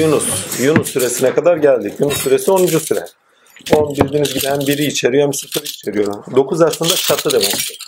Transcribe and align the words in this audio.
Yunus. 0.00 0.60
Yunus 0.60 0.88
süresine 0.88 1.34
kadar 1.34 1.56
geldik. 1.56 1.92
Yunus 2.00 2.16
süresi 2.16 2.50
10. 2.52 2.66
süre. 2.66 3.04
10 3.76 3.94
bildiğiniz 3.94 4.34
gibi 4.34 4.46
hem 4.46 4.60
biri 4.60 4.84
içeriyor 4.84 5.24
hem 5.24 5.34
sıfır 5.34 5.62
içeriyor. 5.62 6.14
9 6.36 6.62
aslında 6.62 6.94
çatı 6.94 7.30
demektir. 7.30 7.78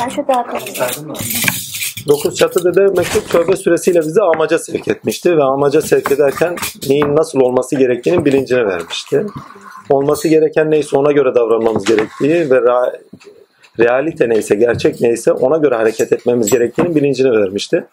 Ben 0.00 0.08
şu 0.08 0.16
dağıtalım. 0.28 1.14
9 2.08 2.36
çatı 2.36 2.64
da 2.64 2.74
demektir 2.74 3.20
tövbe 3.20 3.56
süresiyle 3.56 4.00
bizi 4.00 4.22
amaca 4.22 4.58
sevk 4.58 4.88
etmişti 4.88 5.36
ve 5.36 5.42
amaca 5.42 5.82
sevk 5.82 6.12
ederken 6.12 6.56
neyin 6.88 7.16
nasıl 7.16 7.40
olması 7.40 7.76
gerektiğinin 7.76 8.24
bilincini 8.24 8.66
vermişti. 8.66 9.26
Olması 9.90 10.28
gereken 10.28 10.70
neyse 10.70 10.96
ona 10.96 11.12
göre 11.12 11.34
davranmamız 11.34 11.84
gerektiği 11.84 12.50
ve 12.50 12.56
ra- 12.56 13.00
realite 13.80 14.28
neyse, 14.28 14.54
gerçek 14.54 15.00
neyse 15.00 15.32
ona 15.32 15.56
göre 15.56 15.74
hareket 15.74 16.12
etmemiz 16.12 16.50
gerektiğinin 16.50 16.94
bilincini 16.94 17.30
vermişti. 17.30 17.84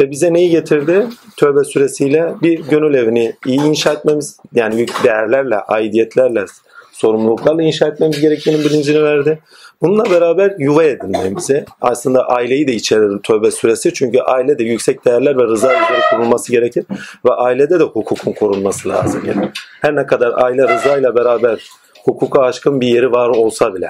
Ve 0.00 0.10
bize 0.10 0.32
neyi 0.32 0.50
getirdi? 0.50 1.06
Tövbe 1.36 1.64
süresiyle 1.64 2.34
bir 2.42 2.58
gönül 2.58 2.94
evini 2.94 3.32
iyi 3.46 3.60
inşa 3.60 3.92
etmemiz, 3.92 4.36
yani 4.54 4.76
büyük 4.76 5.04
değerlerle, 5.04 5.56
aidiyetlerle, 5.56 6.44
sorumluluklarla 6.92 7.62
inşa 7.62 7.86
etmemiz 7.86 8.20
gerektiğinin 8.20 8.64
bilincini 8.64 9.02
verdi. 9.02 9.38
Bununla 9.82 10.10
beraber 10.10 10.54
yuva 10.58 10.84
edinmemizi, 10.84 11.64
aslında 11.80 12.28
aileyi 12.28 12.66
de 12.66 12.72
içerir 12.72 13.18
tövbe 13.18 13.50
süresi. 13.50 13.94
Çünkü 13.94 14.20
ailede 14.20 14.64
yüksek 14.64 15.04
değerler 15.04 15.38
ve 15.38 15.42
rıza 15.42 15.68
üzere 15.68 16.00
kurulması 16.10 16.52
gerekir. 16.52 16.84
Ve 17.24 17.32
ailede 17.32 17.80
de 17.80 17.84
hukukun 17.84 18.32
korunması 18.32 18.88
lazım. 18.88 19.22
Yani 19.26 19.50
her 19.80 19.96
ne 19.96 20.06
kadar 20.06 20.44
aile 20.44 20.68
rıza 20.68 20.96
ile 20.96 21.14
beraber 21.14 21.68
hukuka 22.04 22.42
aşkın 22.42 22.80
bir 22.80 22.88
yeri 22.88 23.12
var 23.12 23.28
olsa 23.28 23.74
bile. 23.74 23.88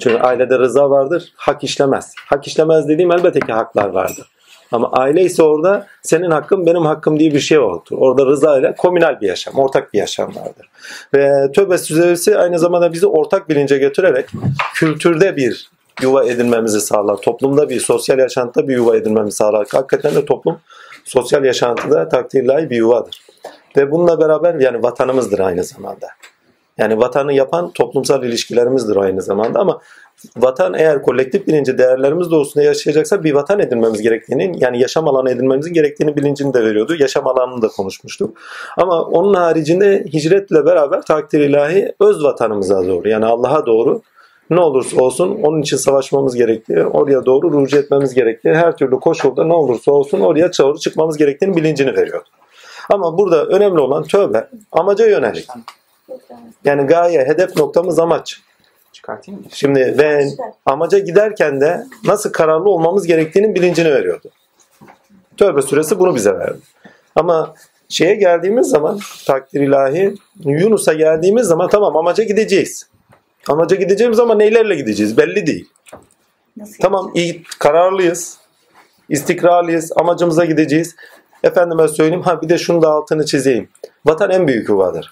Çünkü 0.00 0.16
ailede 0.16 0.58
rıza 0.58 0.90
vardır, 0.90 1.32
hak 1.36 1.64
işlemez. 1.64 2.12
Hak 2.26 2.46
işlemez 2.46 2.88
dediğim 2.88 3.12
elbette 3.12 3.40
ki 3.40 3.52
haklar 3.52 3.88
vardır. 3.88 4.37
Ama 4.72 4.92
aile 4.92 5.22
ise 5.22 5.42
orada 5.42 5.86
senin 6.02 6.30
hakkın 6.30 6.66
benim 6.66 6.82
hakkım 6.86 7.18
diye 7.18 7.32
bir 7.32 7.40
şey 7.40 7.56
yoktur. 7.56 7.96
Orada 8.00 8.26
rıza 8.26 8.58
ile 8.58 8.74
komünal 8.78 9.20
bir 9.20 9.26
yaşam, 9.26 9.54
ortak 9.54 9.94
bir 9.94 9.98
yaşam 9.98 10.36
vardır. 10.36 10.68
Ve 11.14 11.52
tövbe 11.52 11.78
süresi 11.78 12.38
aynı 12.38 12.58
zamanda 12.58 12.92
bizi 12.92 13.06
ortak 13.06 13.48
bilince 13.48 13.78
götürerek 13.78 14.26
kültürde 14.74 15.36
bir 15.36 15.70
yuva 16.02 16.24
edinmemizi 16.24 16.80
sağlar. 16.80 17.16
Toplumda 17.16 17.68
bir, 17.68 17.80
sosyal 17.80 18.18
yaşantıda 18.18 18.68
bir 18.68 18.76
yuva 18.76 18.96
edinmemizi 18.96 19.36
sağlar. 19.36 19.66
Hakikaten 19.72 20.14
de 20.14 20.24
toplum 20.24 20.60
sosyal 21.04 21.44
yaşantıda 21.44 22.08
takdirlahi 22.08 22.70
bir 22.70 22.76
yuvadır. 22.76 23.22
Ve 23.76 23.90
bununla 23.90 24.20
beraber 24.20 24.54
yani 24.54 24.82
vatanımızdır 24.82 25.38
aynı 25.38 25.64
zamanda. 25.64 26.06
Yani 26.78 26.98
vatanı 26.98 27.32
yapan 27.32 27.70
toplumsal 27.70 28.24
ilişkilerimizdir 28.24 28.96
aynı 28.96 29.22
zamanda 29.22 29.60
ama 29.60 29.80
vatan 30.36 30.74
eğer 30.74 31.02
kolektif 31.02 31.46
bilinci 31.46 31.78
değerlerimiz 31.78 32.30
doğrusunda 32.30 32.64
yaşayacaksa 32.64 33.24
bir 33.24 33.34
vatan 33.34 33.60
edinmemiz 33.60 34.02
gerektiğini 34.02 34.52
yani 34.56 34.80
yaşam 34.80 35.08
alanı 35.08 35.30
edinmemizin 35.30 35.74
gerektiğini 35.74 36.16
bilincini 36.16 36.54
de 36.54 36.64
veriyordu. 36.64 36.96
Yaşam 36.98 37.26
alanını 37.26 37.62
da 37.62 37.68
konuşmuştuk. 37.68 38.38
Ama 38.76 39.02
onun 39.02 39.34
haricinde 39.34 40.04
hicretle 40.12 40.66
beraber 40.66 41.02
takdir 41.02 41.40
ilahi 41.40 41.92
öz 42.00 42.24
vatanımıza 42.24 42.86
doğru 42.86 43.08
yani 43.08 43.26
Allah'a 43.26 43.66
doğru 43.66 44.02
ne 44.50 44.60
olursa 44.60 45.02
olsun 45.02 45.38
onun 45.42 45.62
için 45.62 45.76
savaşmamız 45.76 46.36
gerektiği, 46.36 46.84
oraya 46.84 47.26
doğru 47.26 47.60
rücu 47.60 47.76
etmemiz 47.76 48.14
gerektiği, 48.14 48.54
her 48.54 48.76
türlü 48.76 49.00
koşulda 49.00 49.44
ne 49.44 49.54
olursa 49.54 49.92
olsun 49.92 50.20
oraya 50.20 50.50
doğru 50.58 50.78
çıkmamız 50.78 51.16
gerektiğini 51.16 51.56
bilincini 51.56 51.96
veriyor. 51.96 52.22
Ama 52.90 53.18
burada 53.18 53.44
önemli 53.44 53.80
olan 53.80 54.02
tövbe 54.02 54.48
amaca 54.72 55.06
yönelik. 55.06 55.48
Yani 56.64 56.86
gaye, 56.86 57.24
hedef 57.24 57.56
noktamız 57.56 57.98
amaç. 57.98 58.40
Çıkartayım 58.92 59.40
mı? 59.40 59.46
Şimdi 59.52 59.80
ve 59.98 60.28
amaca 60.66 60.98
giderken 60.98 61.60
de 61.60 61.86
nasıl 62.04 62.32
kararlı 62.32 62.70
olmamız 62.70 63.06
gerektiğinin 63.06 63.54
bilincini 63.54 63.92
veriyordu. 63.92 64.30
Tövbe 65.36 65.62
suresi 65.62 65.98
bunu 65.98 66.14
bize 66.14 66.34
verdi. 66.34 66.58
Ama 67.16 67.54
şeye 67.88 68.14
geldiğimiz 68.14 68.66
zaman 68.66 68.98
takdir 69.26 69.60
ilahi 69.60 70.14
Yunus'a 70.44 70.92
geldiğimiz 70.92 71.46
zaman 71.46 71.68
tamam 71.68 71.96
amaca 71.96 72.24
gideceğiz. 72.24 72.86
Amaca 73.48 73.76
gideceğimiz 73.76 74.16
zaman 74.16 74.38
neylerle 74.38 74.74
gideceğiz 74.74 75.16
belli 75.16 75.46
değil. 75.46 75.68
Nasıl 76.56 76.74
Tamam 76.82 77.10
iyi 77.14 77.42
kararlıyız. 77.58 78.38
istikrarlıyız. 79.08 79.92
Amacımıza 79.96 80.44
gideceğiz. 80.44 80.96
Efendime 81.42 81.88
söyleyeyim 81.88 82.22
ha 82.22 82.42
bir 82.42 82.48
de 82.48 82.58
şunu 82.58 82.82
da 82.82 82.88
altını 82.90 83.26
çizeyim. 83.26 83.68
Vatan 84.04 84.30
en 84.30 84.48
büyük 84.48 84.68
yuvadır. 84.68 85.10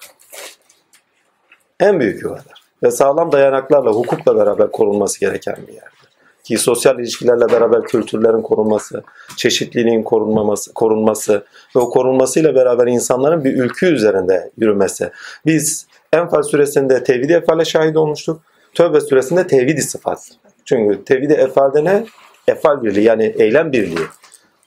En 1.79 1.99
büyük 1.99 2.23
yuvadır. 2.23 2.63
Ve 2.83 2.91
sağlam 2.91 3.31
dayanaklarla, 3.31 3.91
hukukla 3.91 4.37
beraber 4.37 4.71
korunması 4.71 5.19
gereken 5.19 5.55
bir 5.67 5.73
yerdir. 5.73 5.97
Ki 6.43 6.57
sosyal 6.57 6.99
ilişkilerle 6.99 7.49
beraber 7.51 7.81
kültürlerin 7.81 8.41
korunması, 8.41 9.03
çeşitliliğin 9.37 10.03
korunmaması, 10.03 10.73
korunması 10.73 11.45
ve 11.75 11.79
o 11.79 11.89
korunmasıyla 11.89 12.55
beraber 12.55 12.87
insanların 12.87 13.43
bir 13.43 13.53
ülkü 13.53 13.85
üzerinde 13.85 14.51
yürümesi. 14.57 15.11
Biz 15.45 15.87
Enfal 16.13 16.43
süresinde 16.43 17.03
tevhid-i 17.03 17.33
efale 17.33 17.65
şahit 17.65 17.97
olmuştuk. 17.97 18.41
Tövbe 18.73 19.01
süresinde 19.01 19.47
tevhid-i 19.47 19.81
sıfat. 19.81 20.31
Çünkü 20.65 21.03
tevhid-i 21.05 21.33
efalde 21.33 21.83
ne? 21.83 22.05
Efal 22.47 22.83
birliği 22.83 23.03
yani 23.03 23.23
eylem 23.37 23.71
birliği. 23.71 24.05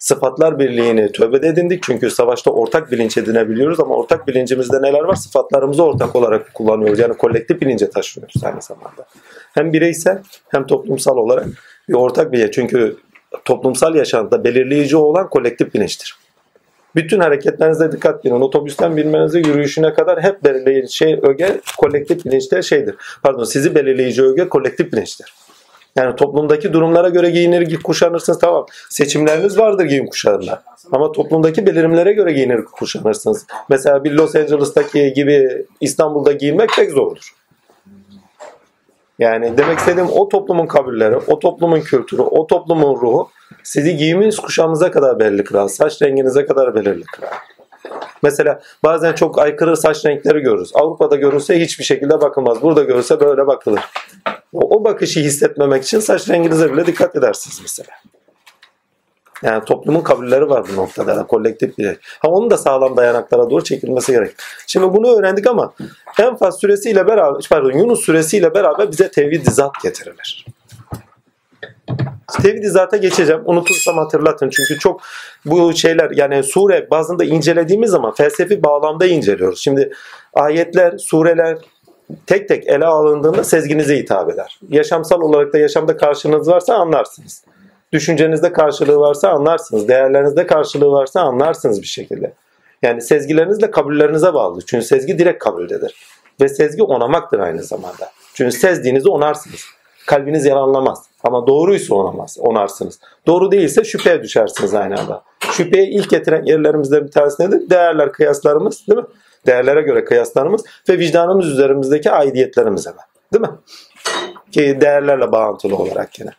Sıfatlar 0.00 0.59
birliğini 0.59 1.12
tövbede 1.12 1.49
edindik 1.49 1.83
çünkü 1.83 2.11
savaşta 2.11 2.50
ortak 2.50 2.93
bilinç 2.93 3.19
edinebiliyoruz 3.19 3.81
ama 3.81 3.94
ortak 3.94 4.28
bilincimizde 4.28 4.83
neler 4.83 5.00
var? 5.00 5.15
Sıfatlarımızı 5.15 5.84
ortak 5.84 6.16
olarak 6.16 6.55
kullanıyoruz. 6.55 6.99
Yani 6.99 7.16
kolektif 7.16 7.61
bilince 7.61 7.91
taşıyoruz 7.91 8.44
aynı 8.44 8.62
zamanda. 8.62 9.06
Hem 9.55 9.72
bireysel 9.72 10.19
hem 10.49 10.66
toplumsal 10.66 11.16
olarak 11.16 11.47
bir 11.88 11.94
ortak 11.94 12.33
bilinç. 12.33 12.55
Çünkü 12.55 12.97
toplumsal 13.44 13.94
yaşantıda 13.94 14.44
belirleyici 14.44 14.97
olan 14.97 15.28
kolektif 15.28 15.75
bilinçtir. 15.75 16.17
Bütün 16.94 17.21
hareketlerinize 17.21 17.93
dikkat 17.93 18.27
edin. 18.27 18.41
Otobüsten 18.41 18.97
binmenize 18.97 19.38
yürüyüşüne 19.38 19.94
kadar 19.94 20.22
hep 20.22 20.44
belirleyici 20.44 20.97
şey 20.97 21.21
öge 21.22 21.61
kolektif 21.78 22.25
bilinçte 22.25 22.62
şeydir. 22.62 22.94
Pardon 23.22 23.44
sizi 23.44 23.75
belirleyici 23.75 24.22
öge 24.22 24.49
kolektif 24.49 24.93
bilinçtir. 24.93 25.34
Yani 25.97 26.17
toplumdaki 26.17 26.73
durumlara 26.73 27.09
göre 27.09 27.31
giyinir, 27.31 27.83
kuşanırsınız 27.83 28.39
tamam. 28.39 28.67
Seçimleriniz 28.91 29.59
vardır 29.59 29.84
giyim 29.84 30.06
kuşamında. 30.06 30.62
Ama 30.93 31.12
toplumdaki 31.12 31.67
belirimlere 31.67 32.12
göre 32.12 32.33
giyinir, 32.33 32.65
kuşanırsınız. 32.65 33.47
Mesela 33.69 34.05
bir 34.05 34.12
Los 34.12 34.37
Angeles'taki 34.37 35.12
gibi 35.12 35.67
İstanbul'da 35.81 36.33
giyinmek 36.33 36.71
pek 36.77 36.91
zordur. 36.91 37.34
Yani 39.19 39.59
demek 39.59 39.79
istediğim 39.79 40.09
o 40.11 40.29
toplumun 40.29 40.67
kabulleri, 40.67 41.17
o 41.17 41.39
toplumun 41.39 41.81
kültürü, 41.81 42.23
o 42.23 42.47
toplumun 42.47 43.00
ruhu 43.00 43.31
sizi 43.62 43.97
giyiminiz 43.97 44.39
kuşamınıza 44.39 44.91
kadar 44.91 45.19
belirli 45.19 45.45
kılar. 45.45 45.69
Saç 45.69 46.03
renginize 46.03 46.47
kadar 46.47 46.75
belirli 46.75 47.05
kılar. 47.05 47.31
Mesela 48.22 48.61
bazen 48.84 49.12
çok 49.12 49.38
aykırı 49.38 49.77
saç 49.77 50.06
renkleri 50.06 50.41
görürüz. 50.41 50.71
Avrupa'da 50.75 51.16
görülse 51.16 51.61
hiçbir 51.61 51.84
şekilde 51.84 52.21
bakılmaz. 52.21 52.62
Burada 52.62 52.83
görülse 52.83 53.21
böyle 53.21 53.47
bakılır. 53.47 53.81
O, 54.53 54.84
bakışı 54.84 55.21
hissetmemek 55.21 55.84
için 55.84 56.00
saç 56.00 56.28
renginize 56.28 56.72
bile 56.72 56.87
dikkat 56.87 57.16
edersiniz 57.16 57.59
mesela. 57.62 57.91
Yani 59.43 59.65
toplumun 59.65 60.00
kabulleri 60.00 60.49
var 60.49 60.65
bu 60.72 60.77
noktada. 60.77 61.12
Yani 61.12 61.27
kolektif 61.27 61.78
bir. 61.78 61.99
Ha 62.19 62.28
onun 62.28 62.50
da 62.50 62.56
sağlam 62.56 62.97
dayanaklara 62.97 63.50
doğru 63.50 63.65
çekilmesi 63.65 64.12
gerek. 64.12 64.34
Şimdi 64.67 64.93
bunu 64.93 65.19
öğrendik 65.19 65.47
ama 65.47 65.72
Enfal 66.21 66.50
süresiyle 66.50 67.06
beraber, 67.06 67.47
pardon 67.50 67.72
Yunus 67.72 68.05
süresiyle 68.05 68.55
beraber 68.55 68.91
bize 68.93 69.11
tevhid-i 69.11 69.50
zat 69.50 69.82
getirilir. 69.82 70.47
Tevhid-i 72.33 72.69
zata 72.69 72.97
geçeceğim. 72.97 73.43
Unutursam 73.45 73.99
hatırlatın. 73.99 74.51
Çünkü 74.51 74.79
çok 74.79 75.01
bu 75.45 75.73
şeyler 75.73 76.11
yani 76.11 76.43
sure 76.43 76.91
bazında 76.91 77.25
incelediğimiz 77.25 77.91
zaman 77.91 78.15
felsefi 78.15 78.63
bağlamda 78.63 79.07
inceliyoruz. 79.07 79.63
Şimdi 79.63 79.93
ayetler, 80.35 80.99
sureler 80.99 81.59
tek 82.27 82.49
tek 82.49 82.69
ele 82.69 82.87
alındığında 82.87 83.45
sezginize 83.45 83.97
hitap 83.97 84.31
eder. 84.31 84.61
Yaşamsal 84.69 85.21
olarak 85.21 85.53
da 85.53 85.59
yaşamda 85.59 85.97
karşınız 85.97 86.49
varsa 86.49 86.75
anlarsınız. 86.75 87.44
Düşüncenizde 87.93 88.53
karşılığı 88.53 88.97
varsa 88.97 89.29
anlarsınız. 89.29 89.88
Değerlerinizde 89.88 90.47
karşılığı 90.47 90.93
varsa 90.93 91.21
anlarsınız 91.21 91.83
bir 91.83 91.87
şekilde. 91.87 92.33
Yani 92.83 93.03
sezgilerinizle 93.03 93.71
kabullerinize 93.71 94.35
bağlı. 94.35 94.61
Çünkü 94.67 94.87
sezgi 94.87 95.19
direkt 95.19 95.44
kabuldedir. 95.44 95.94
Ve 96.41 96.49
sezgi 96.49 96.83
onamaktır 96.83 97.38
aynı 97.38 97.62
zamanda. 97.62 98.11
Çünkü 98.35 98.53
sezdiğinizi 98.53 99.09
onarsınız. 99.09 99.65
Kalbiniz 100.11 100.47
yalanlamaz. 100.47 101.03
Ama 101.25 101.47
doğruysa 101.47 101.95
onamaz, 101.95 102.37
onarsınız. 102.41 103.01
Doğru 103.27 103.53
değilse 103.53 103.85
şüpheye 103.85 104.23
düşersiniz 104.23 104.75
aynı 104.75 105.01
anda. 105.01 105.23
Şüpheye 105.53 105.87
ilk 105.87 106.11
getiren 106.11 106.43
yerlerimizden 106.43 107.05
bir 107.05 107.11
tanesi 107.11 107.43
nedir? 107.43 107.71
Değerler, 107.71 108.12
kıyaslarımız 108.12 108.87
değil 108.89 108.99
mi? 108.99 109.07
Değerlere 109.47 109.83
göre 109.83 110.05
kıyaslarımız 110.05 110.65
ve 110.89 110.99
vicdanımız 110.99 111.47
üzerimizdeki 111.47 112.11
aidiyetlerimiz 112.11 112.87
hemen. 112.87 113.05
Değil 113.33 113.41
mi? 113.41 113.59
Ki 114.53 114.79
değerlerle 114.81 115.33
bağıntılı 115.33 115.77
olarak 115.77 116.21
yine. 116.21 116.31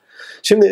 Şimdi 0.44 0.72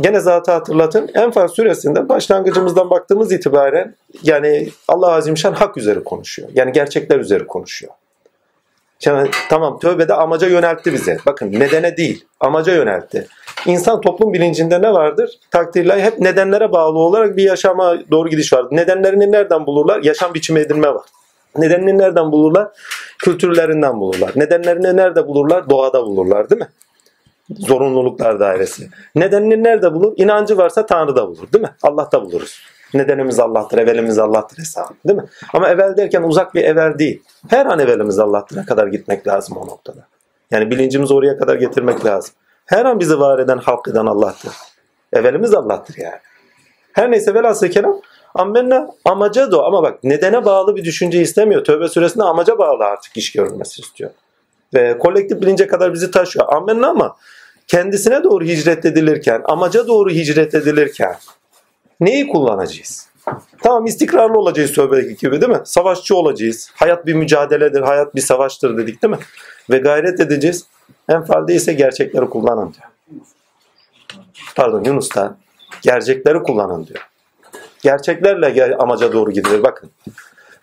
gene 0.00 0.20
zatı 0.20 0.52
hatırlatın. 0.52 1.10
Enfal 1.14 1.48
suresinde 1.48 2.08
başlangıcımızdan 2.08 2.90
baktığımız 2.90 3.32
itibaren 3.32 3.94
yani 4.22 4.68
Allah 4.88 5.12
Azimşan 5.12 5.52
hak 5.52 5.76
üzeri 5.76 6.04
konuşuyor. 6.04 6.48
Yani 6.54 6.72
gerçekler 6.72 7.20
üzeri 7.20 7.46
konuşuyor. 7.46 7.92
Şimdi, 8.98 9.30
tamam 9.48 9.78
tövbede 9.78 10.14
amaca 10.14 10.46
yöneltti 10.46 10.92
bize. 10.92 11.18
Bakın 11.26 11.52
nedene 11.52 11.96
değil 11.96 12.24
amaca 12.40 12.74
yöneltti. 12.74 13.26
insan 13.66 14.00
toplum 14.00 14.32
bilincinde 14.32 14.82
ne 14.82 14.92
vardır? 14.92 15.30
Takdirler 15.50 15.98
hep 15.98 16.18
nedenlere 16.18 16.72
bağlı 16.72 16.98
olarak 16.98 17.36
bir 17.36 17.42
yaşama 17.42 17.96
doğru 18.10 18.28
gidiş 18.28 18.52
var. 18.52 18.66
Nedenlerini 18.70 19.32
nereden 19.32 19.66
bulurlar? 19.66 20.02
Yaşam 20.02 20.34
biçimi 20.34 20.60
edinme 20.60 20.94
var. 20.94 21.04
Nedenini 21.58 21.98
nereden 21.98 22.32
bulurlar? 22.32 22.68
Kültürlerinden 23.18 24.00
bulurlar. 24.00 24.30
Nedenlerini 24.36 24.96
nerede 24.96 25.26
bulurlar? 25.26 25.70
Doğada 25.70 26.02
bulurlar 26.02 26.50
değil 26.50 26.60
mi? 26.60 26.68
Zorunluluklar 27.58 28.40
dairesi. 28.40 28.88
Nedenini 29.14 29.64
nerede 29.64 29.94
bulur? 29.94 30.12
İnancı 30.16 30.56
varsa 30.56 30.86
Tanrı'da 30.86 31.28
bulur 31.28 31.52
değil 31.52 31.62
mi? 31.64 31.70
Allah'ta 31.82 32.24
buluruz. 32.24 32.60
Nedenimiz 32.94 33.40
Allah'tır, 33.40 33.78
evvelimiz 33.78 34.18
Allah'tır 34.18 34.58
hesabı 34.58 34.94
değil 35.08 35.18
mi? 35.18 35.24
Ama 35.54 35.68
evvel 35.68 35.96
derken 35.96 36.22
uzak 36.22 36.54
bir 36.54 36.64
evvel 36.64 36.98
değil. 36.98 37.22
Her 37.48 37.66
an 37.66 37.78
evvelimiz 37.78 38.18
Allah'tır'a 38.18 38.66
kadar 38.66 38.86
gitmek 38.86 39.26
lazım 39.26 39.56
o 39.56 39.66
noktada. 39.66 40.06
Yani 40.50 40.70
bilincimizi 40.70 41.14
oraya 41.14 41.38
kadar 41.38 41.54
getirmek 41.54 42.04
lazım. 42.04 42.34
Her 42.66 42.84
an 42.84 43.00
bizi 43.00 43.20
var 43.20 43.38
eden, 43.38 43.58
halk 43.58 43.88
eden 43.88 44.06
Allah'tır. 44.06 44.52
Evvelimiz 45.12 45.54
Allah'tır 45.54 45.96
yani. 45.98 46.18
Her 46.92 47.10
neyse 47.10 47.34
velhasıl 47.34 47.68
kelam 47.68 48.00
ammenna 48.34 48.88
amaca 49.04 49.52
da 49.52 49.64
ama 49.64 49.82
bak 49.82 50.04
nedene 50.04 50.44
bağlı 50.44 50.76
bir 50.76 50.84
düşünce 50.84 51.20
istemiyor. 51.20 51.64
Tövbe 51.64 51.88
suresinde 51.88 52.24
amaca 52.24 52.58
bağlı 52.58 52.84
artık 52.84 53.16
iş 53.16 53.32
görülmesi 53.32 53.82
istiyor. 53.82 54.10
Ve 54.74 54.98
kolektif 54.98 55.40
bilince 55.40 55.66
kadar 55.66 55.92
bizi 55.92 56.10
taşıyor. 56.10 56.52
Ammenna 56.52 56.88
ama 56.88 57.16
kendisine 57.66 58.24
doğru 58.24 58.44
hicret 58.44 58.84
edilirken, 58.84 59.42
amaca 59.44 59.86
doğru 59.86 60.10
hicret 60.10 60.54
edilirken 60.54 61.16
neyi 62.00 62.28
kullanacağız? 62.28 63.08
Tamam 63.62 63.86
istikrarlı 63.86 64.38
olacağız 64.38 64.72
tövbedeki 64.72 65.16
gibi 65.16 65.40
değil 65.40 65.52
mi? 65.52 65.60
Savaşçı 65.64 66.16
olacağız. 66.16 66.70
Hayat 66.74 67.06
bir 67.06 67.14
mücadeledir, 67.14 67.80
hayat 67.80 68.14
bir 68.14 68.20
savaştır 68.20 68.78
dedik 68.78 69.02
değil 69.02 69.14
mi? 69.14 69.18
Ve 69.70 69.78
gayret 69.78 70.20
edeceğiz. 70.20 70.66
Enfalde 71.08 71.54
ise 71.54 71.72
gerçekleri 71.72 72.28
kullanın 72.28 72.74
diyor. 72.74 72.88
Pardon 74.56 74.84
Yunus 74.84 75.14
da 75.14 75.36
gerçekleri 75.82 76.42
kullanın 76.42 76.86
diyor. 76.86 77.08
Gerçeklerle 77.82 78.76
amaca 78.76 79.12
doğru 79.12 79.30
gidilir 79.30 79.62
bakın. 79.62 79.90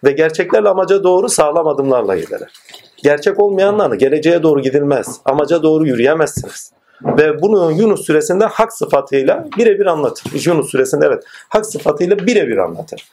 Ve 0.03 0.12
gerçeklerle 0.12 0.69
amaca 0.69 1.03
doğru 1.03 1.29
sağlam 1.29 1.68
adımlarla 1.68 2.15
gidilir. 2.15 2.63
Gerçek 3.03 3.39
olmayanlarla 3.39 3.95
geleceğe 3.95 4.44
doğru 4.44 4.62
gidilmez. 4.62 5.19
Amaca 5.25 5.63
doğru 5.63 5.88
yürüyemezsiniz. 5.88 6.71
Ve 7.05 7.41
bunu 7.41 7.71
Yunus 7.71 8.05
suresinde 8.05 8.45
hak 8.45 8.73
sıfatıyla 8.73 9.47
birebir 9.57 9.85
anlatır. 9.85 10.45
Yunus 10.45 10.71
suresinde 10.71 11.05
evet 11.05 11.23
hak 11.50 11.65
sıfatıyla 11.65 12.17
birebir 12.19 12.57
anlatır. 12.57 13.11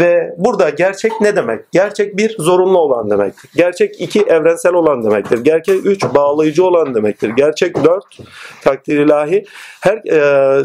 Ve 0.00 0.34
burada 0.38 0.70
gerçek 0.70 1.12
ne 1.20 1.36
demek? 1.36 1.72
Gerçek 1.72 2.16
bir 2.16 2.36
zorunlu 2.38 2.78
olan 2.78 3.10
demektir. 3.10 3.50
Gerçek 3.56 4.00
iki 4.00 4.22
evrensel 4.22 4.72
olan 4.72 5.04
demektir. 5.04 5.38
Gerçek 5.38 5.86
üç 5.86 6.04
bağlayıcı 6.04 6.64
olan 6.64 6.94
demektir. 6.94 7.28
Gerçek 7.28 7.84
dört 7.84 8.18
takdir 8.62 8.98
ilahi. 8.98 9.44
Her 9.80 9.96
e, 9.96 10.64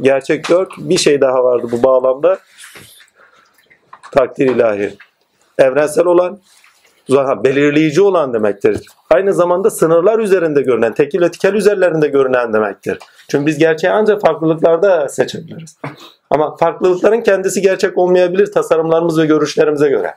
gerçek 0.00 0.50
dört 0.50 0.72
bir 0.78 0.98
şey 0.98 1.20
daha 1.20 1.44
vardı 1.44 1.66
bu 1.72 1.82
bağlamda. 1.82 2.38
Takdir 4.12 4.46
ilahi. 4.46 4.96
Evrensel 5.58 6.04
olan 6.06 6.40
belirleyici 7.44 8.02
olan 8.02 8.34
demektir. 8.34 8.86
Aynı 9.10 9.34
zamanda 9.34 9.70
sınırlar 9.70 10.18
üzerinde 10.18 10.62
görünen, 10.62 10.94
tekil 10.94 11.20
ve 11.20 11.30
tikel 11.30 11.54
üzerlerinde 11.54 12.08
görünen 12.08 12.52
demektir. 12.52 12.98
Çünkü 13.28 13.46
biz 13.46 13.58
gerçeği 13.58 13.92
ancak 13.92 14.20
farklılıklarda 14.20 15.08
seçebiliriz. 15.08 15.76
Ama 16.30 16.56
farklılıkların 16.56 17.20
kendisi 17.20 17.62
gerçek 17.62 17.98
olmayabilir 17.98 18.52
tasarımlarımız 18.52 19.18
ve 19.18 19.26
görüşlerimize 19.26 19.88
göre. 19.88 20.14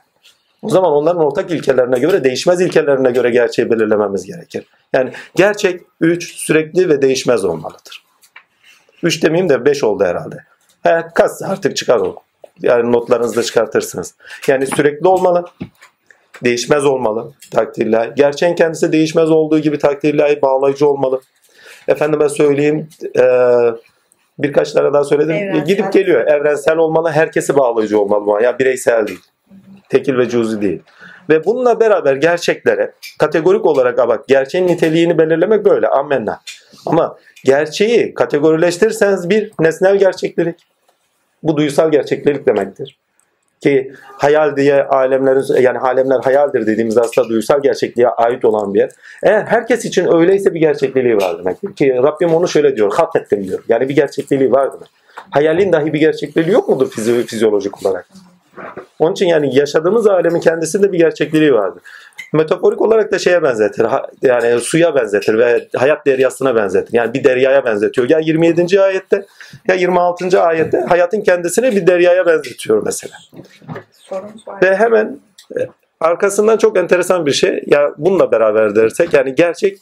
O 0.62 0.68
zaman 0.68 0.92
onların 0.92 1.22
ortak 1.22 1.50
ilkelerine 1.50 1.98
göre, 1.98 2.24
değişmez 2.24 2.60
ilkelerine 2.60 3.10
göre 3.10 3.30
gerçeği 3.30 3.70
belirlememiz 3.70 4.26
gerekir. 4.26 4.66
Yani 4.92 5.12
gerçek 5.34 5.80
3 6.00 6.36
sürekli 6.36 6.88
ve 6.88 7.02
değişmez 7.02 7.44
olmalıdır. 7.44 8.04
3 9.02 9.22
demeyeyim 9.22 9.48
de 9.48 9.64
5 9.64 9.84
oldu 9.84 10.04
herhalde. 10.04 10.36
He, 10.82 11.02
kaç 11.14 11.30
artık 11.44 11.76
çıkar 11.76 11.96
o. 11.96 12.16
Yani 12.60 12.92
notlarınızı 12.92 13.36
da 13.36 13.42
çıkartırsınız. 13.42 14.14
Yani 14.48 14.66
sürekli 14.66 15.08
olmalı, 15.08 15.44
değişmez 16.44 16.84
olmalı 16.84 17.32
takdirler. 17.50 18.08
Gerçeğin 18.16 18.54
kendisi 18.54 18.92
değişmez 18.92 19.30
olduğu 19.30 19.58
gibi 19.58 19.78
takdirler 19.78 20.42
bağlayıcı 20.42 20.88
olmalı. 20.88 21.20
Efendime 21.88 22.28
söyleyeyim 22.28 22.88
e, 23.18 23.24
birkaç 24.38 24.72
tane 24.72 24.92
daha 24.92 25.04
söyledim. 25.04 25.34
Evrensel. 25.34 25.64
Gidip 25.64 25.92
geliyor. 25.92 26.26
Evrensel 26.26 26.76
olmalı. 26.76 27.10
Herkesi 27.10 27.56
bağlayıcı 27.56 28.00
olmalı. 28.00 28.42
Ya 28.42 28.58
bireysel 28.58 29.06
değil. 29.06 29.20
Tekil 29.88 30.18
ve 30.18 30.28
cüzi 30.28 30.62
değil. 30.62 30.82
Ve 31.28 31.44
bununla 31.44 31.80
beraber 31.80 32.16
gerçeklere 32.16 32.92
kategorik 33.18 33.66
olarak 33.66 33.98
bak 33.98 34.28
gerçeğin 34.28 34.66
niteliğini 34.66 35.18
belirlemek 35.18 35.64
böyle. 35.64 35.88
Amenna. 35.88 36.40
Ama 36.86 37.16
gerçeği 37.44 38.14
kategorileştirirseniz 38.14 39.30
bir 39.30 39.52
nesnel 39.60 39.96
gerçeklik. 39.96 40.56
Bu 41.42 41.56
duysal 41.56 41.90
gerçeklik 41.90 42.46
demektir 42.46 43.01
ki 43.62 43.92
hayal 43.98 44.56
diye 44.56 44.82
alemlerin 44.82 45.62
yani 45.62 45.78
alemler 45.78 46.20
hayaldir 46.20 46.66
dediğimiz 46.66 46.98
aslında 46.98 47.28
duysal 47.28 47.62
gerçekliğe 47.62 48.08
ait 48.08 48.44
olan 48.44 48.74
bir 48.74 48.78
yer. 48.78 48.90
Eğer 49.22 49.42
herkes 49.42 49.84
için 49.84 50.12
öyleyse 50.12 50.54
bir 50.54 50.60
gerçekliği 50.60 51.16
var 51.16 51.38
demek 51.38 51.76
ki 51.76 51.94
Rabbim 52.02 52.34
onu 52.34 52.48
şöyle 52.48 52.76
diyor 52.76 52.92
hak 52.94 53.16
ettim 53.16 53.44
diyor. 53.44 53.64
Yani 53.68 53.88
bir 53.88 53.94
gerçekliği 53.94 54.52
var 54.52 54.72
demek. 54.72 54.88
Hayalin 55.30 55.72
dahi 55.72 55.92
bir 55.92 56.00
gerçekliği 56.00 56.50
yok 56.50 56.68
mudur 56.68 56.90
fizyolojik 57.26 57.86
olarak? 57.86 58.08
Onun 58.98 59.12
için 59.12 59.26
yani 59.26 59.56
yaşadığımız 59.56 60.06
alemin 60.06 60.40
kendisinde 60.40 60.92
bir 60.92 60.98
gerçekliği 60.98 61.54
vardır. 61.54 61.82
Metaforik 62.32 62.80
olarak 62.80 63.12
da 63.12 63.18
şeye 63.18 63.42
benzetir. 63.42 63.86
Yani 64.22 64.60
suya 64.60 64.94
benzetir 64.94 65.38
ve 65.38 65.68
hayat 65.76 66.06
deryasına 66.06 66.54
benzetir. 66.54 66.94
Yani 66.94 67.14
bir 67.14 67.24
deryaya 67.24 67.64
benzetiyor. 67.64 68.10
Ya 68.10 68.18
27. 68.18 68.80
ayette 68.80 69.26
ya 69.68 69.74
26. 69.74 70.42
ayette 70.42 70.80
hayatın 70.88 71.20
kendisini 71.20 71.76
bir 71.76 71.86
deryaya 71.86 72.26
benzetiyor 72.26 72.82
mesela. 72.84 73.14
Ve 74.62 74.76
hemen 74.76 75.20
e, 75.56 75.60
arkasından 76.00 76.56
çok 76.56 76.78
enteresan 76.78 77.26
bir 77.26 77.32
şey. 77.32 77.62
Ya 77.66 77.90
bununla 77.98 78.32
beraber 78.32 78.76
dersek 78.76 79.14
yani 79.14 79.34
gerçek 79.34 79.78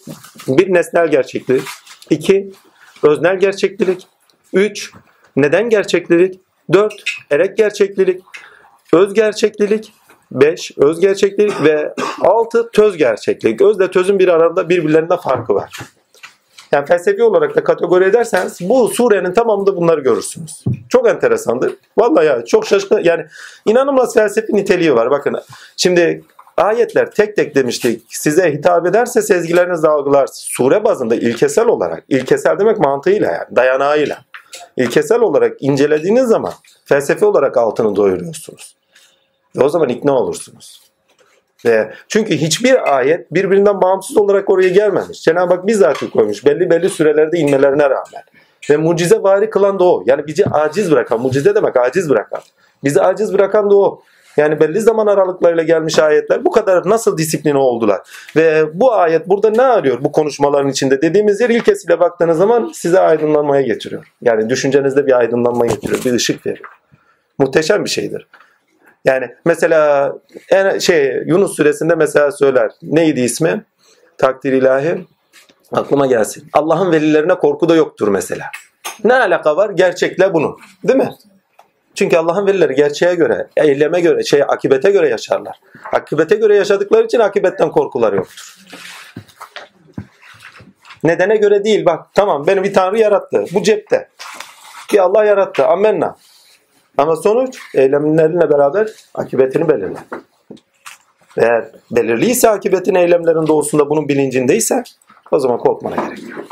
bir 0.48 0.74
nesnel 0.74 1.08
gerçeklik. 1.08 1.62
iki 2.10 2.52
öznel 3.02 3.38
gerçeklik. 3.38 4.06
Üç 4.52 4.92
neden 5.36 5.70
gerçeklik. 5.70 6.40
Dört 6.72 7.02
erek 7.30 7.56
gerçeklik. 7.56 8.20
Öz 8.92 9.14
gerçeklik. 9.14 9.92
5 10.32 10.72
öz 10.78 11.00
gerçeklik 11.00 11.64
ve 11.64 11.94
6 12.20 12.70
töz 12.70 12.96
gerçeklik. 12.96 13.60
Özle 13.60 13.90
tözün 13.90 14.18
bir 14.18 14.28
arada 14.28 14.68
birbirlerinde 14.68 15.16
farkı 15.16 15.54
var. 15.54 15.78
Yani 16.72 16.86
felsefi 16.86 17.22
olarak 17.22 17.56
da 17.56 17.64
kategori 17.64 18.04
ederseniz 18.04 18.58
bu 18.60 18.88
surenin 18.88 19.32
tamamında 19.32 19.76
bunları 19.76 20.00
görürsünüz. 20.00 20.64
Çok 20.88 21.08
enteresandır. 21.08 21.74
Vallahi 21.98 22.26
ya 22.26 22.44
çok 22.44 22.66
şaşkın 22.66 23.00
yani 23.04 23.26
inanılmaz 23.66 24.14
felsefi 24.14 24.56
niteliği 24.56 24.94
var. 24.94 25.10
Bakın 25.10 25.36
şimdi 25.76 26.24
ayetler 26.56 27.10
tek 27.10 27.36
tek 27.36 27.54
demiştik. 27.54 28.02
Size 28.08 28.52
hitap 28.52 28.86
ederse 28.86 29.22
sezgileriniz 29.22 29.84
algılar. 29.84 30.28
Sure 30.32 30.84
bazında 30.84 31.14
ilkesel 31.14 31.66
olarak, 31.66 32.04
ilkesel 32.08 32.58
demek 32.58 32.78
mantığıyla 32.78 33.32
yani 33.32 33.56
dayanağıyla. 33.56 34.18
İlkesel 34.76 35.20
olarak 35.20 35.56
incelediğiniz 35.60 36.28
zaman 36.28 36.52
felsefi 36.84 37.24
olarak 37.24 37.56
altını 37.56 37.96
doyuruyorsunuz. 37.96 38.79
Ve 39.56 39.64
o 39.64 39.68
zaman 39.68 39.88
ikna 39.88 40.12
olursunuz. 40.12 40.90
Ve 41.64 41.92
çünkü 42.08 42.36
hiçbir 42.36 42.96
ayet 42.96 43.34
birbirinden 43.34 43.80
bağımsız 43.80 44.16
olarak 44.16 44.50
oraya 44.50 44.68
gelmemiş. 44.68 45.22
Cenab-ı 45.22 45.54
Hak 45.54 45.66
bizzat 45.66 46.10
koymuş 46.12 46.44
belli 46.44 46.70
belli 46.70 46.88
sürelerde 46.90 47.38
inmelerine 47.38 47.84
rağmen. 47.84 48.22
Ve 48.70 48.76
mucize 48.76 49.22
vari 49.22 49.50
kılan 49.50 49.78
da 49.78 49.84
o. 49.84 50.02
Yani 50.06 50.26
bizi 50.26 50.44
aciz 50.46 50.90
bırakan, 50.90 51.20
mucize 51.20 51.54
demek 51.54 51.76
aciz 51.76 52.10
bırakan. 52.10 52.40
Bizi 52.84 53.02
aciz 53.02 53.32
bırakan 53.34 53.70
da 53.70 53.76
o. 53.76 54.02
Yani 54.36 54.60
belli 54.60 54.80
zaman 54.80 55.06
aralıklarıyla 55.06 55.62
gelmiş 55.62 55.98
ayetler 55.98 56.44
bu 56.44 56.50
kadar 56.50 56.88
nasıl 56.88 57.18
disipline 57.18 57.58
oldular? 57.58 58.00
Ve 58.36 58.64
bu 58.74 58.92
ayet 58.92 59.28
burada 59.28 59.50
ne 59.50 59.62
arıyor 59.62 60.04
bu 60.04 60.12
konuşmaların 60.12 60.70
içinde? 60.70 61.02
Dediğimiz 61.02 61.40
yer 61.40 61.50
ilkesiyle 61.50 62.00
baktığınız 62.00 62.38
zaman 62.38 62.70
size 62.74 63.00
aydınlanmaya 63.00 63.62
getiriyor. 63.62 64.12
Yani 64.22 64.50
düşüncenizde 64.50 65.06
bir 65.06 65.18
aydınlanma 65.18 65.66
getiriyor, 65.66 66.04
bir 66.04 66.12
ışık 66.12 66.46
veriyor. 66.46 66.68
Muhteşem 67.38 67.84
bir 67.84 67.90
şeydir. 67.90 68.26
Yani 69.04 69.34
mesela 69.44 70.12
en 70.50 70.78
şey 70.78 71.22
Yunus 71.26 71.56
suresinde 71.56 71.94
mesela 71.94 72.32
söyler. 72.32 72.70
Neydi 72.82 73.20
ismi? 73.20 73.64
Takdir 74.18 74.52
ilahi. 74.52 75.06
Aklıma 75.72 76.06
gelsin. 76.06 76.48
Allah'ın 76.52 76.92
velilerine 76.92 77.34
korku 77.34 77.68
da 77.68 77.74
yoktur 77.74 78.08
mesela. 78.08 78.46
Ne 79.04 79.14
alaka 79.14 79.56
var 79.56 79.70
gerçekle 79.70 80.34
bunu? 80.34 80.56
Değil 80.84 80.98
mi? 80.98 81.10
Çünkü 81.94 82.16
Allah'ın 82.16 82.46
velileri 82.46 82.74
gerçeğe 82.74 83.14
göre, 83.14 83.48
eyleme 83.56 84.00
göre, 84.00 84.24
şey 84.24 84.42
akibete 84.42 84.90
göre 84.90 85.08
yaşarlar. 85.08 85.60
Akibete 85.92 86.36
göre 86.36 86.56
yaşadıkları 86.56 87.04
için 87.04 87.18
akibetten 87.18 87.70
korkuları 87.70 88.16
yoktur. 88.16 88.56
Nedene 91.04 91.36
göre 91.36 91.64
değil 91.64 91.84
bak 91.84 92.06
tamam 92.14 92.46
beni 92.46 92.62
bir 92.62 92.74
tanrı 92.74 92.98
yarattı. 92.98 93.44
Bu 93.52 93.62
cepte. 93.62 94.08
Bir 94.92 94.98
Allah 94.98 95.24
yarattı. 95.24 95.66
Amenna. 95.66 96.16
Ama 97.00 97.16
sonuç 97.16 97.58
eylemlerinle 97.74 98.50
beraber 98.50 98.88
akıbetini 99.14 99.68
belirler. 99.68 100.02
Eğer 101.36 101.64
belirliyse 101.90 102.50
akıbetin 102.50 102.94
eylemlerin 102.94 103.46
doğusunda 103.46 103.90
bunun 103.90 104.08
bilincindeyse 104.08 104.82
o 105.30 105.38
zaman 105.38 105.58
korkmana 105.58 105.96
gerek 105.96 106.30
yok. 106.30 106.44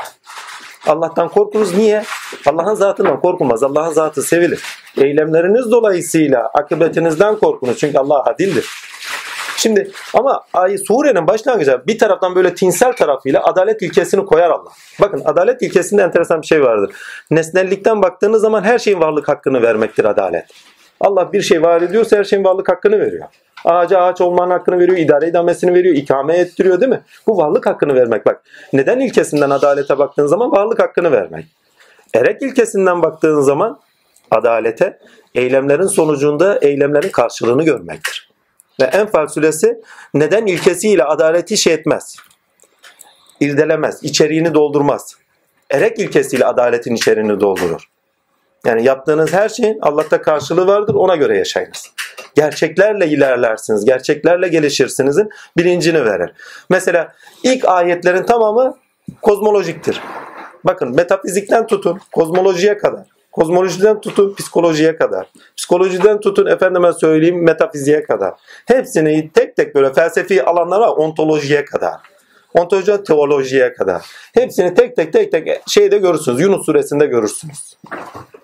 Allah'tan 0.87 1.29
korkunuz. 1.29 1.77
Niye? 1.77 2.03
Allah'ın 2.47 2.75
zatından 2.75 3.21
korkulmaz. 3.21 3.63
Allah'ın 3.63 3.93
zatı 3.93 4.21
sevilir. 4.21 4.63
Eylemleriniz 4.97 5.71
dolayısıyla 5.71 6.51
akıbetinizden 6.53 7.35
korkunuz. 7.35 7.77
Çünkü 7.77 7.97
Allah 7.97 8.23
adildir. 8.23 8.69
Şimdi 9.59 9.91
ama 10.13 10.41
surenin 10.87 11.27
başlangıcı 11.27 11.81
bir 11.87 11.97
taraftan 11.97 12.35
böyle 12.35 12.53
tinsel 12.53 12.93
tarafıyla 12.93 13.43
adalet 13.43 13.81
ilkesini 13.81 14.25
koyar 14.25 14.49
Allah. 14.49 14.69
Bakın 15.01 15.21
adalet 15.25 15.61
ilkesinde 15.61 16.01
enteresan 16.01 16.41
bir 16.41 16.47
şey 16.47 16.63
vardır. 16.63 16.95
Nesnellikten 17.31 18.01
baktığınız 18.01 18.41
zaman 18.41 18.63
her 18.63 18.79
şeyin 18.79 18.99
varlık 18.99 19.27
hakkını 19.27 19.61
vermektir 19.61 20.05
adalet. 20.05 20.45
Allah 21.01 21.33
bir 21.33 21.41
şey 21.41 21.61
var 21.61 21.81
ediyorsa 21.81 22.17
her 22.17 22.23
şeyin 22.23 22.43
varlık 22.43 22.69
hakkını 22.69 22.99
veriyor. 22.99 23.27
Ağaca 23.65 23.99
ağaç 23.99 24.21
olmanın 24.21 24.51
hakkını 24.51 24.79
veriyor, 24.79 24.97
idare 24.97 25.27
idamesini 25.27 25.73
veriyor, 25.73 25.95
ikame 25.95 26.37
ettiriyor 26.37 26.81
değil 26.81 26.91
mi? 26.91 27.01
Bu 27.27 27.37
varlık 27.37 27.65
hakkını 27.65 27.95
vermek 27.95 28.25
bak. 28.25 28.41
Neden 28.73 28.99
ilkesinden 28.99 29.49
adalete 29.49 29.97
baktığın 29.97 30.27
zaman 30.27 30.51
varlık 30.51 30.79
hakkını 30.79 31.11
vermek. 31.11 31.45
Erek 32.13 32.41
ilkesinden 32.41 33.03
baktığın 33.03 33.41
zaman 33.41 33.79
adalete 34.31 34.99
eylemlerin 35.35 35.87
sonucunda 35.87 36.57
eylemlerin 36.61 37.09
karşılığını 37.09 37.63
görmektir. 37.63 38.28
Ve 38.81 38.85
Enfal 38.85 39.27
suresi 39.27 39.81
neden 40.13 40.45
ilkesiyle 40.45 41.03
adaleti 41.03 41.57
şey 41.57 41.73
etmez. 41.73 42.15
İrdelemez, 43.39 44.03
içeriğini 44.03 44.53
doldurmaz. 44.53 45.15
Erek 45.71 45.99
ilkesiyle 45.99 46.45
adaletin 46.45 46.95
içeriğini 46.95 47.39
doldurur. 47.39 47.89
Yani 48.65 48.83
yaptığınız 48.83 49.33
her 49.33 49.49
şeyin 49.49 49.79
Allah'ta 49.81 50.21
karşılığı 50.21 50.67
vardır 50.67 50.93
ona 50.93 51.15
göre 51.15 51.37
yaşayınız. 51.37 51.91
Gerçeklerle 52.35 53.07
ilerlersiniz, 53.07 53.85
gerçeklerle 53.85 54.47
gelişirsinizin 54.47 55.29
bilincini 55.57 56.05
verir. 56.05 56.33
Mesela 56.69 57.15
ilk 57.43 57.65
ayetlerin 57.65 58.23
tamamı 58.23 58.77
kozmolojiktir. 59.21 60.01
Bakın 60.63 60.95
metafizikten 60.95 61.67
tutun 61.67 61.99
kozmolojiye 62.11 62.77
kadar. 62.77 63.05
Kozmolojiden 63.31 64.01
tutun 64.01 64.35
psikolojiye 64.35 64.95
kadar. 64.95 65.27
Psikolojiden 65.57 66.19
tutun 66.19 66.45
efendime 66.45 66.93
söyleyeyim 66.93 67.43
metafiziğe 67.43 68.03
kadar. 68.03 68.33
Hepsini 68.65 69.31
tek 69.33 69.55
tek 69.55 69.75
böyle 69.75 69.93
felsefi 69.93 70.43
alanlara 70.43 70.91
ontolojiye 70.91 71.65
kadar. 71.65 71.93
Ontoloji 72.53 73.03
teolojiye 73.03 73.73
kadar. 73.73 74.05
Hepsini 74.33 74.73
tek 74.73 74.95
tek 74.95 75.13
tek 75.13 75.31
tek 75.31 75.61
şeyde 75.67 75.97
görürsünüz. 75.97 76.41
Yunus 76.41 76.65
suresinde 76.65 77.05
görürsünüz. 77.05 77.77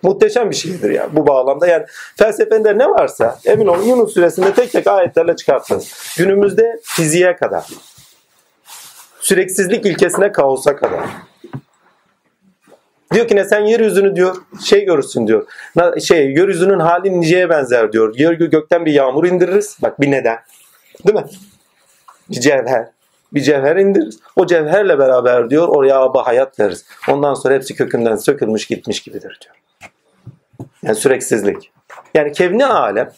Muhteşem 0.03 0.49
bir 0.49 0.55
şeydir 0.55 0.89
ya 0.89 1.09
bu 1.11 1.27
bağlamda. 1.27 1.67
Yani 1.67 1.85
felsefende 2.17 2.77
ne 2.77 2.89
varsa 2.89 3.39
emin 3.45 3.67
olun 3.67 3.83
Yunus 3.83 4.13
suresinde 4.13 4.53
tek 4.53 4.71
tek 4.71 4.87
ayetlerle 4.87 5.35
çıkartınız. 5.35 6.13
Günümüzde 6.17 6.79
fiziğe 6.83 7.35
kadar. 7.35 7.65
Süreksizlik 9.19 9.85
ilkesine 9.85 10.31
kaosa 10.31 10.75
kadar. 10.75 11.05
Diyor 13.15 13.27
ki 13.27 13.35
ne 13.35 13.43
sen 13.43 13.59
yeryüzünü 13.59 14.15
diyor 14.15 14.35
şey 14.65 14.85
görürsün 14.85 15.27
diyor. 15.27 15.47
Şey 16.01 16.31
yeryüzünün 16.31 16.79
hali 16.79 17.21
niceye 17.21 17.49
benzer 17.49 17.91
diyor. 17.91 18.15
Yer 18.17 18.33
gökten 18.33 18.85
bir 18.85 18.91
yağmur 18.91 19.25
indiririz. 19.25 19.77
Bak 19.81 20.01
bir 20.01 20.11
neden. 20.11 20.37
Değil 21.07 21.15
mi? 21.15 21.25
Bir 22.29 22.39
cevher. 22.39 22.87
Bir 23.33 23.41
cevher 23.41 23.75
indiririz. 23.75 24.19
O 24.35 24.45
cevherle 24.45 24.99
beraber 24.99 25.49
diyor 25.49 25.67
oraya 25.67 25.99
aba 25.99 26.27
hayat 26.27 26.59
veririz. 26.59 26.85
Ondan 27.09 27.33
sonra 27.33 27.53
hepsi 27.53 27.75
kökünden 27.75 28.15
sökülmüş 28.15 28.65
gitmiş 28.65 28.99
gibidir 29.03 29.39
diyor. 29.43 29.55
Yani 30.83 30.95
süreksizlik. 30.95 31.71
Yani 32.13 32.31
kevni 32.31 32.65
alem 32.65 33.11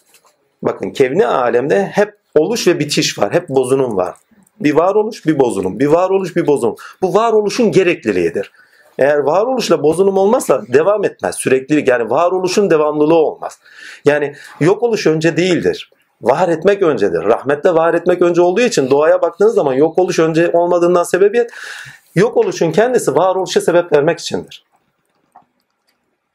bakın 0.62 0.92
kevni 0.92 1.28
alemde 1.28 1.86
hep 1.86 2.14
oluş 2.36 2.68
ve 2.68 2.80
bitiş 2.80 3.20
var. 3.20 3.34
Hep 3.34 3.50
bozunum 3.50 3.98
var. 3.98 4.16
Bir 4.60 4.74
varoluş 4.74 5.26
bir 5.26 5.40
bozunum. 5.40 5.80
Bir 5.80 5.88
varoluş 5.88 6.36
bir 6.36 6.48
bozunum. 6.48 6.76
Bu 7.02 7.14
varoluşun 7.14 7.72
gerekliliğidir. 7.72 8.52
Eğer 8.98 9.18
varoluşla 9.18 9.84
bozunum 9.84 10.18
olmazsa 10.18 10.62
devam 10.68 11.06
etmez. 11.06 11.36
Süreklilik 11.36 11.88
yani 11.88 12.10
varoluşun 12.10 12.70
devamlılığı 12.70 13.16
olmaz. 13.16 13.60
Yani 14.06 14.36
yok 14.60 14.84
oluş 14.84 15.08
önce 15.08 15.38
değildir. 15.38 15.92
Var 16.22 16.50
etmek 16.50 16.82
öncedir. 16.82 17.24
Rahmetle 17.24 17.74
var 17.74 17.94
etmek 17.94 18.22
önce 18.22 18.42
olduğu 18.42 18.62
için 18.62 18.90
doğaya 18.90 19.22
baktığınız 19.22 19.56
zaman 19.56 19.74
yok 19.74 20.00
oluş 20.00 20.20
önce 20.20 20.52
olmadığından 20.54 21.04
sebebiyet 21.04 21.52
yok 22.16 22.38
oluşun 22.38 22.72
kendisi 22.72 23.16
varoluşa 23.16 23.62
sebep 23.62 23.94
vermek 23.94 24.20
içindir. 24.20 24.64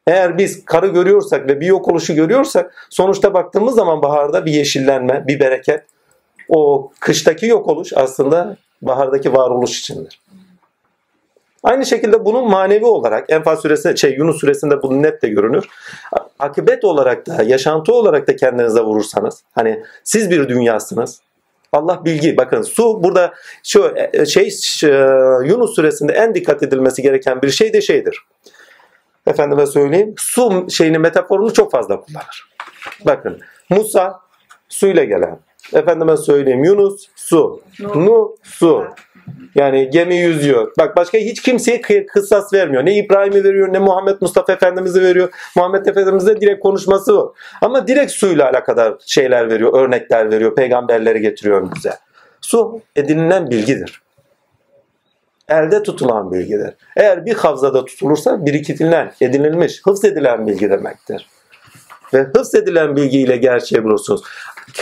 Eğer 0.07 0.39
biz 0.39 0.65
karı 0.65 0.87
görüyorsak 0.87 1.49
ve 1.49 1.61
bir 1.61 1.67
yok 1.67 1.89
oluşu 1.89 2.15
görüyorsak 2.15 2.87
sonuçta 2.91 3.35
baktığımız 3.35 3.75
zaman 3.75 4.03
baharda 4.03 4.47
bir 4.47 4.53
yeşillenme, 4.53 5.25
bir 5.27 5.41
bereket. 5.41 5.85
O 6.49 6.91
kıştaki 7.01 7.47
yok 7.47 7.69
oluş 7.69 7.93
aslında 7.97 8.57
bahardaki 8.83 9.33
varoluş 9.33 9.79
içindir. 9.79 10.22
Aynı 11.63 11.87
şekilde 11.87 12.25
bunun 12.25 12.51
manevi 12.51 12.87
olarak 12.87 13.31
Enfal 13.31 13.57
suresinde, 13.57 13.97
şey 13.97 14.13
Yunus 14.13 14.41
suresinde 14.41 14.83
bu 14.83 15.03
net 15.03 15.23
de 15.23 15.29
görünür. 15.29 15.65
Akıbet 16.39 16.85
olarak 16.85 17.27
da, 17.27 17.43
yaşantı 17.43 17.95
olarak 17.95 18.29
da 18.29 18.37
kendinize 18.37 18.81
vurursanız, 18.81 19.43
hani 19.55 19.83
siz 20.05 20.31
bir 20.31 20.49
dünyasınız. 20.49 21.21
Allah 21.73 22.05
bilgi. 22.05 22.37
Bakın 22.37 22.63
su 22.63 23.03
burada 23.03 23.35
şu 23.65 23.95
e, 24.13 24.27
şey 24.27 24.49
e, 24.85 24.89
Yunus 25.45 25.75
suresinde 25.75 26.13
en 26.13 26.35
dikkat 26.35 26.63
edilmesi 26.63 27.03
gereken 27.03 27.43
bir 27.43 27.51
şey 27.51 27.73
de 27.73 27.81
şeydir. 27.81 28.19
Efendime 29.27 29.67
söyleyeyim. 29.67 30.15
Su 30.19 30.67
şeyini 30.71 30.99
metaforunu 30.99 31.53
çok 31.53 31.73
fazla 31.73 32.01
kullanır. 32.01 32.51
Bakın 33.07 33.41
Musa 33.71 34.21
suyla 34.69 35.05
gelen. 35.05 35.39
Efendime 35.73 36.17
söyleyeyim 36.17 36.65
Yunus 36.65 37.09
su. 37.17 37.63
Nu 37.95 38.37
su. 38.43 38.85
Yani 39.55 39.91
gemi 39.91 40.17
yüzüyor. 40.17 40.73
Bak 40.79 40.97
başka 40.97 41.19
hiç 41.19 41.43
kimseye 41.43 41.81
kı- 41.81 42.07
kıssas 42.07 42.53
vermiyor. 42.53 42.87
Ne 42.87 42.95
İbrahim'i 42.97 43.45
veriyor 43.45 43.73
ne 43.73 43.79
Muhammed 43.79 44.17
Mustafa 44.21 44.53
Efendimiz'i 44.53 45.03
veriyor. 45.03 45.31
Muhammed 45.57 45.87
Efendimiz'de 45.87 46.41
direkt 46.41 46.63
konuşması 46.63 47.17
var. 47.17 47.29
Ama 47.63 47.87
direkt 47.87 48.13
suyla 48.13 48.51
alakadar 48.51 48.95
şeyler 49.07 49.51
veriyor, 49.51 49.81
örnekler 49.83 50.31
veriyor, 50.31 50.55
peygamberleri 50.55 51.21
getiriyor 51.21 51.63
önümüze. 51.63 51.93
Su 52.41 52.81
edinilen 52.97 53.51
bilgidir. 53.51 54.03
Elde 55.49 55.83
tutulan 55.83 56.33
bilgidir. 56.33 56.75
Eğer 56.97 57.27
bir 57.27 57.35
havzada 57.35 57.85
tutulursa 57.85 58.47
birikitilen, 58.47 59.13
edinilmiş, 59.21 59.81
hıfz 59.85 60.05
edilen 60.05 60.47
bilgi 60.47 60.71
demektir. 60.71 61.29
Ve 62.15 62.23
hıfz 62.23 62.55
edilen 62.55 62.97
bilgiyle 62.97 63.37
gerçeği 63.37 63.85
bulursunuz. 63.85 64.23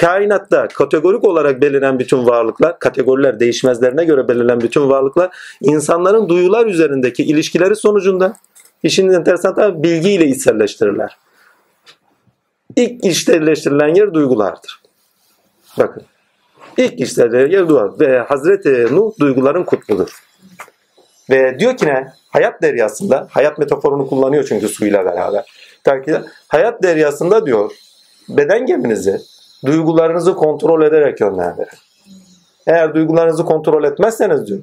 Kainatta 0.00 0.68
kategorik 0.68 1.24
olarak 1.24 1.62
belirlenen 1.62 1.98
bütün 1.98 2.26
varlıklar, 2.26 2.78
kategoriler 2.78 3.40
değişmezlerine 3.40 4.04
göre 4.04 4.28
belirlenen 4.28 4.60
bütün 4.60 4.88
varlıklar 4.88 5.36
insanların 5.60 6.28
duyular 6.28 6.66
üzerindeki 6.66 7.24
ilişkileri 7.24 7.76
sonucunda 7.76 8.36
işin 8.82 9.08
enteresan 9.08 9.54
tarafı 9.54 9.82
bilgiyle 9.82 10.26
içselleştirirler. 10.26 11.16
İlk 12.76 13.04
içselleştirilen 13.04 13.94
yer 13.94 14.14
duygulardır. 14.14 14.80
Bakın. 15.78 16.02
İlk 16.76 17.00
içselleştirilen 17.00 17.50
yer 17.50 17.68
duygular. 17.68 18.00
Ve 18.00 18.18
Hazreti 18.18 18.96
Nuh 18.96 19.12
duyguların 19.20 19.64
kutbudur. 19.64 20.22
Ve 21.30 21.58
diyor 21.58 21.76
ki 21.76 21.86
ne? 21.86 22.12
Hayat 22.28 22.62
deryasında, 22.62 23.28
hayat 23.30 23.58
metaforunu 23.58 24.06
kullanıyor 24.06 24.44
çünkü 24.48 24.68
suyla 24.68 25.04
beraber. 25.04 25.44
Belki 25.86 26.12
de 26.12 26.22
hayat 26.48 26.82
deryasında 26.82 27.46
diyor, 27.46 27.72
beden 28.28 28.66
geminizi, 28.66 29.20
duygularınızı 29.66 30.34
kontrol 30.34 30.82
ederek 30.82 31.20
yönlendirin. 31.20 31.68
Eğer 32.66 32.94
duygularınızı 32.94 33.44
kontrol 33.44 33.84
etmezseniz 33.84 34.46
diyor, 34.46 34.60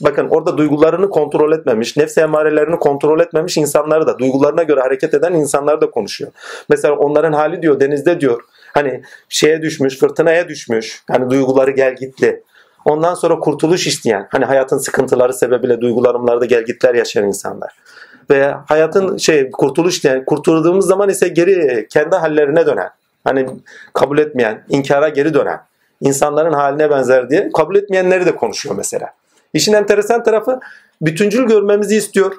bakın 0.00 0.28
orada 0.28 0.58
duygularını 0.58 1.10
kontrol 1.10 1.52
etmemiş, 1.52 1.96
nefs 1.96 2.18
emarelerini 2.18 2.78
kontrol 2.78 3.20
etmemiş 3.20 3.56
insanları 3.56 4.06
da, 4.06 4.18
duygularına 4.18 4.62
göre 4.62 4.80
hareket 4.80 5.14
eden 5.14 5.32
insanlar 5.32 5.80
da 5.80 5.90
konuşuyor. 5.90 6.30
Mesela 6.68 6.94
onların 6.94 7.32
hali 7.32 7.62
diyor, 7.62 7.80
denizde 7.80 8.20
diyor, 8.20 8.40
hani 8.72 9.02
şeye 9.28 9.62
düşmüş, 9.62 9.98
fırtınaya 9.98 10.48
düşmüş, 10.48 11.02
hani 11.10 11.30
duyguları 11.30 11.70
gel 11.70 11.96
gitli. 11.96 12.42
Ondan 12.84 13.14
sonra 13.14 13.38
kurtuluş 13.38 13.86
isteyen, 13.86 14.28
hani 14.30 14.44
hayatın 14.44 14.78
sıkıntıları 14.78 15.32
sebebiyle 15.32 15.80
duygularımlarda 15.80 16.44
gelgitler 16.44 16.94
yaşayan 16.94 17.26
insanlar. 17.26 17.72
Ve 18.30 18.54
hayatın 18.66 19.16
şey 19.16 19.50
kurtuluş 19.50 20.04
yani 20.04 20.24
kurtulduğumuz 20.24 20.86
zaman 20.86 21.08
ise 21.08 21.28
geri 21.28 21.86
kendi 21.90 22.16
hallerine 22.16 22.66
dönen. 22.66 22.90
Hani 23.24 23.46
kabul 23.92 24.18
etmeyen, 24.18 24.64
inkara 24.68 25.08
geri 25.08 25.34
dönen 25.34 25.60
insanların 26.00 26.52
haline 26.52 26.90
benzer 26.90 27.30
diye 27.30 27.50
kabul 27.54 27.76
etmeyenleri 27.76 28.26
de 28.26 28.36
konuşuyor 28.36 28.76
mesela. 28.76 29.14
İşin 29.54 29.72
enteresan 29.72 30.22
tarafı 30.22 30.60
bütüncül 31.02 31.46
görmemizi 31.46 31.96
istiyor. 31.96 32.36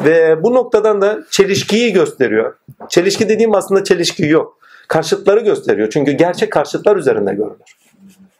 Ve 0.00 0.42
bu 0.42 0.54
noktadan 0.54 1.00
da 1.00 1.18
çelişkiyi 1.30 1.92
gösteriyor. 1.92 2.54
Çelişki 2.88 3.28
dediğim 3.28 3.54
aslında 3.54 3.84
çelişki 3.84 4.26
yok. 4.26 4.58
Karşıtları 4.88 5.40
gösteriyor. 5.40 5.90
Çünkü 5.90 6.12
gerçek 6.12 6.52
karşıtlar 6.52 6.96
üzerinde 6.96 7.34
görülür. 7.34 7.76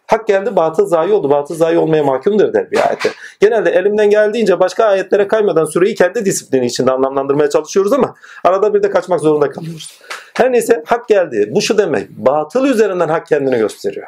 Hak 0.07 0.27
geldi 0.27 0.57
batıl 0.57 0.87
zayi 0.87 1.13
oldu. 1.13 1.31
Batıl 1.31 1.55
zayi 1.55 1.79
olmaya 1.79 2.05
mahkumdur 2.05 2.53
der 2.53 2.71
bir 2.71 2.89
ayette. 2.89 3.09
Genelde 3.41 3.71
elimden 3.71 4.11
geldiğince 4.11 4.61
başka 4.61 4.85
ayetlere 4.85 5.29
kaymadan 5.29 5.65
süreyi 5.65 5.95
kendi 5.95 6.25
disiplini 6.25 6.67
içinde 6.67 6.93
anlamlandırmaya 6.93 7.51
çalışıyoruz 7.51 7.93
ama 7.93 8.15
arada 8.45 8.75
bir 8.75 8.83
de 8.83 8.91
kaçmak 8.91 9.21
zorunda 9.21 9.51
kalıyoruz. 9.51 10.01
Her 10.35 10.53
neyse 10.53 10.83
hak 10.87 11.09
geldi. 11.09 11.49
Bu 11.51 11.63
şu 11.63 11.79
demek. 11.79 12.11
Batıl 12.11 12.67
üzerinden 12.67 13.09
hak 13.09 13.27
kendini 13.27 13.59
gösteriyor. 13.59 14.07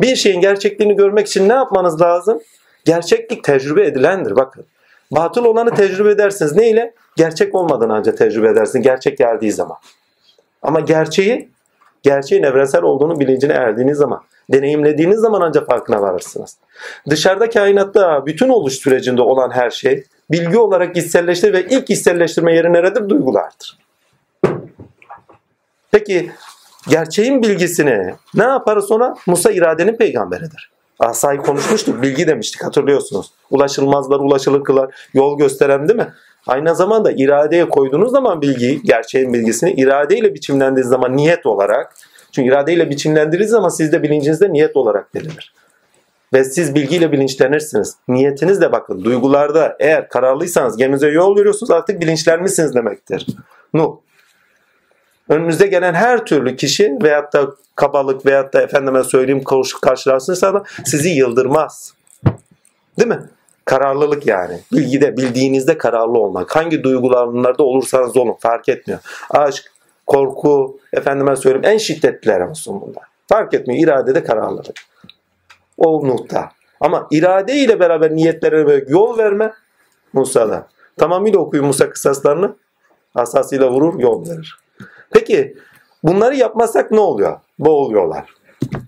Bir 0.00 0.16
şeyin 0.16 0.40
gerçekliğini 0.40 0.96
görmek 0.96 1.26
için 1.26 1.48
ne 1.48 1.52
yapmanız 1.52 2.00
lazım? 2.00 2.40
Gerçeklik 2.84 3.44
tecrübe 3.44 3.86
edilendir 3.86 4.36
bakın. 4.36 4.64
Batıl 5.10 5.44
olanı 5.44 5.74
tecrübe 5.74 6.10
edersiniz. 6.10 6.56
Ne 6.56 6.70
ile? 6.70 6.94
Gerçek 7.16 7.54
olmadan 7.54 7.88
ancak 7.88 8.18
tecrübe 8.18 8.48
edersiniz. 8.48 8.84
Gerçek 8.84 9.18
geldiği 9.18 9.52
zaman. 9.52 9.76
Ama 10.62 10.80
gerçeği, 10.80 11.48
gerçeğin 12.02 12.42
evrensel 12.42 12.82
olduğunu 12.82 13.20
bilincine 13.20 13.52
erdiğiniz 13.52 13.98
zaman, 13.98 14.22
deneyimlediğiniz 14.52 15.20
zaman 15.20 15.40
ancak 15.40 15.66
farkına 15.66 16.02
varırsınız. 16.02 16.56
Dışarıda 17.10 17.50
kainatta 17.50 18.26
bütün 18.26 18.48
oluş 18.48 18.74
sürecinde 18.74 19.22
olan 19.22 19.50
her 19.50 19.70
şey 19.70 20.04
bilgi 20.30 20.58
olarak 20.58 20.96
içselleştirir 20.96 21.52
ve 21.52 21.66
ilk 21.70 21.90
içselleştirme 21.90 22.54
yeri 22.54 22.72
neredir? 22.72 23.08
Duygulardır. 23.08 23.78
Peki 25.92 26.30
gerçeğin 26.88 27.42
bilgisini 27.42 28.14
ne 28.34 28.44
yapar 28.44 28.80
sonra? 28.80 29.14
Musa 29.26 29.50
iradenin 29.50 29.96
peygamberidir. 29.96 30.70
Asayı 30.98 31.40
konuşmuştuk. 31.40 32.02
Bilgi 32.02 32.26
demiştik 32.26 32.64
hatırlıyorsunuz. 32.64 33.30
Ulaşılmazlar 33.50 34.20
ulaşılır 34.20 34.64
kılar. 34.64 34.94
Yol 35.14 35.38
gösteren 35.38 35.88
değil 35.88 35.98
mi? 35.98 36.12
Aynı 36.46 36.74
zamanda 36.76 37.12
iradeye 37.12 37.68
koyduğunuz 37.68 38.10
zaman 38.10 38.42
bilgiyi, 38.42 38.82
gerçeğin 38.82 39.32
bilgisini 39.32 39.72
iradeyle 39.72 40.34
biçimlendiğiniz 40.34 40.90
zaman 40.90 41.16
niyet 41.16 41.46
olarak 41.46 41.94
çünkü 42.32 42.48
iradeyle 42.48 42.90
biçimlendirdiğiniz 42.90 43.50
zaman 43.50 43.68
sizde 43.68 44.02
bilincinizde 44.02 44.52
niyet 44.52 44.76
olarak 44.76 45.14
bilinir. 45.14 45.54
Ve 46.32 46.44
siz 46.44 46.74
bilgiyle 46.74 47.12
bilinçlenirsiniz. 47.12 47.96
Niyetiniz 48.08 48.60
de 48.60 48.72
bakın 48.72 49.04
duygularda 49.04 49.76
eğer 49.80 50.08
kararlıysanız 50.08 50.76
geminize 50.76 51.08
yol 51.08 51.36
veriyorsunuz 51.36 51.70
artık 51.70 52.00
bilinçlenmişsiniz 52.00 52.74
demektir. 52.74 53.26
Nuh. 53.74 53.96
Önünüze 55.28 55.66
gelen 55.66 55.94
her 55.94 56.24
türlü 56.26 56.56
kişi 56.56 56.98
veyahut 57.02 57.32
da 57.32 57.50
kabalık 57.76 58.26
veyahut 58.26 58.54
da 58.54 58.62
efendime 58.62 59.04
söyleyeyim 59.04 59.42
karşılarsınızsa 59.82 60.54
da 60.54 60.64
sizi 60.84 61.08
yıldırmaz. 61.08 61.94
Değil 62.98 63.08
mi? 63.08 63.20
Kararlılık 63.64 64.26
yani. 64.26 64.60
Bilgide, 64.72 65.16
bildiğinizde 65.16 65.78
kararlı 65.78 66.18
olmak. 66.18 66.56
Hangi 66.56 66.82
duygularında 66.82 67.64
olursanız 67.64 68.16
olun 68.16 68.36
fark 68.40 68.68
etmiyor. 68.68 69.00
Aşk, 69.30 69.72
korku, 70.10 70.78
efendime 70.92 71.36
söyleyeyim 71.36 71.64
en 71.64 71.78
şiddetliler 71.78 72.40
olsun 72.40 72.80
bunlar. 72.80 73.04
Fark 73.28 73.54
etmiyor. 73.54 73.82
İradede 73.84 74.24
kararlılık. 74.24 74.66
O 75.78 76.08
nokta. 76.08 76.50
Ama 76.80 77.06
irade 77.10 77.54
ile 77.54 77.80
beraber 77.80 78.16
niyetlere 78.16 78.84
yol 78.88 79.18
verme 79.18 79.52
Musa'da. 80.12 80.66
Tamamıyla 80.96 81.38
okuyun 81.38 81.66
Musa 81.66 81.90
kısaslarını. 81.90 82.56
Asasıyla 83.14 83.70
vurur, 83.70 84.00
yol 84.00 84.28
verir. 84.28 84.58
Peki 85.10 85.56
bunları 86.02 86.36
yapmazsak 86.36 86.90
ne 86.90 87.00
oluyor? 87.00 87.38
Boğuluyorlar. 87.58 88.24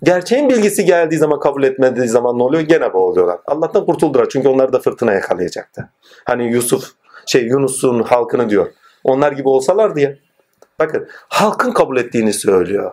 Gerçeğin 0.03 0.49
bilgisi 0.49 0.85
geldiği 0.85 1.17
zaman 1.17 1.41
kabul 1.41 1.63
etmediği 1.63 2.09
zaman 2.09 2.39
ne 2.39 2.43
oluyor? 2.43 2.63
Gene 2.63 2.93
boğuluyorlar. 2.93 3.39
Allah'tan 3.47 3.87
kurtuldular 3.87 4.29
çünkü 4.29 4.49
onlar 4.49 4.73
da 4.73 4.79
fırtına 4.79 5.13
yakalayacaktı. 5.13 5.89
Hani 6.25 6.53
Yusuf 6.53 6.85
şey 7.27 7.43
Yunus'un 7.43 8.03
halkını 8.03 8.51
diyor. 8.51 8.67
Onlar 9.05 9.33
gibi 9.33 9.49
olsalar 9.49 9.97
diye. 9.97 10.19
Bakın 10.79 11.09
halkın 11.29 11.73
kabul 11.73 11.97
ettiğini 11.97 12.33
söylüyor. 12.33 12.93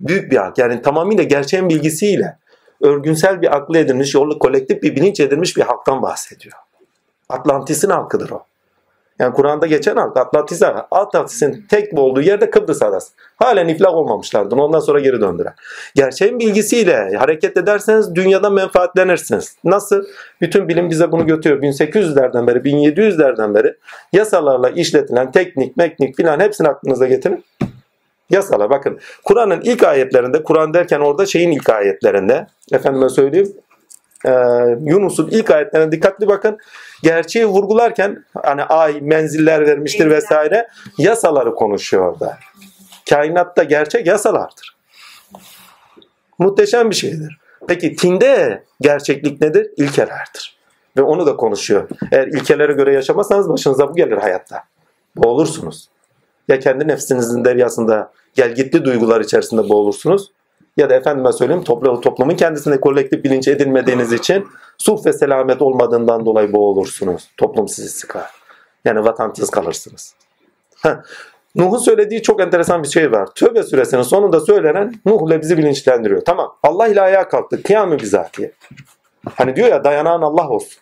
Büyük 0.00 0.32
bir 0.32 0.36
halk 0.36 0.58
yani 0.58 0.82
tamamıyla 0.82 1.24
gerçeğin 1.24 1.68
bilgisiyle 1.68 2.38
örgünsel 2.80 3.42
bir 3.42 3.56
aklı 3.56 3.78
edilmiş, 3.78 4.14
yollu 4.14 4.38
kolektif 4.38 4.82
bir 4.82 4.96
bilinç 4.96 5.20
edilmiş 5.20 5.56
bir 5.56 5.62
halktan 5.62 6.02
bahsediyor. 6.02 6.56
Atlantis'in 7.28 7.90
halkıdır 7.90 8.30
o. 8.30 8.44
Yani 9.18 9.34
Kur'an'da 9.34 9.66
geçen 9.66 9.96
halk 9.96 10.16
Atlantis, 10.16 10.62
Atlantis'in 10.90 11.66
tek 11.68 11.98
olduğu 11.98 12.20
yerde 12.20 12.50
Kıbrıs 12.50 12.82
adası. 12.82 13.12
Halen 13.36 13.68
iflah 13.68 13.94
olmamışlardı. 13.94 14.54
Ondan 14.54 14.80
sonra 14.80 15.00
geri 15.00 15.20
döndüler. 15.20 15.52
Gerçeğin 15.94 16.38
bilgisiyle 16.38 17.16
hareket 17.16 17.56
ederseniz 17.56 18.14
dünyada 18.14 18.50
menfaatlenirsiniz. 18.50 19.56
Nasıl? 19.64 20.04
Bütün 20.40 20.68
bilim 20.68 20.90
bize 20.90 21.12
bunu 21.12 21.26
götürüyor. 21.26 21.62
1800'lerden 21.62 22.46
beri, 22.46 22.58
1700'lerden 22.58 23.54
beri 23.54 23.74
yasalarla 24.12 24.70
işletilen 24.70 25.32
teknik, 25.32 25.76
meknik 25.76 26.16
filan 26.16 26.40
hepsini 26.40 26.68
aklınıza 26.68 27.06
getirin. 27.06 27.44
Yasalar 28.30 28.70
bakın. 28.70 28.98
Kur'an'ın 29.24 29.60
ilk 29.60 29.82
ayetlerinde, 29.82 30.42
Kur'an 30.42 30.74
derken 30.74 31.00
orada 31.00 31.26
şeyin 31.26 31.50
ilk 31.50 31.70
ayetlerinde, 31.70 32.46
efendime 32.72 33.08
söyleyeyim, 33.08 33.52
Yunus'un 34.80 35.28
ilk 35.30 35.50
ayetlerine 35.50 35.92
dikkatli 35.92 36.28
bakın. 36.28 36.58
Gerçeği 37.02 37.46
vurgularken 37.46 38.24
hani 38.42 38.62
ay 38.62 39.00
menziller 39.00 39.66
vermiştir 39.66 40.10
vesaire 40.10 40.68
yasaları 40.98 41.54
konuşuyor 41.54 42.12
orada. 42.12 42.38
Kainatta 43.10 43.62
gerçek 43.62 44.06
yasalardır. 44.06 44.76
Muhteşem 46.38 46.90
bir 46.90 46.94
şeydir. 46.94 47.38
Peki 47.68 47.96
tinde 47.96 48.64
gerçeklik 48.80 49.40
nedir? 49.40 49.70
İlkelerdir. 49.76 50.58
Ve 50.96 51.02
onu 51.02 51.26
da 51.26 51.36
konuşuyor. 51.36 51.88
Eğer 52.12 52.26
ilkelere 52.26 52.72
göre 52.72 52.92
yaşamazsanız 52.92 53.48
başınıza 53.48 53.88
bu 53.88 53.94
gelir 53.94 54.16
hayatta. 54.16 54.62
Boğulursunuz. 55.16 55.88
Ya 56.48 56.58
kendi 56.58 56.88
nefsinizin 56.88 57.44
deryasında 57.44 58.12
gelgitli 58.34 58.84
duygular 58.84 59.20
içerisinde 59.20 59.68
boğulursunuz 59.68 60.32
ya 60.76 60.90
da 60.90 60.94
efendime 60.94 61.32
söyleyeyim 61.32 61.64
toplu, 61.64 62.00
toplumun 62.00 62.36
kendisinde 62.36 62.80
kolektif 62.80 63.24
bilinç 63.24 63.48
edilmediğiniz 63.48 64.12
için 64.12 64.46
sulh 64.78 65.06
ve 65.06 65.12
selamet 65.12 65.62
olmadığından 65.62 66.26
dolayı 66.26 66.52
boğulursunuz. 66.52 67.30
Toplum 67.36 67.68
sizi 67.68 67.88
sıkar. 67.88 68.30
Yani 68.84 69.04
vatansız 69.04 69.50
kalırsınız. 69.50 70.14
Nuh'un 71.54 71.78
söylediği 71.78 72.22
çok 72.22 72.40
enteresan 72.40 72.82
bir 72.82 72.88
şey 72.88 73.12
var. 73.12 73.28
Tövbe 73.34 73.62
suresinin 73.62 74.02
sonunda 74.02 74.40
söylenen 74.40 74.94
Nuh 75.06 75.28
ile 75.28 75.40
bizi 75.40 75.58
bilinçlendiriyor. 75.58 76.24
Tamam 76.24 76.56
Allah 76.62 76.88
ile 76.88 77.00
ayağa 77.00 77.28
kalktı. 77.28 77.62
Kıyam-ı 77.62 77.98
bizatihi. 77.98 78.52
Hani 79.34 79.56
diyor 79.56 79.68
ya 79.68 79.84
dayanan 79.84 80.22
Allah 80.22 80.48
olsun. 80.48 80.78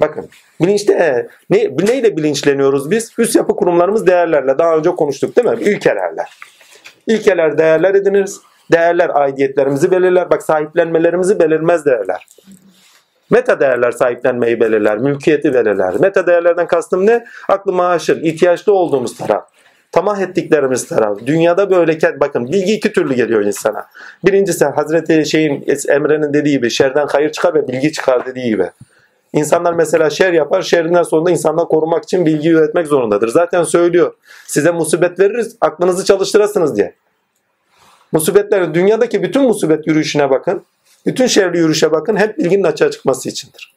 Bakın 0.00 0.28
bilinçte 0.60 1.28
ne, 1.50 1.76
neyle 1.86 2.16
bilinçleniyoruz 2.16 2.90
biz? 2.90 3.12
Üst 3.18 3.36
yapı 3.36 3.56
kurumlarımız 3.56 4.06
değerlerle. 4.06 4.58
Daha 4.58 4.76
önce 4.76 4.90
konuştuk 4.90 5.36
değil 5.36 5.48
mi? 5.48 5.56
İlkelerle. 5.60 6.24
İlkeler 7.06 7.58
değerler 7.58 7.94
ediniriz. 7.94 8.40
Değerler 8.72 9.08
aidiyetlerimizi 9.08 9.90
belirler. 9.90 10.30
Bak 10.30 10.42
sahiplenmelerimizi 10.42 11.40
belirmez 11.40 11.86
değerler. 11.86 12.26
Meta 13.30 13.60
değerler 13.60 13.90
sahiplenmeyi 13.90 14.60
belirler, 14.60 14.98
mülkiyeti 14.98 15.54
belirler. 15.54 15.94
Meta 16.00 16.26
değerlerden 16.26 16.66
kastım 16.66 17.06
ne? 17.06 17.24
Aklıma 17.48 17.86
aşır, 17.88 18.22
ihtiyaçlı 18.22 18.72
olduğumuz 18.72 19.16
taraf. 19.16 19.48
Tamah 19.92 20.20
ettiklerimiz 20.20 20.86
taraf. 20.86 21.18
Dünyada 21.26 21.70
böyle 21.70 22.20
bakın 22.20 22.52
bilgi 22.52 22.74
iki 22.74 22.92
türlü 22.92 23.14
geliyor 23.14 23.40
insana. 23.40 23.86
Birincisi 24.24 24.64
Hazreti 24.64 25.26
şeyin 25.26 25.64
Emre'nin 25.88 26.34
dediği 26.34 26.50
gibi 26.50 26.70
şerden 26.70 27.06
hayır 27.06 27.32
çıkar 27.32 27.54
ve 27.54 27.68
bilgi 27.68 27.92
çıkar 27.92 28.26
dediği 28.26 28.48
gibi. 28.48 28.70
İnsanlar 29.32 29.72
mesela 29.72 30.10
şer 30.10 30.32
yapar. 30.32 30.62
Şerinden 30.62 31.02
sonunda 31.02 31.30
insanlar 31.30 31.68
korumak 31.68 32.04
için 32.04 32.26
bilgi 32.26 32.50
üretmek 32.50 32.86
zorundadır. 32.86 33.28
Zaten 33.28 33.62
söylüyor. 33.62 34.14
Size 34.46 34.70
musibet 34.70 35.20
veririz 35.20 35.56
aklınızı 35.60 36.04
çalıştırasınız 36.04 36.76
diye. 36.76 36.94
Musibetler 38.12 38.74
dünyadaki 38.74 39.22
bütün 39.22 39.42
musibet 39.42 39.86
yürüyüşüne 39.86 40.30
bakın. 40.30 40.62
Bütün 41.08 41.26
şerli 41.26 41.58
yürüyüşe 41.58 41.92
bakın. 41.92 42.16
Hep 42.16 42.38
bilginin 42.38 42.64
açığa 42.64 42.90
çıkması 42.90 43.28
içindir. 43.28 43.74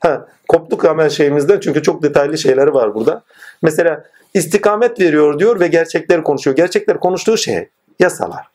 Ha, 0.00 0.26
koptuk 0.48 0.84
hemen 0.84 1.08
şeyimizden 1.08 1.60
çünkü 1.60 1.82
çok 1.82 2.02
detaylı 2.02 2.38
şeyleri 2.38 2.74
var 2.74 2.94
burada. 2.94 3.22
Mesela 3.62 4.04
istikamet 4.34 5.00
veriyor 5.00 5.38
diyor 5.38 5.60
ve 5.60 5.66
gerçekleri 5.66 6.22
konuşuyor. 6.22 6.56
Gerçekler 6.56 7.00
konuştuğu 7.00 7.36
şey 7.36 7.68
yasalar. 8.00 8.46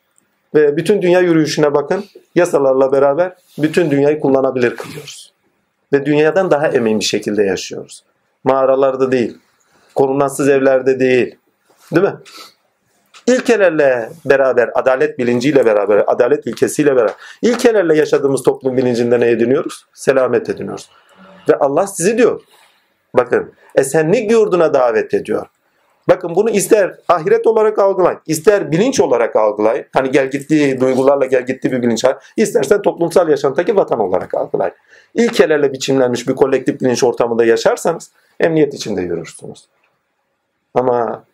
Ve 0.54 0.76
bütün 0.76 1.02
dünya 1.02 1.20
yürüyüşüne 1.20 1.74
bakın. 1.74 2.04
Yasalarla 2.34 2.92
beraber 2.92 3.32
bütün 3.58 3.90
dünyayı 3.90 4.20
kullanabilir 4.20 4.76
kılıyoruz. 4.76 5.32
Ve 5.92 6.06
dünyadan 6.06 6.50
daha 6.50 6.68
emin 6.68 7.00
bir 7.00 7.04
şekilde 7.04 7.42
yaşıyoruz. 7.42 8.04
Mağaralarda 8.44 9.12
değil. 9.12 9.38
Korunansız 9.94 10.48
evlerde 10.48 11.00
değil. 11.00 11.36
Değil 11.94 12.06
mi? 12.06 12.14
İlkelerle 13.26 14.08
beraber, 14.24 14.70
adalet 14.74 15.18
bilinciyle 15.18 15.66
beraber, 15.66 16.04
adalet 16.06 16.46
ilkesiyle 16.46 16.96
beraber, 16.96 17.14
ilkelerle 17.42 17.96
yaşadığımız 17.96 18.42
toplum 18.42 18.76
bilincinde 18.76 19.20
ne 19.20 19.30
ediniyoruz? 19.30 19.86
Selamet 19.92 20.50
ediniyoruz. 20.50 20.90
Ve 21.48 21.56
Allah 21.56 21.86
sizi 21.86 22.18
diyor, 22.18 22.40
bakın 23.14 23.52
esenlik 23.74 24.30
yurduna 24.30 24.74
davet 24.74 25.14
ediyor. 25.14 25.46
Bakın 26.08 26.34
bunu 26.34 26.50
ister 26.50 26.94
ahiret 27.08 27.46
olarak 27.46 27.78
algılayın, 27.78 28.20
ister 28.26 28.72
bilinç 28.72 29.00
olarak 29.00 29.36
algılayın. 29.36 29.84
Hani 29.92 30.10
gel 30.10 30.30
gitti 30.30 30.80
duygularla 30.80 31.26
gel 31.26 31.46
gitti 31.46 31.72
bir 31.72 31.82
bilinç 31.82 32.04
var. 32.04 32.24
İstersen 32.36 32.82
toplumsal 32.82 33.28
yaşantaki 33.28 33.76
vatan 33.76 33.98
olarak 33.98 34.34
algılayın. 34.34 34.74
İlkelerle 35.14 35.72
biçimlenmiş 35.72 36.28
bir 36.28 36.34
kolektif 36.34 36.80
bilinç 36.80 37.04
ortamında 37.04 37.44
yaşarsanız 37.44 38.10
emniyet 38.40 38.74
içinde 38.74 39.02
yürürsünüz. 39.02 39.68
Ama 40.74 41.24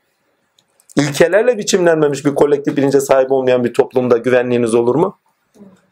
ilkelerle 0.98 1.58
biçimlenmemiş 1.58 2.24
bir 2.24 2.34
kolektif 2.34 2.76
bilince 2.76 3.00
sahip 3.00 3.32
olmayan 3.32 3.64
bir 3.64 3.74
toplumda 3.74 4.16
güvenliğiniz 4.16 4.74
olur 4.74 4.94
mu? 4.94 5.18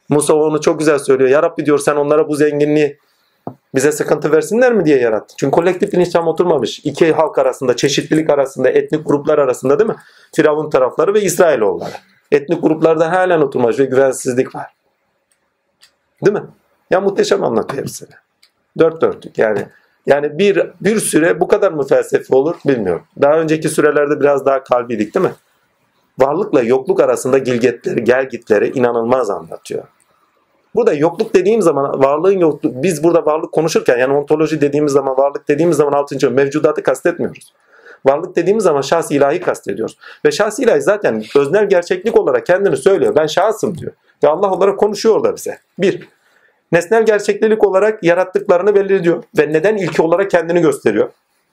Musa 0.09 0.35
onu 0.35 0.61
çok 0.61 0.79
güzel 0.79 0.99
söylüyor. 0.99 1.31
Ya 1.31 1.43
Rabbi 1.43 1.67
diyor 1.67 1.79
sen 1.79 1.97
onlara 1.97 2.29
bu 2.29 2.37
zenginliği 2.37 2.99
bize 3.75 3.93
sıkıntı 3.93 4.33
versinler 4.33 4.73
mi 4.73 4.85
diye 4.85 4.99
yarattı. 4.99 5.35
Çünkü 5.39 5.51
kolektif 5.51 5.93
bilinç 5.93 6.09
tam 6.09 6.29
oturmamış. 6.29 6.79
İki 6.79 7.13
halk 7.13 7.39
arasında, 7.39 7.77
çeşitlilik 7.77 8.31
arasında, 8.31 8.69
etnik 8.71 9.07
gruplar 9.07 9.39
arasında 9.39 9.79
değil 9.79 9.91
mi? 9.91 9.97
Firavun 10.35 10.71
tarafları 10.71 11.15
ve 11.15 11.23
İsrailoğulları. 11.23 11.95
Etnik 12.33 12.63
gruplarda 12.63 13.13
halen 13.13 13.41
oturmamış 13.41 13.79
ve 13.79 13.85
güvensizlik 13.85 14.55
var. 14.55 14.67
Değil 16.25 16.37
mi? 16.37 16.45
Ya 16.91 17.01
muhteşem 17.01 17.45
anlatıyor 17.45 17.83
hepsini. 17.83 18.11
Dört 18.79 19.01
dörtlük 19.01 19.39
yani. 19.39 19.67
Yani 20.07 20.39
bir 20.39 20.71
bir 20.81 21.01
süre 21.01 21.41
bu 21.41 21.49
kadar 21.49 21.73
mı 21.73 21.87
felsefi 21.87 22.35
olur 22.35 22.57
bilmiyorum. 22.67 23.03
Daha 23.23 23.33
önceki 23.33 23.69
sürelerde 23.69 24.21
biraz 24.21 24.47
daha 24.47 24.65
kalbiydik 24.65 25.15
değil 25.15 25.27
mi? 25.27 25.33
Varlıkla 26.19 26.63
yokluk 26.63 27.01
arasında 27.01 27.39
gilgetleri, 27.39 28.05
gelgitleri 28.05 28.69
inanılmaz 28.79 29.31
anlatıyor. 29.31 29.85
Burada 30.75 30.93
yokluk 30.93 31.35
dediğim 31.35 31.63
zaman 31.63 32.03
varlığın 32.03 32.39
yokluk 32.39 32.83
biz 32.83 33.05
burada 33.05 33.27
varlık 33.27 33.53
konuşurken 33.53 33.99
yani 33.99 34.15
ontoloji 34.15 34.61
dediğimiz 34.61 34.93
zaman 34.93 35.17
varlık 35.17 35.49
dediğimiz 35.49 35.77
zaman 35.77 35.93
altıncı 35.93 36.31
mevcudatı 36.31 36.83
kastetmiyoruz. 36.83 37.53
Varlık 38.07 38.37
dediğimiz 38.37 38.65
zaman 38.65 38.81
şahs 38.81 39.11
ilahi 39.11 39.41
kastediyoruz. 39.41 39.99
Ve 40.25 40.31
şahs 40.31 40.59
ilahi 40.59 40.83
zaten 40.83 41.23
öznel 41.37 41.69
gerçeklik 41.69 42.19
olarak 42.19 42.47
kendini 42.47 42.77
söylüyor. 42.77 43.15
Ben 43.17 43.27
şahsım 43.27 43.79
diyor. 43.79 43.93
Ve 44.25 44.29
Allah 44.29 44.53
olarak 44.53 44.79
konuşuyor 44.79 45.17
orada 45.17 45.37
bize. 45.37 45.59
Bir, 45.79 46.09
nesnel 46.73 47.07
gerçeklik 47.07 47.65
olarak 47.65 48.03
yarattıklarını 48.03 48.75
belli 48.75 48.95
ediyor. 48.95 49.23
Ve 49.39 49.53
neden 49.53 49.77
ilki 49.77 50.03
olarak 50.03 50.31
kendini 50.31 50.61
gösteriyor. 50.61 51.11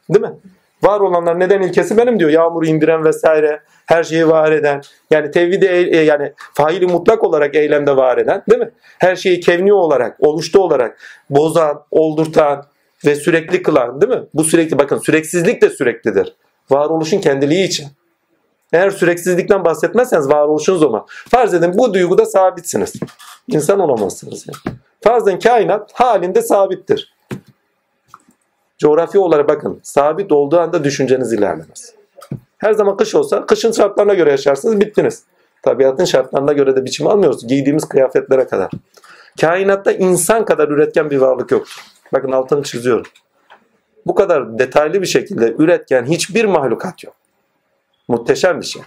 Değil 0.10 0.26
mi? 0.26 0.34
Var 0.84 1.00
olanlar 1.00 1.40
neden 1.40 1.62
ilkesi 1.62 1.98
benim 1.98 2.20
diyor. 2.20 2.30
Yağmuru 2.30 2.66
indiren 2.66 3.06
vesaire, 3.06 3.60
her 3.86 4.04
şeyi 4.04 4.28
var 4.28 4.52
eden. 4.52 4.82
Yani 5.12 5.32
tevhidi 5.32 5.66
e, 5.66 5.98
yani 5.98 6.34
faili 6.54 6.88
mutlak 6.88 7.24
olarak 7.24 7.56
eylemde 7.56 7.96
var 7.96 8.18
eden, 8.18 8.44
değil 8.50 8.62
mi? 8.62 8.70
Her 9.00 9.16
şeyi 9.16 9.40
kevni 9.40 9.74
olarak, 9.74 10.18
oluştu 10.20 10.64
olarak 10.64 10.98
bozan, 11.30 11.84
oldurtan 11.92 12.66
ve 13.06 13.16
sürekli 13.16 13.64
kılan, 13.64 14.02
değil 14.02 14.14
mi? 14.14 14.24
Bu 14.34 14.44
sürekli 14.44 14.78
bakın 14.78 14.98
süreksizlik 14.98 15.62
de 15.62 15.70
süreklidir. 15.70 16.34
Varoluşun 16.70 17.20
kendiliği 17.20 17.68
için. 17.68 17.88
Eğer 18.74 18.90
süreksizlikten 18.90 19.66
bahsetmezseniz 19.66 20.30
varoluşunuz 20.30 20.84
olmaz. 20.84 21.04
Farz 21.08 21.54
edin 21.54 21.74
bu 21.78 21.94
duyguda 21.94 22.26
sabitsiniz. 22.26 22.94
İnsan 23.48 23.80
olamazsınız. 23.80 24.46
Yani. 24.48 24.78
Farz 25.02 25.28
edin 25.28 25.40
kainat 25.40 25.92
halinde 25.94 26.42
sabittir. 26.42 27.14
Coğrafi 28.78 29.20
olarak 29.20 29.48
bakın 29.48 29.80
sabit 29.84 30.32
olduğu 30.32 30.60
anda 30.60 30.84
düşünceniz 30.84 31.34
ilerlemez. 31.34 31.96
Her 32.58 32.74
zaman 32.74 32.98
kış 32.98 33.16
olsa 33.16 33.46
kışın 33.46 33.72
şartlarına 33.72 34.14
göre 34.14 34.32
yaşarsınız 34.32 34.80
bittiniz. 34.80 35.24
Tabiatın 35.62 36.06
şartlarına 36.06 36.54
göre 36.54 36.76
de 36.76 36.86
biçim 36.86 37.08
almıyoruz. 37.08 37.48
Giydiğimiz 37.48 37.86
kıyafetlere 37.86 38.48
kadar. 38.48 38.72
Kainatta 39.42 39.92
insan 39.92 40.46
kadar 40.46 40.70
üretken 40.70 41.10
bir 41.10 41.18
varlık 41.18 41.52
yok. 41.52 41.66
Bakın 42.14 42.32
altını 42.32 42.64
çiziyorum. 42.64 43.12
Bu 44.06 44.16
kadar 44.16 44.60
detaylı 44.60 45.02
bir 45.02 45.08
şekilde 45.08 45.56
üretken 45.58 46.06
hiçbir 46.06 46.46
mahlukat 46.46 47.04
yok. 47.04 47.23
Muhteşem 48.08 48.62
bir 48.62 48.66
şey. 48.66 48.82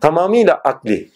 Tamamıyla 0.00 0.54
akli. 0.54 1.10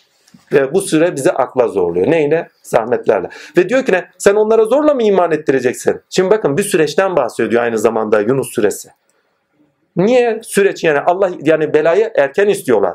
Ve 0.52 0.74
bu 0.74 0.80
süre 0.80 1.16
bizi 1.16 1.32
akla 1.32 1.68
zorluyor. 1.68 2.10
Neyle? 2.10 2.48
Zahmetlerle. 2.62 3.28
Ve 3.56 3.68
diyor 3.68 3.84
ki 3.86 3.92
ne? 3.92 4.08
Sen 4.18 4.34
onlara 4.34 4.64
zorla 4.64 4.94
mı 4.94 5.02
iman 5.02 5.32
ettireceksin? 5.32 6.00
Şimdi 6.10 6.30
bakın 6.30 6.58
bir 6.58 6.62
süreçten 6.62 7.16
bahsediyor 7.16 7.62
aynı 7.62 7.78
zamanda 7.78 8.20
Yunus 8.20 8.54
suresi. 8.54 8.88
Niye 9.96 10.40
süreç 10.42 10.84
yani 10.84 11.00
Allah 11.00 11.30
yani 11.42 11.74
belayı 11.74 12.12
erken 12.16 12.48
istiyorlar. 12.48 12.94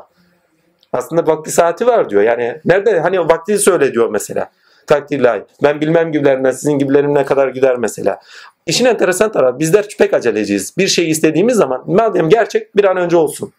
Aslında 0.92 1.26
vakti 1.26 1.50
saati 1.50 1.86
var 1.86 2.10
diyor. 2.10 2.22
Yani 2.22 2.60
nerede 2.64 3.00
hani 3.00 3.20
vakti 3.20 3.58
söyle 3.58 3.92
diyor 3.92 4.10
mesela. 4.10 4.50
Takdirlahi. 4.86 5.44
Ben 5.62 5.80
bilmem 5.80 6.12
gibilerinden 6.12 6.50
sizin 6.50 6.78
gibilerim 6.78 7.14
ne 7.14 7.24
kadar 7.24 7.48
gider 7.48 7.76
mesela. 7.76 8.20
İşin 8.66 8.84
enteresan 8.84 9.32
tarafı 9.32 9.58
bizler 9.58 9.86
pek 9.98 10.14
aceleciyiz. 10.14 10.78
Bir 10.78 10.88
şey 10.88 11.10
istediğimiz 11.10 11.56
zaman 11.56 11.82
madem 11.86 12.28
gerçek 12.28 12.76
bir 12.76 12.84
an 12.84 12.96
önce 12.96 13.16
olsun. 13.16 13.52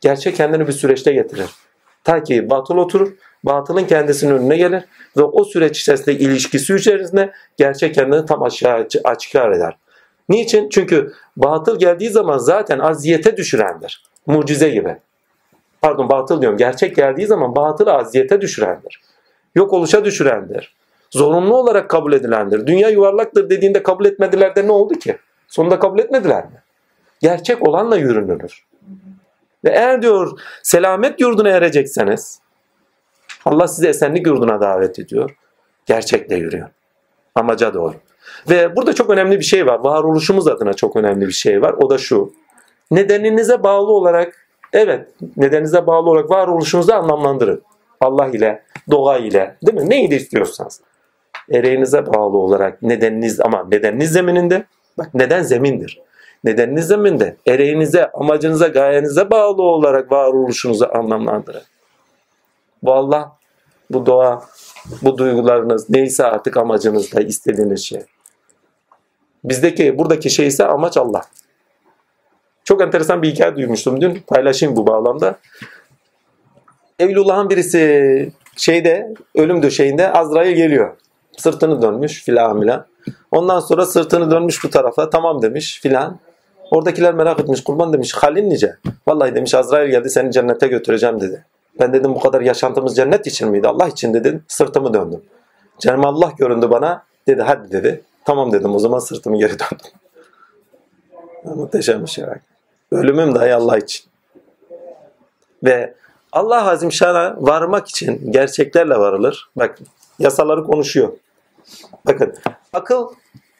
Gerçek 0.00 0.36
kendini 0.36 0.66
bir 0.66 0.72
süreçte 0.72 1.12
getirir. 1.12 1.50
Ta 2.04 2.22
ki 2.22 2.50
batıl 2.50 2.76
oturur, 2.76 3.12
batılın 3.44 3.84
kendisinin 3.84 4.32
önüne 4.32 4.56
gelir 4.56 4.84
ve 5.16 5.22
o 5.22 5.44
süreç 5.44 5.80
içerisinde 5.80 6.14
ilişkisi 6.14 6.74
içerisinde 6.74 7.32
gerçek 7.56 7.94
kendini 7.94 8.26
tam 8.26 8.42
aşağı 8.42 8.86
açıklar 9.04 9.50
eder. 9.52 9.76
Niçin? 10.28 10.68
Çünkü 10.68 11.12
batıl 11.36 11.78
geldiği 11.78 12.10
zaman 12.10 12.38
zaten 12.38 12.78
aziyete 12.78 13.36
düşürendir. 13.36 14.04
Mucize 14.26 14.68
gibi. 14.68 14.96
Pardon 15.82 16.08
batıl 16.08 16.40
diyorum. 16.40 16.58
Gerçek 16.58 16.96
geldiği 16.96 17.26
zaman 17.26 17.56
batılı 17.56 17.92
aziyete 17.92 18.40
düşürendir. 18.40 19.00
Yok 19.54 19.72
oluşa 19.72 20.04
düşürendir. 20.04 20.74
Zorunlu 21.10 21.56
olarak 21.56 21.88
kabul 21.88 22.12
edilendir. 22.12 22.66
Dünya 22.66 22.88
yuvarlaktır 22.88 23.50
dediğinde 23.50 23.82
kabul 23.82 24.04
etmediler 24.04 24.56
de 24.56 24.66
ne 24.66 24.72
oldu 24.72 24.94
ki? 24.94 25.16
Sonunda 25.48 25.78
kabul 25.78 25.98
etmediler 25.98 26.44
mi? 26.44 26.62
Gerçek 27.20 27.68
olanla 27.68 27.96
yürünülür. 27.96 28.69
Ve 29.64 29.70
eğer 29.70 30.02
diyor 30.02 30.40
selamet 30.62 31.20
yurduna 31.20 31.48
erecekseniz 31.48 32.40
Allah 33.44 33.68
sizi 33.68 33.88
esenlik 33.88 34.26
yurduna 34.26 34.60
davet 34.60 34.98
ediyor. 34.98 35.36
Gerçekle 35.86 36.36
yürüyor. 36.36 36.68
Amaca 37.34 37.74
doğru. 37.74 37.94
Ve 38.50 38.76
burada 38.76 38.92
çok 38.92 39.10
önemli 39.10 39.38
bir 39.38 39.44
şey 39.44 39.66
var. 39.66 39.80
Varoluşumuz 39.84 40.46
adına 40.48 40.72
çok 40.74 40.96
önemli 40.96 41.26
bir 41.26 41.32
şey 41.32 41.62
var. 41.62 41.72
O 41.72 41.90
da 41.90 41.98
şu. 41.98 42.32
Nedeninize 42.90 43.62
bağlı 43.62 43.92
olarak 43.92 44.46
evet 44.72 45.08
nedeninize 45.36 45.86
bağlı 45.86 46.10
olarak 46.10 46.30
varoluşunuzu 46.30 46.92
anlamlandırın. 46.92 47.62
Allah 48.00 48.26
ile, 48.26 48.62
doğa 48.90 49.18
ile 49.18 49.56
değil 49.66 49.78
mi? 49.78 49.90
Neydi 49.90 50.14
istiyorsanız. 50.14 50.80
Ereğinize 51.52 52.06
bağlı 52.06 52.38
olarak 52.38 52.82
nedeniniz 52.82 53.40
ama 53.40 53.66
nedeniniz 53.70 54.12
zemininde 54.12 54.64
bak 54.98 55.14
neden 55.14 55.42
zemindir. 55.42 56.00
Nedeniniz 56.44 56.86
zeminde 56.86 57.36
ereğinize, 57.46 58.10
amacınıza, 58.12 58.68
gayenize 58.68 59.30
bağlı 59.30 59.62
olarak 59.62 60.12
varoluşunuzu 60.12 60.88
anlamlandırın. 60.94 61.62
Bu 62.82 62.92
Allah, 62.92 63.36
bu 63.90 64.06
doğa, 64.06 64.44
bu 65.02 65.18
duygularınız 65.18 65.90
neyse 65.90 66.24
artık 66.24 66.56
amacınızda 66.56 67.20
istediğiniz 67.20 67.80
şey. 67.80 68.02
Bizdeki, 69.44 69.98
buradaki 69.98 70.30
şey 70.30 70.46
ise 70.46 70.64
amaç 70.64 70.96
Allah. 70.96 71.22
Çok 72.64 72.82
enteresan 72.82 73.22
bir 73.22 73.30
hikaye 73.30 73.56
duymuştum 73.56 74.00
dün. 74.00 74.22
Paylaşayım 74.26 74.76
bu 74.76 74.86
bağlamda. 74.86 75.38
Evlullah'ın 76.98 77.50
birisi 77.50 78.32
şeyde, 78.56 79.14
ölüm 79.34 79.62
döşeğinde 79.62 80.12
Azrail 80.12 80.56
geliyor. 80.56 80.96
Sırtını 81.36 81.82
dönmüş 81.82 82.24
filan 82.24 82.60
filan. 82.60 82.86
Ondan 83.30 83.60
sonra 83.60 83.86
sırtını 83.86 84.30
dönmüş 84.30 84.64
bu 84.64 84.70
tarafa. 84.70 85.10
Tamam 85.10 85.42
demiş 85.42 85.80
filan. 85.82 86.18
Oradakiler 86.70 87.14
merak 87.14 87.40
etmiş. 87.40 87.64
Kurban 87.64 87.92
demiş. 87.92 88.14
Halin 88.14 88.50
nice? 88.50 88.76
Vallahi 89.06 89.34
demiş 89.34 89.54
Azrail 89.54 89.90
geldi 89.90 90.10
seni 90.10 90.32
cennete 90.32 90.66
götüreceğim 90.66 91.20
dedi. 91.20 91.44
Ben 91.80 91.92
dedim 91.92 92.14
bu 92.14 92.20
kadar 92.20 92.40
yaşantımız 92.40 92.96
cennet 92.96 93.26
için 93.26 93.48
miydi? 93.48 93.68
Allah 93.68 93.88
için 93.88 94.14
dedim. 94.14 94.44
Sırtımı 94.48 94.94
döndüm. 94.94 95.22
Cenab 95.78 96.04
Allah 96.04 96.32
göründü 96.38 96.70
bana. 96.70 97.02
Dedi 97.28 97.42
hadi 97.42 97.72
dedi. 97.72 98.02
Tamam 98.24 98.52
dedim 98.52 98.74
o 98.74 98.78
zaman 98.78 98.98
sırtımı 98.98 99.38
geri 99.38 99.52
döndüm. 99.58 99.92
Muhteşem 101.44 102.02
bir 102.02 102.10
şey. 102.10 102.24
Ölümüm 102.92 103.34
dahi 103.34 103.54
Allah 103.54 103.78
için. 103.78 104.04
Ve 105.64 105.94
Allah 106.32 106.70
Azim 106.70 106.92
Şan'a 106.92 107.36
varmak 107.38 107.88
için 107.88 108.32
gerçeklerle 108.32 108.94
varılır. 108.94 109.50
Bak 109.56 109.78
yasaları 110.18 110.64
konuşuyor. 110.64 111.12
Bakın 112.06 112.34
akıl 112.72 113.08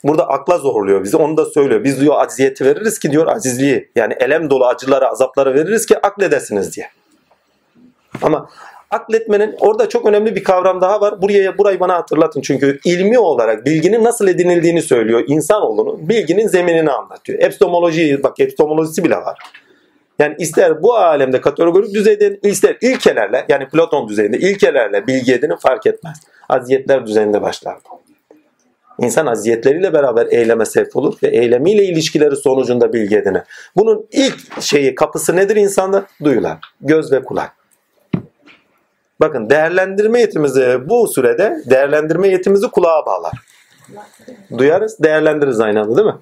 burada 0.05 0.29
akla 0.29 0.59
zorluyor 0.59 1.05
bizi. 1.05 1.17
Onu 1.17 1.37
da 1.37 1.45
söylüyor. 1.45 1.85
Biz 1.85 2.01
diyor 2.01 2.15
acziyeti 2.19 2.65
veririz 2.65 2.99
ki 2.99 3.11
diyor 3.11 3.27
acizliği. 3.27 3.89
Yani 3.97 4.15
elem 4.21 4.51
dolu 4.51 4.67
acıları, 4.67 5.09
azapları 5.09 5.55
veririz 5.55 5.87
ki 5.87 5.99
akledesiniz 5.99 6.77
diye. 6.77 6.89
Ama 8.23 8.49
akletmenin 8.91 9.57
orada 9.61 9.89
çok 9.89 10.07
önemli 10.07 10.37
bir 10.37 10.45
kavram 10.45 10.81
daha 10.81 11.01
var. 11.01 11.23
Buraya 11.23 11.59
burayı 11.59 11.81
bana 11.81 11.95
hatırlatın. 11.95 12.41
Çünkü 12.41 12.81
ilmi 12.85 13.19
olarak 13.19 13.67
bilginin 13.67 14.05
nasıl 14.05 14.29
edinildiğini 14.29 14.83
söylüyor. 14.83 15.25
İnsanoğlunun 15.27 16.09
bilginin 16.09 16.49
zeminini 16.49 16.91
anlatıyor. 16.91 17.39
Epistemoloji 17.39 18.23
bak 18.23 18.41
epistemolojisi 18.41 19.05
bile 19.05 19.17
var. 19.17 19.39
Yani 20.19 20.35
ister 20.39 20.83
bu 20.83 20.95
alemde 20.95 21.41
kategorik 21.41 21.95
düzeyde 21.95 22.41
ister 22.43 22.77
ilkelerle 22.81 23.47
yani 23.49 23.69
Platon 23.69 24.09
düzeyinde 24.09 24.39
ilkelerle 24.39 25.07
bilgi 25.07 25.35
edinin 25.35 25.57
fark 25.57 25.87
etmez. 25.87 26.17
Aziyetler 26.49 27.07
düzeyinde 27.07 27.43
başlar. 27.43 27.77
İnsan 29.01 29.27
aziyetleriyle 29.27 29.93
beraber 29.93 30.27
eyleme 30.27 30.65
sevk 30.65 30.97
olur 30.97 31.15
ve 31.23 31.29
eylemiyle 31.29 31.85
ilişkileri 31.85 32.37
sonucunda 32.37 32.93
bilgi 32.93 33.17
edinir. 33.17 33.43
Bunun 33.77 34.07
ilk 34.13 34.63
şeyi 34.63 34.95
kapısı 34.95 35.37
nedir 35.37 35.57
insanda? 35.57 36.07
Duyular. 36.25 36.59
Göz 36.81 37.13
ve 37.13 37.23
kulak. 37.23 37.53
Bakın 39.21 39.51
değerlendirme 39.51 40.21
yetimizi 40.21 40.79
bu 40.89 41.09
sürede 41.09 41.63
değerlendirme 41.71 42.29
yetimizi 42.29 42.69
kulağa 42.69 43.07
bağlar. 43.07 43.33
Duyarız, 44.59 44.99
değerlendiririz 45.03 45.61
aynı 45.61 45.81
anda 45.81 45.97
değil 45.97 46.09
mi? 46.09 46.19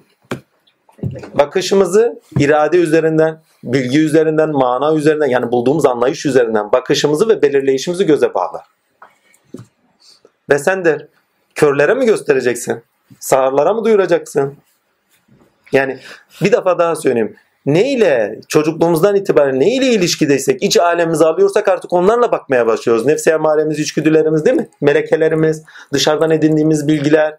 Bakışımızı 1.33 2.19
irade 2.39 2.77
üzerinden, 2.77 3.41
bilgi 3.63 3.99
üzerinden, 3.99 4.51
mana 4.51 4.95
üzerinden 4.95 5.27
yani 5.27 5.51
bulduğumuz 5.51 5.85
anlayış 5.85 6.25
üzerinden 6.25 6.71
bakışımızı 6.71 7.29
ve 7.29 7.41
belirleyişimizi 7.41 8.05
göze 8.05 8.33
bağlar. 8.33 8.65
Ve 10.49 10.59
sen 10.59 10.85
de 10.85 11.07
körlere 11.59 11.93
mi 11.93 12.05
göstereceksin? 12.05 12.83
Sağırlara 13.19 13.73
mı 13.73 13.85
duyuracaksın? 13.85 14.55
Yani 15.71 15.99
bir 16.41 16.51
defa 16.51 16.79
daha 16.79 16.95
söyleyeyim. 16.95 17.35
Neyle 17.65 18.39
çocukluğumuzdan 18.47 19.15
itibaren 19.15 19.59
neyle 19.59 19.85
ilişkideysek, 19.85 20.63
iç 20.63 20.77
alemimizi 20.77 21.25
alıyorsak 21.25 21.67
artık 21.67 21.93
onlarla 21.93 22.31
bakmaya 22.31 22.67
başlıyoruz. 22.67 23.05
Nefsi 23.05 23.29
emaremiz, 23.29 23.79
içgüdülerimiz 23.79 24.45
değil 24.45 24.57
mi? 24.57 24.69
Melekelerimiz, 24.81 25.63
dışarıdan 25.93 26.31
edindiğimiz 26.31 26.87
bilgiler. 26.87 27.37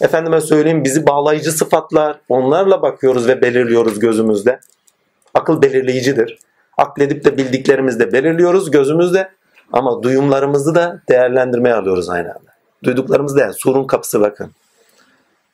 efendime 0.00 0.40
söyleyeyim 0.40 0.84
bizi 0.84 1.06
bağlayıcı 1.06 1.52
sıfatlar 1.52 2.20
onlarla 2.28 2.82
bakıyoruz 2.82 3.28
ve 3.28 3.42
belirliyoruz 3.42 3.98
gözümüzde. 3.98 4.60
Akıl 5.34 5.62
belirleyicidir. 5.62 6.38
Akledip 6.76 7.24
de 7.24 7.36
bildiklerimizde 7.36 8.12
belirliyoruz 8.12 8.70
gözümüzde 8.70 9.30
ama 9.72 10.02
duyumlarımızı 10.02 10.74
da 10.74 11.02
değerlendirmeye 11.08 11.74
alıyoruz 11.74 12.08
aynı 12.08 12.28
anda. 12.28 12.51
Duyduklarımız 12.84 13.36
da 13.36 13.52
surun 13.52 13.86
kapısı 13.86 14.20
bakın. 14.20 14.52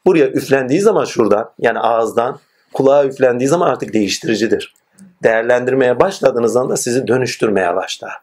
Buraya 0.07 0.29
üflendiği 0.29 0.81
zaman 0.81 1.05
şuradan 1.05 1.51
yani 1.59 1.79
ağızdan 1.79 2.39
kulağa 2.73 3.05
üflendiği 3.05 3.49
zaman 3.49 3.71
artık 3.71 3.93
değiştiricidir. 3.93 4.75
Değerlendirmeye 5.23 6.01
başladığınız 6.01 6.57
anda 6.57 6.77
sizi 6.77 7.07
dönüştürmeye 7.07 7.77
başlar. 7.77 8.19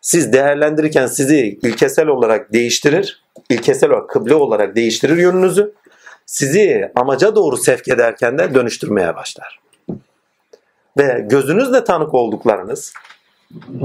Siz 0.00 0.32
değerlendirirken 0.32 1.06
sizi 1.06 1.58
ilkesel 1.62 2.06
olarak 2.06 2.52
değiştirir, 2.52 3.22
ilkesel 3.48 3.90
olarak 3.90 4.10
kıble 4.10 4.34
olarak 4.34 4.76
değiştirir 4.76 5.16
yönünüzü. 5.16 5.72
Sizi 6.26 6.92
amaca 6.94 7.34
doğru 7.34 7.56
sevk 7.56 7.88
ederken 7.88 8.38
de 8.38 8.54
dönüştürmeye 8.54 9.16
başlar. 9.16 9.60
Ve 10.98 11.26
gözünüzle 11.30 11.84
tanık 11.84 12.14
olduklarınız, 12.14 12.92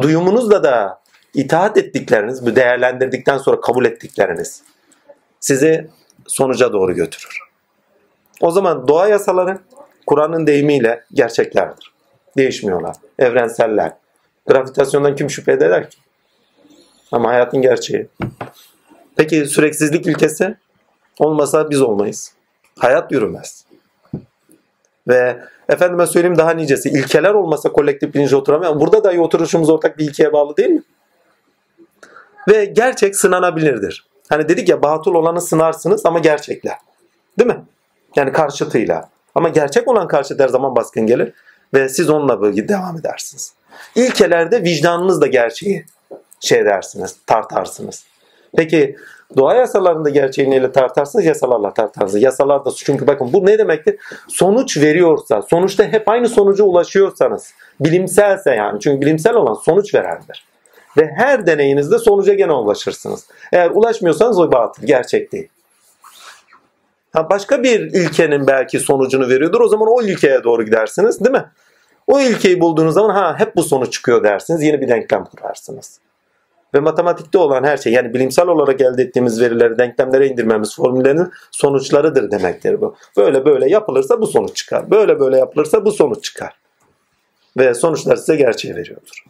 duyumunuzla 0.02 0.64
da 0.64 1.00
itaat 1.36 1.78
ettikleriniz, 1.78 2.46
bu 2.46 2.56
değerlendirdikten 2.56 3.38
sonra 3.38 3.62
kabul 3.62 3.86
ettikleriniz 3.86 4.64
sizi 5.40 5.88
sonuca 6.28 6.74
doğru 6.74 6.96
götürür. 6.96 7.40
O 8.42 8.52
zaman 8.52 8.88
doğa 8.88 9.08
yasaları 9.08 9.60
Kur'an'ın 10.08 10.48
deyimiyle 10.48 11.04
gerçeklerdir. 11.14 11.94
Değişmiyorlar. 12.38 12.96
Evrenseller. 13.20 13.92
Gravitasyondan 14.48 15.16
kim 15.16 15.30
şüphe 15.30 15.52
eder 15.52 15.90
ki? 15.90 15.98
Ama 17.12 17.30
hayatın 17.30 17.62
gerçeği. 17.62 18.08
Peki 19.16 19.46
süreksizlik 19.46 20.08
ilkesi 20.08 20.56
olmasa 21.20 21.70
biz 21.70 21.82
olmayız. 21.82 22.34
Hayat 22.80 23.12
yürümez. 23.12 23.66
Ve 25.08 25.38
efendime 25.70 26.08
söyleyeyim 26.08 26.38
daha 26.38 26.52
nicesi 26.52 26.90
ilkeler 26.90 27.34
olmasa 27.34 27.72
kolektif 27.72 28.14
bilinci 28.14 28.36
oturamıyor. 28.36 28.80
Burada 28.80 29.04
dahi 29.04 29.20
oturuşumuz 29.20 29.70
ortak 29.70 29.98
bir 29.98 30.06
ilkeye 30.06 30.34
bağlı 30.34 30.58
değil 30.58 30.70
mi? 30.70 30.84
Ve 32.48 32.66
gerçek 32.66 33.16
sınanabilirdir. 33.16 34.06
Hani 34.30 34.50
dedik 34.50 34.70
ya 34.70 34.82
batıl 34.82 35.14
olanı 35.14 35.42
sınarsınız 35.42 36.06
ama 36.06 36.20
gerçekle. 36.20 36.78
Değil 37.40 37.50
mi? 37.50 37.64
Yani 38.16 38.32
karşıtıyla. 38.32 39.10
Ama 39.36 39.50
gerçek 39.50 39.88
olan 39.88 40.08
karşıt 40.08 40.40
her 40.40 40.48
zaman 40.48 40.76
baskın 40.76 41.08
gelir. 41.08 41.34
Ve 41.74 41.90
siz 41.90 42.10
onunla 42.10 42.42
böyle 42.42 42.68
devam 42.68 42.98
edersiniz. 42.98 43.54
İlkelerde 43.96 44.64
vicdanınızla 44.64 45.28
gerçeği 45.28 45.86
şey 46.40 46.66
dersiniz, 46.66 47.16
tartarsınız. 47.28 48.06
Peki 48.58 48.96
doğa 49.38 49.56
yasalarında 49.56 50.10
gerçeği 50.10 50.52
neyle 50.52 50.72
tartarsınız? 50.72 51.26
Yasalarla 51.26 51.74
tartarsınız. 51.74 52.24
Yasalar 52.24 52.66
da 52.66 52.72
çünkü 52.72 53.08
bakın 53.08 53.34
bu 53.34 53.46
ne 53.46 53.58
demektir? 53.58 53.96
Sonuç 54.28 54.78
veriyorsa, 54.78 55.42
sonuçta 55.42 55.84
hep 55.84 56.10
aynı 56.10 56.30
sonuca 56.30 56.64
ulaşıyorsanız, 56.64 57.54
bilimselse 57.80 58.52
yani 58.52 58.80
çünkü 58.80 59.02
bilimsel 59.02 59.34
olan 59.34 59.54
sonuç 59.54 59.96
verendir. 59.96 60.46
Ve 60.98 61.12
her 61.16 61.48
deneyinizde 61.48 62.00
sonuca 62.00 62.34
gene 62.34 62.52
ulaşırsınız. 62.52 63.28
Eğer 63.52 63.70
ulaşmıyorsanız 63.70 64.40
o 64.40 64.52
batıl, 64.52 64.88
gerçek 64.88 65.32
değil. 65.32 65.48
Ha 67.14 67.30
başka 67.30 67.64
bir 67.64 67.80
ilkenin 67.80 68.48
belki 68.48 68.80
sonucunu 68.80 69.30
veriyordur. 69.30 69.62
O 69.62 69.68
zaman 69.68 69.88
o 69.88 70.02
ilkeye 70.02 70.44
doğru 70.44 70.64
gidersiniz 70.64 71.20
değil 71.20 71.36
mi? 71.36 71.46
O 72.08 72.20
ilkeyi 72.20 72.62
bulduğunuz 72.62 72.94
zaman 72.94 73.10
ha 73.10 73.40
hep 73.40 73.56
bu 73.56 73.64
sonuç 73.64 73.94
çıkıyor 73.94 74.24
dersiniz. 74.24 74.64
Yeni 74.64 74.82
bir 74.82 74.88
denklem 74.88 75.26
kurarsınız. 75.26 76.00
Ve 76.74 76.80
matematikte 76.80 77.38
olan 77.38 77.64
her 77.64 77.78
şey 77.78 77.94
yani 77.94 78.14
bilimsel 78.14 78.48
olarak 78.48 78.82
elde 78.82 79.04
ettiğimiz 79.04 79.42
verileri 79.42 79.78
denklemlere 79.78 80.28
indirmemiz 80.28 80.76
formüllerin 80.76 81.32
sonuçlarıdır 81.52 82.32
demektir 82.32 82.82
bu. 82.82 82.96
Böyle 83.18 83.46
böyle 83.46 83.70
yapılırsa 83.70 84.22
bu 84.22 84.28
sonuç 84.28 84.56
çıkar. 84.56 84.92
Böyle 84.92 85.20
böyle 85.20 85.38
yapılırsa 85.38 85.86
bu 85.86 85.92
sonuç 85.92 86.24
çıkar. 86.24 86.54
Ve 87.58 87.74
sonuçlar 87.74 88.16
size 88.16 88.36
gerçeği 88.36 88.76
veriyordur. 88.76 89.26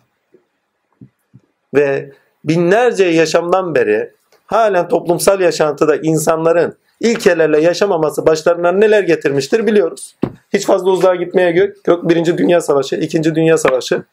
Ve 1.76 2.12
binlerce 2.44 3.06
yaşamdan 3.06 3.76
beri 3.76 4.12
halen 4.46 4.88
toplumsal 4.88 5.42
yaşantıda 5.42 5.96
insanların 5.96 6.78
ilkelerle 7.00 7.62
yaşamaması 7.62 8.26
başlarına 8.26 8.72
neler 8.72 9.04
getirmiştir 9.04 9.68
biliyoruz. 9.68 10.16
Hiç 10.54 10.66
fazla 10.66 10.90
uzağa 10.90 11.16
gitmeye 11.16 11.52
gök. 11.52 11.88
Yok 11.88 12.10
Birinci 12.10 12.38
Dünya 12.38 12.62
Savaşı, 12.62 12.96
İkinci 12.96 13.36
Dünya 13.36 13.58
Savaşı. 13.58 14.04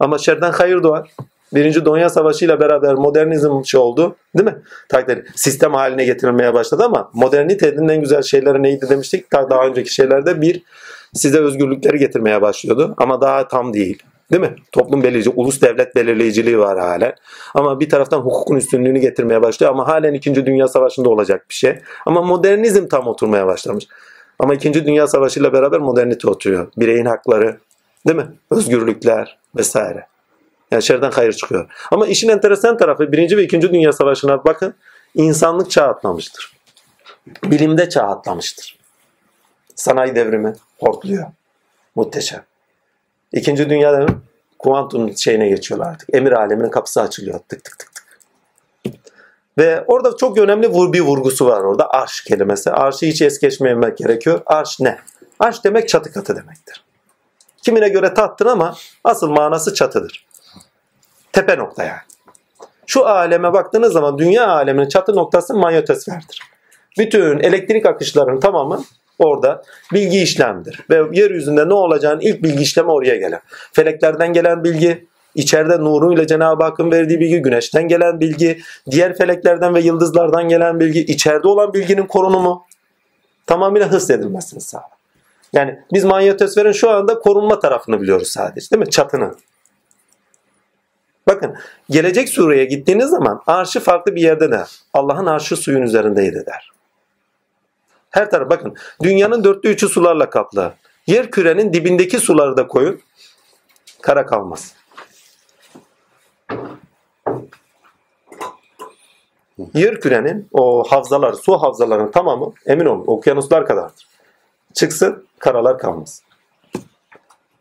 Ama 0.00 0.18
şerden 0.18 0.52
hayır 0.52 0.82
doğar. 0.82 1.10
Birinci 1.54 1.84
Dünya 1.84 2.08
Savaşı 2.08 2.44
ile 2.44 2.60
beraber 2.60 2.94
modernizm 2.94 3.64
şey 3.64 3.80
oldu. 3.80 4.16
Değil 4.38 4.48
mi? 4.48 4.62
Takdir 4.88 5.26
sistem 5.34 5.74
haline 5.74 6.04
getirilmeye 6.04 6.54
başladı 6.54 6.84
ama 6.84 7.10
modernitenin 7.14 7.88
en 7.88 8.00
güzel 8.00 8.22
şeyleri 8.22 8.62
neydi 8.62 8.86
demiştik. 8.88 9.32
Daha 9.32 9.66
önceki 9.66 9.94
şeylerde 9.94 10.40
bir 10.40 10.62
size 11.14 11.38
özgürlükleri 11.38 11.98
getirmeye 11.98 12.42
başlıyordu. 12.42 12.94
Ama 12.96 13.20
daha 13.20 13.48
tam 13.48 13.74
değil. 13.74 14.02
Değil 14.32 14.42
mi? 14.42 14.56
Toplum 14.72 15.02
belirleyici, 15.02 15.30
ulus 15.30 15.62
devlet 15.62 15.96
belirleyiciliği 15.96 16.58
var 16.58 16.78
hala. 16.78 17.14
Ama 17.54 17.80
bir 17.80 17.88
taraftan 17.88 18.18
hukukun 18.18 18.56
üstünlüğünü 18.56 18.98
getirmeye 18.98 19.42
başlıyor. 19.42 19.72
Ama 19.72 19.88
halen 19.88 20.14
2. 20.14 20.46
Dünya 20.46 20.68
Savaşı'nda 20.68 21.08
olacak 21.10 21.46
bir 21.50 21.54
şey. 21.54 21.78
Ama 22.06 22.22
modernizm 22.22 22.88
tam 22.88 23.06
oturmaya 23.06 23.46
başlamış. 23.46 23.86
Ama 24.38 24.54
2. 24.54 24.74
Dünya 24.74 25.06
Savaşı 25.06 25.40
ile 25.40 25.52
beraber 25.52 25.80
modernite 25.80 26.28
oturuyor. 26.28 26.72
Bireyin 26.76 27.04
hakları, 27.04 27.58
değil 28.06 28.16
mi? 28.16 28.26
Özgürlükler 28.50 29.38
vesaire. 29.56 30.06
Yani 30.70 30.82
şerden 30.82 31.10
hayır 31.10 31.32
çıkıyor. 31.32 31.70
Ama 31.90 32.06
işin 32.06 32.28
enteresan 32.28 32.76
tarafı 32.76 33.12
1. 33.12 33.36
ve 33.36 33.42
2. 33.42 33.62
Dünya 33.62 33.92
Savaşı'na 33.92 34.44
bakın. 34.44 34.74
insanlık 35.14 35.70
çağ 35.70 35.84
atlamıştır. 35.84 36.52
Bilimde 37.44 37.88
çağ 37.88 38.02
atlamıştır. 38.02 38.78
Sanayi 39.74 40.14
devrimi 40.14 40.52
hortluyor. 40.78 41.24
Muhteşem. 41.94 42.49
İkinci 43.32 43.70
Dünya 43.70 43.92
Devrimi 43.92 44.18
kuantum 44.58 45.16
şeyine 45.16 45.48
geçiyorlar 45.48 45.86
artık. 45.90 46.14
Emir 46.14 46.32
aleminin 46.32 46.70
kapısı 46.70 47.02
açılıyor. 47.02 47.38
Tık 47.48 47.64
tık 47.64 47.78
tık 47.78 47.94
tık. 47.94 48.04
Ve 49.58 49.84
orada 49.86 50.16
çok 50.16 50.38
önemli 50.38 50.92
bir 50.92 51.00
vurgusu 51.00 51.46
var 51.46 51.60
orada. 51.60 51.90
Arş 51.90 52.20
kelimesi. 52.20 52.70
Arşı 52.70 53.06
hiç 53.06 53.22
es 53.22 53.38
geçmemek 53.38 53.98
gerekiyor. 53.98 54.42
Arş 54.46 54.80
ne? 54.80 54.98
Arş 55.38 55.64
demek 55.64 55.88
çatı 55.88 56.12
katı 56.12 56.36
demektir. 56.36 56.84
Kimine 57.62 57.88
göre 57.88 58.14
tattır 58.14 58.46
ama 58.46 58.74
asıl 59.04 59.30
manası 59.30 59.74
çatıdır. 59.74 60.26
Tepe 61.32 61.58
nokta 61.58 61.84
yani. 61.84 62.00
Şu 62.86 63.06
aleme 63.06 63.52
baktığınız 63.52 63.92
zaman 63.92 64.18
dünya 64.18 64.48
aleminin 64.48 64.88
çatı 64.88 65.16
noktası 65.16 65.54
manyetosferdir. 65.54 66.42
Bütün 66.98 67.38
elektrik 67.38 67.86
akışlarının 67.86 68.40
tamamı 68.40 68.84
orada 69.20 69.62
bilgi 69.92 70.22
işlemdir. 70.22 70.80
Ve 70.90 71.02
yeryüzünde 71.12 71.68
ne 71.68 71.74
olacağını 71.74 72.22
ilk 72.22 72.42
bilgi 72.42 72.62
işlemi 72.62 72.90
oraya 72.90 73.16
gelen. 73.16 73.40
Feleklerden 73.72 74.32
gelen 74.32 74.64
bilgi, 74.64 75.06
içeride 75.34 75.78
nuruyla 75.78 76.26
Cenab-ı 76.26 76.64
Hakk'ın 76.64 76.90
verdiği 76.90 77.20
bilgi, 77.20 77.42
güneşten 77.42 77.88
gelen 77.88 78.20
bilgi, 78.20 78.60
diğer 78.90 79.16
feleklerden 79.16 79.74
ve 79.74 79.80
yıldızlardan 79.80 80.48
gelen 80.48 80.80
bilgi, 80.80 81.00
içeride 81.00 81.48
olan 81.48 81.74
bilginin 81.74 82.06
korunumu 82.06 82.64
tamamıyla 83.46 83.92
hissedilmesini 83.92 84.60
sağlar. 84.60 85.00
Yani 85.52 85.78
biz 85.92 86.04
manyetosferin 86.04 86.72
şu 86.72 86.90
anda 86.90 87.18
korunma 87.18 87.60
tarafını 87.60 88.00
biliyoruz 88.00 88.28
sadece 88.28 88.70
değil 88.70 88.80
mi? 88.80 88.90
Çatını. 88.90 89.34
Bakın 91.26 91.54
gelecek 91.90 92.28
sureye 92.28 92.64
gittiğiniz 92.64 93.10
zaman 93.10 93.42
arşı 93.46 93.80
farklı 93.80 94.14
bir 94.14 94.20
yerde 94.20 94.50
de 94.50 94.64
Allah'ın 94.94 95.26
arşı 95.26 95.56
suyun 95.56 95.82
üzerindeydi 95.82 96.46
der. 96.46 96.70
Her 98.10 98.30
taraf 98.30 98.50
bakın 98.50 98.76
dünyanın 99.02 99.44
dörtte 99.44 99.68
üçü 99.68 99.88
sularla 99.88 100.30
kaplı. 100.30 100.74
Yer 101.06 101.30
kürenin 101.30 101.72
dibindeki 101.72 102.18
suları 102.18 102.56
da 102.56 102.66
koyun. 102.66 103.00
Kara 104.02 104.26
kalmaz. 104.26 104.74
Yer 109.74 110.00
kürenin 110.00 110.48
o 110.52 110.84
havzalar, 110.84 111.32
su 111.32 111.52
havzalarının 111.52 112.10
tamamı 112.10 112.52
emin 112.66 112.86
olun 112.86 113.04
okyanuslar 113.06 113.66
kadardır. 113.66 114.06
Çıksın 114.72 115.26
karalar 115.38 115.78
kalmaz. 115.78 116.22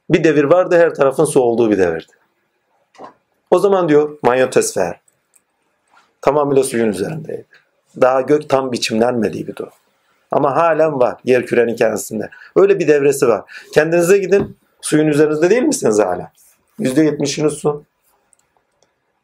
Bir 0.09 0.23
devir 0.23 0.43
vardı 0.43 0.77
her 0.77 0.95
tarafın 0.95 1.25
su 1.25 1.41
olduğu 1.41 1.71
bir 1.71 1.77
devirdi. 1.77 2.13
O 3.51 3.59
zaman 3.59 3.89
diyor 3.89 4.17
manyetosfer 4.23 4.99
tamamıyla 6.21 6.63
suyun 6.63 6.87
üzerindeydi. 6.87 7.45
Daha 8.01 8.21
gök 8.21 8.49
tam 8.49 8.71
biçimlenmediği 8.71 9.47
bir 9.47 9.55
durum. 9.55 9.73
Ama 10.31 10.55
halen 10.55 10.99
var 10.99 11.17
yer 11.25 11.45
kürenin 11.45 11.75
kendisinde. 11.75 12.29
Öyle 12.55 12.79
bir 12.79 12.87
devresi 12.87 13.27
var. 13.27 13.41
Kendinize 13.73 14.17
gidin. 14.17 14.57
Suyun 14.81 15.07
üzerinde 15.07 15.49
değil 15.49 15.63
misiniz 15.63 15.99
hala? 15.99 16.31
%70'iniz 16.79 17.49
su. 17.49 17.83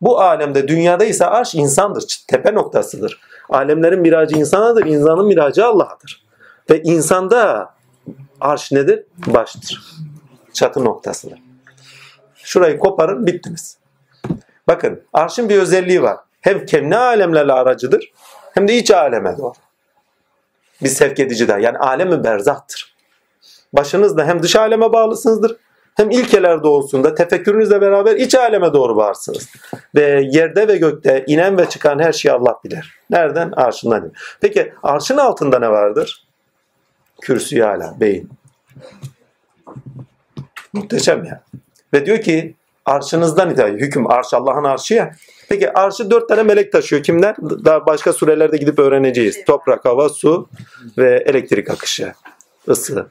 Bu 0.02 0.22
alemde 0.22 0.68
dünyada 0.68 1.06
ise 1.06 1.26
arş 1.26 1.56
insandır. 1.56 2.24
Tepe 2.28 2.54
noktasıdır. 2.54 3.22
Alemlerin 3.50 4.00
miracı 4.00 4.38
insanadır. 4.38 4.86
insanın 4.86 5.26
miracı 5.26 5.65
Allah'adır. 5.65 6.26
Ve 6.70 6.82
insanda 6.82 7.70
arş 8.41 8.72
nedir? 8.72 9.04
Baştır. 9.28 9.82
Çatı 10.54 10.86
noktasıdır. 10.86 11.39
Şurayı 12.36 12.80
koparın 12.80 13.26
bittiniz. 13.28 13.78
Bakın 14.68 15.02
arşın 15.13 15.50
bir 15.50 15.58
özelliği 15.58 16.02
var. 16.04 16.18
Hem 16.41 16.65
kendi 16.65 16.98
alemlerle 16.98 17.54
aracıdır 17.54 18.12
hem 18.54 18.68
de 18.68 18.78
iç 18.78 18.91
aleme 18.91 19.38
doğru. 19.38 19.54
Bir 20.83 20.89
sevk 20.89 21.19
edici 21.19 21.47
daha. 21.47 21.59
Yani 21.59 21.77
alemi 21.77 22.23
berzahtır. 22.23 22.95
Başınız 23.73 24.17
da 24.17 24.25
hem 24.25 24.43
dış 24.43 24.55
aleme 24.55 24.93
bağlısınızdır 24.93 25.57
hem 25.95 26.11
ilkeler 26.11 26.63
doğusunda 26.63 27.15
tefekkürünüzle 27.15 27.81
beraber 27.81 28.15
iç 28.15 28.35
aleme 28.35 28.73
doğru 28.73 28.95
varsınız. 28.95 29.49
Ve 29.95 30.27
yerde 30.31 30.67
ve 30.67 30.77
gökte 30.77 31.23
inen 31.27 31.57
ve 31.57 31.69
çıkan 31.69 31.99
her 31.99 32.13
şeyi 32.13 32.33
Allah 32.33 32.59
bilir. 32.63 32.99
Nereden? 33.09 33.51
Arşından. 33.51 34.11
Peki 34.41 34.73
arşın 34.83 35.17
altında 35.17 35.59
ne 35.59 35.69
vardır? 35.69 36.27
Kürsü 37.21 37.61
hala, 37.61 37.99
beyin. 37.99 38.29
Muhteşem 40.73 41.25
ya. 41.25 41.43
Ve 41.93 42.05
diyor 42.05 42.21
ki 42.21 42.55
arşınızdan 42.85 43.49
itibaren 43.49 43.77
hüküm 43.77 44.11
arş 44.11 44.33
Allah'ın 44.33 44.63
arşı 44.63 44.93
ya. 44.93 45.15
Peki 45.49 45.73
arşı 45.73 46.12
dört 46.12 46.29
tane 46.29 46.43
melek 46.43 46.71
taşıyor. 46.71 47.03
Kimler? 47.03 47.36
Daha 47.65 47.86
başka 47.86 48.13
surelerde 48.13 48.58
gidip 48.58 48.79
öğreneceğiz. 48.79 49.45
Toprak, 49.45 49.86
hava, 49.86 50.10
su 50.10 50.47
ve 50.97 51.23
elektrik 51.25 51.69
akışı. 51.69 52.13
Isı. 52.67 53.08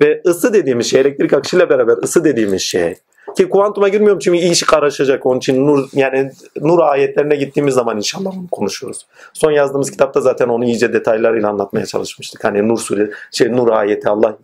Ve 0.00 0.22
ısı 0.26 0.52
dediğimiz 0.52 0.90
şey 0.90 1.00
elektrik 1.00 1.32
akışıyla 1.32 1.68
beraber 1.68 1.96
ısı 1.96 2.24
dediğimiz 2.24 2.62
şey 2.62 2.96
ki 3.36 3.48
kuantuma 3.48 3.88
girmiyorum 3.88 4.18
çünkü 4.18 4.38
iş 4.38 4.62
karışacak 4.62 5.26
onun 5.26 5.38
için 5.38 5.66
nur 5.66 5.88
yani 5.92 6.30
nur 6.60 6.78
ayetlerine 6.78 7.36
gittiğimiz 7.36 7.74
zaman 7.74 7.96
inşallah 7.96 8.32
bunu 8.36 8.48
konuşuruz. 8.50 9.06
Son 9.32 9.50
yazdığımız 9.50 9.90
kitapta 9.90 10.20
zaten 10.20 10.48
onu 10.48 10.64
iyice 10.64 10.92
detaylarıyla 10.92 11.48
anlatmaya 11.48 11.86
çalışmıştık. 11.86 12.44
Hani 12.44 12.68
nur 12.68 12.78
sure 12.78 13.10
şey 13.32 13.52
nur 13.52 13.68
ayeti 13.68 14.08
Allah 14.08 14.36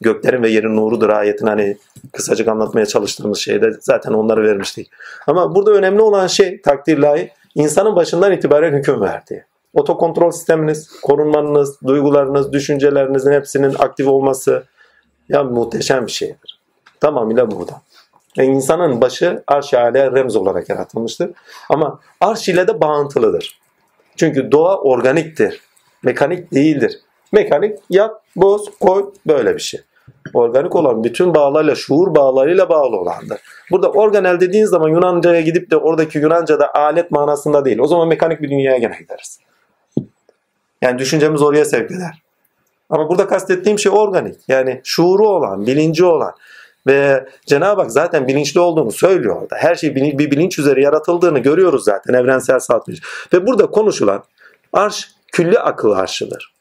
göklerin 0.00 0.42
ve 0.42 0.50
yerin 0.50 0.76
nurudur 0.76 1.08
ayetin 1.08 1.46
hani 1.46 1.76
kısacık 2.12 2.48
anlatmaya 2.48 2.86
çalıştığımız 2.86 3.38
şeyde 3.38 3.70
zaten 3.80 4.12
onları 4.12 4.42
vermiştik. 4.42 4.90
Ama 5.26 5.54
burada 5.54 5.70
önemli 5.70 6.02
olan 6.02 6.26
şey 6.26 6.60
takdir 6.60 6.98
layık 6.98 7.30
insanın 7.54 7.96
başından 7.96 8.32
itibaren 8.32 8.78
hüküm 8.78 9.00
verdi. 9.00 9.46
Otokontrol 9.74 10.30
sisteminiz, 10.30 11.00
korunmanız, 11.00 11.80
duygularınız, 11.86 12.52
düşüncelerinizin 12.52 13.32
hepsinin 13.32 13.74
aktif 13.78 14.08
olması 14.08 14.64
ya 15.28 15.44
muhteşem 15.44 16.06
bir 16.06 16.12
şeydir. 16.12 16.60
Tamamıyla 17.00 17.50
burada. 17.50 17.72
Yani 18.36 18.48
insanın 18.48 19.00
başı 19.00 19.42
arş 19.46 19.72
ile 19.72 20.12
remz 20.12 20.36
olarak 20.36 20.68
yaratılmıştır. 20.68 21.30
Ama 21.70 22.00
arş 22.20 22.48
ile 22.48 22.68
de 22.68 22.80
bağıntılıdır. 22.80 23.60
Çünkü 24.16 24.52
doğa 24.52 24.76
organiktir. 24.76 25.60
Mekanik 26.02 26.54
değildir. 26.54 27.00
Mekanik 27.32 27.78
yap, 27.90 28.22
boz, 28.36 28.70
koy 28.80 29.12
böyle 29.26 29.54
bir 29.54 29.60
şey. 29.60 29.80
Organik 30.34 30.76
olan 30.76 31.04
bütün 31.04 31.34
bağlarla, 31.34 31.74
şuur 31.74 32.14
bağlarıyla 32.14 32.68
bağlı 32.68 32.96
olandır. 32.96 33.40
Burada 33.70 33.90
organel 33.90 34.40
dediğin 34.40 34.64
zaman 34.64 34.88
Yunanca'ya 34.88 35.40
gidip 35.40 35.70
de 35.70 35.76
oradaki 35.76 36.18
Yunanca'da 36.18 36.74
alet 36.74 37.10
manasında 37.10 37.64
değil. 37.64 37.78
O 37.78 37.86
zaman 37.86 38.08
mekanik 38.08 38.42
bir 38.42 38.50
dünyaya 38.50 38.78
gene 38.78 38.96
gideriz. 38.98 39.40
Yani 40.82 40.98
düşüncemiz 40.98 41.42
oraya 41.42 41.64
sevk 41.64 41.90
eder. 41.90 42.22
Ama 42.90 43.08
burada 43.08 43.26
kastettiğim 43.26 43.78
şey 43.78 43.92
organik. 43.92 44.36
Yani 44.48 44.80
şuuru 44.84 45.28
olan, 45.28 45.66
bilinci 45.66 46.04
olan. 46.04 46.34
Ve 46.86 47.26
Cenab-ı 47.46 47.80
Hak 47.80 47.92
zaten 47.92 48.28
bilinçli 48.28 48.60
olduğunu 48.60 48.92
söylüyor 48.92 49.42
orada. 49.42 49.56
Her 49.56 49.74
şey 49.74 49.94
bir 49.94 50.30
bilinç 50.30 50.58
üzere 50.58 50.82
yaratıldığını 50.82 51.38
görüyoruz 51.38 51.84
zaten 51.84 52.14
evrensel 52.14 52.58
saat 52.58 52.88
Ve 53.32 53.46
burada 53.46 53.66
konuşulan 53.66 54.24
arş 54.72 55.10
külli 55.32 55.58
akıl 55.58 55.90
arşıdır. 55.90 56.54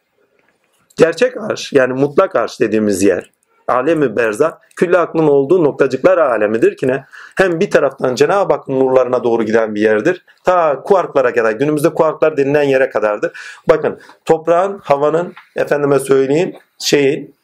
Gerçek 0.97 1.37
arş 1.37 1.73
yani 1.73 1.93
mutlak 1.93 2.35
arş 2.35 2.59
dediğimiz 2.59 3.03
yer 3.03 3.31
alemi 3.67 4.15
berza 4.15 4.59
külli 4.75 4.97
aklın 4.97 5.27
olduğu 5.27 5.63
noktacıklar 5.63 6.17
alemidir 6.17 6.77
ki 6.77 6.87
ne? 6.87 7.05
Hem 7.35 7.59
bir 7.59 7.71
taraftan 7.71 8.15
Cenab-ı 8.15 8.53
Hakk'ın 8.53 8.79
nurlarına 8.79 9.23
doğru 9.23 9.43
giden 9.43 9.75
bir 9.75 9.81
yerdir. 9.81 10.25
Ta 10.43 10.81
kuarklara 10.83 11.33
kadar 11.33 11.51
günümüzde 11.51 11.89
kuarklar 11.89 12.37
denilen 12.37 12.63
yere 12.63 12.89
kadardır. 12.89 13.31
Bakın 13.69 13.99
toprağın, 14.25 14.79
havanın 14.83 15.33
efendime 15.55 15.99
söyleyeyim 15.99 16.53
şeyin 16.79 17.35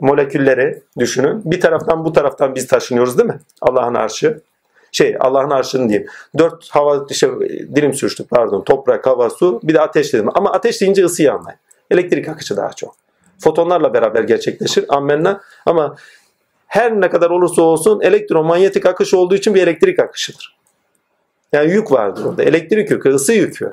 molekülleri 0.00 0.82
düşünün. 0.98 1.42
Bir 1.44 1.60
taraftan 1.60 2.04
bu 2.04 2.12
taraftan 2.12 2.54
biz 2.54 2.66
taşınıyoruz 2.66 3.18
değil 3.18 3.28
mi? 3.28 3.40
Allah'ın 3.60 3.94
arşı. 3.94 4.40
Şey 4.92 5.16
Allah'ın 5.20 5.50
arşını 5.50 5.88
diyeyim. 5.88 6.08
Dört 6.38 6.70
hava 6.70 7.06
işte 7.10 7.30
dilim 7.74 7.94
sürçtük 7.94 8.30
pardon. 8.30 8.64
Toprak, 8.64 9.06
hava, 9.06 9.30
su 9.30 9.60
bir 9.62 9.74
de 9.74 9.80
ateş 9.80 10.12
dedim. 10.12 10.28
Ama 10.34 10.52
ateş 10.52 10.80
deyince 10.80 11.04
ısıyı 11.04 11.32
anlayın. 11.32 11.58
Elektrik 11.90 12.28
akışı 12.28 12.56
daha 12.56 12.72
çok. 12.72 12.99
Fotonlarla 13.40 13.94
beraber 13.94 14.22
gerçekleşir. 14.22 14.84
Ammenna. 14.88 15.40
Ama 15.66 15.96
her 16.66 17.00
ne 17.00 17.10
kadar 17.10 17.30
olursa 17.30 17.62
olsun 17.62 18.00
elektromanyetik 18.00 18.86
akış 18.86 19.14
olduğu 19.14 19.34
için 19.34 19.54
bir 19.54 19.62
elektrik 19.62 19.98
akışıdır. 19.98 20.56
Yani 21.52 21.72
yük 21.72 21.92
vardır 21.92 22.24
orada. 22.24 22.42
Elektrik 22.42 22.90
yükü, 22.90 23.08
ısı 23.10 23.32
yükü. 23.32 23.70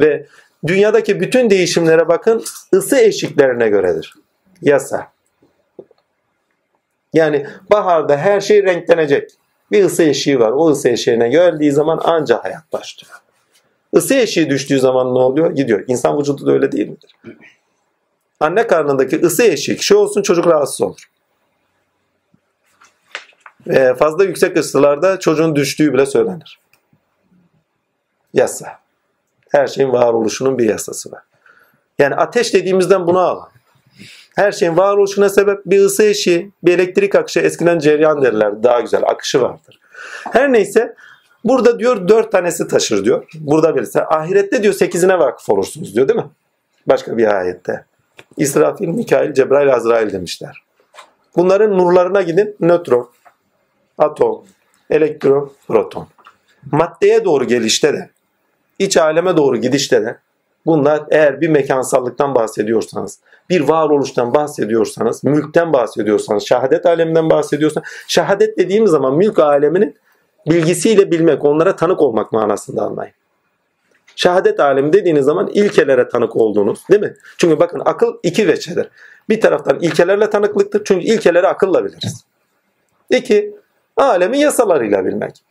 Ve 0.00 0.26
dünyadaki 0.66 1.20
bütün 1.20 1.50
değişimlere 1.50 2.08
bakın 2.08 2.44
ısı 2.74 2.98
eşiklerine 2.98 3.68
göredir. 3.68 4.14
Yasa. 4.62 5.12
Yani 7.12 7.46
baharda 7.70 8.16
her 8.16 8.40
şey 8.40 8.62
renklenecek. 8.62 9.30
Bir 9.72 9.84
ısı 9.84 10.02
eşiği 10.02 10.40
var. 10.40 10.52
O 10.52 10.68
ısı 10.68 10.88
eşiğine 10.88 11.28
geldiği 11.28 11.72
zaman 11.72 12.00
ancak 12.04 12.44
hayat 12.44 12.72
başlıyor. 12.72 13.14
Isı 13.92 14.14
eşiği 14.14 14.50
düştüğü 14.50 14.78
zaman 14.78 15.14
ne 15.14 15.18
oluyor? 15.18 15.50
Gidiyor. 15.50 15.84
İnsan 15.86 16.18
vücudu 16.18 16.46
da 16.46 16.52
öyle 16.52 16.72
değil 16.72 16.88
midir? 16.88 17.16
Anne 18.40 18.66
karnındaki 18.66 19.20
ısı 19.20 19.42
eşik 19.42 19.82
şey 19.82 19.96
olsun 19.96 20.22
çocuk 20.22 20.46
rahatsız 20.46 20.80
olur. 20.80 21.10
Ee, 23.70 23.94
fazla 23.94 24.24
yüksek 24.24 24.56
ısılarda 24.56 25.18
çocuğun 25.18 25.56
düştüğü 25.56 25.92
bile 25.92 26.06
söylenir. 26.06 26.58
Yasa. 28.34 28.78
Her 29.50 29.66
şeyin 29.66 29.92
varoluşunun 29.92 30.58
bir 30.58 30.68
yasası 30.68 31.12
var. 31.12 31.22
Yani 31.98 32.14
ateş 32.14 32.54
dediğimizden 32.54 33.06
bunu 33.06 33.18
al. 33.18 33.40
Her 34.36 34.52
şeyin 34.52 34.76
varoluşuna 34.76 35.28
sebep 35.28 35.66
bir 35.66 35.84
ısı 35.84 36.02
eşiği, 36.02 36.52
bir 36.62 36.74
elektrik 36.74 37.14
akışı. 37.14 37.40
Eskiden 37.40 37.78
cereyan 37.78 38.22
derler. 38.22 38.62
Daha 38.62 38.80
güzel 38.80 39.02
akışı 39.02 39.42
vardır. 39.42 39.80
Her 40.32 40.52
neyse 40.52 40.94
burada 41.44 41.78
diyor 41.78 42.08
dört 42.08 42.32
tanesi 42.32 42.68
taşır 42.68 43.04
diyor. 43.04 43.26
Burada 43.34 43.76
birisi. 43.76 44.02
Ahirette 44.02 44.62
diyor 44.62 44.74
sekizine 44.74 45.18
vakıf 45.18 45.50
olursunuz 45.50 45.94
diyor 45.94 46.08
değil 46.08 46.18
mi? 46.18 46.30
Başka 46.86 47.16
bir 47.16 47.38
ayette. 47.38 47.84
İsrafil, 48.36 48.88
Mikail, 48.88 49.32
Cebrail, 49.34 49.74
Azrail 49.74 50.12
demişler. 50.12 50.62
Bunların 51.36 51.78
nurlarına 51.78 52.22
gidin. 52.22 52.56
Nötron, 52.60 53.10
atom, 53.98 54.44
elektron, 54.90 55.52
proton. 55.68 56.06
Maddeye 56.72 57.24
doğru 57.24 57.44
gelişte 57.44 57.92
de, 57.92 58.10
iç 58.78 58.96
aleme 58.96 59.36
doğru 59.36 59.56
gidişte 59.56 60.02
de 60.02 60.18
bunlar 60.66 61.02
eğer 61.10 61.40
bir 61.40 61.48
mekansallıktan 61.48 62.34
bahsediyorsanız, 62.34 63.18
bir 63.50 63.60
varoluştan 63.60 64.34
bahsediyorsanız, 64.34 65.24
mülkten 65.24 65.72
bahsediyorsanız, 65.72 66.42
şehadet 66.42 66.86
aleminden 66.86 67.30
bahsediyorsanız, 67.30 67.88
şehadet 68.08 68.58
dediğimiz 68.58 68.90
zaman 68.90 69.14
mülk 69.14 69.38
aleminin 69.38 69.96
bilgisiyle 70.50 71.10
bilmek, 71.10 71.44
onlara 71.44 71.76
tanık 71.76 72.02
olmak 72.02 72.32
manasında 72.32 72.82
anlayın. 72.82 73.14
Şehadet 74.16 74.60
alemi 74.60 74.92
dediğiniz 74.92 75.24
zaman 75.24 75.46
ilkelere 75.46 76.08
tanık 76.08 76.36
olduğunuz 76.36 76.88
değil 76.90 77.00
mi? 77.00 77.14
Çünkü 77.38 77.58
bakın 77.58 77.82
akıl 77.84 78.14
iki 78.22 78.48
veçedir. 78.48 78.88
Bir 79.28 79.40
taraftan 79.40 79.80
ilkelerle 79.80 80.30
tanıklıktır. 80.30 80.84
Çünkü 80.84 81.06
ilkeleri 81.06 81.48
akılla 81.48 81.84
biliriz. 81.84 82.24
İki, 83.10 83.54
alemi 83.96 84.38
yasalarıyla 84.38 85.04
bilmek. 85.04 85.42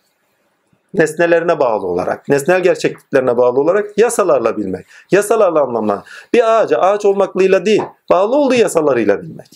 Nesnelerine 0.93 1.59
bağlı 1.59 1.87
olarak, 1.87 2.29
nesnel 2.29 2.63
gerçekliklerine 2.63 3.37
bağlı 3.37 3.59
olarak 3.59 3.97
yasalarla 3.97 4.57
bilmek. 4.57 4.85
Yasalarla 5.11 5.61
anlamlar. 5.61 5.99
Bir 6.33 6.59
ağaca 6.59 6.77
ağaç 6.77 7.05
olmaklığıyla 7.05 7.65
değil, 7.65 7.83
bağlı 8.09 8.35
olduğu 8.35 8.53
yasalarıyla 8.53 9.21
bilmek. 9.21 9.49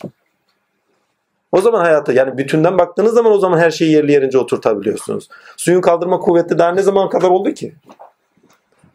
O 1.52 1.62
zaman 1.62 1.80
hayata 1.80 2.14
yani 2.14 2.38
bütünden 2.38 2.78
baktığınız 2.78 3.14
zaman 3.14 3.32
o 3.32 3.38
zaman 3.38 3.58
her 3.58 3.72
şeyi 3.72 3.92
yerli 3.92 4.12
yerince 4.12 4.38
oturtabiliyorsunuz. 4.38 5.30
Suyun 5.58 5.82
kaldırma 5.82 6.20
kuvveti 6.20 6.58
daha 6.58 6.72
ne 6.72 6.82
zaman 6.82 7.10
kadar 7.10 7.30
oldu 7.30 7.52
ki? 7.52 7.76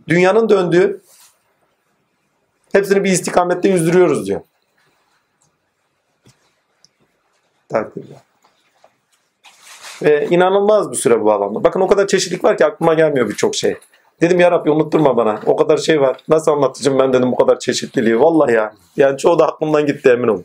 Dünyanın 0.09 0.49
döndüğü 0.49 1.01
hepsini 2.73 3.05
bir 3.05 3.11
istikamette 3.11 3.69
yüzdürüyoruz 3.69 4.27
diyor. 4.27 4.41
Takdirde. 7.69 8.15
Ve 10.03 10.27
inanılmaz 10.31 10.93
bir 10.93 10.97
süre 10.97 11.21
bu 11.21 11.33
alanda. 11.33 11.65
Bakın 11.65 11.81
o 11.81 11.87
kadar 11.87 12.07
çeşitlilik 12.07 12.45
var 12.45 12.57
ki 12.57 12.67
aklıma 12.67 12.95
gelmiyor 12.95 13.29
birçok 13.29 13.55
şey. 13.55 13.77
Dedim 14.21 14.41
ya 14.41 14.51
Rabbi 14.51 14.71
unutturma 14.71 15.17
bana. 15.17 15.41
O 15.47 15.57
kadar 15.57 15.77
şey 15.77 16.01
var. 16.01 16.17
Nasıl 16.29 16.53
anlatacağım 16.53 16.99
ben 16.99 17.13
dedim 17.13 17.33
bu 17.33 17.37
kadar 17.37 17.59
çeşitliliği. 17.59 18.21
Vallahi 18.21 18.53
ya. 18.53 18.73
Yani 18.97 19.19
çoğu 19.19 19.39
da 19.39 19.47
aklımdan 19.49 19.87
gitti 19.87 20.09
emin 20.09 20.29
olun. 20.29 20.45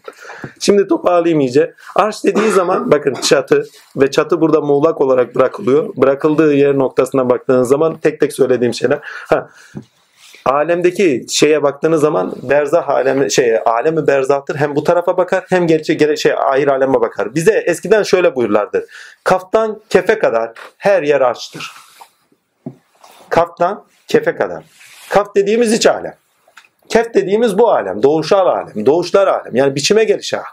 Şimdi 0.60 0.88
toparlayayım 0.88 1.40
iyice. 1.40 1.74
Arş 1.96 2.24
dediği 2.24 2.50
zaman 2.50 2.92
bakın 2.92 3.14
çatı 3.14 3.66
ve 3.96 4.12
çatı 4.12 4.42
burada 4.42 4.62
muğlak 4.62 5.02
olarak 5.02 5.36
bırakılıyor. 5.36 5.90
Bırakıldığı 5.98 6.54
yer 6.54 6.78
noktasına 6.78 7.30
baktığınız 7.30 7.68
zaman 7.68 7.98
tek 7.98 8.20
tek 8.20 8.34
söylediğim 8.34 8.74
şeyler. 8.74 9.00
Ha, 9.04 9.50
alemdeki 10.46 11.26
şeye 11.30 11.64
baktığınız 11.64 12.02
zaman 12.02 12.34
berzah 12.44 12.90
alemi 12.90 13.32
şey 13.32 13.58
alemi 13.66 14.08
berzahtır. 14.08 14.56
Hem 14.56 14.76
bu 14.76 14.84
tarafa 14.84 15.18
bakar 15.18 15.46
hem 15.50 15.68
gerçek 15.68 16.20
şey 16.20 16.34
ahir 16.34 16.68
aleme 16.68 17.02
bakar. 17.02 17.36
Bize 17.36 17.64
eskiden 17.66 18.04
şöyle 18.04 18.36
buyurlardı. 18.36 18.86
Kaftan 19.24 19.80
kefe 19.90 20.20
kadar 20.20 20.52
her 20.78 21.04
yer 21.04 21.22
arştır. 21.22 21.83
Kaftan 23.34 23.86
kefe 24.08 24.36
kadar. 24.36 24.64
Kaf 25.10 25.36
dediğimiz 25.36 25.74
iç 25.74 25.88
alem. 25.88 26.16
Kef 26.90 27.14
dediğimiz 27.14 27.58
bu 27.58 27.72
alem, 27.72 28.04
doğuşal 28.04 28.48
alem, 28.48 28.86
doğuşlar 28.86 29.28
alem. 29.28 29.56
Yani 29.56 29.76
biçime 29.76 30.04
geliş 30.04 30.34
alem. 30.34 30.46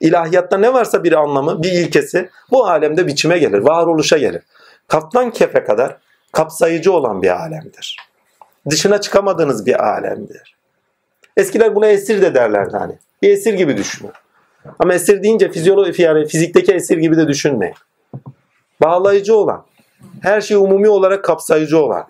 İlahiyatta 0.00 0.58
ne 0.58 0.72
varsa 0.72 1.04
bir 1.04 1.12
anlamı, 1.12 1.62
bir 1.62 1.72
ilkesi 1.72 2.28
bu 2.50 2.66
alemde 2.66 3.06
biçime 3.06 3.38
gelir, 3.38 3.58
varoluşa 3.58 4.18
gelir. 4.18 4.42
Kaptan 4.88 5.30
kefe 5.30 5.64
kadar 5.64 5.96
kapsayıcı 6.32 6.92
olan 6.92 7.22
bir 7.22 7.40
alemdir. 7.40 7.96
Dışına 8.70 9.00
çıkamadığınız 9.00 9.66
bir 9.66 9.84
alemdir. 9.84 10.56
Eskiler 11.36 11.74
buna 11.74 11.86
esir 11.86 12.22
de 12.22 12.34
derlerdi 12.34 12.76
hani. 12.76 12.98
Bir 13.22 13.30
esir 13.30 13.54
gibi 13.54 13.76
düşünün. 13.76 14.12
Ama 14.78 14.94
esir 14.94 15.22
deyince 15.22 15.50
fizyoloji 15.50 16.02
yani 16.02 16.26
fizikteki 16.26 16.72
esir 16.72 16.98
gibi 16.98 17.16
de 17.16 17.28
düşünmeyin. 17.28 17.76
Bağlayıcı 18.82 19.36
olan, 19.36 19.64
her 20.22 20.40
şey 20.40 20.56
umumi 20.56 20.88
olarak 20.88 21.24
kapsayıcı 21.24 21.78
olan 21.78 22.04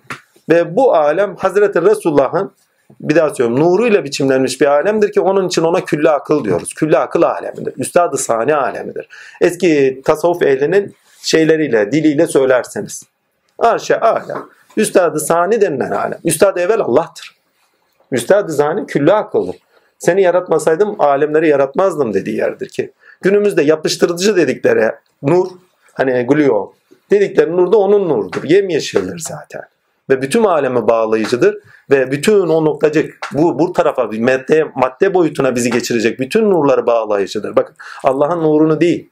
ve 0.49 0.77
bu 0.77 0.95
alem 0.95 1.37
Hazreti 1.37 1.83
Resulullah'ın 1.83 2.53
bir 3.01 3.17
daha 3.17 3.35
söylüyorum 3.35 3.65
nuruyla 3.65 4.05
biçimlenmiş 4.05 4.61
bir 4.61 4.67
alemdir 4.67 5.13
ki 5.13 5.21
onun 5.21 5.49
için 5.49 5.63
ona 5.63 5.85
külle 5.85 6.11
akıl 6.11 6.45
diyoruz. 6.45 6.75
Külle 6.75 6.99
akıl 6.99 7.23
alemidir. 7.23 7.75
Üstad-ı 7.77 8.19
sani 8.19 8.55
alemidir. 8.55 9.09
Eski 9.41 10.03
tasavvuf 10.05 10.43
ehlinin 10.43 10.95
şeyleriyle, 11.23 11.93
diliyle 11.93 12.27
söylerseniz. 12.27 13.03
Arşa 13.59 14.01
alem. 14.01 14.43
Üstad-ı 14.77 15.21
sani 15.21 15.61
denilen 15.61 15.91
alem. 15.91 16.19
Üstad 16.25 16.57
evvel 16.57 16.81
Allah'tır. 16.81 17.35
Üstad-ı 18.13 18.53
sani 18.53 18.87
külle 18.87 19.13
akıldır. 19.13 19.57
Seni 19.99 20.23
yaratmasaydım 20.23 21.01
alemleri 21.01 21.49
yaratmazdım 21.49 22.15
dediği 22.15 22.37
yerdir 22.37 22.69
ki. 22.69 22.93
Günümüzde 23.23 23.63
yapıştırıcı 23.63 24.37
dedikleri 24.37 24.93
nur, 25.23 25.47
hani 25.93 26.27
gluon 26.27 26.73
dedikleri 27.21 27.57
nur 27.57 27.73
da 27.73 27.77
onun 27.77 28.09
nurudur. 28.09 28.45
Yemyeşildir 28.45 29.19
zaten. 29.19 29.62
Ve 30.11 30.23
bütün 30.23 30.45
alemi 30.45 30.89
bağlayıcıdır. 30.89 31.59
Ve 31.91 32.11
bütün 32.11 32.49
o 32.49 32.65
noktacık 32.65 33.19
bu, 33.33 33.59
bu 33.59 33.73
tarafa 33.73 34.11
bir 34.12 34.21
madde, 34.21 34.65
madde 34.75 35.15
boyutuna 35.15 35.55
bizi 35.55 35.71
geçirecek 35.71 36.19
bütün 36.19 36.51
nurları 36.51 36.87
bağlayıcıdır. 36.87 37.57
Bakın 37.57 37.77
Allah'ın 38.05 38.43
nurunu 38.43 38.81
değil. 38.81 39.11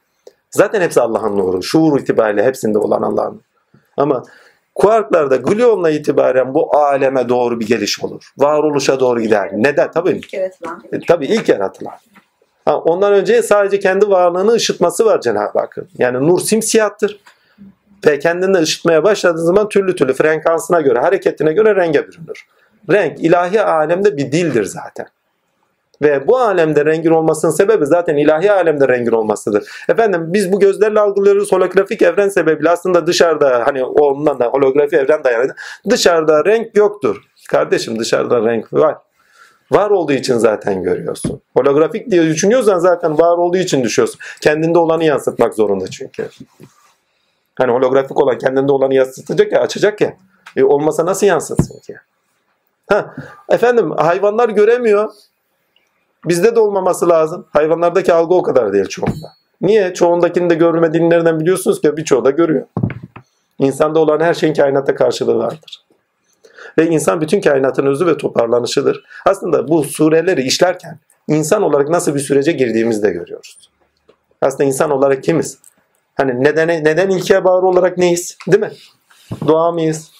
Zaten 0.50 0.80
hepsi 0.80 1.00
Allah'ın 1.00 1.36
nuru. 1.36 1.62
Şuur 1.62 2.00
itibariyle 2.00 2.44
hepsinde 2.44 2.78
olan 2.78 3.02
Allah'ın. 3.02 3.40
Ama 3.96 4.22
kuarklarda 4.74 5.36
gluonla 5.36 5.90
itibaren 5.90 6.54
bu 6.54 6.76
aleme 6.76 7.28
doğru 7.28 7.60
bir 7.60 7.66
geliş 7.66 8.04
olur. 8.04 8.32
Varoluşa 8.38 9.00
doğru 9.00 9.20
gider. 9.20 9.50
Neden? 9.52 9.90
Tabii 9.90 10.20
Yaratılan. 10.32 10.82
e, 10.92 11.00
tabii 11.08 11.26
ilk 11.26 11.48
yaratılan. 11.48 11.94
Ha, 12.64 12.78
ondan 12.78 13.12
önce 13.12 13.42
sadece 13.42 13.78
kendi 13.78 14.08
varlığını 14.10 14.52
ışıtması 14.52 15.04
var 15.04 15.20
Cenab-ı 15.20 15.58
Hakk'ın. 15.58 15.88
Yani 15.98 16.28
nur 16.28 16.40
simsiyahtır. 16.40 17.20
Ve 18.06 18.18
kendini 18.18 18.56
ışıtmaya 18.56 19.04
başladığı 19.04 19.44
zaman 19.44 19.68
türlü 19.68 19.96
türlü 19.96 20.12
frekansına 20.12 20.80
göre, 20.80 20.98
hareketine 20.98 21.52
göre 21.52 21.76
renge 21.76 22.08
bürünür. 22.08 22.46
Renk 22.90 23.20
ilahi 23.20 23.62
alemde 23.62 24.16
bir 24.16 24.32
dildir 24.32 24.64
zaten. 24.64 25.06
Ve 26.02 26.26
bu 26.26 26.38
alemde 26.38 26.84
rengin 26.84 27.10
olmasının 27.10 27.52
sebebi 27.52 27.86
zaten 27.86 28.16
ilahi 28.16 28.52
alemde 28.52 28.88
rengin 28.88 29.12
olmasıdır. 29.12 29.84
Efendim 29.88 30.26
biz 30.26 30.52
bu 30.52 30.60
gözlerle 30.60 31.00
algılıyoruz 31.00 31.52
holografik 31.52 32.02
evren 32.02 32.28
sebebiyle 32.28 32.70
aslında 32.70 33.06
dışarıda 33.06 33.62
hani 33.66 33.84
ondan 33.84 34.38
da 34.38 34.46
holografi 34.46 34.96
evren 34.96 35.24
dayanıyor. 35.24 35.54
Dışarıda 35.90 36.44
renk 36.44 36.76
yoktur. 36.76 37.16
Kardeşim 37.50 37.98
dışarıda 37.98 38.44
renk 38.44 38.72
var. 38.72 38.96
Var 39.70 39.90
olduğu 39.90 40.12
için 40.12 40.38
zaten 40.38 40.82
görüyorsun. 40.82 41.40
Holografik 41.56 42.10
diye 42.10 42.22
düşünüyorsan 42.22 42.78
zaten 42.78 43.18
var 43.18 43.38
olduğu 43.38 43.56
için 43.56 43.82
düşüyorsun. 43.82 44.20
Kendinde 44.40 44.78
olanı 44.78 45.04
yansıtmak 45.04 45.54
zorunda 45.54 45.86
çünkü. 45.86 46.28
Hani 47.54 47.72
holografik 47.72 48.20
olan 48.20 48.38
kendinde 48.38 48.72
olanı 48.72 48.94
yansıtacak 48.94 49.52
ya, 49.52 49.60
açacak 49.60 50.00
ya. 50.00 50.16
E 50.56 50.64
olmasa 50.64 51.06
nasıl 51.06 51.26
yansıtsın 51.26 51.80
ki? 51.80 51.96
Ha, 52.88 53.14
efendim 53.48 53.90
hayvanlar 53.90 54.48
göremiyor. 54.48 55.10
Bizde 56.24 56.56
de 56.56 56.60
olmaması 56.60 57.08
lazım. 57.08 57.46
Hayvanlardaki 57.50 58.12
algı 58.12 58.34
o 58.34 58.42
kadar 58.42 58.72
değil 58.72 58.86
çoğunda. 58.86 59.32
Niye? 59.60 59.94
Çoğundakini 59.94 60.50
de 60.50 60.54
görmediğini 60.54 61.10
nereden 61.10 61.40
biliyorsunuz 61.40 61.80
ki? 61.80 61.96
Birçoğu 61.96 62.24
da 62.24 62.30
görüyor. 62.30 62.66
İnsanda 63.58 63.98
olan 63.98 64.20
her 64.20 64.34
şeyin 64.34 64.54
kainata 64.54 64.94
karşılığı 64.94 65.38
vardır. 65.38 65.84
Ve 66.78 66.86
insan 66.86 67.20
bütün 67.20 67.40
kainatın 67.40 67.86
özü 67.86 68.06
ve 68.06 68.16
toparlanışıdır. 68.16 69.04
Aslında 69.26 69.68
bu 69.68 69.84
sureleri 69.84 70.42
işlerken 70.42 70.98
insan 71.28 71.62
olarak 71.62 71.88
nasıl 71.88 72.14
bir 72.14 72.20
sürece 72.20 72.52
girdiğimizi 72.52 73.02
de 73.02 73.10
görüyoruz. 73.10 73.70
Aslında 74.42 74.64
insan 74.64 74.90
olarak 74.90 75.22
kimiz? 75.22 75.58
Hani 76.14 76.44
neden, 76.44 76.68
neden 76.68 77.10
ilke 77.10 77.44
bağır 77.44 77.62
olarak 77.62 77.98
neyiz? 77.98 78.38
Değil 78.46 78.62
mi? 78.62 78.72
Doğa 79.46 79.72
mıyız? 79.72 80.10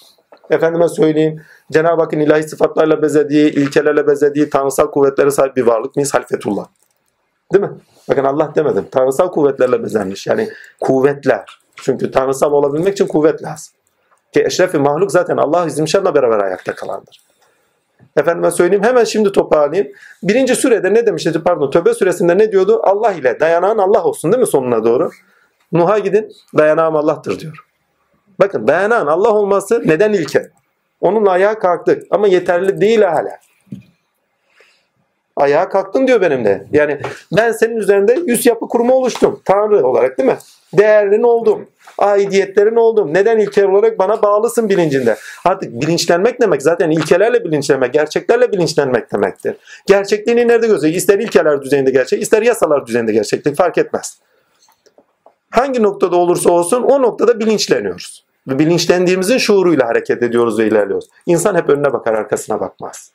Efendime 0.49 0.87
söyleyeyim. 0.87 1.41
Cenab-ı 1.71 2.01
Hakk'ın 2.01 2.19
ilahi 2.19 2.43
sıfatlarla 2.43 3.01
bezediği, 3.01 3.51
ilkelerle 3.51 4.07
bezediği, 4.07 4.49
tanrısal 4.49 4.91
kuvvetlere 4.91 5.31
sahip 5.31 5.55
bir 5.55 5.63
varlık 5.63 5.95
mıyız? 5.95 6.13
Halfetullah. 6.13 6.65
Değil 7.53 7.63
mi? 7.63 7.71
Bakın 8.09 8.23
Allah 8.23 8.51
demedim. 8.55 8.85
Tanrısal 8.91 9.31
kuvvetlerle 9.31 9.83
bezenmiş. 9.83 10.27
Yani 10.27 10.49
kuvvetler. 10.79 11.59
Çünkü 11.75 12.11
tanrısal 12.11 12.51
olabilmek 12.51 12.93
için 12.93 13.07
kuvvet 13.07 13.43
lazım. 13.43 13.73
Ki 14.33 14.43
eşrefi 14.45 14.77
mahluk 14.77 15.11
zaten 15.11 15.37
Allah 15.37 15.65
izimşanla 15.65 16.15
beraber 16.15 16.39
ayakta 16.39 16.75
kalandır. 16.75 17.21
Efendime 18.17 18.51
söyleyeyim 18.51 18.83
hemen 18.83 19.03
şimdi 19.03 19.31
toparlayayım. 19.31 19.93
Birinci 20.23 20.55
surede 20.55 20.93
ne 20.93 21.05
demişti 21.05 21.43
pardon 21.43 21.71
Tövbe 21.71 21.93
suresinde 21.93 22.37
ne 22.37 22.51
diyordu? 22.51 22.81
Allah 22.83 23.11
ile 23.11 23.39
dayanağın 23.39 23.77
Allah 23.77 24.03
olsun 24.03 24.31
değil 24.31 24.41
mi 24.41 24.47
sonuna 24.47 24.83
doğru? 24.83 25.09
Nuh'a 25.73 25.99
gidin 25.99 26.31
dayanağım 26.57 26.95
Allah'tır 26.95 27.39
diyor. 27.39 27.65
Bakın 28.39 28.67
dayanağın 28.67 29.07
Allah 29.07 29.29
olması 29.29 29.81
neden 29.85 30.13
ilke? 30.13 30.51
Onunla 31.01 31.31
ayağa 31.31 31.59
kalktık 31.59 32.03
ama 32.11 32.27
yeterli 32.27 32.81
değil 32.81 33.01
hala. 33.01 33.39
Ayağa 35.35 35.69
kalktın 35.69 36.07
diyor 36.07 36.21
benimle. 36.21 36.67
Yani 36.71 37.01
ben 37.37 37.51
senin 37.51 37.77
üzerinde 37.77 38.19
yüz 38.25 38.45
yapı 38.45 38.67
kurumu 38.67 38.93
oluştum. 38.93 39.41
Tanrı 39.45 39.87
olarak 39.87 40.17
değil 40.17 40.29
mi? 40.29 40.37
Değerlin 40.73 41.23
oldum. 41.23 41.67
Aidiyetlerin 41.97 42.75
oldum. 42.75 43.13
Neden 43.13 43.39
ilkel 43.39 43.65
olarak 43.65 43.99
bana 43.99 44.21
bağlısın 44.21 44.69
bilincinde. 44.69 45.17
Artık 45.45 45.81
bilinçlenmek 45.81 46.41
demek 46.41 46.61
zaten 46.61 46.89
ilkelerle 46.89 47.43
bilinçlenmek, 47.43 47.93
gerçeklerle 47.93 48.51
bilinçlenmek 48.51 49.13
demektir. 49.13 49.55
Gerçekliğini 49.85 50.47
nerede 50.47 50.67
gözüyor? 50.67 50.93
İster 50.93 51.19
ilkeler 51.19 51.61
düzeyinde 51.61 51.91
gerçek, 51.91 52.21
ister 52.21 52.41
yasalar 52.41 52.87
düzeyinde 52.87 53.11
gerçeklik 53.11 53.57
fark 53.57 53.77
etmez. 53.77 54.17
Hangi 55.53 55.83
noktada 55.83 56.15
olursa 56.15 56.51
olsun 56.51 56.83
o 56.83 57.01
noktada 57.01 57.39
bilinçleniyoruz. 57.39 58.25
Ve 58.47 58.59
bilinçlendiğimizin 58.59 59.37
şuuruyla 59.37 59.87
hareket 59.87 60.23
ediyoruz 60.23 60.59
ve 60.59 60.67
ilerliyoruz. 60.67 61.09
İnsan 61.25 61.55
hep 61.55 61.69
önüne 61.69 61.93
bakar, 61.93 62.13
arkasına 62.13 62.59
bakmaz. 62.59 63.11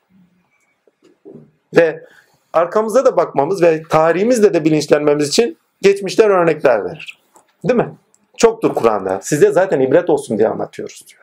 Ve 1.77 2.05
arkamıza 2.53 3.05
da 3.05 3.17
bakmamız 3.17 3.63
ve 3.63 3.83
tarihimizle 3.83 4.55
de 4.55 4.65
bilinçlenmemiz 4.65 5.29
için 5.29 5.59
geçmişten 5.83 6.31
örnekler 6.31 6.85
verir. 6.85 7.19
Değil 7.65 7.79
mi? 7.79 7.95
Çoktur 8.37 8.75
Kur'an'da. 8.75 9.21
Size 9.23 9.53
zaten 9.53 9.81
ibret 9.81 10.11
olsun 10.11 10.39
diye 10.39 10.49
anlatıyoruz 10.49 11.05
diyor. 11.09 11.23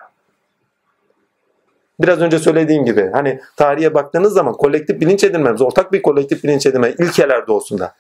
Biraz 1.99 2.21
önce 2.21 2.39
söylediğim 2.39 2.85
gibi 2.85 3.09
hani 3.13 3.39
tarihe 3.57 3.93
baktığınız 3.93 4.33
zaman 4.33 4.53
kolektif 4.53 5.01
bilinç 5.01 5.23
edinmemiz, 5.23 5.61
ortak 5.61 5.93
bir 5.93 6.01
kolektif 6.01 6.43
bilinç 6.43 6.65
edinme 6.65 6.95
ilkelerde 6.99 7.51
olsun 7.51 7.79
da 7.79 7.95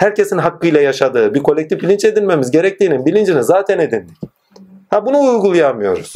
herkesin 0.00 0.38
hakkıyla 0.38 0.80
yaşadığı 0.80 1.34
bir 1.34 1.42
kolektif 1.42 1.82
bilinç 1.82 2.04
edinmemiz 2.04 2.50
gerektiğinin 2.50 3.06
bilincini 3.06 3.44
zaten 3.44 3.78
edindik. 3.78 4.16
Ha 4.90 5.06
bunu 5.06 5.18
uygulayamıyoruz. 5.18 6.12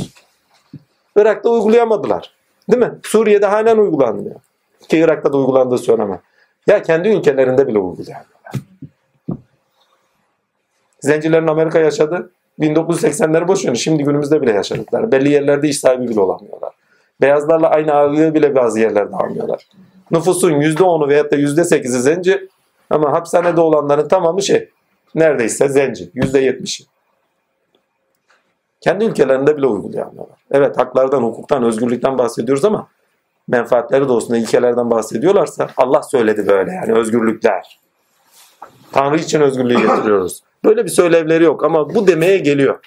Irak'ta 1.17 1.51
uygulayamadılar. 1.51 2.35
Değil 2.71 2.83
mi? 2.83 2.99
Suriye'de 3.03 3.47
halen 3.47 3.79
uygulanmıyor. 3.79 4.41
Ki 4.89 4.99
Irak'ta 4.99 5.33
da 5.33 5.37
uygulandığı 5.37 5.79
söylemem. 5.79 6.21
Ya 6.67 6.83
kendi 6.83 7.09
ülkelerinde 7.09 7.67
bile 7.67 7.79
uygulayamıyorlar. 7.79 8.53
Zencilerin 11.01 11.47
Amerika 11.47 11.79
yaşadı. 11.79 12.31
1980'leri 12.61 13.49
boş 13.49 13.65
verin. 13.65 13.75
Şimdi 13.75 14.05
günümüzde 14.05 14.43
bile 14.43 14.53
yaşadıklar. 14.53 15.13
Belli 15.13 15.31
yerlerde 15.31 15.69
iş 15.69 15.79
sahibi 15.79 16.09
bile 16.09 16.21
olamıyorlar. 16.21 16.73
Beyazlarla 17.21 17.71
aynı 17.71 17.93
ağırlığı 17.93 18.35
bile 18.35 18.55
bazı 18.55 18.81
yerlerde 18.81 19.17
almıyorlar. 19.17 19.67
Nüfusun 20.11 20.53
%10'u 20.53 21.09
veyahut 21.09 21.33
da 21.33 21.37
%8'i 21.37 21.89
zenci 21.89 22.49
ama 22.91 23.13
hapishanede 23.13 23.61
olanların 23.61 24.09
tamamı 24.09 24.43
şey 24.43 24.71
neredeyse 25.15 25.69
zenci. 25.69 26.11
%70'i. 26.15 26.87
Kendi 28.81 29.05
ülkelerinde 29.05 29.57
bile 29.57 29.67
uygulayamıyorlar. 29.67 30.39
Evet 30.51 30.79
haklardan, 30.79 31.23
hukuktan, 31.23 31.63
özgürlükten 31.63 32.19
bahsediyoruz 32.19 32.65
ama 32.65 32.89
menfaatleri 33.49 34.09
doğusunda 34.09 34.37
ilkelerden 34.37 34.91
bahsediyorlarsa 34.91 35.69
Allah 35.77 36.03
söyledi 36.03 36.47
böyle 36.47 36.73
yani 36.73 36.99
özgürlükler. 36.99 37.81
Tanrı 38.93 39.17
için 39.17 39.41
özgürlüğü 39.41 39.81
getiriyoruz. 39.81 40.43
Böyle 40.65 40.85
bir 40.85 40.91
söylevleri 40.91 41.45
yok 41.45 41.65
ama 41.65 41.95
bu 41.95 42.07
demeye 42.07 42.39
geliyor. 42.39 42.79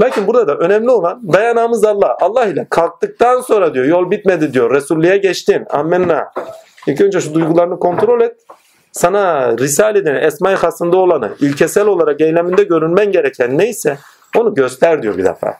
Lakin 0.00 0.26
burada 0.26 0.48
da 0.48 0.56
önemli 0.56 0.90
olan 0.90 1.32
dayanağımız 1.32 1.84
Allah. 1.84 2.16
Allah 2.20 2.46
ile 2.46 2.66
kalktıktan 2.70 3.40
sonra 3.40 3.74
diyor 3.74 3.84
yol 3.84 4.10
bitmedi 4.10 4.52
diyor. 4.52 4.74
Resulliğe 4.74 5.16
geçtin. 5.16 5.64
Ammenna. 5.70 6.32
İlk 6.86 7.00
önce 7.00 7.20
şu 7.20 7.34
duygularını 7.34 7.78
kontrol 7.78 8.20
et. 8.20 8.36
Sana 8.98 9.58
Risale'den 9.58 10.14
Esma-i 10.14 10.54
Has'ında 10.54 10.96
olanı 10.96 11.30
ilkesel 11.40 11.86
olarak 11.86 12.20
eyleminde 12.20 12.62
görünmen 12.62 13.12
gereken 13.12 13.58
neyse 13.58 13.98
onu 14.36 14.54
göster 14.54 15.02
diyor 15.02 15.18
bir 15.18 15.24
defa. 15.24 15.58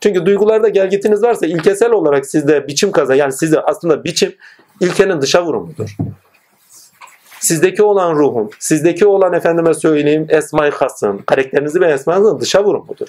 Çünkü 0.00 0.26
duygularda 0.26 0.68
gelgitiniz 0.68 1.22
varsa 1.22 1.46
ilkesel 1.46 1.90
olarak 1.90 2.26
sizde 2.26 2.68
biçim 2.68 2.92
kaza 2.92 3.14
yani 3.14 3.32
sizde 3.32 3.60
aslında 3.60 4.04
biçim 4.04 4.34
ilkenin 4.80 5.20
dışa 5.20 5.44
vurumudur. 5.44 5.96
Sizdeki 7.40 7.82
olan 7.82 8.14
ruhum, 8.14 8.50
sizdeki 8.58 9.06
olan 9.06 9.32
efendime 9.32 9.74
söyleyeyim 9.74 10.26
esma-i 10.28 10.70
hasım, 10.70 11.22
karakterinizi 11.22 11.80
ve 11.80 11.92
esmanızın 11.92 12.40
dışa 12.40 12.64
vurumudur. 12.64 13.08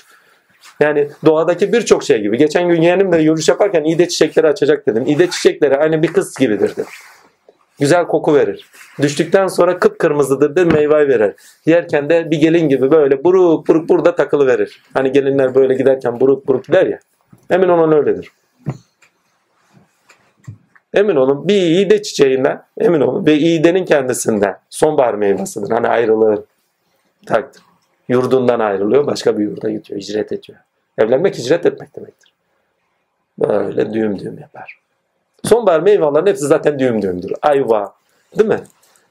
Yani 0.79 1.09
doğadaki 1.25 1.73
birçok 1.73 2.03
şey 2.03 2.21
gibi. 2.21 2.37
Geçen 2.37 2.69
gün 2.69 2.81
yeğenimle 2.81 3.21
yürüyüş 3.21 3.49
yaparken 3.49 3.83
ide 3.83 4.07
çiçekleri 4.07 4.47
açacak 4.47 4.87
dedim. 4.87 5.03
İde 5.07 5.29
çiçekleri 5.29 5.77
aynı 5.77 6.03
bir 6.03 6.13
kız 6.13 6.35
gibidir 6.35 6.71
dedim. 6.71 6.85
Güzel 7.79 8.07
koku 8.07 8.35
verir. 8.35 8.69
Düştükten 9.01 9.47
sonra 9.47 9.79
kıpkırmızıdır 9.79 10.55
de 10.55 10.63
meyve 10.63 11.07
verir. 11.07 11.35
Yerken 11.65 12.09
de 12.09 12.31
bir 12.31 12.37
gelin 12.37 12.69
gibi 12.69 12.91
böyle 12.91 13.23
buruk 13.23 13.67
buruk 13.67 13.89
burada 13.89 14.15
takılı 14.15 14.47
verir. 14.47 14.81
Hani 14.93 15.11
gelinler 15.11 15.55
böyle 15.55 15.73
giderken 15.73 16.19
buruk 16.19 16.47
buruk 16.47 16.65
gider 16.65 16.85
ya. 16.85 16.99
Emin 17.49 17.69
olun 17.69 17.91
öyledir. 17.91 18.31
Emin 20.93 21.15
olun 21.15 21.47
bir 21.47 21.61
iğde 21.61 22.01
çiçeğinden 22.01 22.63
emin 22.77 23.01
olun 23.01 23.25
ve 23.25 23.37
iğdenin 23.37 23.85
kendisinden 23.85 24.57
sonbahar 24.69 25.13
meyvasıdır. 25.13 25.69
Hani 25.69 25.87
ayrılır 25.87 26.39
takdir. 27.25 27.61
Yurdundan 28.07 28.59
ayrılıyor 28.59 29.07
başka 29.07 29.37
bir 29.37 29.43
yurda 29.43 29.69
gidiyor. 29.69 29.99
Hicret 29.99 30.31
ediyor. 30.31 30.59
Evlenmek 30.97 31.37
hicret 31.37 31.65
etmek 31.65 31.95
demektir. 31.95 32.33
Böyle 33.39 33.93
düğüm 33.93 34.19
düğüm 34.19 34.39
yapar. 34.39 34.82
Sonbahar 35.45 35.79
meyvelerin 35.79 36.27
hepsi 36.27 36.47
zaten 36.47 36.79
düğüm 36.79 37.01
düğümdür. 37.01 37.33
Ayva 37.41 37.93
değil 38.37 38.49
mi? 38.49 38.63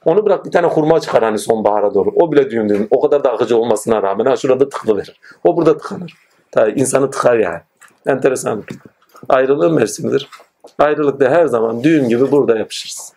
Onu 0.04 0.26
bırak 0.26 0.44
bir 0.44 0.50
tane 0.50 0.66
hurma 0.66 1.00
çıkar 1.00 1.22
hani 1.22 1.38
sonbahara 1.38 1.94
doğru. 1.94 2.10
O 2.16 2.32
bile 2.32 2.50
düğüm 2.50 2.68
düğüm. 2.68 2.88
O 2.90 3.00
kadar 3.00 3.24
da 3.24 3.32
akıcı 3.32 3.56
olmasına 3.56 4.02
rağmen 4.02 4.26
ha 4.26 4.36
şurada 4.36 4.68
tıklı 4.68 4.96
verir. 4.96 5.20
O 5.44 5.56
burada 5.56 5.78
tıkanır. 5.78 6.14
Tabii 6.50 6.80
insanı 6.80 7.10
tıkar 7.10 7.36
yani. 7.36 7.60
Enteresan. 8.06 8.64
Ayrılığın 9.28 9.74
mevsimidir. 9.74 10.28
Ayrılıkta 10.78 11.30
her 11.30 11.46
zaman 11.46 11.84
düğüm 11.84 12.08
gibi 12.08 12.30
burada 12.30 12.58
yapışırız. 12.58 13.12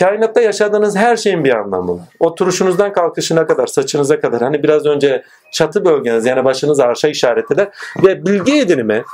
Kainatta 0.00 0.40
yaşadığınız 0.40 0.96
her 0.96 1.16
şeyin 1.16 1.44
bir 1.44 1.54
anlamı 1.54 1.92
var. 1.92 2.04
Oturuşunuzdan 2.20 2.92
kalkışına 2.92 3.46
kadar, 3.46 3.66
saçınıza 3.66 4.20
kadar. 4.20 4.42
Hani 4.42 4.62
biraz 4.62 4.86
önce 4.86 5.24
çatı 5.52 5.84
bölgeniz 5.84 6.26
yani 6.26 6.44
başınız 6.44 6.80
arşa 6.80 7.08
işaret 7.08 7.50
eder. 7.50 7.68
Ve 8.04 8.26
bilgi 8.26 8.60
edinimi 8.60 9.04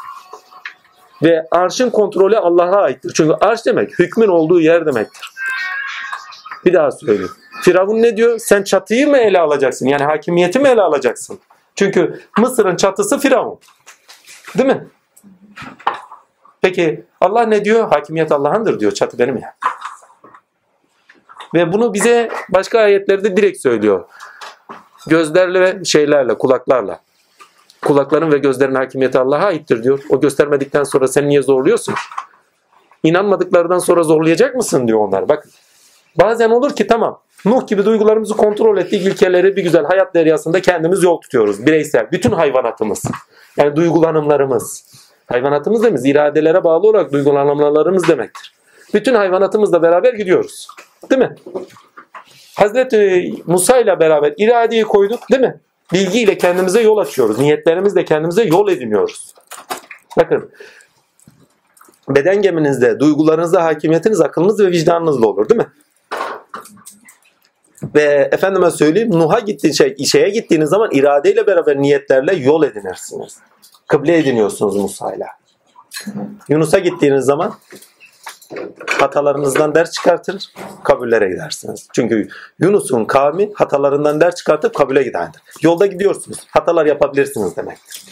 ve 1.23 1.47
arşın 1.51 1.91
kontrolü 1.91 2.37
Allah'a 2.37 2.83
aittir. 2.83 3.12
Çünkü 3.14 3.35
arş 3.41 3.66
demek 3.66 3.99
hükmün 3.99 4.29
olduğu 4.29 4.61
yer 4.61 4.87
demektir. 4.87 5.33
Bir 6.64 6.73
daha 6.73 6.91
söyleyeyim. 6.91 7.33
Firavun 7.62 8.03
ne 8.03 8.16
diyor? 8.16 8.39
Sen 8.39 8.62
çatıyı 8.62 9.09
mı 9.09 9.16
ele 9.16 9.41
alacaksın? 9.41 9.87
Yani 9.87 10.05
hakimiyeti 10.05 10.59
mi 10.59 10.69
ele 10.69 10.83
alacaksın? 10.83 11.39
Çünkü 11.75 12.21
Mısır'ın 12.39 12.77
çatısı 12.77 13.19
Firavun. 13.19 13.59
Değil 14.59 14.69
mi? 14.69 14.89
Peki 16.61 17.05
Allah 17.21 17.43
ne 17.43 17.64
diyor? 17.64 17.89
Hakimiyet 17.89 18.33
Allah'ındır 18.33 18.81
diyor. 18.81 18.93
Çatı 18.93 19.19
benim 19.19 19.37
ya. 19.37 19.55
Ve 21.55 21.73
bunu 21.73 21.95
bize 21.95 22.31
başka 22.49 22.79
ayetlerde 22.79 23.37
direkt 23.37 23.61
söylüyor. 23.61 24.05
Gözlerle 25.07 25.85
şeylerle, 25.85 26.39
kulaklarla. 26.39 27.01
Kulakların 27.83 28.33
ve 28.33 28.39
gözlerin 28.39 28.74
hakimiyeti 28.74 29.18
Allah'a 29.18 29.45
aittir 29.45 29.83
diyor. 29.83 30.01
O 30.11 30.20
göstermedikten 30.20 30.85
sonra 30.85 31.09
sen 31.09 31.29
niye 31.29 31.43
zorluyorsun? 31.43 31.95
İnanmadıklarından 33.03 33.79
sonra 33.79 34.03
zorlayacak 34.03 34.55
mısın 34.55 34.89
diyor 34.89 34.99
onlar. 34.99 35.29
Bak 35.29 35.49
bazen 36.18 36.51
olur 36.51 36.76
ki 36.76 36.87
tamam 36.87 37.20
Nuh 37.45 37.66
gibi 37.66 37.85
duygularımızı 37.85 38.37
kontrol 38.37 38.79
ettik 38.79 39.07
ilkeleri 39.07 39.57
bir 39.57 39.62
güzel 39.62 39.85
hayat 39.85 40.14
deryasında 40.14 40.61
kendimiz 40.61 41.03
yol 41.03 41.20
tutuyoruz. 41.20 41.66
Bireysel. 41.66 42.11
Bütün 42.12 42.33
hayvanatımız. 42.33 43.05
Yani 43.57 43.76
duygulanımlarımız. 43.76 44.85
Hayvanatımız 45.26 45.83
dememiz 45.83 46.07
iradelere 46.07 46.64
bağlı 46.64 46.87
olarak 46.87 47.12
duygulanımlarımız 47.12 48.09
demektir. 48.09 48.55
Bütün 48.95 49.14
hayvanatımızla 49.14 49.83
beraber 49.83 50.14
gidiyoruz. 50.14 50.68
Değil 51.11 51.22
mi? 51.22 51.35
Hazreti 52.57 53.33
Musa 53.47 53.79
ile 53.79 54.01
beraber 54.01 54.35
iradeyi 54.37 54.85
koyduk 54.85 55.31
değil 55.31 55.43
mi? 55.43 55.61
Bilgiyle 55.93 56.39
kendimize 56.39 56.80
yol 56.80 56.97
açıyoruz. 56.99 57.39
Niyetlerimizle 57.39 58.05
kendimize 58.05 58.45
yol 58.45 58.68
ediniyoruz. 58.68 59.34
Bakın 60.16 60.51
beden 62.09 62.43
geminizde, 62.43 63.01
duygularınızda 63.01 63.64
hakimiyetiniz 63.64 64.20
akılınız 64.20 64.61
ve 64.61 64.66
vicdanınızla 64.66 65.26
olur 65.26 65.49
değil 65.49 65.61
mi? 65.61 65.68
Ve 67.95 68.28
efendime 68.32 68.70
söyleyeyim 68.70 69.11
Nuh'a 69.11 69.39
gittiğin 69.39 69.74
şey, 69.74 69.97
şeye 69.97 70.28
gittiğiniz 70.28 70.70
zaman 70.70 70.91
iradeyle 70.93 71.47
beraber 71.47 71.76
niyetlerle 71.76 72.34
yol 72.34 72.62
edinirsiniz. 72.62 73.39
Kıble 73.89 74.18
ediniyorsunuz 74.18 74.76
Musa'yla. 74.76 75.26
Yunus'a 76.49 76.78
gittiğiniz 76.78 77.24
zaman 77.24 77.55
hatalarınızdan 78.87 79.75
ders 79.75 79.91
çıkartır, 79.91 80.53
kabullere 80.85 81.29
gidersiniz. 81.29 81.89
Çünkü 81.93 82.29
Yunus'un 82.59 83.05
kavmi 83.05 83.51
hatalarından 83.55 84.21
ders 84.21 84.35
çıkartıp 84.35 84.75
kabule 84.75 85.03
gidendir. 85.03 85.43
Yolda 85.63 85.87
gidiyorsunuz. 85.87 86.39
Hatalar 86.51 86.87
yapabilirsiniz 86.87 87.57
demektir. 87.57 88.05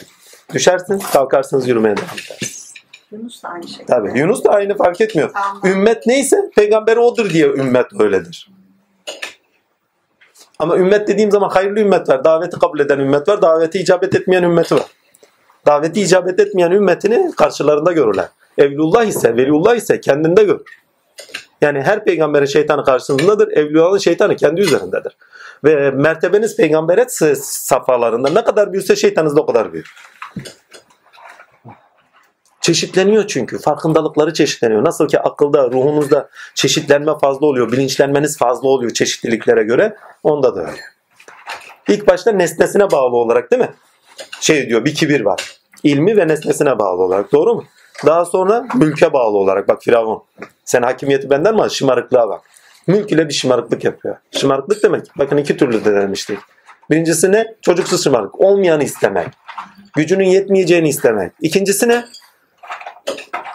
Düşersiniz, 0.54 1.10
kalkarsınız 1.10 1.68
yürümeye 1.68 1.96
devam 1.96 2.08
edersiniz. 2.08 2.74
Yunus 3.12 3.42
da 3.42 3.48
aynı 3.48 3.68
şey. 3.68 3.86
Tabii. 3.86 4.18
Yunus 4.18 4.44
da 4.44 4.50
aynı 4.50 4.76
fark 4.76 5.00
etmiyor. 5.00 5.30
Tamam. 5.32 5.60
Ümmet 5.64 6.06
neyse 6.06 6.50
peygamberi 6.56 7.00
odur 7.00 7.30
diye 7.30 7.46
ümmet 7.46 7.86
öyledir. 8.00 8.50
Ama 10.58 10.76
ümmet 10.76 11.08
dediğim 11.08 11.30
zaman 11.30 11.48
hayırlı 11.48 11.80
ümmet 11.80 12.08
var. 12.08 12.24
Daveti 12.24 12.58
kabul 12.58 12.80
eden 12.80 12.98
ümmet 12.98 13.28
var. 13.28 13.42
Daveti 13.42 13.78
icabet 13.78 14.14
etmeyen 14.14 14.42
ümmeti 14.42 14.74
var. 14.74 14.86
Daveti 15.66 16.02
icabet 16.02 16.40
etmeyen 16.40 16.70
ümmetini 16.70 17.32
karşılarında 17.36 17.92
görürler. 17.92 18.28
Evlullah 18.58 19.04
ise, 19.04 19.36
veliullah 19.36 19.74
ise 19.74 20.00
kendinde 20.00 20.44
görür. 20.44 20.64
Yani 21.60 21.82
her 21.82 22.04
peygamberin 22.04 22.46
şeytanı 22.46 22.84
karşısındadır. 22.84 23.48
Evliyaullah'ın 23.48 23.98
şeytanı 23.98 24.36
kendi 24.36 24.60
üzerindedir. 24.60 25.16
Ve 25.64 25.90
mertebeniz 25.90 26.56
peygamberet 26.56 27.12
safhalarında 27.42 28.28
ne 28.28 28.44
kadar 28.44 28.72
büyürse 28.72 28.96
şeytanınız 28.96 29.36
da 29.36 29.40
o 29.40 29.46
kadar 29.46 29.72
büyür. 29.72 29.94
Çeşitleniyor 32.60 33.26
çünkü. 33.26 33.58
Farkındalıkları 33.58 34.34
çeşitleniyor. 34.34 34.84
Nasıl 34.84 35.08
ki 35.08 35.20
akılda, 35.20 35.70
ruhunuzda 35.70 36.28
çeşitlenme 36.54 37.18
fazla 37.18 37.46
oluyor. 37.46 37.72
Bilinçlenmeniz 37.72 38.38
fazla 38.38 38.68
oluyor 38.68 38.90
çeşitliliklere 38.90 39.62
göre. 39.62 39.96
Onda 40.22 40.56
da 40.56 40.60
öyle. 40.60 40.80
İlk 41.88 42.08
başta 42.08 42.32
nesnesine 42.32 42.90
bağlı 42.90 43.16
olarak 43.16 43.50
değil 43.50 43.62
mi? 43.62 43.74
Şey 44.40 44.68
diyor 44.68 44.84
bir 44.84 44.94
kibir 44.94 45.20
var. 45.20 45.58
İlmi 45.82 46.16
ve 46.16 46.28
nesnesine 46.28 46.78
bağlı 46.78 47.02
olarak. 47.02 47.32
Doğru 47.32 47.54
mu? 47.54 47.64
Daha 48.06 48.24
sonra 48.24 48.66
mülke 48.74 49.12
bağlı 49.12 49.36
olarak. 49.36 49.68
Bak 49.68 49.82
Firavun. 49.82 50.22
Sen 50.64 50.82
hakimiyeti 50.82 51.30
benden 51.30 51.54
mi 51.54 51.62
al? 51.62 51.68
Şımarıklığa 51.68 52.28
bak. 52.28 52.40
Mülk 52.86 53.12
ile 53.12 53.28
bir 53.28 53.34
şımarıklık 53.34 53.84
yapıyor. 53.84 54.16
Şımarıklık 54.30 54.82
demek. 54.82 55.06
Bakın 55.18 55.36
iki 55.36 55.56
türlü 55.56 55.84
de 55.84 55.94
demiştik. 55.94 56.38
Birincisi 56.90 57.32
ne? 57.32 57.54
Çocuksuz 57.62 58.04
şımarık. 58.04 58.40
Olmayanı 58.40 58.84
istemek. 58.84 59.26
Gücünün 59.96 60.24
yetmeyeceğini 60.24 60.88
istemek. 60.88 61.32
İkincisi 61.40 61.88
ne? 61.88 62.04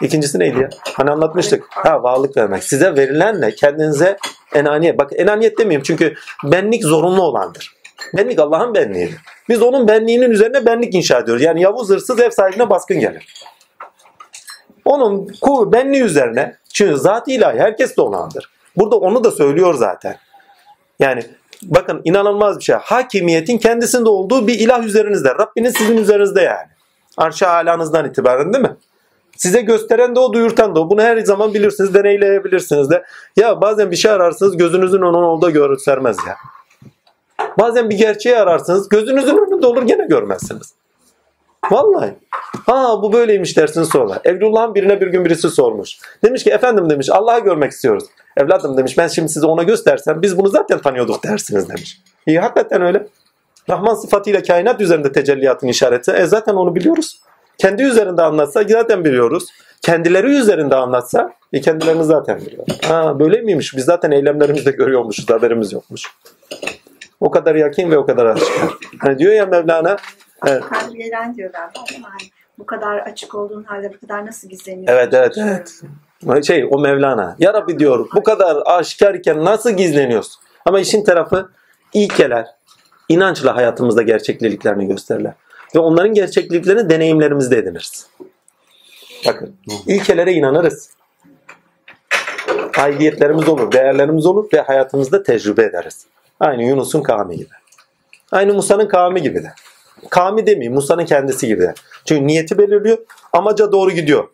İkincisi 0.00 0.38
neydi 0.38 0.60
ya? 0.60 0.70
Hani 0.92 1.10
anlatmıştık. 1.10 1.64
Ha 1.70 2.02
varlık 2.02 2.36
vermek. 2.36 2.64
Size 2.64 2.96
verilenle 2.96 3.54
kendinize 3.54 4.16
enaniyet. 4.54 4.98
Bak 4.98 5.10
enaniyet 5.16 5.58
demeyeyim 5.58 5.82
çünkü 5.82 6.14
benlik 6.44 6.84
zorunlu 6.84 7.22
olandır. 7.22 7.74
Benlik 8.16 8.38
Allah'ın 8.38 8.74
benliğidir. 8.74 9.16
Biz 9.48 9.62
onun 9.62 9.88
benliğinin 9.88 10.30
üzerine 10.30 10.66
benlik 10.66 10.94
inşa 10.94 11.18
ediyoruz. 11.18 11.42
Yani 11.42 11.62
Yavuz 11.62 11.88
hırsız 11.88 12.20
ev 12.20 12.30
sahibine 12.30 12.70
baskın 12.70 13.00
gelir. 13.00 13.34
Onun 14.84 15.26
ku 15.40 15.72
benliği 15.72 16.02
üzerine 16.02 16.56
çünkü 16.72 16.96
zat 16.96 17.28
ilahi 17.28 17.58
herkes 17.58 17.96
de 17.96 18.02
olandır. 18.02 18.50
Burada 18.76 18.96
onu 18.96 19.24
da 19.24 19.30
söylüyor 19.30 19.74
zaten. 19.74 20.16
Yani 20.98 21.22
bakın 21.62 22.00
inanılmaz 22.04 22.58
bir 22.58 22.64
şey. 22.64 22.76
Hakimiyetin 22.76 23.58
kendisinde 23.58 24.08
olduğu 24.08 24.46
bir 24.46 24.58
ilah 24.58 24.84
üzerinizde. 24.84 25.28
Rabbiniz 25.28 25.74
sizin 25.76 25.96
üzerinizde 25.96 26.42
yani. 26.42 26.68
Arş-ı 27.16 27.48
alanızdan 27.48 28.08
itibaren 28.08 28.52
değil 28.52 28.64
mi? 28.64 28.76
Size 29.36 29.60
gösteren 29.60 30.16
de 30.16 30.20
o, 30.20 30.32
duyurtan 30.32 30.74
da 30.74 30.80
o. 30.80 30.90
Bunu 30.90 31.02
her 31.02 31.18
zaman 31.18 31.54
bilirsiniz, 31.54 31.94
deneyleyebilirsiniz 31.94 32.90
de. 32.90 33.04
Ya 33.36 33.60
bazen 33.60 33.90
bir 33.90 33.96
şey 33.96 34.10
ararsınız, 34.10 34.56
gözünüzün 34.56 35.02
onun 35.02 35.22
olduğu 35.22 35.50
göstermez 35.50 36.16
ya. 36.26 36.36
Bazen 37.58 37.90
bir 37.90 37.98
gerçeği 37.98 38.36
ararsınız, 38.36 38.88
gözünüzün 38.88 39.38
önünde 39.38 39.66
olur 39.66 39.82
gene 39.82 40.06
görmezsiniz. 40.06 40.74
Vallahi. 41.70 42.14
Ha 42.66 43.02
bu 43.02 43.12
böyleymiş 43.12 43.56
dersiniz 43.56 43.88
sonra. 43.88 44.20
Evlullah'ın 44.24 44.74
birine 44.74 45.00
bir 45.00 45.06
gün 45.06 45.24
birisi 45.24 45.50
sormuş. 45.50 45.98
Demiş 46.24 46.44
ki 46.44 46.50
efendim 46.50 46.90
demiş 46.90 47.10
Allah'ı 47.10 47.40
görmek 47.40 47.72
istiyoruz. 47.72 48.04
Evladım 48.36 48.76
demiş 48.76 48.98
ben 48.98 49.08
şimdi 49.08 49.28
size 49.28 49.46
ona 49.46 49.62
göstersem 49.62 50.22
biz 50.22 50.38
bunu 50.38 50.48
zaten 50.48 50.78
tanıyorduk 50.78 51.24
dersiniz 51.24 51.68
demiş. 51.68 52.02
İyi 52.26 52.40
hakikaten 52.40 52.82
öyle. 52.82 53.06
Rahman 53.70 53.94
sıfatıyla 53.94 54.42
kainat 54.42 54.80
üzerinde 54.80 55.12
tecelliyatın 55.12 55.68
işareti. 55.68 56.10
E 56.10 56.26
zaten 56.26 56.54
onu 56.54 56.74
biliyoruz. 56.74 57.20
Kendi 57.58 57.82
üzerinde 57.82 58.22
anlatsa 58.22 58.64
zaten 58.68 59.04
biliyoruz. 59.04 59.48
Kendileri 59.82 60.26
üzerinde 60.26 60.74
anlatsa 60.76 61.32
e 61.52 61.60
kendilerini 61.60 62.04
zaten 62.04 62.40
biliyor. 62.40 62.66
Ha 62.88 63.18
böyle 63.18 63.40
miymiş? 63.40 63.76
Biz 63.76 63.84
zaten 63.84 64.10
eylemlerimizde 64.10 64.70
görüyormuşuz. 64.70 65.30
Haberimiz 65.30 65.72
yokmuş. 65.72 66.10
O 67.20 67.30
kadar 67.30 67.54
yakin 67.54 67.90
ve 67.90 67.98
o 67.98 68.06
kadar 68.06 68.26
aşikar. 68.26 68.70
Hani 68.98 69.18
diyor 69.18 69.32
ya 69.32 69.46
Mevlana 69.46 69.96
Evet. 70.46 70.64
Kalbiye'den 70.64 71.34
diyor 71.34 71.52
galiba 71.52 71.88
değil 71.90 72.00
mi? 72.00 72.06
Hani 72.10 72.28
bu 72.58 72.66
kadar 72.66 72.98
açık 72.98 73.34
olduğun 73.34 73.64
halde 73.64 73.92
bu 73.94 74.00
kadar 74.06 74.26
nasıl 74.26 74.48
gizleniyor? 74.48 74.92
Evet 74.92 75.14
evet 75.14 75.38
evet. 75.38 76.44
Şey 76.44 76.68
o 76.70 76.78
Mevlana. 76.78 77.36
Ya 77.38 77.54
Rabbi 77.54 77.78
diyor 77.78 78.08
bu 78.14 78.22
kadar 78.22 78.62
aşikar 78.66 79.14
iken 79.14 79.44
nasıl 79.44 79.70
gizleniyorsun? 79.70 80.42
Ama 80.64 80.80
işin 80.80 81.04
tarafı 81.04 81.48
ilkeler 81.92 82.46
inançla 83.08 83.56
hayatımızda 83.56 84.02
gerçekliklerini 84.02 84.88
gösterirler. 84.88 85.32
Ve 85.74 85.78
onların 85.78 86.14
gerçekliklerini 86.14 86.90
deneyimlerimizde 86.90 87.58
ediniriz. 87.58 88.06
Bakın 89.26 89.56
ilkelere 89.86 90.32
inanırız. 90.32 90.90
Aidiyetlerimiz 92.78 93.48
olur, 93.48 93.72
değerlerimiz 93.72 94.26
olur 94.26 94.48
ve 94.52 94.60
hayatımızda 94.60 95.22
tecrübe 95.22 95.62
ederiz. 95.62 96.06
Aynı 96.40 96.62
Yunus'un 96.62 97.02
kavmi 97.02 97.36
gibi. 97.36 97.54
Aynı 98.32 98.54
Musa'nın 98.54 98.88
kavmi 98.88 99.22
gibi 99.22 99.42
de. 99.42 99.52
Kavmi 100.10 100.46
demeyeyim, 100.46 100.74
Musa'nın 100.74 101.04
kendisi 101.04 101.46
gibi. 101.46 101.72
Çünkü 102.04 102.26
niyeti 102.26 102.58
belirliyor, 102.58 102.98
amaca 103.32 103.72
doğru 103.72 103.90
gidiyor. 103.90 104.28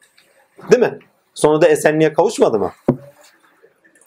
Değil 0.71 0.83
mi? 0.83 0.99
Sonra 1.35 1.61
da 1.61 1.69
esenliğe 1.69 2.13
kavuşmadı 2.13 2.59
mı? 2.59 2.73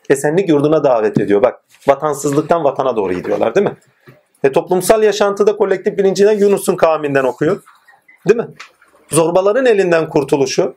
Esenlik 0.09 0.49
yurduna 0.49 0.83
davet 0.83 1.19
ediyor. 1.19 1.41
Bak 1.41 1.61
vatansızlıktan 1.87 2.63
vatana 2.63 2.95
doğru 2.95 3.13
gidiyorlar 3.13 3.55
değil 3.55 3.67
mi? 3.67 3.75
E, 4.43 4.51
toplumsal 4.51 5.03
yaşantıda 5.03 5.55
kolektif 5.57 5.97
bilincinden 5.97 6.37
Yunus'un 6.37 6.75
kavminden 6.75 7.23
okuyor. 7.23 7.63
Değil 8.27 8.39
mi? 8.39 8.47
Zorbaların 9.09 9.65
elinden 9.65 10.09
kurtuluşu, 10.09 10.75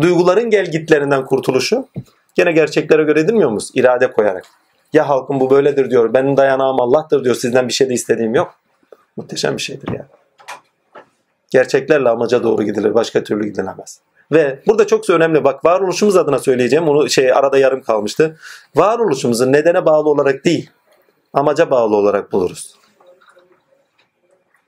duyguların 0.00 0.50
gelgitlerinden 0.50 1.24
kurtuluşu 1.24 1.88
gene 2.34 2.52
gerçeklere 2.52 3.02
göre 3.02 3.20
edilmiyor 3.20 3.48
muyuz? 3.48 3.70
İrade 3.74 4.12
koyarak. 4.12 4.44
Ya 4.92 5.08
halkım 5.08 5.40
bu 5.40 5.50
böyledir 5.50 5.90
diyor. 5.90 6.14
Benim 6.14 6.36
dayanağım 6.36 6.80
Allah'tır 6.80 7.24
diyor. 7.24 7.34
Sizden 7.34 7.68
bir 7.68 7.72
şey 7.72 7.88
de 7.88 7.94
istediğim 7.94 8.34
yok. 8.34 8.54
Muhteşem 9.16 9.56
bir 9.56 9.62
şeydir 9.62 9.88
yani. 9.88 10.06
Gerçeklerle 11.54 12.08
amaca 12.08 12.42
doğru 12.42 12.62
gidilir. 12.62 12.94
Başka 12.94 13.24
türlü 13.24 13.44
gidilemez. 13.44 14.00
Ve 14.32 14.62
burada 14.66 14.86
çok 14.86 15.10
önemli. 15.10 15.44
Bak 15.44 15.64
varoluşumuz 15.64 16.16
adına 16.16 16.38
söyleyeceğim. 16.38 16.88
Onu 16.88 17.10
şey 17.10 17.32
arada 17.32 17.58
yarım 17.58 17.82
kalmıştı. 17.82 18.36
Varoluşumuzu 18.76 19.52
nedene 19.52 19.86
bağlı 19.86 20.08
olarak 20.08 20.44
değil, 20.44 20.70
amaca 21.32 21.70
bağlı 21.70 21.96
olarak 21.96 22.32
buluruz. 22.32 22.74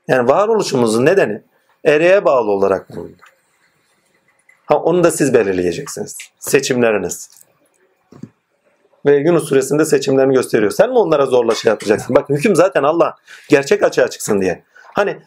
Yani 0.07 0.29
varoluşumuzun 0.29 1.05
nedeni 1.05 1.41
ereğe 1.85 2.25
bağlı 2.25 2.51
olarak 2.51 2.95
bulunur. 2.95 3.11
Ha, 4.65 4.77
onu 4.77 5.03
da 5.03 5.11
siz 5.11 5.33
belirleyeceksiniz. 5.33 6.17
Seçimleriniz. 6.39 7.29
Ve 9.05 9.15
Yunus 9.15 9.49
suresinde 9.49 9.85
seçimlerini 9.85 10.33
gösteriyor. 10.33 10.71
Sen 10.71 10.89
mi 10.89 10.97
onlara 10.97 11.25
zorla 11.25 11.55
şey 11.55 11.69
yapacaksın? 11.69 12.15
Bak 12.15 12.29
hüküm 12.29 12.55
zaten 12.55 12.83
Allah 12.83 13.15
gerçek 13.49 13.83
açığa 13.83 14.07
çıksın 14.07 14.41
diye. 14.41 14.63
Hani 14.93 15.17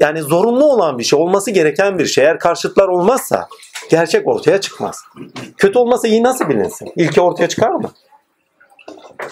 yani 0.00 0.22
zorunlu 0.22 0.64
olan 0.64 0.98
bir 0.98 1.04
şey, 1.04 1.18
olması 1.18 1.50
gereken 1.50 1.98
bir 1.98 2.06
şey. 2.06 2.24
Eğer 2.24 2.38
karşıtlar 2.38 2.88
olmazsa 2.88 3.48
gerçek 3.90 4.28
ortaya 4.28 4.60
çıkmaz. 4.60 5.04
Kötü 5.56 5.78
olmasa 5.78 6.08
iyi 6.08 6.22
nasıl 6.22 6.48
bilinsin? 6.48 6.92
İlki 6.96 7.20
ortaya 7.20 7.48
çıkar 7.48 7.70
mı? 7.70 7.90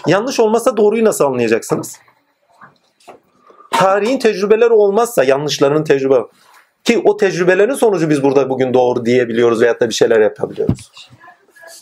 Yanlış 0.07 0.41
olmasa 0.41 0.77
doğruyu 0.77 1.05
nasıl 1.05 1.25
anlayacaksınız? 1.25 1.99
Tarihin 3.71 4.19
tecrübeleri 4.19 4.73
olmazsa 4.73 5.25
yanlışlarının 5.25 5.85
tecrübe 5.85 6.17
ki 6.85 7.03
o 7.05 7.17
tecrübelerin 7.17 7.75
sonucu 7.75 8.11
biz 8.11 8.23
burada 8.23 8.51
bugün 8.51 8.75
doğru 8.75 9.07
diyebiliyoruz 9.07 9.61
veyahut 9.61 9.81
da 9.81 9.89
bir 9.89 9.95
şeyler 9.95 10.21
yapabiliyoruz. 10.21 10.91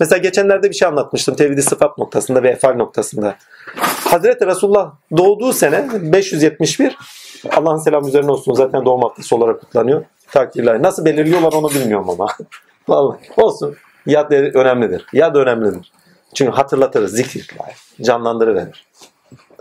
Mesela 0.01 0.19
geçenlerde 0.19 0.71
bir 0.71 0.75
şey 0.75 0.89
anlatmıştım 0.89 1.37
tevhid 1.37 1.59
sıfat 1.59 1.99
noktasında 1.99 2.43
ve 2.43 2.49
efal 2.49 2.75
noktasında. 2.75 3.37
Hazreti 4.05 4.47
Resulullah 4.47 4.93
doğduğu 5.17 5.53
sene 5.53 5.89
571 6.13 6.97
Allah'ın 7.57 7.79
selamı 7.79 8.09
üzerine 8.09 8.31
olsun 8.31 8.55
zaten 8.55 8.85
doğum 8.85 9.03
haftası 9.03 9.37
olarak 9.37 9.61
kutlanıyor. 9.61 10.05
Takdirler. 10.33 10.83
Nasıl 10.83 11.05
belirliyorlar 11.05 11.53
onu 11.53 11.71
bilmiyorum 11.71 12.11
ama. 12.11 12.27
Vallahi 12.89 13.19
olsun. 13.37 13.77
Yad 14.07 14.31
önemlidir. 14.31 15.07
Yad 15.13 15.35
önemlidir. 15.35 15.93
Çünkü 16.35 16.53
hatırlatırız, 16.53 17.13
zikir, 17.13 17.51
canlandırıverir. 18.03 18.87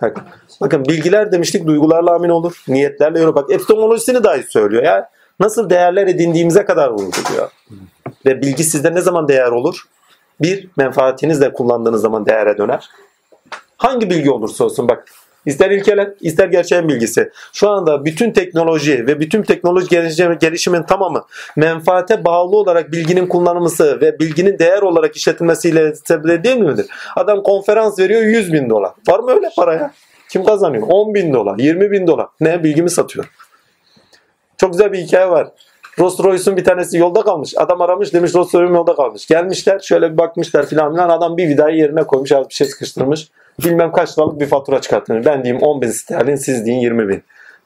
Bakın, 0.01 0.23
bakın 0.61 0.85
bilgiler 0.85 1.31
demiştik 1.31 1.67
duygularla 1.67 2.15
amin 2.15 2.29
olur. 2.29 2.63
Niyetlerle 2.67 3.19
yorum. 3.19 3.35
Bak 3.35 3.51
epistemolojisini 3.51 4.23
dahi 4.23 4.43
söylüyor. 4.43 4.83
Ya 4.83 5.09
nasıl 5.39 5.69
değerler 5.69 6.07
edindiğimize 6.07 6.65
kadar 6.65 6.89
vurguluyor. 6.89 7.51
Ve 8.25 8.41
bilgi 8.41 8.63
sizde 8.63 8.95
ne 8.95 9.01
zaman 9.01 9.27
değer 9.27 9.51
olur? 9.51 9.83
Bir, 10.41 10.69
menfaatinizle 10.77 11.53
kullandığınız 11.53 12.01
zaman 12.01 12.25
değere 12.25 12.57
döner. 12.57 12.89
Hangi 13.77 14.09
bilgi 14.09 14.31
olursa 14.31 14.63
olsun 14.63 14.87
bak 14.89 15.07
İster 15.45 15.71
ilkeler, 15.71 16.09
ister 16.21 16.47
gerçeğin 16.47 16.89
bilgisi. 16.89 17.31
Şu 17.53 17.69
anda 17.69 18.05
bütün 18.05 18.31
teknoloji 18.31 19.07
ve 19.07 19.19
bütün 19.19 19.43
teknoloji 19.43 19.89
gelişimin 20.39 20.83
tamamı 20.83 21.25
menfaate 21.55 22.25
bağlı 22.25 22.57
olarak 22.57 22.91
bilginin 22.91 23.27
kullanılması 23.27 24.01
ve 24.01 24.19
bilginin 24.19 24.59
değer 24.59 24.81
olarak 24.81 25.15
işletilmesiyle 25.15 25.95
sebep 25.95 26.43
değil 26.43 26.57
midir? 26.57 26.85
Adam 27.15 27.43
konferans 27.43 27.99
veriyor 27.99 28.21
100 28.21 28.53
bin 28.53 28.69
dolar. 28.69 28.91
Var 29.07 29.19
mı 29.19 29.31
öyle 29.31 29.49
paraya? 29.55 29.91
Kim 30.29 30.43
kazanıyor? 30.43 30.83
10 30.87 31.13
bin 31.13 31.33
dolar, 31.33 31.57
20 31.57 31.91
bin 31.91 32.07
dolar. 32.07 32.27
Ne? 32.39 32.63
Bilgimi 32.63 32.89
satıyor. 32.89 33.25
Çok 34.57 34.71
güzel 34.71 34.93
bir 34.93 34.97
hikaye 34.97 35.29
var. 35.29 35.47
Rolls 35.99 36.19
Royce'un 36.19 36.57
bir 36.57 36.63
tanesi 36.63 36.97
yolda 36.97 37.21
kalmış. 37.21 37.53
Adam 37.57 37.81
aramış 37.81 38.13
demiş 38.13 38.35
Rolls 38.35 38.53
Royce'um 38.53 38.75
yolda 38.75 38.95
kalmış. 38.95 39.25
Gelmişler 39.27 39.79
şöyle 39.79 40.11
bir 40.11 40.17
bakmışlar 40.17 40.65
filan 40.65 40.93
filan. 40.93 41.09
Adam 41.09 41.37
bir 41.37 41.49
vidayı 41.49 41.77
yerine 41.77 42.03
koymuş 42.03 42.31
az 42.31 42.49
bir 42.49 42.53
şey 42.53 42.67
sıkıştırmış. 42.67 43.29
Bilmem 43.63 43.91
kaç 43.91 44.17
liralık 44.17 44.39
bir 44.39 44.47
fatura 44.47 44.81
çıkarttınız. 44.81 45.25
Ben 45.25 45.43
diyeyim 45.43 45.63
10 45.63 45.81
bin 45.81 45.87
sterlin 45.87 46.35
siz 46.35 46.65
deyin 46.65 46.79
20 46.79 47.09
bin. 47.09 47.23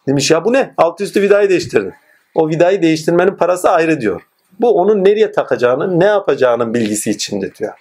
Demiş 0.08 0.32
ya 0.32 0.46
bu 0.46 0.54
ne? 0.54 0.74
Alt 0.78 1.02
üstü 1.02 1.22
vidayı 1.22 1.50
değiştirdin. 1.50 1.94
O 2.36 2.50
vidayı 2.50 2.82
değiştirmenin 2.82 3.36
parası 3.36 3.70
ayrı 3.70 4.02
diyor. 4.02 4.22
Bu 4.60 4.82
onun 4.82 5.06
nereye 5.06 5.32
takacağını, 5.32 6.00
ne 6.00 6.06
yapacağının 6.06 6.74
bilgisi 6.74 7.12
içinde 7.12 7.56
diyor. 7.56 7.74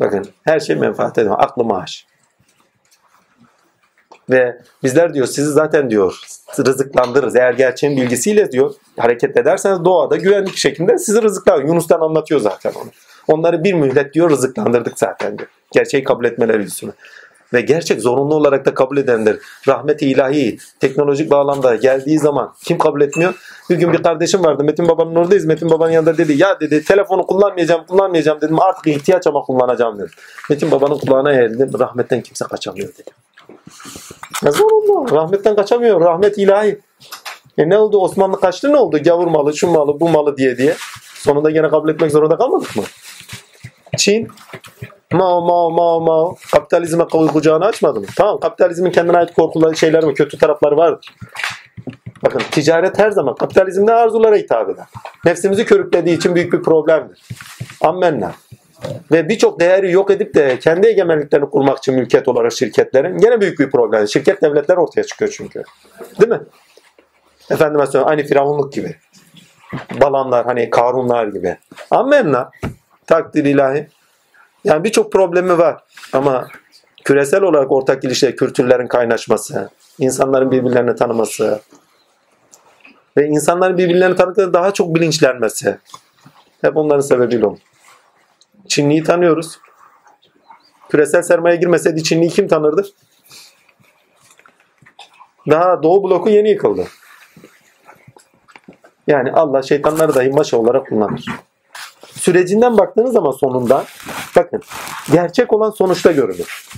Bakın 0.00 0.26
her 0.44 0.60
şey 0.60 0.76
menfaat 0.76 1.18
ediyor. 1.18 1.36
Aklı 1.38 1.64
maaş. 1.64 2.06
Ve 4.30 4.58
bizler 4.82 5.14
diyor 5.14 5.26
sizi 5.26 5.50
zaten 5.50 5.90
diyor 5.90 6.20
rızıklandırırız. 6.58 7.36
Eğer 7.36 7.54
gerçeğin 7.54 7.96
bilgisiyle 7.96 8.52
diyor 8.52 8.74
hareket 8.98 9.36
ederseniz 9.36 9.84
doğada 9.84 10.16
güvenli 10.16 10.46
bir 10.46 10.56
şekilde 10.56 10.98
sizi 10.98 11.22
rızıklar. 11.22 11.62
Yunus'tan 11.62 12.00
anlatıyor 12.00 12.40
zaten 12.40 12.72
onu. 12.82 12.90
Onları 13.28 13.64
bir 13.64 13.72
mühlet 13.72 14.14
diyor 14.14 14.30
rızıklandırdık 14.30 14.98
zaten 14.98 15.38
diyor. 15.38 15.48
Gerçeği 15.72 16.04
kabul 16.04 16.24
etmeleri 16.24 16.62
yüzüne. 16.62 16.92
Ve 17.52 17.60
gerçek 17.60 18.00
zorunlu 18.00 18.34
olarak 18.34 18.64
da 18.64 18.74
kabul 18.74 18.96
edenler 18.96 19.36
rahmeti 19.68 20.06
ilahi 20.06 20.58
teknolojik 20.80 21.30
bağlamda 21.30 21.74
geldiği 21.74 22.18
zaman 22.18 22.54
kim 22.64 22.78
kabul 22.78 23.00
etmiyor? 23.00 23.34
Bir 23.70 23.76
gün 23.76 23.92
bir 23.92 24.02
kardeşim 24.02 24.44
vardı 24.44 24.64
Metin 24.64 24.88
babanın 24.88 25.14
oradayız. 25.14 25.44
Metin 25.44 25.70
babanın 25.70 25.92
yanında 25.92 26.18
dedi 26.18 26.32
ya 26.32 26.60
dedi 26.60 26.84
telefonu 26.84 27.26
kullanmayacağım 27.26 27.86
kullanmayacağım 27.86 28.40
dedim 28.40 28.60
artık 28.60 28.86
ihtiyaç 28.86 29.26
ama 29.26 29.42
kullanacağım 29.42 29.98
dedim. 29.98 30.10
Metin 30.50 30.70
babanın 30.70 30.98
kulağına 30.98 31.32
eğildim 31.32 31.78
rahmetten 31.78 32.20
kimse 32.20 32.44
kaçamıyor 32.44 32.88
dedi. 32.88 33.10
Ne 34.42 34.50
zorunlu 34.50 35.16
rahmetten 35.16 35.56
kaçamıyor 35.56 36.00
rahmet 36.00 36.38
ilahi. 36.38 36.80
E 37.58 37.68
ne 37.68 37.78
oldu 37.78 37.98
Osmanlı 37.98 38.40
kaçtı 38.40 38.72
ne 38.72 38.76
oldu 38.76 38.98
gavur 39.02 39.26
malı 39.26 39.56
şu 39.56 39.68
malı 39.68 40.00
bu 40.00 40.08
malı 40.08 40.36
diye 40.36 40.58
diye. 40.58 40.76
Sonunda 41.14 41.50
yine 41.50 41.68
kabul 41.68 41.88
etmek 41.88 42.12
zorunda 42.12 42.36
kalmadık 42.36 42.76
mı? 42.76 42.82
Çin 43.96 44.28
Mao 45.12 45.40
Mao 45.40 45.70
Mao 45.70 46.00
Mao 46.00 46.36
kapitalizme 46.52 47.04
kucağını 47.04 47.64
açmadı 47.64 48.00
mı? 48.00 48.06
Tamam 48.16 48.40
kapitalizmin 48.40 48.90
kendine 48.90 49.16
ait 49.16 49.34
korkuları 49.34 49.76
şeyler 49.76 50.04
mi 50.04 50.14
kötü 50.14 50.38
tarafları 50.38 50.76
vardır. 50.76 51.06
Bakın 52.24 52.42
ticaret 52.50 52.98
her 52.98 53.10
zaman 53.10 53.34
kapitalizmde 53.34 53.92
arzulara 53.92 54.36
hitap 54.36 54.70
eder. 54.70 54.86
Nefsimizi 55.24 55.64
körüklediği 55.64 56.16
için 56.16 56.34
büyük 56.34 56.52
bir 56.52 56.62
problemdir. 56.62 57.22
Ammenna. 57.80 58.32
Ve 59.12 59.28
birçok 59.28 59.60
değeri 59.60 59.92
yok 59.92 60.10
edip 60.10 60.34
de 60.34 60.58
kendi 60.58 60.86
egemenliklerini 60.86 61.50
kurmak 61.50 61.78
için 61.78 61.94
mülkiyet 61.94 62.28
olarak 62.28 62.52
şirketlerin 62.52 63.18
gene 63.18 63.40
büyük 63.40 63.58
bir 63.58 63.70
problem. 63.70 64.08
Şirket 64.08 64.42
devletler 64.42 64.76
ortaya 64.76 65.04
çıkıyor 65.04 65.34
çünkü. 65.36 65.62
Değil 66.20 66.30
mi? 66.30 66.40
Efendime 67.50 67.86
söyleyeyim 67.86 68.08
aynı 68.08 68.22
firavunluk 68.22 68.72
gibi. 68.72 68.96
Balanlar 70.00 70.44
hani 70.46 70.70
Karunlar 70.70 71.26
gibi. 71.26 71.56
Ammenna. 71.90 72.50
Takdir 73.06 73.44
ilahi. 73.44 73.88
Yani 74.64 74.84
birçok 74.84 75.12
problemi 75.12 75.58
var 75.58 75.84
ama 76.12 76.48
küresel 77.04 77.42
olarak 77.42 77.72
ortak 77.72 78.04
ilişkiler, 78.04 78.36
kültürlerin 78.36 78.86
kaynaşması, 78.86 79.70
insanların 79.98 80.50
birbirlerini 80.50 80.94
tanıması 80.94 81.60
ve 83.16 83.26
insanların 83.26 83.78
birbirlerini 83.78 84.16
tanıdıkları 84.16 84.54
daha 84.54 84.72
çok 84.72 84.94
bilinçlenmesi 84.94 85.78
hep 86.60 86.76
onların 86.76 87.00
sebebiyle 87.00 87.46
olur. 87.46 87.58
Çinliyi 88.72 89.02
tanıyoruz. 89.02 89.58
Küresel 90.90 91.22
sermaye 91.22 91.56
girmeseydi 91.56 92.02
Çinliyi 92.02 92.30
kim 92.30 92.48
tanırdı? 92.48 92.86
Daha 95.50 95.82
Doğu 95.82 96.02
bloku 96.02 96.30
yeni 96.30 96.50
yıkıldı. 96.50 96.86
Yani 99.06 99.32
Allah 99.32 99.62
şeytanları 99.62 100.14
dahi 100.14 100.30
maşa 100.30 100.56
olarak 100.56 100.88
kullanır 100.88 101.24
sürecinden 102.22 102.78
baktığınız 102.78 103.12
zaman 103.12 103.30
sonunda 103.30 103.84
bakın 104.36 104.62
gerçek 105.12 105.52
olan 105.52 105.70
sonuçta 105.70 106.12
görülür. 106.12 106.68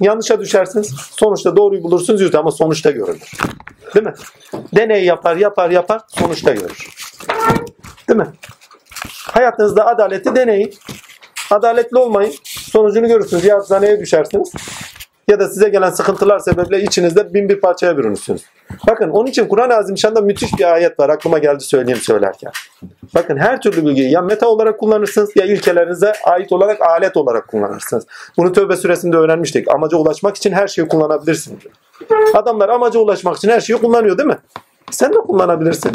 Yanlışa 0.00 0.40
düşersiniz. 0.40 0.94
Sonuçta 1.10 1.56
doğruyu 1.56 1.82
bulursunuz 1.82 2.20
yüzde 2.20 2.38
ama 2.38 2.50
sonuçta 2.50 2.90
görülür. 2.90 3.30
Değil 3.94 4.06
mi? 4.06 4.14
Deney 4.76 5.04
yapar 5.04 5.36
yapar 5.36 5.70
yapar 5.70 6.00
sonuçta 6.08 6.52
görür. 6.52 6.88
Değil 8.08 8.18
mi? 8.20 8.26
Hayatınızda 9.08 9.86
adaleti 9.86 10.36
deneyin. 10.36 10.74
Adaletli 11.50 11.98
olmayın. 11.98 12.32
Sonucunu 12.44 13.08
görürsünüz. 13.08 13.44
Ya 13.44 13.56
hapishaneye 13.56 14.00
düşersiniz. 14.00 14.52
Ya 15.28 15.40
da 15.40 15.48
size 15.48 15.68
gelen 15.68 15.90
sıkıntılar 15.90 16.38
sebeple 16.38 16.82
içinizde 16.82 17.34
bin 17.34 17.48
bir 17.48 17.60
parçaya 17.60 17.98
bürünürsünüz. 17.98 18.42
Bakın 18.88 19.10
onun 19.10 19.26
için 19.26 19.48
Kur'an-ı 19.48 19.74
Azimüşşan'da 19.74 20.20
müthiş 20.20 20.58
bir 20.58 20.72
ayet 20.72 21.00
var. 21.00 21.08
Aklıma 21.08 21.38
geldi 21.38 21.64
söyleyeyim 21.64 22.00
söylerken. 22.00 22.52
Bakın 23.14 23.36
her 23.36 23.60
türlü 23.60 23.86
bilgiyi 23.86 24.10
ya 24.10 24.22
meta 24.22 24.48
olarak 24.48 24.78
kullanırsınız 24.78 25.30
ya 25.36 25.44
ilkelerinize 25.44 26.12
ait 26.24 26.52
olarak 26.52 26.80
alet 26.80 27.16
olarak 27.16 27.48
kullanırsınız. 27.48 28.06
Bunu 28.36 28.52
Tövbe 28.52 28.76
suresinde 28.76 29.16
öğrenmiştik. 29.16 29.74
Amaca 29.74 29.96
ulaşmak 29.96 30.36
için 30.36 30.52
her 30.52 30.68
şeyi 30.68 30.88
kullanabilirsin. 30.88 31.60
diyor. 31.60 31.74
Adamlar 32.34 32.68
amaca 32.68 33.00
ulaşmak 33.00 33.36
için 33.36 33.48
her 33.48 33.60
şeyi 33.60 33.78
kullanıyor 33.78 34.18
değil 34.18 34.28
mi? 34.28 34.38
Sen 34.90 35.12
de 35.12 35.18
kullanabilirsin. 35.18 35.92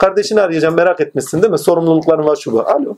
Kardeşini 0.00 0.40
arayacağım 0.40 0.74
merak 0.74 1.00
etmişsin 1.00 1.42
değil 1.42 1.50
mi? 1.50 1.58
Sorumlulukların 1.58 2.24
var 2.26 2.36
şu 2.36 2.52
bu. 2.52 2.60
Alo. 2.60 2.96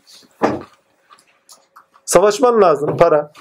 Savaşman 2.05 2.61
lazım 2.61 2.97
para. 2.97 3.33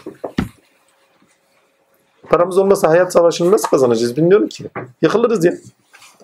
Paramız 2.30 2.58
olmasa 2.58 2.90
hayat 2.90 3.14
savaşını 3.14 3.52
nasıl 3.52 3.68
kazanacağız 3.68 4.18
bilmiyorum 4.18 4.48
ki. 4.48 4.70
Yıkılırız 5.02 5.46
ya. 5.46 5.54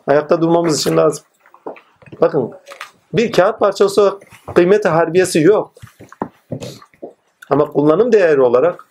Ayakta 0.07 0.41
durmamız 0.41 0.79
için 0.79 0.97
lazım. 0.97 1.25
Bakın 2.21 2.51
bir 3.13 3.31
kağıt 3.31 3.59
parçası 3.59 4.19
kıymeti 4.55 4.87
harbiyesi 4.87 5.39
yok. 5.39 5.71
Ama 7.49 7.71
kullanım 7.71 8.11
değeri 8.11 8.41
olarak 8.41 8.85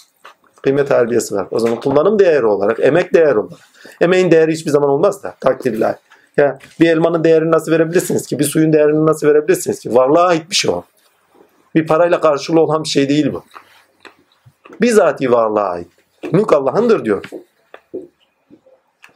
kıymet 0.62 0.90
harbiyesi 0.90 1.34
var. 1.34 1.46
O 1.50 1.58
zaman 1.58 1.80
kullanım 1.80 2.18
değeri 2.18 2.46
olarak, 2.46 2.80
emek 2.80 3.14
değeri 3.14 3.38
olarak. 3.38 3.60
Emeğin 4.00 4.30
değeri 4.30 4.52
hiçbir 4.52 4.70
zaman 4.70 4.90
olmaz 4.90 5.22
da 5.22 5.34
takdirler. 5.40 5.94
Ya 6.36 6.58
bir 6.80 6.90
elmanın 6.90 7.24
değerini 7.24 7.50
nasıl 7.50 7.72
verebilirsiniz 7.72 8.26
ki? 8.26 8.38
Bir 8.38 8.44
suyun 8.44 8.72
değerini 8.72 9.06
nasıl 9.06 9.26
verebilirsiniz 9.26 9.80
ki? 9.80 9.94
Varlığa 9.94 10.26
ait 10.26 10.50
bir 10.50 10.54
şey 10.54 10.70
o. 10.70 10.84
Bir 11.74 11.86
parayla 11.86 12.20
karşılığı 12.20 12.60
olan 12.60 12.84
bir 12.84 12.88
şey 12.88 13.08
değil 13.08 13.32
bu. 13.32 13.44
Bizatihi 14.80 15.32
varlığa 15.32 15.68
ait. 15.68 15.88
Mülk 16.32 16.52
Allah'ındır 16.52 17.04
diyor. 17.04 17.24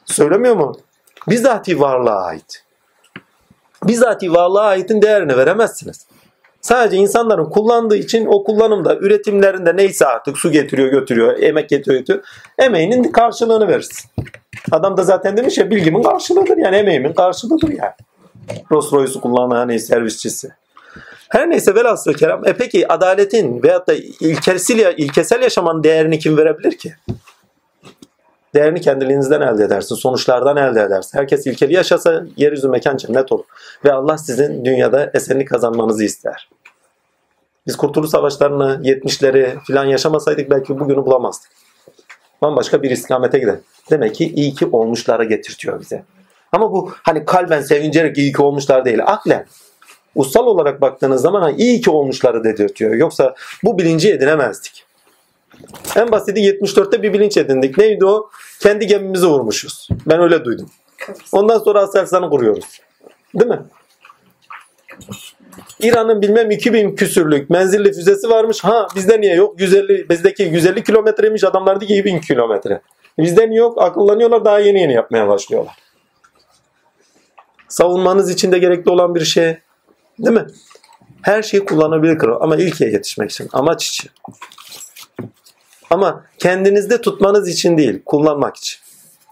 Söylemiyor 0.04 0.56
mu? 0.56 0.76
Bizatihi 1.28 1.80
varlığa 1.80 2.24
ait. 2.24 2.64
Bizatihi 3.84 4.32
varlığa 4.32 4.64
aitin 4.64 5.02
değerini 5.02 5.36
veremezsiniz. 5.36 6.06
Sadece 6.60 6.96
insanların 6.96 7.50
kullandığı 7.50 7.96
için 7.96 8.26
o 8.26 8.44
kullanımda 8.44 8.96
üretimlerinde 8.96 9.76
neyse 9.76 10.06
artık 10.06 10.38
su 10.38 10.52
getiriyor 10.52 10.88
götürüyor, 10.88 11.38
emek 11.38 11.68
getiriyor 11.68 11.98
götürüyor. 11.98 12.24
Emeğinin 12.58 13.12
karşılığını 13.12 13.68
verirsin. 13.68 14.10
Adam 14.72 14.96
da 14.96 15.02
zaten 15.02 15.36
demiş 15.36 15.58
ya 15.58 15.70
bilgimin 15.70 16.02
karşılığıdır 16.02 16.56
yani 16.56 16.76
emeğimin 16.76 17.12
karşılığıdır 17.12 17.68
yani. 17.68 17.94
Rolls 18.72 18.92
Royce'u 18.92 19.20
kullanan 19.20 19.56
hani 19.56 19.80
servisçisi. 19.80 20.50
Her 21.28 21.50
neyse 21.50 21.74
velhasıl 21.74 22.12
kelam. 22.12 22.48
E 22.48 22.52
peki 22.52 22.92
adaletin 22.92 23.62
veyahut 23.62 23.88
da 23.88 23.94
ilkesel, 24.20 24.94
ilkesel 24.98 25.42
yaşamanın 25.42 25.82
değerini 25.82 26.18
kim 26.18 26.36
verebilir 26.36 26.78
ki? 26.78 26.94
Değerini 28.54 28.80
kendiliğinizden 28.80 29.40
elde 29.40 29.64
edersin. 29.64 29.94
Sonuçlardan 29.94 30.56
elde 30.56 30.82
edersin. 30.82 31.18
Herkes 31.18 31.46
ilkeli 31.46 31.74
yaşasa 31.74 32.24
yeryüzü 32.36 32.68
mekan 32.68 32.96
cennet 32.96 33.32
olur. 33.32 33.44
Ve 33.84 33.92
Allah 33.92 34.18
sizin 34.18 34.64
dünyada 34.64 35.10
esenlik 35.14 35.48
kazanmanızı 35.48 36.04
ister. 36.04 36.48
Biz 37.66 37.76
Kurtuluş 37.76 38.10
Savaşlarını, 38.10 38.80
70'leri 38.82 39.64
filan 39.66 39.84
yaşamasaydık 39.84 40.50
belki 40.50 40.78
bugünü 40.78 41.06
bulamazdık. 41.06 41.50
Bambaşka 42.42 42.82
bir 42.82 42.90
istikamete 42.90 43.38
gider. 43.38 43.56
Demek 43.90 44.14
ki 44.14 44.32
iyi 44.34 44.54
ki 44.54 44.66
olmuşlara 44.66 45.24
getirtiyor 45.24 45.80
bize. 45.80 46.04
Ama 46.52 46.72
bu 46.72 46.92
hani 47.02 47.24
kalben 47.24 47.60
sevincerek 47.60 48.18
iyi 48.18 48.32
ki 48.32 48.42
olmuşlar 48.42 48.84
değil. 48.84 48.98
Aklen. 49.06 49.46
Ussal 50.14 50.46
olarak 50.46 50.80
baktığınız 50.80 51.22
zaman 51.22 51.42
hani 51.42 51.56
iyi 51.56 51.80
ki 51.80 51.90
olmuşları 51.90 52.44
dedirtiyor. 52.44 52.94
Yoksa 52.94 53.34
bu 53.64 53.78
bilinci 53.78 54.12
edinemezdik. 54.12 54.86
En 55.96 56.12
basiti 56.12 56.40
74'te 56.40 57.02
bir 57.02 57.12
bilinç 57.12 57.36
edindik. 57.36 57.78
Neydi 57.78 58.04
o? 58.04 58.30
Kendi 58.60 58.86
gemimizi 58.86 59.26
vurmuşuz. 59.26 59.88
Ben 60.06 60.20
öyle 60.20 60.44
duydum. 60.44 60.70
Ondan 61.32 61.58
sonra 61.58 61.80
Aselsan'ı 61.80 62.30
kuruyoruz. 62.30 62.80
Değil 63.34 63.50
mi? 63.50 63.62
İran'ın 65.80 66.22
bilmem 66.22 66.50
2000 66.50 66.94
küsürlük 66.94 67.50
menzilli 67.50 67.92
füzesi 67.92 68.28
varmış. 68.28 68.64
Ha 68.64 68.86
bizde 68.96 69.20
niye 69.20 69.34
yok? 69.34 69.60
150, 69.60 70.08
bizdeki 70.08 70.42
150 70.42 70.84
kilometreymiş 70.84 71.44
adamlardaki 71.44 71.94
2000 71.94 72.20
kilometre. 72.20 72.80
Bizde 73.18 73.50
niye 73.50 73.60
yok? 73.60 73.82
Akıllanıyorlar 73.82 74.44
daha 74.44 74.58
yeni 74.58 74.80
yeni 74.80 74.92
yapmaya 74.92 75.28
başlıyorlar. 75.28 75.74
Savunmanız 77.68 78.30
için 78.30 78.52
de 78.52 78.58
gerekli 78.58 78.90
olan 78.90 79.14
bir 79.14 79.24
şey. 79.24 79.56
Değil 80.18 80.36
mi? 80.36 80.46
Her 81.22 81.42
şeyi 81.42 81.64
kullanabilir 81.64 82.18
kral 82.18 82.40
ama 82.40 82.56
ilkeye 82.56 82.90
yetişmek 82.90 83.30
için, 83.30 83.48
amaç 83.52 83.88
için. 83.88 84.10
Ama 85.90 86.24
kendinizde 86.38 87.00
tutmanız 87.00 87.48
için 87.48 87.78
değil, 87.78 88.02
kullanmak 88.04 88.56
için. 88.56 88.80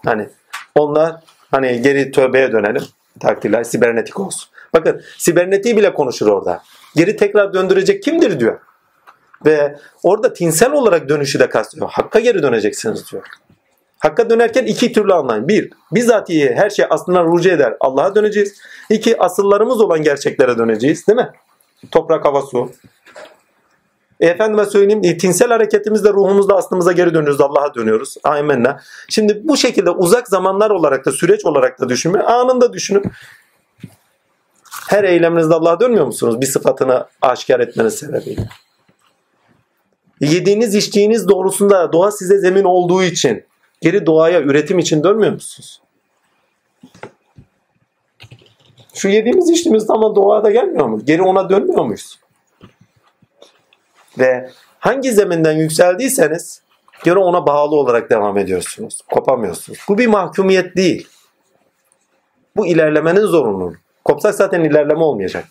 Hani 0.05 0.29
onlar 0.75 1.15
hani 1.51 1.81
geri 1.81 2.11
tövbeye 2.11 2.51
dönelim. 2.51 2.83
Takdirler 3.19 3.63
sibernetik 3.63 4.19
olsun. 4.19 4.49
Bakın 4.75 5.01
sibernetiği 5.17 5.77
bile 5.77 5.93
konuşur 5.93 6.27
orada. 6.27 6.63
Geri 6.95 7.15
tekrar 7.15 7.53
döndürecek 7.53 8.03
kimdir 8.03 8.39
diyor. 8.39 8.59
Ve 9.45 9.75
orada 10.03 10.33
tinsel 10.33 10.71
olarak 10.71 11.09
dönüşü 11.09 11.39
de 11.39 11.49
kastediyor. 11.49 11.89
Hakka 11.89 12.19
geri 12.19 12.43
döneceksiniz 12.43 13.11
diyor. 13.11 13.23
Hakka 13.99 14.29
dönerken 14.29 14.65
iki 14.65 14.93
türlü 14.93 15.13
anlayın. 15.13 15.47
Bir, 15.47 15.69
bizatihi 15.91 16.55
her 16.55 16.69
şey 16.69 16.85
aslına 16.89 17.23
rucu 17.23 17.49
eder. 17.49 17.73
Allah'a 17.79 18.15
döneceğiz. 18.15 18.61
İki, 18.89 19.21
asıllarımız 19.21 19.81
olan 19.81 20.01
gerçeklere 20.01 20.57
döneceğiz. 20.57 21.07
Değil 21.07 21.17
mi? 21.17 21.29
Toprak, 21.91 22.25
hava, 22.25 22.41
su. 22.41 22.71
E 24.19 24.27
efendime 24.27 24.65
söyleyeyim 24.65 25.01
e, 25.03 25.17
tinsel 25.17 25.49
hareketimizde 25.49 26.09
ruhumuzda 26.09 26.55
aslımıza 26.55 26.91
geri 26.91 27.13
dönüyoruz. 27.13 27.41
Allah'a 27.41 27.75
dönüyoruz. 27.75 28.15
Amenna. 28.23 28.81
Şimdi 29.09 29.41
bu 29.43 29.57
şekilde 29.57 29.89
uzak 29.89 30.27
zamanlar 30.27 30.69
olarak 30.69 31.05
da 31.05 31.11
süreç 31.11 31.45
olarak 31.45 31.79
da 31.79 31.89
düşünme. 31.89 32.19
Anında 32.19 32.73
düşünün. 32.73 33.03
Her 34.87 35.03
eyleminizde 35.03 35.53
Allah'a 35.53 35.79
dönmüyor 35.79 36.05
musunuz? 36.05 36.41
Bir 36.41 36.45
sıfatını 36.45 37.05
aşikar 37.21 37.59
etmeniz 37.59 37.93
sebebiyle. 37.93 38.47
Yediğiniz 40.19 40.75
içtiğiniz 40.75 41.27
doğrusunda 41.27 41.93
doğa 41.93 42.11
size 42.11 42.37
zemin 42.37 42.63
olduğu 42.63 43.03
için 43.03 43.45
geri 43.81 44.05
doğaya 44.05 44.41
üretim 44.41 44.79
için 44.79 45.03
dönmüyor 45.03 45.33
musunuz? 45.33 45.81
Şu 48.93 49.07
yediğimiz 49.07 49.49
içtiğimiz 49.49 49.89
ama 49.89 50.15
doğada 50.15 50.51
gelmiyor 50.51 50.85
mu? 50.85 51.05
Geri 51.05 51.21
ona 51.21 51.49
dönmüyor 51.49 51.85
muyuz? 51.85 52.19
Ve 54.19 54.49
hangi 54.79 55.11
zeminden 55.11 55.57
yükseldiyseniz 55.57 56.61
geri 57.03 57.17
ona 57.17 57.47
bağlı 57.47 57.75
olarak 57.75 58.09
devam 58.09 58.37
ediyorsunuz. 58.37 59.01
Kopamıyorsunuz. 59.11 59.79
Bu 59.89 59.97
bir 59.97 60.07
mahkumiyet 60.07 60.75
değil. 60.75 61.07
Bu 62.55 62.67
ilerlemenin 62.67 63.25
zorunluluğu. 63.25 63.84
Kopsak 64.05 64.35
zaten 64.35 64.63
ilerleme 64.63 65.03
olmayacak. 65.03 65.45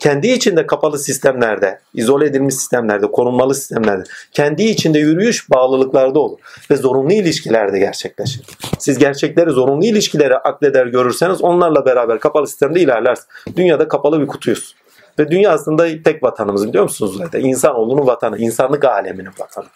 Kendi 0.00 0.28
içinde 0.28 0.66
kapalı 0.66 0.98
sistemlerde, 0.98 1.80
izole 1.94 2.26
edilmiş 2.26 2.54
sistemlerde, 2.54 3.10
korunmalı 3.10 3.54
sistemlerde, 3.54 4.04
kendi 4.32 4.62
içinde 4.62 4.98
yürüyüş 4.98 5.50
bağlılıklarda 5.50 6.18
olur. 6.18 6.38
Ve 6.70 6.76
zorunlu 6.76 7.12
ilişkilerde 7.12 7.78
gerçekleşir. 7.78 8.46
Siz 8.78 8.98
gerçekleri, 8.98 9.50
zorunlu 9.50 9.84
ilişkileri 9.84 10.36
akleder 10.36 10.86
görürseniz 10.86 11.42
onlarla 11.42 11.86
beraber 11.86 12.20
kapalı 12.20 12.46
sistemde 12.46 12.80
ilerlersiniz. 12.80 13.28
Dünyada 13.56 13.88
kapalı 13.88 14.20
bir 14.20 14.26
kutuyuz. 14.26 14.74
Ve 15.18 15.30
dünya 15.30 15.52
aslında 15.52 16.02
tek 16.02 16.22
vatanımız 16.22 16.68
biliyor 16.68 16.84
musunuz? 16.84 17.16
Zaten? 17.18 17.40
İnsanoğlunun 17.40 18.06
vatanı, 18.06 18.38
insanlık 18.38 18.84
aleminin 18.84 19.30
vatanı. 19.38 19.66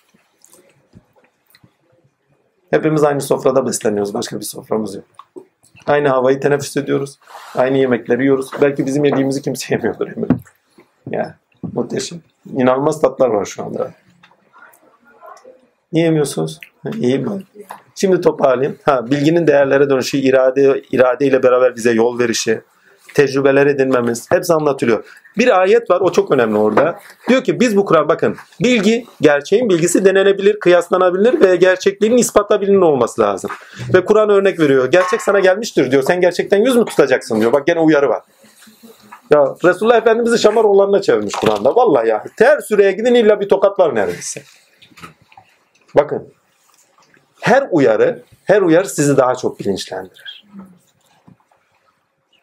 Hepimiz 2.71 3.05
aynı 3.05 3.21
sofrada 3.21 3.67
besleniyoruz. 3.67 4.15
Başka 4.15 4.41
bir 4.41 4.45
soframız 4.45 4.95
yok. 4.95 5.05
Aynı 5.89 6.09
havayı 6.09 6.41
teneffüs 6.41 6.77
ediyoruz. 6.77 7.19
Aynı 7.55 7.79
yemekleri 7.79 8.23
yiyoruz. 8.23 8.51
Belki 8.63 8.87
bizim 8.87 9.05
yediğimizi 9.05 9.43
kimse 9.43 9.75
yemiyordur 9.75 10.09
eminim. 10.09 10.41
Ya 11.11 11.37
muhteşem. 11.73 12.21
İnanılmaz 12.57 13.01
tatlar 13.01 13.29
var 13.29 13.45
şu 13.45 13.65
anda. 13.65 13.91
Niye 15.93 16.05
yemiyorsunuz? 16.05 16.61
Ha, 16.83 16.91
İyi 17.01 17.19
mi? 17.19 17.43
Şimdi 17.95 18.21
toparlayayım. 18.21 18.79
Ha, 18.83 19.11
bilginin 19.11 19.47
değerlere 19.47 19.91
dönüşü, 19.91 20.19
irade, 20.19 20.83
irade 20.93 21.27
ile 21.27 21.43
beraber 21.43 21.77
bize 21.77 21.93
yol 21.93 22.19
verişi, 22.19 22.61
tecrübeler 23.19 23.67
edinmemiz 23.67 24.27
hepsi 24.31 24.55
anlatılıyor. 24.55 25.05
Bir 25.39 25.61
ayet 25.61 25.91
var 25.91 26.01
o 26.01 26.13
çok 26.13 26.31
önemli 26.31 26.59
orada. 26.59 26.99
Diyor 27.29 27.45
ki 27.45 27.61
biz 27.61 27.77
bu 27.77 27.85
Kur'an 27.85 28.09
bakın 28.09 28.37
bilgi 28.61 29.07
gerçeğin 29.21 29.69
bilgisi 29.69 30.05
denenebilir, 30.05 30.61
kıyaslanabilir 30.61 31.41
ve 31.41 31.57
gerçekliğinin 31.57 32.17
ispatlanabilir 32.17 32.77
olması 32.77 33.21
lazım. 33.21 33.51
Ve 33.95 34.05
Kur'an 34.05 34.31
örnek 34.31 34.61
veriyor. 34.61 34.91
Gerçek 34.91 35.23
sana 35.23 35.41
gelmiştir 35.41 35.91
diyor. 35.91 36.03
Sen 36.03 36.21
gerçekten 36.21 36.59
yüz 36.65 36.77
mü 36.77 36.85
tutacaksın 36.85 37.41
diyor. 37.41 37.53
Bak 37.53 37.67
gene 37.67 37.81
uyarı 37.81 38.09
var. 38.09 38.23
Ya 39.31 39.55
Resulullah 39.65 39.97
Efendimiz'i 39.97 40.39
şamar 40.39 40.65
olanına 40.65 41.03
çevirmiş 41.03 41.35
Kur'an'da. 41.35 41.77
Vallahi 41.77 42.09
ya. 42.09 42.25
Ter 42.37 42.61
süreye 42.61 42.93
gidin 42.93 43.15
illa 43.15 43.41
bir 43.41 43.49
tokat 43.49 43.79
var 43.79 43.95
neredeyse. 43.95 44.43
Bakın. 45.97 46.33
her 47.41 47.69
uyarı, 47.71 48.23
her 48.45 48.63
uyarı 48.63 48.89
sizi 48.89 49.17
daha 49.17 49.35
çok 49.35 49.61
bilinçlendirir. 49.61 50.38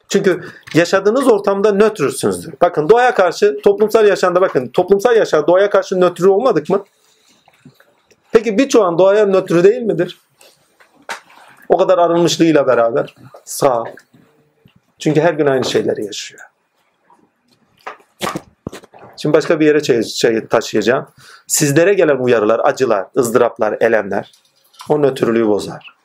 Çünkü 0.10 0.43
yaşadığınız 0.74 1.28
ortamda 1.28 1.72
nötrsünüzdür. 1.72 2.53
Bakın 2.62 2.89
doğaya 2.89 3.14
karşı 3.14 3.58
toplumsal 3.64 4.08
yaşamda 4.08 4.41
bakın 4.41 4.68
toplumsal 4.68 5.16
yaşamda 5.16 5.47
doğaya 5.47 5.70
karşı 5.70 6.01
nötr 6.01 6.24
olmadık 6.24 6.70
mı? 6.70 6.86
Peki 8.32 8.58
birçoğun 8.58 8.99
doğaya 8.99 9.26
nötr 9.26 9.64
değil 9.64 9.82
midir? 9.82 10.18
O 11.70 11.78
kadar 11.78 11.97
arınmışlığıyla 11.97 12.68
beraber 12.68 13.16
sağ. 13.45 13.84
Çünkü 14.99 15.22
her 15.22 15.34
gün 15.34 15.45
aynı 15.45 15.66
şeyleri 15.66 16.06
yaşıyor. 16.06 16.41
Şimdi 19.18 19.34
başka 19.34 19.60
bir 19.60 19.66
yere 19.66 20.47
taşıyacağım. 20.47 21.08
Sizlere 21.47 21.93
gelen 21.93 22.18
uyarılar, 22.18 22.62
acılar, 22.64 23.08
ızdıraplar, 23.18 23.78
elemler 23.80 24.32
o 24.89 25.01
nötrlüğü 25.01 25.47
bozar. 25.47 25.95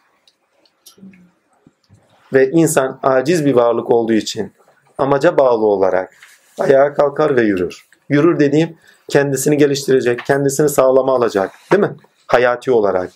Ve 2.32 2.50
insan 2.50 2.98
aciz 3.02 3.46
bir 3.46 3.54
varlık 3.54 3.90
olduğu 3.90 4.12
için 4.12 4.52
amaca 4.98 5.38
bağlı 5.38 5.66
olarak 5.66 6.14
ayağa 6.58 6.94
kalkar 6.94 7.36
ve 7.36 7.42
yürür. 7.42 7.86
Yürür 8.08 8.38
dediğim 8.38 8.76
kendisini 9.08 9.56
geliştirecek, 9.56 10.26
kendisini 10.26 10.68
sağlama 10.68 11.14
alacak 11.14 11.50
değil 11.72 11.82
mi? 11.82 11.96
Hayati 12.26 12.72
olarak. 12.72 13.10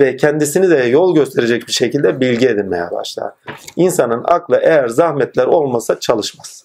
Ve 0.00 0.16
kendisini 0.16 0.70
de 0.70 0.76
yol 0.76 1.14
gösterecek 1.14 1.66
bir 1.66 1.72
şekilde 1.72 2.20
bilgi 2.20 2.48
edinmeye 2.48 2.90
başlar. 2.90 3.32
İnsanın 3.76 4.24
aklı 4.24 4.60
eğer 4.62 4.88
zahmetler 4.88 5.46
olmasa 5.46 6.00
çalışmaz. 6.00 6.64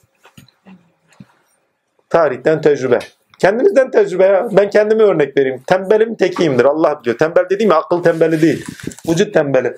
Tarihten 2.10 2.62
tecrübe. 2.62 3.00
Kendinizden 3.39 3.91
tecrübe 3.91 4.24
ya. 4.24 4.50
Ben 4.52 4.70
kendime 4.70 5.04
örnek 5.04 5.38
vereyim. 5.38 5.62
Tembelim 5.68 6.16
tekiyimdir. 6.16 6.66
Allah 6.66 7.00
biliyor. 7.02 7.18
Tembel 7.18 7.46
dediğim 7.50 7.72
akıl 7.72 8.04
tembeli 8.04 8.41
değil. 8.41 8.66
Vücut 9.10 9.34
tembeli. 9.34 9.76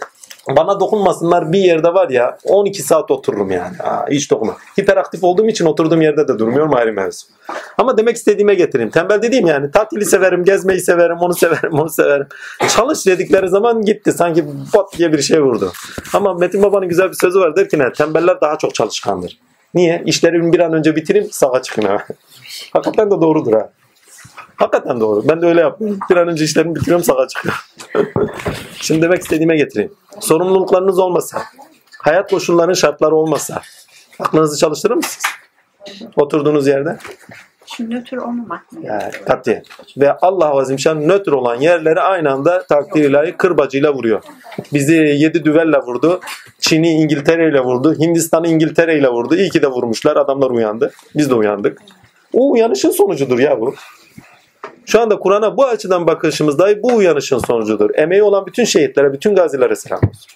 Bana 0.55 0.79
dokunmasınlar 0.79 1.51
bir 1.51 1.59
yerde 1.59 1.93
var 1.93 2.09
ya 2.09 2.37
12 2.43 2.83
saat 2.83 3.11
otururum 3.11 3.51
yani. 3.51 3.77
Aa, 3.79 4.09
hiç 4.09 4.31
dokunma. 4.31 4.57
Hiperaktif 4.79 5.23
olduğum 5.23 5.47
için 5.47 5.65
oturduğum 5.65 6.01
yerde 6.01 6.27
de 6.27 6.39
durmuyorum 6.39 6.75
ayrı 6.75 6.93
mevzu. 6.93 7.27
Ama 7.77 7.97
demek 7.97 8.15
istediğime 8.15 8.55
getireyim. 8.55 8.91
Tembel 8.91 9.21
dediğim 9.21 9.47
yani 9.47 9.71
tatili 9.71 10.05
severim, 10.05 10.43
gezmeyi 10.43 10.79
severim, 10.79 11.17
onu 11.17 11.33
severim, 11.33 11.73
onu 11.73 11.89
severim. 11.89 12.27
Çalış 12.75 13.07
dedikleri 13.07 13.49
zaman 13.49 13.81
gitti. 13.81 14.11
Sanki 14.11 14.45
bot 14.73 14.97
diye 14.97 15.13
bir 15.13 15.21
şey 15.21 15.41
vurdu. 15.41 15.71
Ama 16.13 16.33
Metin 16.33 16.63
Baba'nın 16.63 16.89
güzel 16.89 17.09
bir 17.09 17.17
sözü 17.21 17.39
var. 17.39 17.55
Der 17.55 17.69
ki 17.69 17.79
ne? 17.79 17.93
Tembeller 17.93 18.41
daha 18.41 18.57
çok 18.57 18.75
çalışkandır. 18.75 19.39
Niye? 19.73 20.03
İşlerimi 20.05 20.53
bir 20.53 20.59
an 20.59 20.73
önce 20.73 20.95
bitireyim 20.95 21.27
sağa 21.31 21.61
çıkın. 21.61 21.83
Hakikaten 22.73 23.11
de 23.11 23.21
doğrudur 23.21 23.53
ha. 23.53 23.69
Hakikaten 24.57 24.99
doğru. 24.99 25.23
Ben 25.29 25.41
de 25.41 25.45
öyle 25.45 25.61
yapıyorum. 25.61 25.99
Bir 26.09 26.15
an 26.15 26.27
önce 26.27 26.43
işlerimi 26.43 26.75
bitiriyorum 26.75 27.03
sağa 27.03 27.27
çıkıyorum. 27.27 27.59
Şimdi 28.81 29.01
demek 29.01 29.21
istediğime 29.21 29.57
getireyim. 29.57 29.91
Sorumluluklarınız 30.19 30.99
olmasa, 30.99 31.41
hayat 31.99 32.31
koşullarının 32.31 32.73
şartları 32.73 33.15
olmasa 33.15 33.61
aklınızı 34.19 34.59
çalıştırır 34.59 34.95
mısınız? 34.95 35.25
Oturduğunuz 36.15 36.67
yerde. 36.67 36.97
Şimdi 37.65 37.95
nötr 37.95 38.17
olmamak 38.17 38.71
mı? 38.71 38.79
Yani. 38.83 39.61
Ve 39.97 40.13
Allah 40.13 40.49
Azimşan 40.59 41.07
nötr 41.07 41.31
olan 41.31 41.55
yerleri 41.55 42.01
aynı 42.01 42.31
anda 42.31 42.65
takdir 42.67 43.09
ilahi 43.09 43.31
kırbacıyla 43.31 43.93
vuruyor. 43.93 44.23
Bizi 44.73 44.93
yedi 44.93 45.45
düvelle 45.45 45.77
vurdu. 45.77 46.19
Çin'i 46.59 46.89
İngiltere 46.89 47.49
ile 47.49 47.59
vurdu. 47.59 47.95
Hindistan'ı 47.99 48.47
İngiltere 48.47 48.97
ile 48.97 49.09
vurdu. 49.09 49.35
İyi 49.35 49.49
ki 49.49 49.61
de 49.61 49.67
vurmuşlar. 49.67 50.15
Adamlar 50.15 50.49
uyandı. 50.49 50.91
Biz 51.15 51.29
de 51.29 51.33
uyandık. 51.33 51.81
O 52.33 52.51
uyanışın 52.51 52.91
sonucudur 52.91 53.39
ya 53.39 53.61
bu. 53.61 53.75
Şu 54.88 55.01
anda 55.01 55.19
Kur'an'a 55.19 55.57
bu 55.57 55.65
açıdan 55.65 56.07
bakışımız 56.07 56.59
dahi 56.59 56.83
bu 56.83 56.88
uyanışın 56.95 57.38
sonucudur. 57.38 57.89
Emeği 57.95 58.23
olan 58.23 58.45
bütün 58.45 58.63
şehitlere, 58.63 59.13
bütün 59.13 59.35
gazilere 59.35 59.75
selam 59.75 59.99
olsun. 60.09 60.31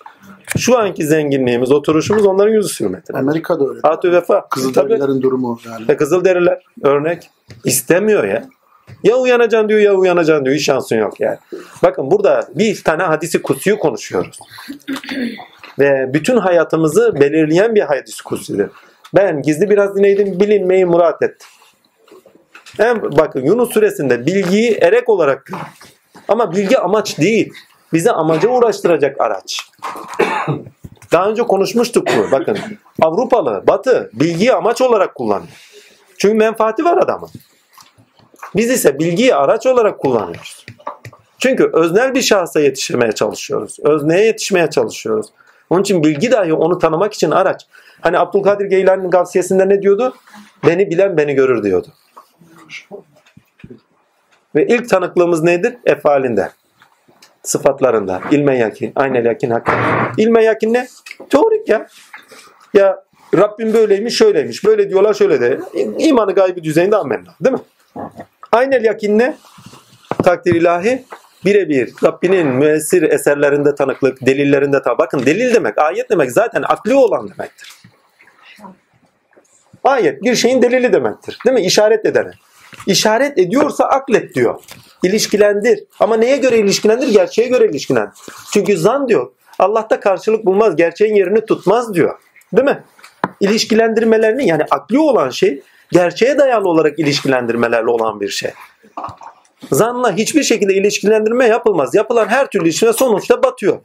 Şu 0.57 0.77
anki 0.77 1.07
zenginliğimiz, 1.07 1.71
oturuşumuz 1.71 2.25
onların 2.25 2.53
yüzü 2.53 2.79
hürmetine. 2.79 3.17
Amerika'da 3.17 3.69
öyle. 3.69 3.79
Atü 3.83 4.11
vefa. 4.11 4.49
Kızılderililerin 4.49 5.21
durumu 5.21 5.59
yani. 5.65 5.87
Ve 5.87 5.97
Kızılderililer 5.97 6.59
örnek. 6.83 7.29
istemiyor 7.65 8.23
ya. 8.23 8.45
Ya 9.03 9.15
uyanacaksın 9.15 9.69
diyor 9.69 9.79
ya 9.79 9.93
uyanacaksın 9.93 10.45
diyor. 10.45 10.55
Hiç 10.55 10.65
şansın 10.65 10.95
yok 10.95 11.19
yani. 11.19 11.37
Bakın 11.83 12.11
burada 12.11 12.47
bir 12.55 12.83
tane 12.83 13.03
hadisi 13.03 13.41
kutsiyi 13.41 13.79
konuşuyoruz. 13.79 14.39
Ve 15.79 16.09
bütün 16.13 16.37
hayatımızı 16.37 17.15
belirleyen 17.19 17.75
bir 17.75 17.81
hadis 17.81 18.21
kutsidir. 18.21 18.69
Ben 19.15 19.41
gizli 19.41 19.69
biraz 19.69 19.95
dinleydim 19.95 20.39
bilinmeyi 20.39 20.85
murat 20.85 21.21
ettim. 21.21 21.47
Hem 22.77 23.01
bakın 23.01 23.41
Yunus 23.45 23.73
suresinde 23.73 24.25
bilgiyi 24.25 24.77
erek 24.81 25.09
olarak 25.09 25.45
görün. 25.45 25.61
Ama 26.27 26.51
bilgi 26.51 26.79
amaç 26.79 27.19
değil. 27.19 27.53
Bizi 27.93 28.11
amaca 28.11 28.49
uğraştıracak 28.49 29.21
araç. 29.21 29.69
Daha 31.11 31.29
önce 31.29 31.43
konuşmuştuk 31.43 32.07
bu. 32.07 32.31
Bakın 32.31 32.57
Avrupalı, 33.01 33.63
Batı 33.67 34.09
bilgiyi 34.13 34.53
amaç 34.53 34.81
olarak 34.81 35.15
kullanıyor. 35.15 35.71
Çünkü 36.17 36.35
menfaati 36.35 36.85
var 36.85 36.97
adamın. 36.97 37.29
Biz 38.55 38.69
ise 38.69 38.99
bilgiyi 38.99 39.35
araç 39.35 39.65
olarak 39.65 39.99
kullanıyoruz. 39.99 40.65
Çünkü 41.39 41.69
öznel 41.73 42.15
bir 42.15 42.21
şahsa 42.21 42.59
yetişmeye 42.59 43.11
çalışıyoruz. 43.11 43.77
Özneye 43.83 44.25
yetişmeye 44.25 44.69
çalışıyoruz. 44.69 45.27
Onun 45.69 45.81
için 45.81 46.03
bilgi 46.03 46.31
dahi 46.31 46.53
onu 46.53 46.79
tanımak 46.79 47.13
için 47.13 47.31
araç. 47.31 47.67
Hani 48.01 48.19
Abdülkadir 48.19 48.65
Geylani'nin 48.65 49.09
gavsiyesinde 49.09 49.69
ne 49.69 49.81
diyordu? 49.81 50.13
Beni 50.67 50.89
bilen 50.89 51.17
beni 51.17 51.33
görür 51.33 51.63
diyordu. 51.63 51.87
Ve 54.55 54.67
ilk 54.67 54.89
tanıklığımız 54.89 55.43
nedir? 55.43 55.77
Efalinde. 55.85 56.49
Sıfatlarında. 57.43 58.21
İlme 58.31 58.57
yakin. 58.57 58.91
Aynel 58.95 59.25
yakin 59.25 59.49
hakkı. 59.49 59.71
İlme 60.17 60.43
yakin 60.43 60.73
ne? 60.73 60.87
Teorik 61.29 61.69
ya. 61.69 61.87
Ya 62.73 63.03
Rabbim 63.37 63.73
böyleymiş 63.73 64.17
şöyleymiş. 64.17 64.65
Böyle 64.65 64.89
diyorlar 64.89 65.13
şöyle 65.13 65.41
de. 65.41 65.59
İmanı 65.97 66.33
gaybi 66.33 66.63
düzeyinde 66.63 66.97
amenna. 66.97 67.35
Değil 67.41 67.55
mi? 67.55 67.61
Aynel 68.51 68.85
yakin 68.85 69.19
ne? 69.19 69.37
Takdir 70.23 70.55
ilahi 70.55 71.05
birebir 71.45 71.93
Rabbinin 72.03 72.47
müessir 72.47 73.01
eserlerinde 73.01 73.75
tanıklık, 73.75 74.25
delillerinde 74.25 74.81
tanıklık. 74.81 74.99
Bakın 74.99 75.25
delil 75.25 75.53
demek, 75.53 75.77
ayet 75.77 76.09
demek 76.09 76.31
zaten 76.31 76.63
akli 76.67 76.93
olan 76.93 77.29
demektir. 77.29 77.73
Ayet 79.83 80.23
bir 80.23 80.35
şeyin 80.35 80.61
delili 80.61 80.93
demektir. 80.93 81.37
Değil 81.45 81.53
mi? 81.53 81.61
İşaret 81.61 82.05
edene. 82.05 82.31
İşaret 82.87 83.37
ediyorsa 83.37 83.85
aklet 83.85 84.35
diyor. 84.35 84.63
İlişkilendir. 85.03 85.83
Ama 85.99 86.17
neye 86.17 86.37
göre 86.37 86.57
ilişkilendir? 86.57 87.07
Gerçeğe 87.07 87.47
göre 87.47 87.69
ilişkilendir. 87.69 88.13
Çünkü 88.53 88.77
zan 88.77 89.07
diyor. 89.07 89.31
Allah'ta 89.59 89.99
karşılık 89.99 90.45
bulmaz. 90.45 90.75
Gerçeğin 90.75 91.15
yerini 91.15 91.45
tutmaz 91.45 91.93
diyor. 91.93 92.19
Değil 92.53 92.67
mi? 92.67 92.83
İlişkilendirmelerini 93.39 94.47
yani 94.47 94.63
akli 94.71 94.99
olan 94.99 95.29
şey 95.29 95.61
gerçeğe 95.91 96.37
dayalı 96.37 96.69
olarak 96.69 96.99
ilişkilendirmelerle 96.99 97.89
olan 97.89 98.21
bir 98.21 98.29
şey. 98.29 98.51
Zanla 99.71 100.15
hiçbir 100.15 100.43
şekilde 100.43 100.73
ilişkilendirme 100.73 101.47
yapılmaz. 101.47 101.95
Yapılan 101.95 102.27
her 102.27 102.47
türlü 102.47 102.63
ilişkine 102.63 102.93
sonuçta 102.93 103.43
batıyor. 103.43 103.79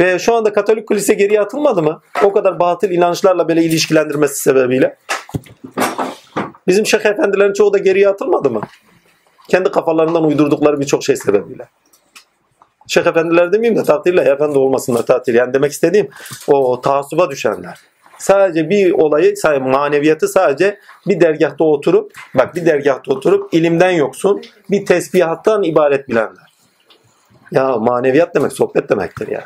Ve 0.00 0.18
şu 0.18 0.34
anda 0.34 0.52
Katolik 0.52 0.88
kilise 0.88 1.14
geriye 1.14 1.40
atılmadı 1.40 1.82
mı? 1.82 2.00
O 2.24 2.32
kadar 2.32 2.58
batıl 2.58 2.90
inançlarla 2.90 3.48
böyle 3.48 3.62
ilişkilendirmesi 3.62 4.42
sebebiyle. 4.42 4.96
Bizim 6.66 6.86
şeyh 6.86 7.06
efendilerin 7.06 7.52
çoğu 7.52 7.72
da 7.72 7.78
geriye 7.78 8.08
atılmadı 8.08 8.50
mı? 8.50 8.60
Kendi 9.48 9.70
kafalarından 9.70 10.24
uydurdukları 10.24 10.80
birçok 10.80 11.04
şey 11.04 11.16
sebebiyle. 11.16 11.68
Şeyh 12.86 13.06
efendiler 13.06 13.52
demeyeyim 13.52 13.80
de 13.80 13.84
tatille 13.84 14.20
efendi 14.20 14.58
olmasınlar 14.58 15.06
tatil. 15.06 15.34
Yani 15.34 15.54
demek 15.54 15.72
istediğim 15.72 16.08
o 16.48 16.80
taassuba 16.80 17.30
düşenler. 17.30 17.80
Sadece 18.18 18.70
bir 18.70 18.92
olayı, 18.92 19.36
sadece 19.36 19.64
maneviyatı 19.64 20.28
sadece 20.28 20.78
bir 21.08 21.20
dergahta 21.20 21.64
oturup, 21.64 22.12
bak 22.34 22.54
bir 22.54 22.66
dergahta 22.66 23.12
oturup 23.12 23.54
ilimden 23.54 23.90
yoksun, 23.90 24.42
bir 24.70 24.86
tesbihattan 24.86 25.62
ibaret 25.62 26.08
bilenler. 26.08 26.54
Ya 27.52 27.76
maneviyat 27.76 28.34
demek 28.34 28.52
sohbet 28.52 28.88
demektir 28.88 29.28
ya. 29.28 29.44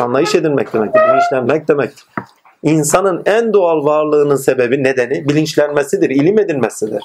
Anlayış 0.00 0.34
edinmek 0.34 0.72
demektir, 0.72 1.00
bilinçlenmek 1.00 1.68
demektir. 1.68 2.04
İnsanın 2.62 3.22
en 3.26 3.52
doğal 3.52 3.84
varlığının 3.84 4.36
sebebi, 4.36 4.84
nedeni 4.84 5.28
bilinçlenmesidir, 5.28 6.10
ilim 6.10 6.38
edinmesidir. 6.38 7.02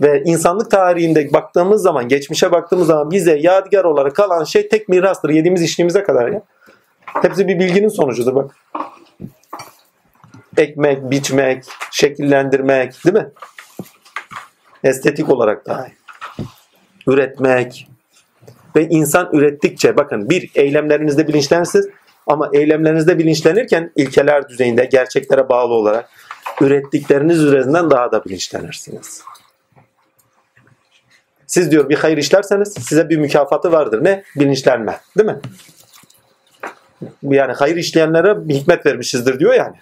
Ve 0.00 0.22
insanlık 0.24 0.70
tarihinde 0.70 1.32
baktığımız 1.32 1.82
zaman, 1.82 2.08
geçmişe 2.08 2.52
baktığımız 2.52 2.86
zaman 2.86 3.10
bize 3.10 3.36
yadigar 3.36 3.84
olarak 3.84 4.16
kalan 4.16 4.44
şey 4.44 4.68
tek 4.68 4.88
mirastır. 4.88 5.30
Yediğimiz 5.30 5.62
içtiğimize 5.62 6.02
kadar 6.02 6.28
ya. 6.28 6.42
Hepsi 7.04 7.48
bir 7.48 7.58
bilginin 7.58 7.88
sonucudur 7.88 8.34
bak. 8.34 8.56
Ekmek, 10.56 11.10
biçmek, 11.10 11.64
şekillendirmek 11.90 13.04
değil 13.04 13.16
mi? 13.16 13.30
Estetik 14.84 15.30
olarak 15.30 15.66
dahi. 15.66 15.92
Üretmek. 17.06 17.88
Ve 18.76 18.88
insan 18.88 19.28
ürettikçe 19.32 19.96
bakın 19.96 20.30
bir 20.30 20.50
eylemlerinizde 20.54 21.28
bilinçlensiniz 21.28 21.88
ama 22.30 22.50
eylemlerinizde 22.52 23.18
bilinçlenirken 23.18 23.92
ilkeler 23.96 24.48
düzeyinde 24.48 24.84
gerçeklere 24.84 25.48
bağlı 25.48 25.74
olarak 25.74 26.10
ürettikleriniz 26.60 27.44
üzerinden 27.44 27.90
daha 27.90 28.12
da 28.12 28.24
bilinçlenirsiniz. 28.24 29.22
Siz 31.46 31.70
diyor 31.70 31.88
bir 31.88 31.96
hayır 31.96 32.18
işlerseniz 32.18 32.72
size 32.72 33.08
bir 33.08 33.16
mükafatı 33.16 33.72
vardır. 33.72 34.04
Ne? 34.04 34.24
Bilinçlenme. 34.36 35.00
Değil 35.18 35.28
mi? 35.28 35.40
Yani 37.22 37.52
hayır 37.52 37.76
işleyenlere 37.76 38.48
bir 38.48 38.54
hikmet 38.54 38.86
vermişizdir 38.86 39.38
diyor 39.38 39.54
yani. 39.54 39.76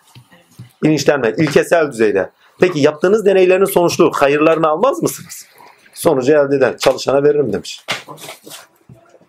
Bilinçlenme, 0.83 1.33
ilkesel 1.37 1.93
düzeyde. 1.93 2.31
Peki 2.61 2.81
yaptığınız 2.81 3.27
deneylerin 3.27 3.65
sonuçlu 3.65 4.13
hayırlarını 4.15 4.69
almaz 4.69 5.03
mısınız? 5.03 5.47
Sonucu 5.95 6.33
elde 6.33 6.57
eder. 6.57 6.79
Çalışana 6.79 7.23
veririm 7.23 7.53
demiş. 7.53 7.85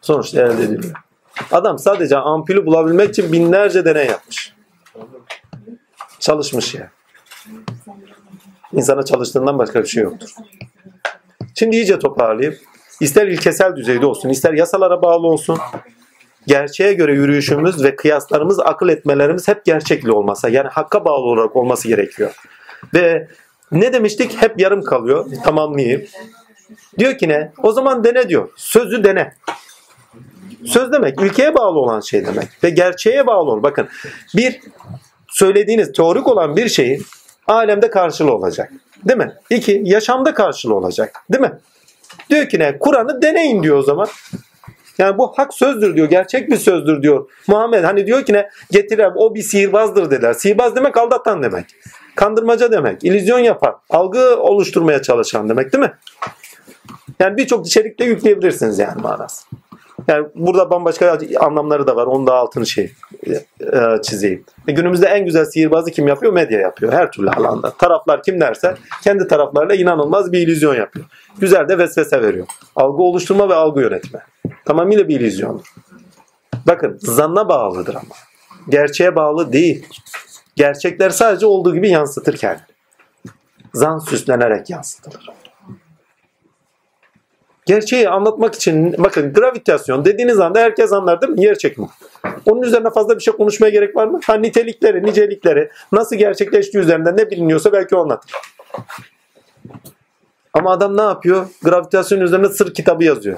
Sonuçta 0.01 0.41
elde 0.41 0.63
ediliyor. 0.63 1.08
Adam 1.51 1.79
sadece 1.79 2.17
ampulü 2.17 2.65
bulabilmek 2.65 3.09
için 3.09 3.31
binlerce 3.31 3.85
deney 3.85 4.07
yapmış. 4.07 4.53
Çalışmış 6.19 6.75
ya. 6.75 6.91
İnsana 8.73 9.05
çalıştığından 9.05 9.59
başka 9.59 9.81
bir 9.81 9.87
şey 9.87 10.03
yoktur. 10.03 10.29
Şimdi 11.55 11.75
iyice 11.75 11.99
toparlayayım. 11.99 12.59
İster 12.99 13.27
ilkesel 13.27 13.75
düzeyde 13.75 14.05
olsun, 14.05 14.29
ister 14.29 14.53
yasalara 14.53 15.01
bağlı 15.01 15.27
olsun. 15.27 15.57
Gerçeğe 16.47 16.93
göre 16.93 17.13
yürüyüşümüz 17.13 17.83
ve 17.83 17.95
kıyaslarımız, 17.95 18.59
akıl 18.59 18.89
etmelerimiz 18.89 19.47
hep 19.47 19.65
gerçekli 19.65 20.11
olmasa, 20.11 20.49
yani 20.49 20.67
hakka 20.67 21.05
bağlı 21.05 21.25
olarak 21.25 21.55
olması 21.55 21.87
gerekiyor. 21.87 22.35
Ve 22.93 23.27
ne 23.71 23.93
demiştik? 23.93 24.41
Hep 24.41 24.59
yarım 24.59 24.83
kalıyor. 24.83 25.25
Tamamlayayım. 25.43 26.01
Diyor 26.99 27.17
ki 27.17 27.29
ne? 27.29 27.51
O 27.63 27.71
zaman 27.71 28.03
dene 28.03 28.29
diyor. 28.29 28.49
Sözü 28.55 29.03
dene. 29.03 29.33
Söz 30.65 30.91
demek 30.91 31.21
ilkeye 31.21 31.55
bağlı 31.55 31.79
olan 31.79 31.99
şey 31.99 32.25
demek. 32.25 32.47
Ve 32.63 32.69
gerçeğe 32.69 33.27
bağlı 33.27 33.51
olur. 33.51 33.63
Bakın 33.63 33.87
bir 34.35 34.59
söylediğiniz 35.27 35.91
teorik 35.91 36.27
olan 36.27 36.55
bir 36.55 36.69
şeyin 36.69 37.03
alemde 37.47 37.89
karşılığı 37.89 38.33
olacak. 38.33 38.71
Değil 39.05 39.19
mi? 39.19 39.33
İki, 39.49 39.81
yaşamda 39.85 40.33
karşılığı 40.33 40.75
olacak. 40.75 41.15
Değil 41.33 41.41
mi? 41.41 41.59
Diyor 42.29 42.49
ki 42.49 42.59
ne? 42.59 42.79
Kur'an'ı 42.79 43.21
deneyin 43.21 43.63
diyor 43.63 43.77
o 43.77 43.81
zaman. 43.81 44.07
Yani 44.97 45.17
bu 45.17 45.33
hak 45.35 45.53
sözdür 45.53 45.95
diyor. 45.95 46.09
Gerçek 46.09 46.49
bir 46.49 46.57
sözdür 46.57 47.01
diyor. 47.01 47.29
Muhammed 47.47 47.83
hani 47.83 48.07
diyor 48.07 48.25
ki 48.25 48.33
ne? 48.33 48.49
Getirem 48.71 49.13
o 49.15 49.35
bir 49.35 49.41
sihirbazdır 49.41 50.11
dediler. 50.11 50.33
Sihirbaz 50.33 50.75
demek 50.75 50.97
aldatan 50.97 51.43
demek. 51.43 51.65
Kandırmaca 52.15 52.71
demek. 52.71 53.03
illüzyon 53.03 53.39
yapan. 53.39 53.75
Algı 53.89 54.37
oluşturmaya 54.39 55.01
çalışan 55.01 55.49
demek 55.49 55.73
değil 55.73 55.83
mi? 55.83 55.93
Yani 57.19 57.37
birçok 57.37 57.67
içerikte 57.67 58.05
yükleyebilirsiniz 58.05 58.79
yani 58.79 59.01
manası. 59.01 59.45
Yani 60.07 60.27
burada 60.35 60.69
bambaşka 60.69 61.19
anlamları 61.39 61.87
da 61.87 61.95
var. 61.95 62.05
Onun 62.05 62.27
da 62.27 62.33
altını 62.33 62.65
şey 62.67 62.93
e, 63.27 64.01
çizeyim. 64.03 64.45
E, 64.67 64.71
günümüzde 64.71 65.07
en 65.07 65.25
güzel 65.25 65.45
sihirbazı 65.45 65.91
kim 65.91 66.07
yapıyor? 66.07 66.33
Medya 66.33 66.59
yapıyor. 66.59 66.93
Her 66.93 67.11
türlü 67.11 67.29
alanda. 67.29 67.71
Taraflar 67.71 68.23
kim 68.23 68.41
derse 68.41 68.75
kendi 69.03 69.27
taraflarıyla 69.27 69.75
inanılmaz 69.75 70.31
bir 70.31 70.39
illüzyon 70.39 70.75
yapıyor. 70.75 71.05
Güzel 71.39 71.69
de 71.69 71.77
vesvese 71.77 72.21
veriyor. 72.21 72.47
Algı 72.75 73.03
oluşturma 73.03 73.49
ve 73.49 73.53
algı 73.53 73.81
yönetme. 73.81 74.19
Tamamıyla 74.65 75.07
bir 75.07 75.19
illüzyondur. 75.19 75.73
Bakın 76.67 76.97
zanna 77.01 77.49
bağlıdır 77.49 77.95
ama. 77.95 78.15
Gerçeğe 78.69 79.15
bağlı 79.15 79.53
değil. 79.53 79.85
Gerçekler 80.55 81.09
sadece 81.09 81.45
olduğu 81.45 81.73
gibi 81.73 81.89
yansıtır 81.89 82.37
kendini. 82.37 82.65
Zan 83.73 83.99
süslenerek 83.99 84.69
yansıtılır. 84.69 85.29
Gerçeği 87.69 88.09
anlatmak 88.09 88.55
için 88.55 88.95
bakın 88.97 89.33
gravitasyon 89.33 90.05
dediğiniz 90.05 90.39
anda 90.39 90.59
herkes 90.59 90.93
anlar 90.93 91.21
değil 91.21 91.33
mi? 91.33 91.43
Yer 91.43 91.57
çekimi. 91.57 91.87
Onun 92.45 92.61
üzerine 92.61 92.89
fazla 92.89 93.15
bir 93.15 93.23
şey 93.23 93.33
konuşmaya 93.33 93.69
gerek 93.69 93.95
var 93.95 94.07
mı? 94.07 94.19
Ha 94.25 94.35
nitelikleri, 94.35 95.05
nicelikleri 95.05 95.69
nasıl 95.91 96.15
gerçekleştiği 96.15 96.83
üzerinde 96.83 97.15
ne 97.15 97.31
biliniyorsa 97.31 97.73
belki 97.73 97.95
o 97.95 98.01
anlatır. 98.01 98.31
Ama 100.53 100.71
adam 100.71 100.97
ne 100.97 101.01
yapıyor? 101.01 101.47
Gravitasyon 101.63 102.21
üzerine 102.21 102.49
sır 102.49 102.73
kitabı 102.73 103.03
yazıyor. 103.03 103.37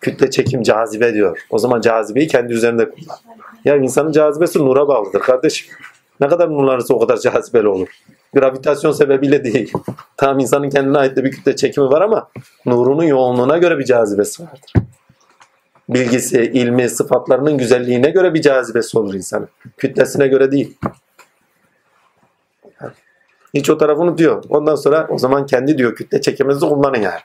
Kütle 0.00 0.30
çekim 0.30 0.62
cazibe 0.62 1.14
diyor. 1.14 1.46
O 1.50 1.58
zaman 1.58 1.80
cazibeyi 1.80 2.28
kendi 2.28 2.52
üzerinde 2.52 2.90
kullan. 2.90 3.18
Ya 3.64 3.76
insanın 3.76 4.12
cazibesi 4.12 4.58
nura 4.58 4.88
bağlıdır 4.88 5.20
kardeşim. 5.20 5.76
Ne 6.20 6.28
kadar 6.28 6.50
nurlanırsa 6.50 6.94
o 6.94 6.98
kadar 6.98 7.16
cazibeli 7.16 7.68
olur. 7.68 7.88
Gravitasyon 8.34 8.92
sebebiyle 8.92 9.44
değil. 9.44 9.72
Tamam 10.16 10.38
insanın 10.38 10.70
kendine 10.70 10.98
ait 10.98 11.16
de 11.16 11.24
bir 11.24 11.30
kütle 11.30 11.56
çekimi 11.56 11.86
var 11.86 12.00
ama 12.00 12.28
nurunun 12.66 13.02
yoğunluğuna 13.02 13.58
göre 13.58 13.78
bir 13.78 13.84
cazibesi 13.84 14.42
vardır. 14.42 14.72
Bilgisi, 15.88 16.42
ilmi, 16.42 16.88
sıfatlarının 16.88 17.58
güzelliğine 17.58 18.10
göre 18.10 18.34
bir 18.34 18.42
cazibesi 18.42 18.98
olur 18.98 19.14
insanın. 19.14 19.48
Kütlesine 19.76 20.28
göre 20.28 20.52
değil. 20.52 20.78
Hiç 23.54 23.70
o 23.70 23.78
tarafı 23.78 24.00
unutuyor. 24.00 24.44
Ondan 24.48 24.74
sonra 24.74 25.06
o 25.10 25.18
zaman 25.18 25.46
kendi 25.46 25.78
diyor 25.78 25.94
kütle 25.94 26.20
çekiminizi 26.20 26.60
kullanın 26.60 27.00
yani. 27.00 27.20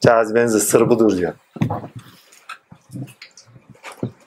Cazibenizin 0.00 0.58
sırrı 0.58 0.88
budur 0.88 1.16
diyor. 1.16 1.32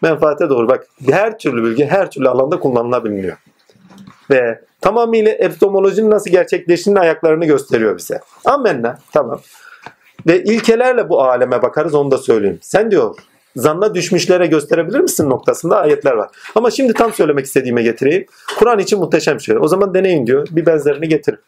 Menfaate 0.01 0.49
doğru. 0.49 0.67
Bak 0.67 0.87
her 1.09 1.37
türlü 1.37 1.63
bilgi 1.63 1.85
her 1.85 2.11
türlü 2.11 2.29
alanda 2.29 2.59
kullanılabiliyor. 2.59 3.37
Ve 4.29 4.61
tamamıyla 4.81 5.31
epistemolojinin 5.31 6.11
nasıl 6.11 6.31
gerçekleştiğinin 6.31 6.99
ayaklarını 6.99 7.45
gösteriyor 7.45 7.97
bize. 7.97 8.19
Amenna. 8.45 8.99
Tamam. 9.13 9.41
Ve 10.27 10.43
ilkelerle 10.43 11.09
bu 11.09 11.21
aleme 11.21 11.61
bakarız 11.61 11.95
onu 11.95 12.11
da 12.11 12.17
söyleyeyim. 12.17 12.59
Sen 12.61 12.91
diyor 12.91 13.15
zanna 13.55 13.95
düşmüşlere 13.95 14.47
gösterebilir 14.47 14.99
misin 14.99 15.29
noktasında 15.29 15.81
ayetler 15.81 16.11
var. 16.11 16.29
Ama 16.55 16.71
şimdi 16.71 16.93
tam 16.93 17.13
söylemek 17.13 17.45
istediğime 17.45 17.83
getireyim. 17.83 18.25
Kur'an 18.59 18.79
için 18.79 18.99
muhteşem 18.99 19.39
şey. 19.39 19.57
O 19.59 19.67
zaman 19.67 19.93
deneyin 19.93 20.27
diyor. 20.27 20.47
Bir 20.51 20.65
benzerini 20.65 21.07
getirin. 21.07 21.39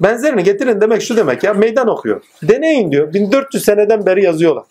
Benzerini 0.00 0.44
getirin 0.44 0.80
demek 0.80 1.02
şu 1.02 1.16
demek 1.16 1.42
ya 1.44 1.54
meydan 1.54 1.88
okuyor. 1.88 2.20
Deneyin 2.42 2.92
diyor. 2.92 3.14
1400 3.14 3.64
seneden 3.64 4.06
beri 4.06 4.24
yazıyorlar. 4.24 4.64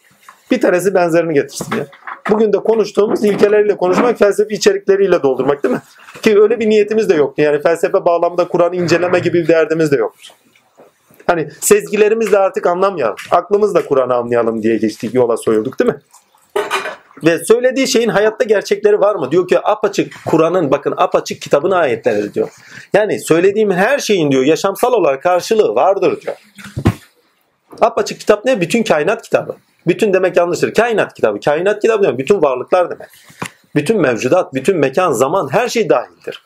Bir 0.52 0.62
tanesi 0.62 0.94
benzerini 0.94 1.34
getirsin 1.34 1.78
ya. 1.78 1.88
Bugün 2.30 2.54
de 2.54 2.58
konuştuğumuz 2.58 3.24
ilkeleriyle 3.24 3.78
konuşmak, 3.78 4.20
felsefi 4.20 4.54
içerikleriyle 4.54 5.24
doldurmak 5.24 5.64
değil 5.64 5.74
mi? 5.74 5.82
Ki 6.22 6.42
öyle 6.42 6.60
bir 6.60 6.70
niyetimiz 6.70 7.10
de 7.10 7.14
yoktu. 7.14 7.42
Yani 7.42 7.62
felsefe 7.62 8.06
bağlamda 8.06 8.48
Kur'an'ı 8.48 8.76
inceleme 8.76 9.20
gibi 9.20 9.44
bir 9.44 9.48
derdimiz 9.48 9.92
de 9.92 9.96
yoktu. 9.96 10.34
Hani 11.28 11.50
sezgilerimizle 11.60 12.38
artık 12.38 12.68
anlamayalım. 12.68 13.16
Aklımızla 13.32 13.86
Kur'an'ı 13.86 14.16
anlayalım 14.16 14.64
diye 14.64 14.78
geçtik, 14.78 15.14
yola 15.14 15.38
soyulduk 15.38 15.80
değil 15.80 15.90
mi? 15.90 16.00
Ve 17.24 17.46
söylediği 17.46 17.88
şeyin 17.88 18.10
hayatta 18.10 18.44
gerçekleri 18.44 19.00
var 19.00 19.16
mı? 19.16 19.32
Diyor 19.32 19.48
ki 19.48 19.60
apaçık 19.64 20.14
Kur'an'ın 20.26 20.72
bakın 20.72 20.94
apaçık 20.98 21.42
kitabın 21.42 21.72
ayetleri 21.72 22.34
diyor. 22.34 22.50
Yani 22.94 23.20
söylediğim 23.20 23.72
her 23.72 24.00
şeyin 24.00 24.32
diyor 24.32 24.44
yaşamsal 24.44 24.94
olarak 24.94 25.24
karşılığı 25.24 25.76
vardır 25.76 26.22
diyor. 26.22 26.36
Apaçık 27.82 28.20
kitap 28.20 28.46
ne? 28.46 28.62
Bütün 28.62 28.84
kainat 28.84 29.22
kitabı. 29.22 29.56
Bütün 29.88 30.14
demek 30.14 30.38
yanlıştır. 30.38 30.74
Kainat 30.74 31.14
kitabı. 31.14 31.40
Kainat 31.40 31.82
kitabı 31.82 32.04
demek 32.04 32.20
bütün 32.20 32.42
varlıklar 32.42 32.90
demek. 32.90 33.08
Bütün 33.76 34.02
mevcudat, 34.02 34.54
bütün 34.54 34.78
mekan, 34.78 35.12
zaman 35.12 35.54
her 35.54 35.70
şey 35.70 35.90
dahildir. 35.90 36.44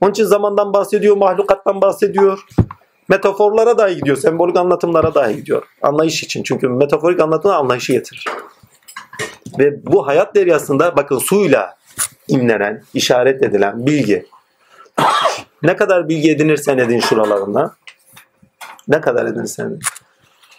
Onun 0.00 0.10
için 0.10 0.24
zamandan 0.24 0.72
bahsediyor, 0.72 1.16
mahlukattan 1.16 1.80
bahsediyor. 1.82 2.46
Metaforlara 3.08 3.78
dahi 3.78 3.96
gidiyor, 3.96 4.16
sembolik 4.16 4.56
anlatımlara 4.56 5.14
dahi 5.14 5.36
gidiyor. 5.36 5.62
Anlayış 5.82 6.22
için. 6.22 6.42
Çünkü 6.42 6.68
metaforik 6.68 7.20
anlatım 7.20 7.50
anlayışı 7.50 7.92
getirir. 7.92 8.24
Ve 9.58 9.86
bu 9.86 10.06
hayat 10.06 10.34
deryasında 10.34 10.96
bakın 10.96 11.18
suyla 11.18 11.76
imlenen, 12.28 12.82
işaret 12.94 13.42
edilen 13.42 13.86
bilgi. 13.86 14.26
ne 15.62 15.76
kadar 15.76 16.08
bilgi 16.08 16.30
edinirsen 16.30 16.78
edin 16.78 17.00
şuralarında. 17.00 17.74
Ne 18.88 19.00
kadar 19.00 19.26
edinirsen 19.26 19.66
edin. 19.66 19.80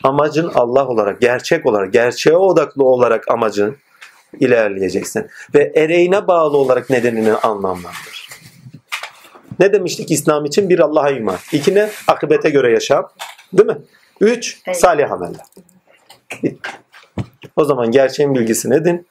Amacın 0.03 0.51
Allah 0.55 0.87
olarak, 0.87 1.21
gerçek 1.21 1.65
olarak, 1.65 1.93
gerçeğe 1.93 2.37
odaklı 2.37 2.83
olarak 2.83 3.31
amacın 3.31 3.77
ilerleyeceksin. 4.39 5.27
Ve 5.55 5.71
ereğine 5.75 6.27
bağlı 6.27 6.57
olarak 6.57 6.89
nedenini 6.89 7.33
anlamlandır. 7.33 8.29
Ne 9.59 9.73
demiştik 9.73 10.11
İslam 10.11 10.45
için? 10.45 10.69
Bir 10.69 10.79
Allah'a 10.79 11.09
iman. 11.09 11.37
İki 11.51 11.75
ne? 11.75 11.89
Akıbete 12.07 12.49
göre 12.49 12.71
yaşam. 12.71 13.09
Değil 13.53 13.69
mi? 13.69 13.77
Üç, 14.21 14.61
salih 14.73 15.11
ameller. 15.11 15.45
O 17.55 17.65
zaman 17.65 17.91
gerçeğin 17.91 18.35
bilgisini 18.35 18.75
edin 18.75 19.07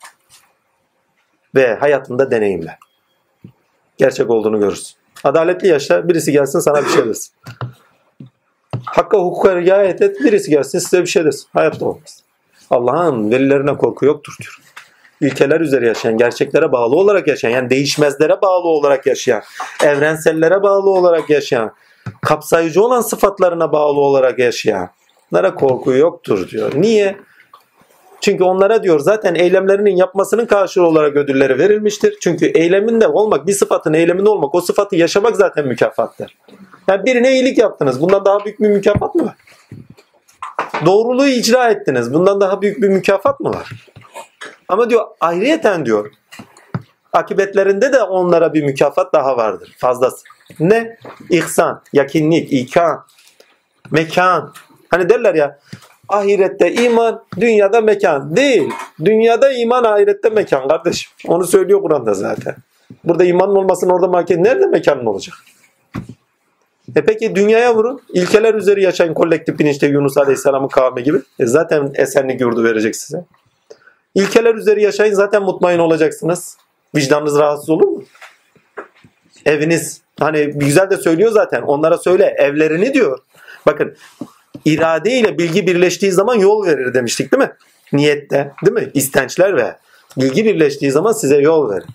ve 1.55 1.75
hayatında 1.75 2.31
deneyimle. 2.31 2.79
Gerçek 3.97 4.31
olduğunu 4.31 4.61
görürsün. 4.61 4.97
Adaletli 5.25 5.69
yaşa, 5.69 6.09
birisi 6.09 6.33
gelsin 6.33 6.59
sana 6.59 6.85
bir 6.85 6.89
şey 6.89 7.07
desin. 7.07 7.35
Hakka 8.87 9.19
hukuka 9.19 9.57
riayet 9.57 10.03
et, 10.03 10.25
birisi 10.25 10.51
gelsin 10.51 10.79
size 10.79 11.03
bir 11.03 11.07
şey 11.07 11.25
desin. 11.25 11.49
Hayatta 11.53 11.85
olmaz. 11.85 12.23
Allah'ın 12.71 13.31
velilerine 13.31 13.77
korku 13.77 14.07
yoktur 14.07 14.37
diyor. 14.43 14.59
İlkeler 15.21 15.61
üzere 15.61 15.87
yaşayan, 15.87 16.17
gerçeklere 16.17 16.73
bağlı 16.73 16.97
olarak 16.97 17.29
yaşayan, 17.29 17.51
yani 17.51 17.71
değişmezlere 17.71 18.43
bağlı 18.43 18.69
olarak 18.69 19.07
yaşayan, 19.07 19.43
evrensellere 19.85 20.63
bağlı 20.63 20.91
olarak 20.91 21.31
yaşayan, 21.31 21.73
kapsayıcı 22.23 22.83
olan 22.83 23.01
sıfatlarına 23.01 23.73
bağlı 23.73 24.01
olarak 24.01 24.39
yaşayanlara 24.39 25.55
korku 25.55 25.93
yoktur 25.93 26.49
diyor. 26.49 26.73
Niye? 26.75 27.17
Çünkü 28.21 28.45
onlara 28.45 28.83
diyor 28.83 29.01
zaten 29.01 29.35
eylemlerinin 29.35 29.97
yapmasının 29.97 30.47
karşılığı 30.47 30.87
olarak 30.87 31.17
ödülleri 31.17 31.59
verilmiştir. 31.59 32.19
Çünkü 32.21 32.47
eyleminde 32.47 33.09
olmak, 33.09 33.47
bir 33.47 33.53
sıfatın 33.53 33.93
eyleminde 33.93 34.29
olmak, 34.29 34.55
o 34.55 34.61
sıfatı 34.61 34.97
yaşamak 34.97 35.37
zaten 35.37 35.67
mükafattır. 35.67 36.37
Yani 36.89 37.05
birine 37.05 37.33
iyilik 37.33 37.59
yaptınız. 37.59 38.01
Bundan 38.01 38.25
daha 38.25 38.45
büyük 38.45 38.61
bir 38.61 38.69
mükafat 38.69 39.15
mı 39.15 39.25
var? 39.25 39.37
Doğruluğu 40.87 41.27
icra 41.27 41.71
ettiniz. 41.71 42.15
Bundan 42.15 42.41
daha 42.41 42.63
büyük 42.63 42.83
bir 42.83 42.89
mükafat 42.89 43.41
mı 43.41 43.51
var? 43.51 43.71
Ama 44.69 44.91
diyor 44.91 45.07
ayrıyeten 45.21 45.87
diyor 45.87 46.11
akibetlerinde 47.13 47.93
de 47.93 48.03
onlara 48.03 48.55
bir 48.55 48.65
mükafat 48.65 49.13
daha 49.13 49.37
vardır. 49.37 49.75
Fazlası. 49.79 50.25
Ne? 50.61 50.99
İhsan, 51.31 51.83
yakinlik, 51.93 52.53
ikan, 52.53 53.05
mekan. 53.91 54.53
Hani 54.91 55.09
derler 55.09 55.35
ya 55.35 55.59
ahirette 56.09 56.73
iman, 56.73 57.23
dünyada 57.41 57.81
mekan. 57.81 58.37
Değil. 58.37 58.71
Dünyada 59.05 59.53
iman, 59.53 59.85
ahirette 59.85 60.29
mekan 60.29 60.69
kardeşim. 60.69 61.13
Onu 61.27 61.45
söylüyor 61.45 61.83
Kur'an'da 61.83 62.15
zaten. 62.15 62.57
Burada 63.05 63.25
imanın 63.25 63.57
olmasın 63.57 63.89
orada 63.89 64.09
mekan. 64.09 64.45
Nerede 64.45 64.67
mekanın 64.67 65.07
olacak? 65.07 65.35
E 66.97 67.05
peki 67.05 67.35
dünyaya 67.35 67.75
vurun. 67.75 68.01
İlkeler 68.13 68.55
üzeri 68.55 68.83
yaşayın 68.83 69.15
kolektif 69.15 69.59
bilinçte 69.59 69.87
Yunus 69.87 70.19
Aleyhisselam'ın 70.19 70.69
kavmi 70.69 71.03
gibi. 71.03 71.19
E 71.39 71.47
zaten 71.47 71.91
esenlik 71.95 72.41
yurdu 72.41 72.65
verecek 72.65 72.97
size. 72.97 73.25
İlkeler 74.15 74.55
üzeri 74.55 74.83
yaşayın 74.83 75.15
zaten 75.15 75.43
mutmain 75.43 75.79
olacaksınız. 75.79 76.57
Vicdanınız 76.97 77.39
rahatsız 77.39 77.71
olur 77.71 77.89
mu? 77.89 78.03
Eviniz 79.45 80.01
hani 80.21 80.47
güzel 80.47 80.91
de 80.91 80.97
söylüyor 80.97 81.33
zaten. 81.33 81.63
Onlara 81.63 81.99
söyle 81.99 82.35
evlerini 82.39 82.95
diyor. 82.95 83.19
Bakın 83.67 83.97
irade 84.73 85.13
ile 85.13 85.39
bilgi 85.39 85.67
birleştiği 85.67 86.13
zaman 86.13 86.35
yol 86.35 86.67
verir 86.67 86.95
demiştik 86.95 87.33
değil 87.33 87.43
mi? 87.43 87.53
Niyette 87.93 88.53
değil 88.65 88.87
mi? 88.87 88.91
İstençler 88.95 89.57
ve 89.57 89.77
bilgi 90.17 90.45
birleştiği 90.45 90.91
zaman 90.91 91.13
size 91.13 91.37
yol 91.37 91.71
verir. 91.71 91.87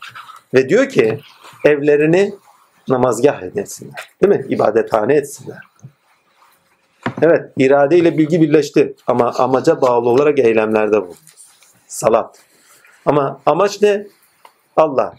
Ve 0.53 0.69
diyor 0.69 0.89
ki 0.89 1.19
evlerini 1.65 2.33
namazgah 2.89 3.43
etsinler. 3.43 4.09
Değil 4.21 4.39
mi? 4.39 4.45
İbadethane 4.49 5.13
etsinler. 5.15 5.57
Evet, 7.21 7.51
irade 7.57 7.97
ile 7.97 8.17
bilgi 8.17 8.41
birleşti 8.41 8.95
ama 9.07 9.31
amaca 9.31 9.81
bağlı 9.81 10.09
olarak 10.09 10.39
eylemlerde 10.39 11.01
bu. 11.01 11.15
Salat. 11.87 12.39
Ama 13.05 13.41
amaç 13.45 13.81
ne? 13.81 14.07
Allah. 14.77 15.13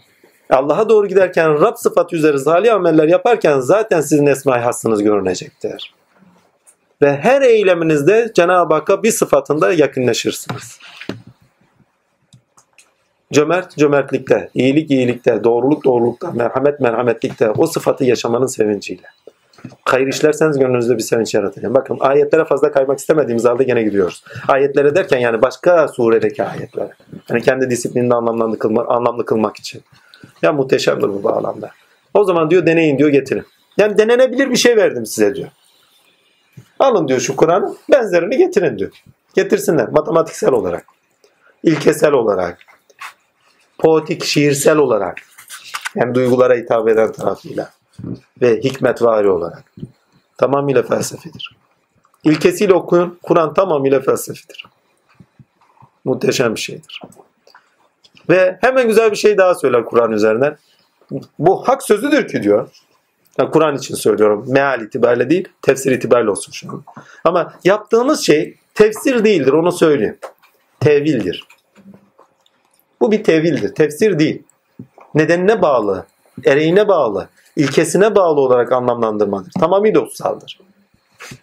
Allah'a 0.49 0.89
doğru 0.89 1.07
giderken 1.07 1.61
Rab 1.61 1.75
sıfatı 1.75 2.15
üzeri 2.15 2.39
salih 2.39 2.73
ameller 2.75 3.07
yaparken 3.07 3.59
zaten 3.59 4.01
sizin 4.01 4.25
esma-i 4.25 4.61
hassınız 4.61 5.03
görünecektir. 5.03 5.93
Ve 7.01 7.17
her 7.17 7.41
eyleminizde 7.41 8.31
Cenab-ı 8.35 8.73
Hakk'a 8.73 9.03
bir 9.03 9.11
sıfatında 9.11 9.73
yakınlaşırsınız. 9.73 10.79
Cömert 13.33 13.77
cömertlikte, 13.77 14.49
iyilik 14.53 14.91
iyilikte, 14.91 15.43
doğruluk 15.43 15.85
doğrulukta, 15.85 16.31
merhamet 16.31 16.79
merhametlikte 16.79 17.49
o 17.49 17.67
sıfatı 17.67 18.03
yaşamanın 18.03 18.45
sevinciyle. 18.45 19.07
Hayır 19.85 20.07
işlerseniz 20.07 20.59
gönlünüzde 20.59 20.97
bir 20.97 21.03
sevinç 21.03 21.33
yaratacağım. 21.33 21.73
Bakın 21.73 21.97
ayetlere 21.99 22.45
fazla 22.45 22.71
kaymak 22.71 22.99
istemediğimiz 22.99 23.45
halde 23.45 23.63
gene 23.63 23.83
gidiyoruz. 23.83 24.23
Ayetlere 24.47 24.95
derken 24.95 25.17
yani 25.17 25.41
başka 25.41 25.87
suredeki 25.87 26.43
ayetlere. 26.43 26.89
Yani 27.29 27.41
kendi 27.41 27.69
disiplinini 27.69 28.15
anlamlı, 28.15 28.59
kılma, 28.59 28.85
anlamlı 28.85 29.25
kılmak 29.25 29.57
için. 29.57 29.81
Ya 30.41 30.53
muhteşemdir 30.53 31.07
bu 31.07 31.23
bağlamda. 31.23 31.71
O 32.13 32.23
zaman 32.23 32.49
diyor 32.49 32.65
deneyin 32.65 32.97
diyor 32.97 33.09
getirin. 33.09 33.45
Yani 33.77 33.97
denenebilir 33.97 34.49
bir 34.49 34.55
şey 34.55 34.77
verdim 34.77 35.05
size 35.05 35.35
diyor. 35.35 35.47
Alın 36.79 37.07
diyor 37.07 37.19
şu 37.19 37.35
Kur'an'ı 37.35 37.75
benzerini 37.91 38.37
getirin 38.37 38.79
diyor. 38.79 38.91
Getirsinler 39.35 39.89
matematiksel 39.89 40.51
olarak, 40.51 40.85
ilkesel 41.63 42.11
olarak, 42.11 42.57
poetik, 43.77 44.23
şiirsel 44.23 44.77
olarak 44.77 45.17
hem 45.93 46.15
duygulara 46.15 46.55
hitap 46.55 46.87
eden 46.87 47.11
tarafıyla 47.11 47.69
ve 48.41 48.59
hikmetvari 48.59 49.29
olarak 49.29 49.63
tamamıyla 50.37 50.83
felsefedir. 50.83 51.55
İlkesiyle 52.23 52.73
okuyun. 52.73 53.19
Kur'an 53.23 53.53
tamamıyla 53.53 54.01
felsefedir. 54.01 54.65
Muhteşem 56.05 56.55
bir 56.55 56.59
şeydir. 56.59 57.01
Ve 58.29 58.57
hemen 58.61 58.87
güzel 58.87 59.11
bir 59.11 59.15
şey 59.15 59.37
daha 59.37 59.55
söyler 59.55 59.85
Kur'an 59.85 60.11
üzerinden. 60.11 60.57
Bu 61.39 61.67
hak 61.67 61.83
sözüdür 61.83 62.27
ki 62.27 62.43
diyor. 62.43 62.69
Yani 63.39 63.51
Kur'an 63.51 63.75
için 63.77 63.95
söylüyorum. 63.95 64.45
Meal 64.47 64.81
itibariyle 64.81 65.29
değil, 65.29 65.49
tefsir 65.61 65.91
itibariyle 65.91 66.31
olsun 66.31 66.51
şu 66.51 66.69
an. 66.69 66.83
Ama 67.23 67.53
yaptığımız 67.63 68.25
şey 68.25 68.57
tefsir 68.73 69.23
değildir, 69.23 69.53
onu 69.53 69.71
söyleyeyim. 69.71 70.17
Tevildir. 70.79 71.47
Bu 73.01 73.11
bir 73.11 73.23
tevildir, 73.23 73.75
tefsir 73.75 74.19
değil. 74.19 74.43
Nedenine 75.15 75.61
bağlı, 75.61 76.05
ereğine 76.45 76.87
bağlı, 76.87 77.29
ilkesine 77.55 78.15
bağlı 78.15 78.41
olarak 78.41 78.71
anlamlandırmadır. 78.71 79.51
Tamamıyla 79.59 80.01
utsaldır. 80.01 80.59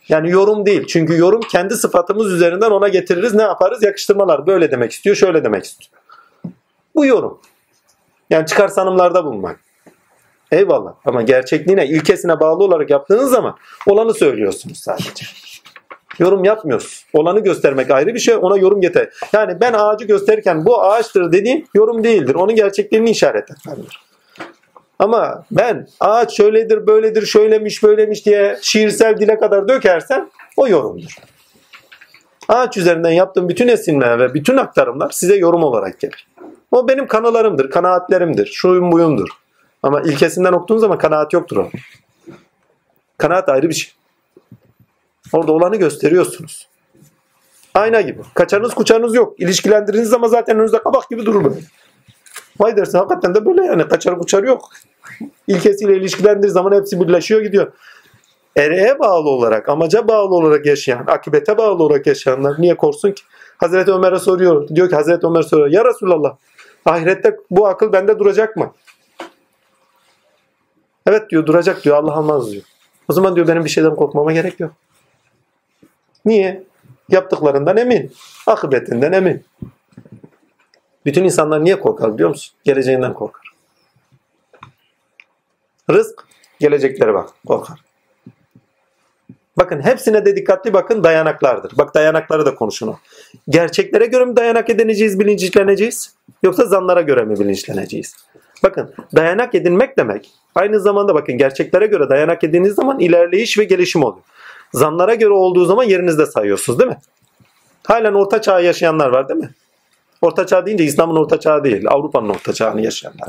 Yani 0.09 0.31
yorum 0.31 0.67
değil. 0.67 0.87
Çünkü 0.87 1.19
yorum 1.19 1.41
kendi 1.41 1.77
sıfatımız 1.77 2.33
üzerinden 2.33 2.71
ona 2.71 2.89
getiririz. 2.89 3.35
Ne 3.35 3.43
yaparız? 3.43 3.83
Yakıştırmalar. 3.83 4.47
Böyle 4.47 4.71
demek 4.71 4.93
istiyor, 4.93 5.17
şöyle 5.17 5.45
demek 5.45 5.65
istiyor. 5.65 5.91
Bu 6.95 7.07
yorum. 7.07 7.41
Yani 8.31 8.47
çıkar 8.47 8.69
sanımlarda 8.69 9.25
bulunmak. 9.25 9.61
Eyvallah. 10.53 10.95
Ama 11.05 11.23
gerçekliğine, 11.23 11.87
ilkesine 11.87 12.41
bağlı 12.41 12.65
olarak 12.65 12.91
yaptığınız 12.91 13.31
zaman 13.31 13.57
olanı 13.87 14.15
söylüyorsunuz 14.15 14.79
sadece. 14.79 15.27
Yorum 16.19 16.45
yapmıyorsunuz. 16.45 17.07
Olanı 17.13 17.41
göstermek 17.41 17.91
ayrı 17.91 18.15
bir 18.15 18.19
şey. 18.19 18.37
Ona 18.37 18.57
yorum 18.57 18.83
yeter. 18.83 19.09
Yani 19.33 19.61
ben 19.61 19.73
ağacı 19.73 20.05
gösterirken 20.05 20.67
bu 20.67 20.83
ağaçtır 20.83 21.33
dediğim 21.33 21.65
yorum 21.75 22.05
değildir. 22.05 22.35
Onun 22.35 22.55
gerçekliğini 22.55 23.11
işaret 23.11 23.51
etmelidir. 23.51 24.03
Ama 24.99 25.45
ben 25.51 25.89
ağaç 26.01 26.37
şöyledir, 26.37 26.87
böyledir, 26.87 27.27
şöylemiş, 27.27 27.83
böylemiş 27.83 28.27
diye 28.27 28.59
şiirsel 28.63 29.21
dile 29.21 29.39
kadar 29.39 29.69
dökersen 29.69 30.31
o 30.57 30.69
yorumdur. 30.69 31.17
Ağaç 32.49 32.77
üzerinden 32.77 33.11
yaptığım 33.11 33.49
bütün 33.49 33.69
esinler 33.69 34.19
ve 34.19 34.35
bütün 34.35 34.57
aktarımlar 34.57 35.11
size 35.11 35.37
yorum 35.37 35.63
olarak 35.63 36.01
gelir. 36.01 36.29
O 36.71 36.89
benim 36.89 37.07
kanılarımdır, 37.07 37.71
kanaatlerimdir, 37.71 38.47
şuyum 38.47 38.93
buyumdur. 38.93 39.29
Ama 39.83 40.01
ilkesinden 40.01 40.53
okuduğun 40.53 40.79
zaman 40.79 40.99
kanaat 40.99 41.33
yoktur 41.33 41.57
o. 41.57 41.71
Kanaat 43.19 43.49
ayrı 43.49 43.69
bir 43.69 43.75
şey. 43.75 43.93
Orada 45.33 45.53
olanı 45.53 45.77
gösteriyorsunuz. 45.77 46.69
Ayna 47.75 48.01
gibi. 48.01 48.21
Kaçarınız 48.35 48.75
kuçarınız 48.75 49.15
yok. 49.15 49.41
İlişkilendirdiğiniz 49.41 50.13
ama 50.13 50.29
zaten 50.29 50.57
önünüzde 50.57 50.79
kabak 50.79 51.11
gibi 51.11 51.27
durur 51.27 51.45
böyle. 51.45 51.61
Vay 52.61 52.77
dersin 52.77 52.99
hakikaten 52.99 53.35
de 53.35 53.47
böyle 53.47 53.65
yani. 53.65 53.89
Kaçar 53.89 54.19
kuçar 54.19 54.43
yok. 54.43 54.71
İlkesiyle 55.47 55.97
ilişkilendirdiği 55.97 56.53
zaman 56.53 56.73
hepsi 56.73 57.01
birleşiyor 57.01 57.41
gidiyor. 57.41 57.73
Ereğe 58.57 58.99
bağlı 58.99 59.29
olarak, 59.29 59.69
amaca 59.69 60.09
bağlı 60.09 60.35
olarak 60.35 60.67
yaşayan, 60.67 61.05
akibete 61.07 61.59
bağlı 61.59 61.85
olarak 61.85 62.07
yaşayanlar 62.07 62.55
niye 62.59 62.77
korksun 62.77 63.13
ki? 63.13 63.23
Hazreti 63.59 63.93
Ömer'e 63.93 64.19
soruyor. 64.19 64.69
Diyor 64.69 64.89
ki 64.89 64.95
Hazreti 64.95 65.27
Ömer 65.27 65.43
soruyor. 65.43 65.69
Ya 65.69 65.85
Resulallah 65.85 66.37
ahirette 66.85 67.37
bu 67.51 67.67
akıl 67.67 67.93
bende 67.93 68.19
duracak 68.19 68.57
mı? 68.57 68.73
Evet 71.07 71.31
diyor 71.31 71.47
duracak 71.47 71.85
diyor 71.85 71.97
Allah 71.97 72.15
almaz 72.15 72.53
diyor. 72.53 72.65
O 73.09 73.13
zaman 73.13 73.37
diyor 73.37 73.49
benim 73.49 73.65
bir 73.65 73.71
şeyden 73.71 73.95
korkmama 73.97 74.33
gerek 74.33 74.61
yok. 74.61 74.73
Niye? 76.25 76.65
Yaptıklarından 77.09 77.77
emin. 77.77 78.13
Akıbetinden 78.47 79.13
emin. 79.13 79.45
Bütün 81.07 81.25
insanlar 81.25 81.65
niye 81.65 81.81
korkar 81.81 82.15
biliyor 82.15 82.29
musun? 82.29 82.55
Geleceğinden 82.65 83.15
korkar. 83.15 83.53
Rızk 85.91 86.27
geleceklere 86.61 87.15
bak 87.15 87.31
korkar. 87.47 87.81
Bakın 89.59 89.81
hepsine 89.81 90.25
de 90.25 90.37
dikkatli 90.37 90.73
bakın 90.73 91.05
dayanaklardır. 91.05 91.79
Bak 91.79 91.95
dayanakları 91.95 92.47
da 92.47 92.55
konuşun. 92.55 92.97
Gerçeklere 93.49 94.07
göre 94.07 94.25
mi 94.25 94.37
dayanak 94.37 94.71
edineceğiz, 94.71 95.21
bilinçleneceğiz? 95.21 96.15
Yoksa 96.43 96.65
zanlara 96.65 97.01
göre 97.01 97.23
mi 97.23 97.39
bilinçleneceğiz? 97.39 98.17
Bakın 98.63 98.95
dayanak 99.17 99.55
edinmek 99.55 99.99
demek 99.99 100.31
aynı 100.55 100.81
zamanda 100.81 101.15
bakın 101.15 101.39
gerçeklere 101.39 101.87
göre 101.87 102.09
dayanak 102.09 102.45
edindiğiniz 102.45 102.75
zaman 102.75 103.01
ilerleyiş 103.01 103.59
ve 103.59 103.65
gelişim 103.65 104.05
oluyor. 104.05 104.25
Zanlara 104.73 105.15
göre 105.15 105.33
olduğu 105.33 105.65
zaman 105.65 105.85
yerinizde 105.85 106.27
sayıyorsunuz 106.27 106.79
değil 106.79 106.91
mi? 106.91 106.99
Halen 107.87 108.15
orta 108.15 108.43
çağ 108.43 108.61
yaşayanlar 108.61 109.09
var 109.09 109.29
değil 109.29 109.41
mi? 109.41 109.51
Orta 110.23 110.47
çağ 110.47 110.67
deyince 110.67 110.85
İslam'ın 110.85 111.17
orta 111.17 111.41
çağı 111.41 111.65
değil. 111.65 111.85
Avrupa'nın 111.89 112.29
orta 112.29 112.53
çağını 112.53 112.81
yaşayanlar. 112.83 113.29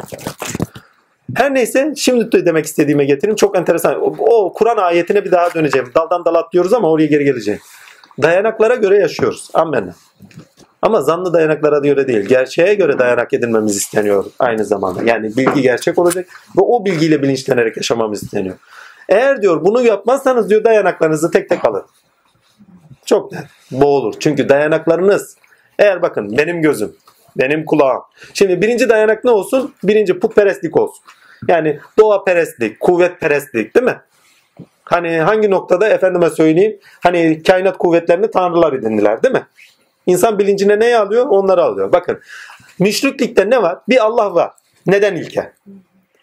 Her 1.36 1.54
neyse 1.54 1.94
şimdi 1.98 2.32
de 2.32 2.46
demek 2.46 2.66
istediğime 2.66 3.06
getireyim. 3.06 3.36
Çok 3.36 3.58
enteresan. 3.58 4.02
O, 4.02 4.16
o 4.20 4.54
Kur'an 4.54 4.78
ayetine 4.78 5.26
bir 5.26 5.32
daha 5.32 5.54
döneceğim. 5.54 5.92
Daldan 5.96 6.26
dal 6.26 6.36
atlıyoruz 6.36 6.74
ama 6.74 6.92
oraya 6.92 7.06
geri 7.06 7.24
geleceğim. 7.24 7.60
Dayanaklara 8.22 8.76
göre 8.76 8.98
yaşıyoruz. 8.98 9.50
Amen. 9.54 9.94
Ama 10.84 11.02
zanlı 11.02 11.34
dayanaklara 11.34 11.80
göre 11.80 12.08
değil. 12.08 12.26
Gerçeğe 12.26 12.74
göre 12.74 13.00
dayanak 13.00 13.34
edinmemiz 13.34 13.78
isteniyor 13.78 14.26
aynı 14.40 14.66
zamanda. 14.66 15.04
Yani 15.04 15.38
bilgi 15.38 15.62
gerçek 15.62 16.00
olacak 16.00 16.26
ve 16.58 16.62
o 16.62 16.86
bilgiyle 16.86 17.22
bilinçlenerek 17.22 17.78
yaşamamız 17.78 18.24
isteniyor. 18.24 18.56
Eğer 19.10 19.42
diyor 19.42 19.66
bunu 19.66 19.82
yapmazsanız 19.82 20.50
diyor 20.50 20.64
dayanaklarınızı 20.64 21.32
tek 21.32 21.50
tek 21.50 21.66
alın. 21.66 21.86
Çok 23.06 23.32
net. 23.32 23.44
Boğulur. 23.72 24.14
Çünkü 24.20 24.50
dayanaklarınız 24.50 25.38
eğer 25.80 26.02
bakın 26.02 26.38
benim 26.38 26.62
gözüm, 26.62 26.96
benim 27.38 27.66
kulağım. 27.66 28.02
Şimdi 28.34 28.62
birinci 28.62 28.90
dayanak 28.90 29.24
ne 29.24 29.32
olsun? 29.32 29.74
Birinci 29.84 30.20
putperestlik 30.20 30.78
olsun. 30.78 31.04
Yani 31.48 31.80
doğa 32.00 32.24
perestlik, 32.24 32.80
kuvvet 32.80 33.20
perestlik 33.20 33.76
değil 33.76 33.86
mi? 33.86 33.98
Hani 34.84 35.18
hangi 35.18 35.52
noktada 35.52 35.88
efendime 35.90 36.30
söyleyeyim 36.30 36.80
hani 37.04 37.44
kainat 37.44 37.78
kuvvetlerini 37.78 38.32
tanrılar 38.32 38.74
edindiler 38.74 39.24
değil 39.24 39.34
mi? 39.34 39.44
İnsan 40.06 40.40
bilincine 40.40 40.80
neyi 40.80 40.98
alıyor? 40.98 41.26
Onları 41.30 41.64
alıyor. 41.64 41.92
Bakın 41.92 42.20
Müşriklikte 42.80 43.50
ne 43.50 43.62
var? 43.62 43.80
Bir 43.90 44.06
Allah 44.06 44.36
var. 44.36 44.52
Neden 44.86 45.16
ilke? 45.16 45.54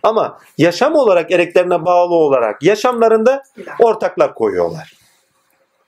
Ama 0.03 0.39
yaşam 0.59 0.95
olarak 0.95 1.33
ereklerine 1.33 1.85
bağlı 1.85 2.15
olarak 2.15 2.63
yaşamlarında 2.63 3.43
ortaklar 3.79 4.35
koyuyorlar. 4.35 4.93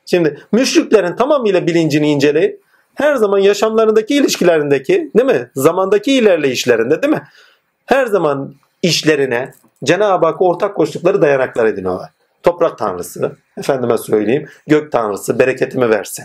Şimdi 0.06 0.40
müşriklerin 0.52 1.16
tamamıyla 1.16 1.66
bilincini 1.66 2.10
inceleyin. 2.10 2.60
Her 2.94 3.14
zaman 3.14 3.38
yaşamlarındaki 3.38 4.14
ilişkilerindeki 4.14 5.10
değil 5.16 5.26
mi? 5.26 5.50
Zamandaki 5.54 6.12
ilerleyişlerinde 6.12 7.02
değil 7.02 7.14
mi? 7.14 7.22
Her 7.86 8.06
zaman 8.06 8.54
işlerine 8.82 9.52
Cenab-ı 9.84 10.26
Hakk'a 10.26 10.44
ortak 10.44 10.76
koştukları 10.76 11.22
dayanaklar 11.22 11.66
ediniyorlar. 11.66 12.10
Toprak 12.42 12.78
tanrısı, 12.78 13.36
efendime 13.58 13.98
söyleyeyim, 13.98 14.48
gök 14.66 14.92
tanrısı 14.92 15.38
bereketimi 15.38 15.90
versin. 15.90 16.24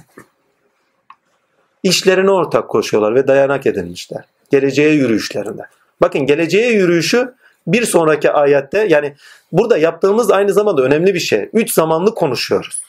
İşlerine 1.83 2.31
ortak 2.31 2.69
koşuyorlar 2.69 3.15
ve 3.15 3.27
dayanak 3.27 3.65
edinmişler. 3.65 4.23
Geleceğe 4.51 4.93
yürüyüşlerinde. 4.93 5.61
Bakın 6.01 6.25
geleceğe 6.25 6.71
yürüyüşü 6.71 7.33
bir 7.67 7.85
sonraki 7.85 8.31
ayette 8.31 8.87
yani 8.89 9.15
burada 9.51 9.77
yaptığımız 9.77 10.31
aynı 10.31 10.53
zamanda 10.53 10.81
önemli 10.81 11.13
bir 11.13 11.19
şey. 11.19 11.49
Üç 11.53 11.71
zamanlı 11.71 12.15
konuşuyoruz. 12.15 12.81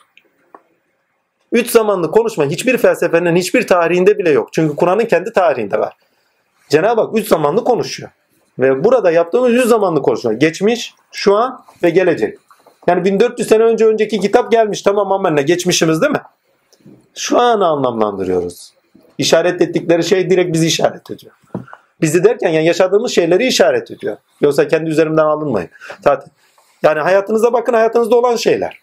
Üç 1.52 1.70
zamanlı 1.70 2.10
konuşma 2.10 2.44
hiçbir 2.44 2.78
felsefenin 2.78 3.36
hiçbir 3.36 3.66
tarihinde 3.66 4.18
bile 4.18 4.30
yok. 4.30 4.48
Çünkü 4.52 4.76
Kur'an'ın 4.76 5.04
kendi 5.04 5.32
tarihinde 5.32 5.78
var. 5.78 5.92
Cenab-ı 6.68 7.00
Hak 7.00 7.18
üç 7.18 7.28
zamanlı 7.28 7.64
konuşuyor. 7.64 8.10
Ve 8.58 8.84
burada 8.84 9.10
yaptığımız 9.10 9.52
yüz 9.52 9.68
zamanlı 9.68 10.02
konuşma. 10.02 10.32
Geçmiş, 10.32 10.94
şu 11.12 11.36
an 11.36 11.64
ve 11.82 11.90
gelecek. 11.90 12.38
Yani 12.86 13.04
1400 13.04 13.48
sene 13.48 13.62
önce 13.62 13.86
önceki 13.86 14.20
kitap 14.20 14.52
gelmiş 14.52 14.82
tamam 14.82 15.12
amenna 15.12 15.40
geçmişimiz 15.40 16.00
değil 16.00 16.12
mi? 16.12 16.22
Şu 17.14 17.38
anı 17.38 17.66
anlamlandırıyoruz. 17.66 18.72
İşaret 19.18 19.62
ettikleri 19.62 20.04
şey 20.04 20.30
direkt 20.30 20.52
bizi 20.52 20.66
işaret 20.66 21.10
ediyor. 21.10 21.32
Bizi 22.00 22.24
derken 22.24 22.48
yani 22.48 22.66
yaşadığımız 22.66 23.12
şeyleri 23.12 23.46
işaret 23.46 23.90
ediyor. 23.90 24.16
Yoksa 24.40 24.68
kendi 24.68 24.90
üzerimden 24.90 25.24
alınmayın. 25.24 25.70
Zaten 26.00 26.30
yani 26.82 27.00
hayatınıza 27.00 27.52
bakın 27.52 27.72
hayatınızda 27.72 28.16
olan 28.16 28.36
şeyler. 28.36 28.80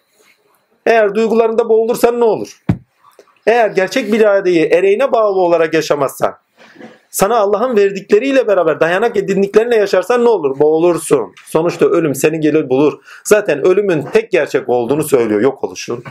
Eğer 0.85 1.15
duygularında 1.15 1.69
boğulursan 1.69 2.19
ne 2.19 2.23
olur? 2.23 2.61
Eğer 3.47 3.69
gerçek 3.69 4.13
bir 4.13 4.19
iradeyi 4.19 4.65
ereğine 4.65 5.11
bağlı 5.11 5.39
olarak 5.39 5.73
yaşamazsan, 5.73 6.37
sana 7.15 7.37
Allah'ın 7.37 7.77
verdikleriyle 7.77 8.47
beraber 8.47 8.79
dayanak 8.79 9.17
edindiklerinle 9.17 9.75
yaşarsan 9.75 10.25
ne 10.25 10.29
olur? 10.29 10.59
Boğulursun. 10.59 11.33
Sonuçta 11.45 11.85
ölüm 11.85 12.15
seni 12.15 12.39
gelir 12.39 12.69
bulur. 12.69 12.93
Zaten 13.23 13.67
ölümün 13.67 14.01
tek 14.01 14.31
gerçek 14.31 14.69
olduğunu 14.69 15.03
söylüyor 15.03 15.41
yok 15.41 15.63
oluşun. 15.63 16.03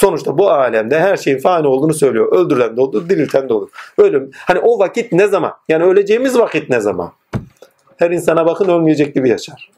Sonuçta 0.00 0.38
bu 0.38 0.50
alemde 0.50 1.00
her 1.00 1.16
şeyin 1.16 1.38
fani 1.38 1.66
olduğunu 1.66 1.94
söylüyor. 1.94 2.32
Öldürülen 2.32 2.76
de 2.76 2.80
olur, 2.80 3.08
dirilten 3.08 3.48
de 3.48 3.52
olur. 3.52 3.68
Ölüm. 3.98 4.30
Hani 4.34 4.58
o 4.58 4.78
vakit 4.78 5.12
ne 5.12 5.28
zaman? 5.28 5.52
Yani 5.68 5.84
öleceğimiz 5.84 6.38
vakit 6.38 6.70
ne 6.70 6.80
zaman? 6.80 7.12
Her 7.96 8.10
insana 8.10 8.46
bakın 8.46 8.68
ölmeyecek 8.68 9.14
gibi 9.14 9.28
yaşar. 9.28 9.70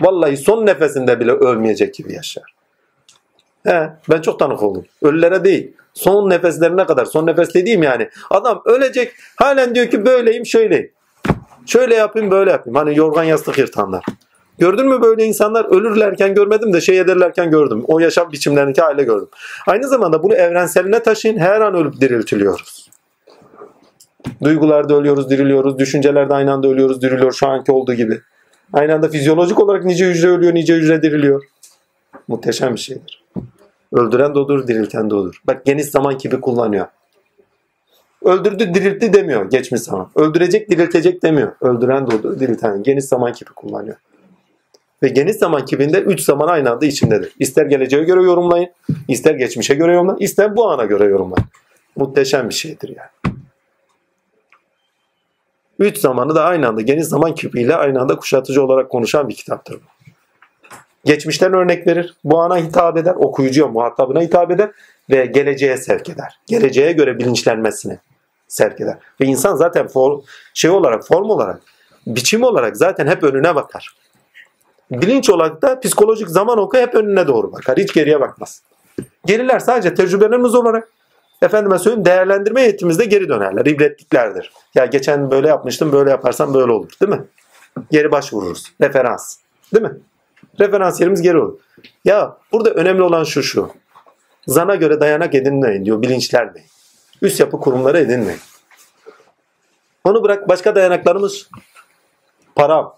Vallahi 0.00 0.36
son 0.36 0.66
nefesinde 0.66 1.20
bile 1.20 1.32
ölmeyecek 1.32 1.94
gibi 1.94 2.12
yaşar. 2.12 2.54
He, 3.66 3.90
ben 4.10 4.20
çok 4.20 4.38
tanık 4.38 4.62
oldum. 4.62 4.84
Ölülere 5.02 5.44
değil. 5.44 5.72
Son 5.94 6.30
nefeslerine 6.30 6.86
kadar. 6.86 7.04
Son 7.04 7.26
nefes 7.26 7.54
dediğim 7.54 7.82
yani. 7.82 8.08
Adam 8.30 8.62
ölecek. 8.64 9.12
Halen 9.36 9.74
diyor 9.74 9.86
ki 9.86 10.04
böyleyim 10.06 10.46
şöyleyim. 10.46 10.90
Şöyle 11.66 11.94
yapayım 11.94 12.30
böyle 12.30 12.50
yapayım. 12.50 12.76
Hani 12.76 12.98
yorgan 12.98 13.24
yastık 13.24 13.58
yırtanlar. 13.58 14.04
Gördün 14.58 14.88
mü 14.88 15.02
böyle 15.02 15.24
insanlar 15.24 15.64
ölürlerken 15.64 16.34
görmedim 16.34 16.72
de 16.72 16.80
şey 16.80 17.00
ederlerken 17.00 17.50
gördüm. 17.50 17.84
O 17.86 17.98
yaşam 17.98 18.32
biçimlerindeki 18.32 18.82
aile 18.82 19.02
gördüm. 19.02 19.28
Aynı 19.66 19.88
zamanda 19.88 20.22
bunu 20.22 20.34
evrenseline 20.34 21.02
taşıyın. 21.02 21.38
Her 21.38 21.60
an 21.60 21.74
ölüp 21.74 22.00
diriltiliyoruz. 22.00 22.90
Duygularda 24.42 24.94
ölüyoruz, 24.94 25.30
diriliyoruz. 25.30 25.78
Düşüncelerde 25.78 26.34
aynı 26.34 26.52
anda 26.52 26.68
ölüyoruz, 26.68 27.02
diriliyor 27.02 27.32
şu 27.32 27.48
anki 27.48 27.72
olduğu 27.72 27.94
gibi. 27.94 28.20
Aynı 28.72 28.94
anda 28.94 29.08
fizyolojik 29.08 29.60
olarak 29.60 29.84
nice 29.84 30.06
hücre 30.06 30.28
ölüyor, 30.28 30.54
nice 30.54 30.74
hücre 30.74 31.02
diriliyor. 31.02 31.44
Muhteşem 32.28 32.74
bir 32.74 32.80
şeydir. 32.80 33.24
Öldüren 33.92 34.34
de 34.34 34.38
odur, 34.38 34.66
dirilten 34.66 35.10
de 35.10 35.14
odur. 35.14 35.42
Bak 35.44 35.64
geniş 35.64 35.86
zaman 35.86 36.18
gibi 36.18 36.40
kullanıyor. 36.40 36.86
Öldürdü, 38.24 38.74
diriltti 38.74 39.12
demiyor 39.12 39.50
geçmiş 39.50 39.80
zaman. 39.80 40.10
Öldürecek, 40.16 40.70
diriltecek 40.70 41.22
demiyor. 41.22 41.52
Öldüren 41.60 42.10
de 42.10 42.16
odur, 42.16 42.40
dirilten. 42.40 42.82
Geniş 42.82 43.04
zaman 43.04 43.32
gibi 43.32 43.50
kullanıyor. 43.56 43.96
Ve 45.02 45.08
geniş 45.08 45.36
zaman 45.36 45.64
kibinde 45.64 46.00
üç 46.00 46.20
zaman 46.20 46.48
aynı 46.48 46.70
anda 46.70 46.86
içindedir. 46.86 47.32
İster 47.38 47.66
geleceğe 47.66 48.04
göre 48.04 48.22
yorumlayın, 48.22 48.70
ister 49.08 49.34
geçmişe 49.34 49.74
göre 49.74 49.92
yorumlayın, 49.92 50.18
ister 50.18 50.56
bu 50.56 50.70
ana 50.70 50.84
göre 50.84 51.04
yorumlayın. 51.04 51.46
Muhteşem 51.96 52.48
bir 52.48 52.54
şeydir 52.54 52.96
yani. 52.96 53.36
Üç 55.78 55.98
zamanı 55.98 56.34
da 56.34 56.44
aynı 56.44 56.68
anda 56.68 56.80
geniş 56.80 57.04
zaman 57.04 57.34
küpüyle 57.34 57.76
aynı 57.76 58.00
anda 58.00 58.16
kuşatıcı 58.16 58.64
olarak 58.64 58.90
konuşan 58.90 59.28
bir 59.28 59.34
kitaptır 59.34 59.74
bu. 59.74 60.10
Geçmişten 61.04 61.52
örnek 61.52 61.86
verir. 61.86 62.16
Bu 62.24 62.38
ana 62.40 62.56
hitap 62.56 62.96
eder. 62.96 63.14
Okuyucuya, 63.14 63.68
muhatabına 63.68 64.20
hitap 64.20 64.50
eder. 64.50 64.70
Ve 65.10 65.26
geleceğe 65.26 65.76
sevk 65.76 66.08
eder. 66.08 66.40
Geleceğe 66.46 66.92
göre 66.92 67.18
bilinçlenmesini 67.18 67.98
sevk 68.48 68.80
eder. 68.80 68.98
Ve 69.20 69.26
insan 69.26 69.56
zaten 69.56 69.88
form, 69.88 70.20
şey 70.54 70.70
olarak, 70.70 71.06
form 71.06 71.30
olarak, 71.30 71.62
biçim 72.06 72.42
olarak 72.42 72.76
zaten 72.76 73.06
hep 73.06 73.22
önüne 73.22 73.54
bakar. 73.54 73.96
Bilinç 74.90 75.30
olarak 75.30 75.62
da 75.62 75.80
psikolojik 75.80 76.28
zaman 76.28 76.58
oku 76.58 76.78
hep 76.78 76.94
önüne 76.94 77.26
doğru 77.26 77.52
bakar. 77.52 77.78
Hiç 77.78 77.92
geriye 77.92 78.20
bakmaz. 78.20 78.62
Geriler 79.26 79.58
sadece 79.58 79.94
tecrübelerimiz 79.94 80.54
olarak 80.54 80.88
efendime 81.42 81.78
söyleyeyim 81.78 82.04
değerlendirme 82.04 82.62
yetimizde 82.62 83.04
geri 83.04 83.28
dönerler. 83.28 83.66
İbretliklerdir. 83.66 84.52
Ya 84.74 84.86
geçen 84.86 85.30
böyle 85.30 85.48
yapmıştım 85.48 85.92
böyle 85.92 86.10
yaparsam 86.10 86.54
böyle 86.54 86.72
olur. 86.72 86.90
Değil 87.00 87.12
mi? 87.12 87.24
Geri 87.90 88.12
başvururuz. 88.12 88.72
Referans. 88.80 89.36
Değil 89.74 89.84
mi? 89.84 89.92
Referans 90.60 91.00
yerimiz 91.00 91.22
geri 91.22 91.38
olur. 91.38 91.58
Ya 92.04 92.36
burada 92.52 92.70
önemli 92.70 93.02
olan 93.02 93.24
şu 93.24 93.42
şu. 93.42 93.70
Zana 94.46 94.74
göre 94.74 95.00
dayanak 95.00 95.34
edinmeyin 95.34 95.84
diyor. 95.84 96.02
Bilinçlenmeyin. 96.02 96.68
Üst 97.22 97.40
yapı 97.40 97.60
kurumları 97.60 97.98
edinmeyin. 97.98 98.40
Onu 100.04 100.22
bırak 100.22 100.48
başka 100.48 100.74
dayanaklarımız. 100.74 101.48
Param, 102.54 102.96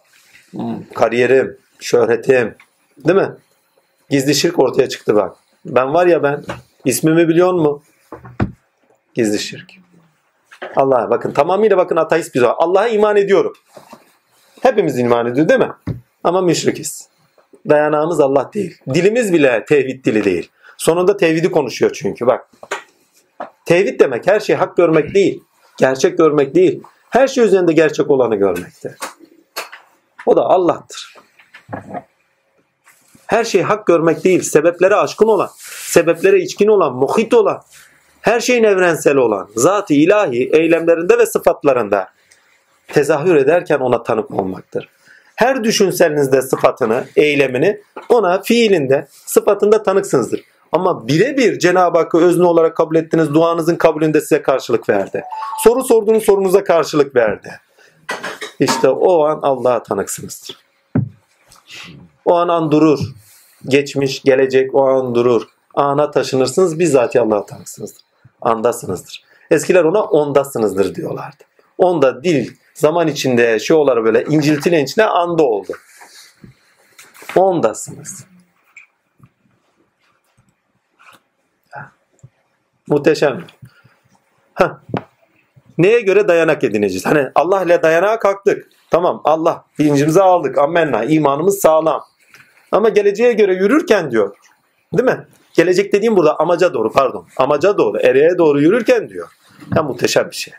kariyerim, 0.95 1.59
şöhretim. 1.83 2.55
Değil 3.07 3.19
mi? 3.19 3.31
Gizli 4.11 4.35
şirk 4.35 4.59
ortaya 4.59 4.89
çıktı 4.89 5.17
bak. 5.17 5.37
Ben 5.65 5.95
var 5.95 6.07
ya 6.07 6.23
ben 6.23 6.45
ismimi 6.85 7.29
biliyor 7.29 7.53
mu? 7.53 7.83
Gizli 9.15 9.39
şirk. 9.39 9.71
Allah'a 10.77 11.11
bakın 11.11 11.33
tamamıyla 11.33 11.77
bakın 11.77 11.97
ateist 11.97 12.35
biz 12.35 12.43
Allah'a 12.43 12.89
iman 12.89 13.17
ediyorum. 13.17 13.53
Hepimiz 14.63 14.99
iman 14.99 15.27
ediyor 15.27 15.49
değil 15.49 15.61
mi? 15.61 15.73
Ama 16.25 16.41
müşrikiz. 16.41 17.09
Dayanağımız 17.69 18.21
Allah 18.21 18.51
değil. 18.55 18.79
Dilimiz 18.95 19.33
bile 19.33 19.65
tevhid 19.69 20.05
dili 20.05 20.25
değil. 20.25 20.51
Sonunda 20.77 21.17
tevhidi 21.17 21.51
konuşuyor 21.51 21.93
çünkü 21.95 22.27
bak. 22.27 22.51
Tevhid 23.65 24.01
demek 24.01 24.27
her 24.27 24.41
şeyi 24.41 24.57
hak 24.57 24.77
görmek 24.77 25.15
değil. 25.15 25.45
Gerçek 25.79 26.19
görmek 26.19 26.55
değil. 26.55 26.83
Her 27.11 27.29
şey 27.29 27.45
üzerinde 27.45 27.73
gerçek 27.73 28.11
olanı 28.11 28.37
görmekte. 28.37 28.97
O 30.27 30.37
da 30.37 30.43
Allah'tır. 30.43 31.12
Her 33.27 33.45
şey 33.45 33.63
hak 33.63 33.87
görmek 33.87 34.25
değil. 34.25 34.43
Sebeplere 34.43 34.95
aşkın 34.95 35.27
olan, 35.27 35.51
sebeplere 35.87 36.41
içkin 36.41 36.69
olan, 36.69 36.95
muhit 36.95 37.35
olan, 37.35 37.63
her 38.21 38.41
şeyin 38.41 38.65
evrensel 38.65 39.17
olan, 39.17 39.49
zat-ı 39.57 39.95
ilahi 39.95 40.51
eylemlerinde 40.53 41.19
ve 41.19 41.27
sıfatlarında 41.27 42.09
tezahür 42.89 43.37
ederken 43.37 43.79
ona 43.79 44.03
tanık 44.03 44.31
olmaktır. 44.31 44.89
Her 45.37 45.65
düşünselinizde 45.65 46.43
sıfatını, 46.43 47.05
eylemini 47.17 47.81
ona 48.09 48.43
fiilinde, 48.43 49.07
sıfatında 49.11 49.83
tanıksınızdır. 49.83 50.41
Ama 50.73 51.09
birebir 51.09 51.59
Cenab-ı 51.59 51.99
Hakk'ı 51.99 52.19
özne 52.19 52.47
olarak 52.47 52.77
kabul 52.77 52.97
ettiniz, 52.97 53.35
duanızın 53.35 53.77
kabulünde 53.77 54.21
size 54.21 54.43
karşılık 54.43 54.89
verdi. 54.89 55.25
Soru 55.65 55.85
sorduğunuz 55.85 56.25
sorunuza 56.25 56.65
karşılık 56.65 57.17
verdi. 57.17 57.61
İşte 58.61 58.89
o 58.89 59.25
an 59.25 59.41
Allah'a 59.43 59.83
tanıksınızdır. 59.83 60.72
O 62.25 62.37
an 62.37 62.49
an 62.49 62.71
durur. 62.71 63.01
Geçmiş, 63.65 64.23
gelecek 64.23 64.75
o 64.75 64.89
an 64.89 65.15
durur. 65.15 65.43
Ana 65.75 66.11
taşınırsınız, 66.11 66.79
bizzat 66.79 67.17
Allah'a 67.17 67.47
tanıksınızdır. 67.47 68.03
Andasınızdır. 68.41 69.25
Eskiler 69.51 69.85
ona 69.85 70.03
ondasınızdır 70.03 70.95
diyorlardı. 70.95 71.45
Onda 71.79 72.25
dil 72.25 72.51
zaman 72.75 73.09
içinde 73.09 73.59
şey 73.59 73.77
olarak 73.77 74.05
böyle 74.05 74.25
inciltilen 74.25 74.85
içinde 74.85 75.05
anda 75.05 75.43
oldu. 75.43 75.73
Ondasınız. 77.37 78.27
Muhteşem. 82.89 83.45
Heh. 84.55 84.69
Neye 85.79 86.01
göre 86.01 86.29
dayanak 86.29 86.65
edineceğiz? 86.65 87.07
Hani 87.07 87.29
Allah 87.35 87.63
ile 87.63 87.83
dayanağa 87.83 88.19
kalktık. 88.19 88.69
Tamam 88.93 89.21
Allah 89.25 89.65
bilincimizi 89.79 90.23
aldık. 90.23 90.59
Ammenna. 90.59 91.05
imanımız 91.05 91.59
sağlam. 91.61 92.05
Ama 92.73 92.89
geleceğe 92.89 93.33
göre 93.33 93.55
yürürken 93.55 94.11
diyor. 94.11 94.37
Değil 94.93 95.05
mi? 95.05 95.27
Gelecek 95.55 95.93
dediğim 95.93 96.17
burada 96.17 96.41
amaca 96.41 96.75
doğru 96.75 96.93
pardon. 96.93 97.27
Amaca 97.37 97.79
doğru, 97.79 97.99
ereğe 97.99 98.39
doğru 98.39 98.61
yürürken 98.61 99.09
diyor. 99.09 99.29
Ya 99.77 99.83
muhteşem 99.83 100.31
bir 100.31 100.37
şey. 100.37 100.55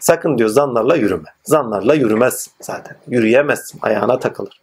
Sakın 0.00 0.38
diyor 0.38 0.48
zanlarla 0.48 0.96
yürüme. 0.96 1.28
Zanlarla 1.44 1.94
yürümezsin 1.94 2.52
zaten. 2.60 2.96
Yürüyemezsin. 3.08 3.78
Ayağına 3.82 4.18
takılır. 4.18 4.60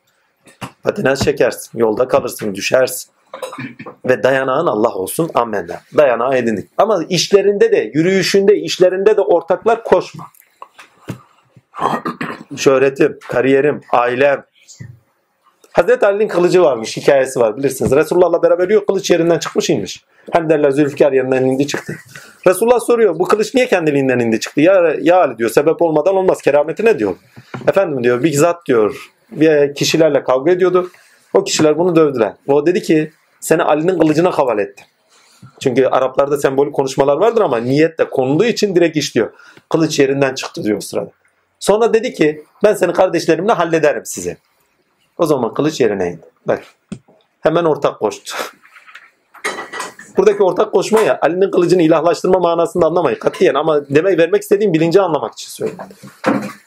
Patinaj 0.83 1.19
çekersin. 1.19 1.79
Yolda 1.79 2.07
kalırsın. 2.07 2.55
Düşersin. 2.55 3.11
Ve 4.05 4.23
dayanağın 4.23 4.67
Allah 4.67 4.95
olsun. 4.95 5.29
Amenna. 5.33 5.81
Dayanağı 5.97 6.37
edindik. 6.37 6.69
Ama 6.77 7.03
işlerinde 7.09 7.71
de, 7.71 7.91
yürüyüşünde, 7.93 8.55
işlerinde 8.55 9.17
de 9.17 9.21
ortaklar 9.21 9.83
koşma. 9.83 10.25
Şöhretim, 12.57 13.19
kariyerim, 13.29 13.81
ailem. 13.91 14.43
Hazreti 15.71 16.05
Ali'nin 16.05 16.27
kılıcı 16.27 16.61
varmış, 16.61 16.97
hikayesi 16.97 17.39
var 17.39 17.57
bilirsiniz. 17.57 17.91
Resulullah'la 17.91 18.43
beraber 18.43 18.63
yürüyor, 18.63 18.85
kılıç 18.85 19.11
yerinden 19.11 19.39
çıkmış 19.39 19.69
inmiş. 19.69 20.05
Hani 20.31 20.49
derler 20.49 20.71
Zülfikar 20.71 21.11
yerinden 21.11 21.43
indi 21.43 21.67
çıktı. 21.67 21.95
Resulullah 22.47 22.79
soruyor 22.79 23.19
bu 23.19 23.25
kılıç 23.25 23.53
niye 23.53 23.67
kendiliğinden 23.67 24.19
indi 24.19 24.39
çıktı? 24.39 24.61
Ya, 24.61 24.95
ya 25.01 25.21
Ali 25.21 25.37
diyor 25.37 25.49
sebep 25.49 25.81
olmadan 25.81 26.15
olmaz 26.15 26.41
kerameti 26.41 26.85
ne 26.85 26.99
diyor? 26.99 27.15
Efendim 27.67 28.03
diyor 28.03 28.23
bir 28.23 28.33
zat 28.33 28.65
diyor 28.65 29.11
bir 29.31 29.75
kişilerle 29.75 30.23
kavga 30.23 30.51
ediyordu. 30.51 30.89
O 31.33 31.43
kişiler 31.43 31.77
bunu 31.77 31.95
dövdüler. 31.95 32.33
O 32.47 32.65
dedi 32.65 32.81
ki 32.81 33.11
seni 33.39 33.63
Ali'nin 33.63 33.99
kılıcına 33.99 34.31
havale 34.31 34.61
ettim. 34.61 34.85
Çünkü 35.59 35.85
Araplarda 35.85 36.37
sembolik 36.37 36.73
konuşmalar 36.73 37.17
vardır 37.17 37.41
ama 37.41 37.57
niyetle 37.57 38.09
konulduğu 38.09 38.45
için 38.45 38.75
direkt 38.75 38.97
işliyor. 38.97 39.31
Kılıç 39.69 39.99
yerinden 39.99 40.35
çıktı 40.35 40.63
diyor 40.63 40.77
o 40.77 40.81
sırada. 40.81 41.09
Sonra 41.63 41.93
dedi 41.93 42.13
ki 42.13 42.43
ben 42.63 42.73
seni 42.73 42.93
kardeşlerimle 42.93 43.51
hallederim 43.51 44.05
sizi. 44.05 44.37
O 45.17 45.25
zaman 45.25 45.53
kılıç 45.53 45.81
yerine 45.81 46.07
indi. 46.07 46.25
Bak 46.47 46.63
hemen 47.41 47.63
ortak 47.63 47.99
koştu. 47.99 48.35
Buradaki 50.17 50.43
ortak 50.43 50.71
koşma 50.71 50.99
ya 51.01 51.19
Ali'nin 51.21 51.51
kılıcını 51.51 51.81
ilahlaştırma 51.81 52.39
manasında 52.39 52.85
anlamayın 52.85 53.19
katiyen 53.19 53.53
ama 53.53 53.89
demek 53.89 54.19
vermek 54.19 54.41
istediğim 54.41 54.73
bilinci 54.73 55.01
anlamak 55.01 55.33
için 55.33 55.49
söylüyorum. 55.49 55.85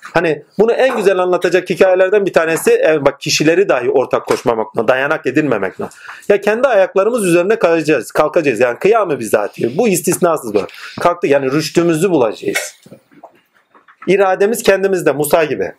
Hani 0.00 0.42
bunu 0.58 0.72
en 0.72 0.96
güzel 0.96 1.18
anlatacak 1.18 1.70
hikayelerden 1.70 2.26
bir 2.26 2.32
tanesi 2.32 2.70
e, 2.88 3.04
bak 3.04 3.20
kişileri 3.20 3.68
dahi 3.68 3.90
ortak 3.90 4.26
koşmamakla, 4.26 4.88
dayanak 4.88 5.26
edinmemekle. 5.26 5.84
Ya 6.28 6.40
kendi 6.40 6.68
ayaklarımız 6.68 7.24
üzerine 7.24 7.58
kalacağız, 7.58 8.12
kalkacağız. 8.12 8.60
Yani 8.60 8.78
kıyamı 8.78 9.18
bizatihi. 9.18 9.78
Bu 9.78 9.88
istisnasız 9.88 10.54
böyle. 10.54 10.66
Kalktık 11.00 11.30
yani 11.30 11.52
rüştümüzü 11.52 12.10
bulacağız. 12.10 12.74
İrademiz 14.06 14.62
kendimizde 14.62 15.12
Musa 15.12 15.44
gibi. 15.44 15.72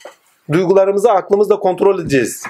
Duygularımızı 0.52 1.12
aklımızla 1.12 1.60
kontrol 1.60 2.00
edeceğiz. 2.00 2.44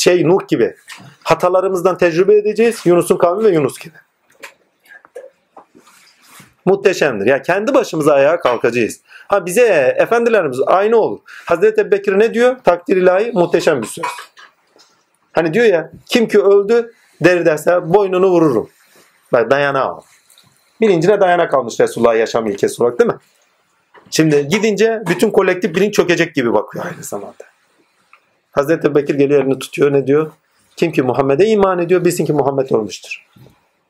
Şey 0.00 0.28
Nuh 0.28 0.48
gibi. 0.48 0.76
Hatalarımızdan 1.22 1.98
tecrübe 1.98 2.34
edeceğiz. 2.34 2.80
Yunus'un 2.84 3.16
kavmi 3.16 3.44
ve 3.44 3.50
Yunus 3.50 3.78
gibi. 3.78 3.94
Muhteşemdir. 6.64 7.26
Ya 7.26 7.42
kendi 7.42 7.74
başımıza 7.74 8.12
ayağa 8.12 8.40
kalkacağız. 8.40 9.00
Ha 9.28 9.46
bize 9.46 9.94
efendilerimiz 9.98 10.58
aynı 10.66 10.96
olur. 10.96 11.18
Hazreti 11.44 11.80
Ebubekir 11.80 12.18
ne 12.18 12.34
diyor? 12.34 12.56
Takdir 12.64 12.96
ilahi 12.96 13.32
muhteşem 13.32 13.82
bir 13.82 13.86
söz. 13.86 14.04
Hani 15.32 15.54
diyor 15.54 15.66
ya 15.66 15.90
kim 16.06 16.28
ki 16.28 16.40
öldü 16.40 16.92
deri 17.24 17.46
derse 17.46 17.94
boynunu 17.94 18.26
vururum. 18.26 18.70
Al. 19.32 20.00
Bilincine 20.80 21.20
dayanak 21.20 21.54
almış 21.54 21.80
Resulullah 21.80 22.16
yaşam 22.16 22.46
ilkesi 22.46 22.82
olarak 22.82 22.98
değil 22.98 23.10
mi? 23.10 23.16
Şimdi 24.12 24.48
gidince 24.48 25.02
bütün 25.08 25.30
kolektif 25.30 25.74
bilinç 25.74 25.94
çökecek 25.94 26.34
gibi 26.34 26.52
bakıyor 26.52 26.84
aynı 26.84 27.02
zamanda. 27.02 27.44
Hazreti 28.52 28.86
Ebubekir 28.86 29.14
geliyor 29.14 29.42
elini 29.42 29.58
tutuyor 29.58 29.92
ne 29.92 30.06
diyor? 30.06 30.30
Kim 30.76 30.92
ki 30.92 31.02
Muhammed'e 31.02 31.46
iman 31.46 31.78
ediyor 31.78 32.04
bilsin 32.04 32.24
ki 32.24 32.32
Muhammed 32.32 32.70
ölmüştür. 32.70 33.26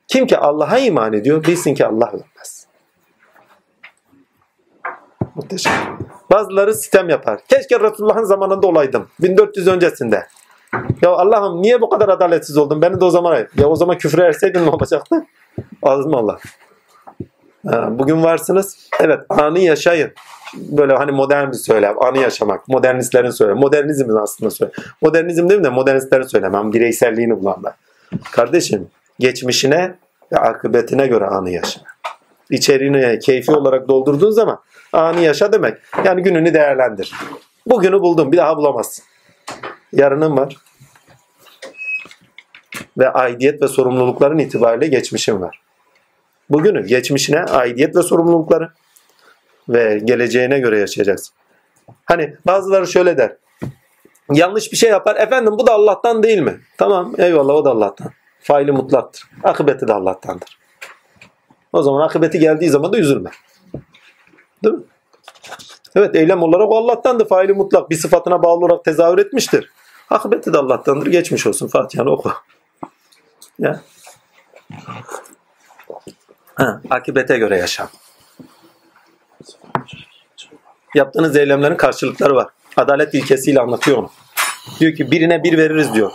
Kim 0.07 0.27
ki 0.27 0.37
Allah'a 0.37 0.77
iman 0.77 1.13
ediyor 1.13 1.43
bilsin 1.43 1.75
ki 1.75 1.85
Allah 1.85 2.09
ölmez. 2.09 2.67
Muhteşem. 5.35 5.99
Bazıları 6.31 6.73
sitem 6.73 7.09
yapar. 7.09 7.39
Keşke 7.47 7.79
Resulullah'ın 7.79 8.23
zamanında 8.23 8.67
olaydım. 8.67 9.07
1400 9.21 9.67
öncesinde. 9.67 10.27
Ya 11.01 11.09
Allah'ım 11.09 11.61
niye 11.61 11.81
bu 11.81 11.89
kadar 11.89 12.09
adaletsiz 12.09 12.57
oldun? 12.57 12.81
Beni 12.81 12.99
de 13.01 13.05
o 13.05 13.09
zaman 13.09 13.47
ya 13.57 13.67
o 13.67 13.75
zaman 13.75 13.97
küfür 13.97 14.19
erseydin 14.19 14.65
ne 14.65 14.69
olacaktı? 14.69 15.25
Azım 15.83 16.15
Allah. 16.15 16.39
Ha, 17.67 17.99
Bugün 17.99 18.23
varsınız. 18.23 18.77
Evet 19.01 19.19
anı 19.29 19.59
yaşayın. 19.59 20.11
Böyle 20.55 20.93
hani 20.93 21.11
modern 21.11 21.47
bir 21.47 21.57
söylem. 21.57 22.03
Anı 22.03 22.17
yaşamak. 22.19 22.67
Modernistlerin 22.67 23.29
söylemi. 23.29 23.59
Modernizmin 23.59 24.15
aslında 24.15 24.51
söylemi. 24.51 24.75
Modernizm 25.01 25.49
değil 25.49 25.59
mi 25.59 25.63
de 25.63 25.69
modernistlerin 25.69 26.27
söylemi. 26.27 26.57
Ama 26.57 26.73
bireyselliğini 26.73 27.39
bulanlar. 27.39 27.73
Kardeşim 28.31 28.87
geçmişine 29.19 29.95
ve 30.31 30.37
akıbetine 30.37 31.07
göre 31.07 31.25
anı 31.25 31.49
yaşa. 31.49 31.81
İçeriğini 32.49 33.19
keyfi 33.19 33.51
olarak 33.51 33.87
doldurduğun 33.87 34.31
zaman 34.31 34.59
anı 34.93 35.19
yaşa 35.19 35.53
demek. 35.53 35.77
Yani 36.05 36.23
gününü 36.23 36.53
değerlendir. 36.53 37.13
Bugünü 37.65 38.01
buldum 38.01 38.31
bir 38.31 38.37
daha 38.37 38.57
bulamazsın. 38.57 39.05
Yarının 39.93 40.37
var. 40.37 40.57
Ve 42.97 43.09
aidiyet 43.09 43.61
ve 43.61 43.67
sorumlulukların 43.67 44.37
itibariyle 44.37 44.87
geçmişin 44.87 45.41
var. 45.41 45.62
Bugünü, 46.49 46.87
geçmişine 46.87 47.43
aidiyet 47.43 47.95
ve 47.95 48.03
sorumlulukları 48.03 48.69
ve 49.69 50.01
geleceğine 50.03 50.59
göre 50.59 50.79
yaşayacaksın. 50.79 51.35
Hani 52.05 52.35
bazıları 52.45 52.87
şöyle 52.87 53.17
der. 53.17 53.35
Yanlış 54.31 54.71
bir 54.71 54.77
şey 54.77 54.89
yapar. 54.89 55.15
Efendim 55.15 55.53
bu 55.59 55.67
da 55.67 55.73
Allah'tan 55.73 56.23
değil 56.23 56.39
mi? 56.39 56.61
Tamam 56.77 57.13
eyvallah 57.17 57.53
o 57.53 57.65
da 57.65 57.69
Allah'tan. 57.69 58.11
Faili 58.39 58.71
mutlaktır. 58.71 59.23
Akıbeti 59.43 59.87
de 59.87 59.93
Allah'tandır. 59.93 60.57
O 61.73 61.83
zaman 61.83 62.01
akıbeti 62.01 62.39
geldiği 62.39 62.69
zaman 62.69 62.93
da 62.93 62.97
üzülme. 62.97 63.29
Değil 64.63 64.75
mi? 64.75 64.83
Evet 65.95 66.15
eylem 66.15 66.43
olarak 66.43 66.71
o 66.71 66.77
Allah'tandır. 66.77 67.27
Faili 67.27 67.53
mutlak 67.53 67.89
bir 67.89 67.95
sıfatına 67.95 68.43
bağlı 68.43 68.65
olarak 68.65 68.85
tezahür 68.85 69.17
etmiştir. 69.17 69.71
Akıbeti 70.09 70.53
de 70.53 70.57
Allah'tandır. 70.57 71.07
Geçmiş 71.07 71.47
olsun. 71.47 71.67
Fatiha'nı 71.67 72.11
oku. 72.11 72.31
Ya. 73.59 73.81
Ha, 76.55 76.81
akibete 76.89 77.37
göre 77.37 77.57
yaşam. 77.57 77.89
Yaptığınız 80.95 81.35
eylemlerin 81.35 81.75
karşılıkları 81.75 82.35
var. 82.35 82.47
Adalet 82.77 83.13
ilkesiyle 83.13 83.59
anlatıyor 83.59 83.97
onu. 83.97 84.11
Diyor 84.79 84.95
ki 84.95 85.11
birine 85.11 85.43
bir 85.43 85.57
veririz 85.57 85.93
diyor. 85.93 86.11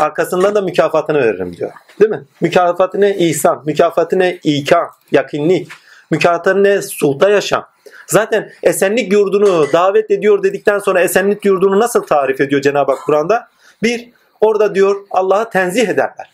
Arkasından 0.00 0.54
da 0.54 0.60
mükafatını 0.60 1.18
veririm 1.18 1.56
diyor. 1.56 1.72
Değil 2.00 2.10
mi? 2.10 2.24
Mükafatı 2.40 3.00
ne? 3.00 3.16
İhsan. 3.16 3.62
Mükafatı 3.66 4.18
ne? 4.18 4.38
İkan. 4.42 4.86
Yakınlık. 5.12 5.72
Mükafatı 6.10 6.64
ne? 6.64 6.82
Sulta 6.82 7.30
yaşam. 7.30 7.66
Zaten 8.06 8.52
esenlik 8.62 9.12
yurdunu 9.12 9.72
davet 9.72 10.10
ediyor 10.10 10.42
dedikten 10.42 10.78
sonra 10.78 11.00
esenlik 11.00 11.44
yurdunu 11.44 11.80
nasıl 11.80 12.02
tarif 12.02 12.40
ediyor 12.40 12.62
Cenab-ı 12.62 12.92
Hak 12.92 13.00
Kur'an'da? 13.06 13.48
Bir, 13.82 14.10
orada 14.40 14.74
diyor 14.74 15.06
Allah'ı 15.10 15.50
tenzih 15.50 15.88
ederler. 15.88 16.30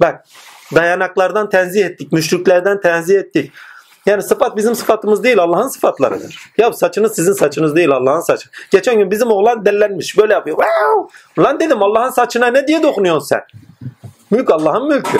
Bak 0.00 0.24
dayanaklardan 0.74 1.50
tenzih 1.50 1.84
ettik, 1.84 2.12
müşriklerden 2.12 2.80
tenzih 2.80 3.18
ettik. 3.18 3.52
Yani 4.06 4.22
sıfat 4.22 4.56
bizim 4.56 4.74
sıfatımız 4.74 5.24
değil 5.24 5.38
Allah'ın 5.38 5.68
sıfatlarıdır. 5.68 6.38
Ya 6.58 6.72
saçınız 6.72 7.16
sizin 7.16 7.32
saçınız 7.32 7.76
değil 7.76 7.90
Allah'ın 7.90 8.20
saçı. 8.20 8.48
Geçen 8.70 8.98
gün 8.98 9.10
bizim 9.10 9.30
oğlan 9.30 9.64
dellenmiş 9.64 10.18
böyle 10.18 10.32
yapıyor. 10.32 10.56
Wow! 11.36 11.60
Dedim 11.60 11.82
Allah'ın 11.82 12.10
saçına 12.10 12.46
ne 12.46 12.68
diye 12.68 12.82
dokunuyorsun 12.82 13.26
sen? 13.26 13.42
Mülk 14.30 14.50
Allah'ın 14.50 14.88
mülkü. 14.88 15.18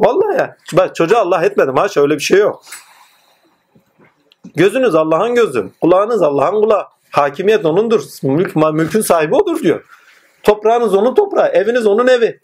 Vallahi 0.00 0.38
ya. 0.38 0.56
Bak 0.72 0.94
çocuğa 0.94 1.20
Allah 1.20 1.44
etmedim 1.44 1.76
ha 1.76 1.88
şöyle 1.88 2.14
bir 2.14 2.20
şey 2.20 2.38
yok. 2.38 2.62
Gözünüz 4.56 4.94
Allah'ın 4.94 5.34
gözü. 5.34 5.70
Kulağınız 5.80 6.22
Allah'ın 6.22 6.60
kulağı. 6.62 6.86
Hakimiyet 7.10 7.64
onundur. 7.64 8.02
Mülk, 8.22 8.56
mülkün 8.56 9.00
sahibi 9.00 9.34
odur 9.34 9.62
diyor. 9.62 9.84
Toprağınız 10.42 10.94
onun 10.94 11.14
toprağı. 11.14 11.48
Eviniz 11.48 11.86
onun 11.86 12.06
evi. 12.06 12.40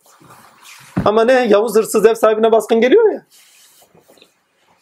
Ama 1.05 1.25
ne? 1.25 1.47
Yavuz 1.49 1.77
hırsız 1.77 2.07
ev 2.07 2.15
sahibine 2.15 2.53
baskın 2.53 2.81
geliyor 2.81 3.13
ya. 3.13 3.23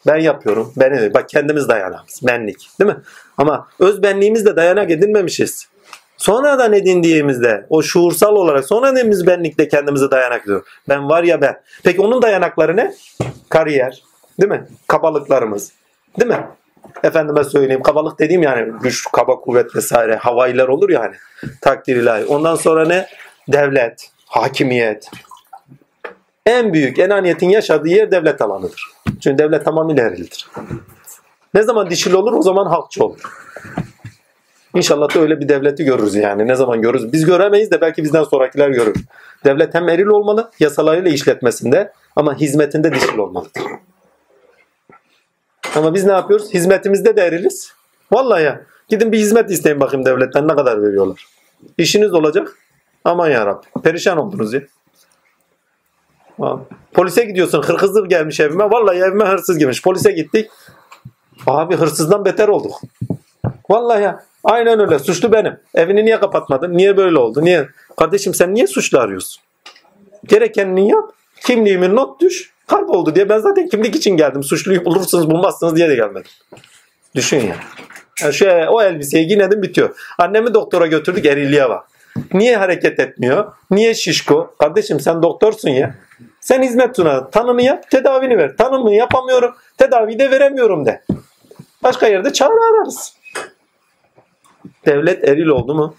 Ben 0.07 0.17
yapıyorum. 0.17 0.73
Ben 0.77 1.13
bak 1.13 1.29
kendimiz 1.29 1.69
dayanağımız. 1.69 2.19
Benlik. 2.23 2.69
Değil 2.79 2.91
mi? 2.91 2.97
Ama 3.37 3.67
öz 3.79 4.03
benliğimizde 4.03 4.55
dayanak 4.55 4.91
edinmemişiz. 4.91 5.67
Sonradan 6.17 6.73
edindiğimizde 6.73 7.65
o 7.69 7.81
şuursal 7.81 8.35
olarak 8.35 8.65
sonradan 8.65 8.95
edindiğimiz 8.95 9.27
benlikle 9.27 9.67
kendimize 9.67 10.11
dayanak 10.11 10.45
diyor. 10.45 10.65
Ben 10.89 11.09
var 11.09 11.23
ya 11.23 11.41
ben. 11.41 11.61
Peki 11.83 12.01
onun 12.01 12.21
dayanakları 12.21 12.75
ne? 12.75 12.93
Kariyer. 13.49 14.03
Değil 14.41 14.51
mi? 14.51 14.67
Kabalıklarımız. 14.87 15.71
Değil 16.19 16.31
mi? 16.31 16.47
Efendime 17.03 17.43
söyleyeyim 17.43 17.83
kabalık 17.83 18.19
dediğim 18.19 18.43
yani 18.43 18.71
güç, 18.81 19.05
kaba 19.13 19.39
kuvvet 19.39 19.75
vesaire 19.75 20.15
havailer 20.15 20.67
olur 20.67 20.89
yani. 20.89 21.15
Takdir 21.61 21.95
ilahi. 21.95 22.25
Ondan 22.25 22.55
sonra 22.55 22.87
ne? 22.87 23.07
Devlet, 23.47 24.09
hakimiyet. 24.25 25.09
En 26.49 26.73
büyük 26.73 26.99
enaniyetin 26.99 27.49
yaşadığı 27.49 27.87
yer 27.87 28.11
devlet 28.11 28.41
alanıdır. 28.41 28.83
Çünkü 29.05 29.37
devlet 29.37 29.65
tamamıyla 29.65 30.03
erilidir. 30.03 30.47
Ne 31.53 31.63
zaman 31.63 31.89
dişil 31.89 32.13
olur 32.13 32.33
o 32.33 32.41
zaman 32.41 32.65
halkçı 32.65 33.05
olur. 33.05 33.19
İnşallah 34.75 35.15
da 35.15 35.19
öyle 35.19 35.39
bir 35.39 35.49
devleti 35.49 35.83
görürüz 35.83 36.15
yani. 36.15 36.47
Ne 36.47 36.55
zaman 36.55 36.81
görürüz? 36.81 37.13
Biz 37.13 37.25
göremeyiz 37.25 37.71
de 37.71 37.81
belki 37.81 38.03
bizden 38.03 38.23
sonrakiler 38.23 38.69
görür. 38.69 38.95
Devlet 39.45 39.75
hem 39.75 39.89
eril 39.89 40.05
olmalı 40.05 40.51
yasalarıyla 40.59 41.11
işletmesinde 41.11 41.93
ama 42.15 42.35
hizmetinde 42.35 42.93
dişil 42.93 43.17
olmalıdır. 43.17 43.63
Ama 45.75 45.93
biz 45.93 46.05
ne 46.05 46.11
yapıyoruz? 46.11 46.53
Hizmetimizde 46.53 47.17
de 47.17 47.21
eriliz. 47.21 47.73
Vallahi 48.11 48.43
ya. 48.43 48.61
Gidin 48.87 49.11
bir 49.11 49.17
hizmet 49.17 49.51
isteyin 49.51 49.79
bakayım 49.79 50.05
devletten 50.05 50.47
ne 50.47 50.55
kadar 50.55 50.83
veriyorlar. 50.83 51.25
İşiniz 51.77 52.13
olacak. 52.13 52.57
Aman 53.03 53.29
ya 53.29 53.61
Perişan 53.83 54.17
oldunuz 54.17 54.53
ya. 54.53 54.61
Polise 56.93 57.25
gidiyorsun. 57.25 57.61
Hırkızır 57.61 58.05
gelmiş 58.05 58.39
evime. 58.39 58.63
Vallahi 58.63 58.97
evime 58.97 59.25
hırsız 59.25 59.57
girmiş. 59.57 59.81
Polise 59.81 60.11
gittik. 60.11 60.49
Abi 61.47 61.75
hırsızdan 61.75 62.25
beter 62.25 62.47
olduk. 62.47 62.81
Vallahi 63.69 64.03
ya. 64.03 64.23
Aynen 64.43 64.79
öyle. 64.79 64.99
Suçlu 64.99 65.31
benim. 65.31 65.59
Evini 65.75 66.05
niye 66.05 66.19
kapatmadın? 66.19 66.77
Niye 66.77 66.97
böyle 66.97 67.17
oldu? 67.17 67.45
Niye? 67.45 67.67
Kardeşim 67.97 68.33
sen 68.33 68.53
niye 68.53 68.67
suçlu 68.67 68.99
arıyorsun? 68.99 69.43
Gerekenini 70.25 70.89
yap. 70.89 71.09
Kimliğimi 71.45 71.95
not 71.95 72.21
düş. 72.21 72.51
Kayboldu 72.67 73.15
diye 73.15 73.29
ben 73.29 73.39
zaten 73.39 73.67
kimlik 73.67 73.95
için 73.95 74.17
geldim. 74.17 74.43
Suçluyu 74.43 74.85
bulursunuz 74.85 75.29
bulmazsınız 75.31 75.75
diye 75.75 75.89
de 75.89 75.95
gelmedim. 75.95 76.31
Düşün 77.15 77.37
ya. 77.37 77.55
Yani 78.21 78.33
şu 78.33 78.45
o 78.69 78.81
elbiseyi 78.81 79.27
giyinedim 79.27 79.61
bitiyor. 79.61 79.95
Annemi 80.17 80.53
doktora 80.53 80.87
götürdük 80.87 81.25
erilliğe 81.25 81.69
bak. 81.69 81.83
Niye 82.33 82.57
hareket 82.57 82.99
etmiyor? 82.99 83.53
Niye 83.71 83.93
şişko? 83.93 84.55
Kardeşim 84.59 84.99
sen 84.99 85.23
doktorsun 85.23 85.69
ya. 85.69 85.95
Sen 86.41 86.61
hizmet 86.61 86.95
suna. 86.95 87.29
Tanını 87.29 87.61
yap, 87.61 87.91
tedavini 87.91 88.37
ver. 88.37 88.57
Tanımı 88.57 88.93
yapamıyorum, 88.93 89.55
tedaviyi 89.77 90.19
de 90.19 90.31
veremiyorum 90.31 90.85
de. 90.85 91.03
Başka 91.83 92.07
yerde 92.07 92.33
çare 92.33 92.51
ararız. 92.51 93.13
Devlet 94.85 95.27
eril 95.27 95.47
oldu 95.47 95.75
mu? 95.75 95.95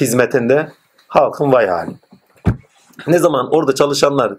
Hizmetinde 0.00 0.68
halkın 1.08 1.52
vay 1.52 1.66
hali. 1.66 1.90
Ne 3.06 3.18
zaman 3.18 3.54
orada 3.54 3.74
çalışanlar 3.74 4.32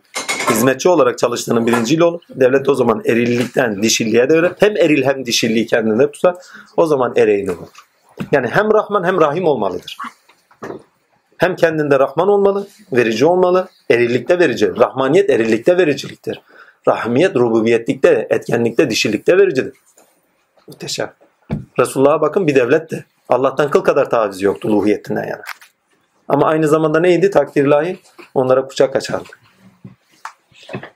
hizmetçi 0.49 0.89
olarak 0.89 1.17
çalıştığının 1.17 1.67
bilinciyle 1.67 2.03
olur. 2.03 2.21
Devlet 2.29 2.69
o 2.69 2.75
zaman 2.75 3.01
erillikten 3.05 3.83
dişilliğe 3.83 4.29
devrer. 4.29 4.51
Hem 4.59 4.77
eril 4.77 5.03
hem 5.03 5.25
dişilliği 5.25 5.67
kendinde 5.67 6.11
tutar. 6.11 6.35
O 6.77 6.85
zaman 6.85 7.13
ereğli 7.15 7.51
olur. 7.51 7.67
Yani 8.31 8.47
hem 8.47 8.73
Rahman 8.73 9.03
hem 9.03 9.21
Rahim 9.21 9.47
olmalıdır. 9.47 9.97
Hem 11.37 11.55
kendinde 11.55 11.99
Rahman 11.99 12.27
olmalı, 12.27 12.67
verici 12.93 13.25
olmalı, 13.25 13.67
erillikte 13.89 14.39
verici. 14.39 14.75
Rahmaniyet 14.77 15.29
erillikte 15.29 15.77
vericiliktir. 15.77 16.41
Rahmiyet 16.87 17.35
rububiyetlikte, 17.35 18.27
etkenlikte, 18.29 18.89
dişilikte 18.89 19.37
vericidir. 19.37 19.73
Muhteşem. 20.67 21.13
Resulullah'a 21.79 22.21
bakın 22.21 22.47
bir 22.47 22.55
devlet 22.55 22.91
de 22.91 23.05
Allah'tan 23.29 23.69
kıl 23.69 23.81
kadar 23.81 24.09
taviz 24.09 24.41
yoktu 24.41 24.67
uluhiyetinden 24.67 25.27
yana. 25.27 25.43
Ama 26.27 26.45
aynı 26.47 26.67
zamanda 26.67 26.99
neydi 26.99 27.31
takdirlahi? 27.31 27.99
Onlara 28.33 28.67
kucak 28.67 28.95
açardı. 28.95 29.29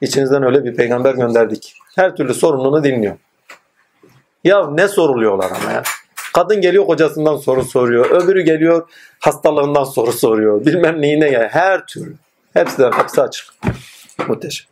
İçinizden 0.01 0.43
öyle 0.43 0.63
bir 0.65 0.75
peygamber 0.75 1.13
gönderdik. 1.13 1.75
Her 1.95 2.15
türlü 2.15 2.33
sorununu 2.33 2.83
dinliyor. 2.83 3.17
Ya 4.43 4.69
ne 4.71 4.87
soruluyorlar 4.87 5.51
ama 5.61 5.71
ya. 5.71 5.83
Kadın 6.33 6.61
geliyor 6.61 6.85
kocasından 6.85 7.37
soru 7.37 7.63
soruyor. 7.63 8.09
Öbürü 8.09 8.41
geliyor 8.41 8.89
hastalığından 9.19 9.83
soru 9.83 10.11
soruyor. 10.11 10.65
Bilmem 10.65 11.01
neyine 11.01 11.29
ya. 11.29 11.49
Her 11.51 11.85
türlü. 11.85 12.15
Hepsi 12.53 12.77
de 12.77 12.89
kapısı 12.89 13.21
açık. 13.21 13.45
Muhteşem. 14.27 14.67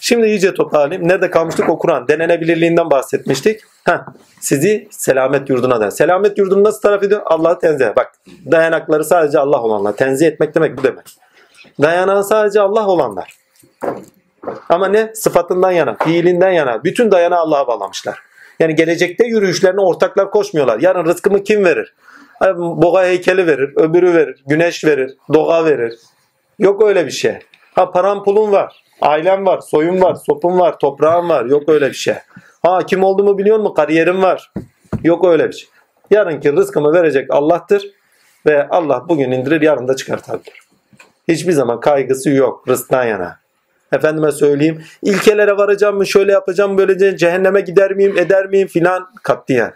Şimdi 0.00 0.26
iyice 0.26 0.54
toparlayayım. 0.54 1.08
Nerede 1.08 1.30
kalmıştık? 1.30 1.68
O 1.68 1.78
Kur'an. 1.78 2.08
Denenebilirliğinden 2.08 2.90
bahsetmiştik. 2.90 3.60
Heh, 3.84 3.98
sizi 4.40 4.88
selamet 4.90 5.50
yurduna 5.50 5.80
da. 5.80 5.90
Selamet 5.90 6.38
yurdunu 6.38 6.64
nasıl 6.64 6.80
tarif 6.80 7.02
ediyor? 7.02 7.22
Allah'ı 7.24 7.58
tenzih. 7.58 7.96
Bak 7.96 8.12
dayanakları 8.50 9.04
sadece 9.04 9.38
Allah 9.38 9.62
olanlar. 9.62 9.96
Tenzih 9.96 10.26
etmek 10.26 10.54
demek 10.54 10.78
bu 10.78 10.82
demek. 10.82 11.06
Dayanağı 11.82 12.24
sadece 12.24 12.60
Allah 12.60 12.86
olanlar. 12.86 13.34
Ama 14.68 14.88
ne? 14.88 15.12
Sıfatından 15.14 15.70
yana, 15.70 15.94
fiilinden 15.94 16.50
yana. 16.50 16.84
Bütün 16.84 17.10
dayanağı 17.10 17.38
Allah'a 17.38 17.66
bağlamışlar. 17.66 18.18
Yani 18.60 18.74
gelecekte 18.74 19.26
yürüyüşlerine 19.26 19.80
ortaklar 19.80 20.30
koşmuyorlar. 20.30 20.80
Yarın 20.80 21.04
rızkımı 21.04 21.44
kim 21.44 21.64
verir? 21.64 21.94
Boğa 22.56 23.04
heykeli 23.04 23.46
verir, 23.46 23.72
öbürü 23.76 24.14
verir, 24.14 24.42
güneş 24.46 24.84
verir, 24.84 25.16
doğa 25.34 25.64
verir. 25.64 25.94
Yok 26.58 26.84
öyle 26.84 27.06
bir 27.06 27.10
şey. 27.10 27.38
Ha 27.74 27.90
param 27.90 28.24
pulun 28.24 28.52
var, 28.52 28.84
ailem 29.00 29.46
var, 29.46 29.60
soyum 29.60 30.02
var, 30.02 30.14
sopum 30.14 30.60
var, 30.60 30.78
toprağım 30.78 31.28
var. 31.28 31.44
Yok 31.44 31.68
öyle 31.68 31.88
bir 31.88 31.94
şey. 31.94 32.14
Ha 32.62 32.86
kim 32.86 33.04
olduğumu 33.04 33.38
biliyor 33.38 33.58
musun? 33.58 33.74
Kariyerim 33.74 34.22
var. 34.22 34.52
Yok 35.04 35.26
öyle 35.26 35.48
bir 35.48 35.52
şey. 35.52 35.68
Yarınki 36.10 36.52
rızkımı 36.52 36.92
verecek 36.92 37.26
Allah'tır. 37.30 37.90
Ve 38.46 38.68
Allah 38.68 39.04
bugün 39.08 39.30
indirir 39.30 39.60
yarın 39.60 39.88
da 39.88 39.96
çıkartabilir. 39.96 40.60
Hiçbir 41.28 41.52
zaman 41.52 41.80
kaygısı 41.80 42.30
yok 42.30 42.68
rızktan 42.68 43.04
yana. 43.04 43.43
Efendime 43.94 44.32
söyleyeyim 44.32 44.82
ilkelere 45.02 45.56
varacağım 45.56 45.96
mı 45.96 46.06
şöyle 46.06 46.32
yapacağım 46.32 46.78
böylece 46.78 47.16
cehenneme 47.16 47.60
gider 47.60 47.92
miyim 47.92 48.18
eder 48.18 48.46
miyim 48.46 48.68
filan 48.68 49.08
katliyen. 49.22 49.72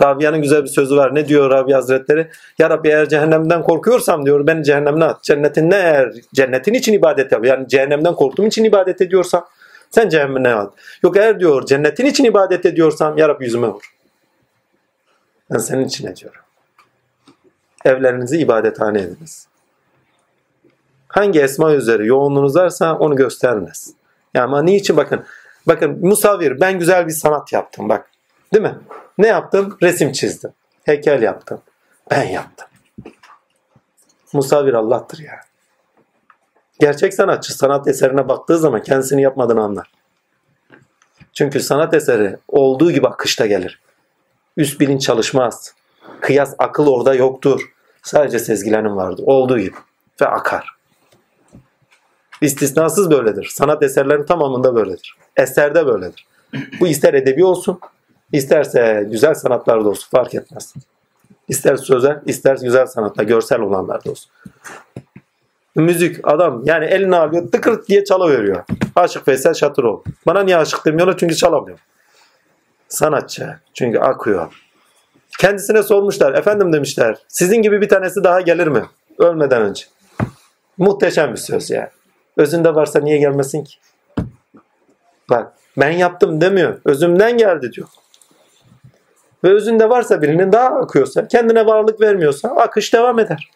Rabia'nın 0.00 0.42
güzel 0.42 0.62
bir 0.62 0.68
sözü 0.68 0.96
var. 0.96 1.14
Ne 1.14 1.28
diyor 1.28 1.50
Rabia 1.50 1.78
Hazretleri? 1.78 2.28
Ya 2.58 2.70
Rabbi 2.70 2.88
eğer 2.88 3.08
cehennemden 3.08 3.62
korkuyorsam 3.62 4.26
diyor 4.26 4.46
beni 4.46 4.64
cehennemine 4.64 5.04
at. 5.04 5.22
Cennetin 5.22 5.70
ne 5.70 5.76
eğer 5.76 6.12
cennetin 6.34 6.74
için 6.74 6.92
ibadet 6.92 7.32
yap. 7.32 7.44
Yani 7.44 7.68
cehennemden 7.68 8.14
korktuğum 8.14 8.46
için 8.46 8.64
ibadet 8.64 9.00
ediyorsam 9.00 9.46
sen 9.90 10.08
cehenneme 10.08 10.48
at. 10.48 10.72
Yok 11.02 11.16
eğer 11.16 11.40
diyor 11.40 11.66
cennetin 11.66 12.06
için 12.06 12.24
ibadet 12.24 12.66
ediyorsam 12.66 13.18
ya 13.18 13.28
Rabbi 13.28 13.44
yüzüme 13.44 13.68
vur. 13.68 13.82
Ben 15.50 15.58
senin 15.58 15.84
için 15.84 16.06
ediyorum. 16.06 16.40
Evlerinizi 17.84 18.38
ibadethane 18.38 19.00
ediniz 19.00 19.51
hangi 21.12 21.40
esma 21.40 21.72
üzeri 21.72 22.06
yoğunluğunuz 22.06 22.56
varsa 22.56 22.94
onu 22.94 23.16
göstermez. 23.16 23.94
Yani 24.34 24.44
ama 24.44 24.62
niçin 24.62 24.96
bakın. 24.96 25.24
Bakın 25.66 25.98
musavir 26.06 26.60
ben 26.60 26.78
güzel 26.78 27.06
bir 27.06 27.12
sanat 27.12 27.52
yaptım 27.52 27.88
bak. 27.88 28.10
Değil 28.54 28.62
mi? 28.62 28.78
Ne 29.18 29.26
yaptım? 29.26 29.76
Resim 29.82 30.12
çizdim. 30.12 30.50
Heykel 30.84 31.22
yaptım. 31.22 31.60
Ben 32.10 32.22
yaptım. 32.22 32.68
Musavir 34.32 34.74
Allah'tır 34.74 35.18
ya. 35.18 35.40
Gerçek 36.80 37.14
sanatçı 37.14 37.56
sanat 37.56 37.88
eserine 37.88 38.28
baktığı 38.28 38.58
zaman 38.58 38.82
kendisini 38.82 39.22
yapmadığını 39.22 39.62
anlar. 39.62 39.90
Çünkü 41.32 41.60
sanat 41.60 41.94
eseri 41.94 42.36
olduğu 42.48 42.90
gibi 42.90 43.08
akışta 43.08 43.46
gelir. 43.46 43.80
Üst 44.56 44.80
bilinç 44.80 45.02
çalışmaz. 45.02 45.74
Kıyas 46.20 46.54
akıl 46.58 46.86
orada 46.86 47.14
yoktur. 47.14 47.72
Sadece 48.02 48.38
sezgilerin 48.38 48.96
vardır. 48.96 49.24
Olduğu 49.26 49.58
gibi. 49.58 49.76
Ve 50.20 50.26
akar. 50.26 50.81
İstisnasız 52.42 53.10
böyledir. 53.10 53.52
Sanat 53.54 53.82
eserlerinin 53.82 54.26
tamamında 54.26 54.74
böyledir. 54.74 55.16
Eserde 55.36 55.86
böyledir. 55.86 56.26
Bu 56.80 56.86
ister 56.86 57.14
edebi 57.14 57.44
olsun, 57.44 57.80
isterse 58.32 59.06
güzel 59.10 59.34
sanatlarda 59.34 59.88
olsun 59.88 60.08
fark 60.10 60.34
etmez. 60.34 60.74
İster 61.48 61.76
sözel, 61.76 62.20
ister 62.26 62.56
güzel 62.56 62.86
sanatta, 62.86 63.22
görsel 63.22 63.60
olanlarda 63.60 64.10
olsun. 64.10 64.30
Müzik 65.74 66.16
adam 66.22 66.62
yani 66.64 66.84
elini 66.84 67.16
alıyor 67.16 67.52
tıkırt 67.52 67.88
diye 67.88 68.04
çalıveriyor. 68.04 68.64
Aşık 68.96 69.28
Veysel 69.28 69.54
Şatıroğlu. 69.54 70.04
Bana 70.26 70.42
niye 70.42 70.56
aşık 70.56 70.86
demiyorlar? 70.86 71.16
Çünkü 71.18 71.36
çalamıyor. 71.36 71.78
Sanatçı. 72.88 73.56
Çünkü 73.74 73.98
akıyor. 73.98 74.52
Kendisine 75.38 75.82
sormuşlar. 75.82 76.34
Efendim 76.34 76.72
demişler. 76.72 77.16
Sizin 77.28 77.62
gibi 77.62 77.80
bir 77.80 77.88
tanesi 77.88 78.24
daha 78.24 78.40
gelir 78.40 78.66
mi? 78.66 78.84
Ölmeden 79.18 79.62
önce. 79.62 79.84
Muhteşem 80.78 81.32
bir 81.32 81.36
söz 81.36 81.70
yani. 81.70 81.88
Özünde 82.36 82.74
varsa 82.74 83.00
niye 83.00 83.18
gelmesin 83.18 83.64
ki? 83.64 83.76
Bak 85.30 85.52
ben 85.76 85.90
yaptım 85.90 86.40
demiyor. 86.40 86.80
Özümden 86.84 87.38
geldi 87.38 87.72
diyor. 87.72 87.88
Ve 89.44 89.48
özünde 89.48 89.88
varsa 89.88 90.22
birinin 90.22 90.52
daha 90.52 90.66
akıyorsa, 90.66 91.28
kendine 91.28 91.66
varlık 91.66 92.00
vermiyorsa 92.00 92.48
akış 92.48 92.94
devam 92.94 93.18
eder. 93.18 93.50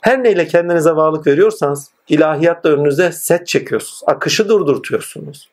Her 0.00 0.22
neyle 0.22 0.46
kendinize 0.46 0.90
varlık 0.96 1.26
veriyorsanız 1.26 1.90
ilahiyatta 2.08 2.68
önünüze 2.68 3.12
set 3.12 3.46
çekiyorsunuz. 3.46 4.02
Akışı 4.06 4.48
durdurtuyorsunuz. 4.48 5.48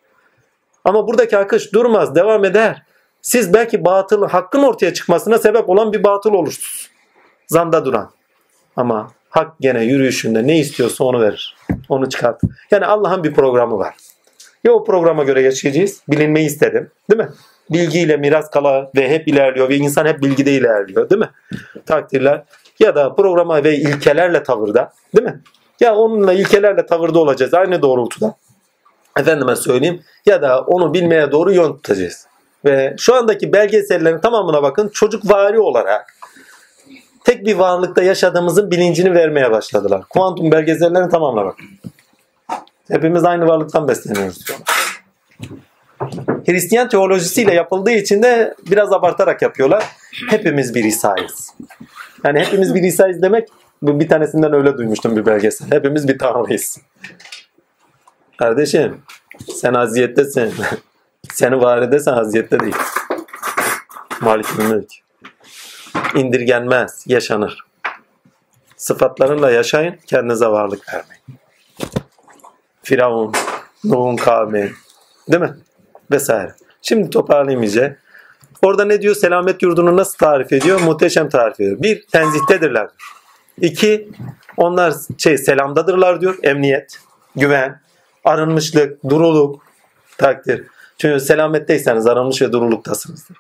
Ama 0.86 1.08
buradaki 1.08 1.38
akış 1.38 1.74
durmaz, 1.74 2.16
devam 2.16 2.46
eder. 2.46 2.84
Siz 3.22 3.54
belki 3.54 3.86
batıl, 3.86 4.28
hakkın 4.28 4.64
ortaya 4.64 4.94
çıkmasına 4.94 5.38
sebep 5.38 5.70
olan 5.70 5.94
bir 5.94 6.04
batıl 6.04 6.34
olursunuz. 6.34 6.90
Zanda 7.48 7.86
duran. 7.86 8.12
Ama 8.76 9.12
hak 9.30 9.60
gene 9.60 9.84
yürüyüşünde 9.84 10.48
ne 10.48 10.60
istiyorsa 10.60 11.04
onu 11.04 11.22
verir. 11.22 11.59
Onu 11.90 12.10
çıkart. 12.10 12.42
Yani 12.72 12.86
Allah'ın 12.86 13.24
bir 13.24 13.34
programı 13.34 13.78
var. 13.78 13.96
Ya 14.64 14.72
o 14.72 14.84
programa 14.84 15.24
göre 15.24 15.42
yaşayacağız. 15.42 16.02
Bilinmeyi 16.10 16.48
istedim. 16.48 16.92
Değil 17.12 17.22
mi? 17.22 17.30
Bilgiyle 17.70 18.18
miras 18.18 18.50
kala 18.50 18.92
ve 18.96 19.10
hep 19.10 19.28
ilerliyor 19.28 19.70
ve 19.70 19.76
insan 19.76 20.06
hep 20.06 20.22
bilgide 20.22 20.52
ilerliyor. 20.52 21.10
Değil 21.10 21.20
mi? 21.20 21.30
Takdirler. 21.86 22.44
Ya 22.80 22.96
da 22.96 23.16
programa 23.16 23.64
ve 23.64 23.76
ilkelerle 23.76 24.44
tavırda. 24.44 24.92
Değil 25.16 25.28
mi? 25.28 25.42
Ya 25.80 25.96
onunla 25.96 26.34
ilkelerle 26.34 26.86
tavırda 26.86 27.20
olacağız. 27.20 27.54
Aynı 27.54 27.82
doğrultuda. 27.82 28.36
Efendime 29.20 29.56
söyleyeyim. 29.56 30.02
Ya 30.26 30.42
da 30.42 30.62
onu 30.62 30.94
bilmeye 30.94 31.32
doğru 31.32 31.52
yön 31.52 31.74
tutacağız. 31.74 32.28
Ve 32.66 32.96
şu 32.98 33.16
andaki 33.16 33.54
belgesellerin 33.54 34.20
tamamına 34.20 34.64
bakın 34.64 34.90
çocuk 34.90 35.32
vari 35.32 35.60
olarak 35.60 36.16
tek 37.30 37.46
bir 37.46 37.56
varlıkta 37.56 38.04
yaşadığımızın 38.04 38.72
bilincini 38.72 39.14
vermeye 39.14 39.52
başladılar. 39.52 40.02
Kuantum 40.10 40.52
belgesellerin 40.52 41.10
tamamına 41.10 41.46
bak. 41.46 41.56
Hepimiz 42.92 43.24
aynı 43.24 43.48
varlıktan 43.48 43.88
besleniyoruz 43.88 44.48
diyorlar. 44.48 44.68
Hristiyan 46.46 46.90
teolojisiyle 46.90 47.54
yapıldığı 47.54 47.92
için 47.92 48.24
de 48.24 48.56
biraz 48.72 48.94
abartarak 48.94 49.42
yapıyorlar. 49.42 49.84
Hepimiz 50.30 50.76
bir 50.76 50.84
İsa'yız. 50.84 51.54
Yani 52.24 52.40
hepimiz 52.40 52.76
bir 52.76 52.84
İsa'yız 52.84 53.22
demek 53.22 53.48
bu 53.82 54.00
bir 54.00 54.10
tanesinden 54.10 54.54
öyle 54.54 54.78
duymuştum 54.78 55.16
bir 55.16 55.26
belgesel. 55.26 55.72
Hepimiz 55.72 56.08
bir 56.08 56.20
tanrıyız. 56.20 56.78
Kardeşim 58.38 59.02
sen 59.56 59.74
aziyettesin. 59.74 60.54
Seni 61.34 61.62
var 61.62 61.82
edersen 61.82 62.14
aziyette 62.14 62.60
değil. 62.60 62.76
Malik 64.22 64.58
mülk. 64.58 65.09
İndirgenmez, 66.16 67.04
yaşanır. 67.08 67.66
Sıfatlarınla 68.78 69.52
yaşayın, 69.52 69.96
kendinize 70.08 70.48
varlık 70.48 70.94
vermeyin. 70.94 71.24
Firavun, 72.84 73.34
Nuh'un 73.84 74.16
kavmi, 74.16 74.72
değil 75.32 75.42
mi? 75.42 75.58
Vesaire. 76.12 76.56
Şimdi 76.82 77.10
toparlayayım 77.10 77.64
iyice. 77.64 77.98
Orada 78.62 78.86
ne 78.86 79.02
diyor? 79.02 79.16
Selamet 79.16 79.62
yurdunu 79.64 79.98
nasıl 79.98 80.18
tarif 80.18 80.54
ediyor? 80.54 80.82
Muhteşem 80.82 81.30
tarif 81.30 81.60
ediyor. 81.60 81.84
Bir, 81.84 82.08
tenzihtedirler. 82.08 82.88
İki, 83.62 84.10
onlar 84.58 84.94
şey 85.18 85.38
selamdadırlar 85.38 86.22
diyor. 86.22 86.38
Emniyet, 86.44 87.00
güven, 87.36 87.82
arınmışlık, 88.24 89.10
duruluk, 89.10 89.62
takdir. 90.18 90.68
Çünkü 90.98 91.20
selametteyseniz 91.20 92.08
arınmış 92.08 92.42
ve 92.42 92.52
duruluktasınızdır. 92.52 93.38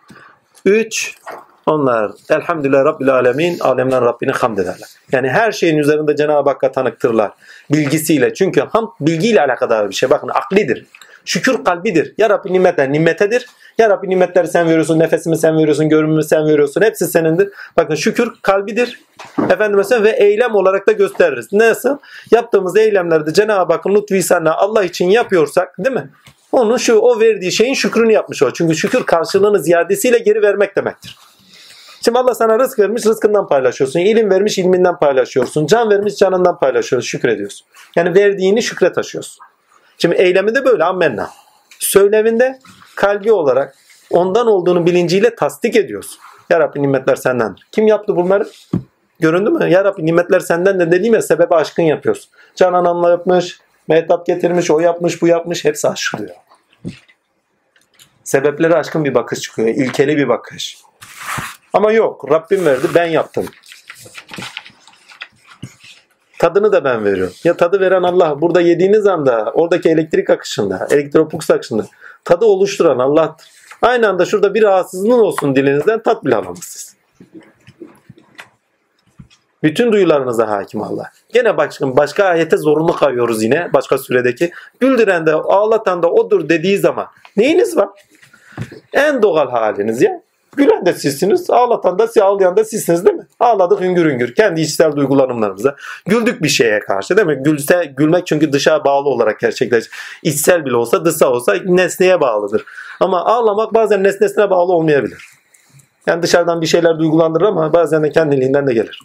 Üç, 0.66 1.16
onlar 1.70 2.12
elhamdülillah 2.30 2.86
Rabbil 2.86 3.14
Alemin, 3.14 3.60
alemler 3.60 4.02
Rabbini 4.02 4.32
hamd 4.32 4.58
ederler. 4.58 4.90
Yani 5.12 5.30
her 5.30 5.52
şeyin 5.52 5.78
üzerinde 5.78 6.16
Cenab-ı 6.16 6.50
Hakk'a 6.50 6.72
tanıktırlar. 6.72 7.32
Bilgisiyle. 7.72 8.34
Çünkü 8.34 8.62
ham 8.62 8.96
bilgiyle 9.02 9.42
alakadar 9.42 9.90
bir 9.90 9.96
şey. 9.96 10.10
Bakın 10.10 10.30
aklidir. 10.30 10.86
Şükür 11.26 11.64
kalbidir. 11.64 12.14
Ya 12.18 12.30
Rabbi 12.30 12.54
nimetler 12.54 12.92
nimetedir. 12.92 13.46
Ya 13.78 13.90
Rabbi 13.90 14.10
nimetleri 14.10 14.48
sen 14.48 14.68
veriyorsun, 14.68 15.00
nefesimi 15.00 15.38
sen 15.38 15.58
veriyorsun, 15.58 15.90
görünümü 15.90 16.24
sen 16.24 16.48
veriyorsun. 16.48 16.82
Hepsi 16.82 17.08
senindir. 17.08 17.50
Bakın 17.78 17.96
şükür 17.96 18.32
kalbidir. 18.42 19.00
Efendim 19.50 19.78
mesela 19.78 20.04
ve 20.04 20.10
eylem 20.10 20.56
olarak 20.56 20.88
da 20.88 20.92
gösteririz. 20.92 21.54
Nasıl? 21.54 21.98
Yaptığımız 22.32 22.78
eylemlerde 22.78 23.34
Cenab-ı 23.34 23.74
Hakk'ın 23.74 23.96
lütfu 23.96 24.16
ihsanına 24.16 24.54
Allah 24.54 24.84
için 24.84 25.10
yapıyorsak 25.10 25.76
değil 25.78 25.96
mi? 25.96 26.10
Onun 26.52 26.78
şu 26.78 26.96
o 26.96 27.20
verdiği 27.20 27.52
şeyin 27.52 27.74
şükrünü 27.74 28.14
yapmış 28.14 28.44
o. 28.44 28.54
Çünkü 28.54 28.76
şükür 28.76 29.04
karşılığını 29.04 29.64
ziyadesiyle 29.64 30.18
geri 30.18 30.42
vermek 30.42 30.76
demektir. 30.76 31.18
Şimdi 32.06 32.20
Allah 32.20 32.36
sana 32.36 32.60
rızk 32.60 32.80
vermiş, 32.80 33.06
rızkından 33.06 33.48
paylaşıyorsun. 33.48 34.00
İlim 34.00 34.30
vermiş, 34.30 34.58
ilminden 34.58 35.00
paylaşıyorsun. 35.00 35.68
Can 35.68 35.90
vermiş, 35.90 36.16
canından 36.16 36.60
paylaşıyorsun, 36.60 37.08
şükrediyorsun. 37.08 37.68
Yani 37.96 38.16
verdiğini 38.16 38.64
şükre 38.64 38.94
taşıyorsun. 38.94 39.44
Şimdi 39.98 40.16
eylemi 40.16 40.56
de 40.56 40.66
böyle 40.66 40.84
ammenna. 40.84 41.30
Söyleminde 41.80 42.60
kalbi 42.96 43.32
olarak 43.32 43.76
ondan 44.10 44.48
olduğunu 44.48 44.86
bilinciyle 44.86 45.36
tasdik 45.36 45.76
ediyorsun. 45.76 46.20
Ya 46.50 46.60
Rabbi 46.60 46.82
nimetler 46.82 47.16
sendendir. 47.16 47.68
Kim 47.72 47.88
yaptı 47.88 48.16
bunları? 48.16 48.48
Göründü 49.20 49.50
mü? 49.50 49.70
Ya 49.70 49.86
Rabbi 49.86 50.06
nimetler 50.06 50.40
senden 50.40 50.80
de 50.80 50.92
dediğim 50.92 51.14
ya 51.14 51.22
sebebi 51.22 51.56
aşkın 51.56 51.84
yapıyorsun. 51.84 52.32
Can 52.56 52.74
anamla 52.74 53.10
yapmış, 53.10 53.60
mehtap 53.88 54.26
getirmiş, 54.26 54.72
o 54.72 54.80
yapmış, 54.80 55.22
bu 55.22 55.28
yapmış. 55.28 55.66
Hepsi 55.66 55.88
aşılıyor. 55.88 56.36
Sebepleri 58.24 58.76
aşkın 58.76 59.06
bir 59.06 59.14
bakış 59.14 59.40
çıkıyor. 59.40 59.68
İlkeli 59.68 60.18
bir 60.18 60.28
bakış. 60.28 60.78
Ama 61.74 61.92
yok. 61.92 62.32
Rabbim 62.32 62.66
verdi 62.66 62.88
ben 62.96 63.06
yaptım. 63.06 63.46
Tadını 66.40 66.72
da 66.72 66.84
ben 66.84 67.06
veriyorum. 67.06 67.34
Ya 67.44 67.58
tadı 67.58 67.80
veren 67.80 68.04
Allah. 68.04 68.42
Burada 68.42 68.62
yediğiniz 68.62 69.08
anda 69.08 69.52
oradaki 69.54 69.90
elektrik 69.90 70.30
akışında, 70.30 70.88
elektropuks 70.92 71.50
akışında 71.50 71.86
tadı 72.26 72.46
oluşturan 72.46 73.00
Allah'tır. 73.00 73.48
Aynı 73.82 74.10
anda 74.10 74.26
şurada 74.26 74.54
bir 74.54 74.64
rahatsızlığın 74.64 75.20
olsun 75.20 75.56
dilinizden 75.56 76.04
tat 76.04 76.26
bile 76.26 76.36
alamazsınız. 76.36 76.96
Bütün 79.64 79.92
duyularınıza 79.92 80.50
hakim 80.50 80.82
Allah. 80.82 81.12
Gene 81.34 81.58
başka, 81.58 81.98
başka 81.98 82.24
ayete 82.24 82.58
zorunlu 82.58 82.94
kayıyoruz 82.94 83.44
yine 83.44 83.74
başka 83.74 83.98
süredeki. 83.98 84.52
Güldüren 84.80 85.26
de 85.26 85.34
ağlatan 85.34 86.04
da 86.04 86.12
odur 86.12 86.50
dediği 86.50 86.78
zaman 86.78 87.08
neyiniz 87.38 87.78
var? 87.78 87.90
En 88.94 89.22
doğal 89.22 89.50
haliniz 89.50 90.02
ya. 90.02 90.22
Gülen 90.58 90.86
de 90.86 90.94
sizsiniz, 90.94 91.50
ağlatan 91.50 92.00
da 92.00 92.08
ağlayan 92.22 92.58
da 92.58 92.64
sizsiniz 92.66 93.06
değil 93.06 93.16
mi? 93.18 93.28
Ağladık 93.40 93.82
hüngür 93.82 94.06
hüngür. 94.06 94.36
Kendi 94.36 94.62
içsel 94.62 94.96
duygulanımlarımıza. 94.96 95.76
Güldük 96.06 96.44
bir 96.44 96.50
şeye 96.50 96.80
karşı 96.80 97.18
değil 97.18 97.28
mi? 97.28 97.44
Gülse, 97.44 97.94
gülmek 97.98 98.28
çünkü 98.28 98.54
dışa 98.54 98.86
bağlı 98.86 99.10
olarak 99.10 99.40
gerçekleşir. 99.40 99.92
İçsel 100.24 100.66
bile 100.66 100.76
olsa 100.76 101.06
dışa 101.06 101.30
olsa 101.32 101.56
nesneye 101.66 102.22
bağlıdır. 102.22 102.66
Ama 103.00 103.26
ağlamak 103.26 103.74
bazen 103.74 104.04
nesnesine 104.04 104.50
bağlı 104.50 104.74
olmayabilir. 104.74 105.26
Yani 106.08 106.24
dışarıdan 106.24 106.62
bir 106.62 106.68
şeyler 106.68 107.00
duygulandırır 107.00 107.46
ama 107.46 107.74
bazen 107.74 108.04
de 108.04 108.10
kendiliğinden 108.10 108.68
de 108.68 108.74
gelir. 108.74 109.00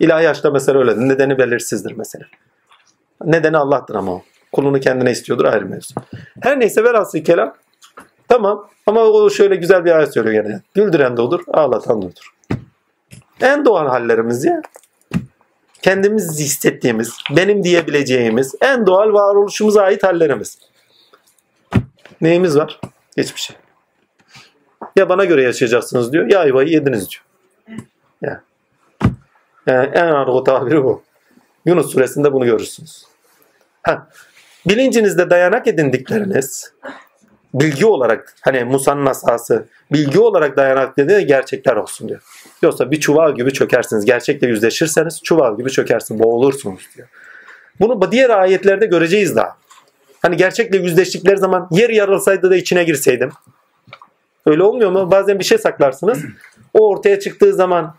İlahi 0.00 0.28
aşkta 0.28 0.50
mesela 0.50 0.78
öyle. 0.78 1.08
Nedeni 1.08 1.38
belirsizdir 1.38 1.92
mesela. 1.92 2.24
Nedeni 3.24 3.56
Allah'tır 3.56 3.94
ama 3.94 4.12
o. 4.12 4.22
Kulunu 4.52 4.80
kendine 4.80 5.10
istiyordur 5.10 5.44
ayrı 5.44 5.66
mevzu. 5.66 5.94
Her 6.40 6.60
neyse 6.60 6.84
velhasıl 6.84 7.18
kelam. 7.18 7.54
Tamam 8.28 8.68
ama 8.86 9.00
o 9.00 9.30
şöyle 9.30 9.56
güzel 9.56 9.84
bir 9.84 9.90
ayet 9.90 10.14
söylüyor 10.14 10.44
gene. 10.44 10.60
Güldüren 10.74 11.16
de 11.16 11.20
olur, 11.20 11.44
ağlatan 11.52 12.02
da 12.02 12.06
olur. 12.06 12.34
En 13.40 13.64
doğal 13.64 13.86
hallerimiz 13.88 14.44
ya. 14.44 14.62
Kendimiz 15.82 16.40
hissettiğimiz, 16.40 17.18
benim 17.36 17.64
diyebileceğimiz 17.64 18.54
en 18.60 18.86
doğal 18.86 19.12
varoluşumuza 19.12 19.82
ait 19.82 20.02
hallerimiz. 20.02 20.58
Neyimiz 22.20 22.56
var? 22.56 22.80
Hiçbir 23.16 23.40
şey. 23.40 23.56
Ya 24.96 25.08
bana 25.08 25.24
göre 25.24 25.42
yaşayacaksınız 25.42 26.12
diyor, 26.12 26.26
ya 26.26 26.40
ayvayı 26.40 26.68
yediniz 26.68 27.08
diyor. 27.10 27.24
Ya. 28.22 28.42
Yani 29.66 29.90
en 29.94 30.06
argo 30.06 30.44
tabiri 30.44 30.84
bu. 30.84 31.02
Yunus 31.66 31.92
suresinde 31.92 32.32
bunu 32.32 32.44
görürsünüz. 32.44 33.04
Ha. 33.82 34.08
Bilincinizde 34.66 35.30
dayanak 35.30 35.66
edindikleriniz 35.66 36.72
bilgi 37.54 37.86
olarak 37.86 38.34
hani 38.40 38.64
Musa'nın 38.64 39.06
asası 39.06 39.64
bilgi 39.92 40.18
olarak 40.18 40.56
dayanak 40.56 40.96
dediği 40.96 41.26
gerçekler 41.26 41.76
olsun 41.76 42.08
diyor. 42.08 42.20
Yoksa 42.62 42.90
bir 42.90 43.00
çuval 43.00 43.34
gibi 43.34 43.52
çökersiniz. 43.52 44.04
Gerçekle 44.04 44.46
yüzleşirseniz 44.46 45.22
çuval 45.22 45.56
gibi 45.56 45.70
çökersiniz. 45.70 46.22
Boğulursunuz 46.22 46.88
diyor. 46.96 47.08
Bunu 47.80 48.12
diğer 48.12 48.30
ayetlerde 48.30 48.86
göreceğiz 48.86 49.36
daha. 49.36 49.56
Hani 50.22 50.36
gerçekle 50.36 50.78
yüzleştikleri 50.78 51.36
zaman 51.36 51.68
yer 51.70 51.90
yarılsaydı 51.90 52.50
da 52.50 52.56
içine 52.56 52.84
girseydim. 52.84 53.30
Öyle 54.46 54.62
olmuyor 54.62 54.90
mu? 54.90 55.10
Bazen 55.10 55.38
bir 55.38 55.44
şey 55.44 55.58
saklarsınız. 55.58 56.18
O 56.74 56.88
ortaya 56.88 57.20
çıktığı 57.20 57.52
zaman 57.52 57.96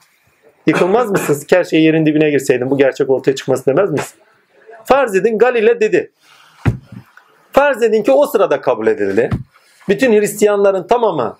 yıkılmaz 0.68 1.11
mısınız? 1.11 1.45
Her 1.49 1.64
şey 1.64 1.84
yerin 1.84 2.06
dibine 2.06 2.30
girseydim 2.30 2.69
bu 2.69 2.77
gerçek 2.77 3.10
ortaya 3.10 3.36
çıkması 3.36 3.65
demez 3.65 3.91
misin? 3.91 4.19
Farz 4.84 5.15
edin 5.15 5.38
Galile 5.38 5.80
dedi. 5.80 6.11
Farz 7.56 7.84
edin 7.84 8.03
ki 8.03 8.11
o 8.11 8.26
sırada 8.26 8.61
kabul 8.61 8.88
edildi. 8.88 9.30
Bütün 9.90 10.14
Hristiyanların 10.14 10.88
tamamı 10.88 11.38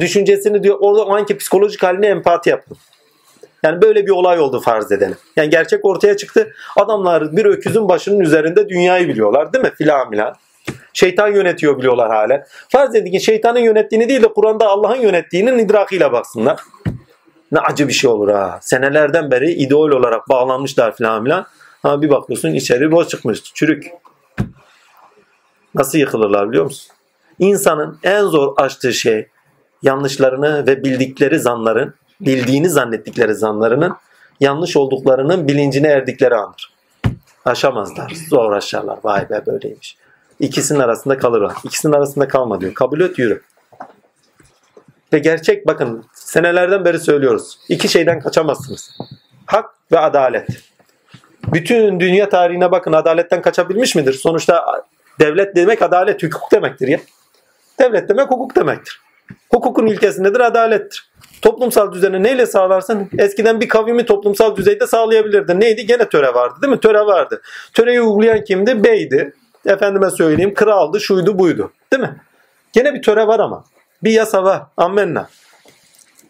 düşüncesini 0.00 0.62
diyor 0.62 0.76
orada 0.80 1.04
o 1.04 1.14
anki 1.14 1.36
psikolojik 1.36 1.82
haline 1.82 2.06
empati 2.06 2.50
yapın. 2.50 2.76
Yani 3.62 3.82
böyle 3.82 4.06
bir 4.06 4.10
olay 4.10 4.40
oldu 4.40 4.60
farz 4.60 4.92
edelim. 4.92 5.16
Yani 5.36 5.50
gerçek 5.50 5.84
ortaya 5.84 6.16
çıktı. 6.16 6.52
Adamlar 6.76 7.36
bir 7.36 7.44
öküzün 7.44 7.88
başının 7.88 8.20
üzerinde 8.20 8.68
dünyayı 8.68 9.08
biliyorlar 9.08 9.52
değil 9.52 9.64
mi? 9.64 9.70
Filan 9.78 10.10
filan. 10.10 10.34
Şeytan 10.92 11.28
yönetiyor 11.28 11.78
biliyorlar 11.78 12.08
hala. 12.10 12.44
Farz 12.68 12.94
edin 12.94 13.10
ki 13.10 13.20
şeytanın 13.20 13.60
yönettiğini 13.60 14.08
değil 14.08 14.22
de 14.22 14.28
Kur'an'da 14.28 14.68
Allah'ın 14.68 15.00
yönettiğinin 15.00 15.58
idrakıyla 15.58 16.12
baksınlar. 16.12 16.60
Ne 17.52 17.60
acı 17.60 17.88
bir 17.88 17.92
şey 17.92 18.10
olur 18.10 18.28
ha. 18.28 18.58
Senelerden 18.62 19.30
beri 19.30 19.52
ideol 19.52 19.90
olarak 19.90 20.28
bağlanmışlar 20.28 20.96
filan 20.96 21.24
filan. 21.24 21.46
Ha 21.82 22.02
bir 22.02 22.10
bakıyorsun 22.10 22.54
içeri 22.54 22.92
boş 22.92 23.08
çıkmış. 23.08 23.42
Çürük. 23.54 23.86
Nasıl 25.74 25.98
yıkılırlar 25.98 26.48
biliyor 26.48 26.64
musun? 26.64 26.92
İnsanın 27.38 27.98
en 28.02 28.22
zor 28.24 28.54
açtığı 28.56 28.92
şey 28.92 29.28
yanlışlarını 29.82 30.66
ve 30.66 30.84
bildikleri 30.84 31.38
zanların, 31.38 31.94
bildiğini 32.20 32.70
zannettikleri 32.70 33.34
zanlarının 33.34 33.96
yanlış 34.40 34.76
olduklarının 34.76 35.48
bilincine 35.48 35.88
erdikleri 35.88 36.34
andır. 36.34 36.72
Aşamazlar. 37.44 38.12
Zor 38.28 38.52
aşarlar. 38.52 38.98
Vay 39.04 39.30
be 39.30 39.42
böyleymiş. 39.46 39.96
İkisinin 40.40 40.80
arasında 40.80 41.18
kalırlar. 41.18 41.52
İkisinin 41.64 41.92
arasında 41.92 42.28
kalma 42.28 42.60
diyor. 42.60 42.74
Kabul 42.74 43.00
et 43.00 43.18
yürü. 43.18 43.42
Ve 45.12 45.18
gerçek 45.18 45.66
bakın 45.66 46.04
senelerden 46.14 46.84
beri 46.84 46.98
söylüyoruz. 46.98 47.58
İki 47.68 47.88
şeyden 47.88 48.20
kaçamazsınız. 48.20 48.98
Hak 49.46 49.70
ve 49.92 49.98
adalet. 49.98 50.48
Bütün 51.52 52.00
dünya 52.00 52.28
tarihine 52.28 52.70
bakın 52.70 52.92
adaletten 52.92 53.42
kaçabilmiş 53.42 53.94
midir? 53.94 54.12
Sonuçta 54.12 54.64
devlet 55.20 55.56
demek 55.56 55.82
adalet, 55.82 56.22
hukuk 56.22 56.52
demektir 56.52 56.88
ya. 56.88 56.98
Devlet 57.80 58.08
demek 58.08 58.30
hukuk 58.30 58.56
demektir. 58.56 59.00
Hukukun 59.50 59.86
ilkesi 59.86 60.22
nedir? 60.22 60.40
Adalettir. 60.40 61.10
Toplumsal 61.42 61.92
düzeni 61.92 62.22
neyle 62.22 62.46
sağlarsın? 62.46 63.10
Eskiden 63.18 63.60
bir 63.60 63.68
kavimi 63.68 64.06
toplumsal 64.06 64.56
düzeyde 64.56 64.86
sağlayabilirdi. 64.86 65.60
Neydi? 65.60 65.86
Gene 65.86 66.08
töre 66.08 66.34
vardı 66.34 66.54
değil 66.62 66.72
mi? 66.72 66.80
Töre 66.80 67.06
vardı. 67.06 67.42
Töreyi 67.74 68.00
uygulayan 68.00 68.44
kimdi? 68.44 68.84
Beydi. 68.84 69.34
Efendime 69.66 70.10
söyleyeyim 70.10 70.54
kraldı, 70.54 71.00
şuydu, 71.00 71.38
buydu. 71.38 71.72
Değil 71.92 72.02
mi? 72.02 72.16
Gene 72.72 72.94
bir 72.94 73.02
töre 73.02 73.26
var 73.26 73.40
ama. 73.40 73.64
Bir 74.02 74.10
yasa 74.10 74.44
var. 74.44 74.62
Ammenna. 74.76 75.28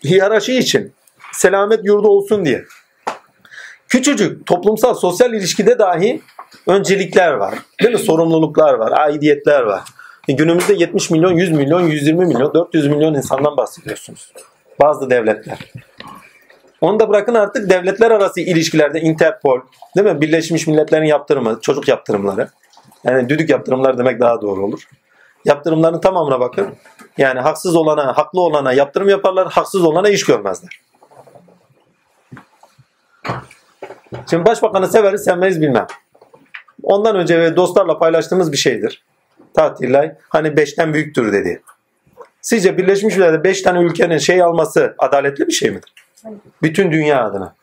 Hiyerarşi 0.05 0.59
için. 0.59 0.93
Selamet 1.33 1.85
yurdu 1.85 2.09
olsun 2.09 2.45
diye. 2.45 2.65
Küçücük 3.89 4.47
toplumsal 4.47 4.95
sosyal 4.95 5.35
ilişkide 5.35 5.79
dahi 5.79 6.23
öncelikler 6.67 7.33
var. 7.33 7.55
Değil 7.83 7.93
mi? 7.93 7.99
Sorumluluklar 7.99 8.75
var. 8.75 8.93
Aidiyetler 8.99 9.63
var. 9.63 9.83
E 10.29 10.33
günümüzde 10.33 10.75
70 10.75 11.11
milyon, 11.11 11.33
100 11.33 11.53
milyon, 11.53 11.81
120 11.81 12.27
milyon, 12.27 12.55
400 12.55 12.87
milyon 12.87 13.15
insandan 13.15 13.57
bahsediyorsunuz. 13.57 14.33
Bazı 14.81 15.11
devletler. 15.11 15.59
Onu 16.81 17.01
da 17.01 17.09
bırakın 17.09 17.35
artık 17.35 17.71
devletler 17.71 18.11
arası 18.11 18.41
ilişkilerde 18.41 19.01
Interpol, 19.01 19.61
değil 19.97 20.07
mi? 20.07 20.21
Birleşmiş 20.21 20.67
Milletler'in 20.67 21.07
yaptırımı, 21.07 21.59
çocuk 21.63 21.89
yaptırımları. 21.89 22.49
Yani 23.05 23.29
düdük 23.29 23.51
yaptırımlar 23.51 23.99
demek 23.99 24.21
daha 24.21 24.41
doğru 24.41 24.65
olur. 24.65 24.89
Yaptırımların 25.45 26.01
tamamına 26.01 26.41
bakın. 26.41 26.75
Yani 27.19 27.41
haksız 27.41 27.77
olana, 27.77 28.17
haklı 28.17 28.41
olana 28.41 28.73
yaptırım 28.73 29.09
yaparlar, 29.09 29.51
haksız 29.53 29.85
olana 29.85 30.09
iş 30.09 30.25
görmezler. 30.25 30.81
Şimdi 34.31 34.45
başbakanı 34.45 34.89
severiz 34.89 35.25
sevmeyiz 35.25 35.61
bilmem. 35.61 35.87
Ondan 36.83 37.17
önce 37.17 37.41
ve 37.41 37.57
dostlarla 37.57 37.99
paylaştığımız 37.99 38.53
bir 38.53 38.57
şeydir. 38.57 39.05
Tatillay 39.55 40.15
hani 40.29 40.57
beşten 40.57 40.95
büyüktür 40.95 41.33
dedi. 41.33 41.63
Sizce 42.41 42.79
Birleşmiş 42.79 43.17
Milletler 43.17 43.45
beş 43.45 43.63
tane 43.63 43.81
ülkenin 43.81 44.19
şey 44.19 44.43
alması 44.43 44.95
adaletli 44.99 45.47
bir 45.47 45.53
şey 45.53 45.71
midir? 45.71 45.93
Bütün 46.63 46.93
dünya 46.93 47.25
adına. 47.25 47.55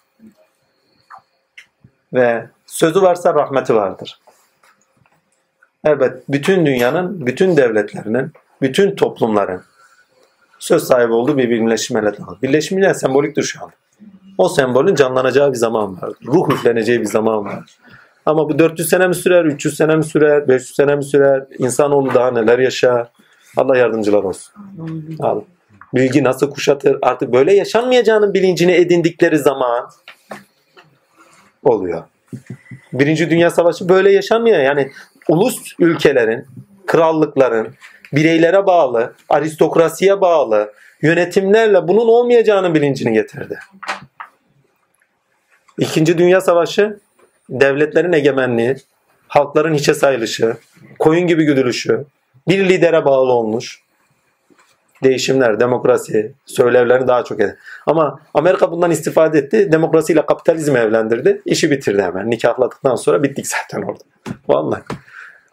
Ve 2.14 2.48
sözü 2.66 3.02
varsa 3.02 3.34
rahmeti 3.34 3.76
vardır. 3.76 4.20
Evet, 5.86 6.24
bütün 6.30 6.66
dünyanın, 6.66 7.26
bütün 7.26 7.58
devletlerinin, 7.58 8.32
bütün 8.62 8.96
toplumların 8.96 9.62
söz 10.60 10.84
sahibi 10.84 11.14
olduğu 11.14 11.38
bir 11.38 11.50
Birleşmiş 11.50 11.92
Milletler. 11.92 12.28
Birleşmiş 12.42 12.72
Milletler 12.72 12.94
semboliktir 12.94 13.44
şu 13.44 13.64
an. 13.64 13.72
O 14.38 14.50
sembolün 14.50 14.96
canlanacağı 14.96 15.52
bir 15.52 15.58
zaman 15.58 16.02
var. 16.02 16.10
Ruh 16.26 16.50
üfleneceği 16.50 17.02
bir 17.02 17.06
zaman 17.06 17.46
var. 17.46 17.64
Ama 18.28 18.50
bu 18.50 18.60
400 18.60 18.90
sene 18.90 19.08
mi 19.08 19.16
sürer, 19.16 19.46
300 19.46 19.78
sene 19.78 19.96
mi 19.96 20.04
sürer, 20.04 20.48
500 20.48 20.76
sene 20.76 20.96
mi 20.96 21.04
sürer? 21.04 21.44
İnsanoğlu 21.60 22.14
daha 22.14 22.32
neler 22.32 22.60
yaşar? 22.60 23.08
Allah 23.58 23.78
yardımcılar 23.78 24.24
olsun. 24.24 24.54
Allah. 25.20 25.42
Bilgi 25.96 26.24
nasıl 26.24 26.52
kuşatır? 26.52 26.98
Artık 27.02 27.34
böyle 27.34 27.54
yaşanmayacağının 27.54 28.34
bilincini 28.34 28.72
edindikleri 28.72 29.38
zaman 29.38 29.90
oluyor. 31.64 32.04
Birinci 32.94 33.30
Dünya 33.30 33.50
Savaşı 33.50 33.90
böyle 33.90 34.12
yaşanmıyor. 34.12 34.60
Yani 34.60 34.92
ulus 35.28 35.74
ülkelerin, 35.80 36.46
krallıkların, 36.86 37.68
bireylere 38.14 38.66
bağlı, 38.66 39.14
aristokrasiye 39.30 40.22
bağlı 40.22 40.74
yönetimlerle 41.02 41.88
bunun 41.88 42.08
olmayacağının 42.08 42.76
bilincini 42.76 43.14
getirdi. 43.14 43.60
İkinci 45.78 46.18
Dünya 46.18 46.42
Savaşı 46.42 47.00
devletlerin 47.50 48.14
egemenliği, 48.14 48.76
halkların 49.28 49.74
hiçe 49.74 49.94
sayılışı, 49.94 50.58
koyun 51.00 51.28
gibi 51.28 51.46
güdülüşü, 51.46 52.06
bir 52.48 52.70
lidere 52.70 53.06
bağlı 53.06 53.32
olmuş 53.32 53.82
değişimler, 55.04 55.60
demokrasi, 55.60 56.34
söylevlerini 56.46 57.08
daha 57.08 57.24
çok 57.24 57.40
eder. 57.40 57.56
Ama 57.86 58.20
Amerika 58.34 58.72
bundan 58.72 58.92
istifade 58.92 59.40
etti. 59.40 59.72
Demokrasiyle 59.72 60.26
kapitalizmi 60.26 60.80
evlendirdi. 60.80 61.42
işi 61.46 61.72
bitirdi 61.72 62.02
hemen. 62.02 62.30
Nikahladıktan 62.30 62.96
sonra 62.96 63.24
bittik 63.24 63.48
zaten 63.48 63.82
orada. 63.82 64.04
Vallahi. 64.48 64.82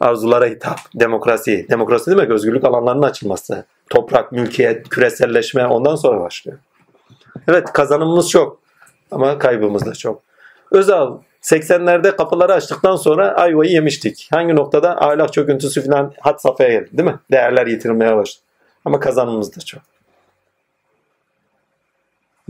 Arzulara 0.01 0.47
hitap, 0.47 0.79
demokrasi. 0.95 1.67
Demokrasi 1.71 2.11
demek 2.11 2.31
özgürlük 2.31 2.65
alanlarının 2.65 3.03
açılması. 3.03 3.65
Toprak, 3.91 4.33
mülkiyet, 4.33 4.89
küreselleşme 4.89 5.67
ondan 5.67 5.97
sonra 5.97 6.21
başlıyor. 6.21 6.59
Evet 7.49 7.73
kazanımımız 7.73 8.31
çok 8.31 8.61
ama 9.11 9.39
kaybımız 9.39 9.87
da 9.87 9.95
çok. 9.95 10.23
Özal 10.71 11.19
80'lerde 11.45 12.17
kapıları 12.17 12.55
açtıktan 12.55 12.97
sonra 12.97 13.35
ayvayı 13.35 13.71
yemiştik. 13.71 14.29
Hangi 14.33 14.57
noktada? 14.57 15.03
Ahlak 15.03 15.33
çöküntüsü 15.33 15.87
falan 15.87 16.13
hat 16.21 16.43
safhaya 16.43 16.71
geldi 16.71 16.89
değil 16.93 17.09
mi? 17.09 17.19
Değerler 17.31 17.67
yitirilmeye 17.67 18.17
başladı. 18.17 18.45
Ama 18.85 19.01
kazanımımız 19.01 19.57
da 19.57 19.61
çok. 19.61 19.83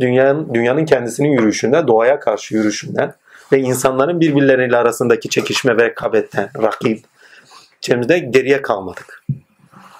Dünyanın, 0.01 0.55
dünyanın 0.55 0.85
kendisinin 0.85 1.29
yürüyüşünden, 1.29 1.89
doğaya 1.89 2.21
karşı 2.21 2.55
yürüyüşünden 2.55 3.15
ve 3.53 3.59
insanların 3.59 4.21
birbirleriyle 4.21 4.77
arasındaki 4.77 5.29
çekişme 5.29 5.77
ve 5.77 5.85
rekabetten, 5.85 6.51
rakip, 6.63 7.05
içimizde 7.79 8.19
geriye 8.19 8.63
kalmadık. 8.63 9.25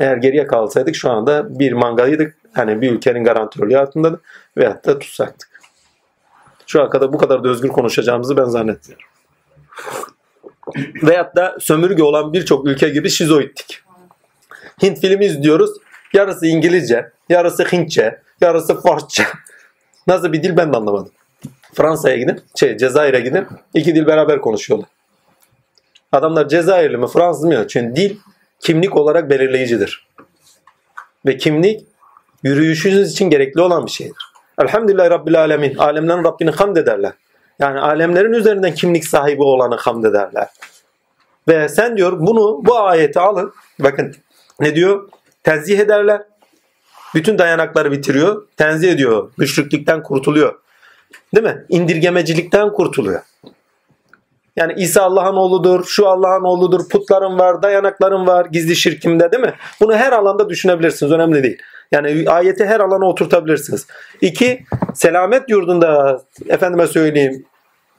Eğer 0.01 0.17
geriye 0.17 0.47
kalsaydık 0.47 0.97
şu 0.97 1.11
anda 1.11 1.59
bir 1.59 1.73
mangalıydık. 1.73 2.37
Hani 2.53 2.81
bir 2.81 2.93
ülkenin 2.93 3.25
garantörlüğü 3.25 3.79
altında 3.79 4.19
veyahut 4.57 4.87
da 4.87 4.99
tutsaktık. 4.99 5.54
Şu 6.67 6.83
an 6.83 6.91
kadar 6.91 7.13
bu 7.13 7.19
kadar 7.19 7.45
da 7.45 7.49
özgür 7.49 7.69
konuşacağımızı 7.69 8.37
ben 8.37 8.45
zannetmiyorum. 8.45 9.07
Veyahut 11.03 11.37
da 11.37 11.57
sömürge 11.61 12.03
olan 12.03 12.33
birçok 12.33 12.67
ülke 12.67 12.89
gibi 12.89 13.11
şizoittik. 13.11 13.83
Hint 14.83 15.01
filmi 15.01 15.25
izliyoruz. 15.25 15.71
Yarısı 16.13 16.47
İngilizce, 16.47 17.11
yarısı 17.29 17.65
Hintçe, 17.65 18.21
yarısı 18.41 18.81
Farsça. 18.81 19.25
Nasıl 20.07 20.33
bir 20.33 20.43
dil 20.43 20.57
ben 20.57 20.73
de 20.73 20.77
anlamadım. 20.77 21.13
Fransa'ya 21.75 22.17
gidin, 22.17 22.41
şey 22.55 22.77
Cezayir'e 22.77 23.21
gidin. 23.21 23.47
iki 23.75 23.95
dil 23.95 24.07
beraber 24.07 24.41
konuşuyorlar. 24.41 24.89
Adamlar 26.13 26.49
Cezayirli 26.49 26.97
mi 26.97 27.07
Fransız 27.07 27.45
mı? 27.45 27.69
Çünkü 27.69 27.97
dil 27.97 28.17
kimlik 28.61 28.97
olarak 28.97 29.31
belirleyicidir. 29.31 30.09
Ve 31.27 31.37
kimlik 31.37 31.87
yürüyüşünüz 32.43 33.13
için 33.13 33.31
gerekli 33.31 33.61
olan 33.61 33.87
bir 33.87 33.91
şeydir. 33.91 34.34
Elhamdülillah 34.63 35.11
Rabbil 35.11 35.41
Alemin. 35.41 35.75
Alemlerin 35.77 36.25
Rabbini 36.25 36.51
hamd 36.51 36.77
ederler. 36.77 37.13
Yani 37.59 37.81
alemlerin 37.81 38.33
üzerinden 38.33 38.75
kimlik 38.75 39.05
sahibi 39.05 39.43
olanı 39.43 39.77
hamd 39.77 40.05
ederler. 40.05 40.49
Ve 41.49 41.69
sen 41.69 41.97
diyor 41.97 42.21
bunu 42.21 42.61
bu 42.65 42.79
ayeti 42.79 43.21
alın. 43.21 43.53
Bakın 43.79 44.15
ne 44.61 44.75
diyor? 44.75 45.09
Tenzih 45.43 45.79
ederler. 45.79 46.23
Bütün 47.15 47.39
dayanakları 47.39 47.93
bitiriyor. 47.93 48.47
Tenzih 48.57 48.93
ediyor. 48.93 49.31
Müşriklikten 49.37 50.03
kurtuluyor. 50.03 50.59
Değil 51.35 51.47
mi? 51.47 51.65
İndirgemecilikten 51.69 52.73
kurtuluyor. 52.73 53.23
Yani 54.57 54.73
İsa 54.77 55.03
Allah'ın 55.03 55.37
oğludur, 55.37 55.85
şu 55.85 56.09
Allah'ın 56.09 56.45
oğludur, 56.45 56.89
putlarım 56.89 57.39
var, 57.39 57.63
dayanaklarım 57.63 58.27
var, 58.27 58.47
gizli 58.47 58.77
şirkimde 58.77 59.33
değil 59.33 59.43
mi? 59.43 59.55
Bunu 59.81 59.97
her 59.97 60.13
alanda 60.13 60.49
düşünebilirsiniz, 60.49 61.13
önemli 61.13 61.43
değil. 61.43 61.59
Yani 61.95 62.31
ayeti 62.31 62.65
her 62.65 62.81
alana 62.81 63.05
oturtabilirsiniz. 63.05 63.87
İki, 64.21 64.65
selamet 64.95 65.49
yurdunda 65.49 66.21
efendime 66.49 66.87
söyleyeyim 66.87 67.45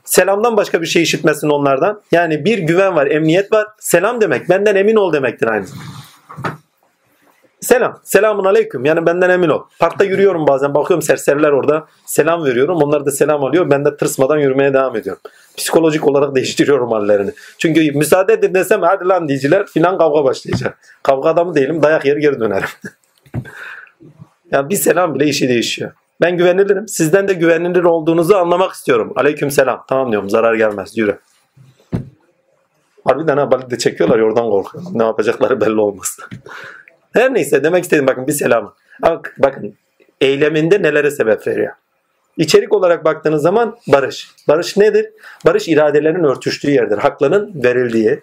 selamdan 0.05 0.57
başka 0.57 0.81
bir 0.81 0.87
şey 0.87 1.03
işitmesin 1.03 1.49
onlardan. 1.49 2.01
Yani 2.11 2.45
bir 2.45 2.57
güven 2.57 2.95
var, 2.95 3.07
emniyet 3.07 3.51
var. 3.51 3.67
Selam 3.79 4.21
demek 4.21 4.49
benden 4.49 4.75
emin 4.75 4.95
ol 4.95 5.13
demektir 5.13 5.47
aynı. 5.47 5.65
Selam. 7.61 7.99
Selamun 8.03 8.45
aleyküm. 8.45 8.85
Yani 8.85 9.05
benden 9.05 9.29
emin 9.29 9.49
ol. 9.49 9.61
Parkta 9.79 10.03
yürüyorum 10.03 10.47
bazen. 10.47 10.75
Bakıyorum 10.75 11.01
serseriler 11.01 11.51
orada. 11.51 11.85
Selam 12.05 12.45
veriyorum. 12.45 12.77
Onlar 12.83 13.05
da 13.05 13.11
selam 13.11 13.43
alıyor. 13.43 13.69
Ben 13.69 13.85
de 13.85 13.97
tırsmadan 13.97 14.37
yürümeye 14.37 14.73
devam 14.73 14.95
ediyorum. 14.95 15.21
Psikolojik 15.57 16.07
olarak 16.07 16.35
değiştiriyorum 16.35 16.91
hallerini. 16.91 17.31
Çünkü 17.57 17.91
müsaade 17.91 18.33
edin 18.33 18.53
desem 18.53 18.81
hadi 18.81 19.07
lan 19.07 19.27
diyiciler 19.27 19.65
filan 19.65 19.97
kavga 19.97 20.23
başlayacak. 20.23 20.77
Kavga 21.03 21.29
adamı 21.29 21.55
değilim. 21.55 21.83
Dayak 21.83 22.05
yer 22.05 22.17
geri 22.17 22.39
dönerim. 22.39 22.69
yani 24.55 24.69
bir 24.69 24.75
selam 24.75 25.15
bile 25.15 25.25
işi 25.25 25.49
değişiyor. 25.49 25.91
Ben 26.21 26.37
güvenilirim. 26.37 26.87
Sizden 26.87 27.27
de 27.27 27.33
güvenilir 27.33 27.83
olduğunuzu 27.83 28.35
anlamak 28.35 28.71
istiyorum. 28.71 29.13
Aleyküm 29.15 29.51
selam. 29.51 29.85
Tamam 29.89 30.11
diyorum. 30.11 30.29
Zarar 30.29 30.55
gelmez. 30.55 30.97
Yürü. 30.97 31.19
Harbiden 33.05 33.37
ha 33.37 33.51
balık 33.51 33.71
da 33.71 33.77
çekiyorlar. 33.77 34.19
Oradan 34.19 34.49
korkuyorum. 34.49 34.91
Ne 34.99 35.03
yapacakları 35.03 35.61
belli 35.61 35.79
olmaz. 35.79 36.17
Her 37.13 37.33
neyse 37.33 37.63
demek 37.63 37.83
istedim 37.83 38.07
bakın 38.07 38.27
bir 38.27 38.31
selam. 38.31 38.73
Bak, 39.01 39.35
bakın 39.37 39.75
eyleminde 40.21 40.81
nelere 40.81 41.11
sebep 41.11 41.47
veriyor. 41.47 41.73
İçerik 42.37 42.73
olarak 42.73 43.05
baktığınız 43.05 43.41
zaman 43.41 43.77
barış. 43.87 44.31
Barış 44.47 44.77
nedir? 44.77 45.09
Barış 45.45 45.67
iradelerin 45.67 46.23
örtüştüğü 46.23 46.71
yerdir. 46.71 46.97
Hakların 46.97 47.63
verildiği. 47.63 48.21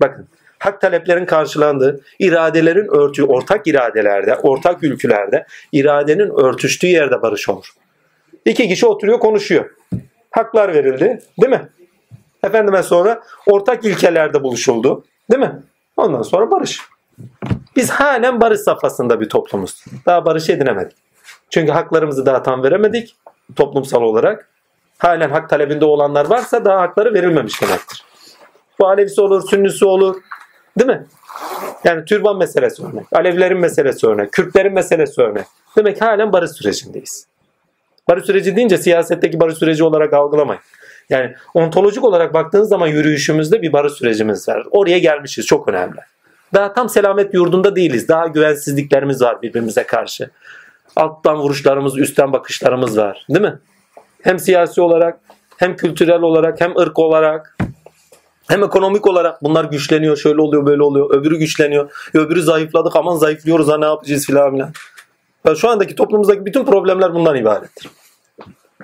Bakın 0.00 0.28
hak 0.58 0.80
taleplerin 0.80 1.26
karşılandığı, 1.26 2.00
iradelerin 2.18 2.88
örtüğü, 2.94 3.24
ortak 3.24 3.66
iradelerde, 3.66 4.36
ortak 4.36 4.82
ülkülerde 4.84 5.46
iradenin 5.72 6.30
örtüştüğü 6.44 6.86
yerde 6.86 7.22
barış 7.22 7.48
olur. 7.48 7.66
İki 8.44 8.68
kişi 8.68 8.86
oturuyor 8.86 9.20
konuşuyor. 9.20 9.70
Haklar 10.30 10.74
verildi 10.74 11.20
değil 11.40 11.50
mi? 11.50 11.68
Efendime 12.44 12.82
sonra 12.82 13.22
ortak 13.46 13.84
ilkelerde 13.84 14.42
buluşuldu 14.42 15.04
değil 15.30 15.42
mi? 15.42 15.62
Ondan 15.96 16.22
sonra 16.22 16.50
barış. 16.50 16.80
Biz 17.76 17.90
halen 17.90 18.40
barış 18.40 18.60
safhasında 18.60 19.20
bir 19.20 19.28
toplumuz. 19.28 19.84
Daha 20.06 20.24
barış 20.24 20.50
edinemedik. 20.50 20.96
Çünkü 21.50 21.72
haklarımızı 21.72 22.26
daha 22.26 22.42
tam 22.42 22.62
veremedik 22.62 23.16
toplumsal 23.56 24.02
olarak. 24.02 24.48
Halen 24.98 25.30
hak 25.30 25.50
talebinde 25.50 25.84
olanlar 25.84 26.26
varsa 26.26 26.64
daha 26.64 26.80
hakları 26.80 27.14
verilmemiş 27.14 27.62
demektir. 27.62 28.04
Bu 28.78 28.88
Alevisi 28.88 29.20
olur, 29.20 29.48
Sünnisi 29.48 29.84
olur. 29.84 30.16
Değil 30.78 30.90
mi? 30.90 31.06
Yani 31.84 32.04
türban 32.04 32.38
meselesi 32.38 32.82
örnek. 32.84 33.06
Alevilerin 33.12 33.58
meselesi 33.58 34.06
örnek. 34.06 34.32
Kürtlerin 34.32 34.74
meselesi 34.74 35.20
örnek. 35.20 35.44
Demek 35.76 35.98
ki 35.98 36.04
halen 36.04 36.32
barış 36.32 36.50
sürecindeyiz. 36.50 37.26
Barış 38.08 38.24
süreci 38.24 38.56
deyince 38.56 38.78
siyasetteki 38.78 39.40
barış 39.40 39.58
süreci 39.58 39.84
olarak 39.84 40.12
algılamayın. 40.12 40.62
Yani 41.10 41.34
ontolojik 41.54 42.04
olarak 42.04 42.34
baktığınız 42.34 42.68
zaman 42.68 42.86
yürüyüşümüzde 42.86 43.62
bir 43.62 43.72
barış 43.72 43.92
sürecimiz 43.92 44.48
var. 44.48 44.66
Oraya 44.70 44.98
gelmişiz 44.98 45.46
çok 45.46 45.68
önemli. 45.68 46.00
Daha 46.54 46.72
tam 46.72 46.88
selamet 46.88 47.34
yurdunda 47.34 47.76
değiliz. 47.76 48.08
Daha 48.08 48.26
güvensizliklerimiz 48.26 49.22
var 49.22 49.42
birbirimize 49.42 49.82
karşı. 49.82 50.30
Alttan 50.96 51.36
vuruşlarımız, 51.36 51.98
üstten 51.98 52.32
bakışlarımız 52.32 52.98
var. 52.98 53.26
Değil 53.28 53.44
mi? 53.44 53.58
Hem 54.22 54.38
siyasi 54.38 54.80
olarak, 54.80 55.20
hem 55.56 55.76
kültürel 55.76 56.20
olarak, 56.20 56.60
hem 56.60 56.76
ırk 56.76 56.98
olarak, 56.98 57.56
hem 58.48 58.64
ekonomik 58.64 59.06
olarak 59.06 59.42
bunlar 59.42 59.64
güçleniyor. 59.64 60.16
Şöyle 60.16 60.40
oluyor, 60.40 60.66
böyle 60.66 60.82
oluyor. 60.82 61.10
Öbürü 61.14 61.38
güçleniyor. 61.38 62.10
Öbürü 62.14 62.42
zayıfladık. 62.42 62.96
Aman 62.96 63.16
zayıflıyoruz 63.16 63.68
ha 63.68 63.78
ne 63.78 63.84
yapacağız 63.84 64.26
filan 64.26 64.52
filan. 64.52 64.72
Yani 65.46 65.56
şu 65.56 65.68
andaki 65.68 65.94
toplumumuzdaki 65.94 66.46
bütün 66.46 66.64
problemler 66.64 67.14
bundan 67.14 67.36
ibarettir. 67.36 67.90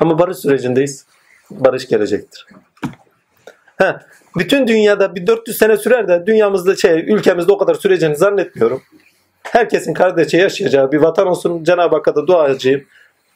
Ama 0.00 0.18
barış 0.18 0.38
sürecindeyiz. 0.38 1.06
Barış 1.50 1.88
gelecektir. 1.88 2.46
Heh, 3.76 3.98
bütün 4.38 4.66
dünyada 4.66 5.14
bir 5.14 5.26
400 5.26 5.58
sene 5.58 5.76
sürer 5.76 6.08
de 6.08 6.22
dünyamızda 6.26 6.76
şey 6.76 7.00
ülkemizde 7.00 7.52
o 7.52 7.58
kadar 7.58 7.74
süreceğini 7.74 8.16
zannetmiyorum. 8.16 8.82
Herkesin 9.42 9.94
kardeşçe 9.94 10.38
yaşayacağı 10.38 10.92
bir 10.92 10.98
vatan 10.98 11.26
olsun. 11.26 11.64
Cenab-ı 11.64 11.96
Hakk'a 11.96 12.14
da 12.14 12.26
duacıyım. 12.26 12.84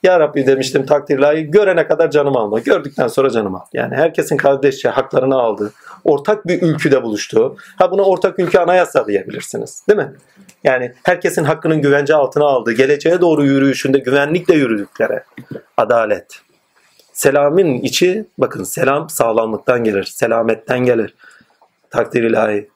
Ya 0.02 0.20
Rabbi 0.20 0.46
demiştim 0.46 0.86
takdir 0.86 1.18
layık. 1.18 1.52
Görene 1.52 1.86
kadar 1.86 2.10
canımı 2.10 2.38
alma. 2.38 2.58
Gördükten 2.58 3.08
sonra 3.08 3.30
canımı 3.30 3.56
al. 3.56 3.66
Yani 3.72 3.94
herkesin 3.94 4.36
kardeşçe 4.36 4.88
haklarını 4.88 5.36
aldığı, 5.36 5.72
ortak 6.06 6.46
bir 6.46 6.62
ülküde 6.62 7.02
buluştuğu. 7.02 7.56
Ha 7.76 7.90
buna 7.90 8.02
ortak 8.02 8.38
ülke 8.38 8.60
anayasa 8.60 9.06
diyebilirsiniz. 9.06 9.82
Değil 9.88 9.98
mi? 9.98 10.12
Yani 10.64 10.92
herkesin 11.02 11.44
hakkının 11.44 11.82
güvence 11.82 12.14
altına 12.14 12.44
aldığı, 12.44 12.72
geleceğe 12.72 13.20
doğru 13.20 13.44
yürüyüşünde 13.44 13.98
güvenlikle 13.98 14.54
yürüdükleri. 14.54 15.20
Adalet. 15.76 16.40
Selamın 17.12 17.66
içi, 17.66 18.24
bakın 18.38 18.64
selam 18.64 19.10
sağlamlıktan 19.10 19.84
gelir, 19.84 20.04
selametten 20.04 20.78
gelir. 20.78 21.14
Takdir 21.90 22.22
ilahi. 22.22 22.68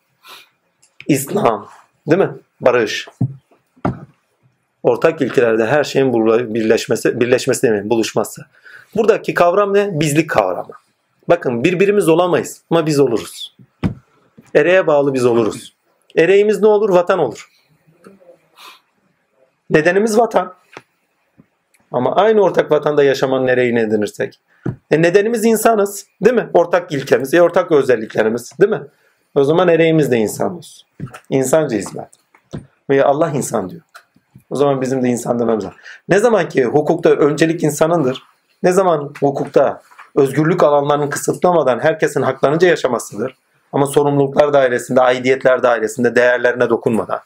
İslam. 1.07 1.69
Değil 2.07 2.23
mi? 2.23 2.31
Barış. 2.61 3.09
Ortak 4.83 5.21
ilkelerde 5.21 5.67
her 5.67 5.85
şeyin 5.85 6.15
birleşmesi, 6.55 7.21
birleşmesi 7.21 7.63
demeyin, 7.63 7.91
buluşması. 7.91 8.43
Buradaki 8.97 9.35
kavram 9.35 9.75
ne? 9.75 10.01
Bizlik 10.01 10.31
kavramı. 10.31 10.73
Bakın 11.31 11.65
birbirimiz 11.65 12.09
olamayız 12.09 12.63
ama 12.71 12.87
biz 12.87 13.01
oluruz. 13.01 13.57
Ereğe 14.55 14.87
bağlı 14.87 15.15
biz 15.15 15.27
oluruz. 15.27 15.75
Ereğimiz 16.17 16.61
ne 16.61 16.67
olur? 16.67 16.91
Vatan 16.91 17.19
olur. 17.19 17.49
Nedenimiz 19.71 20.19
vatan. 20.19 20.55
Ama 21.93 22.17
aynı 22.17 22.41
ortak 22.41 22.73
vatanda 22.73 23.05
yaşamanın 23.05 23.47
ereğini 23.47 23.81
edinirsek. 23.81 24.41
E 24.91 25.03
nedenimiz 25.03 25.45
insanız. 25.45 26.07
Değil 26.25 26.37
mi? 26.37 26.51
Ortak 26.55 26.93
ilkemiz, 26.93 27.35
e 27.35 27.43
ortak 27.43 27.73
özelliklerimiz. 27.73 28.53
Değil 28.61 28.71
mi? 28.71 28.83
O 29.35 29.45
zaman 29.45 29.69
ereğimiz 29.69 30.11
de 30.11 30.17
insanız. 30.17 30.85
İnsanca 31.31 31.77
hizmet. 31.77 32.09
Ve 32.91 33.05
Allah 33.05 33.31
insan 33.31 33.71
diyor. 33.71 33.83
O 34.51 34.57
zaman 34.57 34.81
bizim 34.81 35.03
de 35.03 35.09
insan 35.09 35.39
dememiz 35.39 35.65
lazım. 35.65 35.79
Ne 36.09 36.19
zaman 36.19 36.49
ki 36.49 36.65
hukukta 36.65 37.11
öncelik 37.11 37.63
insanındır, 37.63 38.23
ne 38.63 38.73
zaman 38.73 39.13
hukukta 39.21 39.83
özgürlük 40.21 40.63
alanlarının 40.63 41.11
kısıtlamadan 41.11 41.79
herkesin 41.79 42.23
haklarınca 42.23 42.69
yaşamasıdır. 42.69 43.35
Ama 43.73 43.87
sorumluluklar 43.87 44.53
dairesinde, 44.53 45.01
aidiyetler 45.01 45.63
dairesinde 45.63 46.15
değerlerine 46.15 46.71
dokunmadan 46.71 47.21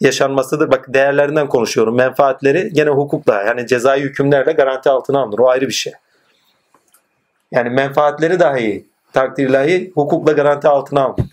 yaşanmasıdır. 0.00 0.70
Bak 0.70 0.84
değerlerinden 0.88 1.48
konuşuyorum. 1.48 1.96
Menfaatleri 1.96 2.72
gene 2.72 2.90
hukukla 2.90 3.42
yani 3.42 3.66
cezai 3.66 4.00
hükümlerle 4.00 4.52
garanti 4.52 4.90
altına 4.90 5.20
alınır. 5.20 5.38
O 5.38 5.48
ayrı 5.48 5.68
bir 5.68 5.72
şey. 5.72 5.92
Yani 7.50 7.70
menfaatleri 7.70 8.40
dahi 8.40 8.86
takdirlahi 9.12 9.92
hukukla 9.94 10.32
garanti 10.32 10.68
altına 10.68 11.02
alınır. 11.02 11.30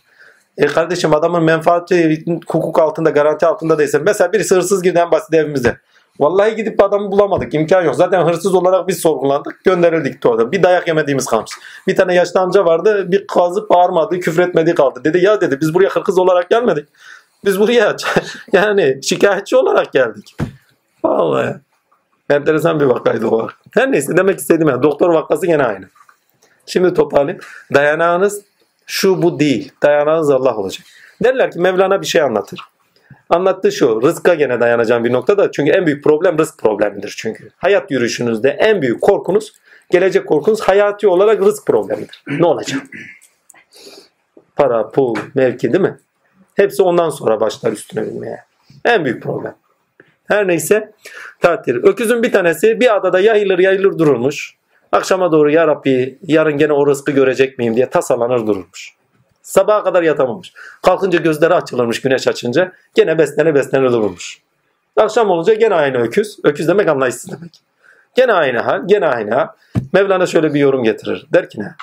E 0.58 0.66
kardeşim 0.66 1.14
adamın 1.14 1.44
menfaati 1.44 2.26
hukuk 2.48 2.80
altında 2.80 3.10
garanti 3.10 3.46
altında 3.46 3.78
değilse 3.78 4.00
mesela 4.00 4.34
birisi 4.34 4.56
hırsız 4.56 4.84
girdi 4.84 5.06
basit 5.12 5.34
evimize. 5.34 5.78
Vallahi 6.20 6.56
gidip 6.56 6.84
adamı 6.84 7.12
bulamadık. 7.12 7.54
imkan 7.54 7.82
yok. 7.82 7.96
Zaten 7.96 8.26
hırsız 8.26 8.56
olarak 8.56 8.88
biz 8.88 9.02
sorgulandık. 9.02 9.64
Gönderildik 9.64 10.26
orada. 10.26 10.52
Bir 10.52 10.64
dayak 10.64 10.88
yemediğimiz 10.88 11.26
kalmış. 11.26 11.52
Bir 11.88 11.96
tane 11.96 12.16
yaşlı 12.16 12.40
amca 12.40 12.66
vardı. 12.66 13.12
Bir 13.12 13.28
kazıp 13.28 13.70
bağırmadı. 13.70 14.20
Küfretmedi 14.20 14.76
kaldı. 14.76 15.02
Dedi 15.04 15.26
ya 15.26 15.42
dedi 15.42 15.58
biz 15.62 15.74
buraya 15.74 15.90
hırsız 15.90 16.18
olarak 16.18 16.50
gelmedik. 16.50 16.90
Biz 17.46 17.60
buraya 17.60 17.96
yani 18.54 19.00
şikayetçi 19.04 19.56
olarak 19.56 19.94
geldik. 19.94 20.36
Vallahi. 21.04 21.56
Enteresan 22.30 22.80
bir 22.80 22.86
vakaydı 22.86 23.28
o. 23.28 23.48
Her 23.72 23.92
neyse 23.92 24.18
demek 24.18 24.40
istediğim 24.40 24.70
yani 24.70 24.84
doktor 24.84 25.10
vakası 25.10 25.48
gene 25.48 25.64
aynı. 25.64 25.86
Şimdi 26.66 26.94
toparlayayım. 26.94 27.44
Dayanağınız 27.74 28.42
şu 28.86 29.22
bu 29.22 29.40
değil. 29.40 29.72
Dayanağınız 29.84 30.30
Allah 30.30 30.56
olacak. 30.56 30.86
Derler 31.24 31.52
ki 31.52 31.60
Mevlana 31.60 32.02
bir 32.02 32.08
şey 32.08 32.22
anlatır. 32.22 32.60
Anlattığı 33.30 33.72
şu. 33.72 34.02
Rızka 34.02 34.34
gene 34.34 34.60
dayanacağım 34.60 35.04
bir 35.04 35.14
noktada. 35.14 35.52
Çünkü 35.52 35.72
en 35.72 35.86
büyük 35.86 36.04
problem 36.04 36.38
rızk 36.38 36.58
problemidir 36.58 37.16
çünkü. 37.18 37.50
Hayat 37.58 37.92
yürüyüşünüzde 37.92 38.50
en 38.50 38.82
büyük 38.82 39.02
korkunuz, 39.02 39.54
gelecek 39.90 40.28
korkunuz 40.28 40.62
hayati 40.62 41.08
olarak 41.08 41.42
rızk 41.42 41.66
problemidir. 41.68 42.24
Ne 42.28 42.46
olacak? 42.46 42.82
Para, 44.56 44.90
pul, 44.90 45.16
mevki 45.36 45.74
değil 45.74 45.84
mi? 45.84 45.98
Hepsi 46.56 46.84
ondan 46.84 47.10
sonra 47.10 47.40
başlar 47.40 47.72
üstüne 47.72 48.06
binmeye. 48.06 48.44
En 48.86 49.06
büyük 49.06 49.24
problem. 49.24 49.56
Her 50.28 50.48
neyse 50.48 50.92
tatil. 51.42 51.76
Öküzün 51.76 52.24
bir 52.24 52.32
tanesi 52.32 52.80
bir 52.80 52.96
adada 52.96 53.20
yayılır 53.20 53.60
yayılır 53.60 53.98
dururmuş. 53.98 54.56
Akşama 54.92 55.32
doğru 55.32 55.52
ya 55.52 55.68
Rabbi 55.68 56.20
yarın 56.22 56.58
gene 56.58 56.74
o 56.74 56.88
rızkı 56.88 57.12
görecek 57.12 57.60
miyim 57.60 57.76
diye 57.76 57.90
tasalanır 57.90 58.48
dururmuş. 58.48 58.99
Sabaha 59.42 59.84
kadar 59.84 60.04
yatamamış. 60.04 60.54
Kalkınca 60.82 61.20
gözleri 61.20 61.54
açılırmış 61.54 62.02
güneş 62.02 62.28
açınca. 62.28 62.72
Gene 62.96 63.18
beslene 63.18 63.56
beslene 63.56 63.92
dururmuş. 63.92 64.40
Akşam 64.98 65.30
olunca 65.30 65.54
gene 65.54 65.76
aynı 65.76 65.98
öküz. 65.98 66.40
Öküz 66.44 66.68
demek 66.68 66.88
anlayışsız 66.88 67.32
demek. 67.32 67.62
Gene 68.16 68.34
aynı 68.34 68.60
hal, 68.60 68.82
gene 68.86 69.08
aynı 69.08 69.36
hal. 69.36 69.48
Mevlana 69.94 70.26
şöyle 70.26 70.54
bir 70.54 70.60
yorum 70.60 70.84
getirir. 70.84 71.28
Der 71.34 71.50
ki 71.50 71.62
ne? 71.62 71.76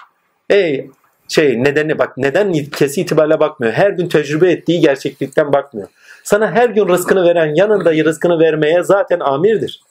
Ey 0.51 0.91
şey 1.29 1.65
nedeni 1.65 1.99
bak 1.99 2.17
neden 2.17 2.53
kesi 2.53 3.01
itibariyle 3.01 3.41
bakmıyor. 3.41 3.73
Her 3.73 3.91
gün 3.91 4.09
tecrübe 4.09 4.51
ettiği 4.51 4.81
gerçeklikten 4.81 5.53
bakmıyor. 5.53 5.89
Sana 6.25 6.51
her 6.51 6.69
gün 6.69 6.89
rızkını 6.89 7.25
veren 7.25 7.55
yanında 7.55 7.93
rızkını 7.93 8.41
vermeye 8.41 8.83
zaten 8.83 9.21
amirdir. 9.21 9.83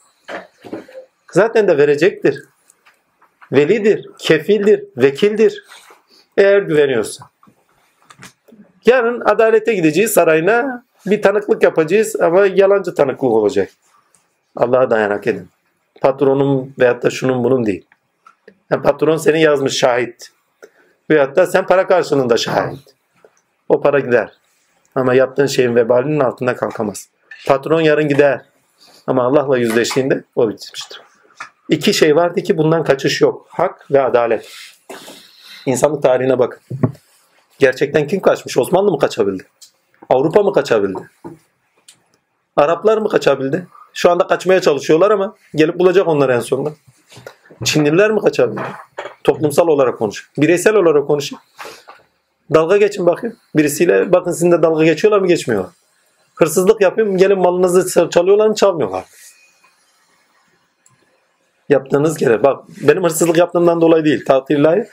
Zaten 1.32 1.68
de 1.68 1.78
verecektir. 1.78 2.42
Velidir, 3.52 4.06
kefildir, 4.18 4.84
vekildir. 4.96 5.64
Eğer 6.36 6.62
güveniyorsa. 6.62 7.24
Yarın 8.86 9.20
adalete 9.20 9.74
gideceğiz 9.74 10.12
sarayına 10.12 10.84
bir 11.06 11.22
tanıklık 11.22 11.62
yapacağız 11.62 12.16
ama 12.20 12.46
yalancı 12.46 12.94
tanıklık 12.94 13.22
olacak. 13.22 13.70
Allah'a 14.56 14.90
dayanak 14.90 15.26
edin. 15.26 15.48
Patronum 16.00 16.74
veyahut 16.78 17.02
da 17.02 17.10
şunun 17.10 17.44
bunun 17.44 17.66
değil. 17.66 17.86
Yani 18.70 18.82
patron 18.82 19.16
seni 19.16 19.42
yazmış 19.42 19.72
şahit. 19.72 20.32
Veyahut 21.10 21.36
da 21.36 21.46
sen 21.46 21.66
para 21.66 21.86
karşılığında 21.86 22.36
şahit. 22.36 22.94
O 23.68 23.80
para 23.80 24.00
gider. 24.00 24.32
Ama 24.94 25.14
yaptığın 25.14 25.46
şeyin 25.46 25.74
vebalinin 25.74 26.20
altında 26.20 26.56
kalkamaz. 26.56 27.08
Patron 27.46 27.80
yarın 27.80 28.08
gider. 28.08 28.40
Ama 29.06 29.24
Allah'la 29.24 29.58
yüzleştiğinde 29.58 30.24
o 30.36 30.48
bitmiştir. 30.48 31.00
İki 31.68 31.94
şey 31.94 32.16
vardı 32.16 32.42
ki 32.42 32.58
bundan 32.58 32.84
kaçış 32.84 33.20
yok. 33.20 33.46
Hak 33.50 33.90
ve 33.90 34.02
adalet. 34.02 34.48
İnsanlık 35.66 36.02
tarihine 36.02 36.38
bakın. 36.38 36.60
Gerçekten 37.58 38.06
kim 38.06 38.20
kaçmış? 38.20 38.58
Osmanlı 38.58 38.90
mı 38.90 38.98
kaçabildi? 38.98 39.44
Avrupa 40.08 40.42
mı 40.42 40.52
kaçabildi? 40.52 41.10
Araplar 42.56 42.98
mı 42.98 43.08
kaçabildi? 43.08 43.66
Şu 43.94 44.10
anda 44.10 44.26
kaçmaya 44.26 44.60
çalışıyorlar 44.60 45.10
ama 45.10 45.34
gelip 45.54 45.78
bulacak 45.78 46.08
onlar 46.08 46.28
en 46.28 46.40
sonunda. 46.40 46.72
Çinliler 47.64 48.10
mi 48.10 48.20
kaçabildi? 48.20 48.60
Toplumsal 49.24 49.68
olarak 49.68 49.98
konuş. 49.98 50.30
Bireysel 50.38 50.74
olarak 50.74 51.06
konuş. 51.06 51.32
Dalga 52.54 52.76
geçin 52.76 53.06
bakayım. 53.06 53.36
Birisiyle 53.56 54.12
bakın 54.12 54.32
sizinle 54.32 54.62
dalga 54.62 54.84
geçiyorlar 54.84 55.18
mı 55.18 55.26
geçmiyorlar. 55.26 55.72
Hırsızlık 56.34 56.80
yapayım 56.80 57.16
gelin 57.16 57.38
malınızı 57.38 58.10
çalıyorlar 58.10 58.48
mı 58.48 58.54
çalmıyorlar. 58.54 59.04
Yaptığınız 61.68 62.16
kere 62.16 62.42
bak 62.42 62.64
benim 62.68 63.04
hırsızlık 63.04 63.36
yaptığımdan 63.36 63.80
dolayı 63.80 64.04
değil. 64.04 64.24
Tatillahı 64.24 64.86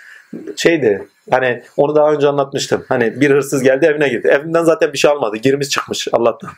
şeydi 0.56 1.08
hani 1.32 1.64
onu 1.78 1.96
daha 1.96 2.12
önce 2.12 2.28
anlatmıştım. 2.28 2.86
Hani 2.90 3.22
bir 3.22 3.30
hırsız 3.30 3.64
geldi 3.64 3.86
evine 3.86 4.10
girdi. 4.10 4.28
Evinden 4.28 4.64
zaten 4.64 4.94
bir 4.94 4.98
şey 4.98 5.12
almadı. 5.12 5.38
Girmiş 5.38 5.70
çıkmış 5.70 6.08
Allah'tan. 6.12 6.50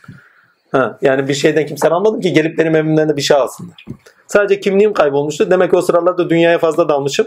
Ha, 0.72 0.98
yani 1.02 1.28
bir 1.28 1.34
şeyden 1.34 1.66
kimse 1.66 1.88
almadım 1.88 2.20
ki 2.20 2.32
gelip 2.32 2.58
benim 2.58 2.76
evimden 2.76 3.08
de 3.08 3.16
bir 3.16 3.22
şey 3.22 3.36
alsınlar. 3.36 3.84
Sadece 4.26 4.60
kimliğim 4.60 4.92
kaybolmuştu. 4.92 5.50
Demek 5.50 5.70
ki 5.70 5.76
o 5.76 5.82
sıralarda 5.82 6.30
dünyaya 6.30 6.58
fazla 6.58 6.88
dalmışım. 6.88 7.26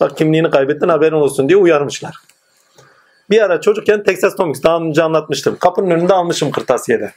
Bak 0.00 0.16
kimliğini 0.16 0.50
kaybettin 0.50 0.88
haberin 0.88 1.12
olsun 1.12 1.48
diye 1.48 1.56
uyarmışlar. 1.56 2.14
Bir 3.30 3.42
ara 3.42 3.60
çocukken 3.60 4.02
Texas 4.02 4.36
Tomix 4.36 4.62
daha 4.62 4.78
önce 4.78 5.02
anlatmıştım. 5.02 5.56
Kapının 5.60 5.90
önünde 5.90 6.14
almışım 6.14 6.50
kırtasiyede. 6.50 7.12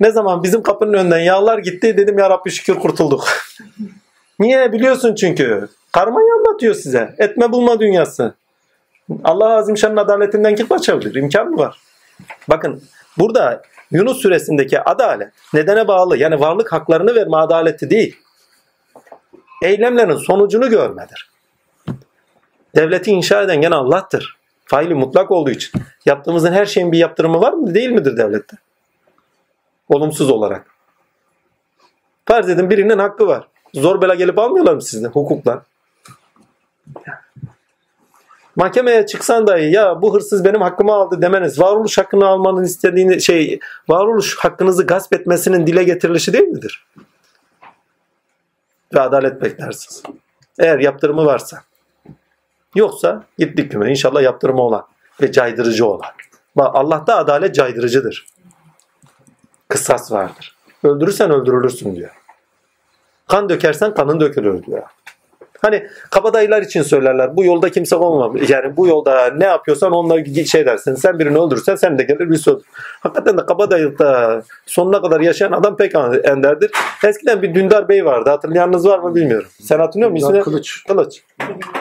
Ne 0.00 0.10
zaman 0.10 0.42
bizim 0.42 0.62
kapının 0.62 0.92
önünden 0.92 1.18
yağlar 1.18 1.58
gitti 1.58 1.96
dedim 1.96 2.18
ya 2.18 2.30
Rabbi 2.30 2.50
şükür 2.50 2.74
kurtulduk. 2.74 3.28
Niye 4.38 4.72
biliyorsun 4.72 5.14
çünkü. 5.14 5.68
Karmayı 5.92 6.26
anlatıyor 6.38 6.74
size. 6.74 7.14
Etme 7.18 7.52
bulma 7.52 7.80
dünyası. 7.80 8.34
Allah 9.24 9.56
Azimşan'ın 9.56 9.96
adaletinden 9.96 10.54
kim 10.54 10.68
kaçabilir? 10.68 11.14
İmkan 11.14 11.48
mı 11.48 11.56
var? 11.56 11.80
Bakın 12.48 12.82
burada 13.18 13.62
Yunus 13.90 14.22
suresindeki 14.22 14.80
adalet 14.80 15.32
nedene 15.54 15.88
bağlı. 15.88 16.18
Yani 16.18 16.40
varlık 16.40 16.72
haklarını 16.72 17.14
verme 17.14 17.36
adaleti 17.36 17.90
değil. 17.90 18.16
Eylemlerin 19.62 20.16
sonucunu 20.16 20.70
görmedir. 20.70 21.30
Devleti 22.76 23.10
inşa 23.10 23.42
eden 23.42 23.60
gene 23.60 23.74
Allah'tır. 23.74 24.36
Faili 24.64 24.94
mutlak 24.94 25.30
olduğu 25.30 25.50
için. 25.50 25.82
Yaptığımızın 26.06 26.52
her 26.52 26.66
şeyin 26.66 26.92
bir 26.92 26.98
yaptırımı 26.98 27.40
var 27.40 27.52
mı? 27.52 27.74
Değil 27.74 27.90
midir 27.90 28.16
devlette? 28.16 28.56
Olumsuz 29.88 30.30
olarak. 30.30 30.66
Farz 32.26 32.48
edin 32.48 32.70
birinin 32.70 32.98
hakkı 32.98 33.26
var. 33.26 33.48
Zor 33.74 34.00
bela 34.00 34.14
gelip 34.14 34.38
almıyorlar 34.38 34.74
mı 34.74 34.82
sizden 34.82 35.08
hukukla? 35.08 35.62
Mahkemeye 38.56 39.06
çıksan 39.06 39.46
dahi 39.46 39.72
ya 39.72 40.02
bu 40.02 40.14
hırsız 40.14 40.44
benim 40.44 40.60
hakkımı 40.60 40.92
aldı 40.92 41.22
demeniz 41.22 41.60
varoluş 41.60 41.98
hakkını 41.98 42.26
almanın 42.26 42.64
istediğini 42.64 43.22
şey 43.22 43.60
varoluş 43.88 44.38
hakkınızı 44.38 44.86
gasp 44.86 45.14
etmesinin 45.14 45.66
dile 45.66 45.84
getirilişi 45.84 46.32
değil 46.32 46.48
midir? 46.48 46.86
Ve 48.94 49.00
adalet 49.00 49.42
beklersiniz. 49.42 50.02
Eğer 50.58 50.78
yaptırımı 50.78 51.24
varsa. 51.24 51.62
Yoksa 52.74 53.24
gittik 53.38 53.70
küme. 53.70 53.90
İnşallah 53.90 54.22
yaptırımı 54.22 54.62
olan 54.62 54.86
ve 55.22 55.32
caydırıcı 55.32 55.86
olan. 55.86 56.10
Bak 56.56 56.76
Allah'ta 56.76 57.16
adalet 57.16 57.54
caydırıcıdır. 57.54 58.26
Kısas 59.68 60.12
vardır. 60.12 60.56
Öldürürsen 60.84 61.30
öldürülürsün 61.30 61.96
diyor. 61.96 62.10
Kan 63.28 63.48
dökersen 63.48 63.94
kanın 63.94 64.20
dökülür 64.20 64.62
diyor. 64.62 64.82
Hani 65.62 65.86
kabadayılar 66.10 66.62
için 66.62 66.82
söylerler. 66.82 67.36
Bu 67.36 67.44
yolda 67.44 67.70
kimse 67.70 67.96
olmamış. 67.96 68.50
Yani 68.50 68.76
bu 68.76 68.86
yolda 68.86 69.26
ne 69.36 69.44
yapıyorsan 69.44 69.92
onları 69.92 70.44
şey 70.44 70.66
dersin. 70.66 70.94
Sen 70.94 71.18
birini 71.18 71.38
öldürürsen 71.38 71.74
sen 71.74 71.98
de 71.98 72.02
gelir 72.02 72.30
bir 72.30 72.36
öldür. 72.50 72.66
Hakikaten 73.00 73.38
de 73.38 73.46
kabadayılıkta 73.46 74.42
sonuna 74.66 75.00
kadar 75.02 75.20
yaşayan 75.20 75.52
adam 75.52 75.76
pek 75.76 75.94
enderdir. 76.24 76.70
Eskiden 77.04 77.42
bir 77.42 77.54
Dündar 77.54 77.88
Bey 77.88 78.04
vardı. 78.04 78.30
Hatırlayanınız 78.30 78.86
var 78.86 78.98
mı 78.98 79.14
bilmiyorum. 79.14 79.48
Sen 79.60 79.78
hatırlıyor 79.78 80.10
musun? 80.10 80.28
İsmini- 80.28 80.42
Kılıç. 80.42 80.84
Kılıç. 80.88 81.22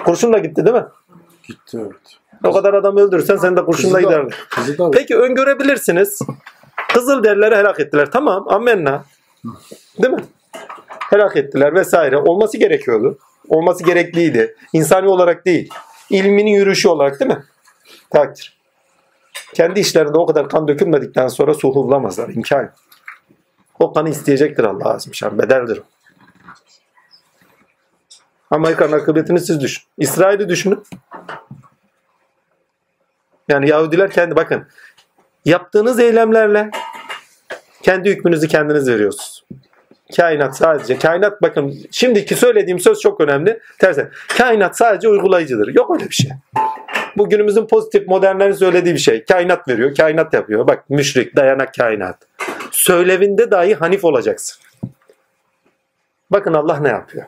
Kurşunla 0.05 0.37
gitti 0.37 0.65
değil 0.65 0.75
mi? 0.75 0.85
Gitti 1.47 1.77
evet. 1.81 2.17
O 2.43 2.51
kadar 2.51 2.73
adam 2.73 2.97
öldürürsen 2.97 3.37
sen 3.37 3.57
de 3.57 3.65
kurşunla 3.65 4.03
da 4.03 4.27
Peki 4.93 5.17
öngörebilirsiniz. 5.17 6.19
Kızıl 6.93 7.23
derleri 7.23 7.55
helak 7.55 7.79
ettiler. 7.79 8.11
Tamam 8.11 8.45
amenna. 8.49 9.03
Değil 10.01 10.13
mi? 10.13 10.23
Helak 11.09 11.37
ettiler 11.37 11.75
vesaire. 11.75 12.17
Olması 12.17 12.57
gerekiyordu. 12.57 13.17
Olması 13.47 13.83
gerekliydi. 13.83 14.55
İnsani 14.73 15.09
olarak 15.09 15.45
değil. 15.45 15.69
İlminin 16.09 16.51
yürüyüşü 16.51 16.87
olarak 16.87 17.19
değil 17.19 17.31
mi? 17.31 17.43
Takdir. 18.09 18.61
Kendi 19.53 19.79
işlerinde 19.79 20.17
o 20.17 20.25
kadar 20.25 20.49
kan 20.49 20.67
dökülmedikten 20.67 21.27
sonra 21.27 21.53
suhu 21.53 21.75
bulamazlar. 21.75 22.29
İmkan. 22.29 22.71
O 23.79 23.93
kanı 23.93 24.09
isteyecektir 24.09 24.63
Allah 24.63 24.93
azimşan. 24.93 25.39
Bedeldir 25.39 25.77
o. 25.77 25.83
Amerika'nın 28.51 28.91
akıbetini 28.91 29.39
siz 29.39 29.61
düşün. 29.61 29.83
İsrail'i 29.97 30.49
düşünün. 30.49 30.83
Yani 33.49 33.69
Yahudiler 33.69 34.11
kendi 34.11 34.35
bakın 34.35 34.67
yaptığınız 35.45 35.99
eylemlerle 35.99 36.71
kendi 37.81 38.09
hükmünüzü 38.09 38.47
kendiniz 38.47 38.87
veriyorsunuz. 38.89 39.40
Kainat 40.15 40.57
sadece 40.57 40.97
kainat 40.97 41.41
bakın 41.41 41.79
şimdiki 41.91 42.35
söylediğim 42.35 42.79
söz 42.79 42.99
çok 42.99 43.21
önemli. 43.21 43.59
Tersi. 43.79 44.07
Kainat 44.37 44.77
sadece 44.77 45.09
uygulayıcıdır. 45.09 45.75
Yok 45.75 45.91
öyle 45.95 46.09
bir 46.09 46.15
şey. 46.15 46.31
Bu 47.17 47.29
günümüzün 47.29 47.67
pozitif 47.67 48.07
modernlerin 48.07 48.53
söylediği 48.53 48.93
bir 48.93 48.99
şey. 48.99 49.25
Kainat 49.25 49.67
veriyor, 49.67 49.95
kainat 49.95 50.33
yapıyor. 50.33 50.67
Bak 50.67 50.89
müşrik, 50.89 51.35
dayanak 51.35 51.73
kainat. 51.73 52.17
Söylevinde 52.71 53.51
dahi 53.51 53.75
hanif 53.75 54.05
olacaksın. 54.05 54.63
Bakın 56.31 56.53
Allah 56.53 56.79
ne 56.79 56.89
yapıyor? 56.89 57.25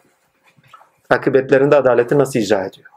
Akıbetlerinde 1.09 1.75
adaleti 1.75 2.17
nasıl 2.17 2.39
icra 2.39 2.65
ediyor? 2.65 2.93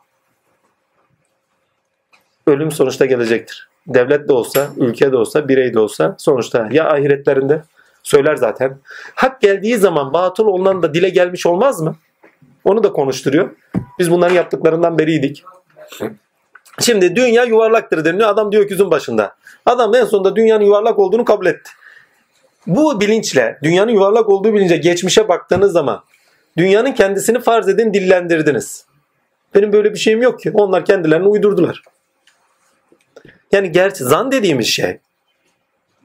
ölüm 2.47 2.71
sonuçta 2.71 3.07
gelecektir. 3.07 3.69
Devlet 3.87 4.29
de 4.29 4.33
olsa, 4.33 4.69
ülke 4.77 5.13
de 5.13 5.17
olsa, 5.17 5.49
birey 5.49 5.75
de 5.75 5.79
olsa 5.79 6.15
sonuçta 6.19 6.69
ya 6.71 6.91
ahiretlerinde 6.91 7.63
söyler 8.07 8.37
zaten. 8.37 8.78
Hak 9.15 9.41
geldiği 9.41 9.77
zaman 9.77 10.12
batıl 10.12 10.47
olunan 10.47 10.83
da 10.83 10.95
dile 10.95 11.09
gelmiş 11.09 11.47
olmaz 11.47 11.81
mı? 11.81 11.97
Onu 12.65 12.83
da 12.83 12.93
konuşturuyor. 12.93 13.51
Biz 13.99 14.11
bunların 14.11 14.35
yaptıklarından 14.35 14.99
beriydik. 14.99 15.45
Şimdi 16.81 17.16
dünya 17.16 17.45
yuvarlaktır 17.45 18.05
deniliyor. 18.05 18.28
Adam 18.28 18.53
diyor 18.53 18.66
ki 18.66 18.73
yüzün 18.73 18.91
başında. 18.91 19.37
Adam 19.66 19.95
en 19.95 20.05
sonunda 20.05 20.37
dünyanın 20.37 20.65
yuvarlak 20.65 20.99
olduğunu 20.99 21.24
kabul 21.24 21.47
etti. 21.47 21.70
Bu 22.66 23.01
bilinçle, 23.01 23.59
dünyanın 23.62 23.93
yuvarlak 23.93 24.28
olduğu 24.28 24.55
bilince 24.55 24.77
geçmişe 24.77 25.28
baktığınız 25.28 25.73
zaman 25.73 26.05
dünyanın 26.57 26.93
kendisini 26.93 27.41
farz 27.41 27.69
edin 27.69 27.95
dillendirdiniz. 27.95 28.87
Benim 29.55 29.73
böyle 29.73 29.93
bir 29.93 29.99
şeyim 29.99 30.23
yok 30.23 30.41
ki. 30.41 30.51
Onlar 30.55 30.85
kendilerini 30.85 31.28
uydurdular. 31.28 31.83
Yani 33.53 33.73
gerçi 33.73 34.05
zan 34.05 34.33
dediğimiz 34.33 34.66
şey 34.66 34.99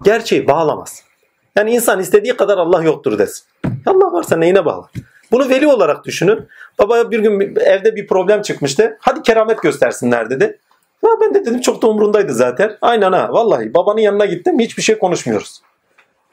gerçeği 0.04 0.48
bağlamaz. 0.48 1.11
Yani 1.56 1.72
insan 1.72 2.00
istediği 2.00 2.38
kadar 2.38 2.58
Allah 2.58 2.84
yoktur 2.84 3.20
desin. 3.20 3.46
Allah 3.86 4.14
varsa 4.14 4.38
neyine 4.38 4.66
bağlı? 4.66 4.88
Bunu 5.32 5.50
veli 5.50 5.68
olarak 5.68 6.06
düşünün. 6.06 6.48
Baba 6.80 7.12
bir 7.12 7.20
gün 7.20 7.56
evde 7.56 7.96
bir 7.96 8.08
problem 8.08 8.42
çıkmıştı. 8.42 8.98
Hadi 9.00 9.22
keramet 9.22 9.62
göstersinler 9.62 10.30
dedi. 10.30 10.60
Ya 11.04 11.10
ben 11.22 11.34
de 11.34 11.46
dedim 11.46 11.62
çok 11.62 11.82
da 11.82 11.88
umrundaydı 11.88 12.34
zaten. 12.34 12.78
Aynen 12.82 13.12
ha 13.12 13.30
vallahi 13.32 13.74
babanın 13.74 14.00
yanına 14.00 14.26
gittim 14.26 14.60
hiçbir 14.60 14.84
şey 14.84 14.98
konuşmuyoruz. 14.98 15.62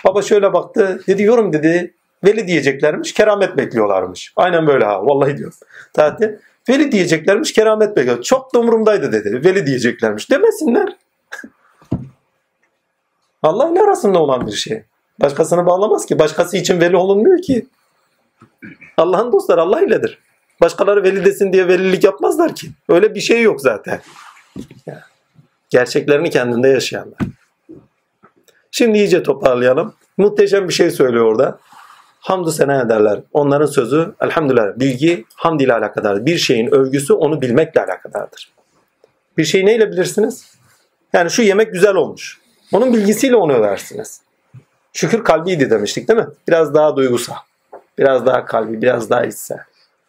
Baba 0.04 0.22
şöyle 0.22 0.52
baktı 0.52 1.00
dedi 1.06 1.22
yorum 1.22 1.52
dedi. 1.52 1.94
Veli 2.24 2.46
diyeceklermiş 2.46 3.14
keramet 3.14 3.56
bekliyorlarmış. 3.56 4.32
Aynen 4.36 4.66
böyle 4.66 4.84
ha 4.84 5.06
vallahi 5.06 5.36
diyor. 5.36 5.52
Tatil. 5.92 6.28
Veli 6.68 6.92
diyeceklermiş 6.92 7.52
keramet 7.52 7.96
bekliyor. 7.96 8.22
Çok 8.22 8.54
da 8.54 8.58
umurumdaydı 8.58 9.12
dedi. 9.12 9.44
Veli 9.44 9.66
diyeceklermiş. 9.66 10.30
Demesinler. 10.30 10.96
Allah 13.42 13.70
ile 13.70 13.80
arasında 13.80 14.18
olan 14.18 14.46
bir 14.46 14.52
şey. 14.52 14.82
Başkasını 15.20 15.66
bağlamaz 15.66 16.06
ki. 16.06 16.18
Başkası 16.18 16.56
için 16.56 16.80
veli 16.80 16.96
olunmuyor 16.96 17.42
ki. 17.42 17.66
Allah'ın 18.96 19.32
dostları 19.32 19.60
Allah 19.60 19.82
iledir. 19.82 20.18
Başkaları 20.60 21.02
veli 21.02 21.24
desin 21.24 21.52
diye 21.52 21.68
velilik 21.68 22.04
yapmazlar 22.04 22.54
ki. 22.54 22.68
Öyle 22.88 23.14
bir 23.14 23.20
şey 23.20 23.42
yok 23.42 23.60
zaten. 23.60 24.00
Gerçeklerini 25.70 26.30
kendinde 26.30 26.68
yaşayanlar. 26.68 27.18
Şimdi 28.70 28.98
iyice 28.98 29.22
toparlayalım. 29.22 29.94
Muhteşem 30.16 30.68
bir 30.68 30.72
şey 30.72 30.90
söylüyor 30.90 31.24
orada. 31.24 31.58
Hamdü 32.20 32.52
sena 32.52 32.82
ederler. 32.82 33.20
Onların 33.32 33.66
sözü 33.66 34.14
elhamdülillah 34.20 34.78
bilgi 34.78 35.24
hamd 35.34 35.60
ile 35.60 35.74
alakadardır. 35.74 36.26
Bir 36.26 36.38
şeyin 36.38 36.74
övgüsü 36.74 37.12
onu 37.12 37.40
bilmekle 37.40 37.84
alakadardır. 37.84 38.52
Bir 39.38 39.44
şeyi 39.44 39.66
neyle 39.66 39.92
bilirsiniz? 39.92 40.54
Yani 41.12 41.30
şu 41.30 41.42
yemek 41.42 41.72
güzel 41.72 41.94
olmuş. 41.94 42.38
Onun 42.72 42.92
bilgisiyle 42.92 43.36
onu 43.36 43.52
översiniz. 43.52 44.20
Şükür 44.92 45.24
kalbiydi 45.24 45.70
demiştik 45.70 46.08
değil 46.08 46.18
mi? 46.18 46.26
Biraz 46.48 46.74
daha 46.74 46.96
duygusal. 46.96 47.34
Biraz 47.98 48.26
daha 48.26 48.44
kalbi, 48.44 48.82
biraz 48.82 49.10
daha 49.10 49.24
içsel. 49.24 49.58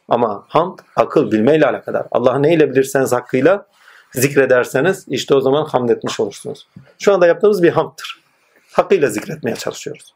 Ama 0.09 0.45
hamd 0.47 0.79
akıl 0.95 1.31
bilmeyle 1.31 1.67
alakadar. 1.67 2.05
Allah'ı 2.11 2.43
neyle 2.43 2.71
bilirseniz 2.71 3.11
hakkıyla 3.11 3.65
zikrederseniz 4.13 5.05
işte 5.07 5.35
o 5.35 5.41
zaman 5.41 5.65
hamd 5.65 5.89
etmiş 5.89 6.19
olursunuz. 6.19 6.67
Şu 6.99 7.13
anda 7.13 7.27
yaptığımız 7.27 7.63
bir 7.63 7.69
hamdtır. 7.69 8.19
Hakkıyla 8.71 9.09
zikretmeye 9.09 9.55
çalışıyoruz. 9.55 10.13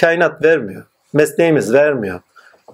Kainat 0.00 0.44
vermiyor. 0.44 0.84
Mesleğimiz 1.12 1.72
vermiyor. 1.72 2.20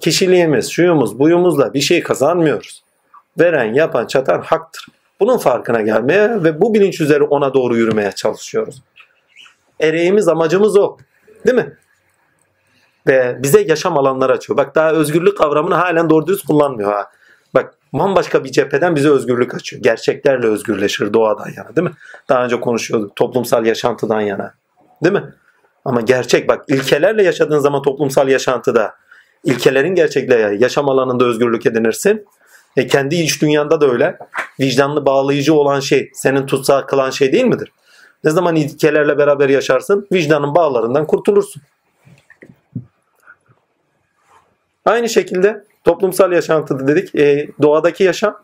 Kişiliğimiz, 0.01 0.71
şuyumuz, 0.71 1.19
buyumuzla 1.19 1.75
bir 1.75 1.81
şey 1.81 2.03
kazanmıyoruz. 2.03 2.83
Veren, 3.39 3.75
yapan, 3.75 4.07
çatan 4.07 4.41
haktır. 4.41 4.87
Bunun 5.21 5.39
farkına 5.39 5.81
gelmeye 5.81 6.45
ve 6.45 6.61
bu 6.61 6.75
bilinç 6.75 7.01
üzere 7.01 7.25
ona 7.25 7.55
doğru 7.55 7.77
yürümeye 7.77 8.13
çalışıyoruz. 8.13 8.83
Ereğimiz, 9.81 10.29
amacımız 10.29 10.77
o. 10.77 10.97
Değil 11.47 11.57
mi? 11.57 11.77
Ve 13.07 13.39
bize 13.43 13.61
yaşam 13.61 13.99
alanları 13.99 14.33
açıyor. 14.33 14.57
Bak 14.57 14.75
daha 14.75 14.93
özgürlük 14.93 15.39
kavramını 15.39 15.75
halen 15.75 16.11
doğru 16.11 16.27
düz 16.27 16.43
kullanmıyor 16.43 16.93
ha. 16.93 17.11
Bak 17.55 17.75
bambaşka 17.93 18.45
bir 18.45 18.53
cepheden 18.53 18.97
bize 18.97 19.09
özgürlük 19.09 19.55
açıyor. 19.55 19.83
Gerçeklerle 19.83 20.47
özgürleşir 20.47 21.13
doğadan 21.13 21.51
yana 21.57 21.77
değil 21.77 21.89
mi? 21.89 21.95
Daha 22.29 22.45
önce 22.45 22.61
konuşuyorduk 22.61 23.17
toplumsal 23.17 23.67
yaşantıdan 23.67 24.21
yana. 24.21 24.55
Değil 25.05 25.13
mi? 25.13 25.35
Ama 25.85 26.01
gerçek 26.01 26.49
bak 26.49 26.65
ilkelerle 26.69 27.23
yaşadığın 27.23 27.59
zaman 27.59 27.83
toplumsal 27.83 28.29
yaşantıda 28.29 28.95
ilkelerin 29.45 29.95
gerçekle 29.95 30.57
yaşam 30.59 30.89
alanında 30.89 31.25
özgürlük 31.25 31.67
edinirsin. 31.67 32.27
E 32.77 32.87
kendi 32.87 33.17
iç 33.17 33.43
dünyanda 33.43 33.81
da 33.81 33.91
öyle. 33.91 34.19
Vicdanlı 34.61 35.07
bağlayıcı 35.07 35.55
olan 35.55 35.81
şey, 35.81 36.11
senin 36.15 36.47
tutsağı 36.47 36.87
kılan 36.87 37.11
şey 37.11 37.33
değil 37.33 37.45
midir? 37.45 37.73
Ne 38.25 38.31
zaman 38.31 38.57
ilkelerle 38.57 39.19
beraber 39.19 39.49
yaşarsın, 39.49 40.07
vicdanın 40.13 40.55
bağlarından 40.55 41.07
kurtulursun. 41.07 41.63
Aynı 44.85 45.09
şekilde 45.09 45.65
toplumsal 45.85 46.33
yaşantıda 46.33 46.89
dedik, 46.89 47.15
e, 47.15 47.49
doğadaki 47.63 48.05
yaşam 48.05 48.37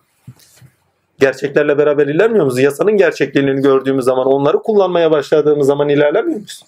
gerçeklerle 1.18 1.78
beraber 1.78 2.06
ilerlemiyor 2.06 2.44
muyuz? 2.44 2.58
Yasanın 2.58 2.96
gerçekliğini 2.96 3.62
gördüğümüz 3.62 4.04
zaman, 4.04 4.26
onları 4.26 4.58
kullanmaya 4.58 5.10
başladığımız 5.10 5.66
zaman 5.66 5.88
ilerlemiyor 5.88 6.36
muyuz? 6.36 6.64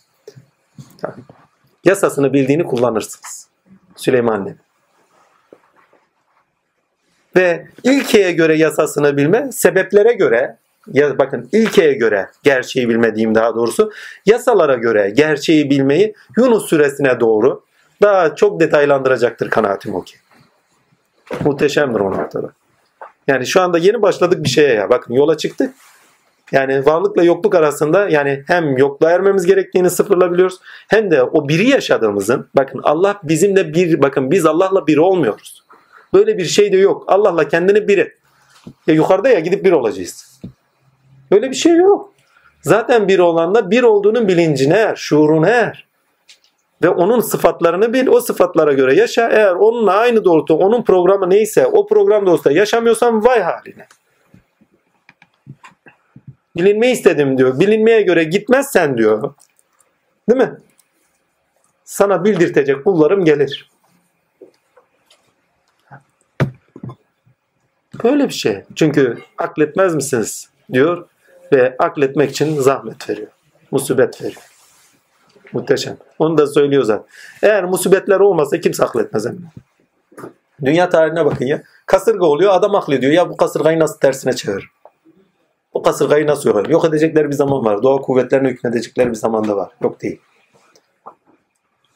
Yasasını 1.84 2.32
bildiğini 2.32 2.64
kullanırsınız. 2.64 3.48
Süleyman 3.96 4.44
Nebi. 4.44 4.56
Ve 7.36 7.66
ilkeye 7.84 8.32
göre 8.32 8.56
yasasını 8.56 9.16
bilme, 9.16 9.52
sebeplere 9.52 10.12
göre 10.12 10.58
ya 10.92 11.18
bakın 11.18 11.48
ilkeye 11.52 11.92
göre 11.92 12.28
gerçeği 12.42 12.88
bilme 12.88 13.14
diyeyim 13.14 13.34
daha 13.34 13.54
doğrusu 13.54 13.92
yasalara 14.26 14.74
göre 14.74 15.10
gerçeği 15.10 15.70
bilmeyi 15.70 16.14
Yunus 16.36 16.66
suresine 16.66 17.20
doğru 17.20 17.62
daha 18.02 18.34
çok 18.34 18.60
detaylandıracaktır 18.60 19.50
kanaatim 19.50 19.94
o 19.94 20.02
ki. 20.02 20.16
Muhteşemdir 21.44 22.00
o 22.00 22.10
noktada. 22.10 22.52
Yani 23.26 23.46
şu 23.46 23.60
anda 23.60 23.78
yeni 23.78 24.02
başladık 24.02 24.44
bir 24.44 24.48
şeye 24.48 24.74
ya. 24.74 24.90
Bakın 24.90 25.14
yola 25.14 25.36
çıktık. 25.36 25.74
Yani 26.52 26.86
varlıkla 26.86 27.22
yokluk 27.22 27.54
arasında 27.54 28.08
yani 28.08 28.44
hem 28.46 28.76
yokluğa 28.76 29.10
ermemiz 29.10 29.46
gerektiğini 29.46 29.90
sıfırlayabiliyoruz 29.90 30.58
hem 30.88 31.10
de 31.10 31.22
o 31.22 31.48
biri 31.48 31.68
yaşadığımızın 31.68 32.48
bakın 32.56 32.80
Allah 32.82 33.20
bizimle 33.22 33.74
bir 33.74 34.02
bakın 34.02 34.30
biz 34.30 34.46
Allah'la 34.46 34.86
bir 34.86 34.96
olmuyoruz. 34.96 35.62
Böyle 36.14 36.38
bir 36.38 36.44
şey 36.44 36.72
de 36.72 36.76
yok. 36.76 37.04
Allah'la 37.06 37.48
kendini 37.48 37.88
biri. 37.88 38.14
Ya 38.86 38.94
yukarıda 38.94 39.28
ya 39.28 39.40
gidip 39.40 39.64
bir 39.64 39.72
olacağız. 39.72 40.35
Böyle 41.30 41.50
bir 41.50 41.56
şey 41.56 41.76
yok. 41.76 42.12
Zaten 42.62 43.08
bir 43.08 43.18
olanla 43.18 43.70
bir 43.70 43.82
olduğunun 43.82 44.28
bilincine 44.28 44.74
er, 44.74 44.96
şuuruna 44.96 45.48
er. 45.48 45.86
Ve 46.82 46.88
onun 46.88 47.20
sıfatlarını 47.20 47.92
bil, 47.92 48.06
o 48.06 48.20
sıfatlara 48.20 48.72
göre 48.72 48.94
yaşa. 48.94 49.28
Eğer 49.28 49.52
onunla 49.52 49.92
aynı 49.92 50.24
doğrultu, 50.24 50.54
onun 50.54 50.84
programı 50.84 51.30
neyse, 51.30 51.66
o 51.66 51.86
program 51.86 52.26
doğrultusunda 52.26 52.58
yaşamıyorsan 52.58 53.24
vay 53.24 53.42
haline. 53.42 53.86
Bilinmeyi 56.56 56.92
istedim 56.92 57.38
diyor. 57.38 57.60
Bilinmeye 57.60 58.02
göre 58.02 58.24
gitmezsen 58.24 58.98
diyor. 58.98 59.34
Değil 60.30 60.42
mi? 60.42 60.60
Sana 61.84 62.24
bildirtecek 62.24 62.84
kullarım 62.84 63.24
gelir. 63.24 63.70
Böyle 68.04 68.28
bir 68.28 68.34
şey. 68.34 68.64
Çünkü 68.74 69.18
akletmez 69.38 69.94
misiniz 69.94 70.50
diyor 70.72 71.08
ve 71.52 71.76
akletmek 71.78 72.30
için 72.30 72.60
zahmet 72.60 73.10
veriyor. 73.10 73.28
Musibet 73.70 74.22
veriyor. 74.22 74.42
Muhteşem. 75.52 75.96
Onu 76.18 76.38
da 76.38 76.46
söylüyor 76.46 76.82
zaten. 76.82 77.06
Eğer 77.42 77.64
musibetler 77.64 78.20
olmasa 78.20 78.60
kimse 78.60 78.84
akletmez 78.84 79.26
eminim. 79.26 79.48
Dünya 80.64 80.88
tarihine 80.88 81.24
bakın 81.24 81.44
ya. 81.46 81.62
Kasırga 81.86 82.26
oluyor 82.26 82.52
adam 82.52 82.74
aklediyor. 82.74 83.12
Ya 83.12 83.30
bu 83.30 83.36
kasırgayı 83.36 83.78
nasıl 83.78 83.98
tersine 83.98 84.32
çevir? 84.32 84.70
Bu 85.74 85.82
kasırgayı 85.82 86.26
nasıl 86.26 86.48
yok? 86.48 86.70
Yok 86.70 86.84
edecekler 86.84 87.28
bir 87.28 87.34
zaman 87.34 87.64
var. 87.64 87.82
Doğa 87.82 88.00
kuvvetlerine 88.00 88.48
hükmedecekler 88.48 89.10
bir 89.10 89.14
zaman 89.14 89.48
da 89.48 89.56
var. 89.56 89.72
Yok 89.82 90.02
değil. 90.02 90.20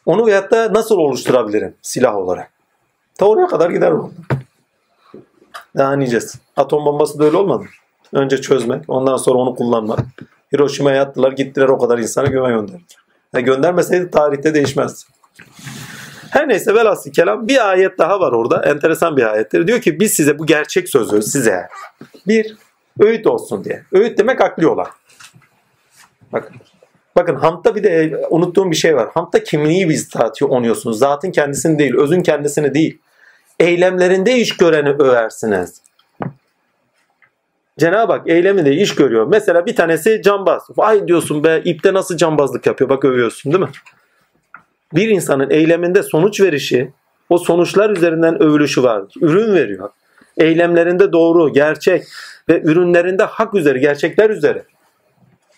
Onu 0.07 0.27
veyahut 0.27 0.51
da 0.51 0.73
nasıl 0.73 0.97
oluşturabilirim 0.97 1.75
silah 1.83 2.17
olarak? 2.17 2.51
Ta 3.19 3.27
oraya 3.27 3.47
kadar 3.47 3.71
gider 3.71 3.99
bu. 3.99 4.13
Daha 5.77 5.97
niyeceğiz. 5.97 6.35
Atom 6.57 6.85
bombası 6.85 7.19
da 7.19 7.25
öyle 7.25 7.37
olmadı. 7.37 7.65
Önce 8.13 8.41
çözmek, 8.41 8.85
ondan 8.89 9.17
sonra 9.17 9.39
onu 9.39 9.55
kullanmak. 9.55 10.01
Hiroşima'ya 10.53 11.03
attılar, 11.03 11.33
gittiler 11.33 11.69
o 11.69 11.79
kadar 11.79 11.99
insana 11.99 12.27
güve 12.27 12.49
gönderdiler. 12.49 12.97
Yani 13.35 13.45
göndermeseydi 13.45 14.11
tarihte 14.11 14.55
değişmez. 14.55 15.07
Her 16.31 16.49
neyse 16.49 16.75
velhasıl 16.75 17.13
kelam 17.13 17.49
bir 17.49 17.71
ayet 17.71 17.99
daha 17.99 18.21
var 18.21 18.33
orada. 18.33 18.63
Enteresan 18.63 19.17
bir 19.17 19.33
ayettir. 19.33 19.67
Diyor 19.67 19.81
ki 19.81 20.01
biz 20.01 20.13
size 20.13 20.39
bu 20.39 20.47
gerçek 20.47 20.89
sözü 20.89 21.23
size 21.23 21.69
bir 22.27 22.57
öğüt 23.01 23.27
olsun 23.27 23.65
diye. 23.65 23.83
Öğüt 23.93 24.19
demek 24.19 24.41
akli 24.41 24.67
olan. 24.67 24.87
Bakın. 26.33 26.57
Bakın 27.17 27.35
hamta 27.35 27.75
bir 27.75 27.85
de 27.85 28.23
unuttuğum 28.31 28.71
bir 28.71 28.77
şey 28.77 28.97
var. 28.97 29.09
Hamta 29.15 29.43
kimliği 29.43 29.89
biz 29.89 30.11
onuyorsunuz. 30.43 30.99
Zatın 30.99 31.31
kendisini 31.31 31.79
değil, 31.79 31.95
özün 31.97 32.23
kendisini 32.23 32.75
değil. 32.75 32.99
Eylemlerinde 33.61 34.37
iş 34.37 34.57
göreni 34.57 34.89
översiniz. 34.89 35.83
Cenab-ı 37.81 38.13
Hak 38.13 38.29
eyleminde 38.29 38.73
iş 38.73 38.95
görüyor. 38.95 39.27
Mesela 39.27 39.67
bir 39.67 39.77
tanesi 39.77 40.23
cambaz. 40.23 40.63
Vay 40.77 41.09
diyorsun 41.09 41.45
be 41.45 41.63
ipte 41.65 41.95
nasıl 41.95 42.17
cambazlık 42.17 42.67
yapıyor 42.67 42.91
bak 42.91 43.05
övüyorsun 43.05 43.53
değil 43.53 43.65
mi? 43.65 43.71
Bir 44.95 45.09
insanın 45.09 45.51
eyleminde 45.51 46.03
sonuç 46.03 46.41
verişi 46.41 46.93
o 47.29 47.39
sonuçlar 47.39 47.91
üzerinden 47.91 48.43
övülüşü 48.43 48.83
vardır. 48.83 49.15
Ürün 49.21 49.55
veriyor. 49.55 49.91
Eylemlerinde 50.37 51.13
doğru, 51.13 51.53
gerçek 51.53 52.05
ve 52.49 52.61
ürünlerinde 52.63 53.23
hak 53.23 53.55
üzere, 53.55 53.79
gerçekler 53.79 54.31
üzere. 54.31 54.65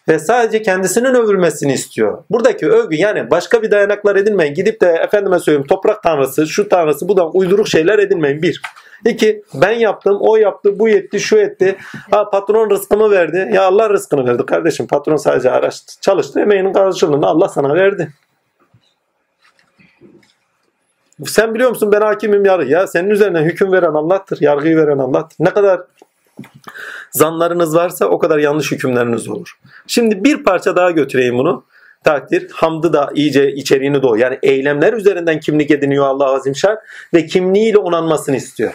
Ve 0.08 0.18
sadece 0.18 0.62
kendisinin 0.62 1.14
övülmesini 1.14 1.72
istiyor. 1.72 2.24
Buradaki 2.30 2.68
övgü 2.68 2.96
yani 2.96 3.30
başka 3.30 3.62
bir 3.62 3.70
dayanaklar 3.70 4.16
edinmeyin. 4.16 4.54
Gidip 4.54 4.80
de 4.80 4.86
efendime 4.86 5.38
söyleyeyim 5.38 5.66
toprak 5.66 6.02
tanrısı, 6.02 6.46
şu 6.46 6.68
tanrısı, 6.68 7.08
bu 7.08 7.16
da 7.16 7.28
uyduruk 7.30 7.68
şeyler 7.68 7.98
edinmeyin. 7.98 8.42
Bir. 8.42 8.62
İki, 9.04 9.42
ben 9.54 9.72
yaptım, 9.72 10.18
o 10.20 10.36
yaptı, 10.36 10.78
bu 10.78 10.88
yetti, 10.88 11.20
şu 11.20 11.38
etti. 11.38 11.76
Ha 12.10 12.30
patron 12.30 12.70
rızkımı 12.70 13.10
verdi. 13.10 13.50
Ya 13.52 13.64
Allah 13.64 13.90
rızkını 13.90 14.26
verdi 14.26 14.46
kardeşim. 14.46 14.86
Patron 14.86 15.16
sadece 15.16 15.50
araçtı, 15.50 16.00
çalıştı. 16.00 16.40
Emeğinin 16.40 16.72
karşılığını 16.72 17.26
Allah 17.26 17.48
sana 17.48 17.74
verdi. 17.74 18.12
Sen 21.26 21.54
biliyor 21.54 21.70
musun 21.70 21.92
ben 21.92 22.00
hakimim 22.00 22.44
yarı. 22.44 22.64
Ya 22.64 22.86
senin 22.86 23.10
üzerine 23.10 23.40
hüküm 23.40 23.72
veren 23.72 23.94
Allah'tır. 23.94 24.40
Yargıyı 24.40 24.76
veren 24.76 24.98
Allah'tır. 24.98 25.36
Ne 25.40 25.50
kadar 25.50 25.80
zanlarınız 27.10 27.76
varsa 27.76 28.06
o 28.06 28.18
kadar 28.18 28.38
yanlış 28.38 28.72
hükümleriniz 28.72 29.28
olur. 29.28 29.58
Şimdi 29.86 30.24
bir 30.24 30.44
parça 30.44 30.76
daha 30.76 30.90
götüreyim 30.90 31.38
bunu. 31.38 31.64
Takdir, 32.04 32.50
hamdı 32.50 32.92
da 32.92 33.10
iyice 33.14 33.52
içeriğini 33.52 34.02
doğu. 34.02 34.18
Yani 34.18 34.38
eylemler 34.42 34.92
üzerinden 34.92 35.40
kimlik 35.40 35.70
ediniyor 35.70 36.06
Allah 36.06 36.34
Azimşan 36.34 36.78
ve 37.14 37.26
kimliğiyle 37.26 37.78
onanmasını 37.78 38.36
istiyor. 38.36 38.74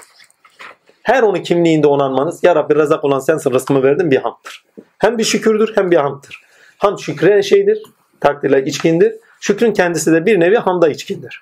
Her 1.07 1.23
onu 1.23 1.41
kimliğinde 1.41 1.87
onanmanız, 1.87 2.43
Ya 2.43 2.55
Rabbi 2.55 2.75
rezak 2.75 3.03
olan 3.03 3.19
sensin 3.19 3.51
rızkımı 3.51 3.83
verdin 3.83 4.11
bir 4.11 4.17
hamdır. 4.17 4.65
Hem 4.97 5.17
bir 5.17 5.23
şükürdür 5.23 5.71
hem 5.75 5.91
bir 5.91 5.95
hamdır. 5.95 6.41
Ham 6.77 6.99
şükre 6.99 7.43
şeydir, 7.43 7.83
takdirle 8.19 8.65
içkindir. 8.65 9.13
Şükrün 9.39 9.73
kendisi 9.73 10.11
de 10.11 10.25
bir 10.25 10.39
nevi 10.39 10.57
hamda 10.57 10.89
içkindir. 10.89 11.41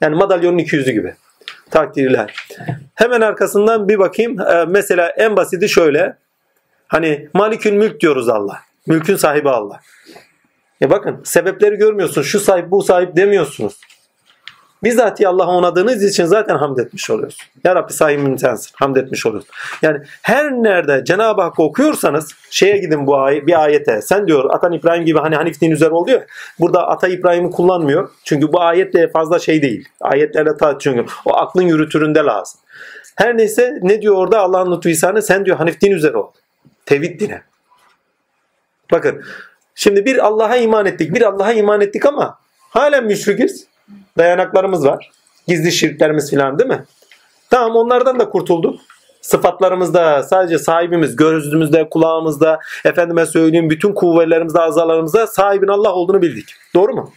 Yani 0.00 0.16
madalyonun 0.16 0.58
iki 0.58 0.76
yüzü 0.76 0.92
gibi. 0.92 1.14
Takdirler. 1.70 2.34
Hemen 2.94 3.20
arkasından 3.20 3.88
bir 3.88 3.98
bakayım. 3.98 4.40
Ee, 4.40 4.64
mesela 4.68 5.08
en 5.08 5.36
basiti 5.36 5.68
şöyle. 5.68 6.16
Hani 6.88 7.28
malikül 7.34 7.72
mülk 7.72 8.00
diyoruz 8.00 8.28
Allah. 8.28 8.60
Mülkün 8.86 9.16
sahibi 9.16 9.50
Allah. 9.50 9.80
E 10.82 10.90
bakın 10.90 11.20
sebepleri 11.24 11.76
görmüyorsunuz. 11.76 12.26
Şu 12.26 12.40
sahip 12.40 12.70
bu 12.70 12.82
sahip 12.82 13.16
demiyorsunuz. 13.16 13.80
Bizzat 14.84 15.26
Allah'a 15.26 15.50
onadığınız 15.50 16.04
için 16.04 16.24
zaten 16.24 16.56
hamd 16.56 16.78
etmiş 16.78 17.10
oluyorsun. 17.10 17.46
Ya 17.64 17.74
Rabbi 17.74 17.92
sahibim 17.92 18.38
sensin. 18.38 18.70
Hamd 18.74 18.96
etmiş 18.96 19.26
oluyorsun. 19.26 19.50
Yani 19.82 19.98
her 20.22 20.52
nerede 20.52 21.04
Cenab-ı 21.04 21.42
Hakk'ı 21.42 21.62
okuyorsanız 21.62 22.34
şeye 22.50 22.78
gidin 22.78 23.06
bu 23.06 23.16
ay 23.16 23.46
bir 23.46 23.62
ayete. 23.62 24.02
Sen 24.02 24.26
diyor 24.26 24.50
Atan 24.50 24.72
İbrahim 24.72 25.04
gibi 25.04 25.18
hani 25.18 25.36
Hanif 25.36 25.60
din 25.60 25.70
üzere 25.70 25.90
oluyor. 25.90 26.22
Burada 26.60 26.88
Ata 26.88 27.08
İbrahim'i 27.08 27.50
kullanmıyor. 27.50 28.10
Çünkü 28.24 28.52
bu 28.52 28.60
ayetle 28.60 29.08
fazla 29.08 29.38
şey 29.38 29.62
değil. 29.62 29.88
Ayetlerle 30.00 30.56
ta 30.56 30.78
çünkü 30.78 31.06
o 31.24 31.36
aklın 31.36 31.62
yürütüründe 31.62 32.18
lazım. 32.18 32.60
Her 33.16 33.38
neyse 33.38 33.78
ne 33.82 34.02
diyor 34.02 34.16
orada 34.16 34.40
Allah'ın 34.40 34.76
lütfu 34.76 34.88
ihsanı 34.88 35.22
sen 35.22 35.44
diyor 35.44 35.56
Hanif 35.56 35.80
din 35.80 35.90
üzere 35.90 36.16
ol. 36.16 36.30
Tevhid 36.86 37.20
dine. 37.20 37.42
Bakın 38.92 39.22
şimdi 39.74 40.04
bir 40.04 40.26
Allah'a 40.26 40.56
iman 40.56 40.86
ettik. 40.86 41.14
Bir 41.14 41.22
Allah'a 41.22 41.52
iman 41.52 41.80
ettik 41.80 42.06
ama 42.06 42.38
halen 42.70 43.04
müşrikiz 43.04 43.71
dayanaklarımız 44.18 44.86
var. 44.86 45.10
Gizli 45.48 45.72
şirklerimiz 45.72 46.30
filan 46.30 46.58
değil 46.58 46.70
mi? 46.70 46.84
Tamam 47.50 47.76
onlardan 47.76 48.18
da 48.20 48.30
kurtulduk. 48.30 48.80
Sıfatlarımızda 49.20 50.22
sadece 50.22 50.58
sahibimiz 50.58 51.16
gözümüzde, 51.16 51.88
kulağımızda, 51.88 52.58
efendime 52.84 53.26
söyleyeyim 53.26 53.70
bütün 53.70 53.94
kuvvetlerimizde, 53.94 54.60
azalarımızda 54.60 55.26
sahibin 55.26 55.68
Allah 55.68 55.92
olduğunu 55.94 56.22
bildik. 56.22 56.54
Doğru 56.74 56.94
mu? 56.94 57.12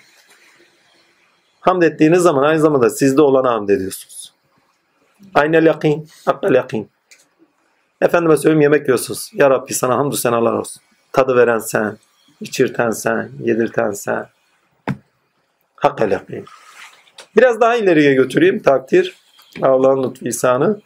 Hamd 1.60 1.82
ettiğiniz 1.82 2.22
zaman 2.22 2.44
aynı 2.44 2.60
zamanda 2.60 2.90
sizde 2.90 3.22
olana 3.22 3.54
hamd 3.54 3.70
ediyorsunuz. 3.70 4.34
Aynel 5.34 5.66
yakin, 5.66 6.08
hakkal 6.26 6.54
yakin. 6.56 6.90
Efendime 8.02 8.38
söyleyeyim 8.38 8.62
yemek 8.62 8.88
yiyorsunuz. 8.88 9.32
Ya 9.34 9.50
Rabbi 9.50 9.74
sana 9.74 9.98
hamdü 9.98 10.16
senalar 10.16 10.54
olsun. 10.54 10.82
Tadı 11.12 11.36
veren 11.36 11.60
sen, 11.60 11.98
içirten 12.42 12.92
sen, 12.92 13.30
yedirten 13.40 13.92
sen. 13.92 14.28
Hakkal 15.76 16.12
yakin. 16.12 16.46
Biraz 17.38 17.62
daha 17.62 17.76
ileriye 17.76 18.14
götüreyim 18.14 18.60
takdir. 18.60 19.16
Allah'ın 19.62 20.04
lütfu 20.04 20.28
ihsanı. 20.28 20.82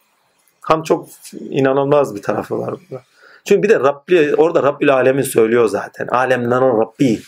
Ham 0.62 0.84
çok 0.84 1.10
inanılmaz 1.50 2.16
bir 2.16 2.22
tarafı 2.22 2.60
var 2.60 2.72
burada. 2.72 3.04
Çünkü 3.46 3.64
bir 3.64 3.70
de 3.70 3.80
Rabbi, 3.80 4.36
orada 4.36 4.64
Rabbil 4.64 4.94
Alemin 4.94 5.22
söylüyor 5.22 5.66
zaten. 5.66 6.08
Alemden 6.08 6.62
o 6.62 6.82
Rabbi. 6.82 7.20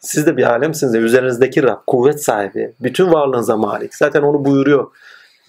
Siz 0.00 0.26
de 0.26 0.36
bir 0.36 0.50
alemsiniz. 0.50 0.94
Ya, 0.94 1.00
üzerinizdeki 1.00 1.62
Rab, 1.62 1.78
kuvvet 1.86 2.24
sahibi. 2.24 2.72
Bütün 2.80 3.12
varlığınıza 3.12 3.56
malik. 3.56 3.94
Zaten 3.94 4.22
onu 4.22 4.44
buyuruyor. 4.44 4.86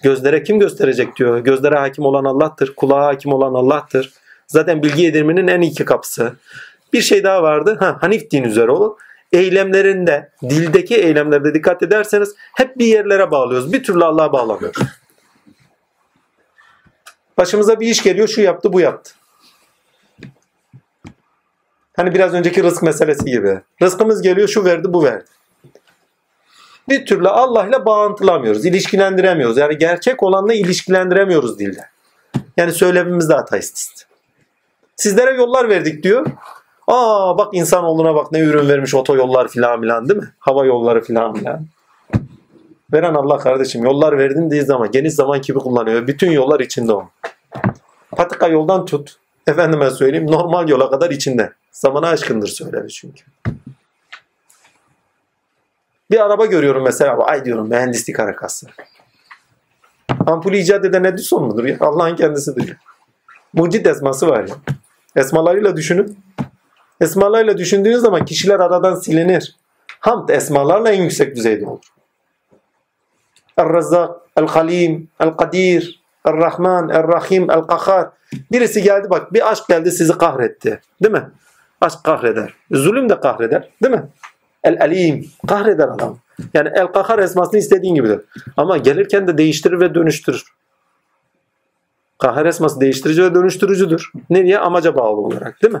Gözlere 0.02 0.42
kim 0.42 0.58
gösterecek 0.58 1.16
diyor. 1.16 1.38
Gözlere 1.38 1.78
hakim 1.78 2.04
olan 2.04 2.24
Allah'tır. 2.24 2.74
Kulağa 2.74 3.06
hakim 3.06 3.32
olan 3.32 3.54
Allah'tır. 3.54 4.12
Zaten 4.46 4.82
bilgi 4.82 5.06
edinmenin 5.06 5.48
en 5.48 5.60
iki 5.60 5.84
kapısı. 5.84 6.32
Bir 6.92 7.00
şey 7.00 7.24
daha 7.24 7.42
vardı. 7.42 7.76
Ha, 7.80 7.98
Hanif 8.00 8.30
din 8.30 8.42
üzere 8.42 8.70
o. 8.70 8.96
Eylemlerinde, 9.32 10.30
dildeki 10.42 10.96
eylemlerde 10.96 11.54
dikkat 11.54 11.82
ederseniz 11.82 12.34
hep 12.56 12.78
bir 12.78 12.86
yerlere 12.86 13.30
bağlıyoruz. 13.30 13.72
Bir 13.72 13.82
türlü 13.82 14.04
Allah'a 14.04 14.32
bağlamıyoruz. 14.32 14.82
Başımıza 17.38 17.80
bir 17.80 17.86
iş 17.86 18.02
geliyor, 18.02 18.28
şu 18.28 18.40
yaptı, 18.40 18.72
bu 18.72 18.80
yaptı. 18.80 19.12
Hani 21.96 22.14
biraz 22.14 22.34
önceki 22.34 22.62
rızk 22.62 22.82
meselesi 22.82 23.24
gibi. 23.24 23.60
Rızkımız 23.82 24.22
geliyor, 24.22 24.48
şu 24.48 24.64
verdi, 24.64 24.92
bu 24.92 25.04
verdi. 25.04 25.24
Bir 26.88 27.06
türlü 27.06 27.28
Allah 27.28 27.66
ile 27.66 27.86
bağıntılamıyoruz, 27.86 28.64
ilişkilendiremiyoruz. 28.64 29.56
Yani 29.56 29.78
gerçek 29.78 30.22
olanla 30.22 30.54
ilişkilendiremiyoruz 30.54 31.58
dilde. 31.58 31.88
Yani 32.56 32.72
söylemimizde 32.72 33.34
ateist. 33.34 34.04
Sizlere 34.96 35.34
yollar 35.34 35.68
verdik 35.68 36.02
diyor. 36.02 36.26
Aa 36.88 37.38
bak 37.38 37.54
insanoğluna 37.54 38.14
bak 38.14 38.32
ne 38.32 38.40
ürün 38.40 38.68
vermiş 38.68 38.94
otoyollar 38.94 39.48
filan 39.48 39.80
filan 39.80 40.08
değil 40.08 40.20
mi? 40.20 40.32
Hava 40.38 40.64
yolları 40.64 41.00
filan 41.00 41.34
filan. 41.34 41.66
Veren 42.92 43.14
Allah 43.14 43.38
kardeşim 43.38 43.84
yollar 43.84 44.18
verdin 44.18 44.50
diye 44.50 44.62
zaman 44.64 44.90
geniş 44.90 45.14
zaman 45.14 45.40
gibi 45.42 45.58
kullanıyor. 45.58 46.06
Bütün 46.06 46.30
yollar 46.30 46.60
içinde 46.60 46.92
o. 46.92 47.08
Patika 48.10 48.48
yoldan 48.48 48.84
tut. 48.84 49.16
Efendime 49.46 49.90
söyleyeyim 49.90 50.30
normal 50.30 50.68
yola 50.68 50.90
kadar 50.90 51.10
içinde. 51.10 51.52
Zamana 51.72 52.08
aşkındır 52.08 52.48
söylemiş 52.48 52.94
çünkü. 52.94 53.24
Bir 56.10 56.26
araba 56.26 56.46
görüyorum 56.46 56.84
mesela. 56.84 57.18
Ay 57.18 57.44
diyorum 57.44 57.68
mühendislik 57.68 58.18
harakası. 58.18 58.66
Ampulü 60.26 60.56
icat 60.56 60.84
eden 60.84 61.04
Edison 61.04 61.44
mudur 61.44 61.64
ya? 61.64 61.76
Allah'ın 61.80 62.16
kendisidir 62.16 62.68
ya. 62.68 62.74
Mucit 63.52 63.86
esması 63.86 64.28
var 64.28 64.48
ya. 64.48 64.54
Esmalarıyla 65.16 65.76
düşünün. 65.76 66.27
Esmalarıyla 67.00 67.58
düşündüğünüz 67.58 68.00
zaman 68.00 68.24
kişiler 68.24 68.60
aradan 68.60 68.94
silinir. 68.94 69.56
Hamd 70.00 70.28
esmalarla 70.28 70.90
en 70.90 71.02
yüksek 71.02 71.36
düzeyde 71.36 71.66
olur. 71.66 71.84
El-Razzak, 73.58 74.10
El-Halim, 74.36 75.08
El-Kadir, 75.20 76.02
El-Rahman, 76.26 76.88
El-Rahim, 76.88 77.50
El-Kahar. 77.50 78.08
Birisi 78.52 78.82
geldi 78.82 79.10
bak 79.10 79.32
bir 79.32 79.50
aşk 79.50 79.68
geldi 79.68 79.90
sizi 79.90 80.18
kahretti. 80.18 80.80
Değil 81.02 81.12
mi? 81.12 81.30
Aşk 81.80 82.04
kahreder. 82.04 82.54
Zulüm 82.70 83.08
de 83.08 83.20
kahreder. 83.20 83.68
Değil 83.82 83.94
mi? 83.94 84.08
El-Alim. 84.64 85.26
Kahreder 85.48 85.88
adam. 85.88 86.18
Yani 86.54 86.68
El-Kahar 86.74 87.18
esmasını 87.18 87.58
istediğin 87.58 87.94
gibidir. 87.94 88.20
Ama 88.56 88.76
gelirken 88.76 89.26
de 89.26 89.38
değiştirir 89.38 89.80
ve 89.80 89.94
dönüştürür. 89.94 90.44
Kahar 92.18 92.46
esması 92.46 92.80
değiştirici 92.80 93.22
ve 93.22 93.34
dönüştürücüdür. 93.34 94.12
Nereye? 94.30 94.58
Amaca 94.58 94.96
bağlı 94.96 95.20
olarak. 95.20 95.62
Değil 95.62 95.74
mi? 95.74 95.80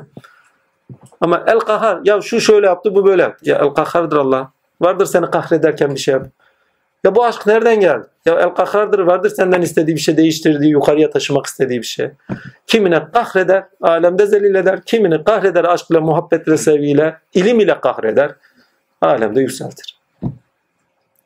Ama 1.20 1.44
el 1.46 1.58
kahar 1.58 2.00
ya 2.04 2.20
şu 2.20 2.40
şöyle 2.40 2.66
yaptı 2.66 2.94
bu 2.94 3.06
böyle 3.06 3.22
yaptı. 3.22 3.50
Ya 3.50 3.58
el 3.58 3.68
kahardır 3.68 4.16
Allah. 4.16 4.50
Vardır 4.80 5.06
seni 5.06 5.30
kahrederken 5.30 5.94
bir 5.94 6.00
şey 6.00 6.14
yap. 6.14 6.26
Ya 7.04 7.14
bu 7.14 7.24
aşk 7.24 7.46
nereden 7.46 7.80
geldi? 7.80 8.06
Ya 8.26 8.40
el 8.40 8.48
kahardır 8.48 8.98
vardır 8.98 9.30
senden 9.30 9.62
istediği 9.62 9.96
bir 9.96 10.00
şey 10.00 10.16
değiştirdiği, 10.16 10.70
yukarıya 10.70 11.10
taşımak 11.10 11.46
istediği 11.46 11.78
bir 11.78 11.86
şey. 11.86 12.10
Kimine 12.66 13.10
kahreder, 13.12 13.64
alemde 13.80 14.26
zelil 14.26 14.54
eder. 14.54 14.82
Kimini 14.86 15.24
kahreder 15.24 15.64
aşkla, 15.64 16.00
muhabbetle, 16.00 16.56
sevgiyle, 16.56 17.18
ilim 17.34 17.60
ile 17.60 17.80
kahreder. 17.80 18.34
Alemde 19.00 19.40
yükseltir. 19.40 19.98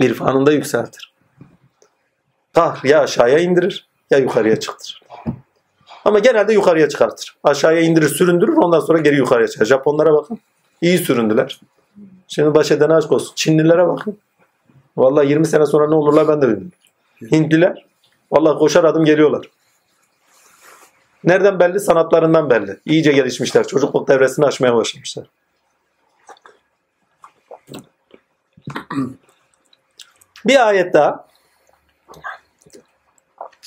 İrfanında 0.00 0.52
yükseltir. 0.52 1.12
Kahr 2.54 2.84
ya 2.84 3.00
aşağıya 3.00 3.38
indirir 3.38 3.86
ya 4.10 4.18
yukarıya 4.18 4.60
çıktırır. 4.60 5.01
Ama 6.04 6.18
genelde 6.18 6.52
yukarıya 6.52 6.88
çıkartır. 6.88 7.36
Aşağıya 7.44 7.80
indirir, 7.80 8.08
süründürür 8.08 8.56
ondan 8.56 8.80
sonra 8.80 8.98
geri 8.98 9.16
yukarıya 9.16 9.48
çıkar. 9.48 9.64
Japonlara 9.64 10.12
bakın. 10.12 10.38
İyi 10.80 10.98
süründüler. 10.98 11.60
Şimdi 12.28 12.54
baş 12.54 12.70
eden 12.70 12.90
aşk 12.90 13.12
olsun. 13.12 13.32
Çinlilere 13.36 13.86
bakın. 13.86 14.18
Vallahi 14.96 15.28
20 15.28 15.46
sene 15.46 15.66
sonra 15.66 15.88
ne 15.88 15.94
olurlar 15.94 16.28
ben 16.28 16.42
de 16.42 16.48
bilmiyorum. 16.48 16.72
Hintliler. 17.32 17.86
Vallahi 18.32 18.58
koşar 18.58 18.84
adım 18.84 19.04
geliyorlar. 19.04 19.46
Nereden 21.24 21.60
belli? 21.60 21.80
Sanatlarından 21.80 22.50
belli. 22.50 22.80
İyice 22.84 23.12
gelişmişler. 23.12 23.66
Çocukluk 23.66 24.08
devresini 24.08 24.46
aşmaya 24.46 24.74
başlamışlar. 24.74 25.26
Bir 30.46 30.68
ayet 30.68 30.94
daha. 30.94 31.26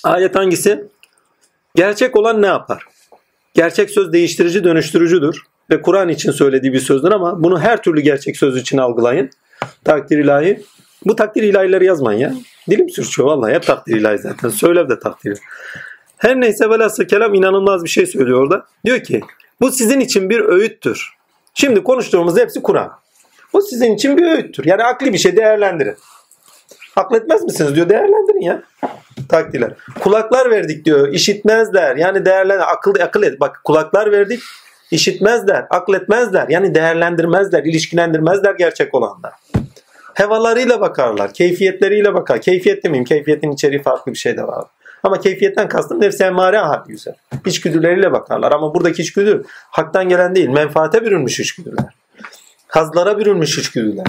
Ayet 0.03 0.35
hangisi? 0.35 0.87
Gerçek 1.75 2.15
olan 2.15 2.41
ne 2.41 2.47
yapar? 2.47 2.85
Gerçek 3.53 3.89
söz 3.89 4.13
değiştirici, 4.13 4.63
dönüştürücüdür. 4.63 5.41
Ve 5.71 5.81
Kur'an 5.81 6.09
için 6.09 6.31
söylediği 6.31 6.73
bir 6.73 6.79
sözdür 6.79 7.11
ama 7.11 7.43
bunu 7.43 7.59
her 7.59 7.83
türlü 7.83 8.01
gerçek 8.01 8.37
söz 8.37 8.57
için 8.57 8.77
algılayın. 8.77 9.29
Takdir 9.83 10.17
ilahi. 10.17 10.63
Bu 11.05 11.15
takdir 11.15 11.43
ilahileri 11.43 11.85
yazmayın 11.85 12.19
ya. 12.19 12.33
Dilim 12.69 12.89
sürçüyor 12.89 13.27
vallahi. 13.27 13.53
Hep 13.53 13.63
takdir 13.63 13.95
ilahi 13.95 14.17
zaten. 14.17 14.49
Söylev 14.49 14.89
de 14.89 14.99
takdir. 14.99 15.39
Her 16.17 16.41
neyse 16.41 16.69
velhasıl 16.69 17.03
kelam 17.03 17.33
inanılmaz 17.33 17.83
bir 17.83 17.89
şey 17.89 18.05
söylüyor 18.05 18.41
orada. 18.41 18.65
Diyor 18.85 18.99
ki 18.99 19.21
bu 19.61 19.71
sizin 19.71 19.99
için 19.99 20.29
bir 20.29 20.39
öğüttür. 20.39 21.09
Şimdi 21.53 21.83
konuştuğumuz 21.83 22.37
hepsi 22.37 22.61
Kur'an. 22.61 22.91
Bu 23.53 23.61
sizin 23.61 23.95
için 23.95 24.17
bir 24.17 24.31
öğüttür. 24.31 24.65
Yani 24.65 24.83
akli 24.83 25.13
bir 25.13 25.17
şey 25.17 25.37
değerlendirin. 25.37 25.95
Akletmez 26.95 27.43
misiniz 27.43 27.75
diyor. 27.75 27.89
Değerlendirin 27.89 28.41
ya. 28.41 28.61
Takdirler. 29.29 29.73
Kulaklar 29.99 30.51
verdik 30.51 30.85
diyor. 30.85 31.13
işitmezler. 31.13 31.95
Yani 31.95 32.25
değerlendir. 32.25 32.71
Akıl, 32.73 32.93
akıl 33.01 33.23
et. 33.23 33.39
Bak 33.39 33.61
kulaklar 33.63 34.11
verdik. 34.11 34.39
işitmezler. 34.91 35.65
Akletmezler. 35.69 36.49
Yani 36.49 36.75
değerlendirmezler. 36.75 37.63
ilişkilendirmezler 37.63 38.55
gerçek 38.55 38.95
olanlar. 38.95 39.33
Hevalarıyla 40.13 40.81
bakarlar. 40.81 41.33
Keyfiyetleriyle 41.33 42.13
bakar. 42.13 42.41
Keyfiyet 42.41 42.83
demeyeyim. 42.83 43.05
Keyfiyetin 43.05 43.51
içeriği 43.51 43.81
farklı 43.81 44.11
bir 44.11 44.17
şey 44.17 44.37
de 44.37 44.47
var. 44.47 44.65
Ama 45.03 45.19
keyfiyetten 45.19 45.67
kastım 45.67 46.01
nefsi 46.01 46.23
emmare 46.23 46.57
hali 46.57 46.87
güzel. 46.87 47.13
İçgüdüleriyle 47.45 48.11
bakarlar. 48.11 48.51
Ama 48.51 48.73
buradaki 48.73 49.01
içgüdü 49.01 49.43
haktan 49.49 50.09
gelen 50.09 50.35
değil. 50.35 50.49
Menfaate 50.49 51.05
bürünmüş 51.05 51.39
içgüdüler. 51.39 51.85
Hazlara 52.67 53.17
bürünmüş 53.19 53.57
içgüdüler. 53.57 54.05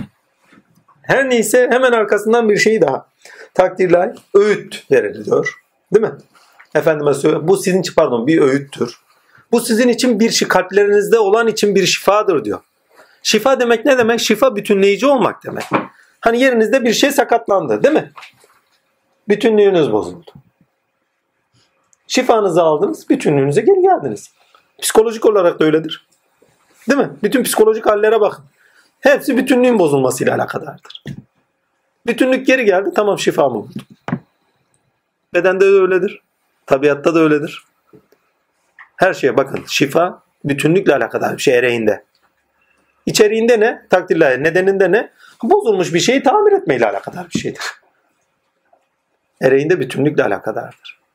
Her 1.07 1.31
neyse 1.31 1.69
hemen 1.71 1.93
arkasından 1.93 2.49
bir 2.49 2.57
şey 2.57 2.81
daha. 2.81 3.07
Takdirler 3.55 4.15
öğüt 4.35 4.85
veriliyor. 4.91 5.55
Değil 5.95 6.07
mi? 6.07 6.13
Efendime 6.75 7.15
söylüyor. 7.15 7.49
Bu 7.49 7.57
sizin 7.57 7.81
için 7.81 7.95
pardon 7.95 8.27
bir 8.27 8.41
öğüttür. 8.41 9.01
Bu 9.53 9.61
sizin 9.61 9.89
için 9.89 10.21
bir 10.21 10.31
şey, 10.31 10.49
kalplerinizde 10.49 11.19
olan 11.19 11.49
için 11.49 11.75
bir 11.75 11.87
şifadır 11.87 12.45
diyor. 12.45 12.61
Şifa 13.23 13.61
demek 13.61 13.85
ne 13.85 13.99
demek? 13.99 14.21
Şifa 14.21 14.57
bütünleyici 14.57 15.07
olmak 15.07 15.45
demek. 15.45 15.65
Hani 16.21 16.41
yerinizde 16.41 16.85
bir 16.85 16.93
şey 16.93 17.11
sakatlandı 17.11 17.83
değil 17.83 17.95
mi? 17.95 18.13
Bütünlüğünüz 19.29 19.93
bozuldu. 19.93 20.31
Şifanızı 22.09 22.63
aldınız, 22.63 23.11
bütünlüğünüze 23.11 23.61
geri 23.61 23.83
geldiniz. 23.83 24.31
Psikolojik 24.83 25.27
olarak 25.27 25.61
da 25.61 25.65
öyledir. 25.65 26.07
Değil 26.89 27.01
mi? 27.01 27.11
Bütün 27.23 27.43
psikolojik 27.43 27.87
hallere 27.87 28.21
bakın. 28.21 28.45
Hepsi 29.07 29.37
bütünlüğün 29.37 29.79
bozulmasıyla 29.79 30.35
alakadardır. 30.35 31.03
Bütünlük 32.07 32.47
geri 32.47 32.65
geldi. 32.65 32.91
Tamam 32.97 33.19
şifamı 33.19 33.55
buldum. 33.55 33.87
Bedende 35.35 35.65
de 35.65 35.71
öyledir. 35.71 36.23
Tabiatta 36.67 37.15
da 37.15 37.19
öyledir. 37.19 37.65
Her 38.97 39.15
şeye 39.15 39.37
bakın. 39.37 39.65
Şifa 39.69 40.23
bütünlükle 40.45 40.95
alakadar 40.95 41.37
bir 41.37 41.43
şey 41.43 41.59
ereğinde. 41.59 42.05
İçeriğinde 43.07 43.61
ne? 43.61 43.87
Takdirler. 43.91 44.43
Nedeninde 44.43 44.93
ne? 44.93 45.11
Bozulmuş 45.43 45.95
bir 45.95 46.01
şeyi 46.01 46.23
tamir 46.23 46.53
etmeyle 46.53 46.87
alakadar 46.87 47.27
bir 47.35 47.39
şeydir. 47.39 47.65
Ereğinde 49.41 49.81
bütünlükle 49.81 50.25
alakadardır 50.25 51.06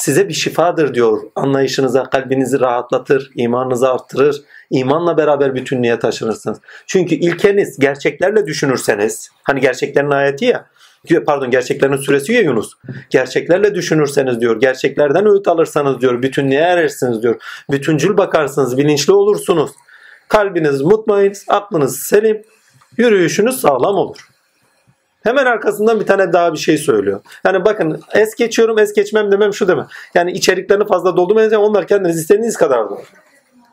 size 0.00 0.28
bir 0.28 0.34
şifadır 0.34 0.94
diyor. 0.94 1.22
Anlayışınıza, 1.36 2.04
kalbinizi 2.04 2.60
rahatlatır, 2.60 3.30
imanınızı 3.34 3.88
arttırır. 3.88 4.42
İmanla 4.70 5.16
beraber 5.16 5.54
bütünlüğe 5.54 5.98
taşınırsınız. 5.98 6.58
Çünkü 6.86 7.14
ilkeniz 7.14 7.78
gerçeklerle 7.78 8.46
düşünürseniz, 8.46 9.30
hani 9.42 9.60
gerçeklerin 9.60 10.10
ayeti 10.10 10.44
ya, 10.44 10.66
pardon 11.26 11.50
gerçeklerin 11.50 11.96
süresi 11.96 12.32
ya 12.32 12.40
Yunus. 12.40 12.72
Gerçeklerle 13.10 13.74
düşünürseniz 13.74 14.40
diyor, 14.40 14.60
gerçeklerden 14.60 15.26
öğüt 15.26 15.48
alırsanız 15.48 16.00
diyor, 16.00 16.22
bütünlüğe 16.22 16.60
erersiniz 16.60 17.22
diyor. 17.22 17.42
Bütüncül 17.70 18.16
bakarsınız, 18.16 18.78
bilinçli 18.78 19.12
olursunuz. 19.12 19.70
Kalbiniz 20.28 20.82
mutmain, 20.82 21.32
aklınız 21.48 22.00
selim, 22.00 22.42
yürüyüşünüz 22.96 23.60
sağlam 23.60 23.94
olur. 23.94 24.29
Hemen 25.22 25.46
arkasından 25.46 26.00
bir 26.00 26.06
tane 26.06 26.32
daha 26.32 26.52
bir 26.52 26.58
şey 26.58 26.78
söylüyor. 26.78 27.20
Yani 27.44 27.64
bakın 27.64 28.00
es 28.14 28.34
geçiyorum 28.34 28.78
es 28.78 28.92
geçmem 28.92 29.32
demem 29.32 29.54
şu 29.54 29.68
deme. 29.68 29.86
Yani 30.14 30.32
içeriklerini 30.32 30.86
fazla 30.86 31.16
doldurmayacağım. 31.16 31.62
Onlar 31.62 31.86
kendiniz 31.86 32.18
istediğiniz 32.18 32.56
kadar 32.56 32.90
doğru. 32.90 33.02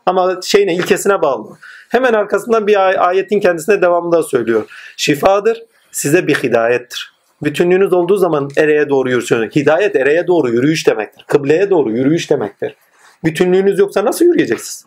Ama 0.06 0.40
şeyine 0.42 0.74
ilkesine 0.74 1.22
bağlı. 1.22 1.48
Hemen 1.88 2.12
arkasından 2.12 2.66
bir 2.66 2.86
ay- 2.86 2.96
ayetin 2.98 3.40
kendisine 3.40 3.82
devamında 3.82 4.22
söylüyor. 4.22 4.64
Şifadır, 4.96 5.62
size 5.90 6.26
bir 6.26 6.34
hidayettir. 6.34 7.12
Bütünlüğünüz 7.42 7.92
olduğu 7.92 8.16
zaman 8.16 8.48
ereye 8.56 8.88
doğru 8.88 9.08
yürüyorsunuz. 9.08 9.56
Hidayet 9.56 9.96
ereye 9.96 10.26
doğru 10.26 10.50
yürüyüş 10.50 10.86
demektir. 10.86 11.24
Kıbleye 11.28 11.70
doğru 11.70 11.90
yürüyüş 11.90 12.30
demektir. 12.30 12.76
Bütünlüğünüz 13.24 13.78
yoksa 13.78 14.04
nasıl 14.04 14.24
yürüyeceksiniz? 14.24 14.86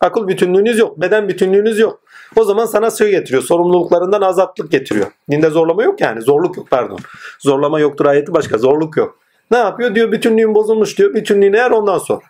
Akıl 0.00 0.28
bütünlüğünüz 0.28 0.78
yok, 0.78 1.00
beden 1.00 1.28
bütünlüğünüz 1.28 1.78
yok. 1.78 2.00
O 2.36 2.44
zaman 2.44 2.66
sana 2.66 2.90
şey 2.90 3.10
getiriyor, 3.10 3.42
sorumluluklarından 3.42 4.22
azatlık 4.22 4.70
getiriyor. 4.70 5.06
Dinde 5.30 5.50
zorlama 5.50 5.82
yok 5.82 6.00
yani, 6.00 6.22
zorluk 6.22 6.56
yok 6.56 6.70
pardon. 6.70 6.98
Zorlama 7.38 7.80
yoktur 7.80 8.06
ayeti 8.06 8.34
başka, 8.34 8.58
zorluk 8.58 8.96
yok. 8.96 9.18
Ne 9.50 9.58
yapıyor? 9.58 9.94
Diyor 9.94 10.12
bütünlüğün 10.12 10.54
bozulmuş 10.54 10.98
diyor. 10.98 11.14
Bütünlüğünü 11.14 11.56
er 11.56 11.70
ondan 11.70 11.98
sonra. 11.98 12.20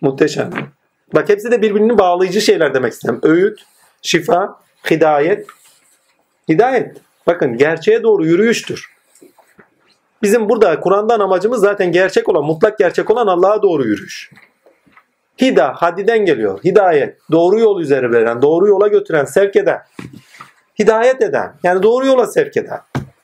Muhteşem. 0.00 0.50
Bak 1.14 1.28
hepsi 1.28 1.50
de 1.50 1.62
birbirini 1.62 1.98
bağlayıcı 1.98 2.40
şeyler 2.40 2.74
demek 2.74 2.92
istedim. 2.92 3.20
Öğüt, 3.22 3.64
şifa, 4.02 4.56
hidayet. 4.90 5.46
Hidayet. 6.48 6.96
Bakın 7.26 7.56
gerçeğe 7.56 8.02
doğru 8.02 8.26
yürüyüştür. 8.26 8.86
Bizim 10.22 10.48
burada 10.48 10.80
Kur'an'dan 10.80 11.20
amacımız 11.20 11.60
zaten 11.60 11.92
gerçek 11.92 12.28
olan, 12.28 12.44
mutlak 12.44 12.78
gerçek 12.78 13.10
olan 13.10 13.26
Allah'a 13.26 13.62
doğru 13.62 13.86
yürüyüş. 13.86 14.30
Hida, 15.40 15.72
hadiden 15.76 16.18
geliyor. 16.18 16.60
Hidayet, 16.64 17.18
doğru 17.30 17.58
yol 17.58 17.80
üzere 17.80 18.12
veren, 18.12 18.42
doğru 18.42 18.68
yola 18.68 18.88
götüren, 18.88 19.24
sevk 19.24 19.56
eden. 19.56 19.82
Hidayet 20.78 21.22
eden, 21.22 21.52
yani 21.62 21.82
doğru 21.82 22.06
yola 22.06 22.26
sevk 22.26 22.56
eden. 22.56 22.80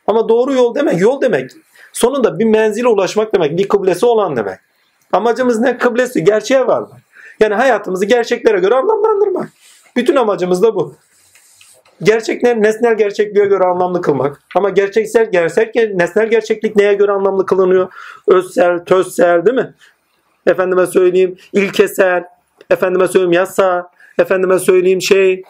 Ama 0.07 0.29
doğru 0.29 0.53
yol 0.53 0.75
demek, 0.75 1.01
yol 1.01 1.21
demek. 1.21 1.51
Sonunda 1.93 2.39
bir 2.39 2.45
menzile 2.45 2.89
ulaşmak 2.89 3.35
demek, 3.35 3.59
bir 3.59 3.69
kıblesi 3.69 4.07
olan 4.07 4.37
demek. 4.37 4.59
Amacımız 5.13 5.61
ne? 5.61 5.79
Kıblesi, 5.79 6.25
gerçeğe 6.25 6.67
varmak. 6.67 7.01
Yani 7.41 7.55
hayatımızı 7.55 8.05
gerçeklere 8.05 8.59
göre 8.59 8.75
anlamlandırmak. 8.75 9.49
Bütün 9.97 10.17
amacımız 10.17 10.63
da 10.63 10.75
bu. 10.75 10.95
Gerçekler 12.03 12.63
nesnel 12.63 12.97
gerçekliğe 12.97 13.47
göre 13.47 13.65
anlamlı 13.65 14.01
kılmak. 14.03 14.41
Ama 14.55 14.71
gerçeksel 14.71 15.31
gerçek 15.31 15.75
nesnel 15.75 16.27
gerçeklik 16.27 16.77
neye 16.77 16.95
göre 16.95 17.13
anlamlı 17.13 17.47
kılınıyor? 17.47 17.93
Özsel, 18.27 18.85
tözsel 18.85 19.47
değil 19.47 19.57
mi? 19.57 19.75
Efendime 20.47 20.87
söyleyeyim 20.87 21.37
ilkesel, 21.53 22.25
efendime 22.71 23.09
söyleyeyim 23.09 23.33
yasa, 23.33 23.91
efendime 24.19 24.59
söyleyeyim 24.59 25.03
şey 25.03 25.43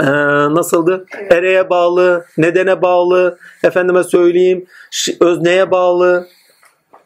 eee, 0.00 0.06
nasıldı? 0.50 1.06
Ereye 1.30 1.70
bağlı, 1.70 2.24
nedene 2.38 2.82
bağlı, 2.82 3.38
efendime 3.64 4.04
söyleyeyim 4.04 4.66
özneye 5.20 5.70
bağlı. 5.70 6.26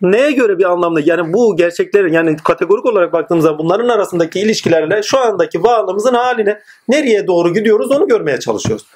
Neye 0.02 0.30
göre 0.30 0.58
bir 0.58 0.64
anlamda 0.64 1.00
yani 1.04 1.32
bu 1.32 1.56
gerçeklerin 1.56 2.12
yani 2.12 2.36
kategorik 2.44 2.86
olarak 2.86 3.12
baktığımızda 3.12 3.58
bunların 3.58 3.88
arasındaki 3.88 4.40
ilişkilerle 4.40 5.02
şu 5.02 5.18
andaki 5.18 5.62
varlığımızın 5.62 6.14
haline 6.14 6.60
nereye 6.88 7.26
doğru 7.26 7.54
gidiyoruz 7.54 7.90
onu 7.90 8.08
görmeye 8.08 8.40
çalışıyoruz. 8.40 8.86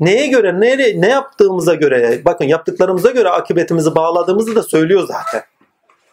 Neye 0.00 0.26
göre, 0.26 0.60
nere, 0.60 1.00
ne 1.00 1.08
yaptığımıza 1.08 1.74
göre, 1.74 2.22
bakın 2.24 2.44
yaptıklarımıza 2.44 3.10
göre 3.10 3.28
akıbetimizi 3.28 3.94
bağladığımızı 3.94 4.56
da 4.56 4.62
söylüyor 4.62 5.06
zaten. 5.06 5.49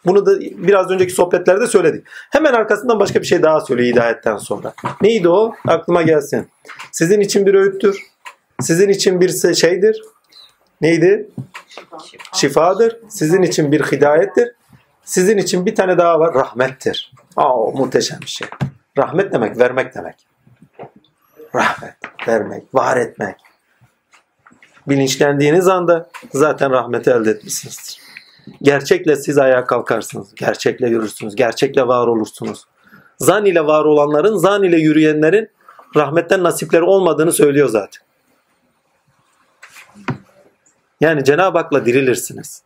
Bunu 0.06 0.26
da 0.26 0.40
biraz 0.40 0.92
önceki 0.92 1.14
sohbetlerde 1.14 1.68
söyledik. 1.68 2.08
Hemen 2.08 2.54
arkasından 2.54 3.00
başka 3.00 3.22
bir 3.22 3.26
şey 3.26 3.44
daha 3.44 3.62
söylüyor 3.62 3.94
hidayetten 3.94 4.38
sonra. 4.38 4.74
Neydi 5.02 5.30
o? 5.30 5.54
Aklıma 5.68 6.02
gelsin. 6.02 6.50
Sizin 6.92 7.20
için 7.20 7.46
bir 7.46 7.54
öğüttür. 7.54 8.02
Sizin 8.62 8.90
için 8.90 9.22
bir 9.22 9.54
şeydir. 9.54 10.04
Neydi? 10.82 11.30
Şifadır. 12.34 12.98
Sizin 13.10 13.42
için 13.42 13.72
bir 13.72 13.82
hidayettir. 13.82 14.52
Sizin 15.04 15.38
için 15.38 15.66
bir 15.66 15.76
tane 15.76 15.98
daha 15.98 16.20
var. 16.20 16.34
Rahmettir. 16.34 17.14
Aa, 17.36 17.72
muhteşem 17.72 18.20
bir 18.22 18.28
şey. 18.28 18.48
Rahmet 18.98 19.34
demek, 19.34 19.60
vermek 19.60 19.96
demek. 19.96 20.28
Rahmet, 21.56 21.94
vermek, 22.28 22.64
var 22.76 22.98
etmek. 22.98 23.36
Bilinçlendiğiniz 24.88 25.68
anda 25.68 26.10
zaten 26.34 26.72
rahmeti 26.72 27.10
elde 27.10 27.30
etmişsinizdir. 27.30 28.07
Gerçekle 28.62 29.16
siz 29.16 29.38
ayağa 29.38 29.66
kalkarsınız. 29.66 30.36
Gerçekle 30.36 30.88
yürürsünüz. 30.90 31.36
Gerçekle 31.36 31.88
var 31.88 32.08
olursunuz. 32.08 32.66
Zan 33.20 33.46
ile 33.46 33.66
var 33.66 33.86
olanların, 33.86 34.38
zan 34.38 34.64
ile 34.64 34.78
yürüyenlerin 34.78 35.50
rahmetten 35.96 36.44
nasipleri 36.44 36.84
olmadığını 36.84 37.32
söylüyor 37.32 37.70
zaten. 37.70 38.08
Yani 41.02 41.24
Cenab-ı 41.24 41.58
Hak'la 41.58 41.86
dirilirsiniz. 41.86 42.62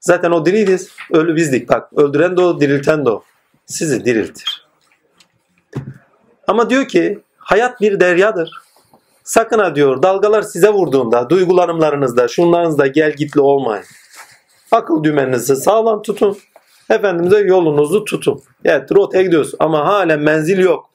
Zaten 0.00 0.30
o 0.30 0.46
diriyiz. 0.46 0.90
Ölü 1.12 1.36
bizdik. 1.36 1.68
Bak 1.68 1.92
öldüren 1.96 2.36
de 2.36 2.40
o, 2.40 2.60
dirilten 2.60 3.04
de 3.04 3.10
o. 3.10 3.24
Sizi 3.66 4.04
diriltir. 4.04 4.66
Ama 6.46 6.70
diyor 6.70 6.88
ki 6.88 7.22
hayat 7.38 7.80
bir 7.80 8.00
deryadır. 8.00 8.63
Sakın 9.24 9.58
ha 9.58 9.74
diyor 9.74 10.02
dalgalar 10.02 10.42
size 10.42 10.68
vurduğunda 10.68 11.30
duygulanımlarınızda 11.30 12.28
şunlarınızda 12.28 12.86
gel 12.86 13.12
gitli 13.12 13.40
olmayın. 13.40 13.84
Akıl 14.72 15.04
dümeninizi 15.04 15.56
sağlam 15.56 16.02
tutun. 16.02 16.36
Efendimiz'e 16.90 17.38
yolunuzu 17.38 18.04
tutun. 18.04 18.42
Evet 18.64 18.92
rotaya 18.92 19.22
gidiyoruz 19.22 19.54
ama 19.58 19.86
halen 19.86 20.20
menzil 20.20 20.58
yok. 20.58 20.90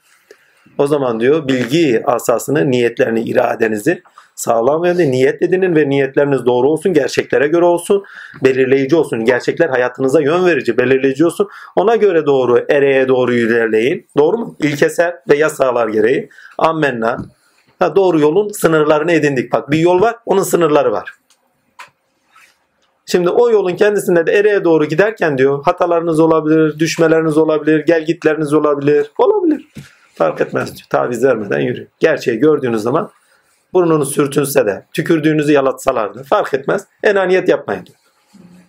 O 0.78 0.88
zaman 0.88 1.20
diyor 1.20 1.48
bilgi 1.48 2.04
asasını, 2.06 2.72
niyetlerini, 2.72 3.22
iradenizi 3.22 4.04
sağlam 4.36 4.84
ve 4.84 5.12
niyet 5.12 5.42
edinin 5.42 5.76
ve 5.76 5.90
niyetleriniz 5.90 6.46
doğru 6.46 6.70
olsun, 6.70 6.94
gerçeklere 6.94 7.48
göre 7.48 7.66
olsun, 7.66 8.04
belirleyici 8.44 8.96
olsun. 8.96 9.26
Gerçekler 9.26 9.70
hayatınıza 9.70 10.22
yön 10.22 10.46
verici, 10.46 10.78
belirleyici 10.78 11.26
olsun. 11.26 11.50
Ona 11.76 11.96
göre 11.96 12.26
doğru, 12.26 12.66
ereye 12.70 13.08
doğru 13.08 13.34
ilerleyin. 13.34 14.08
Doğru 14.18 14.38
mu? 14.38 14.56
İlkesel 14.60 15.16
ve 15.30 15.38
yasalar 15.38 15.88
gereği. 15.88 16.30
Ammenna. 16.58 17.18
Ha, 17.80 17.96
doğru 17.96 18.20
yolun 18.20 18.50
sınırlarını 18.50 19.12
edindik. 19.12 19.52
Bak 19.52 19.72
bir 19.72 19.80
yol 19.80 20.02
var, 20.02 20.16
onun 20.26 20.44
sınırları 20.44 20.92
var. 20.92 21.14
Şimdi 23.06 23.30
o 23.30 23.50
yolun 23.50 23.76
kendisinde 23.76 24.28
de 24.28 24.32
ereye 24.32 24.64
doğru 24.64 24.86
giderken 24.86 25.38
diyor 25.38 25.64
hatalarınız 25.64 26.20
olabilir, 26.20 26.80
düşmeleriniz 26.80 27.38
olabilir, 27.38 27.86
gelgitleriniz 27.86 28.54
olabilir. 28.54 29.12
Olabilir. 29.18 29.68
Fark 30.16 30.42
etmez 30.42 30.76
diyor. 30.76 30.88
Taviz 30.90 31.24
vermeden 31.24 31.60
yürü. 31.60 31.88
Gerçeği 32.00 32.40
gördüğünüz 32.40 32.82
zaman 32.82 33.12
burnunuz 33.74 34.14
sürtünse 34.14 34.66
de, 34.66 34.86
tükürdüğünüzü 34.94 35.52
yalatsalar 35.52 36.16
da 36.16 36.24
fark 36.24 36.54
etmez. 36.54 36.86
Enaniyet 37.04 37.50
yapmayın 37.50 37.86
diyor. 37.86 37.98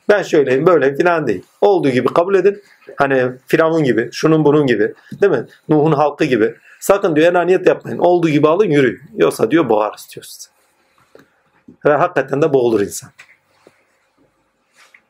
Ben 0.09 0.23
şöyleyim 0.23 0.67
böyle 0.67 0.97
filan 0.97 1.27
değil. 1.27 1.43
Olduğu 1.61 1.89
gibi 1.89 2.09
kabul 2.09 2.35
edin. 2.35 2.63
Hani 2.97 3.33
Firavun 3.47 3.85
gibi, 3.85 4.09
şunun 4.13 4.45
bunun 4.45 4.67
gibi. 4.67 4.95
Değil 5.21 5.33
mi? 5.33 5.47
Nuh'un 5.69 5.93
halkı 5.93 6.25
gibi. 6.25 6.55
Sakın 6.81 7.17
diyor 7.17 7.33
enaniyet 7.33 7.67
yapmayın. 7.67 7.99
Olduğu 7.99 8.29
gibi 8.29 8.49
alın 8.49 8.71
yürüyün. 8.71 9.01
Yoksa 9.17 9.51
diyor 9.51 9.69
boğar 9.69 9.95
istiyor 9.95 10.25
sizi. 10.25 10.49
Ve 11.85 11.97
hakikaten 11.97 12.43
de 12.43 12.53
boğulur 12.53 12.81
insan. 12.81 13.11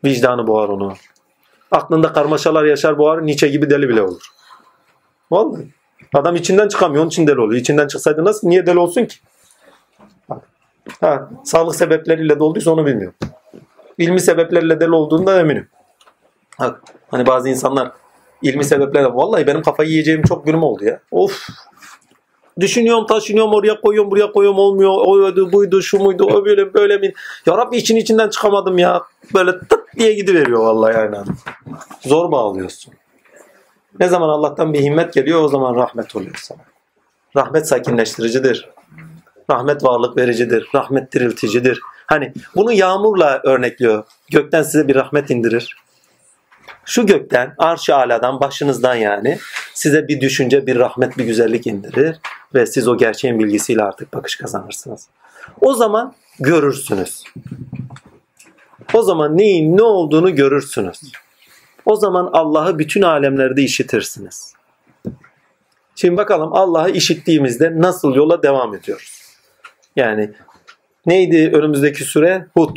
Vicdanı 0.05 0.47
boğar 0.47 0.69
onu. 0.69 0.95
Aklında 1.71 2.13
karmaşalar 2.13 2.65
yaşar 2.65 2.99
boğar. 2.99 3.27
Nietzsche 3.27 3.49
gibi 3.49 3.71
deli 3.71 3.89
bile 3.89 4.03
olur. 4.03 4.23
Vallahi. 5.31 5.69
Adam 6.15 6.37
içinden 6.37 6.69
çıkamıyor. 6.69 7.03
Onun 7.03 7.09
için 7.09 7.27
deli 7.27 7.41
oluyor. 7.41 7.61
İçinden 7.61 7.89
çıksaydı 7.89 8.25
nasıl? 8.25 8.49
Niye 8.49 8.67
deli 8.67 8.79
olsun 8.79 9.05
ki? 9.05 9.17
Ha, 11.01 11.31
sağlık 11.45 11.77
sebepleriyle 11.77 12.41
de 12.41 12.43
onu 12.45 12.87
bilmiyorum. 12.87 13.19
İlmi 13.99 14.21
sebeplerle 14.21 14.81
deli 14.81 14.91
olduğunda 14.91 15.41
eminim. 15.41 15.69
Bak, 16.59 16.83
hani 17.11 17.27
bazı 17.27 17.49
insanlar 17.49 17.93
ilmi 18.43 18.65
sebeplerle 18.65 19.07
vallahi 19.07 19.47
benim 19.47 19.63
kafayı 19.63 19.91
yiyeceğim 19.91 20.23
çok 20.23 20.47
günüm 20.47 20.63
oldu 20.63 20.85
ya. 20.85 21.01
Of. 21.11 21.49
Düşünüyorum, 22.61 23.07
taşınıyorum, 23.07 23.55
oraya 23.55 23.81
koyuyorum, 23.81 24.11
buraya 24.11 24.33
koyuyorum 24.33 24.59
olmuyor. 24.59 24.93
Oydu, 25.07 25.53
buydu, 25.53 25.83
şu 25.83 25.99
muydu, 25.99 26.25
o 26.25 26.45
böyle 26.45 26.75
böyle 26.75 26.99
mi? 26.99 27.13
Ya 27.47 27.59
Rabbi 27.59 27.77
için 27.77 27.97
içinden 27.97 28.29
çıkamadım 28.29 28.79
ya. 28.79 29.03
Böyle 29.35 29.59
tık 29.59 29.97
diye 29.99 30.13
gidiveriyor 30.13 30.61
vallahi 30.61 30.95
yani. 30.95 31.17
Zor 32.01 32.33
bağlıyorsun. 32.33 32.95
Ne 34.01 34.09
zaman 34.09 34.29
Allah'tan 34.29 34.73
bir 34.73 34.81
himmet 34.81 35.15
geliyor 35.15 35.43
o 35.45 35.49
zaman 35.49 35.75
rahmet 35.75 36.17
oluyor 36.17 36.39
sana. 36.43 36.61
Rahmet 37.37 37.69
sakinleştiricidir. 37.69 38.69
Rahmet 39.51 39.85
varlık 39.85 40.17
vericidir. 40.17 40.69
Rahmet 40.75 41.13
dirilticidir. 41.13 41.81
Hani 42.07 42.33
bunu 42.57 42.73
yağmurla 42.73 43.41
örnekliyor. 43.45 44.05
Gökten 44.31 44.63
size 44.63 44.89
bir 44.89 44.95
rahmet 44.95 45.31
indirir. 45.31 45.77
Şu 46.91 47.07
gökten, 47.07 47.55
arş-ı 47.59 47.95
aladan, 47.95 48.41
başınızdan 48.41 48.95
yani 48.95 49.39
size 49.75 50.09
bir 50.09 50.21
düşünce, 50.21 50.67
bir 50.67 50.77
rahmet, 50.77 51.19
bir 51.19 51.25
güzellik 51.25 51.67
indirir 51.67 52.17
ve 52.55 52.67
siz 52.67 52.89
o 52.89 52.97
gerçeğin 52.97 53.39
bilgisiyle 53.39 53.83
artık 53.83 54.15
bakış 54.15 54.37
kazanırsınız. 54.37 55.07
O 55.61 55.75
zaman 55.75 56.15
görürsünüz. 56.41 57.25
O 58.95 59.03
zaman 59.03 59.39
neyin 59.39 59.77
ne 59.77 59.83
olduğunu 59.83 60.35
görürsünüz. 60.35 61.01
O 61.87 61.97
zaman 61.97 62.31
Allah'ı 62.33 62.79
bütün 62.79 63.03
alemlerde 63.03 63.63
işitirsiniz. 63.63 64.55
Şimdi 65.95 66.17
bakalım 66.17 66.53
Allah'ı 66.53 66.91
işittiğimizde 66.91 67.81
nasıl 67.81 68.15
yola 68.15 68.43
devam 68.43 68.75
ediyoruz? 68.75 69.23
Yani 69.97 70.31
neydi 71.07 71.51
önümüzdeki 71.55 72.05
süre? 72.05 72.47
Hud. 72.57 72.77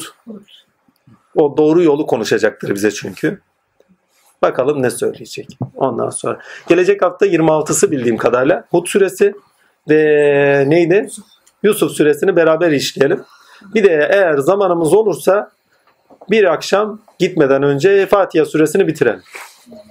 O 1.35 1.57
doğru 1.57 1.83
yolu 1.83 2.07
konuşacaktır 2.07 2.75
bize 2.75 2.91
çünkü. 2.91 3.41
Bakalım 4.43 4.81
ne 4.81 4.89
söyleyecek. 4.89 5.47
Ondan 5.75 6.09
sonra. 6.09 6.39
Gelecek 6.67 7.01
hafta 7.01 7.25
26'sı 7.25 7.91
bildiğim 7.91 8.17
kadarıyla 8.17 8.65
Hud 8.71 8.87
suresi 8.87 9.33
ve 9.89 10.63
neydi? 10.67 11.07
Yusuf 11.63 11.91
suresini 11.91 12.35
beraber 12.35 12.71
işleyelim. 12.71 13.23
Bir 13.75 13.83
de 13.83 14.09
eğer 14.11 14.37
zamanımız 14.37 14.93
olursa 14.93 15.51
bir 16.31 16.53
akşam 16.53 16.99
gitmeden 17.19 17.63
önce 17.63 18.05
Fatiha 18.05 18.45
suresini 18.45 18.87
bitirelim. 18.87 19.21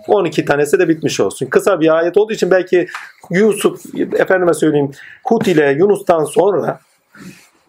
12 0.09 0.45
tanesi 0.45 0.79
de 0.79 0.89
bitmiş 0.89 1.21
olsun. 1.21 1.47
Kısa 1.47 1.81
bir 1.81 1.97
ayet 1.97 2.17
olduğu 2.17 2.33
için 2.33 2.51
belki 2.51 2.87
Yusuf, 3.31 3.81
efendime 3.97 4.55
söyleyeyim 4.55 4.91
Hud 5.25 5.47
ile 5.47 5.77
Yunus'tan 5.79 6.25
sonra 6.25 6.81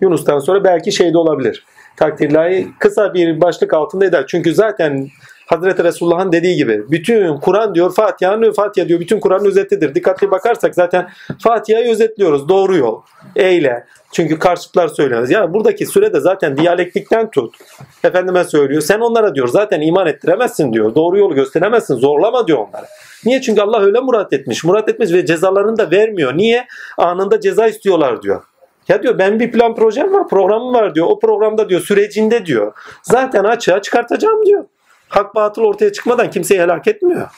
Yunus'tan 0.01 0.39
sonra 0.39 0.63
belki 0.63 0.91
şey 0.91 1.13
de 1.13 1.17
olabilir. 1.17 1.65
Takdirlahi 1.97 2.67
kısa 2.79 3.13
bir 3.13 3.41
başlık 3.41 3.73
altında 3.73 4.05
eder. 4.05 4.25
Çünkü 4.27 4.53
zaten 4.53 5.09
Hazreti 5.45 5.83
Resulullah'ın 5.83 6.31
dediği 6.31 6.55
gibi 6.55 6.91
bütün 6.91 7.37
Kur'an 7.37 7.75
diyor 7.75 7.93
Fatiha'nın 7.93 8.51
Fatiha 8.51 8.87
diyor 8.87 8.99
bütün 8.99 9.19
Kur'an'ın 9.19 9.45
özetidir. 9.45 9.95
Dikkatli 9.95 10.31
bakarsak 10.31 10.75
zaten 10.75 11.09
Fatiha'yı 11.43 11.91
özetliyoruz. 11.91 12.49
Doğru 12.49 12.77
yol. 12.77 13.01
Eyle. 13.35 13.85
Çünkü 14.11 14.39
karşıtlar 14.39 14.87
söylüyoruz. 14.87 15.31
Ya 15.31 15.53
buradaki 15.53 15.85
sürede 15.85 16.19
zaten 16.19 16.57
diyalektikten 16.57 17.31
tut. 17.31 17.55
Efendime 18.03 18.43
söylüyor. 18.43 18.81
Sen 18.81 18.99
onlara 18.99 19.35
diyor 19.35 19.47
zaten 19.47 19.81
iman 19.81 20.07
ettiremezsin 20.07 20.73
diyor. 20.73 20.95
Doğru 20.95 21.17
yolu 21.17 21.35
gösteremezsin. 21.35 21.95
Zorlama 21.95 22.47
diyor 22.47 22.57
onlara. 22.57 22.85
Niye? 23.25 23.41
Çünkü 23.41 23.61
Allah 23.61 23.81
öyle 23.81 23.99
murat 23.99 24.33
etmiş. 24.33 24.63
Murat 24.63 24.89
etmiş 24.89 25.13
ve 25.13 25.25
cezalarını 25.25 25.77
da 25.77 25.91
vermiyor. 25.91 26.37
Niye? 26.37 26.67
Anında 26.97 27.39
ceza 27.39 27.67
istiyorlar 27.67 28.21
diyor. 28.21 28.43
Ya 28.87 29.03
diyor 29.03 29.17
ben 29.17 29.39
bir 29.39 29.51
plan 29.51 29.75
projem 29.75 30.13
var, 30.13 30.27
programım 30.27 30.73
var 30.73 30.95
diyor. 30.95 31.07
O 31.09 31.19
programda 31.19 31.69
diyor 31.69 31.81
sürecinde 31.81 32.45
diyor. 32.45 32.73
Zaten 33.03 33.43
açığa 33.43 33.81
çıkartacağım 33.81 34.45
diyor. 34.45 34.65
Hak 35.13 35.35
batıl 35.35 35.61
ortaya 35.61 35.91
çıkmadan 35.91 36.31
kimseyi 36.31 36.61
helak 36.61 36.87
etmiyor. 36.87 37.29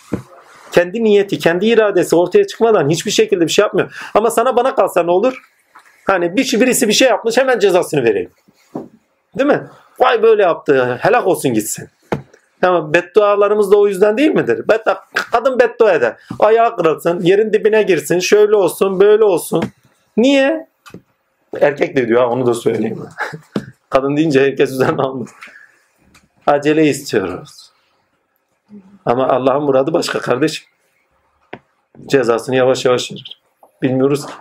Kendi 0.71 1.03
niyeti, 1.03 1.39
kendi 1.39 1.65
iradesi 1.65 2.15
ortaya 2.15 2.47
çıkmadan 2.47 2.89
hiçbir 2.89 3.11
şekilde 3.11 3.41
bir 3.41 3.51
şey 3.51 3.63
yapmıyor. 3.63 4.09
Ama 4.13 4.31
sana 4.31 4.55
bana 4.55 4.75
kalsa 4.75 5.03
ne 5.03 5.11
olur? 5.11 5.41
Hani 6.07 6.35
bir, 6.35 6.59
birisi 6.61 6.87
bir 6.87 6.93
şey 6.93 7.07
yapmış 7.07 7.37
hemen 7.37 7.59
cezasını 7.59 8.03
vereyim. 8.03 8.31
Değil 9.37 9.47
mi? 9.49 9.67
Vay 9.99 10.23
böyle 10.23 10.43
yaptı. 10.43 10.97
Helak 11.01 11.27
olsun 11.27 11.53
gitsin. 11.53 11.89
Ama 12.61 12.93
beddualarımız 12.93 13.71
da 13.71 13.77
o 13.77 13.87
yüzden 13.87 14.17
değil 14.17 14.31
midir? 14.31 14.67
Beddua, 14.67 15.03
kadın 15.31 15.59
beddua 15.59 15.93
eder. 15.93 16.15
Ayağı 16.39 16.77
kırılsın, 16.77 17.21
yerin 17.21 17.53
dibine 17.53 17.83
girsin, 17.83 18.19
şöyle 18.19 18.55
olsun, 18.55 18.99
böyle 18.99 19.23
olsun. 19.23 19.63
Niye? 20.17 20.67
Erkek 21.61 21.97
de 21.97 22.07
diyor 22.07 22.21
ha 22.21 22.29
onu 22.29 22.45
da 22.45 22.53
söyleyeyim. 22.53 23.03
Kadın 23.89 24.17
deyince 24.17 24.41
herkes 24.41 24.71
üzerine 24.71 25.01
almış. 25.01 25.31
Acele 26.47 26.87
istiyoruz. 26.87 27.64
Ama 29.05 29.27
Allah'ın 29.27 29.63
muradı 29.63 29.93
başka 29.93 30.19
kardeşim. 30.19 30.65
Cezasını 32.05 32.55
yavaş 32.55 32.85
yavaş 32.85 33.11
verir. 33.11 33.41
Bilmiyoruz 33.81 34.25
ki. 34.25 34.33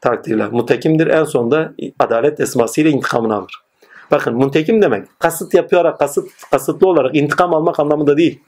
Takdirle. 0.00 0.46
Mutekimdir 0.46 1.06
en 1.06 1.24
sonunda 1.24 1.72
adalet 1.98 2.40
esmasıyla 2.40 2.90
intikamını 2.90 3.34
alır. 3.34 3.62
Bakın 4.10 4.34
muntekim 4.34 4.82
demek 4.82 5.20
kasıt 5.20 5.54
yapıyor, 5.54 5.98
kasıt, 5.98 6.28
kasıtlı 6.50 6.88
olarak 6.88 7.16
intikam 7.16 7.54
almak 7.54 7.80
anlamında 7.80 8.16
değil. 8.16 8.40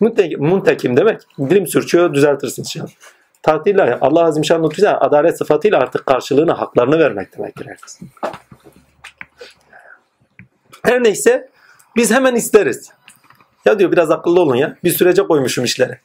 Muntekim, 0.00 0.42
muntekim 0.42 0.96
demek 0.96 1.20
dilim 1.38 1.66
sürçüyor 1.66 2.14
düzeltirsin 2.14 2.62
şu 2.62 2.82
an. 2.82 2.88
Takdirle 3.42 3.98
Allah 4.00 4.24
Azim 4.24 4.44
Şan 4.44 4.64
lütfüyle 4.64 4.90
adalet 4.90 5.38
sıfatıyla 5.38 5.78
artık 5.78 6.06
karşılığını, 6.06 6.52
haklarını 6.52 6.98
vermek 6.98 7.38
demektir 7.38 7.66
herkes. 7.66 8.00
Her 10.82 11.04
neyse 11.04 11.48
biz 11.96 12.10
hemen 12.10 12.34
isteriz. 12.34 12.92
Ya 13.64 13.78
diyor 13.78 13.92
biraz 13.92 14.10
akıllı 14.10 14.40
olun 14.40 14.54
ya. 14.54 14.76
Bir 14.84 14.90
sürece 14.90 15.22
koymuşum 15.22 15.64
işleri. 15.64 15.98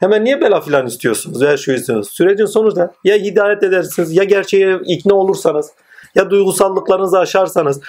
Hemen 0.00 0.24
niye 0.24 0.40
bela 0.40 0.60
filan 0.60 0.86
istiyorsunuz 0.86 1.42
veya 1.42 1.56
şu 1.56 1.72
istiyorsunuz? 1.72 2.16
Sürecin 2.16 2.46
sonuçta 2.46 2.92
ya 3.04 3.16
hidayet 3.16 3.62
edersiniz 3.62 4.16
ya 4.16 4.24
gerçeğe 4.24 4.78
ikna 4.84 5.14
olursanız 5.14 5.70
ya 6.14 6.30
duygusallıklarınızı 6.30 7.18
aşarsanız 7.18 7.80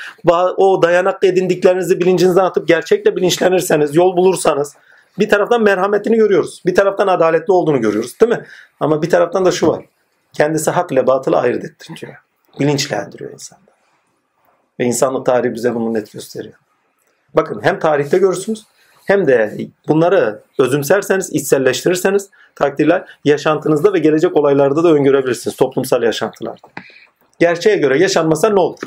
o 0.58 0.82
dayanak 0.82 1.24
edindiklerinizi 1.24 2.00
bilincinizden 2.00 2.44
atıp 2.44 2.68
gerçekle 2.68 3.16
bilinçlenirseniz 3.16 3.96
yol 3.96 4.18
bulursanız 4.18 4.76
bir 5.20 5.30
taraftan 5.30 5.64
merhametini 5.64 6.16
görüyoruz. 6.16 6.62
Bir 6.66 6.76
taraftan 6.76 7.08
adaletli 7.08 7.54
olduğunu 7.54 7.82
görüyoruz 7.82 8.20
değil 8.20 8.32
mi? 8.32 8.46
Ama 8.80 9.02
bir 9.02 9.10
taraftan 9.10 9.46
da 9.46 9.52
şu 9.52 9.68
var. 9.68 9.86
Kendisi 10.34 10.72
hak 10.72 10.92
ile 10.92 11.08
batılı 11.08 11.38
ayırt 11.38 11.66
ettiriyor. 11.66 12.16
Bilinçlendiriyor 12.60 13.32
insanları. 13.32 13.68
Ve 14.80 14.86
insanlık 14.86 15.26
tarihi 15.26 15.54
bize 15.54 15.76
bunu 15.76 15.94
net 15.94 16.12
gösteriyor. 16.12 16.56
Bakın 17.38 17.60
hem 17.64 17.80
tarihte 17.80 18.18
görürsünüz 18.18 18.64
hem 19.06 19.28
de 19.28 19.58
bunları 19.88 20.42
özümserseniz, 20.60 21.34
içselleştirirseniz 21.34 22.30
takdirler 22.56 23.06
yaşantınızda 23.26 23.94
ve 23.94 24.00
gelecek 24.00 24.38
olaylarda 24.38 24.84
da 24.84 24.94
öngörebilirsiniz. 24.94 25.56
Toplumsal 25.56 26.04
yaşantılarda. 26.04 26.68
Gerçeğe 27.40 27.78
göre 27.78 28.00
yaşanmasa 28.00 28.50
ne 28.50 28.60
olur? 28.60 28.80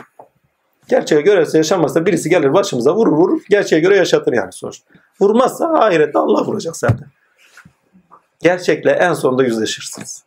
Gerçeğe 0.89 1.21
göre 1.21 1.47
yaşanmazsa 1.55 2.07
birisi 2.07 2.29
gelir 2.29 2.53
başımıza 2.53 2.95
vurur 2.95 3.13
vurur. 3.13 3.41
Gerçeğe 3.51 3.81
göre 3.81 3.97
yaşatır 3.97 4.33
yani 4.33 4.53
sonuçta. 4.53 4.95
Vurmazsa 5.21 5.73
ahirette 5.75 6.19
Allah 6.19 6.45
vuracak 6.45 6.77
zaten. 6.77 7.09
Gerçekle 8.41 8.91
en 8.91 9.15
sonunda 9.15 9.45
yüzleşirsiniz. 9.45 10.25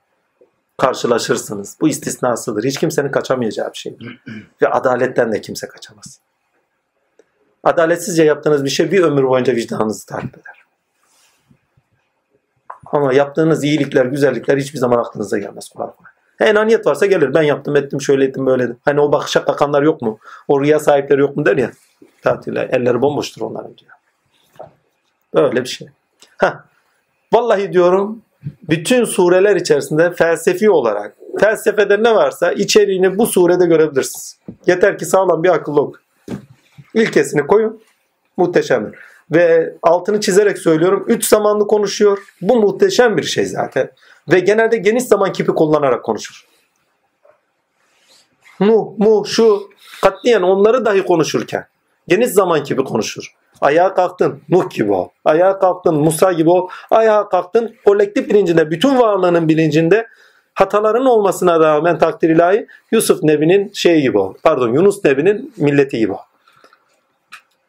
Karşılaşırsınız. 0.77 1.77
Bu 1.81 1.87
istisnasıdır. 1.87 2.63
Hiç 2.63 2.79
kimsenin 2.79 3.11
kaçamayacağı 3.11 3.73
bir 3.73 3.77
şey. 3.77 3.97
Ve 4.61 4.67
adaletten 4.67 5.31
de 5.31 5.41
kimse 5.41 5.67
kaçamaz. 5.67 6.19
Adaletsizce 7.63 8.23
yaptığınız 8.23 8.65
bir 8.65 8.69
şey 8.69 8.91
bir 8.91 9.03
ömür 9.03 9.23
boyunca 9.23 9.55
vicdanınızı 9.55 10.05
takip 10.05 10.37
eder. 10.37 10.63
Ama 12.85 13.13
yaptığınız 13.13 13.63
iyilikler, 13.63 14.05
güzellikler 14.05 14.57
hiçbir 14.57 14.79
zaman 14.79 14.97
aklınıza 14.97 15.37
gelmez 15.37 15.69
kolay 15.69 15.89
kolay. 15.91 16.11
Enaniyet 16.49 16.85
varsa 16.85 17.05
gelir. 17.05 17.33
Ben 17.33 17.41
yaptım, 17.41 17.75
ettim, 17.75 18.01
şöyle 18.01 18.25
ettim, 18.25 18.45
böyle 18.45 18.63
ettim. 18.63 18.77
Hani 18.85 18.99
o 18.99 19.11
bakışa 19.11 19.45
kakanlar 19.45 19.81
yok 19.81 20.01
mu? 20.01 20.19
O 20.47 20.61
rüya 20.61 20.79
sahipleri 20.79 21.21
yok 21.21 21.37
mu 21.37 21.45
der 21.45 21.57
ya. 21.57 21.71
Tatile. 22.21 22.69
Elleri 22.71 23.01
bomboştur 23.01 23.41
onların 23.41 23.77
diyor. 23.77 23.91
Böyle 25.33 25.63
bir 25.63 25.69
şey. 25.69 25.87
Heh. 26.37 26.53
Vallahi 27.33 27.73
diyorum 27.73 28.21
bütün 28.69 29.05
sureler 29.05 29.55
içerisinde 29.55 30.11
felsefi 30.11 30.69
olarak 30.69 31.15
felsefede 31.39 32.03
ne 32.03 32.15
varsa 32.15 32.51
içeriğini 32.51 33.17
bu 33.17 33.27
surede 33.27 33.65
görebilirsiniz. 33.65 34.39
Yeter 34.67 34.97
ki 34.97 35.05
sağlam 35.05 35.43
bir 35.43 35.49
akıllı 35.49 35.81
ok. 35.81 36.02
İlkesini 36.93 37.47
koyun. 37.47 37.81
Muhteşemdir. 38.37 38.99
Ve 39.31 39.73
altını 39.81 40.21
çizerek 40.21 40.57
söylüyorum. 40.57 41.05
Üç 41.07 41.25
zamanlı 41.25 41.67
konuşuyor. 41.67 42.19
Bu 42.41 42.55
muhteşem 42.55 43.17
bir 43.17 43.23
şey 43.23 43.45
zaten. 43.45 43.91
Ve 44.31 44.39
genelde 44.39 44.77
geniş 44.77 45.03
zaman 45.03 45.33
kipi 45.33 45.51
kullanarak 45.51 46.05
konuşur. 46.05 46.45
Mu, 48.59 48.95
mu, 48.97 49.25
şu 49.27 49.69
katliyen 50.01 50.41
onları 50.41 50.85
dahi 50.85 51.03
konuşurken 51.03 51.67
geniş 52.07 52.29
zaman 52.29 52.63
kipi 52.63 52.83
konuşur. 52.83 53.33
Ayağa 53.61 53.93
kalktın 53.93 54.41
Nuh 54.49 54.69
gibi 54.69 54.91
ol. 54.93 55.09
Ayağa 55.25 55.59
kalktın 55.59 55.95
Musa 55.95 56.31
gibi 56.31 56.49
ol. 56.49 56.67
Ayağa 56.91 57.29
kalktın 57.29 57.75
kolektif 57.85 58.29
bilincinde, 58.29 58.71
bütün 58.71 58.99
varlığının 58.99 59.49
bilincinde 59.49 60.07
hataların 60.53 61.05
olmasına 61.05 61.59
rağmen 61.59 61.97
takdir 61.97 62.29
ilahi 62.29 62.67
Yusuf 62.91 63.23
Nebi'nin 63.23 63.71
şeyi 63.73 64.01
gibi 64.01 64.17
ol. 64.17 64.33
Pardon 64.43 64.73
Yunus 64.73 65.05
Nebi'nin 65.05 65.53
milleti 65.57 65.97
gibi 65.97 66.13
ol. 66.13 66.17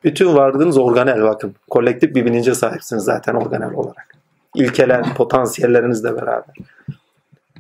Bütün 0.04 0.34
varlığınız 0.34 0.78
organel 0.78 1.22
bakın. 1.22 1.54
Kolektif 1.70 2.14
bir 2.14 2.24
bilince 2.24 2.54
sahipsiniz 2.54 3.04
zaten 3.04 3.34
organel 3.34 3.74
olarak. 3.74 4.14
İlkeler, 4.54 5.14
potansiyellerinizle 5.14 6.16
beraber. 6.16 6.54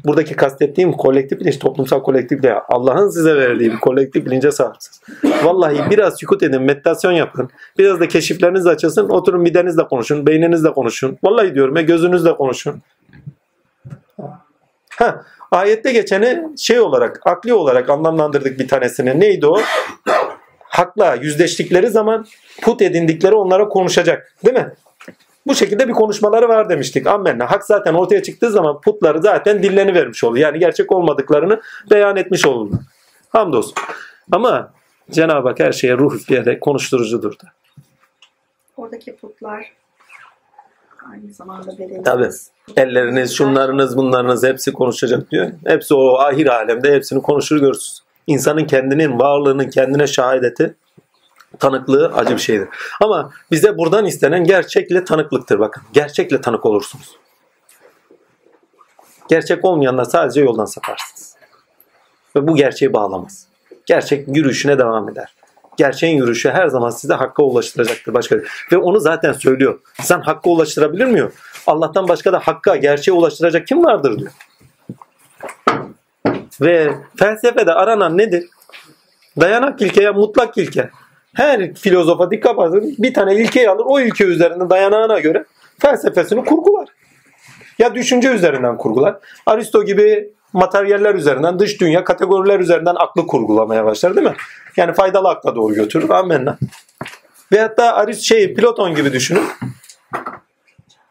Buradaki 0.04 0.36
kastettiğim 0.36 0.92
kolektif 0.92 1.40
bilinç, 1.40 1.58
toplumsal 1.58 2.02
kolektif 2.02 2.42
değil. 2.42 2.54
Allah'ın 2.68 3.08
size 3.08 3.36
verdiği 3.36 3.72
bir 3.72 3.80
kolektif 3.80 4.26
bilince 4.26 4.52
sahipsiniz. 4.52 5.00
Vallahi 5.44 5.90
biraz 5.90 6.18
sükut 6.18 6.42
edin, 6.42 6.62
meditasyon 6.62 7.12
yapın. 7.12 7.50
Biraz 7.78 8.00
da 8.00 8.08
keşifleriniz 8.08 8.66
açılsın. 8.66 9.08
Oturun 9.08 9.40
midenizle 9.40 9.82
konuşun, 9.82 10.26
beyninizle 10.26 10.72
konuşun. 10.72 11.18
Vallahi 11.24 11.54
diyorum 11.54 11.76
ya 11.76 11.82
gözünüzle 11.82 12.36
konuşun. 12.36 12.82
Ha, 14.90 15.24
ayette 15.50 15.92
geçeni 15.92 16.58
şey 16.58 16.80
olarak, 16.80 17.20
akli 17.24 17.54
olarak 17.54 17.90
anlamlandırdık 17.90 18.58
bir 18.58 18.68
tanesini. 18.68 19.20
Neydi 19.20 19.46
o? 19.46 19.60
Hakla 20.74 21.14
yüzleştikleri 21.14 21.90
zaman 21.90 22.26
put 22.62 22.82
edindikleri 22.82 23.34
onlara 23.34 23.68
konuşacak. 23.68 24.32
Değil 24.44 24.56
mi? 24.56 24.72
Bu 25.46 25.54
şekilde 25.54 25.88
bir 25.88 25.92
konuşmaları 25.92 26.48
var 26.48 26.68
demiştik. 26.68 27.06
Ammenna. 27.06 27.50
Hak 27.50 27.64
zaten 27.64 27.94
ortaya 27.94 28.22
çıktığı 28.22 28.50
zaman 28.50 28.80
putları 28.80 29.22
zaten 29.22 29.62
dillerini 29.62 29.94
vermiş 29.94 30.24
oluyor. 30.24 30.46
Yani 30.46 30.58
gerçek 30.58 30.92
olmadıklarını 30.92 31.60
beyan 31.90 32.16
etmiş 32.16 32.46
olurlar. 32.46 32.80
Hamdolsun. 33.28 33.74
Ama 34.32 34.72
Cenab-ı 35.10 35.48
Hak 35.48 35.60
her 35.60 35.72
şeye 35.72 35.98
ruh 35.98 36.14
üfleyerek 36.14 36.60
konuşturucudur 36.60 37.32
da. 37.32 37.46
Oradaki 38.76 39.16
putlar 39.16 39.72
Aynı 41.12 41.32
zamanda 41.32 41.78
bereliğimiz. 41.78 42.04
Tabii. 42.04 42.28
Elleriniz, 42.76 43.32
şunlarınız, 43.36 43.96
bunlarınız 43.96 44.44
hepsi 44.44 44.72
konuşacak 44.72 45.30
diyor. 45.30 45.52
Hepsi 45.66 45.94
o 45.94 46.18
ahir 46.18 46.46
alemde 46.46 46.92
hepsini 46.92 47.22
konuşur 47.22 47.56
görürsünüz. 47.56 48.03
İnsanın 48.26 48.64
kendinin 48.64 49.18
varlığının 49.18 49.70
kendine 49.70 50.06
şahadeti 50.06 50.74
tanıklığı 51.58 52.12
acı 52.14 52.34
bir 52.34 52.40
şeydir. 52.40 52.68
Ama 53.02 53.30
bize 53.50 53.78
buradan 53.78 54.04
istenen 54.04 54.44
gerçekle 54.44 55.04
tanıklıktır 55.04 55.58
bakın. 55.58 55.82
Gerçekle 55.92 56.40
tanık 56.40 56.66
olursunuz. 56.66 57.16
Gerçek 59.28 59.64
olmayanlar 59.64 60.04
sadece 60.04 60.40
yoldan 60.40 60.64
saparsınız. 60.64 61.34
Ve 62.36 62.48
bu 62.48 62.56
gerçeği 62.56 62.92
bağlamaz. 62.92 63.46
Gerçek 63.86 64.36
yürüyüşüne 64.36 64.78
devam 64.78 65.08
eder. 65.08 65.34
Gerçeğin 65.76 66.16
yürüyüşü 66.16 66.50
her 66.50 66.68
zaman 66.68 66.90
size 66.90 67.14
hakka 67.14 67.42
ulaştıracaktır. 67.42 68.14
Başka 68.14 68.36
Ve 68.72 68.76
onu 68.76 69.00
zaten 69.00 69.32
söylüyor. 69.32 69.80
Sen 70.00 70.20
hakka 70.20 70.50
ulaştırabilir 70.50 71.04
miyor? 71.04 71.32
Allah'tan 71.66 72.08
başka 72.08 72.32
da 72.32 72.38
hakka, 72.38 72.76
gerçeğe 72.76 73.12
ulaştıracak 73.12 73.66
kim 73.66 73.84
vardır 73.84 74.18
diyor. 74.18 74.32
Ve 76.60 76.94
felsefede 77.16 77.72
aranan 77.72 78.18
nedir? 78.18 78.44
Dayanak 79.40 79.82
ilkeye 79.82 80.10
mutlak 80.10 80.58
ilke. 80.58 80.90
Her 81.34 81.74
filozofa 81.74 82.30
dikkat 82.30 82.58
edin 82.58 82.94
bir 82.98 83.14
tane 83.14 83.34
ilkeyi 83.34 83.70
alır 83.70 83.84
o 83.86 84.00
ilke 84.00 84.24
üzerinde 84.24 84.70
dayanağına 84.70 85.20
göre 85.20 85.44
felsefesini 85.78 86.44
kurgular. 86.44 86.88
Ya 87.78 87.94
düşünce 87.94 88.28
üzerinden 88.28 88.76
kurgular. 88.76 89.16
Aristo 89.46 89.84
gibi 89.84 90.32
materyaller 90.52 91.14
üzerinden, 91.14 91.58
dış 91.58 91.80
dünya 91.80 92.04
kategoriler 92.04 92.60
üzerinden 92.60 92.94
aklı 92.98 93.26
kurgulamaya 93.26 93.84
başlar 93.84 94.16
değil 94.16 94.26
mi? 94.26 94.34
Yani 94.76 94.92
faydalı 94.92 95.28
akla 95.28 95.56
doğru 95.56 95.74
götürür. 95.74 96.10
Amenna. 96.10 96.58
Ve 97.52 97.60
hatta 97.60 97.94
Arist 97.94 98.22
şey 98.22 98.54
Platon 98.54 98.94
gibi 98.94 99.12
düşünün. 99.12 99.44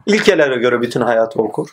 İlkelere 0.06 0.56
göre 0.56 0.80
bütün 0.80 1.00
hayatı 1.00 1.42
okur. 1.42 1.68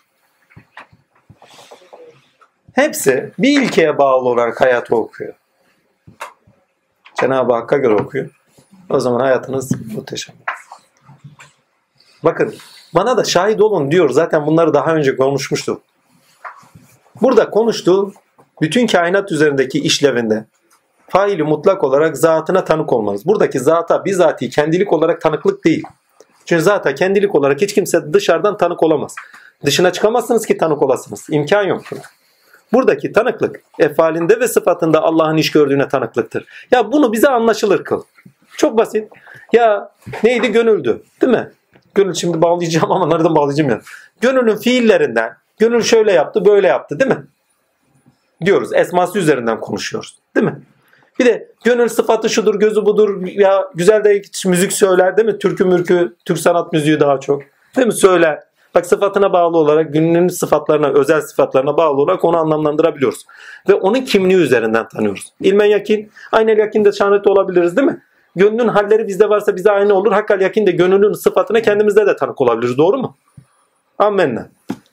Hepsi 2.74 3.32
bir 3.40 3.62
ilkeye 3.62 3.98
bağlı 3.98 4.30
olarak 4.30 4.62
hayatı 4.62 4.96
okuyor. 4.96 5.34
Cenab-ı 7.22 7.54
Hakk'a 7.54 7.78
göre 7.78 7.94
okuyor. 7.94 8.30
O 8.90 9.00
zaman 9.00 9.20
hayatınız 9.20 9.72
muhteşem. 9.96 10.36
Bakın 12.24 12.54
bana 12.96 13.18
da 13.18 13.24
şahit 13.24 13.62
olun 13.62 13.92
diyor. 13.92 14.10
Zaten 14.10 14.46
bunları 14.46 14.74
daha 14.74 14.96
önce 14.96 15.16
konuşmuştuk. 15.16 15.82
Burada 17.22 17.50
konuştuğu 17.50 18.14
bütün 18.62 18.88
kainat 18.88 19.32
üzerindeki 19.32 19.80
işlevinde 19.80 20.46
faili 21.08 21.44
mutlak 21.44 21.84
olarak 21.84 22.18
zatına 22.18 22.64
tanık 22.64 22.94
olmanız. 22.94 23.26
Buradaki 23.26 23.60
zata 23.60 24.06
bizatihi 24.06 24.50
kendilik 24.50 24.94
olarak 24.94 25.22
tanıklık 25.22 25.66
değil. 25.66 25.84
Çünkü 26.46 26.64
zata 26.64 26.96
kendilik 26.96 27.36
olarak 27.36 27.62
hiç 27.62 27.74
kimse 27.74 28.14
dışarıdan 28.14 28.58
tanık 28.58 28.84
olamaz. 28.84 29.16
Dışına 29.66 29.92
çıkamazsınız 29.92 30.46
ki 30.46 30.58
tanık 30.58 30.82
olasınız. 30.82 31.28
İmkan 31.30 31.64
yok 31.64 31.82
buna. 31.92 32.02
Buradaki 32.74 33.12
tanıklık 33.12 33.62
efalinde 33.80 34.40
ve 34.40 34.48
sıfatında 34.48 35.02
Allah'ın 35.02 35.38
iş 35.38 35.52
gördüğüne 35.52 35.88
tanıklıktır. 35.88 36.46
Ya 36.72 36.92
bunu 36.92 37.14
bize 37.14 37.30
anlaşılır 37.30 37.84
kıl. 37.84 38.04
Çok 38.58 38.78
basit. 38.78 39.08
Ya 39.54 39.92
neydi 40.24 40.52
gönüldü 40.52 41.04
değil 41.22 41.34
mi? 41.34 41.52
Gönül 41.96 42.14
şimdi 42.14 42.42
bağlayacağım 42.42 42.92
ama 42.92 43.08
nereden 43.08 43.36
bağlayacağım 43.36 43.70
ya. 43.70 43.82
Gönülün 44.22 44.56
fiillerinden 44.56 45.34
gönül 45.60 45.82
şöyle 45.82 46.12
yaptı 46.12 46.46
böyle 46.46 46.68
yaptı 46.68 47.00
değil 47.00 47.12
mi? 47.12 47.24
Diyoruz. 48.46 48.74
Esması 48.74 49.20
üzerinden 49.20 49.60
konuşuyoruz. 49.60 50.18
Değil 50.36 50.46
mi? 50.46 50.62
Bir 51.20 51.26
de 51.26 51.48
gönül 51.64 51.88
sıfatı 51.88 52.30
şudur, 52.30 52.60
gözü 52.60 52.86
budur. 52.86 53.28
Ya 53.28 53.70
güzel 53.76 54.04
de 54.04 54.22
müzik 54.46 54.74
söyler 54.74 55.18
değil 55.18 55.28
mi? 55.28 55.40
Türkü 55.40 55.66
mürkü, 55.66 56.16
Türk 56.26 56.40
sanat 56.40 56.74
müziği 56.74 57.00
daha 57.00 57.20
çok. 57.20 57.42
Değil 57.76 57.88
mi? 57.88 57.94
Söyler. 57.94 58.44
Bak 58.76 58.86
sıfatına 58.86 59.34
bağlı 59.34 59.58
olarak 59.58 59.94
günün 59.94 60.28
sıfatlarına, 60.28 60.88
özel 60.88 61.22
sıfatlarına 61.22 61.78
bağlı 61.78 62.02
olarak 62.02 62.26
onu 62.26 62.38
anlamlandırabiliyoruz. 62.38 63.26
Ve 63.70 63.74
onun 63.74 64.02
kimliği 64.02 64.38
üzerinden 64.38 64.88
tanıyoruz. 64.88 65.34
İlmen 65.42 65.66
yakin, 65.66 66.12
aynel 66.32 66.58
yakin 66.58 66.86
de 66.86 66.92
şahit 66.92 67.28
olabiliriz 67.28 67.78
değil 67.78 67.88
mi? 67.88 68.02
Gönlün 68.36 68.68
halleri 68.68 69.08
bizde 69.08 69.30
varsa 69.30 69.56
bize 69.56 69.72
aynı 69.72 69.94
olur. 69.94 70.12
Hakkal 70.12 70.42
yakin 70.42 70.68
de 70.68 70.72
gönlünün 70.72 71.14
sıfatına 71.14 71.62
kendimizde 71.62 72.08
de 72.08 72.16
tanık 72.16 72.42
olabiliriz. 72.42 72.78
Doğru 72.78 72.98
mu? 72.98 73.18
Amenna. 74.00 74.50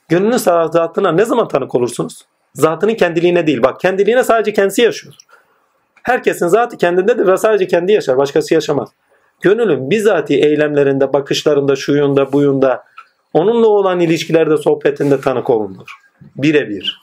Gönlünün 0.09 0.37
zatına 0.37 1.13
ne 1.13 1.25
zaman 1.25 1.49
tanık 1.49 1.75
olursunuz? 1.75 2.25
Zatının 2.55 2.95
kendiliğine 2.95 3.47
değil. 3.47 3.63
Bak 3.63 3.81
kendiliğine 3.81 4.25
sadece 4.25 4.53
kendisi 4.53 4.83
yaşıyor. 4.83 5.15
Herkesin 6.03 6.49
zatı 6.49 6.77
kendindedir 6.77 7.27
ve 7.27 7.37
sadece 7.37 7.67
kendi 7.67 7.93
yaşar. 7.93 8.17
Başkası 8.17 8.55
yaşamaz. 8.55 8.89
Gönülün 9.41 9.91
bizatihi 9.91 10.41
eylemlerinde, 10.45 11.13
bakışlarında, 11.13 11.77
şuyunda, 11.77 12.33
buyunda, 12.33 12.85
onunla 13.33 13.67
olan 13.67 14.01
ilişkilerde, 14.01 14.57
sohbetinde 14.57 15.21
tanık 15.21 15.51
olunur. 15.51 15.89
Birebir. 16.37 17.01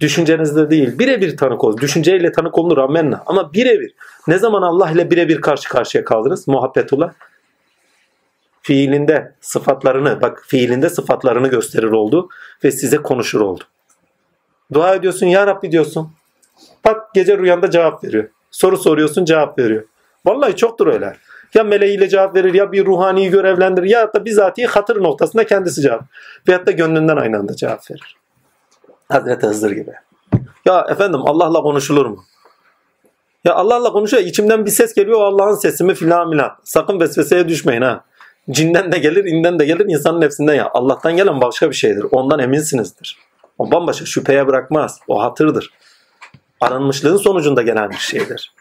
Düşüncenizde 0.00 0.70
değil. 0.70 0.98
Birebir 0.98 1.36
tanık 1.36 1.64
olur. 1.64 1.80
Düşünceyle 1.80 2.32
tanık 2.32 2.58
olunur. 2.58 2.78
Amenna. 2.78 3.22
Ama 3.26 3.52
birebir. 3.52 3.94
Ne 4.26 4.38
zaman 4.38 4.62
Allah 4.62 4.90
ile 4.90 5.10
birebir 5.10 5.40
karşı 5.40 5.68
karşıya 5.68 6.04
kaldınız? 6.04 6.48
Muhabbetullah. 6.48 7.12
Fiilinde 8.62 9.34
sıfatlarını, 9.40 10.20
bak 10.20 10.44
fiilinde 10.46 10.90
sıfatlarını 10.90 11.48
gösterir 11.48 11.90
oldu 11.90 12.28
ve 12.64 12.70
size 12.70 12.96
konuşur 12.96 13.40
oldu. 13.40 13.64
Dua 14.72 14.94
ediyorsun 14.94 15.26
ya 15.26 15.46
Rabbi 15.46 15.72
diyorsun. 15.72 16.12
Pat 16.82 17.14
gece 17.14 17.38
rüyanda 17.38 17.70
cevap 17.70 18.04
veriyor. 18.04 18.28
Soru 18.50 18.76
soruyorsun 18.76 19.24
cevap 19.24 19.58
veriyor. 19.58 19.84
Vallahi 20.26 20.56
çoktur 20.56 20.86
öyle. 20.86 21.16
Ya 21.54 21.64
meleğiyle 21.64 22.08
cevap 22.08 22.36
verir 22.36 22.54
ya 22.54 22.72
bir 22.72 22.86
ruhani 22.86 23.30
görevlendirir 23.30 23.90
ya 23.90 24.12
da 24.12 24.24
bizatihi 24.24 24.66
hatır 24.66 25.02
noktasında 25.02 25.46
kendisi 25.46 25.82
cevap. 25.82 26.02
Veyahut 26.48 26.66
da 26.66 26.70
gönlünden 26.70 27.16
aynı 27.16 27.38
anda 27.38 27.56
cevap 27.56 27.90
verir. 27.90 28.16
Hazreti 29.08 29.46
Hızır 29.46 29.70
gibi. 29.70 29.92
Ya 30.64 30.86
efendim 30.88 31.20
Allah'la 31.24 31.62
konuşulur 31.62 32.06
mu? 32.06 32.24
Ya 33.44 33.54
Allah'la 33.54 33.92
konuşuyor. 33.92 34.22
içimden 34.22 34.66
bir 34.66 34.70
ses 34.70 34.94
geliyor. 34.94 35.20
Allah'ın 35.20 35.54
sesi 35.54 35.84
mi 35.84 35.94
filan 35.94 36.30
filan. 36.30 36.50
Sakın 36.64 37.00
vesveseye 37.00 37.48
düşmeyin 37.48 37.82
ha. 37.82 38.04
Cinden 38.50 38.92
de 38.92 38.98
gelir, 38.98 39.24
inden 39.24 39.58
de 39.58 39.64
gelir, 39.64 39.86
insanın 39.88 40.20
nefsinden 40.20 40.54
ya. 40.54 40.70
Allah'tan 40.74 41.16
gelen 41.16 41.40
başka 41.40 41.70
bir 41.70 41.74
şeydir. 41.74 42.06
Ondan 42.10 42.38
eminsinizdir. 42.38 43.18
O 43.58 43.70
bambaşka 43.70 44.06
şüpheye 44.06 44.46
bırakmaz. 44.46 45.00
O 45.08 45.22
hatırdır. 45.22 45.70
Aranmışlığın 46.60 47.16
sonucunda 47.16 47.62
gelen 47.62 47.90
bir 47.90 47.96
şeydir. 47.96 48.54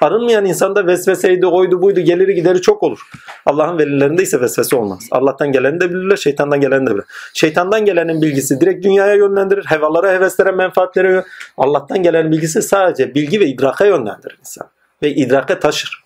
Arınmayan 0.00 0.44
insanda 0.44 0.86
vesveseydi, 0.86 1.46
oydu 1.46 1.82
buydu, 1.82 2.00
geliri 2.00 2.34
gideri 2.34 2.60
çok 2.60 2.82
olur. 2.82 3.00
Allah'ın 3.46 3.78
velilerinde 3.78 4.22
ise 4.22 4.40
vesvese 4.40 4.76
olmaz. 4.76 5.08
Allah'tan 5.10 5.52
geleni 5.52 5.80
de 5.80 5.90
bilirler, 5.90 6.16
şeytandan 6.16 6.60
geleni 6.60 6.86
de 6.86 6.90
bilirler. 6.90 7.04
Şeytandan 7.34 7.84
gelenin 7.84 8.22
bilgisi 8.22 8.60
direkt 8.60 8.84
dünyaya 8.84 9.14
yönlendirir. 9.14 9.64
Hevalara, 9.64 10.12
heveslere, 10.12 10.50
menfaatlere. 10.50 11.24
Allah'tan 11.56 12.02
gelen 12.02 12.32
bilgisi 12.32 12.62
sadece 12.62 13.14
bilgi 13.14 13.40
ve 13.40 13.46
idraka 13.46 13.86
yönlendirir 13.86 14.36
insan. 14.40 14.68
Ve 15.02 15.10
idraka 15.10 15.60
taşır. 15.60 16.04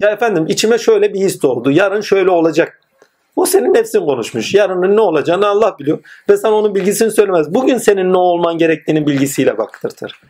Ya 0.00 0.10
efendim 0.10 0.46
içime 0.48 0.78
şöyle 0.78 1.14
bir 1.14 1.20
his 1.20 1.44
oldu. 1.44 1.70
Yarın 1.70 2.00
şöyle 2.00 2.30
olacak. 2.30 2.80
O 3.36 3.46
senin 3.46 3.74
nefsin 3.74 4.06
konuşmuş. 4.06 4.54
Yarının 4.54 4.96
ne 4.96 5.00
olacağını 5.00 5.46
Allah 5.46 5.76
biliyor. 5.78 5.98
Ve 6.28 6.36
sen 6.36 6.52
onun 6.52 6.74
bilgisini 6.74 7.10
söylemez. 7.10 7.54
Bugün 7.54 7.78
senin 7.78 8.12
ne 8.12 8.18
olman 8.18 8.58
gerektiğini 8.58 9.06
bilgisiyle 9.06 9.58
baktırtır 9.58 10.20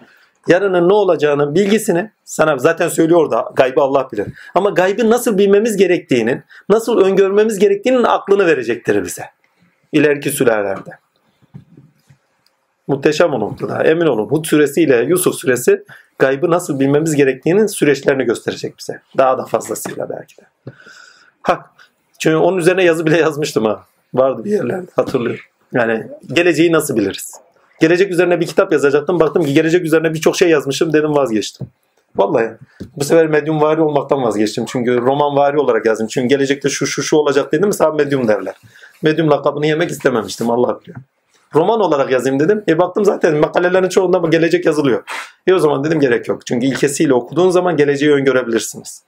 yarının 0.49 0.89
ne 0.89 0.93
olacağını 0.93 1.55
bilgisini 1.55 2.11
sana 2.25 2.59
zaten 2.59 2.89
söylüyor 2.89 3.31
da 3.31 3.49
gaybı 3.57 3.81
Allah 3.81 4.09
bilir. 4.13 4.27
Ama 4.55 4.71
gaybı 4.71 5.11
nasıl 5.11 5.39
bilmemiz 5.39 5.77
gerektiğinin, 5.77 6.43
nasıl 6.69 6.99
öngörmemiz 6.99 7.59
gerektiğinin 7.59 8.03
aklını 8.03 8.47
verecektir 8.47 9.05
bize. 9.05 9.25
İleriki 9.93 10.31
sürelerde. 10.31 10.91
Muhteşem 12.89 13.33
o 13.33 13.41
noktada. 13.41 13.85
Emin 13.85 14.07
olun 14.07 14.27
Hud 14.27 14.45
suresiyle 14.45 15.05
Yusuf 15.05 15.35
suresi 15.35 15.85
gaybı 16.19 16.51
nasıl 16.51 16.81
bilmemiz 16.81 17.15
gerektiğinin 17.15 17.67
süreçlerini 17.67 18.25
gösterecek 18.25 18.75
bize. 18.79 19.01
Daha 19.17 19.39
da 19.39 19.45
fazlasıyla 19.45 20.09
belki 20.11 20.37
de. 20.37 20.43
Ha, 21.43 21.71
çünkü 22.19 22.37
onun 22.37 22.59
üzerine 22.59 22.85
yazı 22.85 23.07
bile 23.07 23.19
yazmıştım 23.19 23.65
ha. 23.65 23.85
Vardı 24.15 24.45
bir 24.45 24.51
yerlerde 24.51 24.91
hatırlıyorum. 24.97 25.45
Yani 25.73 26.07
geleceği 26.33 26.73
nasıl 26.73 26.97
biliriz? 26.97 27.46
Gelecek 27.81 28.11
üzerine 28.11 28.41
bir 28.41 28.47
kitap 28.47 28.73
yazacaktım. 28.73 29.21
Baktım 29.21 29.45
ki 29.45 29.55
gelecek 29.55 29.85
üzerine 29.85 30.15
birçok 30.15 30.37
şey 30.37 30.49
yazmışım. 30.49 30.93
Dedim 30.93 31.15
vazgeçtim. 31.15 31.67
Vallahi 32.17 32.51
bu 32.97 33.05
sefer 33.05 33.27
medyum 33.27 33.61
vari 33.61 33.81
olmaktan 33.81 34.23
vazgeçtim. 34.23 34.65
Çünkü 34.69 35.01
roman 35.01 35.37
vari 35.37 35.59
olarak 35.59 35.87
yazdım. 35.87 36.07
Çünkü 36.07 36.29
gelecekte 36.29 36.69
şu 36.69 36.87
şu 36.87 37.03
şu 37.03 37.17
olacak 37.17 37.53
dedim 37.53 37.73
sana 37.73 37.91
medyum 37.91 38.29
derler. 38.29 38.55
Medyum 39.03 39.31
lakabını 39.31 39.67
yemek 39.67 39.91
istememiştim 39.91 40.51
Allah 40.51 40.81
biliyor. 40.81 40.99
Roman 41.55 41.81
olarak 41.81 42.11
yazayım 42.11 42.41
dedim. 42.41 42.65
E 42.69 42.79
baktım 42.79 43.05
zaten 43.05 43.35
makalelerin 43.35 43.89
çoğunda 43.89 44.23
bu 44.23 44.31
gelecek 44.31 44.67
yazılıyor. 44.67 45.03
E 45.47 45.55
o 45.55 45.59
zaman 45.59 45.85
dedim 45.85 46.01
gerek 46.01 46.29
yok. 46.29 46.47
Çünkü 46.47 46.67
ilkesiyle 46.67 47.15
okuduğun 47.15 47.51
zaman 47.51 47.77
geleceği 47.77 48.13
öngörebilirsiniz. 48.13 49.03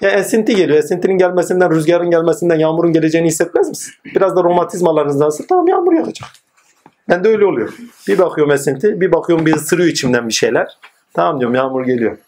Ya 0.00 0.10
esinti 0.10 0.56
geliyor. 0.56 0.78
Esintinin 0.78 1.18
gelmesinden, 1.18 1.70
rüzgarın 1.70 2.10
gelmesinden, 2.10 2.58
yağmurun 2.58 2.92
geleceğini 2.92 3.28
hissetmez 3.28 3.68
misin? 3.68 3.92
Biraz 4.04 4.36
da 4.36 4.44
romatizmalarınız 4.44 5.16
nasıl? 5.16 5.46
Tamam 5.46 5.68
yağmur 5.68 5.92
yağacak. 5.92 6.28
Ben 7.10 7.24
de 7.24 7.28
öyle 7.28 7.44
oluyor. 7.44 7.74
Bir 8.08 8.18
bakıyorum 8.18 8.52
esinti, 8.52 9.00
bir 9.00 9.12
bakıyorum 9.12 9.46
bir 9.46 9.56
ısırıyor 9.56 9.88
içimden 9.88 10.28
bir 10.28 10.32
şeyler. 10.32 10.78
Tamam 11.14 11.40
diyorum 11.40 11.54
yağmur 11.54 11.84
geliyor. 11.84 12.18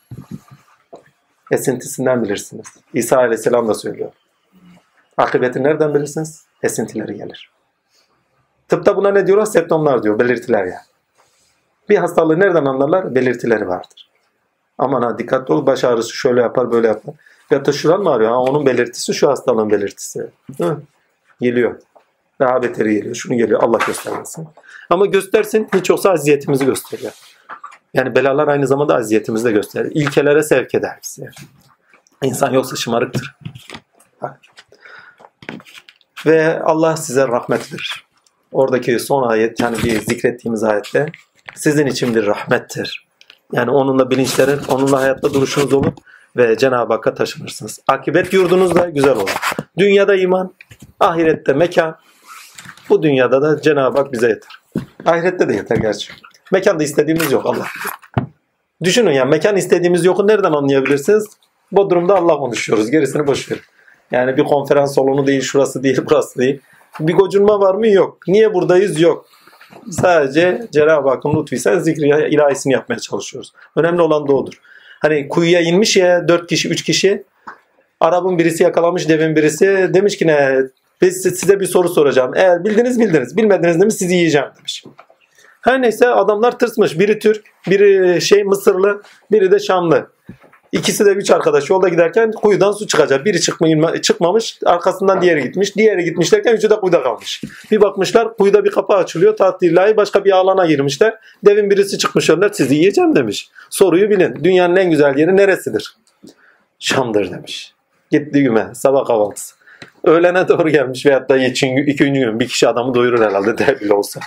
Esintisinden 1.50 2.24
bilirsiniz. 2.24 2.66
İsa 2.94 3.16
Aleyhisselam 3.16 3.68
da 3.68 3.74
söylüyor. 3.74 4.12
Akıbeti 5.16 5.62
nereden 5.62 5.94
bilirsiniz? 5.94 6.44
Esintileri 6.62 7.14
gelir. 7.14 7.50
Tıpta 8.68 8.96
buna 8.96 9.10
ne 9.10 9.26
diyorlar? 9.26 9.46
Septomlar 9.46 10.02
diyor, 10.02 10.18
belirtiler 10.18 10.64
yani. 10.64 10.86
Bir 11.88 11.96
hastalığı 11.96 12.40
nereden 12.40 12.64
anlarlar? 12.64 13.14
Belirtileri 13.14 13.68
vardır. 13.68 14.10
Aman 14.78 15.02
ha 15.02 15.18
dikkatli 15.18 15.54
ol, 15.54 15.66
baş 15.66 15.84
ağrısı 15.84 16.16
şöyle 16.16 16.40
yapar, 16.40 16.72
böyle 16.72 16.86
yapar. 16.86 17.14
Ya 17.50 17.64
da 17.64 17.72
şuran 17.72 18.02
mı 18.02 18.10
ağrıyor? 18.10 18.30
Ha, 18.30 18.38
onun 18.38 18.66
belirtisi 18.66 19.14
şu 19.14 19.28
hastalığın 19.28 19.70
belirtisi. 19.70 20.30
Hı? 20.58 20.80
Geliyor. 21.40 21.80
Daha 22.40 22.62
beteri 22.62 22.94
geliyor. 22.94 23.14
Şunu 23.14 23.36
geliyor. 23.36 23.62
Allah 23.62 23.78
göstermesin. 23.86 24.48
Ama 24.92 25.06
göstersin 25.06 25.68
hiç 25.74 25.90
olsa 25.90 26.10
aziyetimizi 26.10 26.66
gösteriyor. 26.66 27.12
Yani 27.94 28.14
belalar 28.14 28.48
aynı 28.48 28.66
zamanda 28.66 28.94
aziyetimizi 28.94 29.44
de 29.44 29.52
gösterir. 29.52 29.92
İlkelere 29.94 30.42
sevk 30.42 30.74
eder 30.74 30.98
bizi. 31.02 31.28
İnsan 32.22 32.52
yoksa 32.52 32.76
şımarıktır. 32.76 33.36
Ve 36.26 36.62
Allah 36.62 36.96
size 36.96 37.28
rahmet 37.28 37.72
verir. 37.72 38.06
Oradaki 38.52 38.98
son 38.98 39.28
ayet 39.28 39.60
yani 39.60 39.76
bir 39.84 40.00
zikrettiğimiz 40.00 40.64
ayette 40.64 41.06
sizin 41.54 41.86
için 41.86 42.14
bir 42.14 42.26
rahmettir. 42.26 43.06
Yani 43.52 43.70
onunla 43.70 44.10
bilinçlerin, 44.10 44.60
onunla 44.68 45.00
hayatta 45.00 45.34
duruşunuz 45.34 45.72
olur 45.72 45.92
ve 46.36 46.58
Cenab-ı 46.58 46.92
Hakk'a 46.92 47.14
taşınırsınız. 47.14 47.80
Akibet 47.88 48.32
yurdunuz 48.32 48.74
da 48.74 48.88
güzel 48.88 49.16
olur. 49.16 49.36
Dünyada 49.78 50.14
iman, 50.14 50.54
ahirette 51.00 51.52
mekan. 51.52 51.98
Bu 52.92 53.02
dünyada 53.02 53.42
da 53.42 53.62
Cenab-ı 53.62 53.98
Hak 53.98 54.12
bize 54.12 54.28
yeter. 54.28 54.50
Ahirette 55.06 55.48
de 55.48 55.54
yeter 55.54 55.76
gerçi. 55.76 56.12
Mekanda 56.52 56.84
istediğimiz 56.84 57.32
yok 57.32 57.46
Allah. 57.46 57.66
Düşünün 58.84 59.10
ya 59.10 59.24
mekan 59.24 59.56
istediğimiz 59.56 60.04
yoku 60.04 60.26
nereden 60.26 60.52
anlayabilirsiniz? 60.52 61.26
Bodrum'da 61.72 62.16
Allah 62.16 62.36
konuşuyoruz. 62.36 62.90
Gerisini 62.90 63.26
boş 63.26 63.50
verin. 63.50 63.62
Yani 64.10 64.36
bir 64.36 64.44
konferans 64.44 64.94
salonu 64.94 65.26
değil, 65.26 65.40
şurası 65.40 65.82
değil, 65.82 66.00
burası 66.10 66.38
değil. 66.38 66.60
Bir 67.00 67.14
gocunma 67.14 67.60
var 67.60 67.74
mı? 67.74 67.88
Yok. 67.88 68.18
Niye 68.28 68.54
buradayız? 68.54 69.00
Yok. 69.00 69.26
Sadece 69.90 70.68
Cenab-ı 70.72 71.08
Hakk'ın 71.08 71.40
lütfuysa 71.40 71.80
zikri 71.80 72.34
ilahisini 72.34 72.72
yapmaya 72.72 72.98
çalışıyoruz. 72.98 73.52
Önemli 73.76 74.02
olan 74.02 74.28
da 74.28 74.32
odur. 74.32 74.54
Hani 75.00 75.28
kuyuya 75.28 75.60
inmiş 75.60 75.96
ya 75.96 76.28
dört 76.28 76.46
kişi, 76.46 76.68
üç 76.68 76.82
kişi. 76.82 77.24
Arabın 78.00 78.38
birisi 78.38 78.62
yakalamış, 78.62 79.08
devin 79.08 79.36
birisi. 79.36 79.90
Demiş 79.94 80.16
ki 80.16 80.26
ne? 80.26 80.58
Biz 81.02 81.22
size 81.22 81.60
bir 81.60 81.66
soru 81.66 81.88
soracağım. 81.88 82.32
Eğer 82.34 82.64
bildiniz 82.64 83.00
bildiniz. 83.00 83.36
Bilmediniz 83.36 83.80
demiş 83.80 83.94
sizi 83.94 84.14
yiyeceğim 84.14 84.46
demiş. 84.58 84.84
Her 85.60 85.82
neyse 85.82 86.08
adamlar 86.08 86.58
tırsmış. 86.58 86.98
Biri 86.98 87.18
Türk, 87.18 87.44
biri 87.70 88.20
şey 88.20 88.44
Mısırlı, 88.44 89.02
biri 89.30 89.50
de 89.50 89.58
Şamlı. 89.58 90.06
İkisi 90.72 91.06
de 91.06 91.10
üç 91.10 91.30
arkadaş 91.30 91.70
yolda 91.70 91.88
giderken 91.88 92.32
kuyudan 92.32 92.72
su 92.72 92.86
çıkacak. 92.86 93.24
Biri 93.24 93.40
çıkma, 93.40 94.02
çıkmamış, 94.02 94.58
arkasından 94.64 95.22
diğeri 95.22 95.42
gitmiş. 95.42 95.76
Diğeri 95.76 96.04
gitmiş 96.04 96.32
derken 96.32 96.54
üçü 96.54 96.70
de 96.70 96.76
kuyuda 96.76 97.02
kalmış. 97.02 97.42
Bir 97.70 97.80
bakmışlar 97.80 98.36
kuyuda 98.36 98.64
bir 98.64 98.70
kapı 98.70 98.94
açılıyor. 98.94 99.36
Tahtillahı 99.36 99.96
başka 99.96 100.24
bir 100.24 100.32
alana 100.32 100.66
girmişler. 100.66 101.14
Devin 101.44 101.70
birisi 101.70 101.98
çıkmış 101.98 102.30
önler 102.30 102.48
sizi 102.52 102.74
yiyeceğim 102.74 103.16
demiş. 103.16 103.50
Soruyu 103.70 104.10
bilin. 104.10 104.44
Dünyanın 104.44 104.76
en 104.76 104.90
güzel 104.90 105.18
yeri 105.18 105.36
neresidir? 105.36 105.96
Şam'dır 106.78 107.30
demiş. 107.30 107.74
Gitti 108.10 108.42
güme 108.42 108.70
sabah 108.74 109.06
kahvaltısı. 109.06 109.61
Öğlene 110.04 110.48
doğru 110.48 110.68
gelmiş 110.68 111.06
veyahut 111.06 111.28
da 111.28 111.36
için, 111.36 111.76
ikinci 111.76 112.20
gün 112.20 112.40
bir 112.40 112.48
kişi 112.48 112.68
adamı 112.68 112.94
doyurur 112.94 113.24
herhalde 113.24 113.58
der 113.66 113.80
bile 113.80 113.94
olsa. 113.94 114.20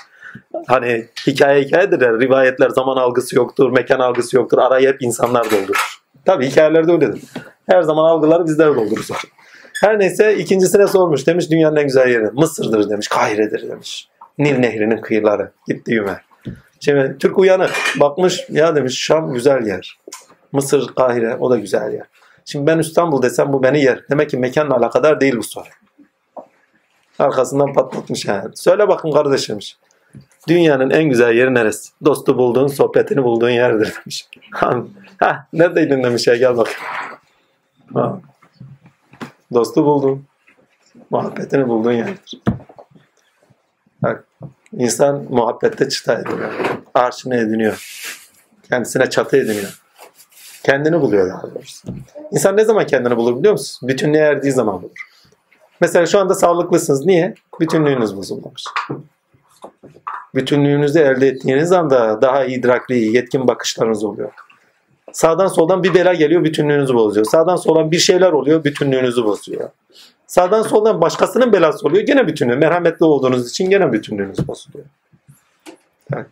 Hani 0.67 1.05
hikaye 1.27 1.63
hikayedir. 1.63 2.01
Yani. 2.01 2.23
Rivayetler 2.23 2.69
zaman 2.69 2.97
algısı 2.97 3.35
yoktur, 3.35 3.71
mekan 3.71 3.99
algısı 3.99 4.35
yoktur. 4.35 4.57
Arayı 4.57 4.87
hep 4.87 5.01
insanlar 5.01 5.45
doldurur. 5.45 5.99
Tabii 6.25 6.47
hikayelerde 6.47 6.91
öyledir. 6.91 7.21
Her 7.69 7.81
zaman 7.81 8.09
algıları 8.09 8.45
bizler 8.45 8.75
doldururuz. 8.75 9.09
Her 9.81 9.99
neyse 9.99 10.37
ikincisine 10.37 10.87
sormuş. 10.87 11.27
Demiş 11.27 11.51
dünyanın 11.51 11.75
en 11.75 11.83
güzel 11.83 12.09
yeri. 12.09 12.25
Mısır'dır 12.33 12.89
demiş. 12.89 13.07
Kahire'dir 13.07 13.69
demiş. 13.69 14.07
Nil 14.37 14.57
Nehri'nin 14.57 15.01
kıyıları. 15.01 15.51
Gitti 15.67 16.01
Ömer. 16.01 16.21
Şimdi 16.79 17.15
Türk 17.19 17.37
uyanık. 17.37 17.71
Bakmış 17.99 18.45
ya 18.49 18.75
demiş 18.75 18.99
Şam 18.99 19.33
güzel 19.33 19.67
yer. 19.67 19.99
Mısır, 20.51 20.87
Kahire 20.87 21.35
o 21.39 21.49
da 21.49 21.57
güzel 21.57 21.93
yer. 21.93 22.05
Şimdi 22.45 22.67
ben 22.67 22.79
İstanbul 22.79 23.21
desem 23.21 23.53
bu 23.53 23.63
beni 23.63 23.83
yer. 23.83 24.03
Demek 24.09 24.29
ki 24.29 24.37
mekanla 24.37 24.75
alakadar 24.75 25.21
değil 25.21 25.37
bu 25.37 25.43
soru. 25.43 25.65
Arkasından 27.19 27.73
patlatmış 27.73 28.25
yani. 28.25 28.49
Söyle 28.55 28.87
bakın 28.87 29.11
kardeşim. 29.11 29.59
Dünyanın 30.47 30.89
en 30.89 31.03
güzel 31.03 31.35
yeri 31.35 31.53
neresi? 31.53 31.91
Dostu 32.05 32.37
bulduğun, 32.37 32.67
sohbetini 32.67 33.23
bulduğun 33.23 33.49
yerdir 33.49 33.93
demiş. 33.95 34.29
ha, 35.19 35.47
neredeydin 35.53 36.03
demiş 36.03 36.27
ya 36.27 36.35
gel 36.35 36.57
bak. 36.57 36.69
Dostu 39.53 39.85
buldun. 39.85 40.25
Muhabbetini 41.09 41.67
bulduğun 41.67 41.91
yerdir. 41.91 42.41
Bak, 44.03 44.25
insan 44.73 45.25
muhabbette 45.29 45.89
çıta 45.89 46.13
ediniyor. 46.13 46.51
Arşını 46.93 47.35
ediniyor. 47.35 48.05
Kendisine 48.69 49.09
çatı 49.09 49.37
ediniyor. 49.37 49.84
Kendini 50.65 51.01
buluyor 51.01 51.29
daha 51.29 51.55
doğrusu. 51.55 51.87
İnsan 52.31 52.57
ne 52.57 52.65
zaman 52.65 52.85
kendini 52.85 53.17
bulur 53.17 53.39
biliyor 53.39 53.51
musun? 53.51 53.89
Bütünlüğe 53.89 54.21
erdiği 54.21 54.51
zaman 54.51 54.81
bulur. 54.81 55.09
Mesela 55.81 56.05
şu 56.05 56.19
anda 56.19 56.33
sağlıklısınız. 56.33 57.05
Niye? 57.05 57.35
Bütünlüğünüz 57.59 58.17
bozulmamış 58.17 58.63
bütünlüğünüzü 60.35 60.99
elde 60.99 61.27
ettiğiniz 61.27 61.71
anda 61.71 62.21
daha 62.21 62.45
idrakli, 62.45 63.15
yetkin 63.15 63.47
bakışlarınız 63.47 64.03
oluyor. 64.03 64.31
Sağdan 65.11 65.47
soldan 65.47 65.83
bir 65.83 65.93
bela 65.93 66.13
geliyor, 66.13 66.43
bütünlüğünüzü 66.43 66.93
bozuyor. 66.93 67.25
Sağdan 67.25 67.55
soldan 67.55 67.91
bir 67.91 67.99
şeyler 67.99 68.31
oluyor, 68.31 68.63
bütünlüğünüzü 68.63 69.23
bozuyor. 69.23 69.69
Sağdan 70.27 70.61
soldan 70.61 71.01
başkasının 71.01 71.53
belası 71.53 71.87
oluyor, 71.87 72.05
gene 72.05 72.27
bütünlüğü. 72.27 72.55
Merhametli 72.55 73.05
olduğunuz 73.05 73.49
için 73.49 73.69
gene 73.69 73.93
bütünlüğünüz 73.93 74.47
bozuluyor. 74.47 74.85
Yani 76.13 76.25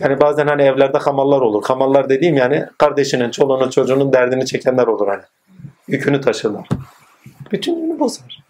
bazen 0.00 0.46
hani 0.46 0.62
evlerde 0.62 0.98
hamallar 0.98 1.40
olur. 1.40 1.64
Hamallar 1.64 2.08
dediğim 2.08 2.36
yani 2.36 2.66
kardeşinin, 2.78 3.30
çoluğunun, 3.30 3.70
çocuğunun 3.70 4.12
derdini 4.12 4.46
çekenler 4.46 4.86
olur 4.86 5.08
hani. 5.08 5.22
Yükünü 5.88 6.20
taşırlar. 6.20 6.68
Bütünlüğünü 7.52 8.00
bozar. 8.00 8.44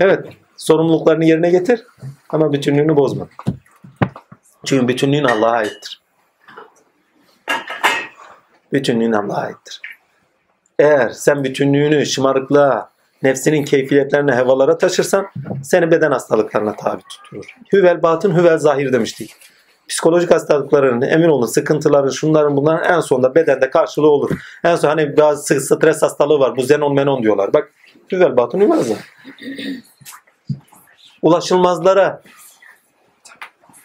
Evet, 0.00 0.26
sorumluluklarını 0.56 1.24
yerine 1.24 1.50
getir 1.50 1.86
ama 2.28 2.52
bütünlüğünü 2.52 2.96
bozma. 2.96 3.28
Çünkü 4.64 4.88
bütünlüğün 4.88 5.24
Allah'a 5.24 5.50
aittir. 5.50 6.00
Bütünlüğün 8.72 9.12
Allah'a 9.12 9.40
aittir. 9.40 9.80
Eğer 10.78 11.08
sen 11.08 11.44
bütünlüğünü 11.44 12.06
şımarıklığa, 12.06 12.90
nefsinin 13.22 13.64
keyfiyetlerine, 13.64 14.36
hevalara 14.36 14.78
taşırsan 14.78 15.26
seni 15.62 15.90
beden 15.90 16.10
hastalıklarına 16.10 16.76
tabi 16.76 17.02
tuturur. 17.02 17.44
Hüvel 17.72 18.02
batın, 18.02 18.36
hüvel 18.36 18.58
zahir 18.58 18.92
demiştik. 18.92 19.36
Psikolojik 19.88 20.30
hastalıkların, 20.30 21.02
emin 21.02 21.28
olun 21.28 21.46
sıkıntıların, 21.46 22.10
şunların 22.10 22.56
bunların 22.56 22.94
en 22.94 23.00
sonunda 23.00 23.34
bedende 23.34 23.70
karşılığı 23.70 24.10
olur. 24.10 24.30
En 24.64 24.76
son 24.76 24.88
hani 24.88 25.16
bazı 25.16 25.60
stres 25.60 26.02
hastalığı 26.02 26.38
var. 26.38 26.56
Bu 26.56 26.62
zenon 26.62 26.94
menon 26.94 27.22
diyorlar. 27.22 27.52
Bak 27.52 27.72
hüvel 28.12 28.36
batın, 28.36 28.60
zahir. 28.60 28.96
Ulaşılmazlara, 31.22 32.22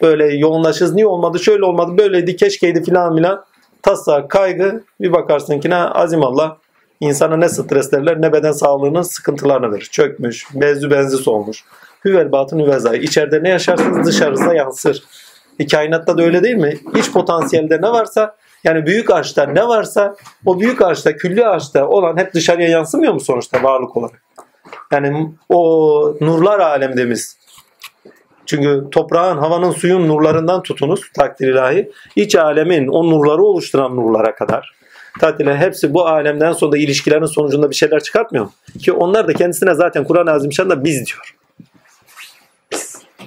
böyle 0.02 0.36
yoğunlaşırız. 0.36 0.94
Niye 0.94 1.06
olmadı? 1.06 1.38
Şöyle 1.38 1.64
olmadı. 1.64 1.98
Böyleydi. 1.98 2.36
Keşkeydi 2.36 2.84
filan 2.84 3.16
filan. 3.16 3.44
Tasa, 3.82 4.28
kaygı. 4.28 4.84
Bir 5.00 5.12
bakarsın 5.12 5.60
ki 5.60 5.70
ne 5.70 5.74
Allah 6.22 6.58
insana 7.00 7.36
ne 7.36 7.48
streslerler 7.48 8.22
ne 8.22 8.32
beden 8.32 8.52
sağlığının 8.52 9.02
sıkıntılarını 9.02 9.72
verir. 9.72 9.88
Çökmüş, 9.92 10.46
bezü 10.54 10.90
benzis 10.90 11.28
olmuş. 11.28 11.64
Hüvel 12.04 12.32
batın 12.32 12.58
hüvel 12.58 12.78
zahir. 12.78 13.00
İçeride 13.00 13.42
ne 13.42 13.48
yaşarsınız 13.48 14.06
dışarıda 14.06 14.54
yansır. 14.54 15.04
E, 15.58 15.66
kainatta 15.66 16.18
da 16.18 16.22
öyle 16.22 16.42
değil 16.42 16.56
mi? 16.56 16.74
İç 16.94 17.12
potansiyelde 17.12 17.80
ne 17.82 17.88
varsa 17.88 18.36
yani 18.64 18.86
büyük 18.86 19.10
arşta 19.10 19.46
ne 19.46 19.68
varsa 19.68 20.16
o 20.46 20.60
büyük 20.60 20.82
arşta, 20.82 21.16
külli 21.16 21.46
arşta 21.46 21.88
olan 21.88 22.16
hep 22.16 22.34
dışarıya 22.34 22.68
yansımıyor 22.68 23.12
mu 23.12 23.20
sonuçta 23.20 23.62
varlık 23.62 23.96
olarak? 23.96 24.22
Yani 24.92 25.30
o 25.48 26.16
nurlar 26.20 26.58
alemdemiz 26.58 27.36
çünkü 28.46 28.84
toprağın, 28.90 29.38
havanın, 29.38 29.70
suyun 29.70 30.08
nurlarından 30.08 30.62
tutunuz 30.62 31.00
takdir 31.12 31.48
ilahi. 31.48 31.90
İç 32.16 32.34
alemin 32.34 32.88
o 32.88 33.10
nurları 33.10 33.42
oluşturan 33.42 33.96
nurlara 33.96 34.34
kadar. 34.34 34.74
Tatile 35.20 35.56
hepsi 35.56 35.94
bu 35.94 36.06
alemden 36.06 36.52
sonra 36.52 36.72
da 36.72 36.78
ilişkilerin 36.78 37.26
sonucunda 37.26 37.70
bir 37.70 37.74
şeyler 37.74 38.00
çıkartmıyor 38.00 38.44
mu? 38.44 38.52
Ki 38.78 38.92
onlar 38.92 39.28
da 39.28 39.32
kendisine 39.32 39.74
zaten 39.74 40.04
Kur'an-ı 40.04 40.30
Azimşan'da 40.30 40.84
biz 40.84 41.06
diyor. 41.06 41.34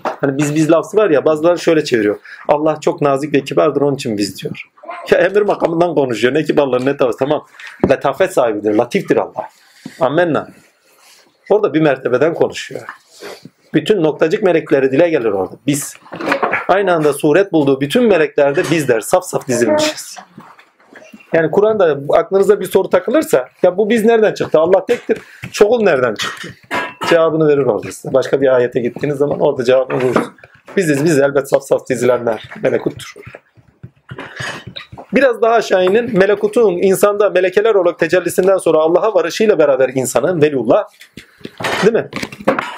Biz. 0.07 0.17
Hani 0.21 0.37
biz 0.37 0.55
biz 0.55 0.71
lafzı 0.71 0.97
var 0.97 1.09
ya 1.09 1.25
bazıları 1.25 1.59
şöyle 1.59 1.83
çeviriyor. 1.83 2.19
Allah 2.47 2.79
çok 2.81 3.01
nazik 3.01 3.33
ve 3.33 3.43
kibardır 3.43 3.81
onun 3.81 3.95
için 3.95 4.17
biz 4.17 4.43
diyor. 4.43 4.69
Ya 5.11 5.17
emir 5.17 5.41
makamından 5.41 5.95
konuşuyor. 5.95 6.33
Ne 6.33 6.43
kibarlar 6.43 6.85
ne 6.85 6.97
tavır. 6.97 7.13
Tamam. 7.13 7.45
Letafet 7.89 8.33
sahibidir. 8.33 8.73
Latiftir 8.73 9.17
Allah. 9.17 9.49
Amenna. 9.99 10.47
Orada 11.49 11.73
bir 11.73 11.81
mertebeden 11.81 12.33
konuşuyor 12.33 12.81
bütün 13.73 14.03
noktacık 14.03 14.43
melekleri 14.43 14.91
dile 14.91 15.09
gelir 15.09 15.31
orada. 15.31 15.55
Biz. 15.67 15.97
Aynı 16.67 16.93
anda 16.93 17.13
suret 17.13 17.53
bulduğu 17.53 17.81
bütün 17.81 18.03
meleklerde 18.03 18.63
bizler 18.71 18.99
saf 18.99 19.25
saf 19.25 19.47
dizilmişiz. 19.47 20.17
Yani 21.33 21.51
Kur'an'da 21.51 21.99
aklınıza 22.13 22.59
bir 22.59 22.65
soru 22.65 22.89
takılırsa 22.89 23.49
ya 23.63 23.77
bu 23.77 23.89
biz 23.89 24.05
nereden 24.05 24.33
çıktı? 24.33 24.59
Allah 24.59 24.85
tektir. 24.85 25.17
Çoğul 25.51 25.83
nereden 25.83 26.15
çıktı? 26.15 26.47
Cevabını 27.09 27.47
verir 27.47 27.65
orada. 27.65 27.87
Başka 28.05 28.41
bir 28.41 28.55
ayete 28.55 28.79
gittiğiniz 28.79 29.17
zaman 29.17 29.39
orada 29.39 29.63
cevabını 29.63 30.01
bulursunuz. 30.01 30.27
Biziz 30.77 31.05
biz 31.05 31.19
elbet 31.19 31.49
saf 31.49 31.63
saf 31.63 31.89
dizilenler. 31.89 32.49
Melekuttur. 32.63 33.13
Biraz 35.13 35.41
daha 35.41 35.53
aşağı 35.53 35.85
inin. 35.85 36.17
Melekutun 36.17 36.71
insanda 36.71 37.29
melekeler 37.29 37.75
olarak 37.75 37.99
tecellisinden 37.99 38.57
sonra 38.57 38.77
Allah'a 38.77 39.13
varışıyla 39.13 39.59
beraber 39.59 39.89
insanın 39.95 40.41
veliullah 40.41 40.83
değil 41.83 41.93
mi? 41.93 42.09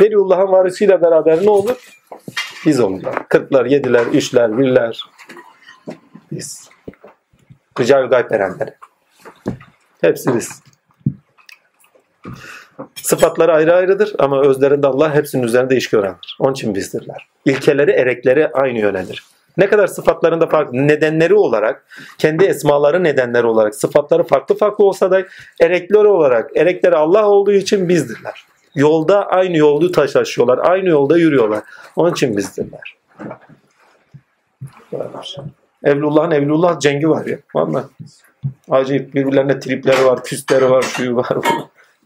Veliullah'ın 0.02 0.52
varışıyla 0.52 1.02
beraber 1.02 1.46
ne 1.46 1.50
olur? 1.50 1.96
Biz 2.66 2.80
olurlar. 2.80 3.28
Kırklar, 3.30 3.66
yediler, 3.66 4.06
üçler, 4.06 4.58
birler. 4.58 5.04
Biz. 6.32 6.70
Rical 7.80 8.10
gayb 8.10 8.32
erenleri. 8.32 8.74
Hepsi 10.02 10.36
biz. 10.36 10.62
Sıfatları 12.96 13.54
ayrı 13.54 13.76
ayrıdır 13.76 14.14
ama 14.20 14.42
özlerinde 14.42 14.88
Allah 14.88 15.16
hepsinin 15.16 15.44
üzerinde 15.44 15.78
iş 15.78 15.90
görendir. 15.90 16.38
Onun 16.40 16.54
için 16.54 16.76
bizdirler. 16.76 17.28
İlkeleri, 17.46 17.92
erekleri 17.92 18.48
aynı 18.48 18.80
yönedir. 18.80 19.24
Ne 19.58 19.70
kadar 19.70 19.88
sıfatlarında 19.88 20.48
farklı, 20.48 20.88
nedenleri 20.88 21.34
olarak, 21.34 21.86
kendi 22.18 22.46
esmaları 22.46 23.04
nedenleri 23.04 23.46
olarak 23.46 23.76
sıfatları 23.76 24.24
farklı 24.24 24.58
farklı 24.58 24.86
olsa 24.86 25.12
da 25.12 25.24
erekleri 25.62 26.08
olarak, 26.08 26.58
erekleri 26.58 26.96
Allah 26.96 27.30
olduğu 27.30 27.52
için 27.52 27.90
bizdirler. 27.90 28.46
Yolda 28.76 29.28
aynı 29.28 29.58
yolu 29.58 29.92
taşlaşıyorlar, 29.92 30.60
aynı 30.64 30.90
yolda 30.90 31.18
yürüyorlar. 31.18 31.64
Onun 31.96 32.12
için 32.12 32.38
bizdirler. 32.38 32.96
Evlullah'ın 35.84 36.32
Evlullah 36.32 36.80
cengi 36.80 37.10
var 37.10 37.26
ya. 37.26 37.38
Vallahi. 37.56 37.86
Acayip 38.70 39.14
birbirlerine 39.14 39.60
tripleri 39.60 40.06
var, 40.06 40.24
küsleri 40.24 40.70
var, 40.70 40.82
şuyu 40.82 41.16
var. 41.16 41.28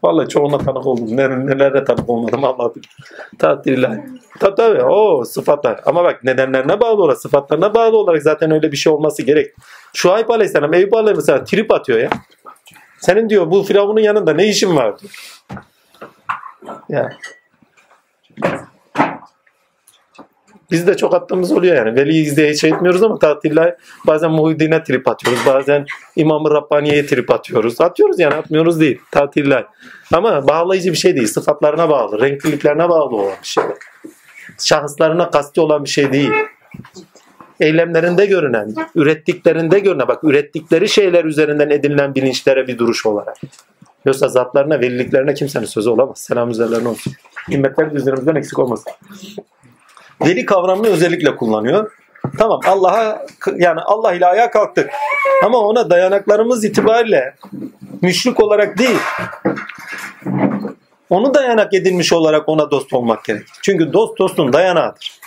Vallahi 0.04 0.28
çoğuna 0.28 0.58
tanık 0.58 0.86
oldum. 0.86 1.16
Neler, 1.16 1.46
nelere 1.46 1.84
tanık 1.84 2.10
olmadım 2.10 2.44
Allah 2.44 2.74
bilir. 2.74 2.96
Tatiller. 3.38 4.00
Tabii 4.40 4.54
tabii. 4.54 4.82
O 4.82 5.24
sıfatlar. 5.24 5.80
Ama 5.86 6.04
bak 6.04 6.24
nedenlerine 6.24 6.80
bağlı 6.80 7.02
olarak, 7.02 7.18
sıfatlarına 7.18 7.74
bağlı 7.74 7.96
olarak 7.96 8.22
zaten 8.22 8.50
öyle 8.50 8.72
bir 8.72 8.76
şey 8.76 8.92
olması 8.92 9.22
gerek. 9.22 9.54
Şuayb 9.94 10.28
Aleyhisselam, 10.28 10.74
Eyüp 10.74 10.94
Aleyhisselam 10.94 11.44
trip 11.44 11.72
atıyor 11.72 11.98
ya. 11.98 12.10
Senin 12.98 13.28
diyor 13.28 13.50
bu 13.50 13.62
Firavun'un 13.62 14.00
yanında 14.00 14.32
ne 14.32 14.46
işin 14.46 14.76
var 14.76 14.94
diyor. 14.98 15.12
Ya. 16.88 17.12
Biz 20.70 20.86
de 20.86 20.96
çok 20.96 21.14
attığımız 21.14 21.52
oluyor 21.52 21.76
yani. 21.76 21.96
Veliyiz 21.96 22.36
diye 22.36 22.54
şey 22.54 22.70
etmiyoruz 22.70 23.02
ama 23.02 23.18
tatiller 23.18 23.76
bazen 24.06 24.30
Muhyiddin'e 24.30 24.82
trip 24.82 25.08
atıyoruz. 25.08 25.40
Bazen 25.46 25.86
İmam-ı 26.16 26.50
Rabbaniye'ye 26.50 27.06
trip 27.06 27.30
atıyoruz. 27.30 27.80
Atıyoruz 27.80 28.20
yani 28.20 28.34
atmıyoruz 28.34 28.80
değil. 28.80 29.00
Tatiller. 29.10 29.66
Ama 30.12 30.48
bağlayıcı 30.48 30.92
bir 30.92 30.96
şey 30.96 31.16
değil. 31.16 31.26
Sıfatlarına 31.26 31.90
bağlı. 31.90 32.20
Renkliliklerine 32.20 32.88
bağlı 32.88 33.16
olan 33.16 33.32
bir 33.42 33.46
şey. 33.46 33.64
Şahıslarına 34.58 35.30
kasti 35.30 35.60
olan 35.60 35.84
bir 35.84 35.90
şey 35.90 36.12
değil. 36.12 36.30
Eylemlerinde 37.60 38.26
görünen, 38.26 38.74
ürettiklerinde 38.94 39.78
görünen, 39.78 40.08
bak 40.08 40.24
ürettikleri 40.24 40.88
şeyler 40.88 41.24
üzerinden 41.24 41.70
edinilen 41.70 42.14
bilinçlere 42.14 42.66
bir 42.68 42.78
duruş 42.78 43.06
olarak. 43.06 43.36
Yoksa 44.04 44.28
zatlarına, 44.28 44.80
veliliklerine 44.80 45.34
kimsenin 45.34 45.64
sözü 45.64 45.90
olamaz. 45.90 46.18
Selam 46.18 46.50
üzerlerine 46.50 46.88
olsun. 46.88 47.12
Himmetler 47.50 47.92
üzerimizden 47.92 48.34
eksik 48.34 48.58
olmasın. 48.58 48.92
Veli 50.20 50.44
kavramını 50.44 50.88
özellikle 50.88 51.36
kullanıyor. 51.36 51.90
Tamam 52.38 52.60
Allah'a 52.66 53.26
yani 53.56 53.80
Allah 53.80 54.12
ile 54.12 54.26
ayağa 54.26 54.50
kalktık. 54.50 54.90
Ama 55.44 55.58
ona 55.58 55.90
dayanaklarımız 55.90 56.64
itibariyle 56.64 57.34
müşrik 58.02 58.40
olarak 58.40 58.78
değil. 58.78 58.98
Onu 61.10 61.34
dayanak 61.34 61.74
edilmiş 61.74 62.12
olarak 62.12 62.48
ona 62.48 62.70
dost 62.70 62.92
olmak 62.92 63.24
gerek. 63.24 63.46
Çünkü 63.62 63.92
dost 63.92 64.18
dostun 64.18 64.52
dayanağıdır. 64.52 65.20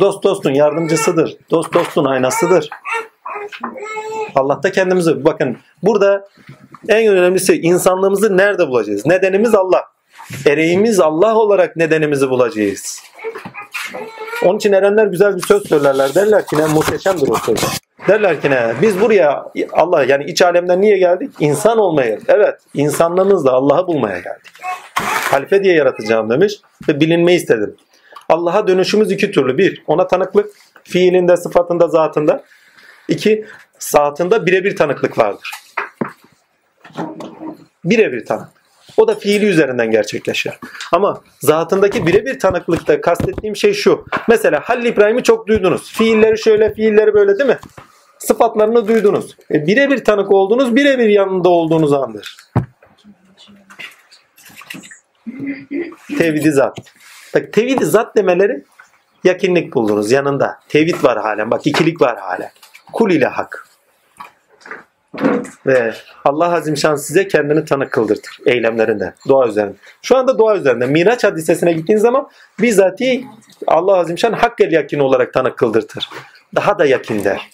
Dost 0.00 0.24
dostun 0.24 0.50
yardımcısıdır. 0.50 1.36
Dost 1.50 1.74
dostun 1.74 2.04
aynasıdır. 2.04 2.70
Allah'ta 4.34 4.72
kendimizi 4.72 5.24
bakın 5.24 5.58
burada 5.82 6.28
en 6.88 7.06
önemlisi 7.12 7.60
insanlığımızı 7.60 8.36
nerede 8.36 8.68
bulacağız? 8.68 9.06
Nedenimiz 9.06 9.54
Allah. 9.54 9.84
Ereğimiz 10.46 11.00
Allah 11.00 11.34
olarak 11.34 11.76
nedenimizi 11.76 12.30
bulacağız. 12.30 13.02
Onun 14.44 14.56
için 14.56 14.72
erenler 14.72 15.06
güzel 15.06 15.36
bir 15.36 15.42
söz 15.42 15.68
söylerler. 15.68 16.14
Derler 16.14 16.46
ki 16.46 16.58
ne 16.58 16.66
muhteşemdir 16.66 17.28
o 17.28 17.34
söz. 17.34 17.58
Derler 18.08 18.40
ki 18.40 18.50
ne 18.50 18.74
biz 18.82 19.00
buraya 19.00 19.44
Allah 19.72 20.04
yani 20.04 20.24
iç 20.24 20.42
alemden 20.42 20.80
niye 20.80 20.98
geldik? 20.98 21.30
İnsan 21.40 21.78
olmaya. 21.78 22.18
Evet 22.28 22.60
insanlığımızla 22.74 23.52
Allah'ı 23.52 23.86
bulmaya 23.86 24.18
geldik. 24.18 24.52
Halife 25.30 25.64
diye 25.64 25.74
yaratacağım 25.74 26.30
demiş 26.30 26.54
ve 26.88 27.00
bilinmeyi 27.00 27.38
istedim. 27.38 27.76
Allah'a 28.28 28.68
dönüşümüz 28.68 29.12
iki 29.12 29.30
türlü. 29.30 29.58
Bir, 29.58 29.82
ona 29.86 30.06
tanıklık. 30.06 30.50
Fiilinde, 30.84 31.36
sıfatında, 31.36 31.88
zatında. 31.88 32.44
İki, 33.08 33.46
zatında 33.78 34.46
birebir 34.46 34.76
tanıklık 34.76 35.18
vardır. 35.18 35.50
Birebir 37.84 38.26
tanık. 38.26 38.57
O 38.98 39.08
da 39.08 39.14
fiili 39.14 39.46
üzerinden 39.46 39.90
gerçekleşir. 39.90 40.52
Ama 40.92 41.20
zatındaki 41.40 42.06
birebir 42.06 42.38
tanıklıkta 42.38 43.00
kastettiğim 43.00 43.56
şey 43.56 43.72
şu. 43.72 44.04
Mesela 44.28 44.60
Halil 44.64 44.84
İbrahim'i 44.84 45.22
çok 45.22 45.46
duydunuz. 45.46 45.92
Fiilleri 45.92 46.38
şöyle, 46.38 46.74
fiilleri 46.74 47.14
böyle 47.14 47.38
değil 47.38 47.50
mi? 47.50 47.58
Sıfatlarını 48.18 48.88
duydunuz. 48.88 49.36
E, 49.50 49.66
birebir 49.66 50.04
tanık 50.04 50.32
oldunuz, 50.32 50.76
birebir 50.76 51.08
yanında 51.08 51.48
olduğunuz 51.48 51.92
andır. 51.92 52.36
Tevhidi 56.18 56.52
zat. 56.52 56.78
Bak 57.34 57.52
tevhidi 57.52 57.84
zat 57.84 58.16
demeleri 58.16 58.64
yakinlik 59.24 59.74
buldunuz 59.74 60.12
yanında. 60.12 60.60
Tevhid 60.68 61.04
var 61.04 61.18
halen. 61.18 61.50
Bak 61.50 61.66
ikilik 61.66 62.00
var 62.00 62.18
halen. 62.18 62.50
Kul 62.92 63.10
ile 63.10 63.26
hak. 63.26 63.67
Ve 65.66 65.94
Allah 66.24 66.54
Azimşan 66.54 66.96
size 66.96 67.28
kendini 67.28 67.64
tanık 67.64 67.92
kıldırtır 67.92 68.38
eylemlerinde, 68.46 69.14
dua 69.28 69.48
üzerinde. 69.48 69.74
Şu 70.02 70.16
anda 70.16 70.38
dua 70.38 70.56
üzerinde. 70.56 70.86
Miraç 70.86 71.24
hadisesine 71.24 71.72
gittiğin 71.72 71.98
zaman 71.98 72.28
bizzati 72.60 73.24
Allah 73.66 73.96
Azimşan 73.96 74.32
hakkel 74.32 74.72
yakin 74.72 74.98
olarak 74.98 75.32
tanık 75.32 75.56
kıldırtır. 75.56 76.08
Daha 76.54 76.78
da 76.78 76.84
yakin 76.84 77.24
der. 77.24 77.50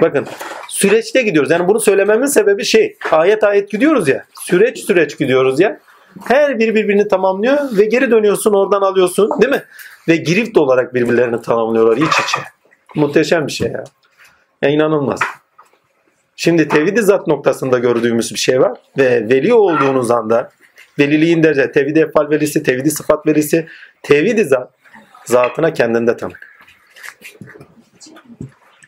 Bakın 0.00 0.26
süreçte 0.68 1.22
gidiyoruz. 1.22 1.50
Yani 1.50 1.68
bunu 1.68 1.80
söylememin 1.80 2.26
sebebi 2.26 2.64
şey. 2.64 2.96
Ayet 3.10 3.44
ayet 3.44 3.70
gidiyoruz 3.70 4.08
ya. 4.08 4.24
Süreç 4.40 4.78
süreç 4.78 5.18
gidiyoruz 5.18 5.60
ya. 5.60 5.80
Her 6.24 6.58
biri 6.58 6.74
birbirini 6.74 7.08
tamamlıyor 7.08 7.58
ve 7.78 7.84
geri 7.84 8.10
dönüyorsun 8.10 8.52
oradan 8.52 8.82
alıyorsun 8.82 9.30
değil 9.42 9.52
mi? 9.52 9.62
Ve 10.08 10.16
girift 10.16 10.58
olarak 10.58 10.94
birbirlerini 10.94 11.42
tamamlıyorlar 11.42 11.96
iç 11.96 12.20
içe. 12.20 12.40
Muhteşem 12.94 13.46
bir 13.46 13.52
şey 13.52 13.70
ya. 13.70 13.84
Ya 14.62 14.68
inanılmaz. 14.68 15.20
Şimdi 16.44 16.68
tevhid 16.68 16.98
zat 16.98 17.26
noktasında 17.26 17.78
gördüğümüz 17.78 18.32
bir 18.32 18.38
şey 18.38 18.60
var 18.60 18.78
ve 18.98 19.28
veli 19.28 19.54
olduğunuz 19.54 20.10
anda 20.10 20.50
veliliğin 20.98 21.42
derece 21.42 21.72
tevhid 21.72 21.96
efal 21.96 22.30
velisi, 22.30 22.62
tevhid 22.62 22.86
sıfat 22.86 23.26
velisi, 23.26 23.66
tevhid 24.02 24.46
zat 24.46 24.70
zatına 25.24 25.72
kendinde 25.72 26.16
tanık. 26.16 26.48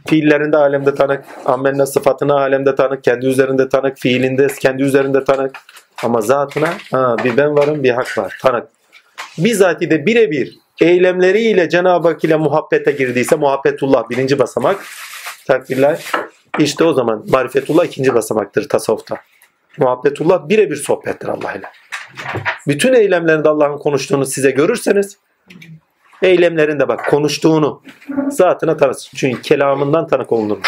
Fiillerinde 0.06 0.56
alemde 0.56 0.94
tanık, 0.94 1.24
ammeline 1.44 1.86
sıfatına 1.86 2.34
alemde 2.34 2.74
tanık, 2.74 3.04
kendi 3.04 3.26
üzerinde 3.26 3.68
tanık, 3.68 3.98
fiilinde 3.98 4.46
kendi 4.46 4.82
üzerinde 4.82 5.24
tanık. 5.24 5.56
Ama 6.02 6.20
zatına 6.20 6.68
ha, 6.90 7.16
bir 7.24 7.36
ben 7.36 7.56
varım 7.56 7.82
bir 7.82 7.90
hak 7.90 8.18
var 8.18 8.38
tanık. 8.42 8.68
Bizzati 9.38 9.90
de 9.90 10.06
birebir 10.06 10.58
eylemleriyle 10.80 11.68
Cenab-ı 11.68 12.08
Hak 12.08 12.24
ile 12.24 12.36
muhabbete 12.36 12.92
girdiyse 12.92 13.36
muhabbetullah 13.36 14.10
birinci 14.10 14.38
basamak 14.38 14.84
takdirler. 15.46 16.04
İşte 16.58 16.84
o 16.84 16.92
zaman 16.92 17.24
marifetullah 17.28 17.84
ikinci 17.84 18.14
basamaktır 18.14 18.68
tasavvufta. 18.68 19.16
Muhabbetullah 19.78 20.48
birebir 20.48 20.76
sohbettir 20.76 21.28
Allah 21.28 21.52
ile. 21.52 21.66
Bütün 22.68 22.92
eylemlerinde 22.92 23.48
Allah'ın 23.48 23.78
konuştuğunu 23.78 24.26
size 24.26 24.50
görürseniz 24.50 25.18
eylemlerinde 26.22 26.88
bak 26.88 27.10
konuştuğunu 27.10 27.82
zatına 28.30 28.76
tanısın. 28.76 29.10
Çünkü 29.16 29.42
kelamından 29.42 30.06
tanık 30.06 30.32
olunur. 30.32 30.58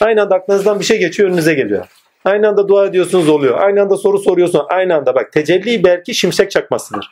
Aynı 0.00 0.22
anda 0.22 0.34
aklınızdan 0.34 0.80
bir 0.80 0.84
şey 0.84 0.98
geçiyor 0.98 1.28
önünüze 1.28 1.54
geliyor. 1.54 1.86
Aynı 2.24 2.48
anda 2.48 2.68
dua 2.68 2.86
ediyorsunuz 2.86 3.28
oluyor. 3.28 3.58
Aynı 3.58 3.82
anda 3.82 3.96
soru 3.96 4.18
soruyorsun. 4.18 4.62
Aynı 4.68 4.94
anda 4.94 5.14
bak 5.14 5.32
tecelli 5.32 5.84
belki 5.84 6.14
şimşek 6.14 6.50
çakmasıdır. 6.50 7.10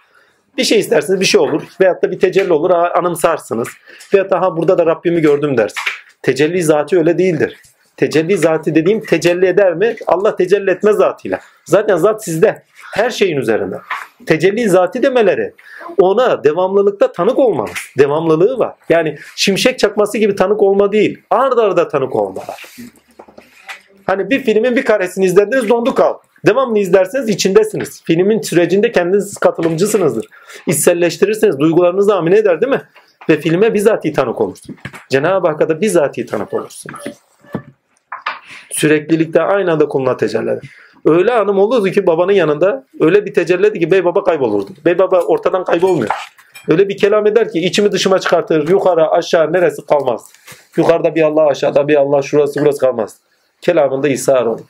Bir 0.58 0.64
şey 0.64 0.78
istersiniz 0.78 1.20
bir 1.20 1.24
şey 1.24 1.40
olur. 1.40 1.62
Veyahut 1.80 2.02
da 2.02 2.10
bir 2.10 2.18
tecelli 2.18 2.52
olur 2.52 2.70
anımsarsınız. 2.70 3.68
Veyahut 4.14 4.30
da 4.30 4.40
ha 4.40 4.56
burada 4.56 4.78
da 4.78 4.86
Rabbimi 4.86 5.20
gördüm 5.20 5.56
dersin. 5.56 5.80
Tecelli 6.22 6.62
zatı 6.62 6.98
öyle 6.98 7.18
değildir. 7.18 7.56
Tecelli 7.96 8.38
zatı 8.38 8.74
dediğim 8.74 9.00
tecelli 9.00 9.46
eder 9.46 9.74
mi? 9.74 9.96
Allah 10.06 10.36
tecelli 10.36 10.70
etmez 10.70 10.96
zatıyla. 10.96 11.40
Zaten 11.64 11.96
zat 11.96 12.24
sizde. 12.24 12.62
Her 12.92 13.10
şeyin 13.10 13.36
üzerinde. 13.36 13.76
Tecelli 14.26 14.68
zatı 14.68 15.02
demeleri 15.02 15.52
ona 15.98 16.44
devamlılıkta 16.44 17.12
tanık 17.12 17.38
olmanız. 17.38 17.76
Devamlılığı 17.98 18.58
var. 18.58 18.74
Yani 18.88 19.18
şimşek 19.36 19.78
çakması 19.78 20.18
gibi 20.18 20.36
tanık 20.36 20.62
olma 20.62 20.92
değil. 20.92 21.22
Ard 21.30 21.58
arda 21.58 21.88
tanık 21.88 22.16
olmalar. 22.16 22.64
Hani 24.04 24.30
bir 24.30 24.40
filmin 24.44 24.76
bir 24.76 24.84
karesini 24.84 25.24
izlediniz 25.24 25.68
dondu 25.68 25.94
kal. 25.94 26.14
Devamlı 26.46 26.78
izlerseniz 26.78 27.28
içindesiniz. 27.28 28.02
Filmin 28.04 28.40
sürecinde 28.40 28.92
kendiniz 28.92 29.34
katılımcısınızdır. 29.34 30.26
İçselleştirirseniz 30.66 31.58
duygularınız 31.58 32.10
amine 32.10 32.38
eder 32.38 32.60
değil 32.60 32.72
mi? 32.72 32.82
Ve 33.28 33.40
filme 33.40 33.74
bizatihi 33.74 34.12
tanık 34.12 34.40
olursunuz. 34.40 34.78
Cenab-ı 35.08 35.48
Hakk'a 35.48 35.68
da 35.68 35.80
bizatihi 35.80 36.26
tanık 36.26 36.54
olursunuz. 36.54 37.04
Süreklilikte 38.70 39.42
aynı 39.42 39.72
anda 39.72 39.88
kuluna 39.88 40.16
tecelli. 40.16 40.60
Öyle 41.04 41.32
anım 41.32 41.58
olurdu 41.58 41.90
ki 41.90 42.06
babanın 42.06 42.32
yanında 42.32 42.84
öyle 43.00 43.26
bir 43.26 43.34
tecelliydi 43.34 43.78
ki 43.80 43.90
bey 43.90 44.04
baba 44.04 44.24
kaybolurdu. 44.24 44.70
Bey 44.84 44.98
baba 44.98 45.20
ortadan 45.20 45.64
kaybolmuyor. 45.64 46.10
Öyle 46.68 46.88
bir 46.88 46.96
kelam 46.96 47.26
eder 47.26 47.52
ki 47.52 47.60
içimi 47.60 47.92
dışıma 47.92 48.18
çıkartır. 48.18 48.68
Yukarı 48.68 49.10
aşağı 49.10 49.52
neresi 49.52 49.86
kalmaz. 49.86 50.32
Yukarıda 50.76 51.14
bir 51.14 51.22
Allah 51.22 51.46
aşağıda 51.46 51.88
bir 51.88 51.96
Allah 51.96 52.22
şurası 52.22 52.60
burası 52.60 52.78
kalmaz. 52.78 53.16
Kelamında 53.60 54.08
ishar 54.08 54.46
olur. 54.46 54.66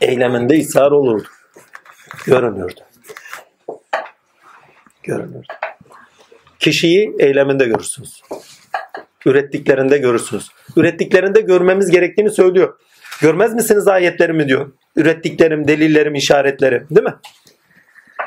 Eyleminde 0.00 0.56
ishar 0.56 0.90
olurdu. 0.90 1.28
Görünürdü. 2.26 2.80
Görünürdü. 5.02 5.46
Kişiyi 6.62 7.12
eyleminde 7.18 7.64
görürsünüz. 7.64 8.22
Ürettiklerinde 9.26 9.98
görürsünüz. 9.98 10.48
Ürettiklerinde 10.76 11.40
görmemiz 11.40 11.90
gerektiğini 11.90 12.30
söylüyor. 12.30 12.78
Görmez 13.20 13.54
misiniz 13.54 13.88
ayetlerimi 13.88 14.48
diyor. 14.48 14.72
Ürettiklerim, 14.96 15.68
delillerim, 15.68 16.14
işaretlerim. 16.14 16.86
Değil 16.90 17.04
mi? 17.04 17.14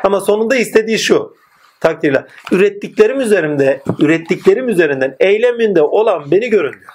Ama 0.04 0.22
sonunda 0.22 0.56
istediği 0.56 1.00
şu. 1.00 1.36
Takdirle. 1.80 2.26
Ürettiklerim 2.52 3.22
üzerinde, 3.22 3.82
ürettiklerim 4.00 4.70
üzerinden 4.70 5.16
eyleminde 5.20 5.82
olan 5.82 6.32
beni 6.32 6.50
görün 6.50 6.74
diyor. 6.74 6.94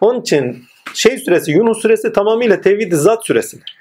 Onun 0.00 0.20
için 0.20 0.64
şey 0.94 1.18
süresi, 1.18 1.50
Yunus 1.50 1.82
süresi 1.82 2.12
tamamıyla 2.12 2.60
tevhid 2.60 2.92
zat 2.92 3.26
süresidir. 3.26 3.77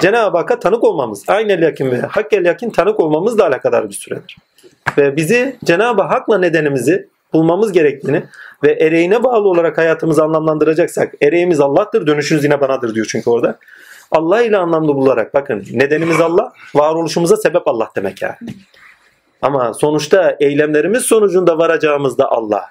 Cenab-ı 0.00 0.36
Hakk'a 0.36 0.58
tanık 0.58 0.84
olmamız, 0.84 1.24
aynel 1.28 1.62
yakin 1.62 1.90
ve 1.90 2.00
hakkel 2.00 2.44
yakin 2.44 2.70
tanık 2.70 3.00
olmamızla 3.00 3.46
alakadar 3.46 3.88
bir 3.88 3.94
süredir. 3.94 4.36
Ve 4.98 5.16
bizi 5.16 5.56
Cenab-ı 5.64 6.02
Hak'la 6.02 6.38
nedenimizi 6.38 7.08
bulmamız 7.32 7.72
gerektiğini 7.72 8.24
ve 8.64 8.72
ereğine 8.72 9.24
bağlı 9.24 9.48
olarak 9.48 9.78
hayatımızı 9.78 10.24
anlamlandıracaksak, 10.24 11.14
ereğimiz 11.22 11.60
Allah'tır, 11.60 12.06
dönüşünüz 12.06 12.44
yine 12.44 12.60
banadır 12.60 12.94
diyor 12.94 13.06
çünkü 13.10 13.30
orada. 13.30 13.58
Allah 14.10 14.42
ile 14.42 14.56
anlamlı 14.56 14.94
bularak 14.94 15.34
bakın 15.34 15.64
nedenimiz 15.72 16.20
Allah, 16.20 16.52
varoluşumuza 16.74 17.36
sebep 17.36 17.68
Allah 17.68 17.90
demek 17.96 18.22
yani. 18.22 18.36
Ama 19.42 19.74
sonuçta 19.74 20.36
eylemlerimiz 20.40 21.02
sonucunda 21.02 21.58
varacağımız 21.58 22.18
da 22.18 22.30
Allah. 22.30 22.64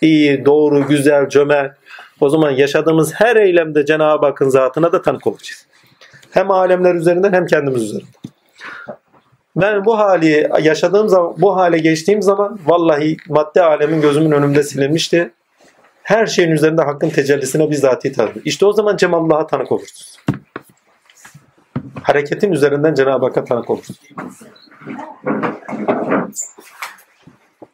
İyi, 0.00 0.44
doğru, 0.44 0.86
güzel, 0.86 1.28
cömert. 1.28 1.76
O 2.20 2.28
zaman 2.28 2.50
yaşadığımız 2.50 3.14
her 3.14 3.36
eylemde 3.36 3.84
Cenab-ı 3.84 4.26
Hakk'ın 4.26 4.48
zatına 4.48 4.92
da 4.92 5.02
tanık 5.02 5.26
olacağız. 5.26 5.66
Hem 6.30 6.50
alemler 6.50 6.94
üzerinden 6.94 7.32
hem 7.32 7.46
kendimiz 7.46 7.82
üzerinden. 7.82 8.12
Ben 9.56 9.84
bu 9.84 9.98
hali 9.98 10.50
yaşadığım 10.62 11.08
zaman, 11.08 11.34
bu 11.38 11.56
hale 11.56 11.78
geçtiğim 11.78 12.22
zaman 12.22 12.58
vallahi 12.66 13.16
madde 13.28 13.62
alemin 13.62 14.00
gözümün 14.00 14.30
önünde 14.30 14.62
silinmişti. 14.62 15.32
Her 16.02 16.26
şeyin 16.26 16.50
üzerinde 16.50 16.82
hakkın 16.82 17.10
tecellisine 17.10 17.70
bizzat 17.70 18.02
tanıdım. 18.02 18.42
İşte 18.44 18.66
o 18.66 18.72
zaman 18.72 18.96
Cemalullah'a 18.96 19.46
tanık 19.46 19.72
olursunuz. 19.72 20.18
Hareketin 22.02 22.52
üzerinden 22.52 22.94
Cenab-ı 22.94 23.26
Hakk'a 23.26 23.44
tanık 23.44 23.70
olursunuz. 23.70 24.00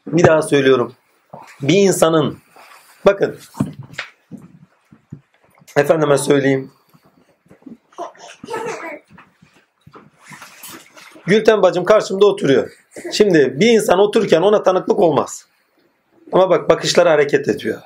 Bir 0.06 0.24
daha 0.24 0.42
söylüyorum. 0.42 0.94
Bir 1.62 1.78
insanın 1.78 2.38
bakın 3.06 3.38
efendime 5.76 6.18
söyleyeyim 6.18 6.70
Gülten 11.26 11.62
bacım 11.62 11.84
karşımda 11.84 12.26
oturuyor. 12.26 12.70
Şimdi 13.12 13.60
bir 13.60 13.70
insan 13.70 13.98
otururken 13.98 14.42
ona 14.42 14.62
tanıklık 14.62 14.98
olmaz. 14.98 15.46
Ama 16.32 16.50
bak 16.50 16.68
bakışları 16.68 17.08
hareket 17.08 17.48
ediyor. 17.48 17.80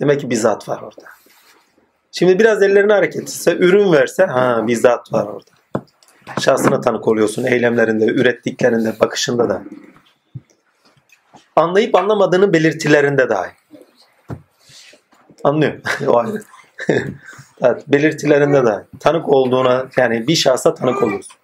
Demek 0.00 0.20
ki 0.20 0.30
bir 0.30 0.36
zat 0.36 0.68
var 0.68 0.82
orada. 0.82 1.08
Şimdi 2.12 2.38
biraz 2.38 2.62
ellerini 2.62 2.92
hareket 2.92 3.22
etse, 3.22 3.56
ürün 3.56 3.92
verse, 3.92 4.24
ha 4.24 4.66
bir 4.66 4.76
zat 4.76 5.12
var 5.12 5.26
orada. 5.26 5.50
Şahsına 6.40 6.80
tanık 6.80 7.08
oluyorsun 7.08 7.44
eylemlerinde, 7.44 8.04
ürettiklerinde, 8.04 9.00
bakışında 9.00 9.48
da. 9.48 9.62
Anlayıp 11.56 11.94
anlamadığının 11.94 12.52
belirtilerinde 12.52 13.28
dahi. 13.28 13.50
Anlıyor. 15.44 15.72
o 16.06 16.18
ayrı. 16.18 16.42
evet, 17.62 17.84
belirtilerinde 17.88 18.64
dahi. 18.64 18.84
Tanık 19.00 19.28
olduğuna, 19.28 19.86
yani 19.96 20.28
bir 20.28 20.36
şahsa 20.36 20.74
tanık 20.74 21.02
oluyorsun. 21.02 21.34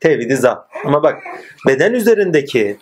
Tevhidi 0.00 0.36
zat. 0.36 0.66
Ama 0.84 1.02
bak 1.02 1.22
beden 1.66 1.92
üzerindeki 1.92 2.78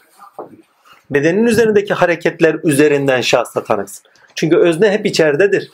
bedenin 1.11 1.47
üzerindeki 1.47 1.95
hareketler 1.95 2.57
üzerinden 2.65 3.21
şahsa 3.21 3.65
tanıksın. 3.65 4.05
Çünkü 4.35 4.57
özne 4.57 4.91
hep 4.91 5.07
içeridedir. 5.07 5.71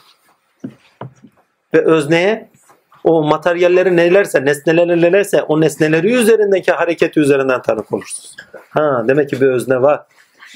Ve 1.75 1.85
özneye 1.85 2.51
o 3.05 3.23
materyalleri 3.23 3.97
nelerse, 3.97 4.45
nesneleri 4.45 5.03
nelerse 5.03 5.43
o 5.43 5.61
nesneleri 5.61 6.15
üzerindeki 6.15 6.73
hareketi 6.73 7.21
üzerinden 7.21 7.63
tanık 7.63 7.93
olursunuz. 7.93 8.37
Ha 8.71 9.05
demek 9.09 9.31
ki 9.31 9.41
bir 9.41 9.47
özne 9.47 9.83
var. 9.83 10.03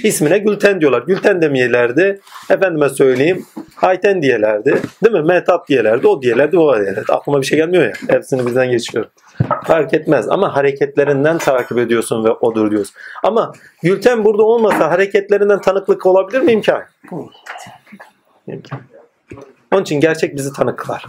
İsmine 0.03 0.39
Gülten 0.39 0.81
diyorlar. 0.81 1.03
Gülten 1.07 1.43
demeyelerdi. 1.43 2.21
Efendime 2.51 2.89
söyleyeyim. 2.89 3.47
Ayten 3.83 4.23
diyelerdi. 4.23 4.83
Değil 5.05 5.15
mi? 5.15 5.23
Metap 5.23 5.69
diyelerdi. 5.69 6.07
O 6.07 6.23
diyelerdi. 6.23 6.59
O 6.59 6.77
diyelerdi. 6.77 7.13
Aklıma 7.13 7.41
bir 7.41 7.47
şey 7.47 7.59
gelmiyor 7.59 7.85
ya. 7.85 7.93
Hepsini 8.09 8.47
birden 8.47 8.71
geçiyorum. 8.71 9.11
Fark 9.65 9.95
etmez. 9.95 10.29
Ama 10.29 10.57
hareketlerinden 10.57 11.39
takip 11.39 11.79
ediyorsun 11.79 12.25
ve 12.25 12.31
odur 12.31 12.71
diyorsun. 12.71 12.95
Ama 13.23 13.53
Gülten 13.83 14.25
burada 14.25 14.43
olmasa 14.43 14.91
hareketlerinden 14.91 15.61
tanıklık 15.61 16.07
olabilir 16.07 16.41
mi? 16.41 16.53
İmkan. 16.53 16.83
Onun 19.73 19.83
için 19.83 20.01
gerçek 20.01 20.37
bizi 20.37 20.53
tanık 20.53 20.79
kılar. 20.79 21.05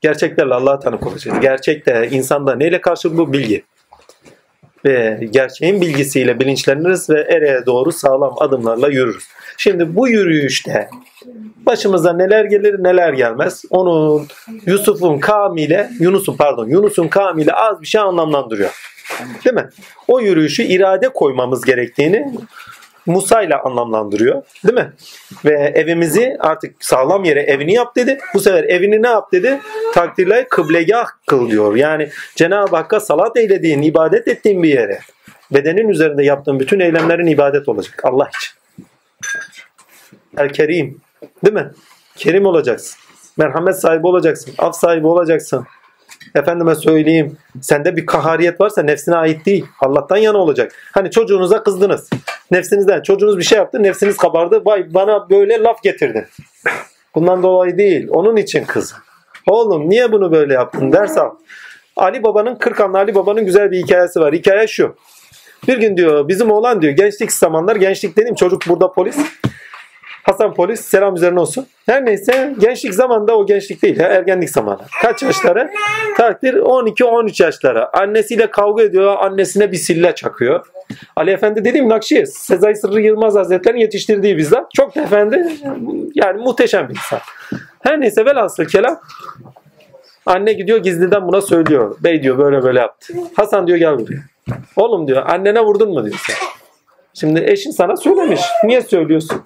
Gerçeklerle 0.00 0.54
Allah'a 0.54 0.78
tanık 0.78 1.06
olacağız. 1.06 1.40
Gerçekte 1.40 2.08
insanda 2.10 2.54
neyle 2.54 2.80
karşı 2.80 3.18
bu 3.18 3.32
bilgi 3.32 3.64
ve 4.84 5.20
gerçeğin 5.30 5.80
bilgisiyle 5.80 6.40
bilinçleniriz 6.40 7.10
ve 7.10 7.20
ereğe 7.20 7.66
doğru 7.66 7.92
sağlam 7.92 8.34
adımlarla 8.38 8.88
yürürüz. 8.88 9.24
Şimdi 9.56 9.96
bu 9.96 10.08
yürüyüşte 10.08 10.88
başımıza 11.66 12.12
neler 12.12 12.44
gelir 12.44 12.84
neler 12.84 13.12
gelmez. 13.12 13.64
Onun 13.70 14.26
Yusuf'un 14.66 15.18
kamile, 15.18 15.90
Yunus'un 16.00 16.36
pardon 16.36 16.68
Yunus'un 16.68 17.08
kamile 17.08 17.52
az 17.52 17.80
bir 17.80 17.86
şey 17.86 18.00
anlamlandırıyor. 18.00 18.70
Değil 19.44 19.54
mi? 19.54 19.68
O 20.08 20.20
yürüyüşü 20.20 20.62
irade 20.62 21.08
koymamız 21.08 21.64
gerektiğini 21.64 22.32
Musa 23.06 23.42
ile 23.42 23.56
anlamlandırıyor. 23.56 24.42
Değil 24.64 24.74
mi? 24.74 24.92
Ve 25.44 25.72
evimizi 25.74 26.36
artık 26.40 26.84
sağlam 26.84 27.24
yere 27.24 27.40
evini 27.40 27.74
yap 27.74 27.96
dedi. 27.96 28.18
Bu 28.34 28.40
sefer 28.40 28.64
evini 28.64 29.02
ne 29.02 29.08
yap 29.08 29.32
dedi? 29.32 29.60
Takdirle 29.94 30.46
kıblegah 30.50 31.06
kıl 31.26 31.50
diyor. 31.50 31.76
Yani 31.76 32.10
Cenab-ı 32.36 32.76
Hakk'a 32.76 33.00
salat 33.00 33.36
eylediğin, 33.36 33.82
ibadet 33.82 34.28
ettiğin 34.28 34.62
bir 34.62 34.68
yere 34.68 35.00
bedenin 35.50 35.88
üzerinde 35.88 36.24
yaptığın 36.24 36.60
bütün 36.60 36.80
eylemlerin 36.80 37.26
ibadet 37.26 37.68
olacak. 37.68 38.00
Allah 38.04 38.28
için. 38.36 38.56
El 40.38 40.52
Kerim. 40.52 41.00
Değil 41.44 41.54
mi? 41.54 41.70
Kerim 42.16 42.46
olacaksın. 42.46 42.98
Merhamet 43.36 43.80
sahibi 43.80 44.06
olacaksın. 44.06 44.54
Af 44.58 44.76
sahibi 44.76 45.06
olacaksın. 45.06 45.66
Efendime 46.34 46.74
söyleyeyim. 46.74 47.36
Sende 47.60 47.96
bir 47.96 48.06
kahariyet 48.06 48.60
varsa 48.60 48.82
nefsine 48.82 49.16
ait 49.16 49.46
değil. 49.46 49.66
Allah'tan 49.80 50.16
yana 50.16 50.38
olacak. 50.38 50.72
Hani 50.92 51.10
çocuğunuza 51.10 51.62
kızdınız. 51.62 52.10
Nefsinizden. 52.50 53.02
Çocuğunuz 53.02 53.38
bir 53.38 53.42
şey 53.42 53.58
yaptı. 53.58 53.82
Nefsiniz 53.82 54.16
kabardı. 54.16 54.62
Vay 54.64 54.94
bana 54.94 55.30
böyle 55.30 55.62
laf 55.62 55.82
getirdin. 55.82 56.26
Bundan 57.14 57.42
dolayı 57.42 57.78
değil. 57.78 58.08
Onun 58.10 58.36
için 58.36 58.64
kız. 58.64 58.94
Oğlum 59.46 59.90
niye 59.90 60.12
bunu 60.12 60.32
böyle 60.32 60.54
yaptın 60.54 60.92
ders 60.92 61.18
al. 61.18 61.30
Ali 61.96 62.22
Baba'nın 62.22 62.54
Kırkanlı 62.54 62.98
Ali 62.98 63.14
Baba'nın 63.14 63.44
güzel 63.44 63.70
bir 63.70 63.82
hikayesi 63.82 64.20
var. 64.20 64.34
Hikaye 64.34 64.66
şu. 64.66 64.96
Bir 65.68 65.78
gün 65.78 65.96
diyor 65.96 66.28
bizim 66.28 66.50
oğlan 66.50 66.82
diyor 66.82 66.92
gençlik 66.92 67.32
zamanlar 67.32 67.76
gençlik 67.76 68.16
dediğim 68.16 68.34
çocuk 68.34 68.62
burada 68.68 68.92
polis. 68.92 69.16
Hasan 70.26 70.54
polis 70.54 70.80
selam 70.80 71.16
üzerine 71.16 71.40
olsun. 71.40 71.66
Her 71.86 72.04
neyse 72.04 72.54
gençlik 72.58 72.94
zamanında 72.94 73.36
o 73.36 73.46
gençlik 73.46 73.82
değil 73.82 74.00
ergenlik 74.00 74.50
zamanı. 74.50 74.80
Kaç 75.02 75.22
yaşları? 75.22 75.70
Takdir 76.16 76.54
12-13 76.54 77.42
yaşları. 77.42 77.96
Annesiyle 77.98 78.50
kavga 78.50 78.82
ediyor. 78.82 79.16
Annesine 79.18 79.72
bir 79.72 79.76
sille 79.76 80.14
çakıyor. 80.14 80.66
Ali 81.16 81.30
Efendi 81.30 81.64
dediğim 81.64 81.88
Nakşi 81.88 82.26
Sezai 82.26 82.76
Sırrı 82.76 83.00
Yılmaz 83.00 83.34
Hazretleri'nin 83.34 83.80
yetiştirdiği 83.80 84.36
bizzat. 84.36 84.66
Çok 84.74 84.96
da 84.96 85.02
efendi 85.02 85.48
yani 86.14 86.42
muhteşem 86.42 86.88
bir 86.88 86.94
insan. 86.94 87.20
Her 87.80 88.00
neyse 88.00 88.24
velhasıl 88.24 88.64
kelam 88.64 89.00
Anne 90.26 90.52
gidiyor 90.52 90.78
gizliden 90.78 91.28
buna 91.28 91.40
söylüyor. 91.40 91.96
Bey 92.00 92.22
diyor 92.22 92.38
böyle 92.38 92.62
böyle 92.62 92.78
yaptı. 92.78 93.14
Hasan 93.36 93.66
diyor 93.66 93.78
gel 93.78 93.98
buraya. 93.98 94.22
Oğlum 94.76 95.08
diyor 95.08 95.22
annene 95.26 95.60
vurdun 95.60 95.88
mu 95.88 96.04
diyor 96.04 96.20
sen. 96.26 96.36
Şimdi 97.14 97.44
eşin 97.46 97.70
sana 97.70 97.96
söylemiş. 97.96 98.40
Niye 98.64 98.82
söylüyorsun? 98.82 99.42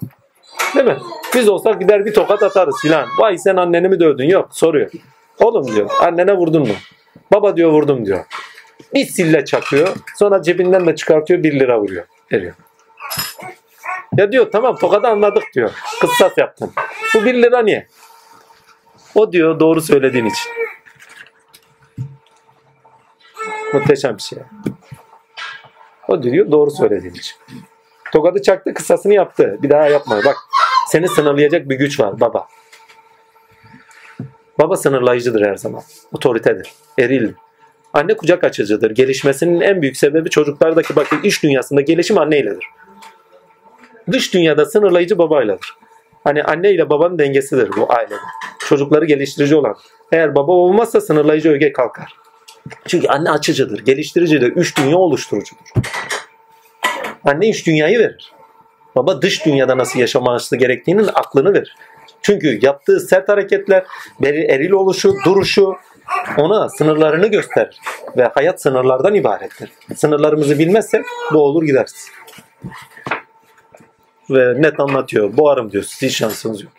Değil 0.75 0.85
mi? 0.85 0.97
Biz 1.35 1.49
olsak 1.49 1.81
gider 1.81 2.05
bir 2.05 2.13
tokat 2.13 2.43
atarız 2.43 2.75
filan. 2.81 3.07
Vay 3.19 3.37
sen 3.37 3.55
anneni 3.55 3.87
mi 3.87 3.99
dövdün? 3.99 4.29
Yok 4.29 4.49
soruyor. 4.51 4.91
Oğlum 5.39 5.67
diyor 5.67 5.89
annene 6.01 6.33
vurdun 6.33 6.61
mu? 6.61 6.73
Baba 7.33 7.57
diyor 7.57 7.71
vurdum 7.71 8.05
diyor. 8.05 8.25
Bir 8.93 9.05
sille 9.05 9.45
çakıyor. 9.45 9.95
Sonra 10.15 10.41
cebinden 10.41 10.87
de 10.87 10.95
çıkartıyor 10.95 11.43
1 11.43 11.59
lira 11.59 11.79
vuruyor. 11.79 12.05
Veriyor. 12.31 12.53
Ya 14.17 14.31
diyor 14.31 14.51
tamam 14.51 14.75
tokadı 14.75 15.07
anladık 15.07 15.43
diyor. 15.55 15.71
Kıssas 16.01 16.37
yaptın. 16.37 16.71
Bu 17.15 17.25
1 17.25 17.33
lira 17.33 17.61
niye? 17.61 17.87
O 19.15 19.31
diyor 19.31 19.59
doğru 19.59 19.81
söylediğin 19.81 20.25
için. 20.25 20.51
Muhteşem 23.73 24.17
bir 24.17 24.21
şey. 24.21 24.39
O 26.07 26.23
diyor 26.23 26.51
doğru 26.51 26.71
söylediğin 26.71 27.13
için. 27.13 27.35
Tokadı 28.13 28.41
çaktı 28.41 28.73
kıssasını 28.73 29.13
yaptı. 29.13 29.57
Bir 29.61 29.69
daha 29.69 29.87
yapma. 29.87 30.19
Bak 30.25 30.35
seni 30.87 31.07
sınırlayacak 31.07 31.69
bir 31.69 31.75
güç 31.75 31.99
var 31.99 32.19
baba. 32.19 32.47
Baba 34.59 34.77
sınırlayıcıdır 34.77 35.45
her 35.45 35.55
zaman. 35.55 35.81
Otoritedir. 36.13 36.71
Eril. 36.99 37.33
Anne 37.93 38.17
kucak 38.17 38.43
açıcıdır. 38.43 38.91
Gelişmesinin 38.91 39.61
en 39.61 39.81
büyük 39.81 39.97
sebebi 39.97 40.29
çocuklardaki 40.29 40.95
bakın 40.95 41.21
iş 41.23 41.43
dünyasında 41.43 41.81
gelişim 41.81 42.17
anneyledir. 42.17 42.65
Dış 44.11 44.33
dünyada 44.33 44.65
sınırlayıcı 44.65 45.17
babayladır. 45.17 45.77
Hani 46.23 46.43
anne 46.43 46.71
ile 46.71 46.89
babanın 46.89 47.19
dengesidir 47.19 47.69
bu 47.77 47.93
ailede. 47.93 48.15
Çocukları 48.59 49.05
geliştirici 49.05 49.55
olan. 49.55 49.75
Eğer 50.11 50.35
baba 50.35 50.51
olmazsa 50.51 51.01
sınırlayıcı 51.01 51.49
öge 51.49 51.73
kalkar. 51.73 52.13
Çünkü 52.87 53.07
anne 53.07 53.31
açıcıdır, 53.31 53.79
geliştiricidir, 53.79 54.51
üç 54.51 54.77
dünya 54.77 54.97
oluşturucudur. 54.97 55.73
Anne 57.25 57.49
iç 57.49 57.67
dünyayı 57.67 57.99
verir. 57.99 58.33
Baba 58.95 59.21
dış 59.21 59.45
dünyada 59.45 59.77
nasıl 59.77 59.99
yaşaması 59.99 60.55
gerektiğinin 60.55 61.09
aklını 61.13 61.53
verir. 61.53 61.75
Çünkü 62.21 62.59
yaptığı 62.61 62.99
sert 62.99 63.29
hareketler, 63.29 63.83
eril 64.23 64.71
oluşu, 64.71 65.15
duruşu 65.25 65.75
ona 66.37 66.69
sınırlarını 66.69 67.27
gösterir. 67.27 67.79
Ve 68.17 68.23
hayat 68.23 68.61
sınırlardan 68.61 69.15
ibarettir. 69.15 69.71
Sınırlarımızı 69.95 70.59
bilmezsek 70.59 71.05
boğulur 71.33 71.63
gideriz. 71.63 72.07
Ve 74.29 74.61
net 74.61 74.79
anlatıyor. 74.79 75.37
Boğarım 75.37 75.71
diyor. 75.71 75.83
Siz 75.83 76.09
hiç 76.09 76.17
şansınız 76.17 76.63
yok. 76.63 76.71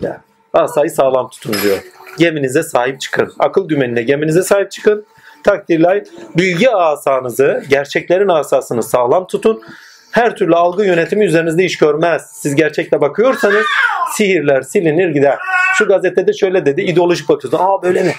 Ya. 0.00 0.08
ya. 0.08 0.20
Asayı 0.52 0.90
sağlam 0.90 1.28
tutun 1.28 1.54
diyor. 1.62 1.78
Geminize 2.18 2.62
sahip 2.62 3.00
çıkın. 3.00 3.32
Akıl 3.38 3.68
dümenine 3.68 4.02
geminize 4.02 4.42
sahip 4.42 4.70
çıkın. 4.70 5.06
Takdirler 5.44 6.04
bilgi 6.36 6.70
asanızı, 6.70 7.62
gerçeklerin 7.70 8.28
asasını 8.28 8.82
sağlam 8.82 9.26
tutun. 9.26 9.62
Her 10.10 10.36
türlü 10.36 10.54
algı 10.54 10.84
yönetimi 10.84 11.24
üzerinizde 11.24 11.64
iş 11.64 11.78
görmez. 11.78 12.30
Siz 12.34 12.54
gerçekle 12.54 13.00
bakıyorsanız 13.00 13.66
sihirler 14.16 14.62
silinir 14.62 15.08
gider. 15.08 15.38
Şu 15.74 15.88
gazetede 15.88 16.32
şöyle 16.32 16.66
dedi, 16.66 16.82
ideolojik 16.82 17.28
bakıyorsun. 17.28 17.58
Aa 17.58 17.82
böyle 17.82 18.02
mi? 18.02 18.12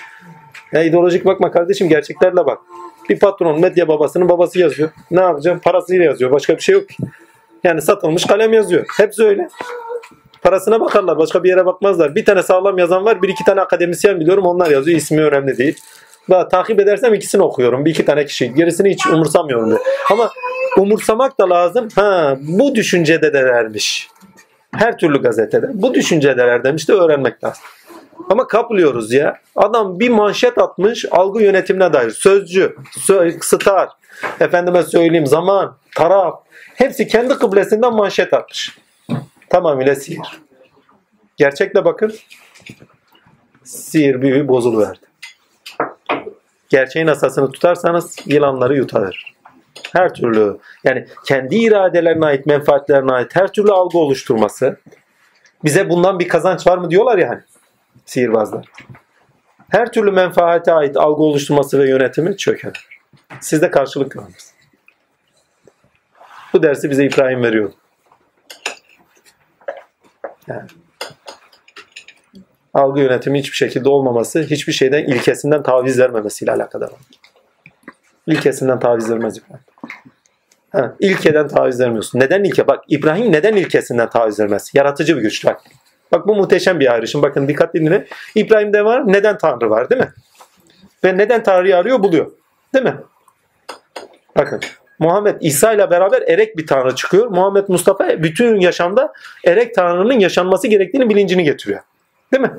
Ya 0.72 0.84
ideolojik 0.84 1.26
bakma 1.26 1.52
kardeşim, 1.52 1.90
gerçeklerle 1.90 2.46
bak. 2.46 2.58
Bir 3.10 3.20
patron 3.20 3.60
medya 3.60 3.88
babasının 3.88 4.30
babası 4.30 4.60
yazıyor. 4.60 4.90
Ne 5.12 5.22
yapacağım? 5.22 5.60
Parasıyla 5.60 6.06
yazıyor. 6.06 6.32
Başka 6.32 6.56
bir 6.56 6.62
şey 6.62 6.76
yok. 6.76 6.84
Yani 7.64 7.82
satılmış 7.82 8.26
kalem 8.26 8.54
yazıyor. 8.54 8.86
Hepsi 8.98 9.24
öyle. 9.24 9.50
Parasına 10.42 10.82
bakarlar. 10.82 11.18
Başka 11.18 11.44
bir 11.44 11.50
yere 11.50 11.66
bakmazlar. 11.66 12.16
Bir 12.16 12.26
tane 12.26 12.44
sağlam 12.44 12.78
yazan 12.78 13.06
var. 13.06 13.22
Bir 13.22 13.30
iki 13.30 13.44
tane 13.44 13.62
akademisyen 13.62 14.20
biliyorum. 14.20 14.46
Onlar 14.46 14.72
yazıyor. 14.72 14.98
İsmi 14.98 15.24
önemli 15.24 15.58
değil. 15.58 15.78
Daha 16.30 16.48
takip 16.48 16.80
edersem 16.80 17.14
ikisini 17.14 17.42
okuyorum. 17.42 17.86
Bir 17.86 17.92
iki 17.92 18.06
tane 18.06 18.26
kişi. 18.26 18.54
Gerisini 18.54 18.90
hiç 18.90 19.08
umursamıyorum. 19.08 19.70
Diye. 19.70 19.80
Ama 20.12 20.32
umursamak 20.78 21.40
da 21.40 21.50
lazım. 21.50 21.88
Ha, 21.96 22.38
bu 22.42 22.76
düşüncede 22.76 23.34
de 23.34 23.46
vermiş. 23.46 24.10
Her 24.76 24.98
türlü 24.98 25.22
gazetede. 25.22 25.68
Bu 25.74 25.94
düşüncedeler 25.94 26.64
demiş 26.64 26.90
de 26.90 26.94
öğrenmek 26.94 27.44
lazım. 27.44 27.64
Ama 28.30 28.48
kaplıyoruz 28.48 29.14
ya. 29.14 29.38
Adam 29.56 30.00
bir 30.00 30.10
manşet 30.10 30.58
atmış 30.58 31.06
algı 31.12 31.44
yönetimine 31.44 31.94
dair. 31.94 32.10
Sözcü, 32.10 32.76
sö 33.00 33.32
star, 33.42 33.90
efendime 34.40 34.84
söyleyeyim 34.84 35.28
zaman, 35.28 35.78
taraf. 35.96 36.40
Hepsi 36.76 37.08
kendi 37.08 37.34
kıblesinden 37.34 37.94
manşet 37.94 38.34
atmış. 38.34 38.78
Tamamıyla 39.50 39.96
sihir. 39.96 40.42
Gerçekle 41.38 41.86
bakın. 41.86 42.14
Sihir 43.64 44.22
büyüğü 44.22 44.48
bozuluverdi. 44.48 45.11
Gerçeğin 46.72 47.08
asasını 47.08 47.52
tutarsanız 47.52 48.16
yılanları 48.26 48.76
yutaverir. 48.76 49.34
Her 49.94 50.14
türlü 50.14 50.58
yani 50.84 51.08
kendi 51.26 51.56
iradelerine 51.56 52.26
ait, 52.26 52.46
menfaatlerine 52.46 53.12
ait 53.12 53.36
her 53.36 53.48
türlü 53.48 53.72
algı 53.72 53.98
oluşturması. 53.98 54.80
Bize 55.64 55.90
bundan 55.90 56.20
bir 56.20 56.28
kazanç 56.28 56.68
var 56.68 56.78
mı 56.78 56.90
diyorlar 56.90 57.18
ya 57.18 57.30
hani 57.30 57.42
sihirbazlar. 58.06 58.66
Her 59.70 59.92
türlü 59.92 60.12
menfaate 60.12 60.74
ait 60.74 60.98
algı 60.98 61.24
oluşturması 61.24 61.80
ve 61.80 61.90
yönetimi 61.90 62.38
çöker. 62.38 62.86
Sizde 63.40 63.72
karşılık 63.72 64.12
görmez. 64.12 64.54
Bu 66.54 66.64
dersi 66.64 66.90
bize 66.90 67.06
İbrahim 67.06 67.44
veriyor. 67.44 67.72
Yani 70.48 70.68
algı 72.74 73.02
yönetimi 73.02 73.40
hiçbir 73.40 73.56
şekilde 73.56 73.90
olmaması, 73.90 74.42
hiçbir 74.42 74.74
şeyden 74.74 75.04
ilkesinden 75.04 75.64
taviz 75.64 76.00
vermemesiyle 76.00 76.52
alakadar. 76.52 76.90
İlkesinden 78.28 78.80
taviz 78.80 79.12
vermez 79.12 79.38
İbrahim. 79.38 79.66
Ha, 80.72 80.96
ilkeden 81.00 81.48
taviz 81.48 81.80
vermiyorsun. 81.80 82.20
Neden 82.20 82.44
ilke? 82.44 82.68
Bak 82.68 82.84
İbrahim 82.88 83.32
neden 83.32 83.56
ilkesinden 83.56 84.10
taviz 84.10 84.40
vermez? 84.40 84.72
Yaratıcı 84.74 85.18
bir 85.18 85.22
güç. 85.22 85.46
Bak. 85.46 85.62
Bak 86.12 86.28
bu 86.28 86.36
muhteşem 86.36 86.80
bir 86.80 86.94
ayrışım. 86.94 87.22
Bakın 87.22 87.48
dikkat 87.48 87.74
dinle. 87.74 88.08
İbrahim'de 88.36 88.86
var. 88.86 89.04
Neden 89.08 89.38
Tanrı 89.38 89.70
var 89.70 89.90
değil 89.90 90.02
mi? 90.02 90.12
Ve 91.04 91.18
neden 91.18 91.44
Tanrı'yı 91.44 91.78
arıyor 91.78 92.04
buluyor. 92.04 92.32
Değil 92.74 92.86
mi? 92.86 92.96
Bakın. 94.38 94.60
Muhammed 95.00 95.36
İsa 95.42 95.74
ile 95.74 95.92
beraber 95.92 96.22
erek 96.28 96.58
bir 96.58 96.68
Tanrı 96.68 96.96
çıkıyor. 96.96 97.28
Muhammed 97.28 97.66
Mustafa 97.68 98.24
bütün 98.24 98.60
yaşamda 98.60 99.14
erek 99.46 99.76
Tanrı'nın 99.76 100.20
yaşanması 100.20 100.68
gerektiğini 100.68 101.10
bilincini 101.10 101.44
getiriyor. 101.44 101.80
Değil 102.34 102.42
mi? 102.42 102.52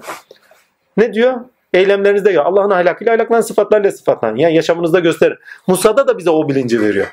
Ne 0.97 1.15
diyor? 1.15 1.41
Eylemlerinizde 1.75 2.31
ya 2.31 2.45
Allah'ın 2.45 2.71
ahlakıyla 2.71 3.15
ahlaklan 3.15 3.41
sıfatlarla 3.41 3.93
sıfatlan. 3.93 4.37
Yani 4.37 4.55
yaşamınızda 4.55 5.01
gösterin. 5.01 5.39
Musa'da 5.67 6.09
da 6.09 6.19
bize 6.19 6.31
o 6.31 6.49
bilinci 6.49 6.81
veriyor. 6.81 7.07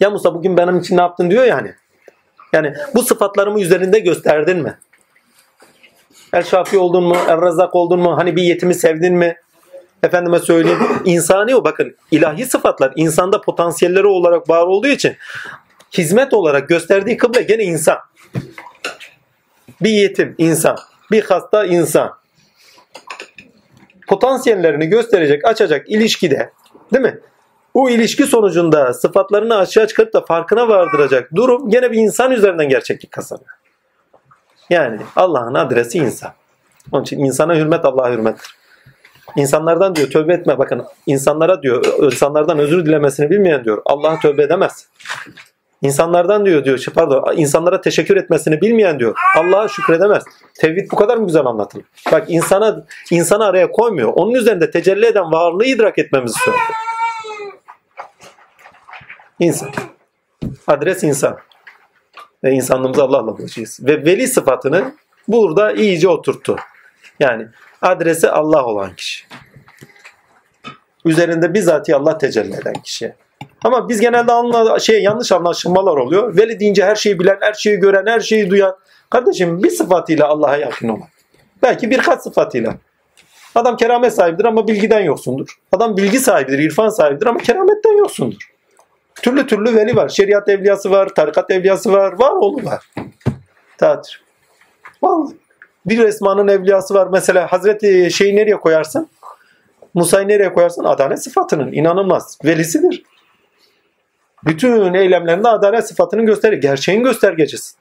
Ya 0.00 0.10
Musa 0.10 0.34
bugün 0.34 0.56
benim 0.56 0.78
için 0.78 0.96
ne 0.96 1.00
yaptın 1.00 1.30
diyor 1.30 1.44
yani. 1.44 1.74
Yani 2.52 2.74
bu 2.94 3.02
sıfatlarımı 3.02 3.60
üzerinde 3.60 3.98
gösterdin 3.98 4.58
mi? 4.58 4.78
El 6.32 6.42
Şafi 6.42 6.78
oldun 6.78 7.04
mu? 7.04 7.16
El 7.28 7.42
Rezzak 7.42 7.74
oldun 7.74 8.00
mu? 8.00 8.16
Hani 8.16 8.36
bir 8.36 8.42
yetimi 8.42 8.74
sevdin 8.74 9.14
mi? 9.14 9.36
Efendime 10.02 10.38
söyleyeyim. 10.38 10.78
insani 11.04 11.56
o 11.56 11.64
bakın 11.64 11.96
ilahi 12.10 12.46
sıfatlar 12.46 12.92
insanda 12.96 13.40
potansiyelleri 13.40 14.06
olarak 14.06 14.50
var 14.50 14.66
olduğu 14.66 14.88
için 14.88 15.16
hizmet 15.98 16.34
olarak 16.34 16.68
gösterdiği 16.68 17.16
kıble 17.16 17.42
gene 17.42 17.62
insan. 17.62 17.98
Bir 19.80 19.90
yetim 19.90 20.34
insan. 20.38 20.78
Bir 21.10 21.24
hasta 21.24 21.64
insan. 21.64 22.10
Potansiyellerini 24.08 24.86
gösterecek, 24.86 25.44
açacak 25.44 25.90
ilişkide 25.90 26.52
değil 26.92 27.04
mi? 27.04 27.20
Bu 27.74 27.90
ilişki 27.90 28.24
sonucunda 28.24 28.94
sıfatlarını 28.94 29.56
aşağı 29.56 29.86
çıkarıp 29.86 30.12
da 30.14 30.20
farkına 30.20 30.68
vardıracak 30.68 31.34
durum 31.34 31.70
gene 31.70 31.92
bir 31.92 31.98
insan 31.98 32.32
üzerinden 32.32 32.68
gerçeklik 32.68 33.12
kazanıyor. 33.12 33.50
Yani 34.70 35.00
Allah'ın 35.16 35.54
adresi 35.54 35.98
insan. 35.98 36.32
Onun 36.92 37.02
için 37.02 37.18
insana 37.18 37.56
hürmet 37.56 37.84
Allah'a 37.84 38.12
hürmettir. 38.12 38.56
İnsanlardan 39.36 39.94
diyor 39.94 40.10
tövbe 40.10 40.34
etme. 40.34 40.58
Bakın 40.58 40.84
insanlara 41.06 41.62
diyor 41.62 41.84
insanlardan 42.02 42.58
özür 42.58 42.86
dilemesini 42.86 43.30
bilmeyen 43.30 43.64
diyor 43.64 43.82
Allah'a 43.84 44.20
tövbe 44.20 44.42
edemez. 44.42 44.88
İnsanlardan 45.82 46.46
diyor 46.46 46.64
diyor 46.64 46.84
pardon 46.94 47.34
insanlara 47.36 47.80
teşekkür 47.80 48.16
etmesini 48.16 48.60
bilmeyen 48.60 48.98
diyor 48.98 49.16
Allah'a 49.36 49.68
şükredemez. 49.68 50.24
Tevhid 50.54 50.90
bu 50.92 50.96
kadar 50.96 51.16
mı 51.16 51.26
güzel 51.26 51.46
anlatılır? 51.46 51.84
Bak 52.12 52.24
insana 52.28 52.84
insanı 53.10 53.44
araya 53.44 53.70
koymuyor. 53.72 54.12
Onun 54.14 54.34
üzerinde 54.34 54.70
tecelli 54.70 55.06
eden 55.06 55.32
varlığı 55.32 55.64
idrak 55.64 55.98
etmemizi 55.98 56.38
söylüyor. 56.38 56.66
İnsan. 59.38 59.70
Adres 60.66 61.02
insan. 61.02 61.38
Ve 62.44 62.52
insanlığımızı 62.52 63.02
Allah'la 63.02 63.38
bulacağız. 63.38 63.80
Ve 63.82 64.04
veli 64.04 64.28
sıfatını 64.28 64.94
burada 65.28 65.72
iyice 65.72 66.08
oturttu. 66.08 66.56
Yani 67.20 67.48
adresi 67.82 68.30
Allah 68.30 68.64
olan 68.64 68.94
kişi. 68.96 69.26
Üzerinde 71.04 71.54
bizatihi 71.54 71.96
Allah 71.96 72.18
tecelli 72.18 72.54
eden 72.54 72.74
kişi. 72.74 73.14
Ama 73.64 73.88
biz 73.88 74.00
genelde 74.00 74.32
anla, 74.32 74.78
şey, 74.78 75.02
yanlış 75.02 75.32
anlaşılmalar 75.32 75.96
oluyor. 75.96 76.36
Veli 76.36 76.60
deyince 76.60 76.84
her 76.84 76.96
şeyi 76.96 77.18
bilen, 77.18 77.38
her 77.40 77.52
şeyi 77.52 77.76
gören, 77.76 78.06
her 78.06 78.20
şeyi 78.20 78.50
duyan. 78.50 78.76
Kardeşim 79.10 79.62
bir 79.62 79.70
sıfatıyla 79.70 80.28
Allah'a 80.28 80.56
yakın 80.56 80.88
olan. 80.88 81.08
Belki 81.62 81.90
birkaç 81.90 82.20
sıfatıyla. 82.22 82.74
Adam 83.54 83.76
keramet 83.76 84.14
sahibidir 84.14 84.44
ama 84.44 84.68
bilgiden 84.68 85.00
yoksundur. 85.00 85.58
Adam 85.72 85.96
bilgi 85.96 86.18
sahibidir, 86.18 86.58
irfan 86.58 86.88
sahibidir 86.88 87.26
ama 87.26 87.38
kerametten 87.38 87.98
yoksundur. 87.98 88.50
Türlü 89.22 89.46
türlü 89.46 89.74
veli 89.74 89.96
var. 89.96 90.08
Şeriat 90.08 90.48
evliyası 90.48 90.90
var, 90.90 91.08
tarikat 91.08 91.50
evliyası 91.50 91.92
var, 91.92 92.12
var 92.18 92.32
oğlu 92.32 92.64
var. 92.64 92.84
Dağıtır. 93.80 94.22
Vallahi. 95.02 95.34
Bir 95.86 95.98
Esma'nın 95.98 96.48
evliyası 96.48 96.94
var. 96.94 97.08
Mesela 97.12 97.52
Hazreti 97.52 98.10
şeyi 98.10 98.36
nereye 98.36 98.56
koyarsın? 98.56 99.08
Musa'yı 99.94 100.28
nereye 100.28 100.52
koyarsın? 100.52 100.84
Adalet 100.84 101.22
sıfatının. 101.22 101.72
inanılmaz. 101.72 102.38
Velisidir. 102.44 103.04
Bütün 104.44 104.94
eylemlerinde 104.94 105.48
adalet 105.48 105.88
sıfatının 105.88 106.26
gösterir. 106.26 106.58
Gerçeğin 106.58 107.02
göstergecisi. 107.02 107.76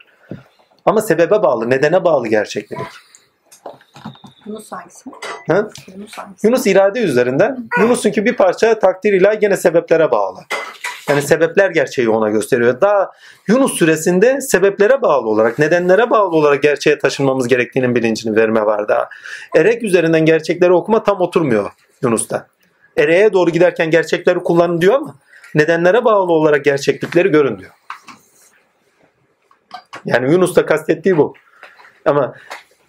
Ama 0.86 1.02
sebebe 1.02 1.44
bağlı, 1.44 1.70
nedene 1.70 2.04
bağlı 2.04 2.28
gerçeklik. 2.28 2.80
Yunus 4.46 4.72
hangisi? 4.72 5.10
Ha? 5.48 5.68
Yunus 5.96 6.18
hangisi? 6.18 6.48
Yunus 6.48 6.68
irade 6.68 7.00
üzerinden. 7.00 7.70
Yunus'unki 7.80 8.26
bir 8.26 8.36
parça 8.36 8.80
takdir 8.80 9.14
ilahi 9.14 9.40
gene 9.40 9.58
sebeplere 9.58 10.12
bağlı. 10.12 10.40
Yani 11.10 11.22
sebepler 11.22 11.70
gerçeği 11.70 12.10
ona 12.10 12.30
gösteriyor. 12.30 12.82
Daha 12.82 13.12
Yunus 13.48 13.74
süresinde 13.74 14.42
sebeplere 14.42 15.02
bağlı 15.02 15.28
olarak, 15.30 15.60
nedenlere 15.60 16.10
bağlı 16.10 16.36
olarak 16.36 16.64
gerçeğe 16.64 17.00
taşınmamız 17.00 17.48
gerektiğinin 17.48 17.96
bilincini 17.96 18.36
verme 18.36 18.66
var 18.66 18.88
daha. 18.88 19.10
Erek 19.56 19.84
üzerinden 19.84 20.26
gerçekleri 20.26 20.74
okuma 20.74 21.04
tam 21.04 21.22
oturmuyor 21.22 21.72
Yunus'ta. 22.02 22.48
Ereğe 22.98 23.34
doğru 23.34 23.50
giderken 23.50 23.92
gerçekleri 23.92 24.40
kullanın 24.40 24.82
diyor 24.82 24.94
ama 24.94 25.16
nedenlere 25.56 26.06
bağlı 26.06 26.34
olarak 26.34 26.66
gerçeklikleri 26.66 27.30
görün 27.30 27.60
diyor. 27.60 27.72
Yani 30.06 30.32
Yunus'ta 30.32 30.66
kastettiği 30.66 31.18
bu. 31.18 31.34
Ama 32.06 32.36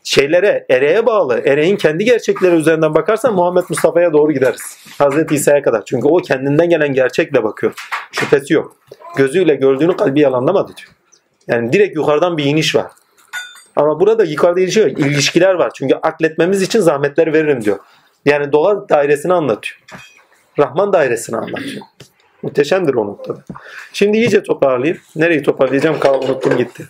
şeylere, 0.05 0.67
ereğe 0.71 1.07
bağlı, 1.07 1.43
ereğin 1.45 1.77
kendi 1.77 2.05
gerçekleri 2.05 2.55
üzerinden 2.55 2.95
bakarsan 2.95 3.35
Muhammed 3.35 3.65
Mustafa'ya 3.69 4.13
doğru 4.13 4.33
gideriz. 4.33 4.79
Hazreti 4.99 5.35
İsa'ya 5.35 5.63
kadar. 5.63 5.85
Çünkü 5.85 6.07
o 6.09 6.17
kendinden 6.17 6.69
gelen 6.69 6.93
gerçekle 6.93 7.45
bakıyor. 7.45 7.75
Şüphesi 8.13 8.55
yok. 8.55 8.77
Gözüyle 9.17 9.55
gördüğünü 9.55 9.97
kalbi 9.97 10.21
yalanlamadı 10.21 10.73
diyor. 10.77 10.91
Yani 11.49 11.73
direkt 11.73 11.97
yukarıdan 11.97 12.37
bir 12.37 12.45
iniş 12.45 12.75
var. 12.75 12.87
Ama 13.77 14.01
burada 14.01 14.25
yukarıda 14.25 14.61
ilişki 14.61 14.81
yok. 14.81 14.99
İlişkiler 14.99 15.55
var. 15.55 15.71
Çünkü 15.75 15.95
akletmemiz 15.95 16.63
için 16.63 16.81
zahmetler 16.81 17.33
veririm 17.33 17.65
diyor. 17.65 17.79
Yani 18.25 18.53
doğa 18.53 18.89
dairesini 18.89 19.33
anlatıyor. 19.33 19.81
Rahman 20.59 20.93
dairesini 20.93 21.37
anlatıyor. 21.37 21.83
Muhteşemdir 22.47 22.95
o 22.95 23.07
noktada. 23.07 23.45
Şimdi 23.93 24.17
iyice 24.17 24.43
toparlayayım. 24.43 25.03
Nereyi 25.17 25.43
toparlayacağım? 25.43 26.01
Kal 26.01 26.23
unuttum 26.23 26.57
gitti. 26.57 26.87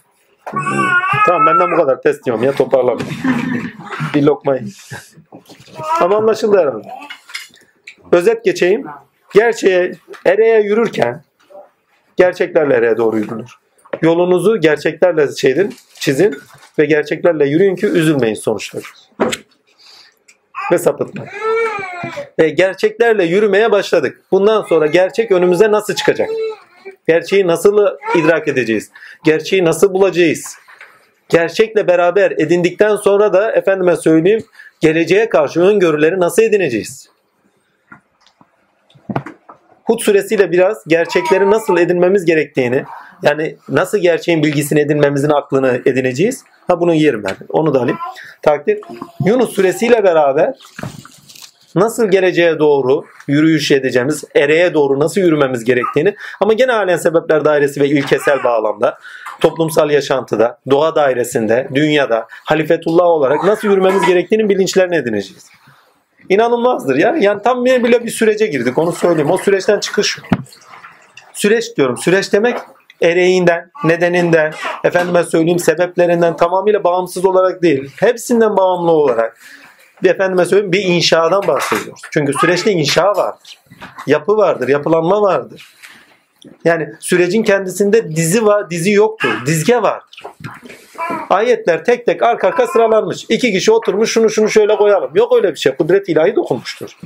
Tamam 1.26 1.46
benden 1.46 1.72
bu 1.72 1.76
kadar 1.76 2.02
test 2.02 2.24
diyorum 2.24 2.42
ya 2.42 2.52
toparlam. 2.52 2.98
bir 4.14 4.22
lokmayı. 4.22 4.62
Ama 6.00 6.16
anlaşıldı 6.16 6.58
herhalde. 6.58 6.88
Özet 8.12 8.44
geçeyim. 8.44 8.84
Gerçeğe, 9.34 9.92
ereğe 10.24 10.60
yürürken 10.60 11.22
gerçeklerle 12.16 12.74
ereğe 12.74 12.96
doğru 12.96 13.18
yürünür. 13.18 13.50
Yolunuzu 14.02 14.60
gerçeklerle 14.60 15.28
şeydin, 15.36 15.74
çizin 15.94 16.38
ve 16.78 16.84
gerçeklerle 16.84 17.48
yürüyün 17.48 17.76
ki 17.76 17.86
üzülmeyin 17.86 18.34
sonuçları. 18.34 18.84
Ve 20.72 20.78
sapıtmayın. 20.78 21.30
Ve 22.38 22.48
gerçeklerle 22.48 23.24
yürümeye 23.24 23.72
başladık. 23.72 24.22
Bundan 24.30 24.62
sonra 24.62 24.86
gerçek 24.86 25.32
önümüze 25.32 25.70
nasıl 25.70 25.94
çıkacak? 25.94 26.28
Gerçeği 27.08 27.46
nasıl 27.46 27.86
idrak 28.18 28.48
edeceğiz? 28.48 28.90
Gerçeği 29.24 29.64
nasıl 29.64 29.94
bulacağız? 29.94 30.56
Gerçekle 31.28 31.86
beraber 31.86 32.30
edindikten 32.30 32.96
sonra 32.96 33.32
da 33.32 33.52
efendime 33.52 33.96
söyleyeyim 33.96 34.44
geleceğe 34.80 35.28
karşı 35.28 35.60
öngörüleri 35.60 36.20
nasıl 36.20 36.42
edineceğiz? 36.42 37.08
Hud 39.84 40.00
suresiyle 40.00 40.52
biraz 40.52 40.84
gerçekleri 40.86 41.50
nasıl 41.50 41.78
edinmemiz 41.78 42.24
gerektiğini 42.24 42.84
yani 43.22 43.56
nasıl 43.68 43.98
gerçeğin 43.98 44.42
bilgisini 44.42 44.80
edinmemizin 44.80 45.30
aklını 45.30 45.82
edineceğiz. 45.86 46.44
Ha 46.66 46.80
bunu 46.80 46.94
yerim 46.94 47.24
ben. 47.24 47.36
Onu 47.48 47.74
da 47.74 47.80
alayım. 47.80 47.98
Takdir. 48.42 48.80
Yunus 49.24 49.54
suresiyle 49.54 50.04
beraber 50.04 50.54
nasıl 51.76 52.10
geleceğe 52.10 52.58
doğru 52.58 53.04
yürüyüş 53.28 53.70
edeceğimiz, 53.70 54.24
ereğe 54.34 54.74
doğru 54.74 55.00
nasıl 55.00 55.20
yürümemiz 55.20 55.64
gerektiğini 55.64 56.14
ama 56.40 56.52
gene 56.52 56.72
halen 56.72 56.96
sebepler 56.96 57.44
dairesi 57.44 57.80
ve 57.80 57.88
ilkesel 57.88 58.44
bağlamda, 58.44 58.98
toplumsal 59.40 59.90
yaşantıda, 59.90 60.58
doğa 60.70 60.94
dairesinde, 60.94 61.68
dünyada, 61.74 62.26
halifetullah 62.30 63.04
olarak 63.04 63.44
nasıl 63.44 63.68
yürümemiz 63.68 64.06
gerektiğinin 64.06 64.48
bilinçlerini 64.48 64.96
edineceğiz. 64.96 65.46
İnanılmazdır 66.28 66.96
ya. 66.96 67.16
Yani 67.20 67.42
tam 67.42 67.64
bir 67.64 67.84
bile 67.84 68.04
bir 68.04 68.10
sürece 68.10 68.46
girdik 68.46 68.78
onu 68.78 68.92
söyleyeyim. 68.92 69.30
O 69.30 69.38
süreçten 69.38 69.80
çıkış. 69.80 70.18
Süreç 71.32 71.76
diyorum. 71.76 71.96
Süreç 71.96 72.32
demek 72.32 72.58
ereğinden, 73.02 73.70
nedeninden, 73.84 74.52
efendime 74.84 75.22
söyleyeyim 75.22 75.58
sebeplerinden 75.58 76.36
tamamıyla 76.36 76.84
bağımsız 76.84 77.24
olarak 77.24 77.62
değil. 77.62 77.90
Hepsinden 78.00 78.56
bağımlı 78.56 78.90
olarak 78.90 79.38
bir 80.02 80.10
efendime 80.10 80.44
söyleyeyim 80.44 80.72
bir 80.72 80.82
inşadan 80.82 81.46
bahsediyoruz. 81.46 82.02
Çünkü 82.10 82.32
süreçte 82.32 82.72
inşa 82.72 83.04
vardır. 83.04 83.58
Yapı 84.06 84.36
vardır, 84.36 84.68
yapılanma 84.68 85.22
vardır. 85.22 85.76
Yani 86.64 86.92
sürecin 87.00 87.42
kendisinde 87.42 88.16
dizi 88.16 88.46
var, 88.46 88.70
dizi 88.70 88.92
yoktur. 88.92 89.30
Dizge 89.46 89.82
vardır. 89.82 90.22
Ayetler 91.30 91.84
tek 91.84 92.06
tek 92.06 92.22
arka 92.22 92.48
arka 92.48 92.66
sıralanmış. 92.66 93.26
İki 93.28 93.52
kişi 93.52 93.72
oturmuş 93.72 94.12
şunu 94.12 94.30
şunu 94.30 94.48
şöyle 94.48 94.76
koyalım. 94.76 95.10
Yok 95.14 95.36
öyle 95.36 95.50
bir 95.50 95.58
şey. 95.58 95.76
Kudret 95.76 96.08
ilahi 96.08 96.36
dokunmuştur. 96.36 96.98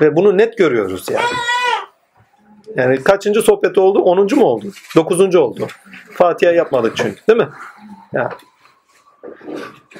Ve 0.00 0.16
bunu 0.16 0.38
net 0.38 0.58
görüyoruz 0.58 1.06
yani. 1.10 1.24
Yani 2.76 3.02
kaçıncı 3.02 3.42
sohbet 3.42 3.78
oldu? 3.78 3.98
Onuncu 3.98 4.36
mu 4.36 4.44
oldu? 4.44 4.66
Dokuzuncu 4.96 5.40
oldu. 5.40 5.66
Fatiha 6.12 6.52
yapmadık 6.52 6.96
çünkü 6.96 7.26
değil 7.28 7.38
mi? 7.38 7.48
Ya. 8.12 8.30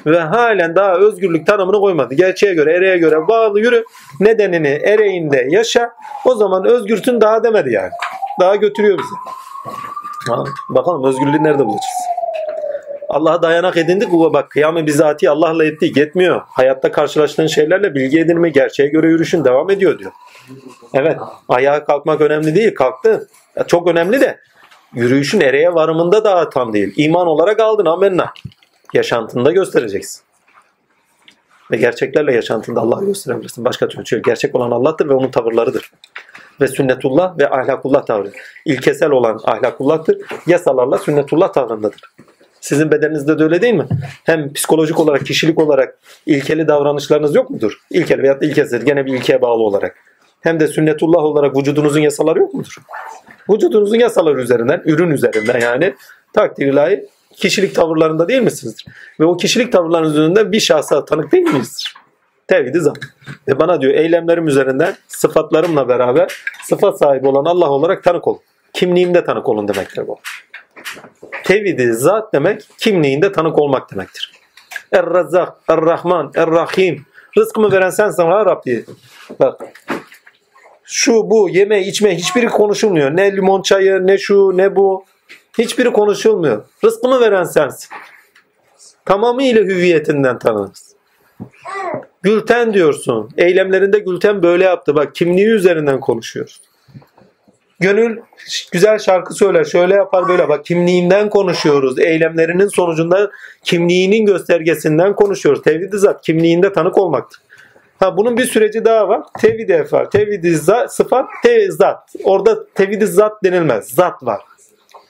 Ve 0.05 0.19
halen 0.19 0.75
daha 0.75 0.93
özgürlük 0.93 1.47
tanımını 1.47 1.79
koymadı. 1.79 2.13
Gerçeğe 2.13 2.53
göre, 2.53 2.73
ereğe 2.73 2.97
göre 2.97 3.27
bağlı 3.27 3.59
yürü. 3.59 3.85
Nedenini 4.19 4.67
ereğinde 4.67 5.47
yaşa. 5.49 5.91
O 6.25 6.35
zaman 6.35 6.65
özgürsün 6.65 7.21
daha 7.21 7.43
demedi 7.43 7.73
yani. 7.73 7.91
Daha 8.39 8.55
götürüyor 8.55 8.97
bizi. 8.97 9.15
Bakalım 10.69 11.03
özgürlüğü 11.03 11.43
nerede 11.43 11.65
bulacağız? 11.65 12.09
Allah'a 13.09 13.41
dayanak 13.41 13.77
edindik. 13.77 14.11
Bak 14.11 14.49
kıyamı 14.49 14.85
bizatihi 14.85 15.29
Allah'la 15.29 15.65
ettik. 15.65 15.97
Yetmiyor. 15.97 16.41
Hayatta 16.47 16.91
karşılaştığın 16.91 17.47
şeylerle 17.47 17.95
bilgi 17.95 18.19
edinme, 18.19 18.49
gerçeğe 18.49 18.89
göre 18.89 19.07
yürüyüşün 19.07 19.45
devam 19.45 19.69
ediyor 19.69 19.99
diyor. 19.99 20.11
Evet. 20.93 21.17
Ayağa 21.49 21.85
kalkmak 21.85 22.21
önemli 22.21 22.55
değil. 22.55 22.75
Kalktı. 22.75 23.27
Ya 23.55 23.63
çok 23.63 23.87
önemli 23.87 24.21
de 24.21 24.39
yürüyüşün 24.93 25.41
ereğe 25.41 25.73
varımında 25.73 26.23
daha 26.23 26.49
tam 26.49 26.73
değil. 26.73 26.93
İman 26.97 27.27
olarak 27.27 27.59
aldın 27.59 27.85
amenna. 27.85 28.33
Yaşantında 28.93 29.51
göstereceksin. 29.51 30.21
Ve 31.71 31.77
gerçeklerle 31.77 32.33
yaşantında 32.33 32.81
Allah'ı 32.81 33.05
gösterebilirsin. 33.05 33.65
Başka 33.65 33.87
türlü 33.87 34.05
şey. 34.05 34.17
yok. 34.17 34.25
Gerçek 34.25 34.55
olan 34.55 34.71
Allah'tır 34.71 35.09
ve 35.09 35.13
onun 35.13 35.31
tavırlarıdır. 35.31 35.91
Ve 36.61 36.67
sünnetullah 36.67 37.37
ve 37.39 37.49
ahlakullah 37.49 38.05
tavrı. 38.05 38.31
İlkesel 38.65 39.09
olan 39.09 39.39
ahlakullah'tır. 39.43 40.17
Yasalarla 40.47 40.97
sünnetullah 40.97 41.53
tavrındadır. 41.53 42.01
Sizin 42.61 42.91
bedeninizde 42.91 43.39
de 43.39 43.43
öyle 43.43 43.61
değil 43.61 43.73
mi? 43.73 43.87
Hem 44.23 44.53
psikolojik 44.53 44.99
olarak, 44.99 45.25
kişilik 45.25 45.59
olarak 45.59 45.99
ilkeli 46.25 46.67
davranışlarınız 46.67 47.35
yok 47.35 47.49
mudur? 47.49 47.79
İlkeli 47.91 48.23
veyahut 48.23 48.41
da. 48.41 48.77
Gene 48.77 49.05
bir 49.05 49.13
ilkeye 49.13 49.41
bağlı 49.41 49.63
olarak. 49.63 49.95
Hem 50.41 50.59
de 50.59 50.67
sünnetullah 50.67 51.23
olarak 51.23 51.57
vücudunuzun 51.57 51.99
yasaları 51.99 52.39
yok 52.39 52.53
mudur? 52.53 52.75
Vücudunuzun 53.49 53.95
yasaları 53.95 54.41
üzerinden, 54.41 54.81
ürün 54.85 55.11
üzerinden 55.11 55.59
yani 55.59 55.95
takdir 56.33 56.67
ilahi 56.67 57.07
kişilik 57.39 57.75
tavırlarında 57.75 58.27
değil 58.27 58.41
misinizdir? 58.41 58.85
Ve 59.19 59.25
o 59.25 59.37
kişilik 59.37 59.71
tavırlarınız 59.71 60.11
üzerinden 60.11 60.51
bir 60.51 60.59
şahsa 60.59 61.05
tanık 61.05 61.31
değil 61.31 61.43
miyizdir? 61.43 61.93
Tevhid-i 62.47 62.79
zat. 62.79 62.97
Ve 63.47 63.59
bana 63.59 63.81
diyor 63.81 63.93
eylemlerim 63.93 64.47
üzerinden 64.47 64.95
sıfatlarımla 65.07 65.87
beraber 65.87 66.33
sıfat 66.63 66.99
sahibi 66.99 67.27
olan 67.27 67.45
Allah 67.45 67.69
olarak 67.69 68.03
tanık 68.03 68.27
olun. 68.27 68.39
Kimliğimde 68.73 69.25
tanık 69.25 69.49
olun 69.49 69.67
demektir 69.67 70.07
bu. 70.07 70.19
Tevhid-i 71.43 71.93
zat 71.93 72.33
demek 72.33 72.61
kimliğinde 72.77 73.31
tanık 73.31 73.59
olmak 73.59 73.91
demektir. 73.91 74.31
Er-Razzak, 74.91 75.53
Er-Rahman, 75.67 76.31
Er-Rahim. 76.35 77.05
Rızkımı 77.37 77.71
veren 77.71 77.89
sensin 77.89 78.23
ha 78.23 78.45
Rabbi. 78.45 78.85
Bak. 79.39 79.61
Şu 80.83 81.29
bu 81.29 81.49
yeme 81.49 81.81
içme 81.81 82.15
hiçbiri 82.15 82.47
konuşulmuyor. 82.47 83.17
Ne 83.17 83.35
limon 83.35 83.61
çayı 83.61 84.07
ne 84.07 84.17
şu 84.17 84.57
ne 84.57 84.75
bu. 84.75 85.05
Hiçbiri 85.59 85.93
konuşulmuyor. 85.93 86.63
Rızkımı 86.83 87.19
veren 87.19 87.43
sensin. 87.43 87.89
Tamamıyla 89.05 89.63
hüviyetinden 89.63 90.39
tanırız. 90.39 90.95
Gülten 92.21 92.73
diyorsun. 92.73 93.29
Eylemlerinde 93.37 93.99
Gülten 93.99 94.43
böyle 94.43 94.63
yaptı. 94.63 94.95
Bak 94.95 95.15
kimliği 95.15 95.47
üzerinden 95.47 95.99
konuşuyoruz. 95.99 96.61
Gönül 97.79 98.17
güzel 98.71 98.99
şarkı 98.99 99.33
söyler, 99.33 99.63
şöyle 99.63 99.93
yapar 99.93 100.27
böyle. 100.27 100.49
Bak 100.49 100.65
kimliğinden 100.65 101.29
konuşuyoruz. 101.29 101.99
Eylemlerinin 101.99 102.67
sonucunda 102.67 103.31
kimliğinin 103.63 104.25
göstergesinden 104.25 105.15
konuşuyoruz. 105.15 105.61
Tevhid-i 105.61 105.97
zat 105.97 106.21
kimliğinde 106.21 106.73
tanık 106.73 106.97
olmaktır. 106.97 107.41
Ha 107.99 108.17
bunun 108.17 108.37
bir 108.37 108.45
süreci 108.45 108.85
daha 108.85 109.07
var. 109.07 109.21
Tevhid-i 109.41 109.73
efal, 109.73 110.05
tevhid-i 110.05 110.55
zat, 110.55 110.95
sıfat, 110.95 111.25
tevhid 111.43 111.71
zat. 111.71 112.15
Orada 112.23 112.73
tevhid-i 112.73 113.07
zat 113.07 113.43
denilmez. 113.43 113.89
Zat 113.89 114.23
var. 114.23 114.41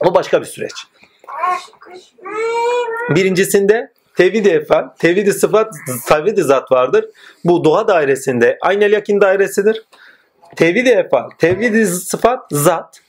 O 0.06 0.14
başka 0.16 0.42
bir 0.42 0.46
süreç. 0.46 0.74
Birincisinde 3.10 3.92
tevhid-i 4.16 4.50
efal, 4.50 4.88
tevhid-i 5.00 5.34
sıfat, 5.34 5.74
tevhid-i 6.08 6.44
zat 6.44 6.72
vardır. 6.72 7.06
Bu 7.46 7.64
doğa 7.64 7.88
dairesinde 7.88 8.58
aynel 8.62 8.92
yakin 8.92 9.22
dairesidir. 9.22 9.84
Tevhid-i 10.56 10.90
efal, 10.90 11.30
tevhid-i 11.38 11.86
sıfat, 11.88 12.40
zat. 12.52 13.02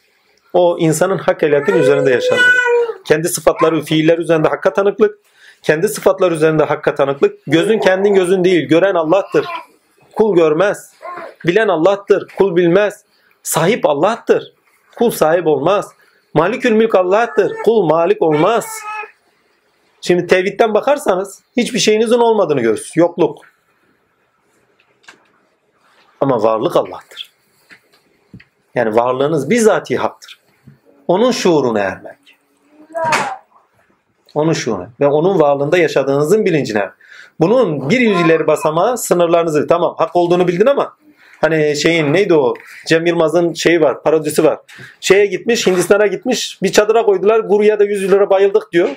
O 0.53 0.77
insanın 0.79 1.19
hak 1.19 1.43
el 1.43 1.53
yakin 1.53 1.75
üzerinde 1.75 2.11
yaşar. 2.11 2.39
Kendi 3.05 3.29
sıfatları, 3.29 3.83
fiiller 3.83 4.19
üzerinde 4.19 4.49
hakka 4.49 4.73
tanıklık. 4.73 5.19
Kendi 5.63 5.89
sıfatlar 5.89 6.33
üzerinde 6.33 6.65
hakka 6.65 6.95
tanıklık. 6.95 7.39
Gözün 7.47 7.79
kendin 7.79 8.15
gözün 8.15 8.45
değil. 8.45 8.69
Gören 8.69 8.95
Allah'tır. 8.95 9.47
Kul 10.15 10.37
görmez. 10.37 10.93
Bilen 11.47 11.69
Allah'tır. 11.69 12.29
Kul 12.39 12.57
bilmez. 12.57 13.05
Sahip 13.43 13.87
Allah'tır. 13.87 14.55
Kul 14.97 15.11
sahip 15.11 15.47
olmaz. 15.47 15.93
Malikül 16.35 16.73
mülk 16.73 16.95
Allah'tır. 16.95 17.57
Kul 17.65 17.83
malik 17.83 18.23
olmaz. 18.23 18.67
Şimdi 20.01 20.27
tevhidden 20.27 20.75
bakarsanız 20.75 21.43
hiçbir 21.57 21.79
şeyinizin 21.79 22.19
olmadığını 22.19 22.61
görürsünüz. 22.61 22.97
Yokluk. 22.97 23.39
Ama 26.21 26.43
varlık 26.43 26.77
Allah'tır. 26.77 27.31
Yani 28.75 28.97
varlığınız 28.97 29.51
bizatihi 29.51 29.99
haktır. 29.99 30.41
Onun 31.09 31.31
şuuruna 31.31 31.79
ermek. 31.79 32.37
Onun 34.35 34.53
şuuruna. 34.53 34.91
Ve 35.01 35.07
onun 35.07 35.41
varlığında 35.41 35.79
yaşadığınızın 35.79 36.45
bilincine. 36.45 36.91
Bunun 37.41 37.91
bir 37.91 38.01
yüz 38.01 38.21
ileri 38.21 38.47
basamağı 38.47 38.99
sınırlarınızı. 38.99 39.67
Tamam 39.67 39.95
hak 39.99 40.17
olduğunu 40.17 40.49
bildin 40.49 40.67
ama 40.67 40.97
hani 41.41 41.77
şeyin 41.77 42.13
neydi 42.13 42.35
o? 42.35 42.55
Cem 42.87 43.07
Yılmaz'ın 43.07 43.53
şeyi 43.55 43.81
var, 43.81 44.03
parodisi 44.03 44.45
var. 44.45 44.59
Şeye 45.01 45.27
gitmiş, 45.27 45.67
Hindistan'a 45.67 46.07
gitmiş. 46.07 46.59
Bir 46.63 46.73
çadıra 46.73 47.03
koydular. 47.03 47.41
Guruya 47.41 47.79
da 47.79 47.85
100 47.85 48.13
lira 48.13 48.31
bayıldık 48.31 48.73
diyor. 48.73 48.89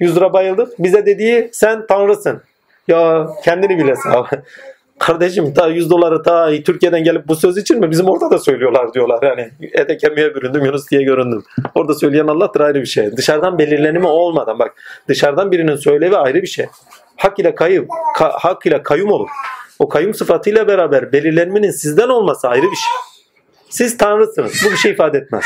100 0.00 0.16
lira 0.16 0.32
bayıldık. 0.32 0.78
Bize 0.78 1.06
dediği 1.06 1.50
sen 1.52 1.86
tanrısın. 1.86 2.42
Ya 2.88 3.26
kendini 3.44 3.78
bile 3.78 3.96
sağ 3.96 4.26
Kardeşim 4.98 5.54
ta 5.54 5.68
100 5.68 5.90
doları 5.90 6.22
ta 6.22 6.50
Türkiye'den 6.64 7.04
gelip 7.04 7.28
bu 7.28 7.36
söz 7.36 7.58
için 7.58 7.80
mi? 7.80 7.90
Bizim 7.90 8.06
orada 8.06 8.30
da 8.30 8.38
söylüyorlar 8.38 8.94
diyorlar. 8.94 9.22
Yani 9.22 9.50
ete 9.72 9.96
kemiğe 9.96 10.34
büründüm 10.34 10.64
Yunus 10.64 10.90
diye 10.90 11.02
göründüm. 11.02 11.42
Orada 11.74 11.94
söyleyen 11.94 12.26
Allah'tır 12.26 12.60
ayrı 12.60 12.80
bir 12.80 12.86
şey. 12.86 13.16
Dışarıdan 13.16 13.58
belirlenimi 13.58 14.06
olmadan 14.06 14.58
bak 14.58 14.74
dışarıdan 15.08 15.52
birinin 15.52 15.76
söylevi 15.76 16.16
ayrı 16.16 16.42
bir 16.42 16.46
şey. 16.46 16.66
Hak 17.16 17.38
ile 17.38 17.54
kayım, 17.54 17.88
ka, 18.16 18.32
hak 18.40 18.66
ile 18.66 18.82
kayyum 18.82 19.10
olur. 19.10 19.28
O 19.80 19.88
kayyum 19.88 20.14
sıfatıyla 20.14 20.68
beraber 20.68 21.12
belirlenmenin 21.12 21.70
sizden 21.70 22.08
olması 22.08 22.48
ayrı 22.48 22.62
bir 22.62 22.76
şey. 22.76 22.90
Siz 23.68 23.96
tanrısınız. 23.96 24.62
Bu 24.66 24.70
bir 24.70 24.76
şey 24.76 24.92
ifade 24.92 25.18
etmez. 25.18 25.44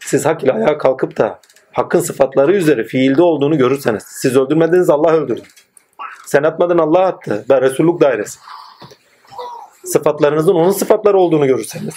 Siz 0.00 0.26
hak 0.26 0.44
ile 0.44 0.52
ayağa 0.52 0.78
kalkıp 0.78 1.18
da 1.18 1.40
hakkın 1.72 2.00
sıfatları 2.00 2.56
üzere 2.56 2.84
fiilde 2.84 3.22
olduğunu 3.22 3.58
görürseniz. 3.58 4.02
Siz 4.02 4.36
öldürmediniz 4.36 4.90
Allah 4.90 5.12
öldürdü. 5.12 5.42
Sen 6.26 6.42
atmadın 6.42 6.78
Allah 6.78 7.06
attı. 7.06 7.44
Ben 7.48 7.60
Resulluk 7.62 8.00
dairesi. 8.00 8.38
Sıfatlarınızın 9.84 10.54
onun 10.54 10.70
sıfatları 10.70 11.18
olduğunu 11.18 11.46
görürseniz. 11.46 11.94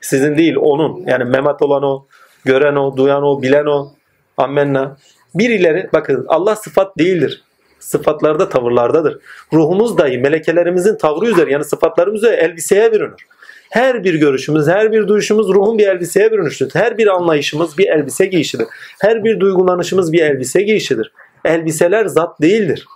Sizin 0.00 0.38
değil 0.38 0.56
onun. 0.56 1.06
Yani 1.06 1.24
memat 1.24 1.62
olan 1.62 1.82
o, 1.82 2.06
gören 2.44 2.76
o, 2.76 2.96
duyan 2.96 3.22
o, 3.22 3.42
bilen 3.42 3.66
o. 3.66 3.92
Ammenna. 4.36 4.96
Birileri 5.34 5.90
bakın 5.92 6.24
Allah 6.28 6.56
sıfat 6.56 6.98
değildir. 6.98 7.44
Sıfatlarda 7.84 8.48
tavırlardadır. 8.48 9.18
Ruhumuz 9.52 9.98
dahi 9.98 10.18
melekelerimizin 10.18 10.96
tavrı 10.96 11.26
üzere 11.26 11.52
yani 11.52 11.64
sıfatlarımız 11.64 12.22
üzere 12.22 12.36
elbiseye 12.36 12.92
bürünür. 12.92 13.26
Her 13.70 14.04
bir 14.04 14.14
görüşümüz, 14.14 14.68
her 14.68 14.92
bir 14.92 15.08
duyuşumuz 15.08 15.48
ruhun 15.48 15.78
bir 15.78 15.88
elbiseye 15.88 16.32
bürünüştür. 16.32 16.70
Her 16.72 16.98
bir 16.98 17.06
anlayışımız 17.06 17.78
bir 17.78 17.88
elbise 17.88 18.26
giyişidir. 18.26 18.66
Her 19.00 19.24
bir 19.24 19.40
duygulanışımız 19.40 20.12
bir 20.12 20.22
elbise 20.22 20.62
giyişidir. 20.62 21.12
Elbiseler 21.44 22.06
zat 22.06 22.40
değildir. 22.40 22.86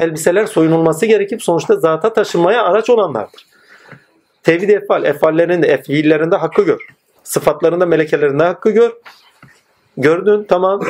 Elbiseler 0.00 0.46
soyunulması 0.46 1.06
gerekip 1.06 1.42
sonuçta 1.42 1.76
zata 1.76 2.12
taşınmaya 2.12 2.64
araç 2.64 2.90
olanlardır. 2.90 3.46
Tevhid 4.42 4.68
efal, 4.68 5.04
efallerinde, 5.04 5.66
efillerinde 5.66 6.36
hakkı 6.36 6.62
gör. 6.62 6.80
Sıfatlarında, 7.24 7.86
melekelerinde 7.86 8.42
hakkı 8.42 8.70
gör. 8.70 8.90
Gördün 9.96 10.44
tamam. 10.44 10.80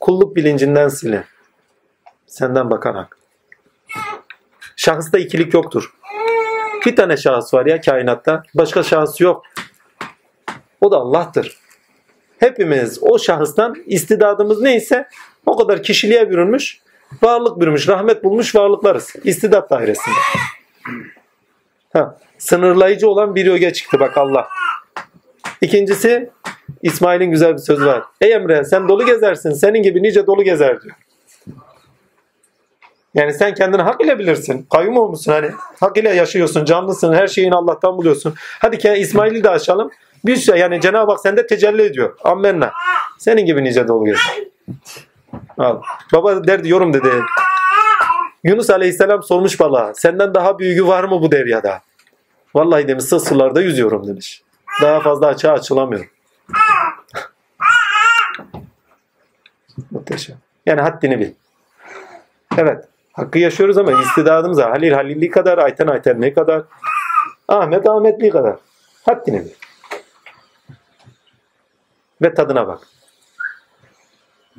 Kulluk 0.00 0.36
bilincinden 0.36 0.88
silin. 0.88 1.20
Senden 2.26 2.70
bakan 2.70 2.94
hak. 2.94 3.18
Şahısta 4.76 5.18
ikilik 5.18 5.54
yoktur. 5.54 5.92
Bir 6.86 6.96
tane 6.96 7.16
şahıs 7.16 7.54
var 7.54 7.66
ya 7.66 7.80
kainatta. 7.80 8.42
Başka 8.54 8.82
şahıs 8.82 9.20
yok. 9.20 9.44
O 10.80 10.90
da 10.90 10.96
Allah'tır. 10.96 11.58
Hepimiz 12.38 12.98
o 13.02 13.18
şahıstan 13.18 13.76
istidadımız 13.86 14.60
neyse 14.60 15.08
o 15.46 15.56
kadar 15.56 15.82
kişiliğe 15.82 16.30
bürünmüş, 16.30 16.80
varlık 17.22 17.60
bürünmüş, 17.60 17.88
rahmet 17.88 18.24
bulmuş 18.24 18.54
varlıklarız. 18.54 19.16
İstidat 19.24 19.70
dairesinde. 19.70 20.14
Ha, 21.92 22.18
sınırlayıcı 22.38 23.08
olan 23.08 23.34
bir 23.34 23.46
öge 23.46 23.72
çıktı 23.72 24.00
bak 24.00 24.18
Allah. 24.18 24.48
İkincisi 25.60 26.30
İsmail'in 26.82 27.30
güzel 27.30 27.52
bir 27.52 27.58
sözü 27.58 27.86
var. 27.86 28.02
Ey 28.20 28.32
Emre 28.32 28.64
sen 28.64 28.88
dolu 28.88 29.06
gezersin. 29.06 29.52
Senin 29.52 29.82
gibi 29.82 30.02
nice 30.02 30.26
dolu 30.26 30.42
gezer 30.42 30.82
diyor. 30.82 30.96
Yani 33.14 33.34
sen 33.34 33.54
kendini 33.54 33.82
hak 33.82 34.04
ile 34.04 34.18
bilirsin. 34.18 34.66
Kayyum 34.72 34.96
olmuşsun 34.96 35.32
hani. 35.32 35.50
Hak 35.80 35.96
ile 35.96 36.14
yaşıyorsun, 36.14 36.64
canlısın, 36.64 37.12
her 37.12 37.26
şeyini 37.26 37.54
Allah'tan 37.54 37.96
buluyorsun. 37.96 38.34
Hadi 38.60 38.98
İsmail'i 38.98 39.44
de 39.44 39.50
açalım. 39.50 39.90
Bir 40.24 40.36
şey 40.36 40.58
yani 40.58 40.80
Cenab-ı 40.80 41.10
Hak 41.10 41.20
sende 41.20 41.46
tecelli 41.46 41.82
ediyor. 41.82 42.16
Ammenna. 42.24 42.72
Senin 43.18 43.46
gibi 43.46 43.64
nice 43.64 43.88
dolu. 43.88 44.14
Al. 45.58 45.82
Baba 46.12 46.44
derdi 46.44 46.68
yorum 46.68 46.94
dedi. 46.94 47.08
Yunus 48.44 48.70
Aleyhisselam 48.70 49.22
sormuş 49.22 49.60
balığa. 49.60 49.94
Senden 49.94 50.34
daha 50.34 50.58
büyüğü 50.58 50.86
var 50.86 51.04
mı 51.04 51.22
bu 51.22 51.32
deryada? 51.32 51.80
Vallahi 52.54 52.88
demiş 52.88 53.04
sığ 53.04 53.20
sularda 53.20 53.60
yüzüyorum 53.60 54.06
demiş. 54.06 54.42
Daha 54.82 55.00
fazla 55.00 55.26
açığa 55.26 55.52
açılamıyorum. 55.52 56.10
Muhteşem. 59.90 60.36
Yani 60.66 60.80
haddini 60.80 61.20
bil. 61.20 61.30
Evet. 62.58 62.84
Hakkı 63.12 63.38
yaşıyoruz 63.38 63.78
ama 63.78 64.00
istidadımız 64.02 64.58
var. 64.58 64.70
Halil 64.70 64.92
Halilli 64.92 65.30
kadar, 65.30 65.58
Ayten 65.58 65.86
Aytenli 65.86 66.34
kadar, 66.34 66.62
Ahmet 67.48 67.88
Ahmetli 67.88 68.30
kadar. 68.30 68.56
Haddini 69.06 69.40
bil. 69.40 69.50
Ve 72.22 72.34
tadına 72.34 72.66
bak. 72.66 72.78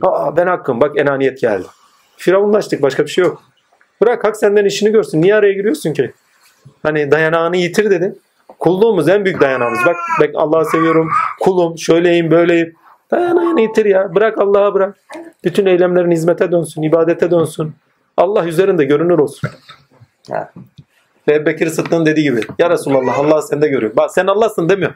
Aa 0.01 0.37
ben 0.37 0.47
hakkım. 0.47 0.81
Bak 0.81 0.99
enaniyet 0.99 1.41
geldi. 1.41 1.67
Firavunlaştık. 2.17 2.81
Başka 2.81 3.03
bir 3.03 3.09
şey 3.09 3.23
yok. 3.23 3.43
Bırak 4.01 4.23
hak 4.23 4.37
senden 4.37 4.65
işini 4.65 4.91
görsün. 4.91 5.21
Niye 5.21 5.35
araya 5.35 5.53
giriyorsun 5.53 5.93
ki? 5.93 6.13
Hani 6.83 7.11
dayanağını 7.11 7.57
yitir 7.57 7.89
dedi. 7.89 8.15
Kulluğumuz 8.59 9.09
en 9.09 9.25
büyük 9.25 9.41
dayanağımız. 9.41 9.79
Bak, 9.85 9.95
bak 10.19 10.29
Allah'ı 10.35 10.65
seviyorum. 10.65 11.09
Kulum. 11.39 11.77
Şöyleyim 11.77 12.31
böyleyim. 12.31 12.73
Dayanağını 13.11 13.61
yitir 13.61 13.85
ya. 13.85 14.15
Bırak 14.15 14.37
Allah'a 14.37 14.73
bırak. 14.73 14.97
Bütün 15.43 15.65
eylemlerin 15.65 16.11
hizmete 16.11 16.51
dönsün. 16.51 16.81
ibadete 16.81 17.31
dönsün. 17.31 17.75
Allah 18.17 18.45
üzerinde 18.45 18.85
görünür 18.85 19.19
olsun. 19.19 19.49
Ha. 20.31 20.51
Ve 21.27 21.45
Bekir 21.45 21.67
Sıddık'ın 21.67 22.05
dediği 22.05 22.23
gibi. 22.23 22.41
Ya 22.59 22.69
Resulallah 22.69 23.19
Allah 23.19 23.41
sende 23.41 23.67
görüyor. 23.67 23.95
Bak 23.95 24.11
sen 24.11 24.27
Allah'sın 24.27 24.69
demiyor. 24.69 24.93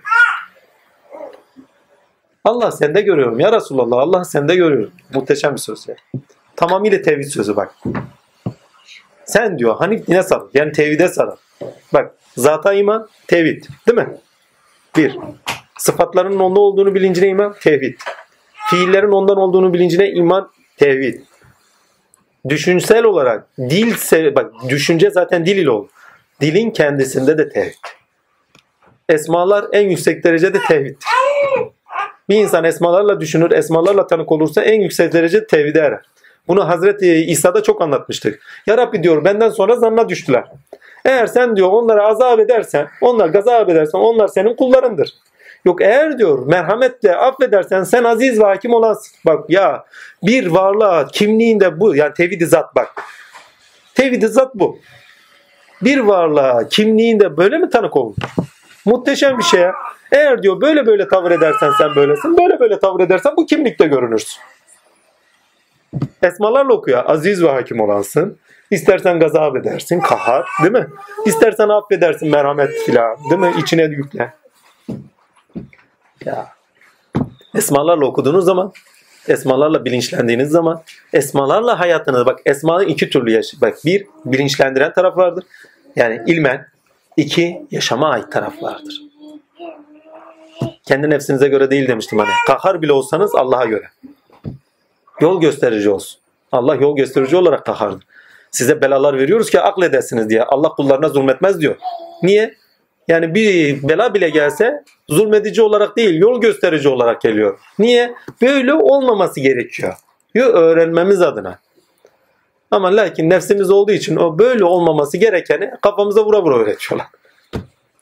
Allah 2.44 2.72
sende 2.72 3.02
görüyorum. 3.02 3.40
Ya 3.40 3.52
Resulallah 3.52 3.98
Allah 3.98 4.24
sende 4.24 4.56
görüyorum. 4.56 4.92
Muhteşem 5.14 5.54
bir 5.54 5.60
söz 5.60 5.88
ya. 5.88 5.96
Tamamıyla 6.56 7.02
tevhid 7.02 7.28
sözü 7.28 7.56
bak. 7.56 7.76
Sen 9.26 9.60
diyor 9.60 9.76
Hanif 9.76 10.08
dine 10.08 10.24
sarıl. 10.24 10.50
Yani 10.54 10.72
tevhide 10.72 11.08
sarıl. 11.08 11.36
Bak 11.94 12.16
zata 12.38 12.74
iman 12.74 13.08
tevhid. 13.28 13.64
Değil 13.88 13.98
mi? 13.98 14.18
Bir. 14.98 15.18
Sıfatların 15.78 16.40
onda 16.40 16.60
olduğunu 16.60 16.96
bilincine 16.96 17.28
iman 17.28 17.56
tevhid. 17.62 18.00
Fiillerin 18.70 19.12
ondan 19.12 19.38
olduğunu 19.38 19.74
bilincine 19.74 20.10
iman 20.10 20.52
tevhid. 20.78 21.22
Düşünsel 22.50 23.04
olarak 23.04 23.48
dil 23.58 23.96
bak 24.36 24.52
düşünce 24.70 25.10
zaten 25.10 25.46
dil 25.46 25.58
ile 25.58 25.70
olur. 25.70 25.90
Dilin 26.42 26.72
kendisinde 26.72 27.38
de 27.38 27.50
tevhid. 27.50 27.74
Esmalar 29.10 29.66
en 29.72 29.90
yüksek 29.90 30.24
derecede 30.24 30.58
tevhid. 30.68 30.96
Bir 32.30 32.36
insan 32.36 32.64
esmalarla 32.64 33.22
düşünür, 33.22 33.52
esmalarla 33.52 34.08
tanık 34.08 34.32
olursa 34.32 34.62
en 34.62 34.82
yüksek 34.82 35.14
derece 35.14 35.48
tevhide 35.48 35.80
erer. 35.80 36.02
Bunu 36.48 36.70
Hazreti 36.70 37.14
İsa'da 37.14 37.64
çok 37.64 37.82
anlatmıştık. 37.82 38.42
Ya 38.68 38.78
Rabbi 38.78 39.04
diyor 39.04 39.26
benden 39.26 39.50
sonra 39.50 39.76
zanna 39.76 40.10
düştüler. 40.10 40.44
Eğer 41.06 41.28
sen 41.28 41.56
diyor 41.56 41.70
onlara 41.70 42.08
azap 42.08 42.40
edersen, 42.40 42.88
onlar 43.02 43.30
gazap 43.30 43.70
edersen 43.70 44.00
onlar 44.00 44.28
senin 44.28 44.56
kullarındır. 44.56 45.10
Yok 45.68 45.82
eğer 45.82 46.18
diyor 46.18 46.48
merhametle 46.48 47.16
affedersen 47.16 47.84
sen 47.84 48.04
aziz 48.04 48.40
ve 48.40 48.44
hakim 48.44 48.74
olansın. 48.74 49.18
Bak 49.26 49.50
ya 49.50 49.86
bir 50.24 50.48
varlığa 50.48 51.08
kimliğinde 51.08 51.80
bu 51.80 51.96
yani 51.96 52.14
tevhid 52.14 52.42
zat 52.42 52.76
bak. 52.76 53.04
Tevhid 53.96 54.24
zat 54.24 54.56
bu. 54.56 54.80
Bir 55.82 55.98
varlığa 55.98 56.68
kimliğinde 56.68 57.38
böyle 57.38 57.58
mi 57.58 57.70
tanık 57.70 57.98
olun? 57.98 58.16
Muhteşem 58.86 59.38
bir 59.38 59.44
şey 59.44 59.60
ya. 59.60 59.74
Eğer 60.12 60.44
diyor 60.44 60.62
böyle 60.62 60.86
böyle 60.86 61.08
tavır 61.08 61.32
edersen 61.32 61.72
sen 61.78 61.96
böylesin. 61.96 62.38
Böyle 62.38 62.60
böyle 62.60 62.80
tavır 62.80 63.00
edersen 63.00 63.34
bu 63.38 63.46
kimlikte 63.46 63.88
görünürsün. 63.88 64.42
Esmalarla 66.24 66.74
okuyor. 66.74 67.04
Aziz 67.06 67.44
ve 67.44 67.50
hakim 67.50 67.80
olansın. 67.80 68.38
İstersen 68.72 69.20
gazap 69.20 69.56
edersin, 69.56 70.00
kahar, 70.00 70.46
değil 70.62 70.74
mi? 70.74 70.88
İstersen 71.26 71.70
affedersin, 71.70 72.32
merhamet 72.32 72.72
filan, 72.86 73.18
değil 73.30 73.42
mi? 73.42 73.54
İçine 73.60 73.84
yükle. 73.84 74.34
Ya. 76.26 76.48
Esmalarla 77.56 78.06
okuduğunuz 78.06 78.46
zaman, 78.46 78.74
esmalarla 79.28 79.86
bilinçlendiğiniz 79.86 80.50
zaman, 80.50 80.84
esmalarla 81.14 81.80
hayatınızı, 81.80 82.26
bak 82.26 82.40
esmanın 82.46 82.88
iki 82.88 83.10
türlü 83.10 83.32
yaş. 83.32 83.54
Bak 83.62 83.78
bir, 83.86 84.08
bilinçlendiren 84.26 84.94
taraf 84.94 85.18
vardır. 85.18 85.44
Yani 85.96 86.22
ilmen. 86.28 86.68
iki 87.18 87.66
yaşama 87.72 88.10
ait 88.10 88.32
taraf 88.32 88.64
vardır. 88.64 89.02
Kendi 90.84 91.10
nefsinize 91.10 91.48
göre 91.48 91.70
değil 91.70 91.88
demiştim 91.88 92.20
hani. 92.20 92.30
Kahar 92.48 92.82
bile 92.82 92.92
olsanız 92.92 93.36
Allah'a 93.36 93.66
göre. 93.66 93.86
Yol 95.22 95.42
gösterici 95.42 95.90
olsun. 95.90 96.20
Allah 96.52 96.76
yol 96.76 96.96
gösterici 96.96 97.38
olarak 97.38 97.66
kahardır. 97.66 98.04
Size 98.52 98.82
belalar 98.82 99.18
veriyoruz 99.18 99.50
ki 99.50 99.62
akledesiniz 99.62 100.30
diye. 100.30 100.44
Allah 100.44 100.70
kullarına 100.70 101.10
zulmetmez 101.10 101.62
diyor. 101.62 101.76
Niye? 102.24 102.56
Yani 103.08 103.36
bir 103.36 103.84
bela 103.84 104.14
bile 104.14 104.30
gelse 104.30 104.84
zulmedici 105.10 105.62
olarak 105.62 105.98
değil, 105.98 106.20
yol 106.20 106.42
gösterici 106.42 106.90
olarak 106.90 107.22
geliyor. 107.22 107.60
Niye? 107.80 108.14
Böyle 108.42 108.74
olmaması 108.74 109.40
gerekiyor. 109.40 109.94
Yo, 110.36 110.46
öğrenmemiz 110.46 111.22
adına. 111.22 111.60
Ama 112.72 112.96
lakin 112.96 113.30
nefsimiz 113.30 113.72
olduğu 113.72 113.92
için 113.92 114.16
o 114.16 114.40
böyle 114.40 114.64
olmaması 114.64 115.18
gerekeni 115.18 115.72
kafamıza 115.82 116.26
vura 116.26 116.44
vura 116.44 116.58
öğretiyorlar. 116.58 117.08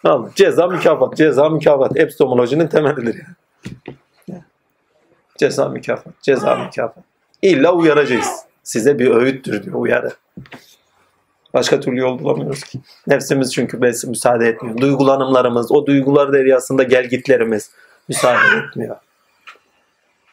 Tamam. 0.04 0.32
Ceza 0.36 0.68
mükafat, 0.68 1.18
ceza 1.18 1.50
mükafat. 1.50 1.98
Epistemolojinin 1.98 2.68
temelidir 2.68 3.16
yani. 3.16 4.42
Ceza 5.38 5.70
mükafat, 5.70 6.22
ceza 6.22 6.56
mükafat. 6.56 7.04
İlla 7.42 7.74
uyaracağız. 7.74 8.28
Size 8.64 9.00
bir 9.00 9.12
öğüttür 9.12 9.64
diyor 9.64 9.76
uyarı. 9.76 10.12
Başka 11.56 11.80
türlü 11.80 12.00
yol 12.00 12.20
bulamıyoruz 12.20 12.64
ki. 12.64 12.80
Nefsimiz 13.08 13.54
çünkü 13.54 13.82
biz 13.82 14.06
müsaade 14.06 14.48
etmiyor. 14.48 14.78
Duygulanımlarımız, 14.78 15.72
o 15.72 15.86
duygular 15.86 16.34
deryasında 16.34 16.84
gelgitlerimiz 16.84 17.72
müsaade 18.08 18.58
etmiyor. 18.58 18.96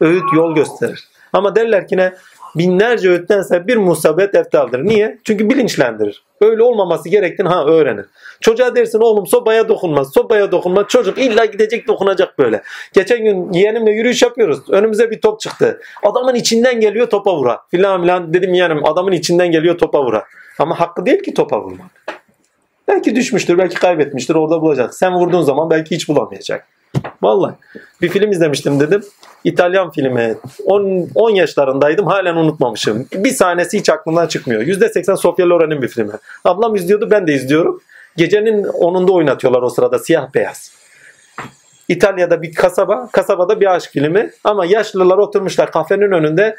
Öğüt 0.01 0.25
yol 0.34 0.55
gösterir. 0.55 1.09
Ama 1.33 1.55
derler 1.55 1.89
ki 1.89 1.97
ne? 1.97 2.12
Binlerce 2.56 3.10
öğüttense 3.10 3.66
bir 3.66 3.76
musabet 3.76 4.34
eftaldır. 4.34 4.84
Niye? 4.84 5.18
Çünkü 5.24 5.50
bilinçlendirir. 5.50 6.22
Öyle 6.40 6.62
olmaması 6.62 7.08
gerektiğini 7.08 7.48
ha 7.48 7.64
öğrenir. 7.64 8.05
Çocuğa 8.40 8.76
dersin 8.76 8.98
oğlum 8.98 9.26
sobaya 9.26 9.68
dokunmaz, 9.68 10.12
sobaya 10.12 10.52
dokunmaz. 10.52 10.86
Çocuk 10.89 11.18
illa 11.18 11.44
gidecek 11.44 11.89
dokunacak 11.89 12.39
böyle. 12.39 12.62
Geçen 12.92 13.24
gün 13.24 13.52
yeğenimle 13.52 13.90
yürüyüş 13.90 14.22
yapıyoruz. 14.22 14.70
Önümüze 14.70 15.10
bir 15.10 15.20
top 15.20 15.40
çıktı. 15.40 15.81
Adamın 16.02 16.34
içinden 16.34 16.81
geliyor 16.81 17.10
topa 17.10 17.36
vura. 17.36 17.60
Filan 17.70 18.02
filan 18.02 18.34
dedim 18.34 18.55
yeğenim 18.55 18.84
adamın 18.84 19.12
içinden 19.12 19.50
geliyor 19.50 19.78
topa 19.78 20.05
vura. 20.05 20.24
Ama 20.58 20.81
hakkı 20.81 21.06
değil 21.06 21.22
ki 21.22 21.34
topa 21.34 21.60
vurmak. 21.60 21.90
Belki 22.89 23.16
düşmüştür, 23.16 23.58
belki 23.58 23.74
kaybetmiştir, 23.74 24.34
orada 24.34 24.60
bulacak. 24.60 24.94
Sen 24.94 25.14
vurduğun 25.14 25.42
zaman 25.42 25.70
belki 25.70 25.94
hiç 25.94 26.08
bulamayacak. 26.08 26.66
Vallahi 27.22 27.55
bir 28.02 28.08
film 28.08 28.31
izlemiştim 28.32 28.81
dedim. 28.81 29.05
İtalyan 29.45 29.91
filmi. 29.91 30.35
10, 30.65 31.09
10 31.15 31.31
yaşlarındaydım 31.31 32.07
halen 32.07 32.37
unutmamışım. 32.37 33.07
Bir 33.15 33.31
sahnesi 33.31 33.79
hiç 33.79 33.91
aklımdan 33.91 34.27
çıkmıyor. 34.27 34.62
%80 34.62 35.17
Sofia 35.17 35.49
Loren'in 35.49 35.83
bir 35.83 35.89
filmi. 35.89 36.12
Ablam 36.45 36.75
izliyordu 36.75 37.11
ben 37.11 37.27
de 37.27 37.35
izliyorum. 37.35 37.81
Gecenin 38.17 38.65
10'unda 38.65 39.11
oynatıyorlar 39.11 39.62
o 39.62 39.69
sırada 39.69 39.99
siyah 39.99 40.35
beyaz. 40.35 40.73
İtalya'da 41.89 42.43
bir 42.43 42.55
kasaba, 42.55 43.09
kasabada 43.12 43.61
bir 43.61 43.75
aşk 43.75 43.91
filmi 43.91 44.31
ama 44.45 44.65
yaşlılar 44.65 45.19
oturmuşlar 45.19 45.71
kafenin 45.71 46.12
önünde 46.12 46.57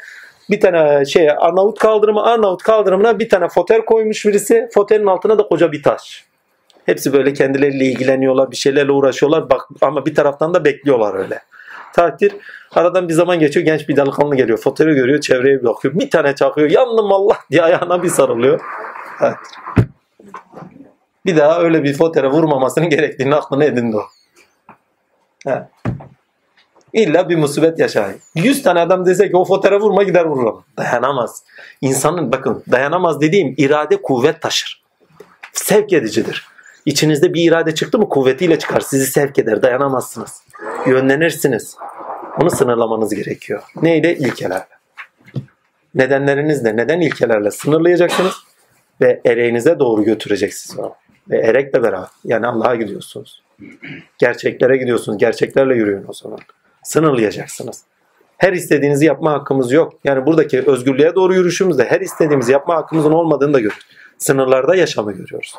bir 0.50 0.60
tane 0.60 1.04
şey 1.04 1.30
Arnavut 1.30 1.78
kaldırımı, 1.78 2.22
Arnavut 2.22 2.62
kaldırımına 2.62 3.18
bir 3.18 3.28
tane 3.28 3.48
fotel 3.48 3.84
koymuş 3.84 4.26
birisi. 4.26 4.68
Fotelin 4.74 5.06
altına 5.06 5.38
da 5.38 5.42
koca 5.48 5.72
bir 5.72 5.82
taş. 5.82 6.24
Hepsi 6.86 7.12
böyle 7.12 7.32
kendileriyle 7.32 7.84
ilgileniyorlar, 7.84 8.50
bir 8.50 8.56
şeylerle 8.56 8.92
uğraşıyorlar 8.92 9.50
bak 9.50 9.68
ama 9.80 10.06
bir 10.06 10.14
taraftan 10.14 10.54
da 10.54 10.64
bekliyorlar 10.64 11.14
öyle. 11.14 11.40
Takdir 11.94 12.36
aradan 12.74 13.08
bir 13.08 13.14
zaman 13.14 13.38
geçiyor 13.38 13.66
genç 13.66 13.88
bir 13.88 13.96
delikanlı 13.96 14.36
geliyor. 14.36 14.58
Fotoğrafı 14.58 14.94
görüyor 14.94 15.20
çevreye 15.20 15.60
bir 15.60 15.64
bakıyor. 15.64 15.94
Bir 15.94 16.10
tane 16.10 16.34
çakıyor 16.34 16.70
yandım 16.70 17.12
Allah 17.12 17.38
diye 17.50 17.62
ayağına 17.62 18.02
bir 18.02 18.08
sarılıyor. 18.08 18.60
Evet. 19.20 19.36
Bir 21.26 21.36
daha 21.36 21.60
öyle 21.60 21.82
bir 21.82 21.94
fotoğraf 21.94 22.32
vurmamasının 22.32 22.90
gerektiğini 22.90 23.34
aklına 23.34 23.64
edindi 23.64 23.96
o. 23.96 24.02
Evet. 25.46 25.62
İlla 26.92 27.28
bir 27.28 27.36
musibet 27.36 27.78
yaşayın. 27.78 28.20
100 28.34 28.62
tane 28.62 28.80
adam 28.80 29.06
dese 29.06 29.30
ki 29.30 29.36
o 29.36 29.44
fotoğrafı 29.44 29.84
vurma 29.84 30.02
gider 30.02 30.24
vururum. 30.24 30.64
Dayanamaz. 30.78 31.44
İnsanın 31.80 32.32
bakın 32.32 32.62
dayanamaz 32.70 33.20
dediğim 33.20 33.54
irade 33.56 34.02
kuvvet 34.02 34.42
taşır. 34.42 34.84
Sevk 35.52 35.92
edicidir. 35.92 36.53
İçinizde 36.86 37.34
bir 37.34 37.48
irade 37.48 37.74
çıktı 37.74 37.98
mı 37.98 38.08
kuvvetiyle 38.08 38.58
çıkar. 38.58 38.80
Sizi 38.80 39.06
sevk 39.06 39.38
eder. 39.38 39.62
Dayanamazsınız. 39.62 40.42
Yönlenirsiniz. 40.86 41.76
Onu 42.42 42.50
sınırlamanız 42.50 43.14
gerekiyor. 43.14 43.62
Neyle? 43.82 44.16
İlkelerle. 44.16 44.66
Nedenlerinizle, 45.94 46.76
neden 46.76 47.00
ilkelerle 47.00 47.50
sınırlayacaksınız 47.50 48.34
ve 49.00 49.20
ereğinize 49.26 49.78
doğru 49.78 50.04
götüreceksiniz 50.04 50.78
onu. 50.78 50.94
Ve 51.30 51.38
erekle 51.38 51.82
beraber. 51.82 52.08
Yani 52.24 52.46
Allah'a 52.46 52.74
gidiyorsunuz. 52.74 53.42
Gerçeklere 54.18 54.76
gidiyorsunuz. 54.76 55.18
Gerçeklerle 55.18 55.74
yürüyün 55.74 56.04
o 56.08 56.12
zaman. 56.12 56.38
Sınırlayacaksınız. 56.82 57.82
Her 58.38 58.52
istediğinizi 58.52 59.04
yapma 59.04 59.32
hakkımız 59.32 59.72
yok. 59.72 59.94
Yani 60.04 60.26
buradaki 60.26 60.62
özgürlüğe 60.66 61.14
doğru 61.14 61.34
yürüyüşümüzde 61.34 61.84
her 61.84 62.00
istediğimizi 62.00 62.52
yapma 62.52 62.76
hakkımızın 62.76 63.12
olmadığını 63.12 63.52
da 63.54 63.58
görüyoruz. 63.58 63.86
Sınırlarda 64.18 64.76
yaşamı 64.76 65.12
görüyoruz. 65.12 65.54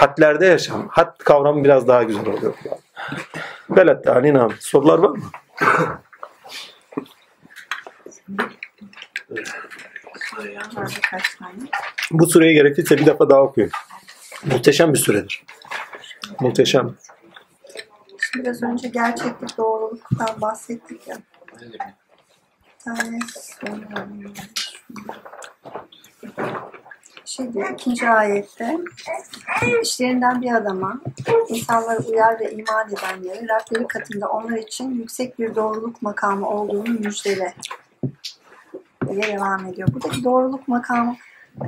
Hadlerde 0.00 0.46
yaşam. 0.46 0.88
Had 0.88 1.18
kavramı 1.18 1.64
biraz 1.64 1.88
daha 1.88 2.02
güzel 2.02 2.26
oluyor. 2.26 2.54
Velet 3.70 4.06
alinam. 4.06 4.52
Sorular 4.60 4.98
var 4.98 5.08
mı? 5.08 5.24
Bu 12.10 12.26
süreyi 12.26 12.54
gerekirse 12.54 12.98
bir 12.98 13.06
defa 13.06 13.30
daha 13.30 13.42
okuyun. 13.42 13.70
Muhteşem 14.44 14.92
bir 14.92 14.98
süredir. 14.98 15.44
Muhteşem. 16.40 16.96
Biraz 18.34 18.62
önce 18.62 18.88
gerçeklik 18.88 19.58
doğruluktan 19.58 20.40
bahsettik 20.40 21.08
ya. 21.08 21.16
Bir 21.60 21.78
tane 22.84 23.18
şey 27.30 27.52
diyor 27.52 27.70
ikinci 27.70 28.08
ayette 28.08 28.78
işlerinden 29.82 30.42
bir 30.42 30.54
adama 30.54 31.00
insanları 31.48 31.98
uyar 31.98 32.40
ve 32.40 32.52
iman 32.52 32.88
edenleri 32.88 33.48
Rableri 33.48 33.86
katında 33.86 34.28
onlar 34.28 34.56
için 34.56 34.90
yüksek 34.90 35.38
bir 35.38 35.54
doğruluk 35.54 36.02
makamı 36.02 36.50
olduğunu 36.50 36.88
müjdele 36.88 37.54
diye 39.08 39.22
devam 39.22 39.66
ediyor. 39.66 39.88
Buradaki 39.92 40.24
doğruluk 40.24 40.68
makamı 40.68 41.16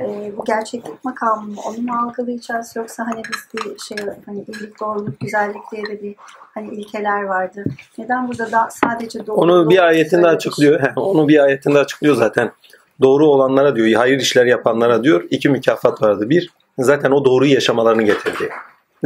e, 0.01 0.33
bu 0.37 0.45
gerçeklik 0.45 1.05
makamı 1.05 1.47
mı? 1.47 1.61
Onu 1.67 1.79
mu 1.79 1.93
algılayacağız 2.03 2.77
yoksa 2.77 3.07
hani 3.07 3.23
biz 3.25 3.61
bir 3.61 3.79
şey 3.79 3.97
hani 4.27 4.45
iyilik, 4.49 4.81
doğruluk, 4.81 5.21
güzellik 5.21 5.63
diye 5.73 5.83
de 5.83 6.03
bir 6.03 6.15
hani 6.55 6.75
ilkeler 6.75 7.23
vardı. 7.23 7.65
Neden 7.99 8.29
burada 8.29 8.53
da 8.53 8.69
sadece 8.71 9.27
doğruluk 9.27 9.45
Onu 9.45 9.71
bir 9.71 9.79
ayetinde 9.79 10.27
açıklıyor. 10.27 10.81
Heh, 10.81 10.93
Onu 10.99 11.29
bir 11.29 11.39
ayetinde 11.39 11.79
açıklıyor 11.79 12.17
zaten. 12.17 12.53
Doğru 13.01 13.27
olanlara 13.27 13.77
diyor, 13.77 13.93
hayır 13.93 14.21
işler 14.21 14.47
yapanlara 14.47 15.05
diyor 15.05 15.25
iki 15.31 15.49
mükafat 15.49 16.03
vardı. 16.03 16.31
Bir, 16.31 16.51
zaten 16.79 17.11
o 17.11 17.25
doğruyu 17.25 17.53
yaşamalarını 17.53 18.03
getirdi. 18.03 18.51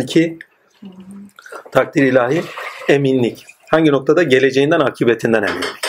İki, 0.01 0.39
takdir 1.73 2.03
ilahi, 2.03 2.43
eminlik. 2.89 3.45
Hangi 3.71 3.93
noktada? 3.93 4.23
Geleceğinden, 4.23 4.81
akıbetinden 4.81 5.43
eminlik. 5.43 5.87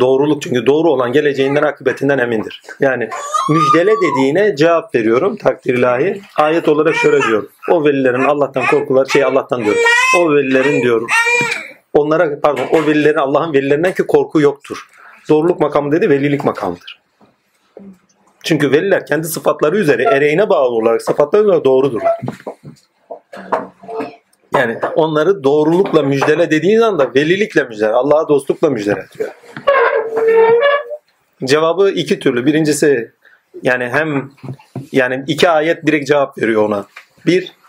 Doğruluk 0.00 0.42
çünkü 0.42 0.66
doğru 0.66 0.90
olan 0.90 1.12
geleceğinden, 1.12 1.62
akıbetinden 1.62 2.18
emindir. 2.18 2.62
Yani 2.80 3.08
müjdele 3.50 3.92
dediğine 3.96 4.56
cevap 4.56 4.94
veriyorum 4.94 5.36
takdir 5.36 5.78
ilahi. 5.78 6.20
Ayet 6.36 6.68
olarak 6.68 6.94
şöyle 6.94 7.22
diyor. 7.22 7.48
O 7.70 7.84
velilerin 7.84 8.24
Allah'tan 8.24 8.66
korkuları, 8.66 9.10
şey 9.10 9.24
Allah'tan 9.24 9.64
diyor. 9.64 9.76
O 10.18 10.34
velilerin 10.34 10.82
diyorum. 10.82 11.06
Onlara 11.94 12.40
pardon 12.40 12.66
o 12.72 12.86
velilerin 12.86 13.18
Allah'ın 13.18 13.52
velilerinden 13.52 13.94
ki 13.94 14.06
korku 14.06 14.40
yoktur. 14.40 14.88
Doğruluk 15.30 15.60
makamı 15.60 15.92
dedi 15.92 16.10
velilik 16.10 16.44
makamıdır. 16.44 17.00
Çünkü 18.44 18.72
veliler 18.72 19.06
kendi 19.06 19.26
sıfatları 19.26 19.78
üzere 19.78 20.02
ereğine 20.02 20.48
bağlı 20.48 20.74
olarak 20.74 21.02
sıfatları 21.02 21.42
üzere 21.42 21.64
doğrudurlar. 21.64 22.20
Yani 24.54 24.78
onları 24.96 25.44
doğrulukla 25.44 26.02
müjdele 26.02 26.50
dediğin 26.50 26.80
anda 26.80 27.14
velilikle 27.14 27.64
müjdele, 27.64 27.92
Allah'a 27.92 28.28
dostlukla 28.28 28.70
müjdele 28.70 29.06
diyor. 29.18 29.30
Cevabı 31.44 31.90
iki 31.90 32.18
türlü. 32.18 32.46
Birincisi 32.46 33.12
yani 33.62 33.88
hem 33.88 34.30
yani 34.92 35.24
iki 35.26 35.48
ayet 35.48 35.86
direkt 35.86 36.08
cevap 36.08 36.38
veriyor 36.38 36.62
ona. 36.62 36.86
Bir 37.26 37.60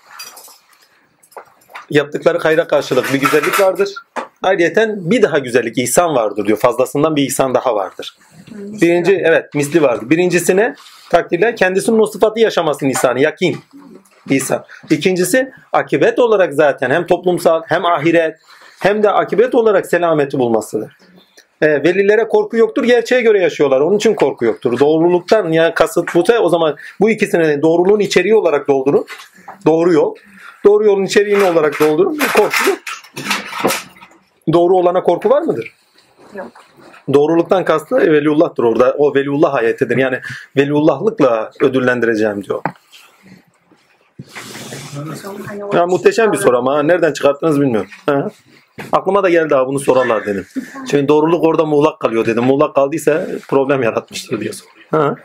Yaptıkları 1.91 2.37
hayra 2.37 2.67
karşılık 2.67 3.13
bir 3.13 3.19
güzellik 3.19 3.59
vardır. 3.59 3.95
Ayrıca 4.41 4.95
bir 4.97 5.21
daha 5.21 5.39
güzellik, 5.39 5.77
ihsan 5.77 6.15
vardır 6.15 6.45
diyor. 6.45 6.57
Fazlasından 6.57 7.15
bir 7.15 7.23
ihsan 7.23 7.55
daha 7.55 7.75
vardır. 7.75 8.17
Birinci, 8.51 9.21
evet 9.25 9.53
misli 9.55 9.81
vardır. 9.81 10.09
Birincisine 10.09 10.75
takdirle 11.09 11.55
kendisinin 11.55 11.99
o 11.99 12.05
sıfatı 12.05 12.39
yaşamasının 12.39 12.89
ihsanı, 12.89 13.21
yakin. 13.21 13.57
İhsan. 14.29 14.65
İkincisi 14.89 15.51
akibet 15.73 16.19
olarak 16.19 16.53
zaten 16.53 16.91
hem 16.91 17.05
toplumsal 17.05 17.61
hem 17.67 17.85
ahiret 17.85 18.37
hem 18.79 19.03
de 19.03 19.09
akibet 19.09 19.55
olarak 19.55 19.85
selameti 19.85 20.39
bulmasıdır. 20.39 20.97
E, 21.61 21.67
velilere 21.67 22.27
korku 22.27 22.57
yoktur. 22.57 22.83
Gerçeğe 22.83 23.21
göre 23.21 23.41
yaşıyorlar. 23.41 23.81
Onun 23.81 23.97
için 23.97 24.13
korku 24.13 24.45
yoktur. 24.45 24.79
Doğruluktan 24.79 25.51
yani 25.51 25.73
kasıt 25.73 26.15
buse 26.15 26.39
o 26.39 26.49
zaman 26.49 26.75
bu 26.99 27.09
ikisini 27.09 27.61
doğruluğun 27.61 27.99
içeriği 27.99 28.35
olarak 28.35 28.67
doldurun. 28.67 29.05
Doğru 29.65 29.93
yol. 29.93 30.15
Doğru 30.65 30.85
yolun 30.85 31.03
içeriğini 31.03 31.43
olarak 31.43 31.79
doldurun. 31.79 32.19
Korku 32.37 32.69
yoktur. 32.69 33.01
Doğru 34.53 34.77
olana 34.77 35.03
korku 35.03 35.29
var 35.29 35.41
mıdır? 35.41 35.73
Yok. 36.35 36.51
Doğruluktan 37.13 37.65
kastı 37.65 37.95
veliullah'tır 37.95 38.63
orada. 38.63 38.95
O 38.97 39.15
veliullah 39.15 39.53
ayetidir. 39.53 39.97
Yani 39.97 40.19
veliullahlıkla 40.57 41.51
ödüllendireceğim 41.61 42.43
diyor. 42.43 42.61
Ya 45.73 45.85
muhteşem 45.85 46.31
bir 46.31 46.37
soru 46.37 46.57
ama 46.57 46.83
nereden 46.83 47.13
çıkarttınız 47.13 47.61
bilmiyorum. 47.61 47.89
Ha. 48.05 48.27
Aklıma 48.91 49.23
da 49.23 49.29
geldi 49.29 49.55
abi 49.55 49.67
bunu 49.67 49.79
sorarlar 49.79 50.25
dedim. 50.25 50.45
Çünkü 50.91 51.07
doğruluk 51.07 51.43
orada 51.43 51.65
muğlak 51.65 51.99
kalıyor 51.99 52.25
dedim. 52.25 52.43
Muğlak 52.43 52.75
kaldıysa 52.75 53.27
problem 53.47 53.83
yaratmıştır 53.83 54.41
diye 54.41 54.53
sor. 54.53 54.67
Ha. 54.91 55.15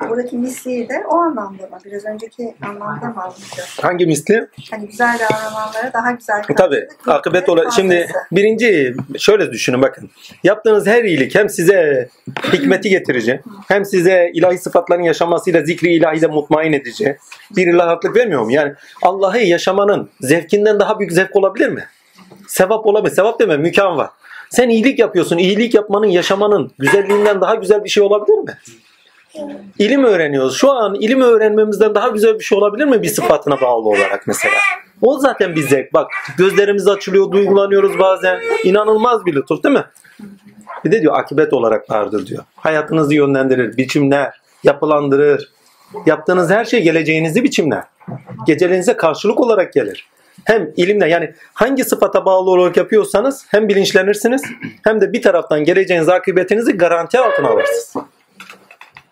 Buradaki 0.00 0.36
misliyi 0.36 0.88
de 0.88 1.04
o 1.10 1.16
anlamda 1.16 1.62
mı? 1.62 1.78
Biraz 1.84 2.04
önceki 2.04 2.54
anlamda 2.62 3.06
mı 3.06 3.22
alınacak? 3.22 3.66
Hangi 3.82 4.06
misli? 4.06 4.48
Hani 4.70 4.86
güzel 4.86 5.18
davrananlara 5.18 5.92
daha 5.92 6.10
güzel 6.10 6.42
E, 6.48 6.54
Tabii. 6.54 6.88
Akıbet 7.06 7.48
olarak 7.48 7.72
şimdi 7.72 8.08
birinci 8.32 8.94
şöyle 9.18 9.52
düşünün 9.52 9.82
bakın. 9.82 10.10
Yaptığınız 10.44 10.86
her 10.86 11.04
iyilik 11.04 11.34
hem 11.34 11.48
size 11.48 12.08
hikmeti 12.52 12.88
getirici 12.88 13.40
hem 13.68 13.84
size 13.84 14.30
ilahi 14.34 14.58
sıfatların 14.58 15.02
yaşamasıyla 15.02 15.64
zikri 15.64 15.94
ilahiyle 15.94 16.26
mutmain 16.26 16.72
edici 16.72 17.18
bir 17.56 17.74
rahatlık 17.74 18.16
vermiyor 18.16 18.42
mu? 18.42 18.52
Yani 18.52 18.72
Allah'ı 19.02 19.38
yaşamanın 19.38 20.10
zevkinden 20.20 20.80
daha 20.80 20.98
büyük 20.98 21.12
zevk 21.12 21.36
olabilir 21.36 21.68
mi? 21.68 21.84
Sevap 22.48 22.86
olabilir. 22.86 23.14
Sevap 23.14 23.40
deme 23.40 23.56
mükam 23.56 23.96
var. 23.96 24.10
Sen 24.50 24.68
iyilik 24.68 24.98
yapıyorsun. 24.98 25.38
İyilik 25.38 25.74
yapmanın, 25.74 26.06
yaşamanın 26.06 26.72
güzelliğinden 26.78 27.40
daha 27.40 27.54
güzel 27.54 27.84
bir 27.84 27.88
şey 27.88 28.02
olabilir 28.02 28.38
mi? 28.38 28.58
İlim 29.78 30.04
öğreniyoruz. 30.04 30.56
Şu 30.56 30.72
an 30.72 30.94
ilim 30.94 31.20
öğrenmemizden 31.20 31.94
daha 31.94 32.08
güzel 32.08 32.38
bir 32.38 32.44
şey 32.44 32.58
olabilir 32.58 32.84
mi 32.84 33.02
bir 33.02 33.08
sıfatına 33.08 33.60
bağlı 33.60 33.88
olarak 33.88 34.26
mesela? 34.26 34.54
O 35.02 35.18
zaten 35.18 35.54
bir 35.54 35.68
zevk. 35.68 35.92
Bak 35.92 36.10
gözlerimiz 36.38 36.88
açılıyor, 36.88 37.32
duygulanıyoruz 37.32 37.98
bazen. 37.98 38.40
İnanılmaz 38.64 39.26
bir 39.26 39.34
lütuf 39.34 39.64
değil 39.64 39.74
mi? 39.74 39.84
Bir 40.84 40.92
de 40.92 41.00
diyor 41.00 41.18
akibet 41.18 41.52
olarak 41.52 41.90
vardır 41.90 42.26
diyor. 42.26 42.44
Hayatınızı 42.56 43.14
yönlendirir, 43.14 43.76
biçimler, 43.76 44.40
yapılandırır. 44.64 45.52
Yaptığınız 46.06 46.50
her 46.50 46.64
şey 46.64 46.82
geleceğinizi 46.82 47.44
biçimler. 47.44 47.84
Gecelerinize 48.46 48.96
karşılık 48.96 49.40
olarak 49.40 49.72
gelir. 49.72 50.08
Hem 50.44 50.70
ilimle 50.76 51.08
yani 51.08 51.34
hangi 51.54 51.84
sıfata 51.84 52.24
bağlı 52.24 52.50
olarak 52.50 52.76
yapıyorsanız 52.76 53.44
hem 53.48 53.68
bilinçlenirsiniz 53.68 54.42
hem 54.84 55.00
de 55.00 55.12
bir 55.12 55.22
taraftan 55.22 55.64
geleceğiniz 55.64 56.08
akıbetinizi 56.08 56.72
garanti 56.72 57.18
altına 57.18 57.48
alırsınız. 57.48 57.94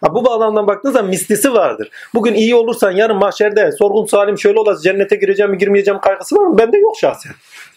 Ha, 0.03 0.15
bu 0.15 0.25
bağlamdan 0.25 0.67
baktığınız 0.67 0.95
zaman 0.95 1.11
mislisi 1.11 1.53
vardır. 1.53 1.91
Bugün 2.15 2.35
iyi 2.35 2.55
olursan 2.55 2.91
yarın 2.91 3.17
mahşerde 3.17 3.73
sorgun 3.73 4.07
salim 4.07 4.39
şöyle 4.39 4.59
olacak 4.59 4.83
cennete 4.83 5.17
gireceğim 5.17 5.51
mi 5.51 5.59
girmeyeceğim 5.59 6.01
kaygısı 6.01 6.37
var 6.37 6.45
mı? 6.45 6.59
Bende 6.59 6.79
yok 6.79 6.97
şahsen. 7.01 7.33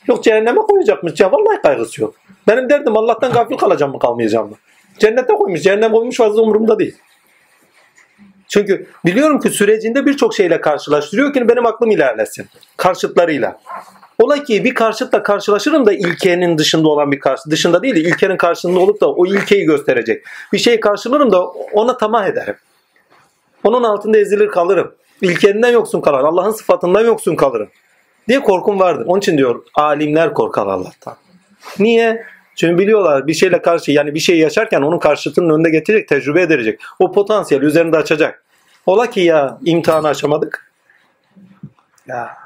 Yok 0.07 0.23
cehenneme 0.23 0.61
koyacakmış. 0.61 1.19
Ya 1.19 1.31
vallahi 1.31 1.61
kaygısı 1.61 2.01
yok. 2.01 2.15
Benim 2.47 2.69
derdim 2.69 2.97
Allah'tan 2.97 3.31
gafil 3.31 3.57
kalacağım 3.57 3.91
mı 3.91 3.99
kalmayacağım 3.99 4.49
mı? 4.49 4.55
Cennete 4.99 5.33
koymuş. 5.33 5.61
Cehennem 5.61 5.91
koymuş 5.91 6.17
fazla 6.17 6.41
umurumda 6.41 6.79
değil. 6.79 6.95
Çünkü 8.47 8.87
biliyorum 9.05 9.39
ki 9.39 9.49
sürecinde 9.49 10.05
birçok 10.05 10.35
şeyle 10.35 10.61
karşılaştırıyor 10.61 11.33
ki 11.33 11.49
benim 11.49 11.65
aklım 11.65 11.91
ilerlesin. 11.91 12.45
Karşıtlarıyla. 12.77 13.59
Ola 14.19 14.43
ki 14.43 14.63
bir 14.63 14.73
karşıtla 14.73 15.23
karşılaşırım 15.23 15.85
da 15.85 15.93
ilkenin 15.93 16.57
dışında 16.57 16.87
olan 16.89 17.11
bir 17.11 17.19
karşı 17.19 17.51
dışında 17.51 17.83
değil 17.83 17.95
de 17.95 17.99
ilkenin 17.99 18.37
karşısında 18.37 18.79
olup 18.79 19.01
da 19.01 19.13
o 19.13 19.25
ilkeyi 19.25 19.65
gösterecek. 19.65 20.23
Bir 20.53 20.57
şey 20.57 20.79
karşılarım 20.79 21.31
da 21.31 21.45
ona 21.47 21.97
tamah 21.97 22.27
ederim. 22.27 22.55
Onun 23.63 23.83
altında 23.83 24.17
ezilir 24.17 24.47
kalırım. 24.47 24.95
İlkeninden 25.21 25.71
yoksun 25.71 26.01
kalır. 26.01 26.19
Allah'ın 26.19 26.51
sıfatından 26.51 27.05
yoksun 27.05 27.35
kalırım. 27.35 27.69
Diye 28.27 28.39
korkum 28.39 28.79
vardır. 28.79 29.05
Onun 29.07 29.19
için 29.19 29.37
diyor 29.37 29.63
alimler 29.73 30.33
korkar 30.33 30.67
Allah'tan. 30.67 31.15
Niye? 31.79 32.25
Çünkü 32.55 32.77
biliyorlar 32.77 33.27
bir 33.27 33.33
şeyle 33.33 33.61
karşı 33.61 33.91
yani 33.91 34.13
bir 34.13 34.19
şey 34.19 34.37
yaşarken 34.37 34.81
onun 34.81 34.99
karşıtının 34.99 35.49
önünde 35.49 35.69
getirecek, 35.69 36.07
tecrübe 36.07 36.41
edecek. 36.41 36.81
O 36.99 37.11
potansiyel 37.11 37.61
üzerinde 37.61 37.97
açacak. 37.97 38.43
Ola 38.85 39.09
ki 39.09 39.19
ya 39.19 39.57
imtihanı 39.65 40.07
aşamadık. 40.07 40.71
Ya 42.07 42.37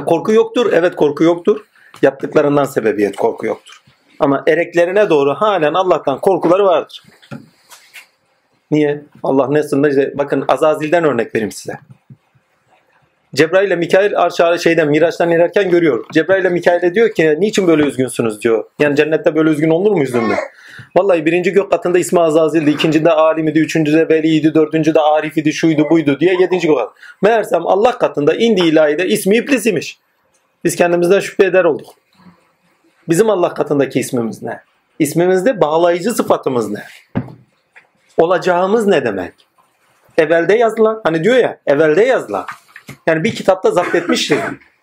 korku 0.00 0.32
yoktur. 0.32 0.72
Evet 0.72 0.96
korku 0.96 1.24
yoktur. 1.24 1.60
Yaptıklarından 2.02 2.64
sebebiyet 2.64 3.16
korku 3.16 3.46
yoktur. 3.46 3.82
Ama 4.20 4.44
ereklerine 4.46 5.10
doğru 5.10 5.34
halen 5.34 5.74
Allah'tan 5.74 6.20
korkuları 6.20 6.64
vardır. 6.64 7.02
Niye? 8.70 9.02
Allah 9.22 9.48
ne 9.50 9.62
sınırında 9.62 9.88
işte 9.88 10.12
bakın 10.18 10.44
Azazil'den 10.48 11.04
örnek 11.04 11.34
vereyim 11.34 11.52
size. 11.52 11.78
Cebrail 13.34 13.66
ile 13.66 13.76
Mikail 13.76 14.18
arşa 14.18 14.58
şeyden 14.58 14.88
Miraç'tan 14.88 15.30
inerken 15.30 15.70
görüyor. 15.70 16.04
Cebrail 16.12 16.40
ile 16.40 16.48
Mikail'e 16.48 16.94
diyor 16.94 17.10
ki 17.10 17.36
niçin 17.38 17.66
böyle 17.66 17.82
üzgünsünüz 17.82 18.42
diyor. 18.42 18.64
Yani 18.78 18.96
cennette 18.96 19.34
böyle 19.34 19.50
üzgün 19.50 19.70
olur 19.70 19.92
mu 19.92 20.02
üzgünlüğü? 20.02 20.34
Vallahi 20.96 21.26
birinci 21.26 21.52
gök 21.52 21.70
katında 21.70 21.98
ismi 21.98 22.20
Azazil'di, 22.20 22.70
ikincide 22.70 23.10
alimidi, 23.10 23.58
üçüncüde 23.58 24.08
veliydi, 24.08 24.54
dördüncüde 24.54 25.00
arifidi, 25.00 25.52
şuydu 25.52 25.90
buydu 25.90 26.20
diye 26.20 26.36
yedinci 26.40 26.66
gök 26.66 26.76
katı. 26.76 26.92
Meğersem 27.22 27.66
Allah 27.66 27.98
katında 27.98 28.34
indi 28.34 28.60
ilahide 28.60 29.06
ismi 29.06 29.36
iblis 29.36 29.66
imiş. 29.66 29.98
Biz 30.64 30.76
kendimizden 30.76 31.20
şüphe 31.20 31.44
eder 31.44 31.64
olduk. 31.64 31.94
Bizim 33.08 33.30
Allah 33.30 33.54
katındaki 33.54 34.00
ismimiz 34.00 34.42
ne? 34.42 34.60
İsmimizde 34.98 35.60
bağlayıcı 35.60 36.10
sıfatımız 36.10 36.70
ne? 36.70 36.82
Olacağımız 38.18 38.86
ne 38.86 39.04
demek? 39.04 39.32
Evvelde 40.18 40.54
yazılan, 40.54 41.00
hani 41.04 41.24
diyor 41.24 41.36
ya, 41.36 41.58
evvelde 41.66 42.04
yazılan. 42.04 42.46
Yani 43.06 43.24
bir 43.24 43.34
kitapta 43.34 43.70
zapt 43.70 43.94
etmiştir. 43.94 44.38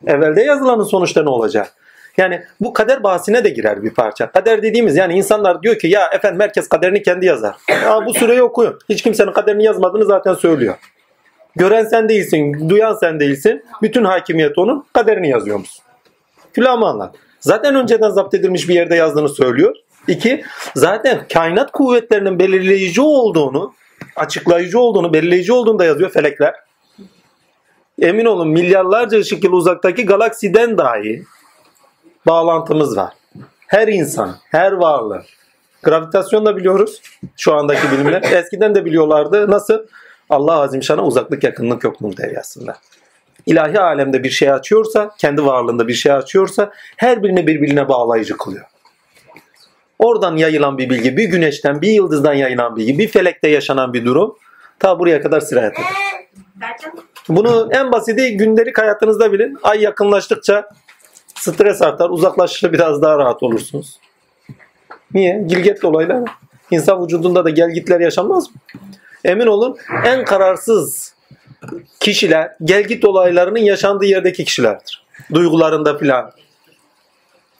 Evvelde 0.07 0.41
yazılanın 0.41 0.83
sonuçta 0.83 1.23
ne 1.23 1.29
olacak? 1.29 1.73
Yani 2.17 2.43
bu 2.59 2.73
kader 2.73 3.03
bahsine 3.03 3.43
de 3.43 3.49
girer 3.49 3.83
bir 3.83 3.93
parça. 3.93 4.31
Kader 4.31 4.61
dediğimiz 4.61 4.95
yani 4.95 5.13
insanlar 5.13 5.63
diyor 5.63 5.79
ki 5.79 5.87
ya 5.87 6.07
efendim 6.07 6.39
herkes 6.39 6.69
kaderini 6.69 7.03
kendi 7.03 7.25
yazar. 7.25 7.55
Ya 7.69 8.05
bu 8.05 8.13
süreyi 8.13 8.41
okuyun. 8.43 8.79
Hiç 8.89 9.01
kimsenin 9.01 9.31
kaderini 9.31 9.63
yazmadığını 9.63 10.05
zaten 10.05 10.33
söylüyor. 10.33 10.75
Gören 11.55 11.83
sen 11.83 12.09
değilsin, 12.09 12.69
duyan 12.69 12.93
sen 12.93 13.19
değilsin. 13.19 13.63
Bütün 13.81 14.03
hakimiyet 14.03 14.57
onun 14.57 14.85
kaderini 14.93 15.29
yazıyor 15.29 15.59
musun? 15.59 15.83
Külahımı 16.53 16.85
anlat. 16.85 17.15
Zaten 17.39 17.75
önceden 17.75 18.09
zapt 18.09 18.33
edilmiş 18.33 18.69
bir 18.69 18.75
yerde 18.75 18.95
yazdığını 18.95 19.29
söylüyor. 19.29 19.75
İki, 20.07 20.43
zaten 20.75 21.21
kainat 21.33 21.71
kuvvetlerinin 21.71 22.39
belirleyici 22.39 23.01
olduğunu, 23.01 23.73
açıklayıcı 24.15 24.79
olduğunu, 24.79 25.13
belirleyici 25.13 25.53
olduğunu 25.53 25.79
da 25.79 25.85
yazıyor 25.85 26.09
felekler. 26.09 26.55
Emin 28.01 28.25
olun 28.25 28.47
milyarlarca 28.47 29.19
ışık 29.19 29.43
yılı 29.43 29.55
uzaktaki 29.55 30.05
galaksiden 30.05 30.77
dahi 30.77 31.23
bağlantımız 32.27 32.97
var. 32.97 33.13
Her 33.67 33.87
insan, 33.87 34.35
her 34.51 34.71
varlığı. 34.71 35.23
Gravitasyon 35.83 36.45
da 36.45 36.57
biliyoruz 36.57 37.01
şu 37.37 37.53
andaki 37.53 37.91
bilimler. 37.91 38.21
Eskiden 38.31 38.75
de 38.75 38.85
biliyorlardı. 38.85 39.51
Nasıl? 39.51 39.79
Allah 40.29 40.61
Azimşan'a 40.61 41.03
uzaklık 41.03 41.43
yakınlık 41.43 41.83
yokluğu 41.83 42.17
deryasında. 42.17 42.77
İlahi 43.45 43.79
alemde 43.79 44.23
bir 44.23 44.29
şey 44.29 44.51
açıyorsa, 44.51 45.11
kendi 45.17 45.45
varlığında 45.45 45.87
bir 45.87 45.93
şey 45.93 46.11
açıyorsa 46.11 46.71
her 46.97 47.23
birini 47.23 47.47
birbirine 47.47 47.89
bağlayıcı 47.89 48.37
kılıyor. 48.37 48.65
Oradan 49.99 50.37
yayılan 50.37 50.77
bir 50.77 50.89
bilgi, 50.89 51.17
bir 51.17 51.23
güneşten, 51.23 51.81
bir 51.81 51.91
yıldızdan 51.91 52.33
yayılan 52.33 52.75
bilgi, 52.75 52.99
bir 52.99 53.07
felekte 53.07 53.47
yaşanan 53.47 53.93
bir 53.93 54.05
durum 54.05 54.35
ta 54.79 54.99
buraya 54.99 55.21
kadar 55.21 55.41
sirayet 55.41 55.73
eder. 55.73 55.85
Bunu 57.29 57.69
en 57.71 57.91
basiti 57.91 58.37
gündelik 58.37 58.77
hayatınızda 58.77 59.33
bilin. 59.33 59.57
Ay 59.63 59.81
yakınlaştıkça 59.81 60.69
stres 61.41 61.81
artar, 61.81 62.09
uzaklaştıkça 62.09 62.73
biraz 62.73 63.01
daha 63.01 63.17
rahat 63.17 63.43
olursunuz. 63.43 63.99
Niye? 65.13 65.43
Gilget 65.47 65.85
olaylar. 65.85 66.29
İnsan 66.71 67.03
vücudunda 67.03 67.45
da 67.45 67.49
gelgitler 67.49 67.99
yaşanmaz 67.99 68.47
mı? 68.49 68.55
Emin 69.23 69.47
olun 69.47 69.77
en 70.05 70.25
kararsız 70.25 71.15
kişiler 71.99 72.55
gelgit 72.63 73.05
olaylarının 73.05 73.59
yaşandığı 73.59 74.05
yerdeki 74.05 74.45
kişilerdir. 74.45 75.05
Duygularında 75.33 75.97
filan. 75.97 76.31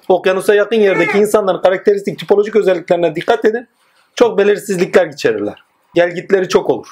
Okyanusa 0.08 0.56
yakın 0.56 0.76
yerdeki 0.76 1.18
insanların 1.18 1.62
karakteristik 1.62 2.20
tipolojik 2.20 2.56
özelliklerine 2.56 3.16
dikkat 3.16 3.46
edin. 3.46 3.68
Çok 4.16 4.38
belirsizlikler 4.38 5.06
geçirirler. 5.06 5.64
Gelgitleri 5.96 6.50
çok 6.50 6.70
olur. 6.70 6.88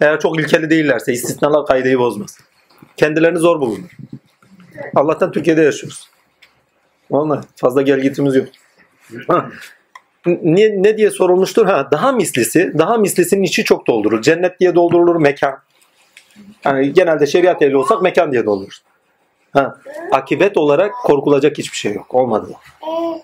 Eğer 0.00 0.20
çok 0.20 0.40
ilkeli 0.40 0.70
değillerse 0.70 1.12
istisnalar 1.12 1.66
kaideyi 1.66 1.98
bozmaz. 1.98 2.38
Kendilerini 2.96 3.38
zor 3.38 3.60
bulurlar. 3.60 3.90
Allah'tan 4.94 5.32
Türkiye'de 5.32 5.62
yaşıyoruz. 5.62 6.10
Vallahi 7.10 7.46
fazla 7.56 7.82
gel 7.82 8.00
gitimiz 8.00 8.36
yok. 8.36 8.48
Ne, 10.26 10.82
ne 10.82 10.96
diye 10.96 11.10
sorulmuştur? 11.10 11.66
Ha, 11.66 11.88
daha 11.92 12.12
mislisi, 12.12 12.72
daha 12.78 12.96
mislisinin 12.96 13.42
içi 13.42 13.64
çok 13.64 13.86
doldurur. 13.86 14.22
Cennet 14.22 14.60
diye 14.60 14.74
doldurulur 14.74 15.16
mekan. 15.16 15.58
Yani 16.64 16.92
genelde 16.92 17.26
şeriat 17.26 17.62
ehli 17.62 17.76
olsak 17.76 18.02
mekan 18.02 18.32
diye 18.32 18.46
doldurur. 18.46 18.78
Ha, 19.52 19.76
akibet 20.12 20.56
olarak 20.56 20.92
korkulacak 21.04 21.58
hiçbir 21.58 21.76
şey 21.76 21.94
yok. 21.94 22.14
Olmadı. 22.14 22.52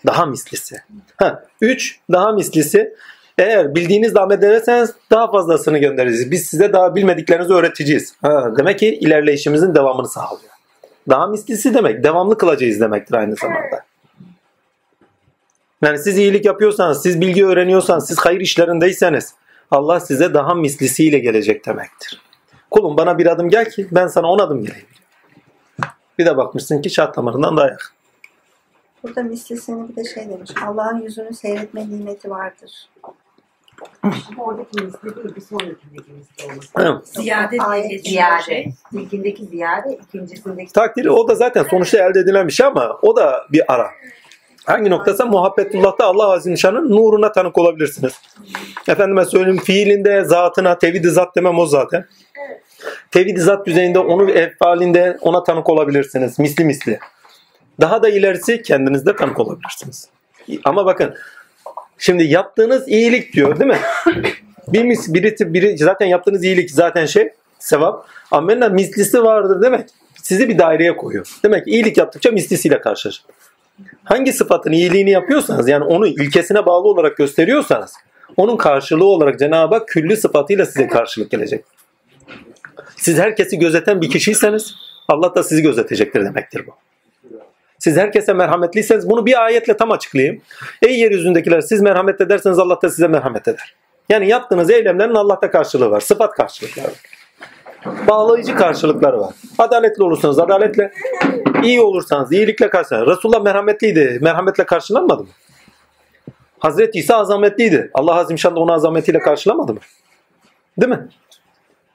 Daha 0.06 0.26
mislisi. 0.26 0.76
Ha, 1.16 1.44
üç, 1.60 2.00
daha 2.12 2.32
mislisi. 2.32 2.94
Eğer 3.38 3.74
bildiğiniz 3.74 4.16
amel 4.16 4.38
ederseniz 4.38 4.94
daha 5.10 5.30
fazlasını 5.30 5.78
göndeririz. 5.78 6.30
Biz 6.30 6.46
size 6.46 6.72
daha 6.72 6.94
bilmediklerinizi 6.94 7.52
öğreteceğiz. 7.52 8.14
Ha, 8.22 8.52
demek 8.58 8.78
ki 8.78 8.94
ilerleyişimizin 8.94 9.74
devamını 9.74 10.08
sağlıyor. 10.08 10.55
Daha 11.08 11.26
mislisi 11.26 11.74
demek, 11.74 12.04
devamlı 12.04 12.38
kılacağız 12.38 12.80
demektir 12.80 13.14
aynı 13.14 13.36
zamanda. 13.36 13.84
Yani 15.82 15.98
siz 15.98 16.18
iyilik 16.18 16.44
yapıyorsanız, 16.44 17.02
siz 17.02 17.20
bilgi 17.20 17.46
öğreniyorsanız, 17.46 18.06
siz 18.06 18.18
hayır 18.18 18.40
işlerindeyseniz 18.40 19.34
Allah 19.70 20.00
size 20.00 20.34
daha 20.34 20.54
mislisiyle 20.54 21.18
gelecek 21.18 21.66
demektir. 21.66 22.22
Kulum 22.70 22.96
bana 22.96 23.18
bir 23.18 23.26
adım 23.26 23.48
gel 23.48 23.70
ki 23.70 23.88
ben 23.92 24.06
sana 24.06 24.26
on 24.26 24.38
adım 24.38 24.64
geleyim. 24.64 24.86
Bir 26.18 26.26
de 26.26 26.36
bakmışsın 26.36 26.82
ki 26.82 26.90
şart 26.90 27.16
damarından 27.16 27.56
daha 27.56 27.66
yakın. 27.66 27.88
Burada 29.02 29.22
mislisini 29.22 29.88
bir 29.88 29.96
de 29.96 30.04
şey 30.04 30.28
demiş. 30.28 30.50
Allah'ın 30.66 31.02
yüzünü 31.02 31.34
seyretme 31.34 31.90
nimeti 31.90 32.30
vardır. 32.30 32.88
Ama 34.02 34.44
oradaki 34.44 34.84
misli 34.84 35.16
değil, 35.16 35.36
bir 35.36 35.40
sonrakindeki 35.40 36.12
misli 36.12 36.44
olması. 36.44 36.68
Evet. 36.78 37.08
Ziyade 37.08 37.50
diye 37.50 37.88
geçiyor. 37.88 38.26
Ziyade. 38.46 38.64
İlkindeki 38.92 39.44
ziyade, 39.44 39.98
ikincisindeki 40.08 40.72
Takdiri 40.72 41.10
o 41.10 41.28
da 41.28 41.34
zaten 41.34 41.62
sonuçta 41.62 41.98
elde 41.98 42.20
edilen 42.20 42.46
bir 42.48 42.52
şey 42.52 42.66
ama 42.66 42.98
o 43.02 43.16
da 43.16 43.46
bir 43.52 43.72
ara. 43.72 43.90
Hangi 44.66 44.90
noktası? 44.90 45.26
Muhabbetullah'ta 45.26 46.06
Allah 46.06 46.32
Azimüşşan'ın 46.32 46.90
nuruna 46.90 47.32
tanık 47.32 47.58
olabilirsiniz. 47.58 48.12
Efendime 48.88 49.24
söyleyeyim 49.24 49.60
fiilinde, 49.64 50.24
zatına, 50.24 50.78
tevhid-i 50.78 51.10
zat 51.10 51.36
demem 51.36 51.58
o 51.58 51.66
zaten. 51.66 52.06
Tevhid-i 53.10 53.40
zat 53.40 53.66
düzeyinde 53.66 53.98
onu 53.98 54.30
efalinde 54.30 55.18
ona 55.20 55.42
tanık 55.44 55.70
olabilirsiniz. 55.70 56.38
Misli 56.38 56.64
misli. 56.64 56.98
Daha 57.80 58.02
da 58.02 58.08
ilerisi 58.08 58.62
kendinizde 58.62 59.16
tanık 59.16 59.40
olabilirsiniz. 59.40 60.08
Ama 60.64 60.86
bakın 60.86 61.14
şimdi 61.98 62.24
yaptığınız 62.24 62.88
iyilik 62.88 63.32
diyor 63.32 63.60
değil 63.60 63.70
mi? 63.70 63.78
Bir 64.68 64.84
mis, 64.84 65.14
biri, 65.14 65.54
biri 65.54 65.78
zaten 65.78 66.06
yaptığınız 66.06 66.44
iyilik 66.44 66.70
zaten 66.70 67.06
şey 67.06 67.28
sevap. 67.58 68.06
Amenna 68.30 68.68
mislisi 68.68 69.22
vardır 69.22 69.62
demek. 69.62 69.88
Sizi 70.22 70.48
bir 70.48 70.58
daireye 70.58 70.96
koyuyor. 70.96 71.28
Demek 71.44 71.64
ki 71.64 71.70
iyilik 71.70 71.96
yaptıkça 71.96 72.30
mislisiyle 72.30 72.80
karşılaşır. 72.80 73.24
Hangi 74.04 74.32
sıfatın 74.32 74.72
iyiliğini 74.72 75.10
yapıyorsanız 75.10 75.68
yani 75.68 75.84
onu 75.84 76.06
ilkesine 76.06 76.66
bağlı 76.66 76.88
olarak 76.88 77.16
gösteriyorsanız 77.16 77.92
onun 78.36 78.56
karşılığı 78.56 79.04
olarak 79.04 79.38
Cenab-ı 79.38 79.74
Hak 79.74 79.88
külli 79.88 80.16
sıfatıyla 80.16 80.66
size 80.66 80.86
karşılık 80.86 81.30
gelecek. 81.30 81.64
Siz 82.96 83.18
herkesi 83.18 83.58
gözeten 83.58 84.00
bir 84.00 84.10
kişiyseniz 84.10 84.74
Allah 85.08 85.34
da 85.34 85.42
sizi 85.42 85.62
gözetecektir 85.62 86.24
demektir 86.24 86.66
bu. 86.66 86.85
Siz 87.86 87.96
herkese 87.96 88.32
merhametliyseniz 88.32 89.10
bunu 89.10 89.26
bir 89.26 89.44
ayetle 89.44 89.76
tam 89.76 89.90
açıklayayım. 89.90 90.42
Ey 90.82 90.98
yeryüzündekiler 90.98 91.60
siz 91.60 91.80
merhamet 91.80 92.20
ederseniz 92.20 92.58
Allah 92.58 92.82
da 92.82 92.88
size 92.88 93.08
merhamet 93.08 93.48
eder. 93.48 93.74
Yani 94.08 94.28
yaptığınız 94.28 94.70
eylemlerin 94.70 95.14
Allah'ta 95.14 95.50
karşılığı 95.50 95.90
var. 95.90 96.00
Sıfat 96.00 96.34
karşılıkları 96.34 96.86
var. 96.86 97.00
Bağlayıcı 98.08 98.56
karşılıkları 98.56 99.20
var. 99.20 99.34
Adaletli 99.58 100.02
olursanız 100.02 100.38
adaletle, 100.38 100.92
iyi 101.62 101.80
olursanız 101.80 102.32
iyilikle 102.32 102.70
karşılanır. 102.70 103.06
Resulullah 103.06 103.42
merhametliydi. 103.42 104.18
Merhametle 104.22 104.64
karşılanmadı 104.64 105.22
mı? 105.22 105.28
Hazreti 106.58 106.98
İsa 106.98 107.16
azametliydi. 107.16 107.90
Allah 107.94 108.14
Azimşan 108.14 108.56
da 108.56 108.60
onu 108.60 108.72
azametiyle 108.72 109.18
karşılamadı 109.18 109.74
mı? 109.74 109.80
Değil 110.80 110.90
mi? 110.92 111.08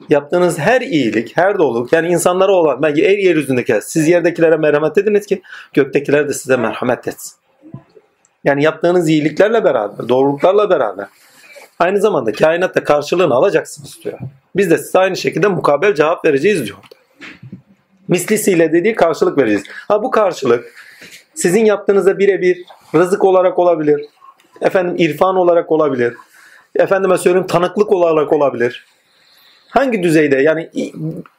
Yaptığınız 0.09 0.59
her 0.59 0.81
iyilik, 0.81 1.37
her 1.37 1.57
doluluk 1.57 1.93
yani 1.93 2.07
insanlara 2.07 2.51
olan, 2.51 2.81
belki 2.81 3.05
el 3.05 3.17
yeryüzündeki 3.17 3.79
siz 3.81 4.07
yerdekilere 4.07 4.57
merhamet 4.57 4.97
ediniz 4.97 5.25
ki 5.25 5.41
göktekiler 5.73 6.29
de 6.29 6.33
size 6.33 6.57
merhamet 6.57 7.07
etsin. 7.07 7.33
Yani 8.43 8.63
yaptığınız 8.63 9.09
iyiliklerle 9.09 9.63
beraber, 9.63 10.09
doğruluklarla 10.09 10.69
beraber 10.69 11.07
aynı 11.79 12.01
zamanda 12.01 12.31
kainatta 12.31 12.83
karşılığını 12.83 13.33
alacaksınız 13.33 13.99
diyor. 14.03 14.19
Biz 14.55 14.71
de 14.71 14.77
size 14.77 14.99
aynı 14.99 15.17
şekilde 15.17 15.47
mukabel 15.47 15.95
cevap 15.95 16.25
vereceğiz 16.25 16.65
diyor. 16.65 16.77
Mislisiyle 18.07 18.73
dediği 18.73 18.95
karşılık 18.95 19.37
vereceğiz. 19.37 19.63
Ha 19.87 20.03
bu 20.03 20.11
karşılık 20.11 20.73
sizin 21.33 21.65
yaptığınıza 21.65 22.19
birebir 22.19 22.63
rızık 22.95 23.23
olarak 23.23 23.59
olabilir. 23.59 24.05
Efendim 24.61 24.95
irfan 24.97 25.35
olarak 25.35 25.71
olabilir. 25.71 26.13
Efendime 26.75 27.17
söyleyeyim 27.17 27.47
tanıklık 27.47 27.91
olarak 27.91 28.33
olabilir. 28.33 28.85
Hangi 29.71 30.03
düzeyde 30.03 30.35
yani 30.35 30.69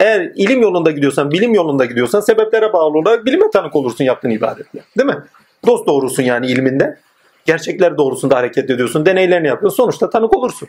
eğer 0.01 0.33
ilim 0.35 0.63
yolunda 0.63 0.91
gidiyorsan, 0.91 1.31
bilim 1.31 1.55
yolunda 1.55 1.85
gidiyorsan 1.85 2.21
sebeplere 2.21 2.73
bağlı 2.73 2.99
olarak 2.99 3.27
bilime 3.27 3.51
tanık 3.51 3.77
olursun 3.77 4.05
yaptığın 4.05 4.31
ibadetle. 4.31 4.81
Değil 4.99 5.09
mi? 5.09 5.19
Dost 5.67 5.87
doğrusun 5.87 6.23
yani 6.23 6.47
ilminde. 6.47 6.99
Gerçekler 7.45 7.99
doğrusunda 7.99 8.37
hareket 8.37 8.71
ediyorsun. 8.71 9.07
Deneylerini 9.07 9.49
yapıyorsun. 9.49 9.77
Sonuçta 9.77 10.11
tanık 10.11 10.37
olursun. 10.37 10.69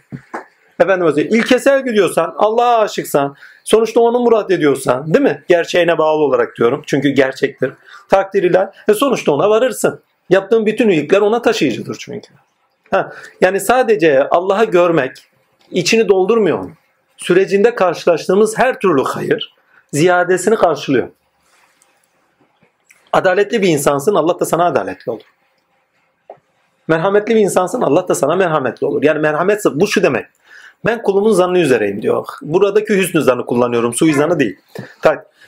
Efendim 0.80 1.08
özel 1.08 1.26
ilkesel 1.26 1.86
gidiyorsan, 1.86 2.34
Allah'a 2.38 2.78
aşıksan, 2.78 3.36
sonuçta 3.64 4.00
onu 4.00 4.20
murat 4.20 4.52
ediyorsan, 4.52 5.14
değil 5.14 5.24
mi? 5.24 5.44
Gerçeğine 5.48 5.98
bağlı 5.98 6.24
olarak 6.24 6.56
diyorum. 6.58 6.84
Çünkü 6.86 7.10
gerçektir. 7.10 7.72
Takdir 8.10 8.44
ilah. 8.44 8.72
Ve 8.90 8.94
sonuçta 8.94 9.32
ona 9.32 9.50
varırsın. 9.50 10.00
Yaptığın 10.30 10.66
bütün 10.66 10.90
iyilikler 10.90 11.22
ona 11.22 11.42
taşıyıcıdır 11.42 11.98
çünkü. 12.00 12.30
Ha, 12.92 13.14
yani 13.42 13.60
sadece 13.60 14.30
Allah'ı 14.30 14.66
görmek 14.66 15.12
içini 15.72 16.10
doldurmuyor 16.10 16.60
mu? 16.60 16.72
Sürecinde 17.18 17.76
karşılaştığımız 17.76 18.58
her 18.58 18.80
türlü 18.80 19.04
hayır 19.04 19.54
ziyadesini 19.94 20.56
karşılıyor. 20.56 21.10
Adaletli 23.14 23.62
bir 23.62 23.68
insansın 23.68 24.16
Allah 24.16 24.40
da 24.40 24.46
sana 24.46 24.66
adaletli 24.66 25.12
olur. 25.12 25.24
Merhametli 26.88 27.36
bir 27.36 27.40
insansın 27.40 27.82
Allah 27.82 28.08
da 28.08 28.16
sana 28.16 28.36
merhametli 28.36 28.88
olur. 28.88 29.04
Yani 29.04 29.20
merhamet 29.20 29.66
bu 29.66 29.88
şu 29.88 30.04
demek. 30.04 30.26
Ben 30.86 31.02
kulumun 31.04 31.32
zannı 31.32 31.60
üzereyim 31.60 32.02
diyor. 32.02 32.28
Buradaki 32.42 32.98
hüsnü 32.98 33.22
zannı 33.22 33.46
kullanıyorum. 33.46 33.94
Suizanı 33.94 34.40
değil. 34.40 34.60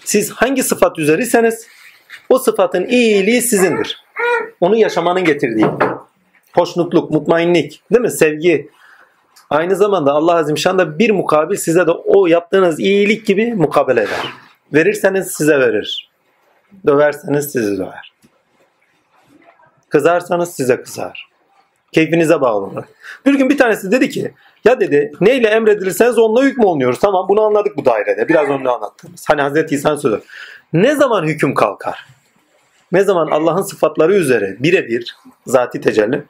Siz 0.04 0.32
hangi 0.32 0.64
sıfat 0.64 1.00
üzeriyseniz 1.00 1.68
o 2.30 2.40
sıfatın 2.40 2.86
iyiliği 2.86 3.42
sizindir. 3.42 4.04
Onu 4.62 4.76
yaşamanın 4.76 5.24
getirdiği. 5.24 5.66
Hoşnutluk, 6.54 7.12
mutmainlik, 7.12 7.82
değil 7.92 8.02
mi? 8.02 8.12
Sevgi. 8.12 8.70
Aynı 9.56 9.76
zamanda 9.76 10.12
Allah 10.14 10.36
Azimşan 10.36 10.80
da 10.80 11.00
bir 11.00 11.12
mukabil 11.12 11.56
size 11.56 11.88
de 11.88 11.92
o 11.92 12.28
yaptığınız 12.28 12.80
iyilik 12.80 13.26
gibi 13.26 13.54
mukabele 13.54 14.02
eder. 14.02 14.26
Verirseniz 14.74 15.28
size 15.28 15.60
verir. 15.60 16.10
Döverseniz 16.88 17.52
sizi 17.52 17.78
döver. 17.78 18.14
Kızarsanız 19.90 20.50
size 20.56 20.82
kızar. 20.82 21.30
Keyfinize 21.92 22.42
bağlı 22.42 22.66
olarak. 22.66 22.90
Bir 23.26 23.34
gün 23.34 23.50
bir 23.50 23.58
tanesi 23.58 23.92
dedi 23.92 24.10
ki 24.10 24.34
ya 24.66 24.80
dedi 24.80 25.12
neyle 25.22 25.48
emredilirseniz 25.48 26.18
onunla 26.18 26.44
hükmü 26.44 26.66
oluyoruz. 26.66 27.00
Tamam 27.00 27.26
bunu 27.30 27.42
anladık 27.42 27.78
bu 27.78 27.86
dairede. 27.86 28.28
Biraz 28.28 28.50
önce 28.50 28.70
anlattığımız. 28.70 29.26
Hani 29.28 29.42
Hazreti 29.42 29.76
İsa'nın 29.76 29.96
sözü. 29.96 30.22
Ne 30.74 30.96
zaman 30.96 31.24
hüküm 31.24 31.54
kalkar? 31.54 32.06
Ne 32.92 33.04
zaman 33.04 33.28
Allah'ın 33.28 33.62
sıfatları 33.62 34.16
üzere 34.16 34.56
birebir 34.60 35.16
zati 35.46 35.82
tecelli 35.82 36.24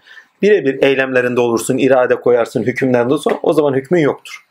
birebir 0.46 0.84
eylemlerinde 0.84 1.42
olursun, 1.42 1.78
irade 1.78 2.16
koyarsın 2.16 2.64
hükümlerinde 2.64 3.18
sonra 3.18 3.36
o 3.44 3.54
zaman 3.54 3.74
hükmün 3.74 4.00
yoktur. 4.00 4.46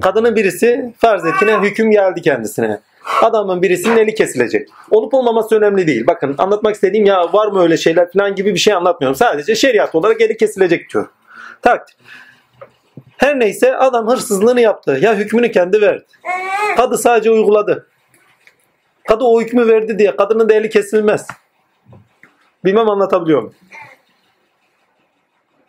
Kadının 0.00 0.36
birisi 0.36 0.94
farz 0.98 1.26
et 1.26 1.36
ki 1.38 1.46
ne 1.46 1.60
hüküm 1.60 1.90
geldi 1.90 2.22
kendisine. 2.22 2.80
Adamın 3.22 3.62
birisinin 3.62 3.96
eli 3.96 4.14
kesilecek. 4.14 4.68
Olup 4.90 5.14
olmaması 5.14 5.56
önemli 5.56 5.86
değil. 5.86 6.06
Bakın 6.06 6.34
anlatmak 6.38 6.74
istediğim 6.74 7.06
ya 7.06 7.32
var 7.32 7.46
mı 7.46 7.62
öyle 7.62 7.76
şeyler 7.76 8.12
falan 8.12 8.34
gibi 8.34 8.54
bir 8.54 8.58
şey 8.58 8.74
anlatmıyorum. 8.74 9.16
Sadece 9.16 9.54
şeriat 9.54 9.94
olarak 9.94 10.20
eli 10.20 10.36
kesilecek 10.36 10.92
diyor. 10.92 11.08
Takdir. 11.62 11.96
Her 13.16 13.40
neyse 13.40 13.76
adam 13.76 14.08
hırsızlığını 14.08 14.60
yaptı. 14.60 14.98
Ya 15.02 15.14
hükmünü 15.14 15.52
kendi 15.52 15.80
verdi. 15.80 16.04
Kadı 16.76 16.98
sadece 16.98 17.30
uyguladı. 17.30 17.86
Kadı 19.08 19.24
o 19.24 19.40
hükmü 19.40 19.66
verdi 19.68 19.98
diye 19.98 20.16
kadının 20.16 20.48
da 20.48 20.54
eli 20.54 20.70
kesilmez. 20.70 21.26
Bilmem 22.64 22.90
anlatabiliyor 22.90 23.42
muyum? 23.42 23.54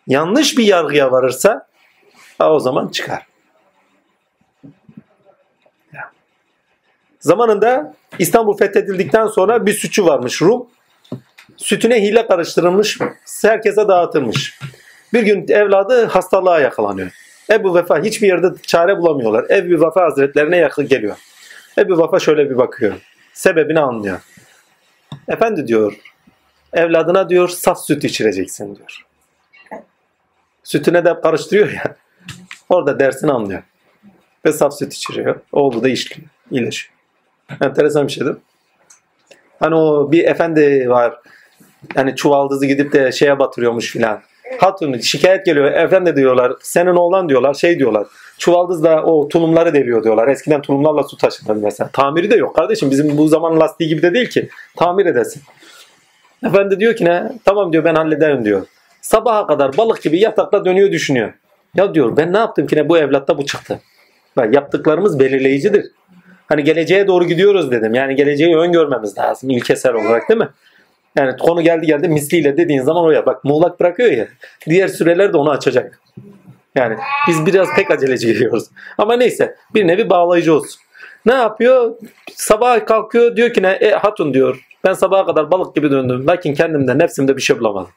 Yanlış 0.06 0.58
bir 0.58 0.64
yargıya 0.64 1.12
varırsa 1.12 1.66
o 2.40 2.60
zaman 2.60 2.88
çıkar. 2.88 3.26
Zamanında 7.20 7.94
İstanbul 8.18 8.56
fethedildikten 8.56 9.26
sonra 9.26 9.66
bir 9.66 9.72
sütçü 9.72 10.04
varmış 10.04 10.42
Rum. 10.42 10.66
Sütüne 11.56 12.02
hile 12.02 12.26
karıştırılmış, 12.26 12.98
herkese 13.42 13.88
dağıtılmış. 13.88 14.58
Bir 15.12 15.22
gün 15.22 15.48
evladı 15.48 16.04
hastalığa 16.06 16.60
yakalanıyor. 16.60 17.10
Ebu 17.50 17.74
Vefa 17.74 18.02
hiçbir 18.02 18.28
yerde 18.28 18.46
çare 18.62 18.98
bulamıyorlar. 18.98 19.44
Ebu 19.50 19.86
Vefa 19.86 20.02
Hazretlerine 20.02 20.56
yakın 20.56 20.88
geliyor. 20.88 21.16
Ebu 21.78 21.98
Vafa 21.98 22.20
şöyle 22.20 22.50
bir 22.50 22.56
bakıyor. 22.56 22.94
Sebebini 23.32 23.80
anlıyor. 23.80 24.20
Efendi 25.28 25.66
diyor, 25.66 25.94
evladına 26.72 27.28
diyor 27.28 27.48
saf 27.48 27.84
süt 27.84 28.04
içireceksin 28.04 28.76
diyor. 28.76 29.04
Sütüne 30.64 31.04
de 31.04 31.20
karıştırıyor 31.20 31.72
ya. 31.72 31.96
Orada 32.68 32.98
dersini 32.98 33.32
anlıyor. 33.32 33.62
Ve 34.44 34.52
saf 34.52 34.74
süt 34.74 34.94
içiriyor. 34.94 35.40
Oğlu 35.52 35.82
da 35.82 35.88
işliyor. 35.88 36.28
iyileşiyor. 36.50 36.94
Enteresan 37.60 38.06
bir 38.06 38.12
şey 38.12 38.24
değil 38.24 38.36
mi? 38.36 38.42
Hani 39.60 39.74
o 39.74 40.12
bir 40.12 40.24
efendi 40.24 40.88
var. 40.88 41.14
Yani 41.96 42.16
çuvaldızı 42.16 42.66
gidip 42.66 42.92
de 42.92 43.12
şeye 43.12 43.38
batırıyormuş 43.38 43.92
filan. 43.92 44.20
Hatun 44.60 44.98
şikayet 44.98 45.46
geliyor. 45.46 45.72
Efendi 45.72 46.16
diyorlar. 46.16 46.52
Senin 46.62 46.96
oğlan 46.96 47.28
diyorlar. 47.28 47.54
Şey 47.54 47.78
diyorlar. 47.78 48.06
Çuvaldızla 48.38 49.02
o 49.02 49.28
tulumları 49.28 49.74
deliyor 49.74 50.04
diyorlar. 50.04 50.28
Eskiden 50.28 50.62
tulumlarla 50.62 51.02
su 51.02 51.16
taşınır 51.16 51.56
mesela. 51.56 51.90
Tamiri 51.92 52.30
de 52.30 52.36
yok 52.36 52.56
kardeşim. 52.56 52.90
Bizim 52.90 53.18
bu 53.18 53.28
zaman 53.28 53.60
lastiği 53.60 53.88
gibi 53.88 54.02
de 54.02 54.14
değil 54.14 54.28
ki. 54.28 54.48
Tamir 54.76 55.06
edesin. 55.06 55.42
Efendi 56.46 56.80
diyor 56.80 56.96
ki 56.96 57.04
ne? 57.04 57.32
Tamam 57.44 57.72
diyor 57.72 57.84
ben 57.84 57.94
hallederim 57.94 58.44
diyor. 58.44 58.66
Sabaha 59.04 59.46
kadar 59.46 59.76
balık 59.76 60.02
gibi 60.02 60.20
yatakta 60.20 60.64
dönüyor 60.64 60.92
düşünüyor. 60.92 61.32
Ya 61.74 61.94
diyor 61.94 62.16
ben 62.16 62.32
ne 62.32 62.38
yaptım 62.38 62.66
ki 62.66 62.76
ne 62.76 62.88
bu 62.88 62.98
evlatta 62.98 63.38
bu 63.38 63.46
çıktı. 63.46 63.80
Bak 64.36 64.54
yaptıklarımız 64.54 65.18
belirleyicidir. 65.18 65.90
Hani 66.46 66.64
geleceğe 66.64 67.06
doğru 67.06 67.24
gidiyoruz 67.24 67.70
dedim. 67.70 67.94
Yani 67.94 68.14
geleceği 68.14 68.56
öngörmemiz 68.56 69.18
lazım 69.18 69.50
ilkesel 69.50 69.94
olarak 69.94 70.28
değil 70.28 70.40
mi? 70.40 70.48
Yani 71.16 71.36
konu 71.36 71.62
geldi 71.62 71.86
geldi 71.86 72.08
misliyle 72.08 72.56
dediğin 72.56 72.82
zaman 72.82 73.04
oraya 73.04 73.26
bak 73.26 73.44
muğlak 73.44 73.80
bırakıyor 73.80 74.10
ya. 74.10 74.28
Diğer 74.66 74.88
süreler 74.88 75.32
de 75.32 75.36
onu 75.36 75.50
açacak. 75.50 76.00
Yani 76.74 76.96
biz 77.28 77.46
biraz 77.46 77.68
pek 77.76 77.90
aceleci 77.90 78.26
geliyoruz. 78.26 78.64
Ama 78.98 79.16
neyse 79.16 79.54
bir 79.74 79.86
nevi 79.86 80.10
bağlayıcı 80.10 80.54
olsun. 80.54 80.80
Ne 81.26 81.34
yapıyor? 81.34 81.94
Sabah 82.34 82.86
kalkıyor 82.86 83.36
diyor 83.36 83.52
ki 83.52 83.62
ne? 83.62 83.70
E, 83.70 83.90
hatun 83.90 84.34
diyor. 84.34 84.66
Ben 84.84 84.92
sabaha 84.92 85.26
kadar 85.26 85.50
balık 85.50 85.74
gibi 85.74 85.90
döndüm. 85.90 86.26
Lakin 86.26 86.54
kendimde 86.54 86.98
nefsimde 86.98 87.36
bir 87.36 87.42
şey 87.42 87.58
bulamadım. 87.58 87.90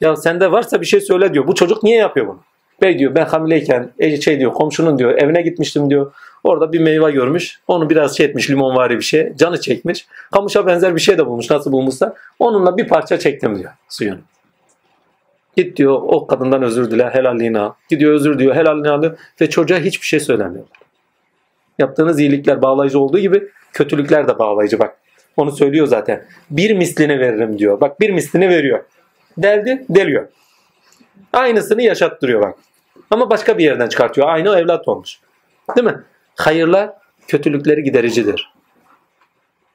Ya 0.00 0.16
sende 0.16 0.52
varsa 0.52 0.80
bir 0.80 0.86
şey 0.86 1.00
söyle 1.00 1.34
diyor. 1.34 1.46
Bu 1.46 1.54
çocuk 1.54 1.82
niye 1.82 1.96
yapıyor 1.96 2.26
bunu? 2.26 2.40
Bey 2.82 2.98
diyor 2.98 3.14
ben 3.14 3.24
hamileyken 3.24 3.90
e, 3.98 4.20
şey 4.20 4.38
diyor 4.38 4.52
komşunun 4.52 4.98
diyor 4.98 5.18
evine 5.18 5.42
gitmiştim 5.42 5.90
diyor. 5.90 6.12
Orada 6.44 6.72
bir 6.72 6.80
meyve 6.80 7.10
görmüş. 7.10 7.60
Onu 7.68 7.90
biraz 7.90 8.16
şey 8.16 8.26
etmiş 8.26 8.50
limonvari 8.50 8.96
bir 8.96 9.04
şey. 9.04 9.36
Canı 9.36 9.60
çekmiş. 9.60 10.06
Kamışa 10.32 10.66
benzer 10.66 10.96
bir 10.96 11.00
şey 11.00 11.18
de 11.18 11.26
bulmuş. 11.26 11.50
Nasıl 11.50 11.72
bulmuşsa. 11.72 12.14
Onunla 12.38 12.76
bir 12.76 12.88
parça 12.88 13.18
çektim 13.18 13.58
diyor 13.58 13.70
suyunu. 13.88 14.18
Git 15.56 15.76
diyor 15.76 16.00
o 16.02 16.26
kadından 16.26 16.62
özür 16.62 16.90
dile 16.90 17.10
helalliğini 17.10 17.58
al. 17.58 17.72
Gidiyor 17.88 18.12
özür 18.12 18.38
diyor 18.38 18.54
helalliğini 18.54 18.90
alıyor. 18.90 19.18
Ve 19.40 19.50
çocuğa 19.50 19.78
hiçbir 19.78 20.06
şey 20.06 20.20
söylemiyor. 20.20 20.64
Yaptığınız 21.78 22.20
iyilikler 22.20 22.62
bağlayıcı 22.62 22.98
olduğu 22.98 23.18
gibi 23.18 23.48
kötülükler 23.72 24.28
de 24.28 24.38
bağlayıcı 24.38 24.78
bak. 24.78 24.96
Onu 25.36 25.52
söylüyor 25.52 25.86
zaten. 25.86 26.24
Bir 26.50 26.76
mislini 26.76 27.20
veririm 27.20 27.58
diyor. 27.58 27.80
Bak 27.80 28.00
bir 28.00 28.10
mislini 28.10 28.48
veriyor. 28.48 28.84
Deldi, 29.38 29.84
deliyor. 29.88 30.28
Aynısını 31.32 31.82
yaşattırıyor 31.82 32.42
bak. 32.42 32.58
Ama 33.10 33.30
başka 33.30 33.58
bir 33.58 33.64
yerden 33.64 33.88
çıkartıyor. 33.88 34.28
Aynı 34.28 34.58
evlat 34.58 34.88
olmuş. 34.88 35.18
Değil 35.76 35.86
mi? 35.86 36.02
Hayırlar 36.36 36.90
kötülükleri 37.28 37.82
gidericidir. 37.82 38.52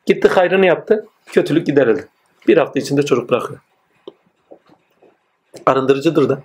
Gitti 0.06 0.28
hayrını 0.28 0.66
yaptı, 0.66 1.08
kötülük 1.26 1.68
giderildi. 1.68 2.08
Bir 2.48 2.58
hafta 2.58 2.80
içinde 2.80 3.04
çocuk 3.04 3.30
bırakıyor. 3.30 3.60
Arındırıcıdır 5.66 6.30
da. 6.30 6.42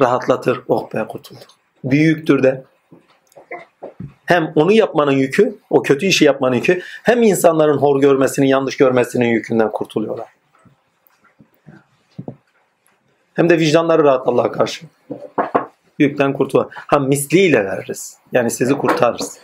Rahatlatır. 0.00 0.60
Oh 0.68 0.94
be 0.94 1.04
kurtulduk. 1.08 1.48
Büyüktür 1.84 2.42
de. 2.42 2.64
Hem 4.26 4.52
onu 4.54 4.72
yapmanın 4.72 5.12
yükü, 5.12 5.58
o 5.70 5.82
kötü 5.82 6.06
işi 6.06 6.24
yapmanın 6.24 6.54
yükü, 6.54 6.80
hem 7.02 7.22
insanların 7.22 7.78
hor 7.78 8.00
görmesinin, 8.00 8.46
yanlış 8.46 8.76
görmesinin 8.76 9.28
yükünden 9.28 9.72
kurtuluyorlar. 9.72 10.26
Hem 13.38 13.50
de 13.50 13.58
vicdanları 13.58 14.04
rahat 14.04 14.28
Allah'a 14.28 14.52
karşı. 14.52 14.86
Yükten 15.98 16.32
kurtular. 16.32 16.66
Ha 16.70 16.98
misliyle 16.98 17.64
veririz. 17.64 18.16
Yani 18.32 18.50
sizi 18.50 18.74
kurtarırız. 18.74 19.38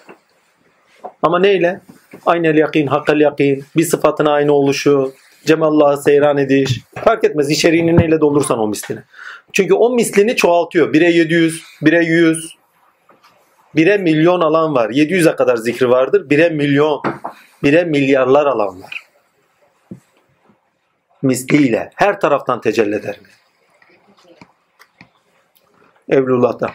Ama 1.22 1.38
neyle? 1.38 1.80
Aynel 2.26 2.56
yakin, 2.56 2.86
hakkal 2.86 3.20
yakin, 3.20 3.64
bir 3.76 3.84
sıfatına 3.84 4.32
aynı 4.32 4.52
oluşu, 4.52 5.12
cemallahı 5.44 6.02
seyran 6.02 6.38
ediş. 6.38 6.80
Fark 7.04 7.24
etmez 7.24 7.50
içeriğini 7.50 7.96
neyle 7.96 8.20
doldursan 8.20 8.58
o 8.58 8.68
mislini. 8.68 9.00
Çünkü 9.52 9.74
o 9.74 9.90
mislini 9.90 10.36
çoğaltıyor. 10.36 10.94
1'e 10.94 11.10
700, 11.10 11.62
1'e 11.82 12.04
100, 12.04 12.54
1'e 13.76 13.98
milyon 13.98 14.40
alan 14.40 14.74
var. 14.74 14.90
700'e 14.90 15.36
kadar 15.36 15.56
zikri 15.56 15.90
vardır. 15.90 16.28
1'e 16.28 16.48
milyon, 16.48 17.02
1'e 17.62 17.84
milyarlar 17.84 18.46
alan 18.46 18.82
var. 18.82 19.02
Misliyle 21.22 21.90
her 21.94 22.20
taraftan 22.20 22.60
tecelli 22.60 22.94
eder. 22.94 23.20
Evlullah'ta. 26.08 26.72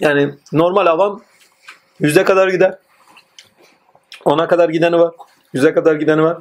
Yani 0.00 0.34
normal 0.52 0.86
avam 0.86 1.22
yüze 2.00 2.24
kadar 2.24 2.48
gider. 2.48 2.78
Ona 4.24 4.48
kadar 4.48 4.68
gideni 4.68 4.98
var. 4.98 5.14
Yüze 5.52 5.74
kadar 5.74 5.94
gideni 5.94 6.22
var. 6.22 6.38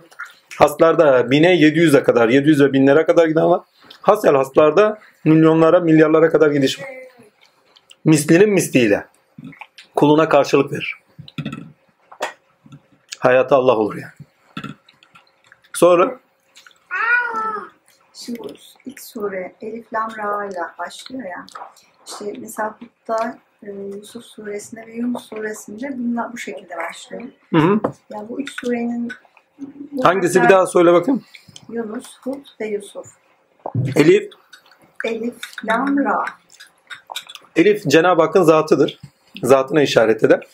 Haslarda 0.58 1.32
bine 1.32 1.56
700'e 1.56 2.04
kadar, 2.04 2.30
700 2.30 2.62
ve 2.62 2.74
binlere 2.74 3.06
kadar 3.06 3.28
giden 3.28 3.50
var. 3.50 3.62
Hasel 4.02 4.36
haslarda 4.36 5.00
milyonlara, 5.26 5.80
milyarlara 5.80 6.30
kadar 6.30 6.52
gidiş 6.52 6.82
var. 6.82 6.88
Mislinin 8.06 8.50
misliyle. 8.50 9.06
Kuluna 9.96 10.30
karşılık 10.30 10.72
verir. 10.72 10.96
Hayatı 13.20 13.56
Allah 13.56 13.78
olur 13.78 13.96
yani. 13.96 14.14
Sonra 15.74 16.20
Şimdi 18.14 18.40
ilk 18.86 19.02
sure 19.02 19.56
Elif 19.62 19.94
Lam 19.94 20.10
Ra 20.18 20.46
ile 20.46 20.60
başlıyor 20.80 21.24
ya. 21.24 21.46
İşte 22.08 22.34
mesela 22.40 22.76
Hud'da 22.80 23.38
e, 23.64 23.72
Yusuf 23.72 24.26
suresinde 24.26 24.88
ve 24.88 24.94
Yunus 24.94 25.30
suresinde 25.30 25.90
bunlar 25.98 26.34
bu 26.34 26.38
şekilde 26.38 26.78
başlıyor. 26.78 27.24
hı 27.54 27.58
hı. 27.58 27.80
Yani 28.10 28.30
bu 28.30 28.42
üç 28.42 28.52
surenin 28.62 29.12
hangisi 30.04 30.36
bir 30.36 30.40
harfler 30.40 30.58
daha 30.58 30.68
söyle 30.68 30.94
bakayım. 30.94 31.24
Yunus, 31.70 32.18
Hud 32.22 32.46
ve 32.62 32.68
Yusuf. 32.68 33.08
Elif 33.96 34.30
Elif 35.06 35.36
Lam 35.66 35.98
Ra. 35.98 36.26
Elif 37.56 37.84
Cenab-ı 37.88 38.22
Hakk'ın 38.22 38.44
zatıdır. 38.44 39.00
Zatına 39.44 39.82
işaret 39.82 40.24
eder. 40.24 40.48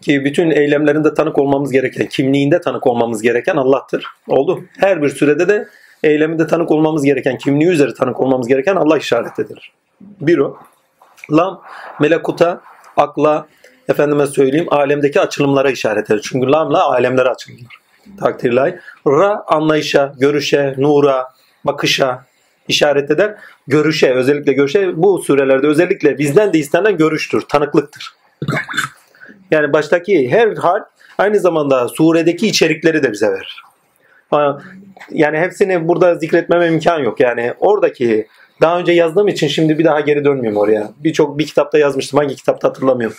Ki 0.00 0.24
bütün 0.24 0.50
eylemlerinde 0.50 1.14
tanık 1.14 1.38
olmamız 1.38 1.72
gereken, 1.72 2.06
kimliğinde 2.06 2.60
tanık 2.60 2.86
olmamız 2.86 3.22
gereken 3.22 3.56
Allah'tır. 3.56 4.06
Oldu. 4.28 4.64
Her 4.78 5.02
bir 5.02 5.08
sürede 5.08 5.48
de 5.48 5.68
eyleminde 6.06 6.46
tanık 6.46 6.70
olmamız 6.70 7.04
gereken, 7.04 7.38
kimliği 7.38 7.68
üzeri 7.68 7.94
tanık 7.94 8.20
olmamız 8.20 8.48
gereken 8.48 8.76
Allah 8.76 8.98
işaret 8.98 9.38
edilir. 9.38 9.72
Bir 10.00 10.38
o. 10.38 10.56
Lam, 11.30 11.62
melekuta, 12.00 12.60
akla, 12.96 13.46
efendime 13.88 14.26
söyleyeyim, 14.26 14.66
alemdeki 14.70 15.20
açılımlara 15.20 15.70
işaret 15.70 16.10
eder. 16.10 16.20
Çünkü 16.22 16.52
lamla 16.52 16.84
alemlere 16.84 17.28
açılır. 17.28 17.58
Takdirlay. 18.20 18.78
Ra, 19.06 19.44
anlayışa, 19.46 20.12
görüşe, 20.18 20.74
nura, 20.78 21.26
bakışa 21.64 22.24
işaret 22.68 23.10
eder. 23.10 23.34
Görüşe, 23.66 24.14
özellikle 24.14 24.52
görüşe, 24.52 25.02
bu 25.02 25.18
surelerde 25.18 25.66
özellikle 25.66 26.18
bizden 26.18 26.52
de 26.52 26.58
istenen 26.58 26.96
görüştür, 26.96 27.40
tanıklıktır. 27.40 28.12
Yani 29.50 29.72
baştaki 29.72 30.30
her 30.30 30.56
hal 30.56 30.80
aynı 31.18 31.40
zamanda 31.40 31.88
suredeki 31.88 32.46
içerikleri 32.46 33.02
de 33.02 33.12
bize 33.12 33.30
verir. 33.30 33.62
Yani 35.10 35.38
hepsini 35.38 35.88
burada 35.88 36.14
zikretmeme 36.14 36.66
imkan 36.68 36.98
yok. 36.98 37.20
Yani 37.20 37.52
oradaki 37.58 38.26
daha 38.60 38.78
önce 38.78 38.92
yazdığım 38.92 39.28
için 39.28 39.48
şimdi 39.48 39.78
bir 39.78 39.84
daha 39.84 40.00
geri 40.00 40.24
dönmüyorum 40.24 40.60
oraya. 40.60 40.90
Birçok 41.04 41.38
bir 41.38 41.46
kitapta 41.46 41.78
yazmıştım. 41.78 42.18
Hangi 42.18 42.36
kitapta 42.36 42.68
hatırlamıyorum. 42.68 43.16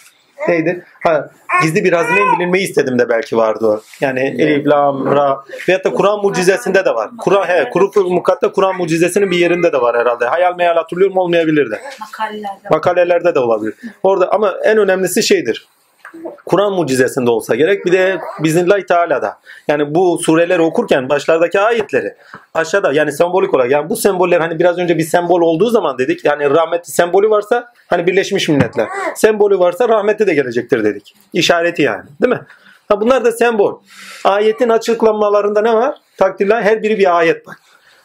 Neydi? 0.47 0.85
Ha, 1.03 1.29
gizli 1.61 1.83
bir 1.83 1.93
hazinenin 1.93 2.37
bilinmeyi 2.37 2.63
istedim 2.63 2.99
de 2.99 3.09
belki 3.09 3.37
vardı 3.37 3.67
o. 3.67 3.81
Yani 4.01 4.19
Elif, 4.19 4.67
Lam, 4.67 5.05
Ra 5.05 5.43
veyahut 5.67 5.85
da 5.85 5.93
Kur'an 5.93 6.21
mucizesinde 6.21 6.85
de 6.85 6.95
var. 6.95 7.09
Kur'an 7.19 7.47
he, 7.47 7.69
Kur'an 7.69 8.09
Mukatta 8.09 8.51
Kur'an 8.51 8.77
mucizesinin 8.77 9.31
bir 9.31 9.37
yerinde 9.37 9.73
de 9.73 9.81
var 9.81 9.97
herhalde. 9.97 10.25
Hayal 10.25 10.55
meyal 10.55 10.75
hatırlıyorum 10.75 11.17
olmayabilir 11.17 11.71
de. 11.71 11.81
Makalelerde. 11.99 12.69
Makalelerde 12.71 13.35
de 13.35 13.39
olabilir. 13.39 13.73
Orada 14.03 14.31
ama 14.31 14.53
en 14.63 14.77
önemlisi 14.77 15.23
şeydir. 15.23 15.67
Kur'an 16.45 16.73
mucizesinde 16.73 17.29
olsa 17.29 17.55
gerek. 17.55 17.85
Bir 17.85 17.91
de 17.91 18.19
biznillahü 18.39 18.85
teala'da. 18.85 19.39
Yani 19.67 19.95
bu 19.95 20.17
sureleri 20.17 20.61
okurken 20.61 21.09
başlardaki 21.09 21.59
ayetleri 21.59 22.15
aşağıda 22.53 22.93
yani 22.93 23.11
sembolik 23.11 23.53
olarak 23.53 23.71
yani 23.71 23.89
bu 23.89 23.95
semboller 23.95 24.39
hani 24.39 24.59
biraz 24.59 24.77
önce 24.77 24.97
bir 24.97 25.03
sembol 25.03 25.41
olduğu 25.41 25.69
zaman 25.69 25.97
dedik. 25.97 26.25
Yani 26.25 26.49
rahmeti 26.49 26.91
sembolü 26.91 27.29
varsa 27.29 27.73
hani 27.87 28.07
Birleşmiş 28.07 28.49
Milletler. 28.49 28.87
Sembolü 29.15 29.59
varsa 29.59 29.89
rahmeti 29.89 30.27
de 30.27 30.33
gelecektir 30.33 30.83
dedik. 30.83 31.15
İşareti 31.33 31.81
yani. 31.81 32.03
Değil 32.21 32.33
mi? 32.33 32.41
Ha 32.89 33.01
bunlar 33.01 33.25
da 33.25 33.31
sembol. 33.31 33.79
Ayetin 34.23 34.69
açıklamalarında 34.69 35.61
ne 35.61 35.73
var? 35.73 35.95
Takdirler 36.17 36.61
her 36.61 36.83
biri 36.83 36.97
bir 36.97 37.17
ayet 37.17 37.47
bak. 37.47 37.59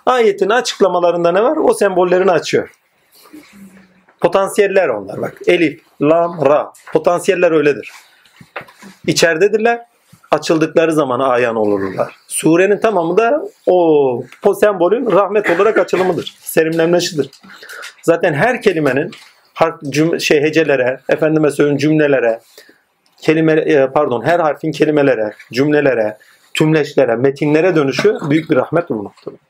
Ayetin 0.07 0.51
açıklamalarında 0.51 1.33
ne 1.33 1.43
var? 1.43 1.57
O 1.57 1.75
sembollerini 1.75 2.31
açıyor. 2.31 2.82
Potansiyeller 4.23 4.89
onlar 4.89 5.23
bak. 5.23 5.39
Elif, 5.47 5.81
lam, 6.03 6.45
ra. 6.47 6.73
Potansiyeller 6.93 7.53
öyledir. 7.53 7.93
İçeridedirler. 9.07 9.81
Açıldıkları 10.31 10.93
zaman 10.93 11.21
ayan 11.21 11.57
olurlar. 11.57 12.17
Surenin 12.29 12.79
tamamı 12.79 13.17
da 13.17 13.43
o, 13.67 14.25
o 14.45 14.55
sembolün 14.55 15.13
rahmet 15.13 15.51
olarak 15.51 15.79
açılımıdır. 15.79 16.35
Serimlenmesidir. 16.41 17.31
Zaten 18.03 18.35
her 18.35 18.63
kelimenin 18.63 19.11
harf, 19.55 19.81
cüm, 19.89 20.21
şey 20.21 20.41
hecelere, 20.41 21.01
efendime 21.09 21.51
söyleyeyim 21.51 21.79
cümlelere, 21.79 22.41
kelime 23.21 23.53
e, 23.53 23.87
pardon 23.87 24.23
her 24.25 24.41
harfin 24.41 24.73
kelimelere, 24.73 25.33
cümlelere, 25.53 26.19
tümleşlere, 26.55 27.17
metinlere 27.17 27.77
dönüşü 27.77 28.19
büyük 28.31 28.51
bir 28.51 28.57
rahmet 28.57 28.91
olmaktadır. 28.91 29.41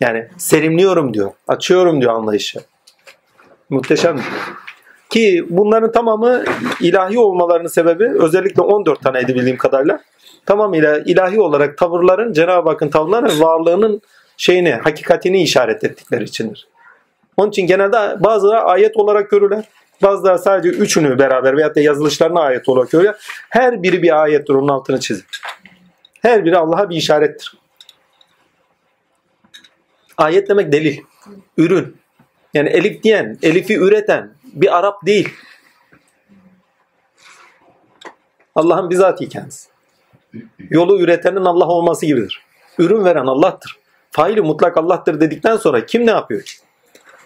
Yani 0.00 0.28
serimliyorum 0.36 1.14
diyor, 1.14 1.30
açıyorum 1.48 2.00
diyor 2.00 2.12
anlayışı. 2.12 2.60
Muhteşem. 3.70 4.20
Ki 5.10 5.46
bunların 5.48 5.92
tamamı 5.92 6.44
ilahi 6.80 7.18
olmalarının 7.18 7.68
sebebi 7.68 8.04
özellikle 8.04 8.62
14 8.62 9.02
tane 9.02 9.28
bildiğim 9.28 9.56
kadarıyla 9.56 10.00
tamamıyla 10.46 10.98
ilahi 10.98 11.40
olarak 11.40 11.78
tavırların 11.78 12.32
Cenab-ı 12.32 12.68
Hakk'ın 12.68 12.88
tavırları 12.88 13.40
varlığının 13.40 14.00
şeyini, 14.36 14.72
hakikatini 14.72 15.42
işaret 15.42 15.84
ettikleri 15.84 16.24
içindir. 16.24 16.68
Onun 17.36 17.48
için 17.48 17.66
genelde 17.66 18.24
bazıları 18.24 18.60
ayet 18.60 18.96
olarak 18.96 19.30
görürler. 19.30 19.64
Bazıları 20.02 20.38
sadece 20.38 20.68
üçünü 20.68 21.18
beraber 21.18 21.56
veyahut 21.56 21.76
da 21.76 21.80
yazılışlarına 21.80 22.40
ayet 22.40 22.68
olarak 22.68 22.90
görürler. 22.90 23.16
Her 23.50 23.82
biri 23.82 24.02
bir 24.02 24.22
ayettir 24.22 24.54
onun 24.54 24.68
altını 24.68 25.00
çizin. 25.00 25.24
Her 26.22 26.44
biri 26.44 26.58
Allah'a 26.58 26.90
bir 26.90 26.96
işarettir. 26.96 27.54
Ayet 30.16 30.48
demek 30.48 30.72
delil, 30.72 30.98
ürün. 31.56 31.96
Yani 32.54 32.68
elif 32.68 33.02
diyen, 33.02 33.38
elifi 33.42 33.76
üreten 33.76 34.30
bir 34.44 34.78
Arap 34.78 35.06
değil. 35.06 35.28
Allah'ın 38.54 38.90
bizatihi 38.90 39.28
kendisi. 39.28 39.68
Yolu 40.70 41.00
üretenin 41.00 41.44
Allah 41.44 41.66
olması 41.66 42.06
gibidir. 42.06 42.42
Ürün 42.78 43.04
veren 43.04 43.26
Allah'tır. 43.26 43.78
Faili 44.10 44.40
mutlak 44.40 44.76
Allah'tır 44.76 45.20
dedikten 45.20 45.56
sonra 45.56 45.86
kim 45.86 46.06
ne 46.06 46.10
yapıyor? 46.10 46.58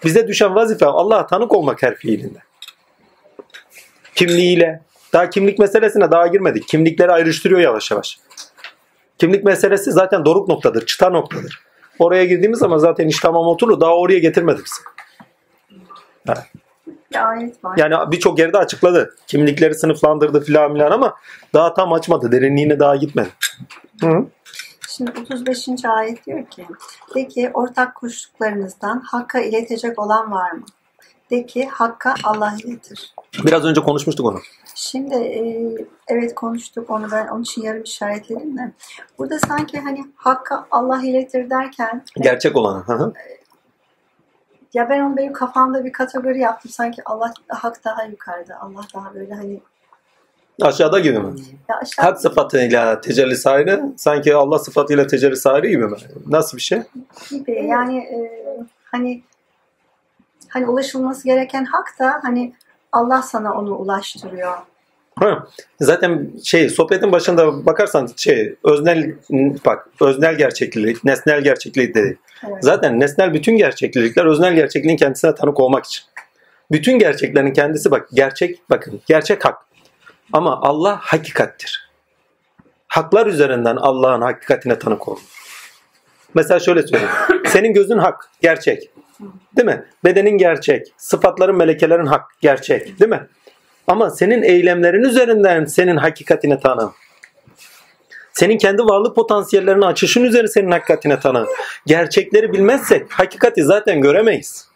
Bize 0.03 0.27
düşen 0.27 0.55
vazife 0.55 0.85
Allah'a 0.85 1.27
tanık 1.27 1.53
olmak 1.53 1.83
her 1.83 1.95
fiilinde. 1.95 2.39
Kimliğiyle. 4.15 4.81
Daha 5.13 5.29
kimlik 5.29 5.59
meselesine 5.59 6.11
daha 6.11 6.27
girmedik. 6.27 6.67
Kimlikleri 6.67 7.11
ayrıştırıyor 7.11 7.61
yavaş 7.61 7.91
yavaş. 7.91 8.19
Kimlik 9.17 9.43
meselesi 9.43 9.91
zaten 9.91 10.25
doruk 10.25 10.47
noktadır, 10.47 10.85
çıta 10.85 11.09
noktadır. 11.09 11.63
Oraya 11.99 12.25
girdiğimiz 12.25 12.59
zaman 12.59 12.77
zaten 12.77 13.07
iş 13.07 13.19
tamam 13.19 13.47
oturur. 13.47 13.79
Daha 13.79 13.97
oraya 13.97 14.19
getirmedik 14.19 14.65
bizi. 14.65 14.81
Evet. 14.81 14.91
Bir 15.71 15.77
ayet 15.77 15.91
var. 15.91 16.03
Yani 17.77 18.11
birçok 18.11 18.39
yerde 18.39 18.57
açıkladı. 18.57 19.15
Kimlikleri 19.27 19.75
sınıflandırdı 19.75 20.41
filan 20.41 20.73
filan 20.73 20.91
ama 20.91 21.15
daha 21.53 21.73
tam 21.73 21.93
açmadı. 21.93 22.31
Derinliğine 22.31 22.79
daha 22.79 22.95
gitmedi. 22.95 23.29
Hı. 24.01 24.25
Şimdi 24.89 25.11
35. 25.21 25.67
ayet 25.85 26.25
diyor 26.25 26.45
ki 26.45 26.65
de 27.15 27.27
ki 27.27 27.51
ortak 27.53 27.95
koştuklarınızdan 27.95 28.99
Hakk'a 28.99 29.39
iletecek 29.39 29.99
olan 29.99 30.31
var 30.31 30.51
mı? 30.51 30.65
De 31.31 31.45
ki 31.45 31.65
Hakk'a 31.65 32.15
Allah 32.23 32.53
iletir. 32.63 33.13
Biraz 33.45 33.65
önce 33.65 33.81
konuşmuştuk 33.81 34.25
onu. 34.25 34.39
Şimdi 34.75 35.15
e, 35.15 35.41
evet 36.07 36.35
konuştuk 36.35 36.89
onu 36.89 37.11
ben 37.11 37.27
onun 37.27 37.41
için 37.41 37.61
yarım 37.61 37.83
işaretledim 37.83 38.57
de. 38.57 38.71
Burada 39.19 39.39
sanki 39.39 39.79
hani 39.79 40.05
Hakk'a 40.15 40.67
Allah 40.71 41.01
iletir 41.03 41.49
derken 41.49 42.03
Gerçek 42.21 42.55
olanı. 42.55 42.83
Hı 42.83 42.93
hı. 42.93 43.13
Ya 44.73 44.89
ben 44.89 44.99
onu 44.99 45.17
benim 45.17 45.33
kafamda 45.33 45.85
bir 45.85 45.91
kategori 45.91 46.39
yaptım. 46.39 46.71
Sanki 46.71 47.01
Allah 47.05 47.33
Hak 47.47 47.83
daha 47.85 48.03
yukarıda. 48.03 48.59
Allah 48.61 48.85
daha 48.95 49.13
böyle 49.15 49.33
hani 49.33 49.59
Aşağıda 50.61 50.99
gibi 50.99 51.19
mi? 51.19 51.39
ya 51.69 51.75
aşağı 51.77 52.05
Hak 52.05 52.21
sıfatıyla 52.21 53.01
tecelli 53.01 53.35
ayrı, 53.49 53.83
sanki 53.97 54.35
Allah 54.35 54.59
sıfatıyla 54.59 55.07
tecelli 55.07 55.35
ayrı 55.45 55.67
gibi 55.67 55.87
mi? 55.87 55.97
Nasıl 56.27 56.57
bir 56.57 56.61
şey? 56.61 56.81
gibi 57.29 57.65
yani 57.65 57.97
e, 57.97 58.17
hani 58.91 59.23
hani 60.49 60.67
ulaşılması 60.67 61.23
gereken 61.23 61.65
hak 61.65 61.99
da 61.99 62.19
hani 62.23 62.53
Allah 62.91 63.21
sana 63.21 63.53
onu 63.53 63.75
ulaştırıyor. 63.75 64.57
Ha, 65.19 65.47
zaten 65.81 66.31
şey 66.43 66.69
sohbetin 66.69 67.11
başında 67.11 67.65
bakarsan 67.65 68.09
şey 68.17 68.55
öznel 68.63 69.15
bak 69.65 69.89
öznel 70.01 70.37
gerçeklik, 70.37 71.03
nesnel 71.03 71.41
gerçeklik 71.41 71.95
dedi. 71.95 72.17
Evet. 72.47 72.57
Zaten 72.63 72.99
nesnel 72.99 73.33
bütün 73.33 73.57
gerçeklikler 73.57 74.25
öznel 74.25 74.53
gerçekliğin 74.53 74.97
kendisine 74.97 75.35
tanık 75.35 75.59
olmak 75.59 75.85
için. 75.85 76.03
Bütün 76.71 76.99
gerçeklerin 76.99 77.53
kendisi 77.53 77.91
bak 77.91 78.09
gerçek 78.13 78.69
bakın 78.69 79.01
gerçek 79.05 79.45
hak. 79.45 79.57
Ama 80.33 80.61
Allah 80.61 80.99
hakikattir. 81.01 81.89
Haklar 82.87 83.27
üzerinden 83.27 83.75
Allah'ın 83.75 84.21
hakikatine 84.21 84.79
tanık 84.79 85.07
olun. 85.07 85.21
Mesela 86.33 86.59
şöyle 86.59 86.87
söyleyeyim. 86.87 87.13
Senin 87.45 87.73
gözün 87.73 87.97
hak, 87.97 88.29
gerçek. 88.41 88.89
Değil 89.57 89.65
mi? 89.65 89.85
Bedenin 90.03 90.37
gerçek. 90.37 90.93
Sıfatların, 90.97 91.55
melekelerin 91.55 92.05
hak, 92.05 92.23
gerçek. 92.41 92.99
Değil 92.99 93.11
mi? 93.11 93.27
Ama 93.87 94.09
senin 94.09 94.43
eylemlerin 94.43 95.03
üzerinden 95.03 95.65
senin 95.65 95.97
hakikatine 95.97 96.59
tanı. 96.59 96.91
Senin 98.33 98.57
kendi 98.57 98.81
varlık 98.81 99.15
potansiyellerini 99.15 99.85
açışın 99.85 100.23
üzerine 100.23 100.47
senin 100.47 100.71
hakikatine 100.71 101.19
tanı. 101.19 101.45
Gerçekleri 101.85 102.53
bilmezsek 102.53 103.11
hakikati 103.11 103.63
zaten 103.63 104.01
göremeyiz. 104.01 104.67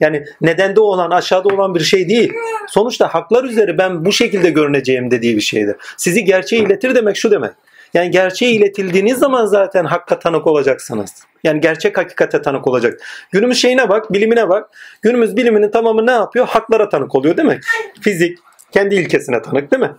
Yani 0.00 0.24
nedende 0.40 0.80
olan 0.80 1.10
aşağıda 1.10 1.48
olan 1.48 1.74
bir 1.74 1.80
şey 1.80 2.08
değil. 2.08 2.32
Sonuçta 2.68 3.14
haklar 3.14 3.44
üzeri 3.44 3.78
ben 3.78 4.04
bu 4.04 4.12
şekilde 4.12 4.50
görüneceğim 4.50 5.10
dediği 5.10 5.36
bir 5.36 5.40
şeydir. 5.40 5.76
Sizi 5.96 6.24
gerçeği 6.24 6.66
iletir 6.66 6.94
demek 6.94 7.16
şu 7.16 7.30
demek. 7.30 7.52
Yani 7.94 8.10
gerçeği 8.10 8.58
iletildiğiniz 8.58 9.18
zaman 9.18 9.46
zaten 9.46 9.84
hakka 9.84 10.18
tanık 10.18 10.46
olacaksınız. 10.46 11.10
Yani 11.44 11.60
gerçek 11.60 11.98
hakikate 11.98 12.42
tanık 12.42 12.66
olacak. 12.66 13.00
Günümüz 13.32 13.58
şeyine 13.58 13.88
bak, 13.88 14.12
bilimine 14.12 14.48
bak. 14.48 14.70
Günümüz 15.02 15.36
biliminin 15.36 15.70
tamamı 15.70 16.06
ne 16.06 16.10
yapıyor? 16.10 16.46
Haklara 16.48 16.88
tanık 16.88 17.14
oluyor 17.14 17.36
değil 17.36 17.48
mi? 17.48 17.60
Fizik 18.00 18.38
kendi 18.72 18.94
ilkesine 18.94 19.42
tanık 19.42 19.70
değil 19.70 19.82
mi? 19.82 19.92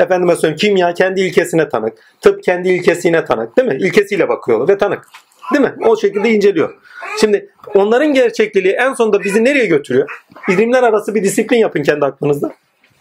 Efendime 0.00 0.36
söyleyeyim 0.36 0.56
kimya 0.56 0.94
kendi 0.94 1.20
ilkesine 1.20 1.68
tanık. 1.68 1.94
Tıp 2.20 2.42
kendi 2.42 2.68
ilkesine 2.68 3.24
tanık 3.24 3.56
değil 3.56 3.68
mi? 3.68 3.76
İlkesiyle 3.80 4.28
bakıyorlar 4.28 4.68
ve 4.68 4.78
tanık. 4.78 5.08
Değil 5.52 5.64
mi? 5.64 5.74
O 5.86 5.96
şekilde 5.96 6.30
inceliyor. 6.30 6.74
Şimdi 7.20 7.48
onların 7.74 8.14
gerçekliği 8.14 8.72
en 8.72 8.94
sonunda 8.94 9.24
bizi 9.24 9.44
nereye 9.44 9.66
götürüyor? 9.66 10.22
Bilimler 10.48 10.82
arası 10.82 11.14
bir 11.14 11.24
disiplin 11.24 11.58
yapın 11.58 11.82
kendi 11.82 12.04
aklınızda. 12.04 12.52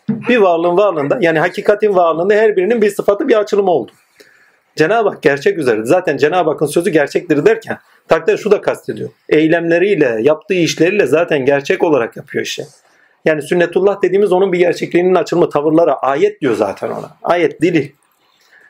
Bir 0.09 0.37
varlığın 0.37 0.77
varlığında 0.77 1.17
yani 1.21 1.39
hakikatin 1.39 1.95
varlığında 1.95 2.33
her 2.33 2.57
birinin 2.57 2.81
bir 2.81 2.89
sıfatı 2.89 3.27
bir 3.27 3.39
açılımı 3.39 3.71
oldu. 3.71 3.91
Cenab-ı 4.75 5.09
Hak 5.09 5.21
gerçek 5.21 5.57
üzere. 5.57 5.85
Zaten 5.85 6.17
Cenab-ı 6.17 6.49
Hakk'ın 6.49 6.65
sözü 6.65 6.89
gerçektir 6.89 7.45
derken 7.45 7.77
takdir 8.07 8.37
şu 8.37 8.51
da 8.51 8.61
kastediyor. 8.61 9.09
Eylemleriyle, 9.29 10.17
yaptığı 10.21 10.53
işleriyle 10.53 11.05
zaten 11.05 11.45
gerçek 11.45 11.83
olarak 11.83 12.17
yapıyor 12.17 12.45
işi. 12.45 12.63
Yani 13.25 13.41
sünnetullah 13.41 14.01
dediğimiz 14.01 14.31
onun 14.31 14.53
bir 14.53 14.57
gerçekliğinin 14.57 15.15
açılma 15.15 15.49
tavırlara 15.49 15.93
ayet 15.93 16.41
diyor 16.41 16.55
zaten 16.55 16.89
ona. 16.89 17.17
Ayet 17.23 17.61
dili. 17.61 17.93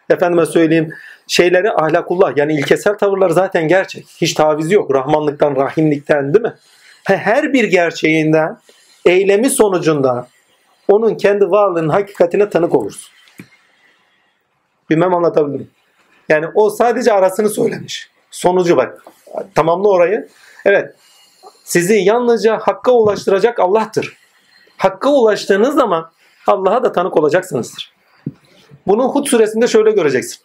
Efendime 0.09 0.45
söyleyeyim 0.45 0.93
şeyleri 1.27 1.71
ahlakullah 1.71 2.37
yani 2.37 2.53
ilkesel 2.53 2.97
tavırlar 2.97 3.29
zaten 3.29 3.67
gerçek. 3.67 4.07
Hiç 4.21 4.33
taviz 4.33 4.71
yok. 4.71 4.93
Rahmanlıktan, 4.93 5.55
rahimlikten 5.55 6.33
değil 6.33 6.45
mi? 6.45 6.53
Her 7.03 7.53
bir 7.53 7.63
gerçeğinden, 7.63 8.57
eylemi 9.05 9.49
sonucunda 9.49 10.27
onun 10.87 11.15
kendi 11.15 11.51
varlığının 11.51 11.89
hakikatine 11.89 12.49
tanık 12.49 12.75
olursun. 12.75 13.11
Bilmem 14.89 15.13
anlatabildim. 15.13 15.69
Yani 16.29 16.45
o 16.55 16.69
sadece 16.69 17.13
arasını 17.13 17.49
söylemiş. 17.49 18.09
Sonucu 18.31 18.77
bak. 18.77 19.05
Tamamla 19.55 19.89
orayı. 19.89 20.27
Evet. 20.65 20.95
Sizi 21.63 21.93
yalnızca 21.93 22.57
hakka 22.57 22.91
ulaştıracak 22.91 23.59
Allah'tır. 23.59 24.20
Hakka 24.81 25.09
ulaştığınız 25.09 25.75
zaman 25.75 26.11
Allah'a 26.47 26.83
da 26.83 26.91
tanık 26.91 27.17
olacaksınızdır. 27.17 27.93
Bunu 28.87 29.03
Hud 29.03 29.27
suresinde 29.27 29.67
şöyle 29.67 29.91
göreceksin. 29.91 30.39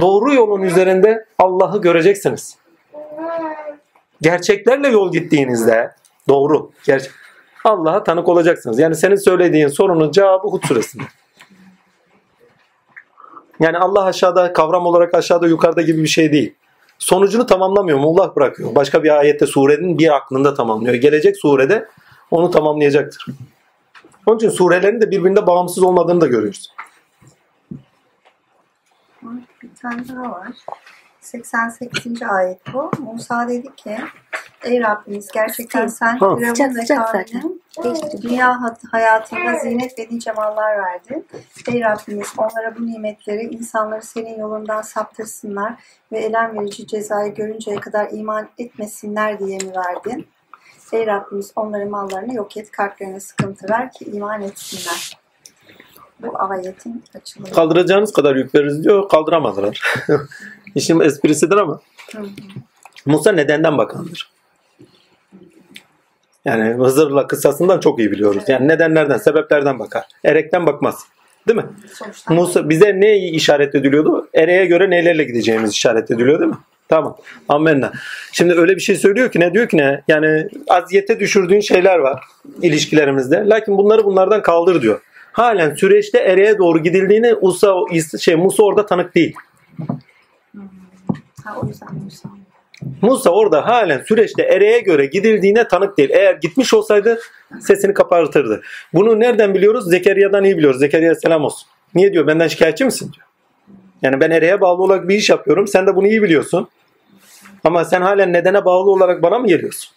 Doğru 0.00 0.34
yolun 0.34 0.62
üzerinde 0.62 1.26
Allah'ı 1.38 1.80
göreceksiniz. 1.80 2.56
Gerçeklerle 4.20 4.88
yol 4.88 5.12
gittiğinizde 5.12 5.94
doğru, 6.28 6.70
gerçek 6.86 7.10
Allah'a 7.64 8.04
tanık 8.04 8.28
olacaksınız. 8.28 8.78
Yani 8.78 8.94
senin 8.94 9.16
söylediğin 9.16 9.68
sorunun 9.68 10.10
cevabı 10.10 10.48
Hud 10.48 10.64
suresinde. 10.64 11.04
Yani 13.60 13.78
Allah 13.78 14.04
aşağıda 14.04 14.52
kavram 14.52 14.86
olarak 14.86 15.14
aşağıda 15.14 15.46
yukarıda 15.46 15.82
gibi 15.82 16.02
bir 16.02 16.08
şey 16.08 16.32
değil. 16.32 16.54
Sonucunu 16.98 17.46
tamamlamıyor. 17.46 17.98
Allah 17.98 18.36
bırakıyor. 18.36 18.74
Başka 18.74 19.02
bir 19.02 19.18
ayette 19.18 19.46
surenin 19.46 19.98
bir 19.98 20.16
aklında 20.16 20.54
tamamlıyor. 20.54 20.94
Gelecek 20.94 21.36
surede 21.36 21.88
onu 22.30 22.50
tamamlayacaktır. 22.50 23.26
Onun 24.26 24.36
için 24.36 24.50
surelerin 24.50 25.00
de 25.00 25.10
birbirinde 25.10 25.46
bağımsız 25.46 25.82
olmadığını 25.82 26.20
da 26.20 26.26
görüyoruz. 26.26 26.74
Bir 29.62 29.74
tane 29.82 30.08
daha 30.08 30.30
var. 30.32 30.48
88. 31.20 32.22
ayet 32.22 32.60
bu. 32.72 32.90
Musa 32.98 33.48
dedi 33.48 33.76
ki 33.76 33.98
Ey 34.64 34.80
Rabbimiz 34.80 35.28
gerçekten 35.32 35.86
sen. 35.86 36.18
Firavun 36.18 36.76
ve 36.76 36.84
geçti. 37.82 38.22
Dünya 38.22 38.60
hayatında 38.90 39.58
zinet 39.58 39.98
ve 39.98 40.08
nice 40.10 40.32
mallar 40.32 40.78
verdin. 40.78 41.26
Ey 41.68 41.80
Rabbimiz 41.80 42.28
onlara 42.36 42.76
bu 42.78 42.86
nimetleri 42.86 43.42
insanları 43.42 44.02
senin 44.02 44.38
yolundan 44.38 44.82
saptırsınlar 44.82 45.74
ve 46.12 46.18
elem 46.18 46.58
verici 46.58 46.86
cezayı 46.86 47.34
görünceye 47.34 47.80
kadar 47.80 48.10
iman 48.10 48.48
etmesinler 48.58 49.38
diye 49.38 49.58
mi 49.58 49.72
verdin? 49.76 50.26
Ey 50.92 51.06
Rabbimiz 51.06 51.52
onların 51.56 51.88
mallarını 51.88 52.34
yok 52.34 52.56
et, 52.56 52.70
kalplerine 52.70 53.20
sıkıntı 53.20 53.66
ver 53.70 53.92
ki 53.92 54.04
iman 54.04 54.42
etsinler. 54.42 55.18
Bu 56.22 56.42
ayetin 56.42 57.04
açılımı. 57.16 57.50
Kaldıracağınız 57.50 58.12
kadar 58.12 58.36
yük 58.36 58.54
veririz 58.54 58.84
diyor. 58.84 59.08
Kaldıramadılar. 59.08 59.82
İşin 60.74 61.00
esprisidir 61.00 61.56
ama. 61.56 61.80
Hı 62.12 62.18
hı. 62.18 62.26
Musa 63.06 63.32
nedenden 63.32 63.78
bakandır. 63.78 64.32
Yani 66.44 66.74
Hızır'la 66.74 67.26
kıssasından 67.26 67.80
çok 67.80 67.98
iyi 67.98 68.10
biliyoruz. 68.10 68.44
Yani 68.48 68.68
nedenlerden, 68.68 69.18
sebeplerden 69.18 69.78
bakar. 69.78 70.04
Erekten 70.24 70.66
bakmaz. 70.66 71.04
Değil 71.48 71.56
mi? 71.56 71.66
Sonuçta 71.94 72.34
Musa 72.34 72.68
bize 72.68 73.00
ne 73.00 73.18
işaret 73.18 73.74
ediliyordu? 73.74 74.28
Ereğe 74.34 74.66
göre 74.66 74.90
nelerle 74.90 75.24
gideceğimiz 75.24 75.72
işaret 75.72 76.10
ediliyor 76.10 76.40
değil 76.40 76.50
mi? 76.50 76.58
Tamam. 76.92 77.16
Amenna. 77.48 77.92
Şimdi 78.32 78.54
öyle 78.54 78.76
bir 78.76 78.80
şey 78.80 78.96
söylüyor 78.96 79.30
ki 79.30 79.40
ne 79.40 79.54
diyor 79.54 79.68
ki 79.68 79.76
ne? 79.76 80.02
Yani 80.08 80.48
aziyete 80.68 81.20
düşürdüğün 81.20 81.60
şeyler 81.60 81.98
var 81.98 82.24
ilişkilerimizde. 82.62 83.44
Lakin 83.46 83.78
bunları 83.78 84.04
bunlardan 84.04 84.42
kaldır 84.42 84.82
diyor. 84.82 85.00
Halen 85.32 85.74
süreçte 85.74 86.18
ereğe 86.18 86.58
doğru 86.58 86.82
gidildiğini 86.82 87.34
Musa, 87.42 87.74
şey, 88.20 88.34
Musa 88.34 88.62
orada 88.62 88.86
tanık 88.86 89.14
değil. 89.14 89.34
ha, 91.44 91.56
Musa. 91.62 91.86
Musa 93.02 93.30
orada 93.30 93.66
halen 93.66 94.02
süreçte 94.08 94.42
ereğe 94.42 94.80
göre 94.80 95.06
gidildiğine 95.06 95.68
tanık 95.68 95.98
değil. 95.98 96.10
Eğer 96.12 96.34
gitmiş 96.34 96.74
olsaydı 96.74 97.18
sesini 97.60 97.94
kapartırdı. 97.94 98.62
Bunu 98.94 99.20
nereden 99.20 99.54
biliyoruz? 99.54 99.90
Zekeriya'dan 99.90 100.44
iyi 100.44 100.56
biliyoruz. 100.56 100.80
Zekeriya 100.80 101.14
selam 101.14 101.44
olsun. 101.44 101.68
Niye 101.94 102.12
diyor? 102.12 102.26
Benden 102.26 102.48
şikayetçi 102.48 102.84
misin 102.84 103.12
diyor. 103.12 103.26
Yani 104.02 104.20
ben 104.20 104.30
ereğe 104.30 104.60
bağlı 104.60 104.82
olarak 104.82 105.08
bir 105.08 105.14
iş 105.14 105.30
yapıyorum. 105.30 105.68
Sen 105.68 105.86
de 105.86 105.96
bunu 105.96 106.06
iyi 106.06 106.22
biliyorsun. 106.22 106.68
Ama 107.64 107.84
sen 107.84 108.02
halen 108.02 108.32
nedene 108.32 108.64
bağlı 108.64 108.90
olarak 108.90 109.22
bana 109.22 109.38
mı 109.38 109.46
geliyorsun? 109.46 109.92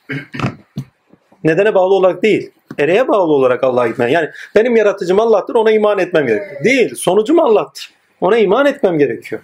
Nedene 1.44 1.76
bağlı 1.76 1.94
olarak 1.94 2.24
değil. 2.24 2.52
Ereğe 2.80 3.08
bağlı 3.08 3.34
olarak 3.34 3.64
Allah'a 3.64 3.88
gitmen. 3.88 4.08
Yani 4.08 4.30
benim 4.56 4.76
yaratıcım 4.76 5.20
Allah'tır 5.20 5.56
ona 5.56 5.72
iman 5.72 6.00
etmem 6.00 6.28
gerekiyor. 6.28 6.64
Değil. 6.64 6.96
Sonucum 6.96 7.40
Allah'tır. 7.40 7.90
Ona 8.22 8.38
iman 8.38 8.66
etmem 8.66 8.98
gerekiyor. 8.98 9.42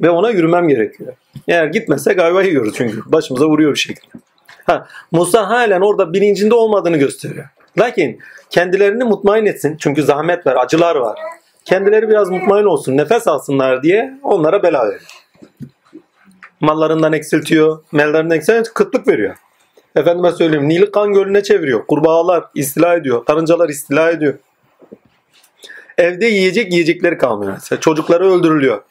Ve 0.00 0.10
ona 0.10 0.30
yürümem 0.30 0.68
gerekiyor. 0.68 1.12
Eğer 1.48 1.66
gitmezsek 1.66 2.18
ayva 2.18 2.42
yiyoruz 2.42 2.74
çünkü. 2.76 3.00
Başımıza 3.06 3.46
vuruyor 3.46 3.72
bir 3.74 3.78
şekilde. 3.78 4.12
Ha, 4.66 4.86
Musa 5.12 5.48
halen 5.50 5.80
orada 5.80 6.12
bilincinde 6.12 6.54
olmadığını 6.54 6.96
gösteriyor. 6.96 7.44
Lakin 7.78 8.18
kendilerini 8.50 9.04
mutmain 9.04 9.46
etsin. 9.46 9.76
Çünkü 9.80 10.02
zahmet 10.02 10.46
var, 10.46 10.56
acılar 10.56 10.96
var. 10.96 11.18
Kendileri 11.64 12.08
biraz 12.08 12.30
mutmain 12.30 12.64
olsun, 12.64 12.96
nefes 12.96 13.28
alsınlar 13.28 13.82
diye 13.82 14.18
onlara 14.22 14.62
bela 14.62 14.86
veriyor. 14.86 15.22
Mallarından 16.62 17.12
eksiltiyor, 17.12 17.84
mellerinden 17.92 18.36
eksiltiyor, 18.36 18.74
kıtlık 18.74 19.08
veriyor. 19.08 19.36
Efendime 19.96 20.32
söyleyeyim, 20.32 20.68
Nil'i 20.68 20.90
kan 20.90 21.12
gölüne 21.12 21.42
çeviriyor. 21.42 21.86
Kurbağalar 21.86 22.44
istila 22.54 22.94
ediyor, 22.94 23.24
karıncalar 23.24 23.68
istila 23.68 24.10
ediyor. 24.10 24.34
Evde 25.98 26.26
yiyecek 26.26 26.72
yiyecekleri 26.72 27.18
kalmıyor. 27.18 27.52
Mesela 27.52 27.80
çocukları 27.80 28.32
öldürülüyor. 28.32 28.82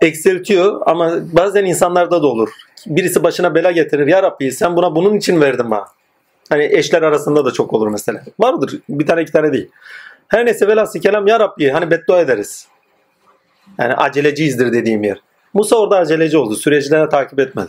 Eksiltiyor 0.00 0.82
ama 0.86 1.12
bazen 1.32 1.64
insanlarda 1.64 2.22
da 2.22 2.26
olur. 2.26 2.48
Birisi 2.86 3.22
başına 3.22 3.54
bela 3.54 3.70
getirir. 3.70 4.06
Ya 4.06 4.22
Rabbi 4.22 4.52
sen 4.52 4.76
buna 4.76 4.94
bunun 4.96 5.16
için 5.16 5.40
verdin 5.40 5.70
bana. 5.70 5.86
Hani 6.48 6.64
eşler 6.64 7.02
arasında 7.02 7.44
da 7.44 7.50
çok 7.50 7.72
olur 7.72 7.88
mesela. 7.88 8.24
Vardır. 8.38 8.80
Bir 8.88 9.06
tane 9.06 9.22
iki 9.22 9.32
tane 9.32 9.52
değil. 9.52 9.70
Her 10.30 10.46
neyse 10.46 10.68
velhasıl 10.68 11.00
kelam 11.00 11.26
ya 11.26 11.40
Rabbi 11.40 11.70
hani 11.70 11.90
beddua 11.90 12.20
ederiz. 12.20 12.66
Yani 13.78 13.94
aceleciyizdir 13.94 14.72
dediğim 14.72 15.04
yer. 15.04 15.20
Musa 15.54 15.76
orada 15.76 15.96
aceleci 15.96 16.38
oldu. 16.38 16.54
Süreçlerine 16.54 17.08
takip 17.08 17.40
etmedi. 17.40 17.68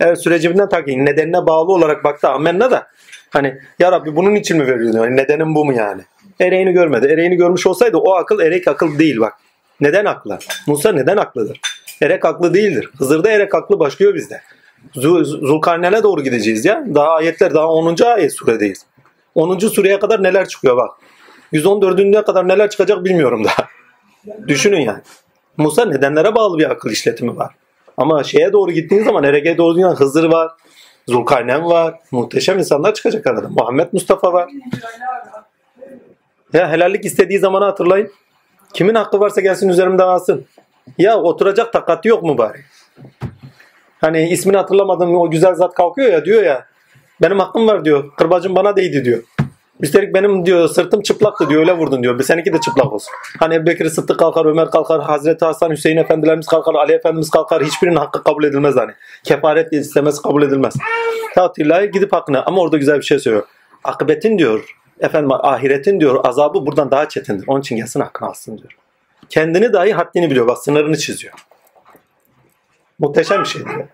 Eğer 0.00 0.14
sürecinden 0.14 0.68
takip 0.68 0.96
nedenine 0.96 1.46
bağlı 1.46 1.72
olarak 1.72 2.04
baktı 2.04 2.28
amenna 2.28 2.70
da 2.70 2.86
hani 3.30 3.58
ya 3.78 3.92
Rabbi 3.92 4.16
bunun 4.16 4.34
için 4.34 4.56
mi 4.56 4.66
veriyorsun? 4.66 4.98
Yani 4.98 5.16
nedenin 5.16 5.54
bu 5.54 5.64
mu 5.64 5.72
yani? 5.72 6.02
Ereğini 6.40 6.72
görmedi. 6.72 7.06
Ereğini 7.06 7.36
görmüş 7.36 7.66
olsaydı 7.66 7.96
o 7.96 8.14
akıl 8.14 8.40
erek 8.40 8.68
akıl 8.68 8.98
değil 8.98 9.20
bak. 9.20 9.32
Neden 9.80 10.04
aklı? 10.04 10.38
Musa 10.66 10.92
neden 10.92 11.16
aklıdır? 11.16 11.60
Erek 12.02 12.24
aklı 12.24 12.54
değildir. 12.54 12.90
Hızır'da 12.98 13.30
erek 13.30 13.54
aklı 13.54 13.78
başlıyor 13.78 14.14
bizde. 14.14 14.40
Zul- 14.94 15.24
Zulkarneyn'e 15.24 16.02
doğru 16.02 16.22
gideceğiz 16.22 16.64
ya. 16.64 16.84
Daha 16.94 17.08
ayetler 17.10 17.54
daha 17.54 17.66
10. 17.68 17.96
ayet 18.04 18.34
suredeyiz. 18.34 18.86
10. 19.34 19.58
sureye 19.58 19.98
kadar 19.98 20.22
neler 20.22 20.48
çıkıyor 20.48 20.76
bak. 20.76 20.90
114'üne 21.52 22.24
kadar 22.24 22.48
neler 22.48 22.70
çıkacak 22.70 23.04
bilmiyorum 23.04 23.44
daha. 23.44 23.68
Düşünün 24.48 24.80
yani. 24.80 25.00
Musa 25.56 25.84
nedenlere 25.84 26.34
bağlı 26.34 26.58
bir 26.58 26.70
akıl 26.70 26.90
işletimi 26.90 27.36
var. 27.36 27.54
Ama 27.96 28.24
şeye 28.24 28.52
doğru 28.52 28.72
gittiğin 28.72 29.04
zaman 29.04 29.24
Erek'e 29.24 29.58
doğru 29.58 29.74
zaman 29.74 29.94
Hızır 29.94 30.24
var. 30.24 30.50
Zulkarneyn 31.08 31.64
var. 31.64 31.94
Muhteşem 32.10 32.58
insanlar 32.58 32.94
çıkacak 32.94 33.26
arada. 33.26 33.48
Muhammed 33.48 33.88
Mustafa 33.92 34.32
var. 34.32 34.50
Ya 36.52 36.70
helallik 36.70 37.04
istediği 37.04 37.38
zamanı 37.38 37.64
hatırlayın. 37.64 38.12
Kimin 38.74 38.94
hakkı 38.94 39.20
varsa 39.20 39.40
gelsin 39.40 39.68
üzerimden 39.68 40.08
alsın. 40.08 40.46
Ya 40.98 41.18
oturacak 41.18 41.72
takati 41.72 42.08
yok 42.08 42.22
mu 42.22 42.38
bari? 42.38 42.58
Hani 44.00 44.28
ismini 44.28 44.56
hatırlamadığım 44.56 45.16
o 45.16 45.30
güzel 45.30 45.54
zat 45.54 45.74
kalkıyor 45.74 46.12
ya 46.12 46.24
diyor 46.24 46.42
ya. 46.42 46.66
Benim 47.22 47.38
hakkım 47.38 47.66
var 47.66 47.84
diyor. 47.84 48.16
Kırbacım 48.16 48.56
bana 48.56 48.76
değdi 48.76 49.04
diyor. 49.04 49.22
Üstelik 49.80 50.14
benim 50.14 50.46
diyor 50.46 50.68
sırtım 50.68 51.02
çıplaktı 51.02 51.48
diyor 51.48 51.60
öyle 51.60 51.72
vurdun 51.72 52.02
diyor. 52.02 52.20
Seninki 52.20 52.52
de 52.52 52.60
çıplak 52.60 52.92
olsun. 52.92 53.12
Hani 53.38 53.54
Ebu 53.54 53.66
Bekir 53.66 53.88
Sıddık 53.88 54.18
kalkar, 54.18 54.44
Ömer 54.44 54.70
kalkar, 54.70 55.02
Hazreti 55.02 55.44
Hasan, 55.44 55.70
Hüseyin 55.70 55.96
Efendilerimiz 55.96 56.46
kalkar, 56.46 56.74
Ali 56.74 56.92
Efendimiz 56.92 57.30
kalkar. 57.30 57.64
Hiçbirinin 57.64 57.96
hakkı 57.96 58.24
kabul 58.24 58.44
edilmez 58.44 58.76
hani. 58.76 58.92
Kefaret 59.24 59.72
istemesi 59.72 60.22
kabul 60.22 60.42
edilmez. 60.42 60.74
Tatillahı 61.34 61.86
gidip 61.86 62.12
hakkını 62.12 62.46
ama 62.46 62.60
orada 62.60 62.76
güzel 62.76 62.96
bir 62.96 63.02
şey 63.02 63.18
söylüyor. 63.18 63.44
Akıbetin 63.84 64.38
diyor 64.38 64.76
efendim 65.00 65.32
ahiretin 65.32 66.00
diyor 66.00 66.20
azabı 66.24 66.66
buradan 66.66 66.90
daha 66.90 67.08
çetindir. 67.08 67.44
Onun 67.48 67.60
için 67.60 67.76
gelsin 67.76 68.00
hakkını 68.00 68.28
alsın 68.28 68.58
diyor. 68.58 68.76
Kendini 69.28 69.72
dahi 69.72 69.92
haddini 69.92 70.30
biliyor. 70.30 70.46
Bak 70.46 70.58
sınırını 70.58 70.96
çiziyor. 70.96 71.34
Muhteşem 72.98 73.40
bir 73.40 73.48
şey 73.48 73.64
diyor. 73.64 73.88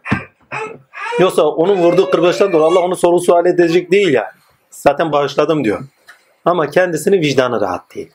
Yoksa 1.20 1.42
onun 1.42 1.76
vurduğu 1.76 2.10
kırbaçtan 2.10 2.52
dolayı 2.52 2.66
Allah 2.66 2.80
onu 2.80 2.96
soru 2.96 3.20
sual 3.20 3.46
edecek 3.46 3.90
değil 3.90 4.08
yani. 4.08 4.43
Zaten 4.74 5.12
bağışladım 5.12 5.64
diyor. 5.64 5.80
Ama 6.44 6.70
kendisinin 6.70 7.20
vicdanı 7.20 7.60
rahat 7.60 7.94
değil. 7.94 8.10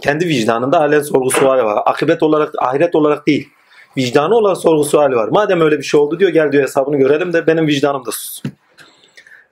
Kendi 0.00 0.28
vicdanında 0.28 0.80
halen 0.80 1.00
sorgu 1.00 1.30
suali 1.30 1.64
var. 1.64 1.82
Akıbet 1.86 2.22
olarak, 2.22 2.54
ahiret 2.58 2.94
olarak 2.94 3.26
değil. 3.26 3.48
Vicdanı 3.96 4.34
olarak 4.34 4.56
sorgu 4.56 4.84
suali 4.84 5.16
var. 5.16 5.28
Madem 5.28 5.60
öyle 5.60 5.78
bir 5.78 5.82
şey 5.82 6.00
oldu 6.00 6.18
diyor 6.18 6.30
gel 6.30 6.52
diyor 6.52 6.62
hesabını 6.62 6.96
görelim 6.96 7.32
de 7.32 7.46
benim 7.46 7.66
vicdanım 7.66 8.06
da 8.06 8.12
sus. 8.12 8.42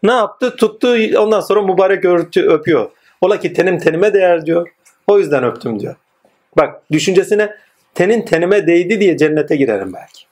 Ne 0.03 0.13
yaptı? 0.13 0.57
Tuttu 0.57 0.97
ondan 1.19 1.41
sonra 1.41 1.63
mübarek 1.63 2.05
örtü 2.05 2.43
öpüyor. 2.43 2.91
Ola 3.21 3.41
ki 3.41 3.53
tenim 3.53 3.79
tenime 3.79 4.15
değer 4.15 4.47
diyor. 4.47 4.69
O 5.07 5.19
yüzden 5.19 5.45
öptüm 5.45 5.81
diyor. 5.81 5.95
Bak 6.57 6.83
düşüncesine 6.93 7.57
tenin 7.95 8.25
tenime 8.25 8.67
değdi 8.67 9.01
diye 9.01 9.17
cennete 9.17 9.57
girerim 9.57 9.93
belki. 9.95 10.25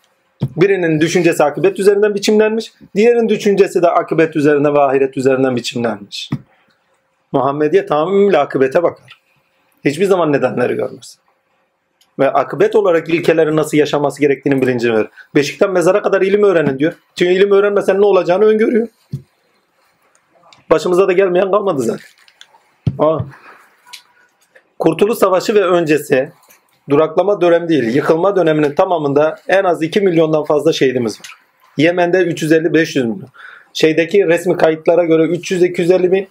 Birinin 0.57 1.01
düşüncesi 1.01 1.45
akıbet 1.45 1.79
üzerinden 1.79 2.15
biçimlenmiş. 2.15 2.73
Diğerinin 2.97 3.29
düşüncesi 3.29 3.83
de 3.83 3.89
akıbet 3.89 4.37
üzerine 4.37 4.75
ve 4.75 4.81
ahiret 4.81 5.17
üzerinden 5.17 5.57
biçimlenmiş. 5.57 6.31
Muhammediye 7.33 7.87
tamamıyla 7.87 8.41
akıbete 8.41 8.83
bakar. 8.83 9.21
Hiçbir 9.85 10.05
zaman 10.05 10.33
nedenleri 10.33 10.75
görmez. 10.75 11.19
Ve 12.19 12.33
akıbet 12.33 12.77
olarak 12.77 13.09
ilkeleri 13.09 13.57
nasıl 13.57 13.77
yaşaması 13.77 14.21
gerektiğinin 14.21 14.62
bilincini 14.62 14.93
verir. 14.93 15.09
Beşikten 15.35 15.71
mezara 15.71 16.03
kadar 16.03 16.23
ilim 16.23 16.43
öğrenin 16.43 16.79
diyor. 16.79 16.93
Çünkü 17.15 17.33
ilim 17.33 17.51
öğrenmesen 17.51 18.01
ne 18.01 18.07
olacağını 18.07 18.45
öngörüyor. 18.45 18.89
Başımıza 20.71 21.09
da 21.09 21.12
gelmeyen 21.12 21.51
kalmadı 21.51 21.83
zaten. 21.83 22.07
Aa. 22.99 23.19
Kurtuluş 24.79 25.19
Savaşı 25.19 25.55
ve 25.55 25.65
öncesi 25.65 26.33
duraklama 26.91 27.41
dönem 27.41 27.69
değil, 27.69 27.94
yıkılma 27.94 28.36
döneminin 28.36 28.75
tamamında 28.75 29.39
en 29.49 29.65
az 29.65 29.83
2 29.83 30.01
milyondan 30.01 30.44
fazla 30.44 30.73
şehidimiz 30.73 31.20
var. 31.20 31.35
Yemen'de 31.77 32.19
350-500 32.19 33.01
milyon. 33.01 33.28
Şeydeki 33.73 34.27
resmi 34.27 34.57
kayıtlara 34.57 35.05
göre 35.05 35.23
300-250 35.23 36.12
bin, 36.12 36.28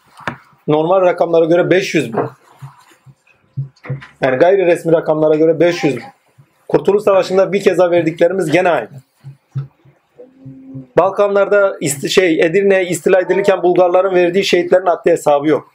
normal 0.67 1.01
rakamlara 1.01 1.45
göre 1.45 1.69
500 1.69 2.13
bin. 2.13 2.21
Yani 4.21 4.38
gayri 4.38 4.65
resmi 4.65 4.91
rakamlara 4.91 5.35
göre 5.35 5.59
500 5.59 5.97
bin. 5.97 6.03
Kurtuluş 6.67 7.03
Savaşı'nda 7.03 7.53
bir 7.53 7.63
keza 7.63 7.91
verdiklerimiz 7.91 8.51
gene 8.51 8.69
aynı. 8.69 8.89
Balkanlarda 10.97 11.77
ist- 11.81 12.09
şey 12.09 12.39
Edirne 12.41 12.85
istila 12.85 13.21
edilirken 13.21 13.63
Bulgarların 13.63 14.15
verdiği 14.15 14.43
şehitlerin 14.43 14.85
haddi 14.85 15.11
hesabı 15.11 15.47
yok. 15.47 15.73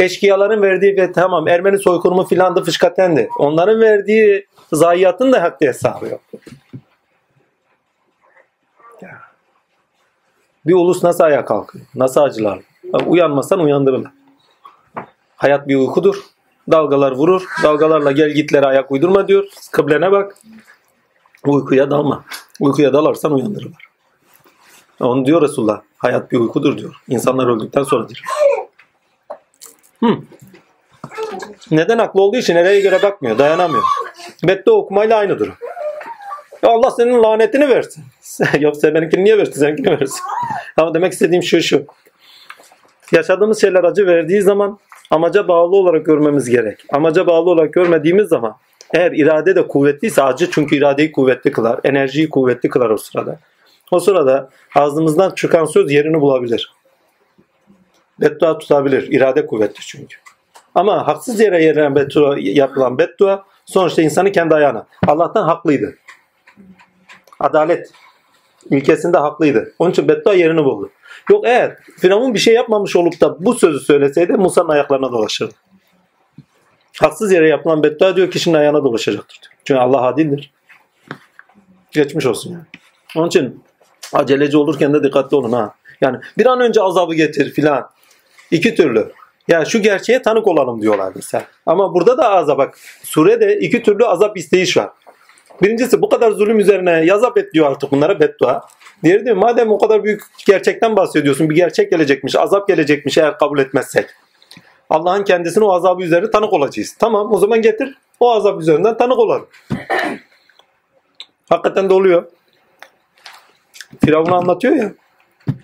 Eşkıyaların 0.00 0.62
verdiği 0.62 0.96
ve 0.96 1.12
tamam 1.12 1.48
Ermeni 1.48 1.78
soykırımı 1.78 2.24
filandı 2.26 2.64
fışkatendi. 2.64 3.28
Onların 3.38 3.80
verdiği 3.80 4.46
zayiatın 4.72 5.32
da 5.32 5.42
haddi 5.42 5.66
hesabı 5.66 6.06
yok. 6.08 6.20
Bir 10.66 10.74
ulus 10.74 11.04
nasıl 11.04 11.24
ayağa 11.24 11.44
kalkıyor? 11.44 11.84
Nasıl 11.94 12.20
acılar? 12.20 12.58
Uyanmasan 13.06 13.60
uyandırırlar. 13.60 14.12
Hayat 15.36 15.68
bir 15.68 15.76
uykudur. 15.76 16.16
Dalgalar 16.70 17.12
vurur. 17.12 17.42
Dalgalarla 17.62 18.12
gel 18.12 18.30
gitlere 18.30 18.66
ayak 18.66 18.90
uydurma 18.90 19.28
diyor. 19.28 19.44
Kıblene 19.72 20.12
bak. 20.12 20.36
Uykuya 21.46 21.90
dalma. 21.90 22.24
Uykuya 22.60 22.92
dalarsan 22.92 23.32
uyandırırlar. 23.32 23.88
Onu 25.00 25.26
diyor 25.26 25.42
Resulullah. 25.42 25.80
Hayat 25.98 26.32
bir 26.32 26.38
uykudur 26.38 26.78
diyor. 26.78 26.94
İnsanlar 27.08 27.46
öldükten 27.46 27.82
sonradır. 27.82 28.22
Hı. 30.00 30.18
Neden 31.70 31.98
aklı 31.98 32.22
olduğu 32.22 32.36
için 32.36 32.54
nereye 32.54 32.80
göre 32.80 33.02
bakmıyor, 33.02 33.38
dayanamıyor. 33.38 33.82
Beddua 34.44 34.74
okumayla 34.74 35.16
aynı 35.16 35.38
durum. 35.38 35.54
Ya 36.62 36.70
Allah 36.70 36.90
senin 36.90 37.22
lanetini 37.22 37.68
versin. 37.68 38.04
Yoksa 38.60 38.94
benimkini 38.94 39.24
niye 39.24 39.38
versin, 39.38 39.60
seninkini 39.60 39.90
versin. 40.00 40.20
Ama 40.76 40.94
demek 40.94 41.12
istediğim 41.12 41.42
şu 41.42 41.62
şu. 41.62 41.84
Yaşadığımız 43.12 43.60
şeyler 43.60 43.84
acı 43.84 44.06
verdiği 44.06 44.42
zaman 44.42 44.78
amaca 45.10 45.48
bağlı 45.48 45.76
olarak 45.76 46.06
görmemiz 46.06 46.50
gerek. 46.50 46.84
Amaca 46.92 47.26
bağlı 47.26 47.50
olarak 47.50 47.72
görmediğimiz 47.72 48.28
zaman 48.28 48.56
eğer 48.94 49.12
irade 49.12 49.56
de 49.56 49.68
kuvvetliyse 49.68 50.22
acı 50.22 50.50
çünkü 50.50 50.76
iradeyi 50.76 51.12
kuvvetli 51.12 51.52
kılar, 51.52 51.80
enerjiyi 51.84 52.30
kuvvetli 52.30 52.68
kılar 52.68 52.90
o 52.90 52.96
sırada. 52.96 53.38
O 53.90 54.00
sırada 54.00 54.50
ağzımızdan 54.74 55.30
çıkan 55.30 55.64
söz 55.64 55.92
yerini 55.92 56.20
bulabilir. 56.20 56.72
Beddua 58.20 58.58
tutabilir. 58.58 59.12
irade 59.12 59.46
kuvvetli 59.46 59.80
çünkü. 59.80 60.16
Ama 60.74 61.06
haksız 61.06 61.40
yere 61.40 61.64
yerilen 61.64 61.96
beddua, 61.96 62.36
yapılan 62.38 62.98
beddua 62.98 63.44
sonuçta 63.64 64.02
insanı 64.02 64.32
kendi 64.32 64.54
ayağına. 64.54 64.86
Allah'tan 65.06 65.42
haklıydı. 65.42 65.96
Adalet 67.40 67.90
ilkesinde 68.70 69.18
haklıydı. 69.18 69.74
Onun 69.78 69.90
için 69.90 70.08
beddua 70.08 70.34
yerini 70.34 70.64
buldu. 70.64 70.90
Yok 71.30 71.46
eğer 71.46 71.76
Firavun 71.98 72.34
bir 72.34 72.38
şey 72.38 72.54
yapmamış 72.54 72.96
olup 72.96 73.20
da 73.20 73.44
bu 73.44 73.54
sözü 73.54 73.80
söyleseydi 73.80 74.32
Musa'nın 74.32 74.68
ayaklarına 74.68 75.12
dolaşırdı. 75.12 75.54
Haksız 77.00 77.32
yere 77.32 77.48
yapılan 77.48 77.82
beddua 77.82 78.16
diyor 78.16 78.30
kişinin 78.30 78.54
ayağına 78.54 78.84
dolaşacaktır. 78.84 79.40
Diyor. 79.42 79.52
Çünkü 79.64 79.80
Allah 79.80 80.02
adildir. 80.02 80.52
Geçmiş 81.92 82.26
olsun 82.26 82.52
yani. 82.52 82.64
Onun 83.16 83.26
için 83.26 83.64
aceleci 84.12 84.56
olurken 84.56 84.94
de 84.94 85.02
dikkatli 85.02 85.36
olun 85.36 85.52
ha. 85.52 85.74
Yani 86.00 86.18
bir 86.38 86.46
an 86.46 86.60
önce 86.60 86.82
azabı 86.82 87.14
getir 87.14 87.52
filan. 87.52 87.90
İki 88.50 88.74
türlü. 88.74 89.12
Yani 89.48 89.66
şu 89.66 89.82
gerçeğe 89.82 90.22
tanık 90.22 90.46
olalım 90.46 90.82
diyorlar 90.82 91.12
mesela. 91.16 91.44
Ama 91.66 91.94
burada 91.94 92.18
da 92.18 92.30
azap 92.30 92.58
bak. 92.58 92.78
Surede 93.02 93.58
iki 93.58 93.82
türlü 93.82 94.06
azap 94.06 94.36
isteyiş 94.36 94.76
var. 94.76 94.90
Birincisi 95.62 96.02
bu 96.02 96.08
kadar 96.08 96.30
zulüm 96.30 96.58
üzerine 96.58 97.04
yazap 97.04 97.38
et 97.38 97.54
diyor 97.54 97.70
artık 97.70 97.92
bunlara 97.92 98.20
beddua. 98.20 98.66
Diğeri 99.04 99.24
diyor 99.24 99.36
madem 99.36 99.70
o 99.70 99.78
kadar 99.78 100.04
büyük 100.04 100.22
gerçekten 100.46 100.96
bahsediyorsun 100.96 101.50
bir 101.50 101.54
gerçek 101.54 101.90
gelecekmiş, 101.90 102.36
azap 102.36 102.68
gelecekmiş 102.68 103.18
eğer 103.18 103.38
kabul 103.38 103.58
etmezsek. 103.58 104.06
Allah'ın 104.90 105.24
kendisine 105.24 105.64
o 105.64 105.72
azabı 105.72 106.02
üzerine 106.02 106.30
tanık 106.30 106.52
olacağız. 106.52 106.96
Tamam 106.98 107.32
o 107.32 107.38
zaman 107.38 107.62
getir 107.62 107.98
o 108.20 108.32
azap 108.32 108.60
üzerinden 108.60 108.96
tanık 108.96 109.18
olalım. 109.18 109.46
Hakikaten 111.48 111.90
de 111.90 111.94
oluyor. 111.94 112.24
Firavun 114.04 114.32
anlatıyor 114.32 114.76
ya. 114.76 114.92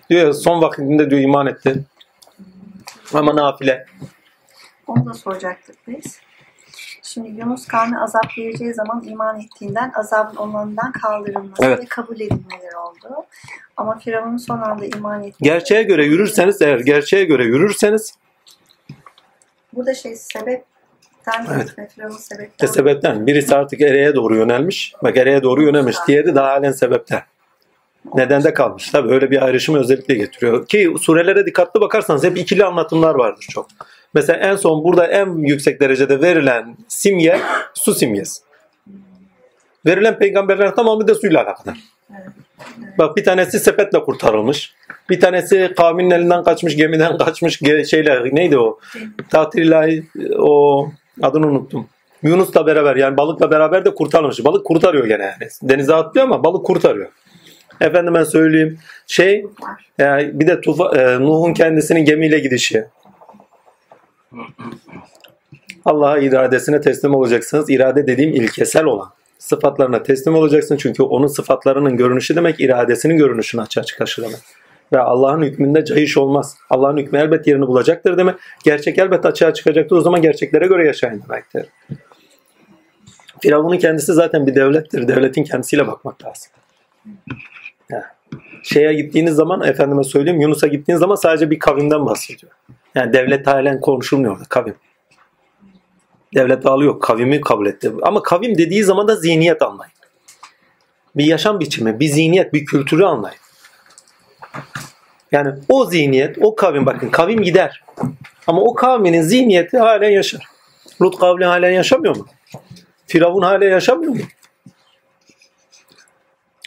Diyor 0.09 0.27
ya, 0.27 0.33
son 0.33 0.61
vakitinde 0.61 1.09
diyor 1.09 1.21
iman 1.21 1.47
etti. 1.47 1.83
Ama 3.13 3.35
nafile. 3.35 3.85
Onu 4.87 5.05
da 5.05 5.13
soracaktık 5.13 5.75
biz. 5.87 6.19
Şimdi 7.03 7.29
Yunus 7.29 7.67
kavmi 7.67 7.99
azap 7.99 8.37
vereceği 8.37 8.73
zaman 8.73 9.03
iman 9.03 9.39
ettiğinden 9.39 9.91
azabın 9.95 10.35
onlarından 10.35 10.91
kaldırılması 10.91 11.65
Evet. 11.65 11.79
ve 11.79 11.85
kabul 11.85 12.15
edilmeleri 12.15 12.77
oldu. 12.77 13.25
Ama 13.77 13.97
Firavun 13.99 14.37
son 14.37 14.61
anda 14.61 14.85
iman 14.85 15.23
etti. 15.23 15.37
Gerçeğe 15.41 15.83
göre 15.83 16.05
yürürseniz 16.05 16.61
eğer 16.61 16.79
gerçeğe 16.79 17.23
göre 17.25 17.43
yürürseniz 17.43 18.15
Burada 19.73 19.93
şey 19.93 20.15
sebepten 20.15 21.45
Evet. 21.53 21.69
sebepten. 22.19 22.67
sebepten 22.67 23.27
birisi 23.27 23.55
artık 23.55 23.81
ereğe 23.81 24.15
doğru 24.15 24.35
yönelmiş. 24.35 24.93
Bak 25.03 25.17
ereğe 25.17 25.43
doğru 25.43 25.63
yönelmiş. 25.63 25.97
Diğeri 26.07 26.35
daha 26.35 26.47
halen 26.47 26.71
sebepten. 26.71 27.21
Nedende 28.15 28.53
kalmış. 28.53 28.89
Tabi 28.89 29.13
öyle 29.13 29.31
bir 29.31 29.45
ayrışımı 29.45 29.79
özellikle 29.79 30.15
getiriyor. 30.15 30.67
Ki 30.67 30.93
surelere 31.01 31.45
dikkatli 31.45 31.81
bakarsanız 31.81 32.23
hep 32.23 32.37
ikili 32.37 32.65
anlatımlar 32.65 33.15
vardır 33.15 33.45
çok. 33.49 33.67
Mesela 34.13 34.39
en 34.39 34.55
son 34.55 34.83
burada 34.83 35.07
en 35.07 35.37
yüksek 35.37 35.81
derecede 35.81 36.21
verilen 36.21 36.77
simge 36.87 37.39
su 37.73 37.93
simgesi. 37.93 38.41
Verilen 39.85 40.17
peygamberlerin 40.19 40.71
tamamı 40.71 41.07
da 41.07 41.15
suyla 41.15 41.43
alakalı. 41.43 41.75
Bak 42.97 43.17
bir 43.17 43.23
tanesi 43.23 43.59
sepetle 43.59 43.99
kurtarılmış. 44.03 44.73
Bir 45.09 45.19
tanesi 45.19 45.73
kavminin 45.77 46.11
elinden 46.11 46.43
kaçmış, 46.43 46.75
gemiden 46.75 47.17
kaçmış 47.17 47.61
ge- 47.61 47.85
şeyler 47.85 48.35
neydi 48.35 48.57
o? 48.57 48.79
Tatil 49.29 49.61
ilahi 49.61 50.03
o 50.37 50.89
adını 51.21 51.47
unuttum. 51.47 51.87
Yunus'la 52.23 52.65
beraber 52.65 52.95
yani 52.95 53.17
balıkla 53.17 53.51
beraber 53.51 53.85
de 53.85 53.95
kurtarılmış. 53.95 54.45
Balık 54.45 54.65
kurtarıyor 54.65 55.05
gene 55.05 55.23
yani. 55.23 55.49
Denize 55.63 55.95
atlıyor 55.95 56.27
ama 56.27 56.43
balık 56.43 56.65
kurtarıyor. 56.65 57.09
Efendime 57.81 58.25
söyleyeyim 58.25 58.79
şey 59.07 59.45
yani 59.97 60.39
bir 60.39 60.47
de 60.47 60.61
tufa, 60.61 60.95
e, 60.95 61.19
Nuh'un 61.19 61.53
kendisinin 61.53 62.05
gemiyle 62.05 62.39
gidişi. 62.39 62.85
Allah'a 65.85 66.17
iradesine 66.17 66.81
teslim 66.81 67.15
olacaksınız. 67.15 67.69
İrade 67.69 68.07
dediğim 68.07 68.31
ilkesel 68.33 68.85
olan. 68.85 69.09
Sıfatlarına 69.39 70.03
teslim 70.03 70.35
olacaksın. 70.35 70.77
Çünkü 70.77 71.03
onun 71.03 71.27
sıfatlarının 71.27 71.97
görünüşü 71.97 72.35
demek 72.35 72.59
iradesinin 72.59 73.17
görünüşünü 73.17 73.61
açığa 73.61 73.83
çıkarır 73.83 74.17
demek. 74.17 74.39
Ve 74.93 74.99
Allah'ın 74.99 75.41
hükmünde 75.41 75.85
cahiş 75.85 76.17
olmaz. 76.17 76.57
Allah'ın 76.69 76.97
hükmü 76.97 77.19
elbet 77.19 77.47
yerini 77.47 77.67
bulacaktır 77.67 78.17
demek. 78.17 78.35
Gerçek 78.63 78.97
elbet 78.97 79.25
açığa 79.25 79.53
çıkacaktır. 79.53 79.95
O 79.95 80.01
zaman 80.01 80.21
gerçeklere 80.21 80.67
göre 80.67 80.87
yaşayın 80.87 81.23
demektir. 81.29 81.65
Firavun'un 83.41 83.77
kendisi 83.77 84.13
zaten 84.13 84.47
bir 84.47 84.55
devlettir. 84.55 85.07
Devletin 85.07 85.43
kendisiyle 85.43 85.87
bakmak 85.87 86.25
lazım. 86.25 86.51
Şeye 88.63 88.93
gittiğiniz 88.93 89.35
zaman 89.35 89.61
efendime 89.61 90.03
söyleyeyim 90.03 90.41
Yunus'a 90.41 90.67
gittiğiniz 90.67 90.99
zaman 90.99 91.15
sadece 91.15 91.51
bir 91.51 91.59
kavimden 91.59 92.05
bahsediyor. 92.05 92.51
Yani 92.95 93.13
devlet 93.13 93.47
halen 93.47 93.79
konuşulmuyor 93.79 94.33
orada 94.33 94.45
kavim. 94.49 94.75
Devlet 96.35 96.65
bağlı 96.65 96.83
yok. 96.83 97.03
Kavimi 97.03 97.41
kabul 97.41 97.65
etti. 97.65 97.91
Ama 98.01 98.21
kavim 98.21 98.57
dediği 98.57 98.83
zaman 98.83 99.07
da 99.07 99.15
zihniyet 99.15 99.61
anlayın. 99.61 99.93
Bir 101.15 101.25
yaşam 101.25 101.59
biçimi, 101.59 101.99
bir 101.99 102.07
zihniyet, 102.07 102.53
bir 102.53 102.65
kültürü 102.65 103.03
anlayın. 103.03 103.37
Yani 105.31 105.53
o 105.69 105.85
zihniyet, 105.85 106.37
o 106.41 106.55
kavim 106.55 106.85
bakın 106.85 107.09
kavim 107.09 107.41
gider. 107.41 107.83
Ama 108.47 108.61
o 108.61 108.73
kavminin 108.73 109.21
zihniyeti 109.21 109.77
halen 109.77 110.09
yaşar. 110.09 110.47
Lut 111.01 111.19
kavmi 111.19 111.45
halen 111.45 111.71
yaşamıyor 111.71 112.17
mu? 112.17 112.27
Firavun 113.07 113.41
halen 113.41 113.69
yaşamıyor 113.69 114.13
mu? 114.13 114.21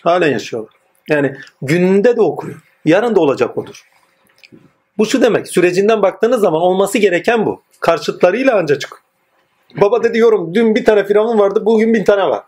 Halen 0.03 0.31
yaşıyor. 0.31 0.69
Yani 1.09 1.35
gününde 1.63 2.17
de 2.17 2.21
okuyor. 2.21 2.61
Yarın 2.85 3.17
da 3.17 3.21
olacak 3.21 3.59
odur. 3.59 3.83
Bu 4.99 5.07
şu 5.07 5.23
demek. 5.23 5.49
Sürecinden 5.49 6.03
baktığınız 6.03 6.41
zaman 6.41 6.63
olması 6.63 6.99
gereken 6.99 7.47
bu. 7.47 7.63
Karşıtlarıyla 7.81 8.57
ancak 8.59 8.81
çık. 8.81 9.03
Baba 9.81 10.03
dedi 10.03 10.19
yorum 10.19 10.55
dün 10.55 10.75
bir 10.75 10.85
tane 10.85 11.05
Firavun 11.05 11.39
vardı 11.39 11.63
bugün 11.67 11.95
bin 11.95 12.05
tane 12.05 12.23
var. 12.23 12.43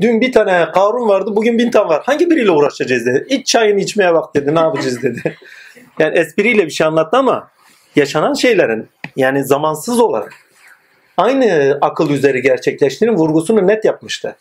Dün 0.00 0.20
bir 0.20 0.32
tane 0.32 0.66
Karun 0.74 1.08
vardı 1.08 1.36
bugün 1.36 1.58
bin 1.58 1.70
tane 1.70 1.88
var. 1.88 2.02
Hangi 2.06 2.30
biriyle 2.30 2.50
uğraşacağız 2.50 3.06
dedi. 3.06 3.26
İç 3.28 3.46
çayını 3.46 3.80
içmeye 3.80 4.14
bak 4.14 4.34
dedi. 4.34 4.54
Ne 4.54 4.60
yapacağız 4.60 5.02
dedi. 5.02 5.36
Yani 5.98 6.18
espriyle 6.18 6.66
bir 6.66 6.70
şey 6.70 6.86
anlattı 6.86 7.16
ama 7.16 7.50
yaşanan 7.96 8.34
şeylerin 8.34 8.88
yani 9.16 9.44
zamansız 9.44 10.00
olarak 10.00 10.32
aynı 11.16 11.78
akıl 11.80 12.10
üzeri 12.10 12.42
gerçekleştiğinin 12.42 13.16
vurgusunu 13.16 13.66
net 13.66 13.84
yapmıştı. 13.84 14.36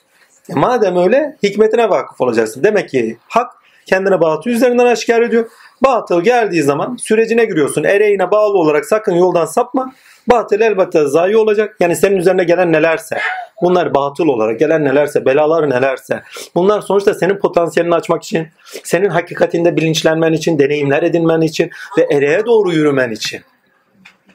E 0.49 0.53
madem 0.53 0.97
öyle 0.97 1.37
hikmetine 1.43 1.89
vakıf 1.89 2.21
olacaksın. 2.21 2.63
Demek 2.63 2.89
ki 2.89 3.17
hak 3.27 3.51
kendine 3.85 4.21
batıl 4.21 4.49
üzerinden 4.49 4.85
aşikar 4.85 5.21
ediyor. 5.21 5.49
Batıl 5.83 6.21
geldiği 6.21 6.63
zaman 6.63 6.95
sürecine 6.95 7.45
giriyorsun. 7.45 7.83
Ereğine 7.83 8.31
bağlı 8.31 8.57
olarak 8.57 8.85
sakın 8.85 9.13
yoldan 9.13 9.45
sapma. 9.45 9.93
Batıl 10.27 10.61
elbette 10.61 11.05
zayi 11.05 11.37
olacak. 11.37 11.75
Yani 11.79 11.95
senin 11.95 12.17
üzerine 12.17 12.43
gelen 12.43 12.71
nelerse, 12.71 13.17
bunlar 13.61 13.95
batıl 13.95 14.27
olarak 14.27 14.59
gelen 14.59 14.85
nelerse, 14.85 15.25
belalar 15.25 15.69
nelerse, 15.69 16.23
bunlar 16.55 16.81
sonuçta 16.81 17.13
senin 17.13 17.37
potansiyelini 17.37 17.95
açmak 17.95 18.23
için, 18.23 18.47
senin 18.83 19.09
hakikatinde 19.09 19.77
bilinçlenmen 19.77 20.33
için, 20.33 20.59
deneyimler 20.59 21.03
edinmen 21.03 21.41
için 21.41 21.69
ve 21.97 22.15
ereğe 22.15 22.45
doğru 22.45 22.71
yürümen 22.73 23.11
için. 23.11 23.41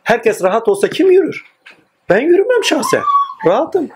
Herkes 0.03 0.43
rahat 0.43 0.69
olsa 0.69 0.89
kim 0.89 1.11
yürür? 1.11 1.45
Ben 2.09 2.21
yürümem 2.21 2.65
şahsen. 2.65 3.03
Rahatım. 3.47 3.89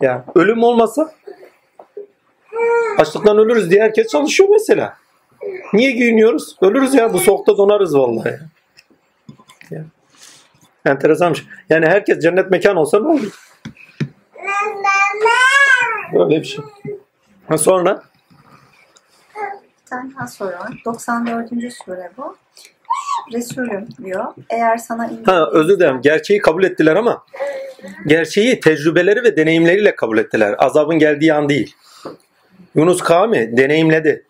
Ya 0.00 0.24
ölüm 0.34 0.62
olmasa 0.62 1.12
açlıktan 2.98 3.38
ölürüz 3.38 3.70
diye 3.70 3.82
herkes 3.82 4.08
çalışıyor 4.08 4.48
mesela. 4.52 4.96
Niye 5.72 5.90
giyiniyoruz? 5.90 6.56
Ölürüz 6.60 6.94
ya 6.94 7.12
bu 7.12 7.18
soğukta 7.18 7.56
donarız 7.56 7.94
vallahi. 7.94 8.38
Ya. 9.70 9.84
Enteresan 10.86 11.32
bir 11.32 11.38
şey. 11.38 11.46
Yani 11.68 11.86
herkes 11.86 12.18
cennet 12.18 12.50
mekan 12.50 12.76
olsa 12.76 13.00
ne 13.00 13.08
olur? 13.08 13.38
Böyle 16.14 16.40
bir 16.40 16.44
şey. 16.44 16.64
Ha 17.48 17.58
sonra 17.58 18.02
Bir 19.34 19.90
tane 19.90 20.14
daha 20.14 20.26
soru 20.26 20.52
var. 20.52 20.82
94. 20.84 21.48
sure 21.72 22.10
bu. 22.16 22.36
Resulüm 23.32 23.88
diyor. 24.04 24.24
Eğer 24.50 24.76
sana 24.76 25.02
Ha, 25.02 25.08
indirdiğim- 25.12 25.50
özür 25.52 25.76
dilerim. 25.76 26.00
Gerçeği 26.02 26.40
kabul 26.40 26.64
ettiler 26.64 26.96
ama 26.96 27.24
gerçeği 28.06 28.60
tecrübeleri 28.60 29.22
ve 29.24 29.36
deneyimleriyle 29.36 29.96
kabul 29.96 30.18
ettiler. 30.18 30.54
Azabın 30.58 30.98
geldiği 30.98 31.34
an 31.34 31.48
değil. 31.48 31.74
Yunus 32.74 33.00
kavmi 33.02 33.56
deneyimledi. 33.56 34.24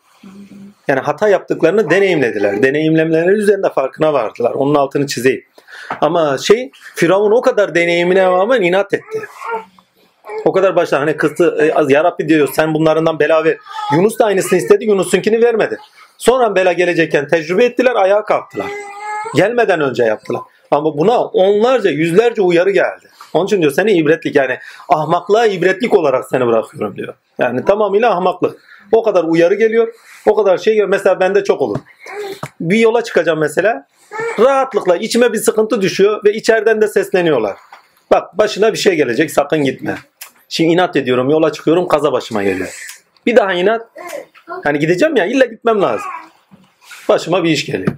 Yani 0.89 1.01
hata 1.01 1.29
yaptıklarını 1.29 1.91
deneyimlediler. 1.91 2.63
Deneyimlemeleri 2.63 3.31
üzerinde 3.31 3.69
farkına 3.71 4.13
vardılar. 4.13 4.51
Onun 4.51 4.75
altını 4.75 5.07
çizeyim. 5.07 5.45
Ama 6.01 6.39
şey 6.39 6.71
Firavun 6.95 7.31
o 7.33 7.41
kadar 7.41 7.75
deneyimine 7.75 8.25
rağmen 8.25 8.63
inat 8.63 8.95
etti. 8.95 9.21
O 10.45 10.53
kadar 10.53 10.77
başta 10.77 11.01
hani 11.01 11.17
kızdı 11.17 11.73
ya 11.89 12.05
Rabbi 12.05 12.29
diyor 12.29 12.49
sen 12.53 12.75
bunlarından 12.75 13.19
bela 13.19 13.45
ver. 13.45 13.57
Yunus 13.97 14.19
da 14.19 14.25
aynısını 14.25 14.59
istedi. 14.59 14.85
Yunus'unkini 14.85 15.43
vermedi. 15.43 15.79
Sonra 16.19 16.55
bela 16.55 16.73
gelecekken 16.73 17.29
tecrübe 17.29 17.65
ettiler 17.65 17.95
ayağa 17.95 18.25
kalktılar. 18.25 18.67
Gelmeden 19.35 19.81
önce 19.81 20.05
yaptılar. 20.05 20.43
Ama 20.71 20.99
buna 20.99 21.25
onlarca 21.25 21.91
yüzlerce 21.91 22.43
uyarı 22.43 22.71
geldi. 22.71 23.09
Onun 23.35 23.47
için 23.47 23.61
diyor 23.61 23.73
seni 23.73 23.93
ibretlik 23.93 24.37
yani 24.37 24.59
ahmaklığa 24.89 25.47
ibretlik 25.47 25.95
olarak 25.95 26.25
seni 26.31 26.47
bırakıyorum 26.47 26.97
diyor. 26.97 27.15
Yani 27.39 27.65
tamamıyla 27.65 28.11
ahmaklık. 28.11 28.61
O 28.93 29.03
kadar 29.03 29.25
uyarı 29.25 29.55
geliyor. 29.55 29.95
O 30.27 30.35
kadar 30.35 30.59
şey 30.59 30.73
geliyor. 30.73 30.89
Mesela 30.89 31.21
bende 31.21 31.45
çok 31.45 31.63
olur. 31.63 31.79
Bir 32.61 32.79
yola 32.79 33.05
çıkacağım 33.05 33.39
mesela. 33.39 33.87
Rahatlıkla 34.41 34.97
içime 34.97 35.33
bir 35.33 35.39
sıkıntı 35.39 35.83
düşüyor 35.83 36.25
ve 36.25 36.33
içeriden 36.33 36.81
de 36.81 36.89
sesleniyorlar. 36.89 37.57
Bak 38.11 38.39
başına 38.39 38.73
bir 38.73 38.79
şey 38.79 38.95
gelecek 38.95 39.31
sakın 39.31 39.65
gitme. 39.65 39.99
Şimdi 40.49 40.73
inat 40.73 40.97
ediyorum 40.97 41.31
yola 41.31 41.53
çıkıyorum 41.53 41.89
kaza 41.89 42.13
başıma 42.13 42.43
geliyor. 42.43 42.69
Bir 43.27 43.37
daha 43.37 43.53
inat. 43.53 43.83
Hani 44.65 44.79
gideceğim 44.79 45.17
ya 45.17 45.27
illa 45.27 45.45
gitmem 45.45 45.83
lazım. 45.83 46.11
Başıma 47.09 47.45
bir 47.45 47.51
iş 47.51 47.67
geliyor. 47.67 47.93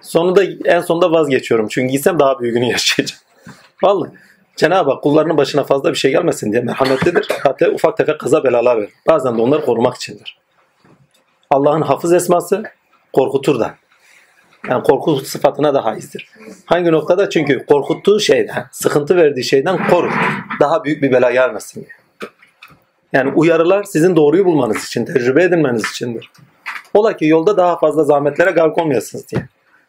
Sonunda 0.00 0.44
en 0.64 0.80
sonunda 0.80 1.12
vazgeçiyorum. 1.12 1.68
Çünkü 1.68 1.92
gitsem 1.92 2.18
daha 2.18 2.40
büyüğünü 2.40 2.64
yaşayacağım. 2.70 3.20
Vallahi. 3.82 4.10
Cenab-ı 4.56 4.90
Hak 4.90 5.02
kullarının 5.02 5.36
başına 5.36 5.64
fazla 5.64 5.90
bir 5.90 5.96
şey 5.96 6.10
gelmesin 6.10 6.52
diye 6.52 6.62
merhametlidir. 6.62 7.28
Hatta 7.42 7.68
ufak 7.68 7.96
tefek 7.96 8.20
kaza 8.20 8.44
belalar 8.44 8.76
verir. 8.76 8.92
Bazen 9.06 9.38
de 9.38 9.42
onları 9.42 9.64
korumak 9.64 9.96
içindir. 9.96 10.38
Allah'ın 11.50 11.82
hafız 11.82 12.12
esması 12.12 12.62
korkutur 13.12 13.60
da. 13.60 13.74
Yani 14.68 14.82
korku 14.82 15.16
sıfatına 15.16 15.74
da 15.74 15.84
haizdir. 15.84 16.30
Hangi 16.64 16.92
noktada? 16.92 17.30
Çünkü 17.30 17.66
korkuttuğu 17.66 18.20
şeyden, 18.20 18.66
sıkıntı 18.72 19.16
verdiği 19.16 19.44
şeyden 19.44 19.88
korur. 19.88 20.12
Daha 20.60 20.84
büyük 20.84 21.02
bir 21.02 21.12
bela 21.12 21.30
gelmesin 21.30 21.80
diye. 21.80 21.90
Yani 23.12 23.32
uyarılar 23.34 23.84
sizin 23.84 24.16
doğruyu 24.16 24.44
bulmanız 24.44 24.84
için, 24.84 25.04
tecrübe 25.04 25.42
edinmeniz 25.42 25.90
içindir. 25.90 26.30
Ola 26.94 27.16
ki 27.16 27.26
yolda 27.26 27.56
daha 27.56 27.78
fazla 27.78 28.04
zahmetlere 28.04 28.50
gark 28.50 28.78
olmayasınız 28.78 29.28
diye. 29.28 29.48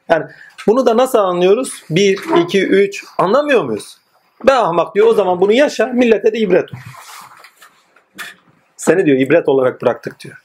Yani 0.10 0.26
bunu 0.68 0.86
da 0.86 0.98
nasıl 0.98 1.18
anlıyoruz? 1.18 1.84
1, 1.90 2.20
2, 2.44 2.62
3 2.64 3.06
anlamıyor 3.18 3.64
muyuz? 3.64 3.98
Ben 4.48 4.56
ahmak 4.56 4.96
diyor 4.96 5.08
o 5.08 5.14
zaman 5.14 5.42
bunu 5.42 5.52
yaşa 5.52 5.86
millete 5.86 6.34
de 6.34 6.38
ibret 6.38 6.74
ol. 6.74 6.78
Seni 8.78 9.06
diyor 9.06 9.20
ibret 9.20 9.50
olarak 9.50 9.82
bıraktık 9.82 10.20
diyor. 10.20 10.36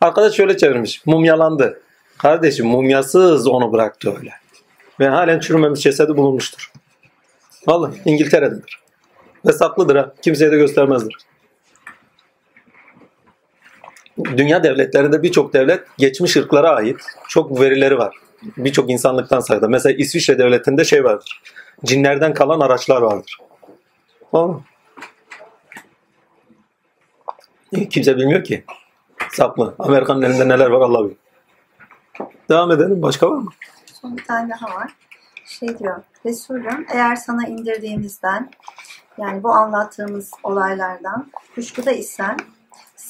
Arkadaş 0.00 0.34
şöyle 0.34 0.56
çevirmiş. 0.56 1.06
Mumyalandı. 1.06 1.80
Kardeşim 2.18 2.66
mumyasız 2.66 3.46
onu 3.46 3.72
bıraktı 3.72 4.14
öyle. 4.18 4.30
Ve 5.00 5.08
halen 5.08 5.40
çürümemiş 5.40 5.80
cesedi 5.80 6.16
bulunmuştur. 6.16 6.72
Vallahi 7.66 8.00
İngiltere'dedir. 8.04 8.80
Ve 9.46 9.52
saklıdır 9.52 9.96
ha. 9.96 10.14
Kimseye 10.22 10.52
de 10.52 10.56
göstermezdir. 10.56 11.16
Dünya 14.24 14.64
devletlerinde 14.64 15.22
birçok 15.22 15.52
devlet 15.52 15.84
geçmiş 15.98 16.36
ırklara 16.36 16.70
ait 16.70 17.00
çok 17.28 17.60
verileri 17.60 17.98
var. 17.98 18.16
Birçok 18.56 18.90
insanlıktan 18.90 19.40
sayıda. 19.40 19.68
Mesela 19.68 19.96
İsviçre 19.98 20.38
devletinde 20.38 20.84
şey 20.84 21.04
vardır. 21.04 21.42
Cinlerden 21.84 22.34
kalan 22.34 22.60
araçlar 22.60 23.02
vardır. 23.02 23.38
Mı? 24.32 24.62
Kimse 27.90 28.16
bilmiyor 28.16 28.44
ki. 28.44 28.64
Saklı. 29.32 29.74
Amerikanın 29.78 30.22
elinde 30.22 30.48
neler 30.48 30.70
var 30.70 30.80
Allah 30.80 31.04
bilir. 31.04 31.16
Devam 32.48 32.70
edelim. 32.70 33.02
Başka 33.02 33.30
var 33.30 33.36
mı? 33.36 33.50
Son 34.00 34.16
bir 34.16 34.24
tane 34.24 34.50
daha 34.50 34.74
var. 34.74 34.90
Şey 35.46 35.78
diyor. 35.78 36.02
Resulüm 36.26 36.86
eğer 36.92 37.16
sana 37.16 37.46
indirdiğimizden 37.46 38.50
yani 39.18 39.42
bu 39.42 39.50
anlattığımız 39.50 40.30
olaylardan 40.42 41.30
kuşkuda 41.54 41.92
isen 41.92 42.36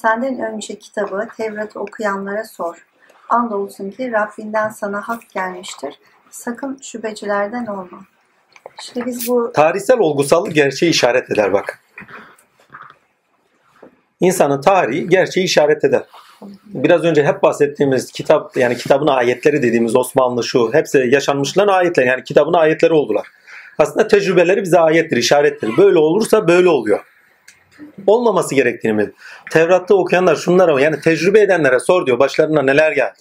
senden 0.03 0.41
önce 0.41 0.79
kitabı 0.79 1.29
Tevrat'ı 1.37 1.81
okuyanlara 1.81 2.45
sor. 2.45 2.87
Andolsun 3.29 3.91
ki 3.91 4.13
Rabbinden 4.13 4.69
sana 4.69 5.01
hak 5.01 5.31
gelmiştir. 5.35 5.95
Sakın 6.31 6.79
şüphecilerden 6.83 7.67
olma. 7.67 8.05
İşte 8.83 9.07
biz 9.07 9.29
bu 9.29 9.53
Tarihsel 9.53 9.99
olgusallık 9.99 10.55
gerçeği 10.55 10.91
işaret 10.91 11.31
eder 11.31 11.53
bak. 11.53 11.81
İnsanın 14.21 14.61
tarihi 14.61 15.09
gerçeği 15.09 15.47
işaret 15.47 15.85
eder. 15.85 16.03
Biraz 16.65 17.05
önce 17.05 17.25
hep 17.25 17.43
bahsettiğimiz 17.43 18.13
kitap 18.13 18.57
yani 18.57 18.77
kitabın 18.77 19.07
ayetleri 19.07 19.63
dediğimiz 19.63 19.97
Osmanlı 19.97 20.45
şu 20.45 20.71
hepsi 20.73 20.99
yaşanmışların 20.99 21.73
ayetleri 21.73 22.07
yani 22.07 22.25
kitabın 22.25 22.53
ayetleri 22.53 22.93
oldular. 22.93 23.27
Aslında 23.79 24.09
tecrübeleri 24.09 24.63
bize 24.63 24.79
ayettir, 24.79 25.17
işarettir. 25.17 25.77
Böyle 25.77 25.99
olursa 25.99 26.49
böyle 26.49 26.69
oluyor. 26.69 27.12
Olmaması 28.07 28.55
gerektiğini 28.55 28.93
mi? 28.93 29.13
Tevrat'ta 29.51 29.95
okuyanlar 29.95 30.37
şunlara 30.37 30.81
yani 30.81 31.01
tecrübe 31.01 31.41
edenlere 31.41 31.81
sor 31.81 32.07
diyor 32.07 32.19
başlarına 32.19 32.63
neler 32.63 32.93
geldi. 32.93 33.15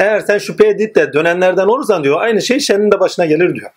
Eğer 0.00 0.20
sen 0.20 0.38
şüphe 0.38 0.68
edip 0.68 0.94
de 0.94 1.12
dönenlerden 1.12 1.66
olursan 1.66 2.04
diyor 2.04 2.20
aynı 2.20 2.42
şey 2.42 2.60
senin 2.60 2.90
de 2.90 3.00
başına 3.00 3.26
gelir 3.26 3.54
diyor. 3.54 3.70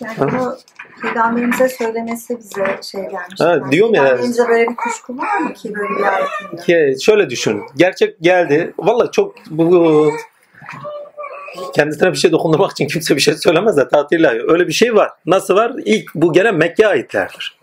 yani 0.00 0.14
bunu 0.18 0.56
peygamberimize 1.02 1.68
söylemesi 1.68 2.38
bize 2.38 2.64
şey 2.82 3.00
gelmiş. 3.00 3.40
Ha, 3.40 3.50
Yani 3.50 3.72
diyorum 3.72 3.94
ya- 3.94 4.02
Peygamberimize 4.02 4.48
böyle 4.48 4.68
bir 4.70 4.76
kuşku 4.76 5.18
var 5.18 5.38
mı 5.38 5.52
ki 5.54 5.74
böyle 5.74 5.98
bir 5.98 6.04
ayetinde? 6.04 6.62
Ki 6.96 7.04
şöyle 7.04 7.30
düşün. 7.30 7.62
Gerçek 7.76 8.20
geldi. 8.20 8.72
Vallahi 8.78 9.10
çok 9.10 9.34
bu 9.50 10.12
kendisine 11.74 12.12
bir 12.12 12.16
şey 12.16 12.32
dokundurmak 12.32 12.70
için 12.70 12.86
kimse 12.86 13.16
bir 13.16 13.20
şey 13.20 13.34
söylemez 13.34 13.76
de 13.76 13.88
tatille. 13.88 14.28
Öyle 14.48 14.66
bir 14.66 14.72
şey 14.72 14.94
var. 14.94 15.10
Nasıl 15.26 15.54
var? 15.56 15.72
İlk 15.84 16.14
bu 16.14 16.32
gelen 16.32 16.54
Mekke 16.54 16.86
ayetlerdir. 16.86 17.58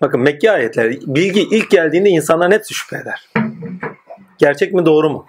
Bakın 0.00 0.20
Mekke 0.20 0.50
ayetleri 0.50 0.98
bilgi 1.06 1.40
ilk 1.40 1.70
geldiğinde 1.70 2.08
insanların 2.08 2.50
hepsi 2.50 2.74
şüphe 2.74 2.96
eder. 2.96 3.28
Gerçek 4.38 4.72
mi 4.72 4.86
doğru 4.86 5.10
mu? 5.10 5.26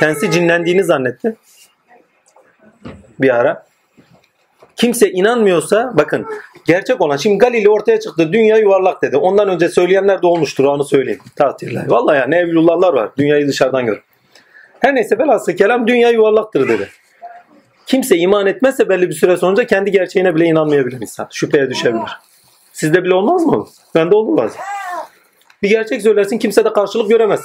Kendisi 0.00 0.30
cinlendiğini 0.30 0.84
zannetti. 0.84 1.36
Bir 3.20 3.34
ara. 3.34 3.66
Kimse 4.76 5.10
inanmıyorsa 5.10 5.92
bakın 5.94 6.26
gerçek 6.66 7.00
olan 7.00 7.16
şimdi 7.16 7.38
Galileo 7.38 7.72
ortaya 7.72 8.00
çıktı 8.00 8.32
dünya 8.32 8.56
yuvarlak 8.56 9.02
dedi. 9.02 9.16
Ondan 9.16 9.48
önce 9.48 9.68
söyleyenler 9.68 10.22
de 10.22 10.26
olmuştur 10.26 10.64
onu 10.64 10.84
söyleyeyim. 10.84 11.20
Tatiller. 11.36 11.84
Vallahi 11.88 12.18
ya 12.18 12.26
ne 12.26 12.38
evlullahlar 12.38 12.92
var 12.92 13.10
dünyayı 13.18 13.48
dışarıdan 13.48 13.86
gör. 13.86 14.02
Her 14.80 14.94
neyse 14.94 15.18
velhasıl 15.18 15.52
kelam 15.52 15.86
dünya 15.86 16.10
yuvarlaktır 16.10 16.68
dedi. 16.68 16.88
Kimse 17.86 18.16
iman 18.16 18.46
etmezse 18.46 18.88
belli 18.88 19.08
bir 19.08 19.14
süre 19.14 19.36
sonra 19.36 19.66
kendi 19.66 19.90
gerçeğine 19.90 20.34
bile 20.34 20.44
inanmayabilir 20.44 21.00
insan. 21.00 21.28
Şüpheye 21.30 21.70
düşebilir. 21.70 22.10
Sizde 22.78 23.04
bile 23.04 23.14
olmaz 23.14 23.44
mı? 23.44 23.66
Bende 23.94 24.10
bazen. 24.14 24.60
Bir 25.62 25.68
gerçek 25.68 26.02
söylersin 26.02 26.38
kimse 26.38 26.64
de 26.64 26.72
karşılık 26.72 27.10
göremez. 27.10 27.40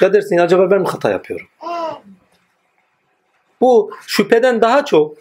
Ya 0.00 0.12
dersin 0.12 0.38
acaba 0.38 0.70
ben 0.70 0.80
mi 0.80 0.86
hata 0.86 1.10
yapıyorum? 1.10 1.46
Bu 3.60 3.90
şüpheden 4.06 4.60
daha 4.60 4.84
çok 4.84 5.16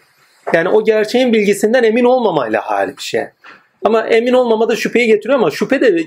yani 0.53 0.69
o 0.69 0.83
gerçeğin 0.83 1.33
bilgisinden 1.33 1.83
emin 1.83 2.03
olmamayla 2.03 2.61
hali 2.61 2.97
bir 2.97 3.01
şey. 3.01 3.23
Ama 3.85 4.07
emin 4.07 4.33
olmama 4.33 4.69
da 4.69 4.75
şüpheyi 4.75 5.07
getiriyor 5.07 5.39
ama 5.39 5.51
şüphe 5.51 5.81
de 5.81 6.03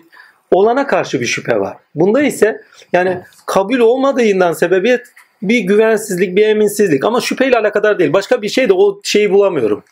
olana 0.50 0.86
karşı 0.86 1.20
bir 1.20 1.26
şüphe 1.26 1.60
var. 1.60 1.76
Bunda 1.94 2.22
ise 2.22 2.60
yani 2.92 3.20
kabul 3.46 3.78
olmadığından 3.78 4.52
sebebiyet 4.52 5.06
bir 5.42 5.60
güvensizlik, 5.60 6.36
bir 6.36 6.46
eminsizlik 6.46 7.04
ama 7.04 7.20
şüpheyle 7.20 7.58
alakadar 7.58 7.98
değil. 7.98 8.12
Başka 8.12 8.42
bir 8.42 8.48
şey 8.48 8.68
de 8.68 8.72
o 8.72 9.00
şeyi 9.04 9.30
bulamıyorum. 9.30 9.84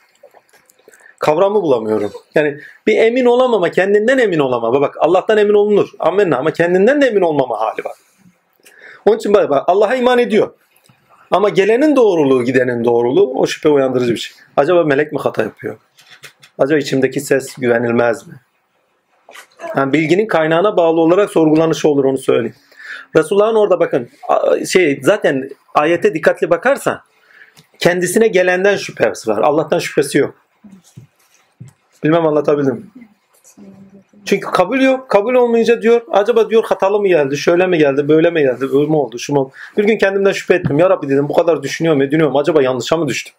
Kavramı 1.21 1.63
bulamıyorum. 1.63 2.13
Yani 2.35 2.61
bir 2.87 2.97
emin 2.97 3.25
olamama, 3.25 3.71
kendinden 3.71 4.19
emin 4.19 4.39
olamama. 4.39 4.81
Bak 4.81 4.97
Allah'tan 5.01 5.39
emin 5.39 5.55
olunur. 5.55 5.89
Amenna 5.99 6.39
ama 6.39 6.51
kendinden 6.51 7.03
de 7.03 7.07
emin 7.07 7.21
olmama 7.21 7.61
hali 7.61 7.85
var. 7.85 7.95
Onun 9.07 9.17
için 9.17 9.35
bak 9.35 9.65
Allah'a 9.67 9.95
iman 9.95 10.19
ediyor. 10.19 10.51
Ama 11.31 11.49
gelenin 11.49 11.97
doğruluğu, 11.97 12.45
gidenin 12.45 12.85
doğruluğu 12.85 13.33
o 13.35 13.47
şüphe 13.47 13.69
uyandırıcı 13.69 14.15
bir 14.15 14.19
şey. 14.19 14.37
Acaba 14.57 14.85
melek 14.85 15.13
mi 15.13 15.19
hata 15.19 15.43
yapıyor? 15.43 15.79
Acaba 16.59 16.79
içimdeki 16.79 17.21
ses 17.21 17.55
güvenilmez 17.55 18.29
mi? 18.29 18.35
Yani 19.77 19.93
bilginin 19.93 20.27
kaynağına 20.27 20.77
bağlı 20.77 21.01
olarak 21.01 21.31
sorgulanışı 21.31 21.89
olur 21.89 22.05
onu 22.05 22.19
söyleyeyim. 22.19 22.57
Resulullah'ın 23.17 23.55
orada 23.55 23.81
bakın 23.81 24.09
şey 24.67 25.01
zaten 25.03 25.51
ayete 25.75 26.15
dikkatli 26.15 26.51
bakarsan 26.51 27.01
kendisine 27.79 28.29
gelenden 28.29 28.77
şüphesi 28.77 29.31
var. 29.31 29.43
Allah'tan 29.43 29.79
şüphesi 29.79 30.19
yok. 30.19 30.35
Bilmem 32.05 32.27
anlatabildim. 32.27 32.91
Çünkü 34.25 34.47
kabul 34.47 34.81
yok. 34.81 35.09
Kabul 35.09 35.35
olmayınca 35.35 35.83
diyor 35.83 36.01
acaba 36.11 36.51
diyor 36.51 36.65
hatalı 36.65 37.01
mı 37.01 37.09
geldi, 37.09 37.37
şöyle 37.37 37.67
mi 37.67 37.79
geldi, 37.79 38.09
böyle 38.09 38.31
mi 38.31 38.41
geldi, 38.41 38.61
böyle 38.61 38.87
mi 38.87 38.97
oldu, 38.97 39.19
şu 39.19 39.35
mu 39.35 39.41
oldu. 39.41 39.53
Bir 39.79 39.85
gün 39.85 39.99
kendimden 39.99 40.33
şüphe 40.33 40.55
ettim. 40.55 40.79
Ya 40.79 40.91
Rabbi 40.91 41.09
dedim 41.09 41.29
bu 41.29 41.35
kadar 41.35 41.63
düşünüyorum, 41.63 42.03
ediyorum. 42.03 42.37
Acaba 42.37 42.63
yanlışa 42.63 42.97
mı 42.97 43.09
düştüm? 43.09 43.35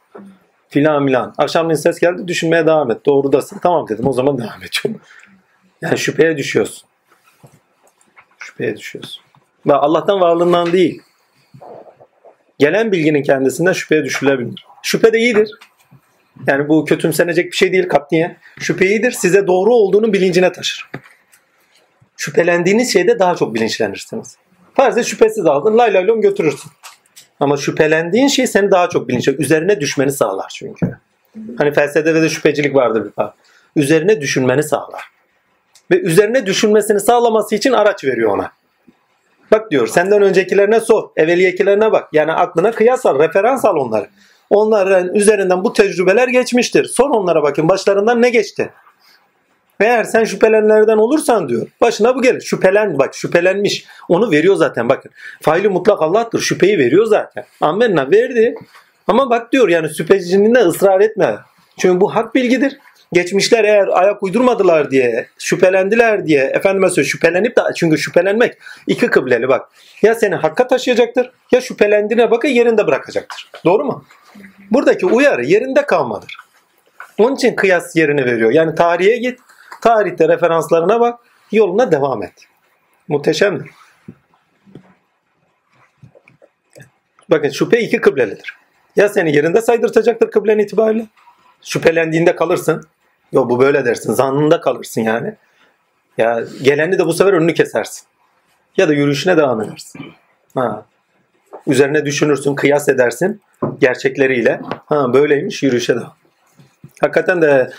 Filan 0.69 1.03
milan. 1.03 1.33
Akşamleyin 1.37 1.77
ses 1.77 1.99
geldi 1.99 2.27
düşünmeye 2.27 2.65
devam 2.65 2.91
et. 2.91 3.05
Doğrudasın. 3.05 3.59
Tamam 3.59 3.87
dedim 3.87 4.07
o 4.07 4.13
zaman 4.13 4.37
devam 4.37 4.63
ediyorum. 4.63 5.01
Yani 5.81 5.97
şüpheye 5.97 6.37
düşüyorsun. 6.37 6.89
Şüpheye 8.37 8.77
düşüyorsun. 8.77 9.23
Ve 9.67 9.73
Allah'tan 9.73 10.21
varlığından 10.21 10.71
değil. 10.71 11.01
Gelen 12.59 12.91
bilginin 12.91 13.23
kendisinden 13.23 13.73
şüpheye 13.73 14.03
düşülebilir. 14.03 14.65
Şüphe 14.83 15.13
de 15.13 15.19
iyidir. 15.19 15.51
Yani 16.47 16.69
bu 16.69 16.85
kötümsenecek 16.85 17.51
bir 17.51 17.57
şey 17.57 17.71
değil 17.71 17.87
katliye. 17.87 18.37
Şüphe 18.59 18.85
iyidir. 18.85 19.11
Size 19.11 19.47
doğru 19.47 19.75
olduğunu 19.75 20.13
bilincine 20.13 20.51
taşır. 20.51 20.89
Şüphelendiğiniz 22.17 22.93
şeyde 22.93 23.19
daha 23.19 23.35
çok 23.35 23.55
bilinçlenirsiniz. 23.55 24.37
Farz 24.73 24.97
et 24.97 25.05
şüphesiz 25.05 25.45
aldın. 25.45 25.77
Lay 25.77 25.93
lay 25.93 26.07
lom 26.07 26.21
götürürsün. 26.21 26.71
Ama 27.39 27.57
şüphelendiğin 27.57 28.27
şey 28.27 28.47
seni 28.47 28.71
daha 28.71 28.89
çok 28.89 29.07
bilinçle 29.07 29.35
üzerine 29.35 29.81
düşmeni 29.81 30.11
sağlar 30.11 30.51
çünkü. 30.55 30.97
Hani 31.57 31.73
felsefede 31.73 32.21
de 32.21 32.29
şüphecilik 32.29 32.75
vardır 32.75 33.05
bir 33.05 33.11
daha. 33.17 33.35
Üzerine 33.75 34.21
düşünmeni 34.21 34.63
sağlar. 34.63 35.03
Ve 35.91 35.99
üzerine 35.99 36.45
düşünmesini 36.45 36.99
sağlaması 36.99 37.55
için 37.55 37.71
araç 37.71 38.03
veriyor 38.03 38.31
ona. 38.31 38.51
Bak 39.51 39.71
diyor 39.71 39.87
senden 39.87 40.21
öncekilerine 40.21 40.79
sor. 40.79 41.09
Evveliyekilerine 41.15 41.91
bak. 41.91 42.09
Yani 42.13 42.31
aklına 42.31 42.71
kıyas 42.71 43.05
al. 43.05 43.19
Referans 43.19 43.65
al 43.65 43.75
onları. 43.75 44.09
Onların 44.51 45.15
üzerinden 45.15 45.63
bu 45.63 45.73
tecrübeler 45.73 46.27
geçmiştir. 46.27 46.85
Sor 46.85 47.09
onlara 47.09 47.43
bakın 47.43 47.69
başlarından 47.69 48.21
ne 48.21 48.29
geçti. 48.29 48.69
Eğer 49.79 50.03
sen 50.03 50.23
şüphelenenlerden 50.23 50.97
olursan 50.97 51.49
diyor. 51.49 51.67
Başına 51.81 52.15
bu 52.15 52.21
gelir. 52.21 52.41
Şüphelen 52.41 52.99
bak 52.99 53.15
şüphelenmiş. 53.15 53.85
Onu 54.09 54.31
veriyor 54.31 54.55
zaten 54.55 54.89
bakın. 54.89 55.11
Faili 55.41 55.69
mutlak 55.69 56.01
Allah'tır. 56.01 56.39
Şüpheyi 56.39 56.77
veriyor 56.77 57.05
zaten. 57.05 57.45
Amenna 57.61 58.11
verdi. 58.11 58.55
Ama 59.07 59.29
bak 59.29 59.51
diyor 59.51 59.69
yani 59.69 59.95
şüpheciliğinde 59.95 60.59
ısrar 60.59 61.01
etme. 61.01 61.37
Çünkü 61.77 62.01
bu 62.01 62.15
hak 62.15 62.35
bilgidir. 62.35 62.77
Geçmişler 63.13 63.63
eğer 63.63 63.87
ayak 63.87 64.23
uydurmadılar 64.23 64.91
diye, 64.91 65.27
şüphelendiler 65.37 66.25
diye, 66.25 66.43
efendime 66.43 66.89
söyleyeyim 66.89 67.11
şüphelenip 67.11 67.57
de 67.57 67.61
çünkü 67.75 67.97
şüphelenmek 67.97 68.57
iki 68.87 69.07
kıbleli 69.07 69.47
bak. 69.47 69.69
Ya 70.01 70.15
seni 70.15 70.35
hakka 70.35 70.67
taşıyacaktır 70.67 71.31
ya 71.51 71.61
şüphelendiğine 71.61 72.31
bakın 72.31 72.47
yerinde 72.49 72.87
bırakacaktır. 72.87 73.49
Doğru 73.65 73.85
mu? 73.85 74.05
Buradaki 74.71 75.05
uyarı 75.05 75.45
yerinde 75.45 75.85
kalmadır. 75.85 76.37
Onun 77.17 77.35
için 77.35 77.55
kıyas 77.55 77.95
yerini 77.95 78.25
veriyor. 78.25 78.51
Yani 78.51 78.75
tarihe 78.75 79.17
git, 79.17 79.39
tarihte 79.81 80.27
referanslarına 80.27 80.99
bak, 80.99 81.19
yoluna 81.51 81.91
devam 81.91 82.23
et. 82.23 82.33
Muhteşemdir. 83.07 83.69
Bakın 87.29 87.49
şüphe 87.49 87.79
iki 87.79 88.01
kıblelidir. 88.01 88.55
Ya 88.95 89.09
seni 89.09 89.35
yerinde 89.35 89.61
saydırtacaktır 89.61 90.31
kıblen 90.31 90.59
itibariyle. 90.59 91.05
Şüphelendiğinde 91.61 92.35
kalırsın. 92.35 92.87
Yok 93.31 93.49
bu 93.49 93.59
böyle 93.59 93.85
dersin. 93.85 94.13
Zannında 94.13 94.61
kalırsın 94.61 95.01
yani. 95.01 95.35
Ya 96.17 96.43
geleni 96.61 96.99
de 96.99 97.05
bu 97.05 97.13
sefer 97.13 97.33
önünü 97.33 97.53
kesersin. 97.53 98.07
Ya 98.77 98.87
da 98.87 98.93
yürüyüşüne 98.93 99.37
devam 99.37 99.61
edersin. 99.61 100.01
Ha. 100.55 100.85
Üzerine 101.67 102.05
düşünürsün, 102.05 102.55
kıyas 102.55 102.89
edersin 102.89 103.41
gerçekleriyle. 103.79 104.61
Ha 104.85 105.13
böyleymiş 105.13 105.63
yürüyüşe 105.63 105.95
devam. 105.95 106.13
Hakikaten 107.01 107.41
de 107.41 107.71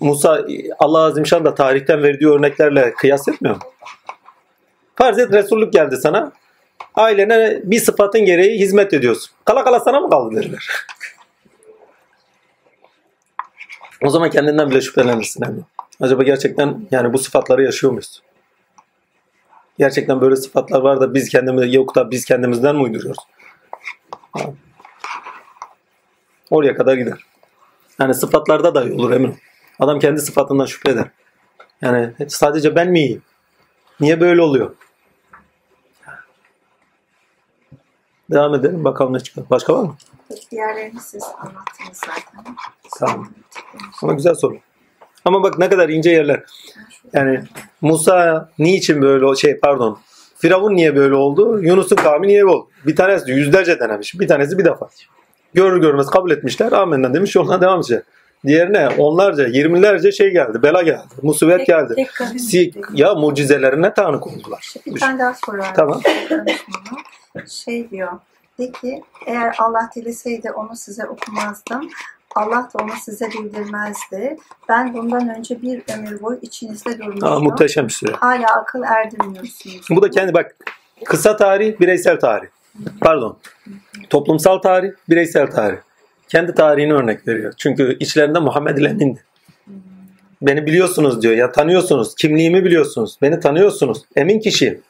Musa 0.00 0.44
Allah 0.78 0.98
Azimşan 0.98 1.44
da 1.44 1.54
tarihten 1.54 2.02
verdiği 2.02 2.28
örneklerle 2.28 2.92
kıyas 2.92 3.28
etmiyor 3.28 3.56
mu? 3.56 3.62
Farz 4.96 5.18
et 5.18 5.32
Resullük 5.32 5.72
geldi 5.72 5.96
sana. 5.96 6.32
Ailene 6.94 7.60
bir 7.64 7.80
sıfatın 7.80 8.20
gereği 8.20 8.58
hizmet 8.58 8.92
ediyorsun. 8.92 9.30
Kala 9.44 9.64
kala 9.64 9.80
sana 9.80 10.00
mı 10.00 10.10
kaldı 10.10 10.36
derler. 10.36 10.68
O 14.04 14.10
zaman 14.10 14.30
kendinden 14.30 14.70
bile 14.70 14.80
şüphelenirsin. 14.80 15.44
Yani. 15.44 15.60
Acaba 16.00 16.22
gerçekten 16.22 16.88
yani 16.90 17.12
bu 17.12 17.18
sıfatları 17.18 17.62
yaşıyor 17.62 17.92
muyuz? 17.92 18.22
Gerçekten 19.78 20.20
böyle 20.20 20.36
sıfatlar 20.36 20.80
var 20.80 21.00
da 21.00 21.14
biz 21.14 21.28
kendimiz 21.28 21.74
yok 21.74 21.94
da 21.94 22.10
biz 22.10 22.24
kendimizden 22.24 22.76
mi 22.76 22.82
uyduruyoruz? 22.82 23.22
Oraya 26.50 26.76
kadar 26.76 26.94
gider. 26.94 27.18
Yani 28.00 28.14
sıfatlarda 28.14 28.74
da 28.74 28.80
olur 28.80 29.10
emin. 29.10 29.36
Adam 29.78 29.98
kendi 29.98 30.20
sıfatından 30.20 30.66
şüphe 30.66 30.90
eder. 30.90 31.10
Yani 31.82 32.12
sadece 32.28 32.76
ben 32.76 32.90
mi 32.90 33.00
iyiyim? 33.00 33.22
Niye 34.00 34.20
böyle 34.20 34.42
oluyor? 34.42 34.74
Devam 38.30 38.54
edelim 38.54 38.84
bakalım 38.84 39.12
ne 39.12 39.20
çıkar. 39.20 39.44
Başka 39.50 39.74
var 39.74 39.82
mı? 39.82 39.96
Diğerlerini 40.50 41.00
siz 41.00 41.24
anlattınız 41.38 42.00
zaten. 42.06 42.56
Tamam. 42.98 43.28
Ama 44.02 44.12
güzel 44.12 44.34
soru. 44.34 44.56
Ama 45.24 45.42
bak 45.42 45.58
ne 45.58 45.68
kadar 45.68 45.88
ince 45.88 46.10
yerler. 46.10 46.42
Yani 47.12 47.40
Musa 47.80 48.48
niçin 48.58 49.02
böyle 49.02 49.36
şey 49.36 49.58
pardon. 49.60 49.98
Firavun 50.38 50.76
niye 50.76 50.96
böyle 50.96 51.14
oldu? 51.14 51.62
Yunus'un 51.62 51.96
kavmi 51.96 52.28
niye 52.28 52.44
oldu? 52.44 52.68
Bir 52.86 52.96
tanesi 52.96 53.30
yüzlerce 53.30 53.80
denemiş. 53.80 54.20
Bir 54.20 54.28
tanesi 54.28 54.58
bir 54.58 54.64
defa. 54.64 54.88
Görür 55.54 55.80
görmez 55.80 56.06
kabul 56.06 56.30
etmişler. 56.30 56.72
Amenna 56.72 57.14
demiş 57.14 57.34
yoluna 57.36 57.60
devam 57.60 57.78
edecek. 57.78 58.02
Diğerine 58.46 58.88
onlarca, 58.88 59.46
yirmilerce 59.46 60.12
şey 60.12 60.30
geldi. 60.30 60.62
Bela 60.62 60.82
geldi. 60.82 61.02
Musibet 61.22 61.56
Tek- 61.58 61.66
geldi. 61.66 61.92
tek 61.96 62.14
kadın 62.14 62.36
Si, 62.38 62.52
değil. 62.52 62.74
ya 62.92 63.14
mucizelerine 63.14 63.94
tanık 63.94 64.26
oldular. 64.26 64.74
Bir 64.86 65.00
tane 65.00 65.18
daha 65.18 65.34
soru 65.46 65.58
var. 65.58 65.74
Tamam. 65.74 66.00
Şey 67.48 67.90
diyor. 67.90 68.12
De 68.58 68.72
ki 68.72 69.02
eğer 69.26 69.56
Allah 69.58 69.90
dileseydi 69.96 70.50
onu 70.50 70.76
size 70.76 71.06
okumazdım. 71.06 71.88
Allah 72.34 72.68
da 72.74 72.84
onu 72.84 72.92
size 73.04 73.28
bildirmezdi. 73.30 74.36
Ben 74.68 74.94
bundan 74.94 75.28
önce 75.38 75.62
bir 75.62 75.82
ömür 75.98 76.22
boyu 76.22 76.38
içinizde 76.42 76.90
Aa, 76.90 76.98
durmuştum. 76.98 77.44
muhteşem 77.44 77.86
bir 77.86 77.92
süre. 77.92 78.12
Hala 78.12 78.46
akıl 78.60 78.82
erdirmiyorsunuz. 78.82 79.86
Bu 79.90 80.02
da 80.02 80.10
kendi 80.10 80.34
bak 80.34 80.56
kısa 81.04 81.36
tarih, 81.36 81.80
bireysel 81.80 82.20
tarih. 82.20 82.48
Pardon. 83.00 83.38
Toplumsal 84.10 84.58
tarih, 84.58 84.90
bireysel 85.08 85.50
tarih. 85.50 85.78
Kendi 86.28 86.54
tarihini 86.54 86.92
örnek 86.94 87.28
veriyor. 87.28 87.54
Çünkü 87.56 87.96
içlerinde 88.00 88.38
Muhammed 88.38 88.78
Emin'di. 88.78 89.24
Beni 90.42 90.66
biliyorsunuz 90.66 91.22
diyor. 91.22 91.34
Ya 91.34 91.52
tanıyorsunuz. 91.52 92.14
Kimliğimi 92.14 92.64
biliyorsunuz. 92.64 93.18
Beni 93.22 93.40
tanıyorsunuz. 93.40 94.02
Emin 94.16 94.40
kişiyim. 94.40 94.82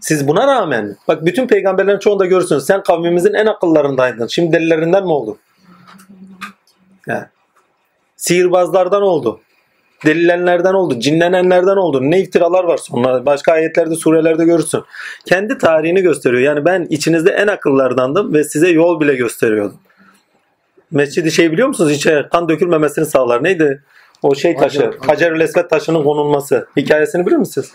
Siz 0.00 0.28
buna 0.28 0.46
rağmen 0.46 0.96
bak 1.08 1.26
bütün 1.26 1.46
peygamberlerin 1.46 1.98
çoğunda 1.98 2.26
görürsünüz. 2.26 2.64
Sen 2.64 2.82
kavmimizin 2.82 3.34
en 3.34 3.46
akıllarındaydın. 3.46 4.26
Şimdi 4.26 4.52
delilerinden 4.52 5.02
mi 5.04 5.12
oldu? 5.12 5.38
Yani. 7.06 7.24
Sihirbazlardan 8.16 9.02
oldu. 9.02 9.40
Delilenlerden 10.04 10.74
oldu, 10.74 11.00
cinlenenlerden 11.00 11.76
oldu. 11.76 12.00
Ne 12.02 12.20
iftiralar 12.20 12.64
var 12.64 12.76
sonra. 12.76 13.26
Başka 13.26 13.52
ayetlerde, 13.52 13.94
surelerde 13.94 14.44
görürsün. 14.44 14.82
Kendi 15.26 15.58
tarihini 15.58 16.02
gösteriyor. 16.02 16.42
Yani 16.42 16.64
ben 16.64 16.86
içinizde 16.90 17.30
en 17.30 17.46
akıllardandım 17.46 18.34
ve 18.34 18.44
size 18.44 18.68
yol 18.68 19.00
bile 19.00 19.14
gösteriyordum. 19.14 19.78
Mescidi 20.90 21.32
şey 21.32 21.52
biliyor 21.52 21.68
musunuz? 21.68 21.92
İçe 21.92 22.26
kan 22.32 22.48
dökülmemesini 22.48 23.06
sağlar. 23.06 23.44
Neydi? 23.44 23.82
O 24.22 24.34
şey 24.34 24.56
taşı. 24.56 24.80
Hacer- 24.80 25.06
Hacer-ül 25.06 25.40
Esved 25.40 25.68
taşının 25.68 26.02
konulması. 26.02 26.68
Hikayesini 26.76 27.26
bilir 27.26 27.36
misiniz? 27.36 27.72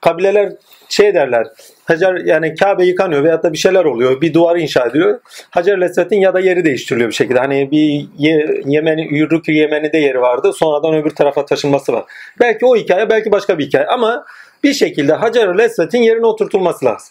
Kabileler 0.00 0.52
şey 0.94 1.14
derler. 1.14 1.46
Hacer 1.84 2.14
yani 2.14 2.54
Kabe 2.54 2.84
yıkanıyor 2.84 3.24
veyahut 3.24 3.44
da 3.44 3.52
bir 3.52 3.58
şeyler 3.58 3.84
oluyor. 3.84 4.20
Bir 4.20 4.34
duvarı 4.34 4.60
inşa 4.60 4.86
ediliyor. 4.86 5.20
Hacer-ül 5.50 5.84
Esved'in 5.84 6.20
ya 6.20 6.34
da 6.34 6.40
yeri 6.40 6.64
değiştiriliyor 6.64 7.10
bir 7.10 7.14
şekilde. 7.14 7.38
Hani 7.38 7.70
bir 7.70 8.06
Ye- 8.18 8.62
Yemen, 8.64 8.98
Yürrük 8.98 9.48
Yemen'de 9.48 9.98
yeri 9.98 10.20
vardı. 10.20 10.52
Sonradan 10.52 10.94
öbür 10.94 11.10
tarafa 11.10 11.44
taşınması 11.46 11.92
var. 11.92 12.04
Belki 12.40 12.66
o 12.66 12.76
hikaye, 12.76 13.10
belki 13.10 13.32
başka 13.32 13.58
bir 13.58 13.66
hikaye. 13.66 13.86
Ama 13.86 14.24
bir 14.64 14.74
şekilde 14.74 15.12
Hacer-ül 15.12 15.62
Esved'in 15.62 16.02
yerine 16.02 16.26
oturtulması 16.26 16.84
lazım. 16.84 17.08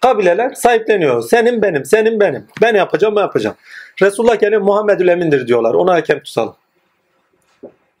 Kabileler 0.00 0.50
sahipleniyor. 0.54 1.22
Senin 1.22 1.62
benim, 1.62 1.84
senin 1.84 2.20
benim. 2.20 2.46
Ben 2.62 2.74
yapacağım, 2.74 3.16
ben 3.16 3.20
yapacağım. 3.20 3.56
Resulullah 4.02 4.40
geliyor 4.40 4.60
Muhammedül 4.60 5.08
Emin'dir 5.08 5.46
diyorlar. 5.46 5.74
Ona 5.74 5.94
hakem 5.94 6.20
tutalım. 6.20 6.54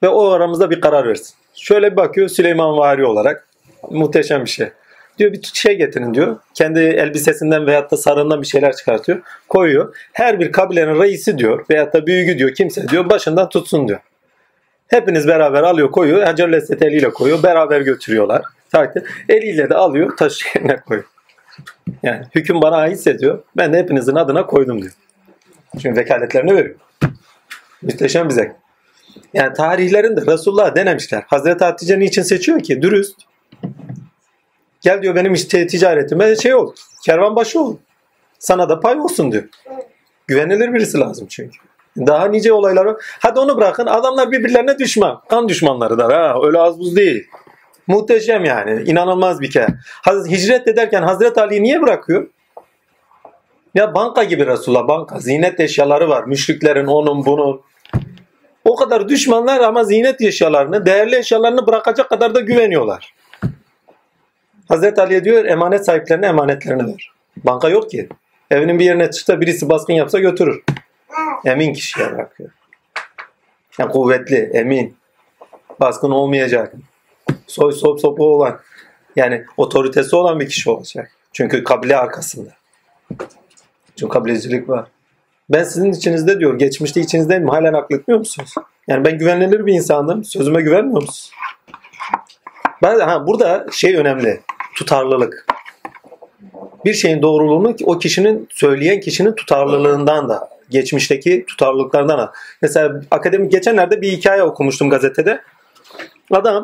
Ve 0.02 0.08
o 0.08 0.28
aramızda 0.28 0.70
bir 0.70 0.80
karar 0.80 1.08
versin. 1.08 1.34
Şöyle 1.54 1.92
bir 1.92 1.96
bakıyor 1.96 2.28
Süleyman 2.28 2.78
Vari 2.78 3.06
olarak. 3.06 3.46
Muhteşem 3.90 4.44
bir 4.44 4.50
şey. 4.50 4.68
Diyor 5.18 5.32
bir 5.32 5.42
şey 5.42 5.78
getirin 5.78 6.14
diyor. 6.14 6.36
Kendi 6.54 6.80
elbisesinden 6.80 7.66
veyahut 7.66 7.90
da 7.90 7.96
sarığından 7.96 8.42
bir 8.42 8.46
şeyler 8.46 8.76
çıkartıyor. 8.76 9.18
Koyuyor. 9.48 9.96
Her 10.12 10.40
bir 10.40 10.52
kabilenin 10.52 11.02
reisi 11.02 11.38
diyor 11.38 11.64
veyahut 11.70 11.92
da 11.92 12.06
büyüğü 12.06 12.38
diyor 12.38 12.54
kimse 12.54 12.88
diyor 12.88 13.10
başından 13.10 13.48
tutsun 13.48 13.88
diyor. 13.88 14.00
Hepiniz 14.88 15.28
beraber 15.28 15.62
alıyor 15.62 15.90
koyuyor. 15.90 16.22
Hacer 16.22 16.52
Lesset 16.52 16.82
eliyle 16.82 17.10
koyuyor. 17.10 17.42
Beraber 17.42 17.80
götürüyorlar. 17.80 18.42
Takdir. 18.72 19.02
Eliyle 19.28 19.70
de 19.70 19.74
alıyor 19.74 20.16
taş 20.16 20.42
koyuyor. 20.86 21.08
Yani 22.02 22.24
hüküm 22.34 22.62
bana 22.62 22.76
aitse 22.76 23.18
diyor. 23.18 23.42
Ben 23.56 23.72
de 23.72 23.78
hepinizin 23.78 24.14
adına 24.14 24.46
koydum 24.46 24.82
diyor. 24.82 24.92
Çünkü 25.82 26.00
vekaletlerini 26.00 26.54
veriyor. 26.54 26.74
Müsteşem 27.82 28.28
bir 28.28 28.34
zevk. 28.34 28.52
Yani 29.34 29.52
tarihlerinde 29.52 30.32
Resulullah 30.32 30.76
denemişler. 30.76 31.22
Hazreti 31.26 31.64
Hatice 31.64 31.98
niçin 31.98 32.22
seçiyor 32.22 32.60
ki? 32.60 32.82
Dürüst. 32.82 33.27
Gel 34.80 35.02
diyor 35.02 35.14
benim 35.14 35.34
işte 35.34 35.66
ticaretime 35.66 36.36
şey 36.36 36.54
ol. 36.54 36.74
Kervanbaşı 37.04 37.60
ol. 37.60 37.76
Sana 38.38 38.68
da 38.68 38.80
pay 38.80 39.00
olsun 39.00 39.32
diyor. 39.32 39.44
Güvenilir 40.26 40.74
birisi 40.74 40.98
lazım 40.98 41.26
çünkü. 41.30 41.58
Daha 41.96 42.28
nice 42.28 42.52
olaylar 42.52 42.84
var. 42.84 42.96
Hadi 43.20 43.40
onu 43.40 43.56
bırakın. 43.56 43.86
Adamlar 43.86 44.32
birbirlerine 44.32 44.78
düşman. 44.78 45.22
Kan 45.28 45.48
düşmanları 45.48 45.98
da. 45.98 46.04
Ha, 46.04 46.36
öyle 46.46 46.58
az 46.58 46.78
buz 46.78 46.96
değil. 46.96 47.26
Muhteşem 47.86 48.44
yani. 48.44 48.82
İnanılmaz 48.82 49.40
bir 49.40 49.50
kere. 49.50 49.66
Hicret 50.06 50.68
ederken 50.68 51.02
Hazreti 51.02 51.40
Ali'yi 51.40 51.62
niye 51.62 51.82
bırakıyor? 51.82 52.28
Ya 53.74 53.94
banka 53.94 54.24
gibi 54.24 54.46
Resulullah 54.46 54.88
banka. 54.88 55.20
Zinet 55.20 55.60
eşyaları 55.60 56.08
var. 56.08 56.24
Müşriklerin 56.24 56.86
onun 56.86 57.26
bunun. 57.26 57.60
O 58.64 58.76
kadar 58.76 59.08
düşmanlar 59.08 59.60
ama 59.60 59.84
zinet 59.84 60.20
eşyalarını, 60.20 60.86
değerli 60.86 61.16
eşyalarını 61.16 61.66
bırakacak 61.66 62.08
kadar 62.08 62.34
da 62.34 62.40
güveniyorlar. 62.40 63.14
Hazreti 64.68 65.00
Ali'ye 65.00 65.24
diyor 65.24 65.44
emanet 65.44 65.84
sahiplerine 65.84 66.26
emanetlerini 66.26 66.86
ver. 66.86 67.12
Banka 67.36 67.68
yok 67.68 67.90
ki. 67.90 68.08
Evinin 68.50 68.78
bir 68.78 68.84
yerine 68.84 69.10
çıksa 69.10 69.40
birisi 69.40 69.68
baskın 69.68 69.92
yapsa 69.92 70.18
götürür. 70.18 70.62
Emin 71.44 71.72
kişiye 71.72 72.12
bırakıyor. 72.12 72.50
Yani 73.78 73.92
kuvvetli, 73.92 74.50
emin. 74.52 74.96
Baskın 75.80 76.10
olmayacak. 76.10 76.74
Soy 77.46 77.72
sop 77.72 78.00
sopu 78.00 78.24
olan. 78.24 78.60
Yani 79.16 79.44
otoritesi 79.56 80.16
olan 80.16 80.40
bir 80.40 80.48
kişi 80.48 80.70
olacak. 80.70 81.10
Çünkü 81.32 81.64
kabile 81.64 81.96
arkasında. 81.96 82.50
Çünkü 83.96 84.12
kabilecilik 84.12 84.68
var. 84.68 84.86
Ben 85.50 85.64
sizin 85.64 85.92
içinizde 85.92 86.40
diyor. 86.40 86.58
Geçmişte 86.58 87.00
içinizdeyim. 87.00 87.48
Halen 87.48 87.72
akletmiyor 87.72 88.18
musunuz? 88.18 88.54
Yani 88.88 89.04
ben 89.04 89.18
güvenilir 89.18 89.66
bir 89.66 89.72
insandım. 89.72 90.24
Sözüme 90.24 90.62
güvenmiyor 90.62 91.02
musunuz? 91.02 91.32
Ben, 92.82 92.98
ha, 92.98 93.26
burada 93.26 93.66
şey 93.72 93.96
önemli. 93.96 94.40
Tutarlılık. 94.78 95.46
Bir 96.84 96.94
şeyin 96.94 97.22
doğruluğunu 97.22 97.76
o 97.84 97.98
kişinin 97.98 98.48
söyleyen 98.50 99.00
kişinin 99.00 99.32
tutarlılığından 99.32 100.28
da 100.28 100.48
geçmişteki 100.70 101.44
tutarlılıklardan 101.46 102.18
da. 102.18 102.32
Mesela 102.62 103.00
akademik 103.10 103.52
geçenlerde 103.52 104.02
bir 104.02 104.12
hikaye 104.12 104.42
okumuştum 104.42 104.90
gazetede. 104.90 105.40
Adam 106.30 106.62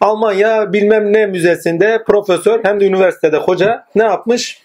Almanya 0.00 0.72
bilmem 0.72 1.12
ne 1.12 1.26
müzesinde 1.26 2.02
profesör 2.06 2.64
hem 2.64 2.80
de 2.80 2.86
üniversitede 2.86 3.36
hoca 3.36 3.86
ne 3.94 4.02
yapmış? 4.02 4.62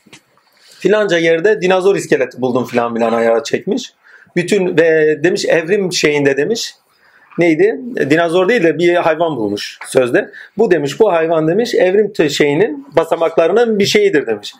Filanca 0.79 1.17
yerde 1.17 1.61
dinozor 1.61 1.95
iskeleti 1.95 2.41
buldum 2.41 2.65
filan 2.65 2.93
filan 2.93 3.13
ayağa 3.13 3.43
çekmiş. 3.43 3.93
Bütün 4.35 4.77
ve 4.77 5.19
demiş 5.23 5.45
evrim 5.45 5.93
şeyinde 5.93 6.37
demiş. 6.37 6.75
Neydi? 7.37 7.79
Dinozor 8.09 8.49
değil 8.49 8.63
de 8.63 8.77
bir 8.77 8.95
hayvan 8.95 9.35
bulmuş 9.35 9.77
sözde. 9.87 10.31
Bu 10.57 10.71
demiş 10.71 10.99
bu 10.99 11.11
hayvan 11.11 11.47
demiş 11.47 11.75
evrim 11.75 12.29
şeyinin 12.29 12.87
basamaklarının 12.97 13.79
bir 13.79 13.85
şeyidir 13.85 14.27
demiş. 14.27 14.53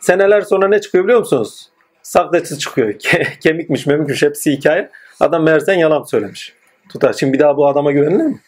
Seneler 0.00 0.40
sonra 0.40 0.68
ne 0.68 0.80
çıkıyor 0.80 1.04
biliyor 1.04 1.18
musunuz? 1.18 1.68
Sakleti 2.02 2.58
çıkıyor. 2.58 2.88
Ke- 2.92 3.38
Kemikmiş 3.38 3.86
memikmiş 3.86 4.22
hepsi 4.22 4.52
hikaye. 4.52 4.90
Adam 5.20 5.42
meğersen 5.42 5.74
yalan 5.74 6.02
söylemiş. 6.02 6.52
Tutar. 6.88 7.12
Şimdi 7.12 7.32
bir 7.32 7.38
daha 7.38 7.56
bu 7.56 7.66
adama 7.66 7.92
güvenilir 7.92 8.24
mi? 8.24 8.40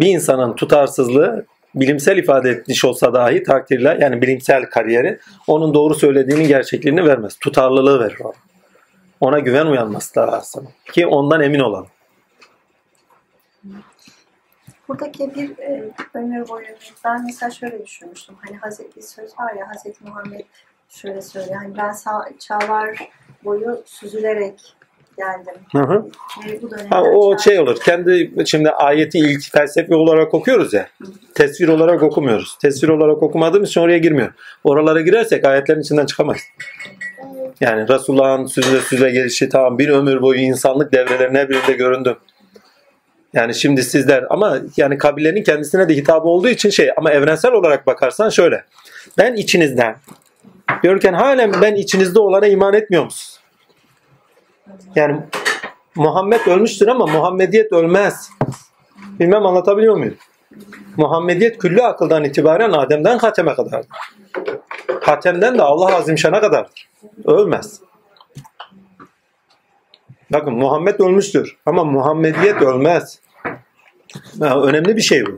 Bir 0.00 0.06
insanın 0.06 0.54
tutarsızlığı 0.54 1.46
bilimsel 1.74 2.16
ifade 2.16 2.50
etmiş 2.50 2.84
olsa 2.84 3.14
dahi 3.14 3.42
takdirle 3.42 3.98
yani 4.00 4.22
bilimsel 4.22 4.64
kariyeri 4.64 5.18
onun 5.46 5.74
doğru 5.74 5.94
söylediğinin 5.94 6.48
gerçekliğini 6.48 7.04
vermez. 7.04 7.38
Tutarlılığı 7.38 8.00
verir 8.00 8.16
ona. 8.24 8.32
Ona 9.20 9.38
güven 9.38 9.66
uyanması 9.66 10.20
lazım. 10.20 10.68
Ki 10.92 11.06
ondan 11.06 11.40
emin 11.40 11.60
olalım. 11.60 11.88
Buradaki 14.88 15.34
bir 15.34 15.58
e, 15.58 15.90
ömür 16.14 16.48
boyu 16.48 16.66
ben 17.04 17.24
mesela 17.26 17.50
şöyle 17.50 17.86
düşünmüştüm. 17.86 18.34
Hani 18.46 18.56
Hazreti 18.56 19.02
söz 19.02 19.38
var 19.38 19.52
ya 19.52 19.68
Hazreti 19.68 20.04
Muhammed 20.04 20.40
şöyle 20.88 21.22
söylüyor. 21.22 21.56
Hani 21.56 21.76
ben 21.76 21.94
çağlar 22.38 23.10
boyu 23.44 23.82
süzülerek 23.86 24.74
geldim. 25.16 25.54
Hı 25.72 25.78
hı. 25.78 26.06
Ve 26.46 26.62
bu 26.62 26.70
dönemden 26.70 26.90
Ha, 26.90 27.02
o 27.02 27.32
çağ- 27.36 27.42
şey 27.42 27.60
olur. 27.60 27.76
Kendi 27.84 28.32
şimdi 28.46 28.70
ayeti 28.70 29.18
ilk 29.18 29.52
felsefi 29.52 29.94
olarak 29.94 30.34
okuyoruz 30.34 30.72
ya. 30.72 30.88
Tesvir 31.34 31.68
olarak 31.68 32.02
okumuyoruz. 32.02 32.58
Tesvir 32.62 32.88
olarak 32.88 33.22
okumadığımız 33.22 33.68
için 33.68 33.80
oraya 33.80 33.98
girmiyor. 33.98 34.32
Oralara 34.64 35.00
girersek 35.00 35.44
ayetlerin 35.44 35.80
içinden 35.80 36.06
çıkamayız. 36.06 36.42
Yani 37.60 37.88
Resulullah'ın 37.88 38.46
süzüle 38.46 38.80
süzüle 38.80 39.10
gelişi 39.10 39.48
tamam 39.48 39.78
bir 39.78 39.88
ömür 39.88 40.22
boyu 40.22 40.40
insanlık 40.40 40.92
devrelerinin 40.92 41.38
her 41.38 41.48
birinde 41.48 41.72
göründüm. 41.72 42.16
Yani 43.32 43.54
şimdi 43.54 43.82
sizler 43.82 44.24
ama 44.30 44.58
yani 44.76 44.98
kabilenin 44.98 45.42
kendisine 45.42 45.88
de 45.88 45.96
hitabı 45.96 46.28
olduğu 46.28 46.48
için 46.48 46.70
şey 46.70 46.90
ama 46.96 47.10
evrensel 47.10 47.52
olarak 47.52 47.86
bakarsan 47.86 48.28
şöyle. 48.28 48.64
Ben 49.18 49.34
içinizden 49.34 49.96
diyorken 50.82 51.12
halen 51.12 51.52
ben 51.62 51.74
içinizde 51.74 52.20
olana 52.20 52.46
iman 52.46 52.74
etmiyor 52.74 53.04
musunuz? 53.04 53.40
Yani 54.94 55.20
Muhammed 55.94 56.46
ölmüştür 56.46 56.88
ama 56.88 57.06
Muhammediyet 57.06 57.72
ölmez. 57.72 58.30
Bilmem 59.20 59.46
anlatabiliyor 59.46 59.96
muyum? 59.96 60.16
Muhammediyet 60.96 61.58
küllü 61.58 61.82
akıldan 61.82 62.24
itibaren 62.24 62.72
Adem'den 62.72 63.18
Hatem'e 63.18 63.54
kadardır. 63.54 63.90
Hatem'den 65.02 65.58
de 65.58 65.62
Allah 65.62 65.96
Azimşan'a 65.96 66.40
kadardır. 66.40 66.88
Ölmez. 67.24 67.80
Bakın 70.32 70.54
Muhammed 70.54 71.00
ölmüştür 71.00 71.56
ama 71.66 71.84
Muhammediyet 71.84 72.62
ölmez. 72.62 73.18
Ha, 74.40 74.60
önemli 74.62 74.96
bir 74.96 75.02
şey 75.02 75.26
bu. 75.26 75.36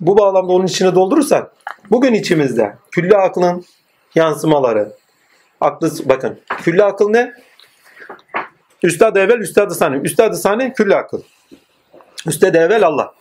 Bu 0.00 0.18
bağlamda 0.18 0.52
onun 0.52 0.66
içine 0.66 0.94
doldurursan 0.94 1.50
bugün 1.90 2.14
içimizde 2.14 2.76
küllü 2.90 3.16
aklın 3.16 3.64
yansımaları, 4.14 4.92
aklı 5.60 5.90
bakın 6.04 6.40
küllü 6.62 6.84
akıl 6.84 7.10
ne? 7.10 7.32
Üstad 8.82 9.16
evvel, 9.16 9.38
üstad-ı 9.38 9.74
sani. 9.74 9.96
Üstad-ı 9.96 10.36
sani 10.36 10.72
küllü 10.72 10.94
akıl. 10.94 11.22
Üstad 12.26 12.54
evvel 12.54 12.86
Allah. 12.86 13.14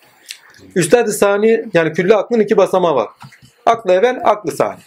Üstad-ı 0.75 1.11
sani 1.11 1.65
yani 1.73 1.93
küllü 1.93 2.15
aklın 2.15 2.39
iki 2.39 2.57
basamağı 2.57 2.95
var. 2.95 3.09
Aklı 3.65 3.91
evvel, 3.93 4.21
aklı 4.23 4.51
sani. 4.51 4.79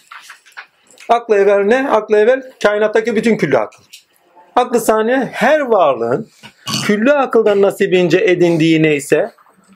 Aklı 1.09 1.37
evvel 1.37 1.65
ne? 1.65 1.91
Aklı 1.91 2.17
evvel 2.17 2.53
kainattaki 2.63 3.17
bütün 3.17 3.37
küllü 3.37 3.59
akıl. 3.59 3.83
Aklı 4.57 4.81
saniye 4.81 5.29
her 5.33 5.61
varlığın 5.61 6.29
küllü 6.87 7.13
akıldan 7.13 7.63
nasibince 7.63 8.19
edindiği 8.19 8.83
neyse 8.83 9.31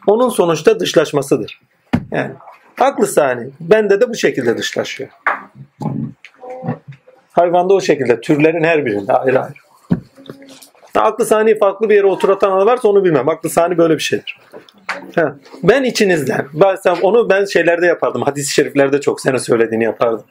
onun 0.06 0.28
sonuçta 0.28 0.80
dışlaşmasıdır. 0.80 1.60
Yani 2.10 2.30
aklı 2.80 3.06
sani 3.06 3.50
bende 3.60 4.00
de 4.00 4.08
bu 4.08 4.14
şekilde 4.14 4.58
dışlaşıyor. 4.58 5.10
Hayvanda 7.32 7.74
o 7.74 7.80
şekilde 7.80 8.20
türlerin 8.20 8.64
her 8.64 8.86
birinde 8.86 9.12
ayrı 9.12 9.40
ayrı. 9.40 9.54
Aklı 10.94 11.26
saniye 11.26 11.58
farklı 11.58 11.88
bir 11.88 11.94
yere 11.94 12.06
oturatan 12.06 12.66
varsa 12.66 12.88
onu 12.88 13.04
bilmem. 13.04 13.28
Aklı 13.28 13.50
sani 13.50 13.78
böyle 13.78 13.94
bir 13.94 14.02
şeydir. 14.02 14.38
Ha, 15.14 15.36
Ben 15.62 15.84
içinizden, 15.84 16.46
ben, 16.54 16.76
onu 17.02 17.30
ben 17.30 17.44
şeylerde 17.44 17.86
yapardım. 17.86 18.22
Hadis-i 18.22 18.52
şeriflerde 18.52 19.00
çok 19.00 19.20
sene 19.20 19.38
söylediğini 19.38 19.84
yapardım. 19.84 20.24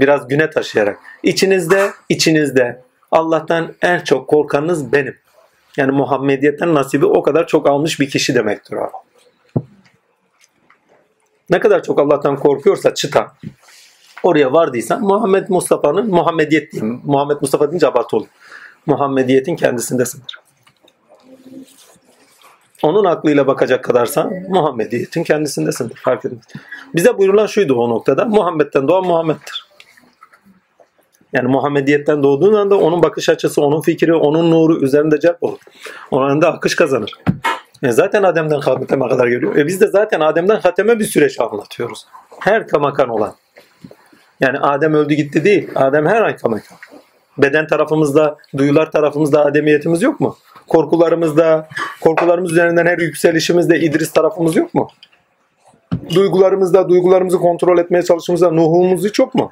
Biraz 0.00 0.28
güne 0.28 0.50
taşıyarak. 0.50 0.98
İçinizde, 1.22 1.90
içinizde 2.08 2.83
Allah'tan 3.14 3.74
en 3.82 4.00
çok 4.00 4.28
korkanınız 4.28 4.92
benim. 4.92 5.16
Yani 5.76 5.92
Muhammediyetten 5.92 6.74
nasibi 6.74 7.06
o 7.06 7.22
kadar 7.22 7.46
çok 7.46 7.68
almış 7.68 8.00
bir 8.00 8.10
kişi 8.10 8.34
demektir 8.34 8.76
o. 8.76 8.90
Ne 11.50 11.60
kadar 11.60 11.82
çok 11.82 11.98
Allah'tan 11.98 12.36
korkuyorsa 12.36 12.94
çıta 12.94 13.32
oraya 14.22 14.52
vardıysan 14.52 15.00
Muhammed 15.02 15.48
Mustafa'nın 15.48 16.10
Muhammediyet 16.10 16.72
diyeyim. 16.72 17.00
Muhammed 17.04 17.36
Mustafa 17.40 17.70
deyince 17.70 17.86
abartı 17.86 18.16
olur. 18.16 18.26
Muhammediyetin 18.86 19.56
kendisindesindir. 19.56 20.38
Onun 22.82 23.04
aklıyla 23.04 23.46
bakacak 23.46 23.84
kadarsan 23.84 24.32
Muhammediyetin 24.48 25.24
kendisindesindir. 25.24 25.96
Fark 25.96 26.24
etmez. 26.24 26.44
Bize 26.94 27.18
buyurulan 27.18 27.46
şuydu 27.46 27.74
o 27.74 27.90
noktada. 27.90 28.24
Muhammed'den 28.24 28.88
doğan 28.88 29.06
Muhammed'dir. 29.06 29.63
Yani 31.34 31.48
Muhammediyetten 31.48 32.22
doğduğun 32.22 32.54
anda 32.54 32.78
onun 32.78 33.02
bakış 33.02 33.28
açısı, 33.28 33.62
onun 33.62 33.80
fikri, 33.80 34.14
onun 34.14 34.50
nuru 34.50 34.84
üzerinde 34.84 35.20
cep 35.20 35.42
olur. 35.42 35.58
Onun 36.10 36.30
önünde 36.30 36.46
akış 36.46 36.76
kazanır. 36.76 37.12
E 37.82 37.90
zaten 37.90 38.22
Adem'den 38.22 38.60
Hatem'e 38.60 39.08
kadar 39.08 39.26
geliyor. 39.26 39.56
E 39.56 39.66
biz 39.66 39.80
de 39.80 39.86
zaten 39.86 40.20
Adem'den 40.20 40.60
Hatem'e 40.60 40.98
bir 40.98 41.04
süreç 41.04 41.40
anlatıyoruz. 41.40 42.06
Her 42.40 42.68
kamakan 42.68 43.08
olan. 43.08 43.34
Yani 44.40 44.58
Adem 44.58 44.94
öldü 44.94 45.14
gitti 45.14 45.44
değil. 45.44 45.68
Adem 45.74 46.06
her 46.06 46.22
ay 46.22 46.36
kamakan. 46.36 46.78
Beden 47.38 47.66
tarafımızda, 47.66 48.36
duyular 48.56 48.90
tarafımızda 48.90 49.44
Ademiyetimiz 49.44 50.02
yok 50.02 50.20
mu? 50.20 50.36
Korkularımızda, 50.68 51.68
korkularımız 52.00 52.52
üzerinden 52.52 52.86
her 52.86 52.98
yükselişimizde 52.98 53.80
İdris 53.80 54.12
tarafımız 54.12 54.56
yok 54.56 54.74
mu? 54.74 54.88
Duygularımızda, 56.14 56.88
duygularımızı 56.88 57.38
kontrol 57.38 57.78
etmeye 57.78 58.02
çalıştığımızda 58.02 58.50
Nuh'umuz 58.50 59.04
hiç 59.04 59.18
yok 59.18 59.34
mu? 59.34 59.50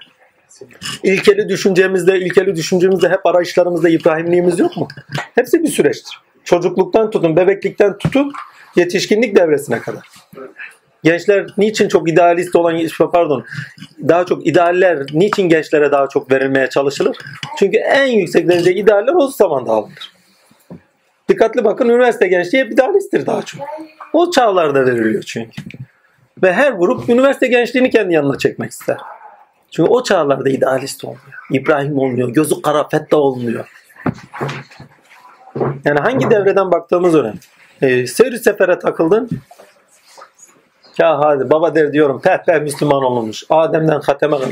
İlkeli 1.03 1.49
düşüncemizde, 1.49 2.19
ilkeli 2.19 2.57
düşüncemizde 2.57 3.09
hep 3.09 3.27
arayışlarımızda 3.27 3.89
İbrahimliğimiz 3.89 4.59
yok 4.59 4.77
mu? 4.77 4.89
Hepsi 5.35 5.63
bir 5.63 5.69
süreçtir. 5.69 6.21
Çocukluktan 6.45 7.11
tutun, 7.11 7.37
bebeklikten 7.37 7.99
tutun 7.99 8.33
yetişkinlik 8.77 9.37
devresine 9.37 9.79
kadar. 9.79 10.09
Gençler 11.05 11.47
niçin 11.59 11.89
çok 11.89 12.11
idealist 12.11 12.57
olan 12.57 12.87
pardon 13.13 13.45
daha 14.09 14.27
çok 14.27 14.47
idealler 14.47 15.07
niçin 15.13 15.49
gençlere 15.49 15.93
daha 15.93 16.09
çok 16.09 16.33
verilmeye 16.33 16.71
çalışılır? 16.71 17.17
Çünkü 17.59 17.79
en 17.79 18.07
yüksek 18.07 18.49
derece 18.49 18.75
idealler 18.75 19.15
o 19.15 19.29
zaman 19.29 19.67
da 19.67 19.71
alınır. 19.71 20.13
Dikkatli 21.29 21.65
bakın 21.65 21.89
üniversite 21.89 22.29
gençliği 22.29 22.65
hep 22.65 22.73
idealisttir 22.73 23.27
daha 23.27 23.43
çok. 23.43 23.61
O 24.13 24.31
çağlarda 24.31 24.87
veriliyor 24.87 25.23
çünkü. 25.23 25.63
Ve 26.43 26.53
her 26.53 26.73
grup 26.73 27.09
üniversite 27.09 27.47
gençliğini 27.47 27.91
kendi 27.91 28.15
yanına 28.15 28.39
çekmek 28.39 28.71
ister. 28.71 28.97
Çünkü 29.73 29.91
o 29.91 30.03
çağlarda 30.03 30.49
idealist 30.49 31.05
olmuyor. 31.05 31.39
İbrahim 31.51 31.99
olmuyor. 31.99 32.29
Gözü 32.29 32.63
kara 32.63 32.89
fetta 32.89 33.17
olmuyor. 33.17 33.69
Yani 35.85 36.01
hangi 36.01 36.31
devreden 36.31 36.71
baktığımız 36.71 37.15
önemli. 37.15 37.39
Ee, 37.83 38.07
seyir 38.07 38.37
sefere 38.37 38.79
takıldın. 38.79 39.31
Ya 40.99 41.19
hadi 41.19 41.51
baba 41.51 41.75
der 41.75 41.93
diyorum 41.93 42.21
peh 42.21 42.37
peh 42.47 42.61
Müslüman 42.61 43.03
olmuş. 43.03 43.45
Adem'den 43.51 44.01
Hatem'e 44.01 44.39
kadar. 44.39 44.49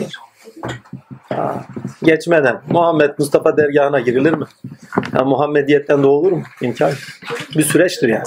Ha, 1.29 1.65
geçmeden 2.03 2.61
Muhammed 2.69 3.11
Mustafa 3.19 3.57
dergahına 3.57 4.01
girilir 4.01 4.33
mi? 4.33 4.45
Ya 5.17 5.25
Muhammediyetten 5.25 6.03
doğulur 6.03 6.33
mu? 6.33 6.43
İmkan. 6.63 6.93
Bir 7.57 7.63
süreçtir 7.63 8.09
yani. 8.09 8.25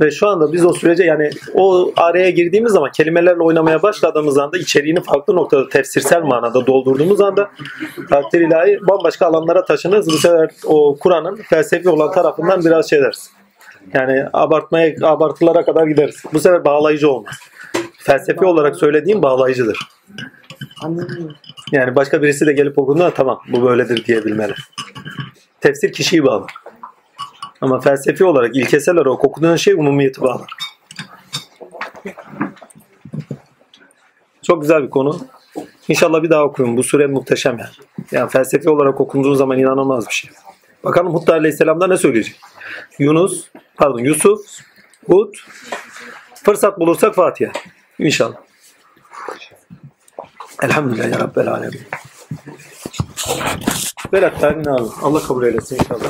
Ve 0.00 0.10
şu 0.10 0.28
anda 0.28 0.52
biz 0.52 0.64
o 0.64 0.72
sürece 0.72 1.04
yani 1.04 1.30
o 1.54 1.92
araya 1.96 2.30
girdiğimiz 2.30 2.72
zaman 2.72 2.90
kelimelerle 2.92 3.42
oynamaya 3.42 3.82
başladığımız 3.82 4.38
anda 4.38 4.58
içeriğini 4.58 5.02
farklı 5.02 5.36
noktada 5.36 5.68
tefsirsel 5.68 6.22
manada 6.22 6.66
doldurduğumuz 6.66 7.20
anda 7.20 7.50
takdir 8.10 8.40
ilahi 8.40 8.78
bambaşka 8.88 9.26
alanlara 9.26 9.64
taşınırız. 9.64 10.06
Bu 10.06 10.18
sefer 10.18 10.50
o 10.64 10.96
Kur'an'ın 11.00 11.36
felsefi 11.36 11.88
olan 11.88 12.12
tarafından 12.12 12.64
biraz 12.64 12.90
şey 12.90 13.00
deriz. 13.00 13.30
Yani 13.94 14.24
abartmaya 14.32 14.94
abartılara 15.02 15.64
kadar 15.64 15.86
gideriz. 15.86 16.22
Bu 16.32 16.40
sefer 16.40 16.64
bağlayıcı 16.64 17.10
olmaz. 17.10 17.34
Felsefi 17.98 18.44
olarak 18.44 18.76
söylediğim 18.76 19.22
bağlayıcıdır. 19.22 19.78
Yani 21.72 21.96
başka 21.96 22.22
birisi 22.22 22.46
de 22.46 22.52
gelip 22.52 22.78
okuduğunda 22.78 23.10
tamam 23.10 23.40
bu 23.48 23.62
böyledir 23.62 24.04
diyebilmeli. 24.04 24.54
Tefsir 25.60 25.92
kişiyi 25.92 26.24
bağlar. 26.24 26.52
Ama 27.60 27.80
felsefi 27.80 28.24
olarak 28.24 28.56
ilkesel 28.56 28.94
olarak 28.94 29.24
okuduğun 29.24 29.56
şey 29.56 29.74
umumiyeti 29.74 30.20
bağlar. 30.20 30.52
Çok 34.42 34.62
güzel 34.62 34.82
bir 34.82 34.90
konu. 34.90 35.20
İnşallah 35.88 36.22
bir 36.22 36.30
daha 36.30 36.44
okuyun. 36.44 36.76
Bu 36.76 36.82
süre 36.82 37.06
muhteşem 37.06 37.58
yani. 37.58 37.70
Yani 38.12 38.30
felsefi 38.30 38.70
olarak 38.70 39.00
okunduğu 39.00 39.34
zaman 39.34 39.58
inanılmaz 39.58 40.08
bir 40.08 40.12
şey. 40.12 40.30
Bakalım 40.84 41.14
Hud 41.14 41.28
Aleyhisselam'da 41.28 41.86
ne 41.86 41.96
söyleyecek? 41.96 42.40
Yunus, 42.98 43.48
pardon 43.76 43.98
Yusuf, 43.98 44.40
Hud, 45.06 45.34
fırsat 46.34 46.80
bulursak 46.80 47.14
Fatiha. 47.14 47.52
İnşallah. 47.98 48.36
Elhamdülillah 50.62 51.10
ya 51.10 51.20
Rabbel 51.20 51.48
Alemin. 51.48 51.80
Berat. 54.12 54.44
Allah 55.02 55.22
kabul 55.22 55.44
eylesin 55.44 55.76
inşallah. 55.76 56.04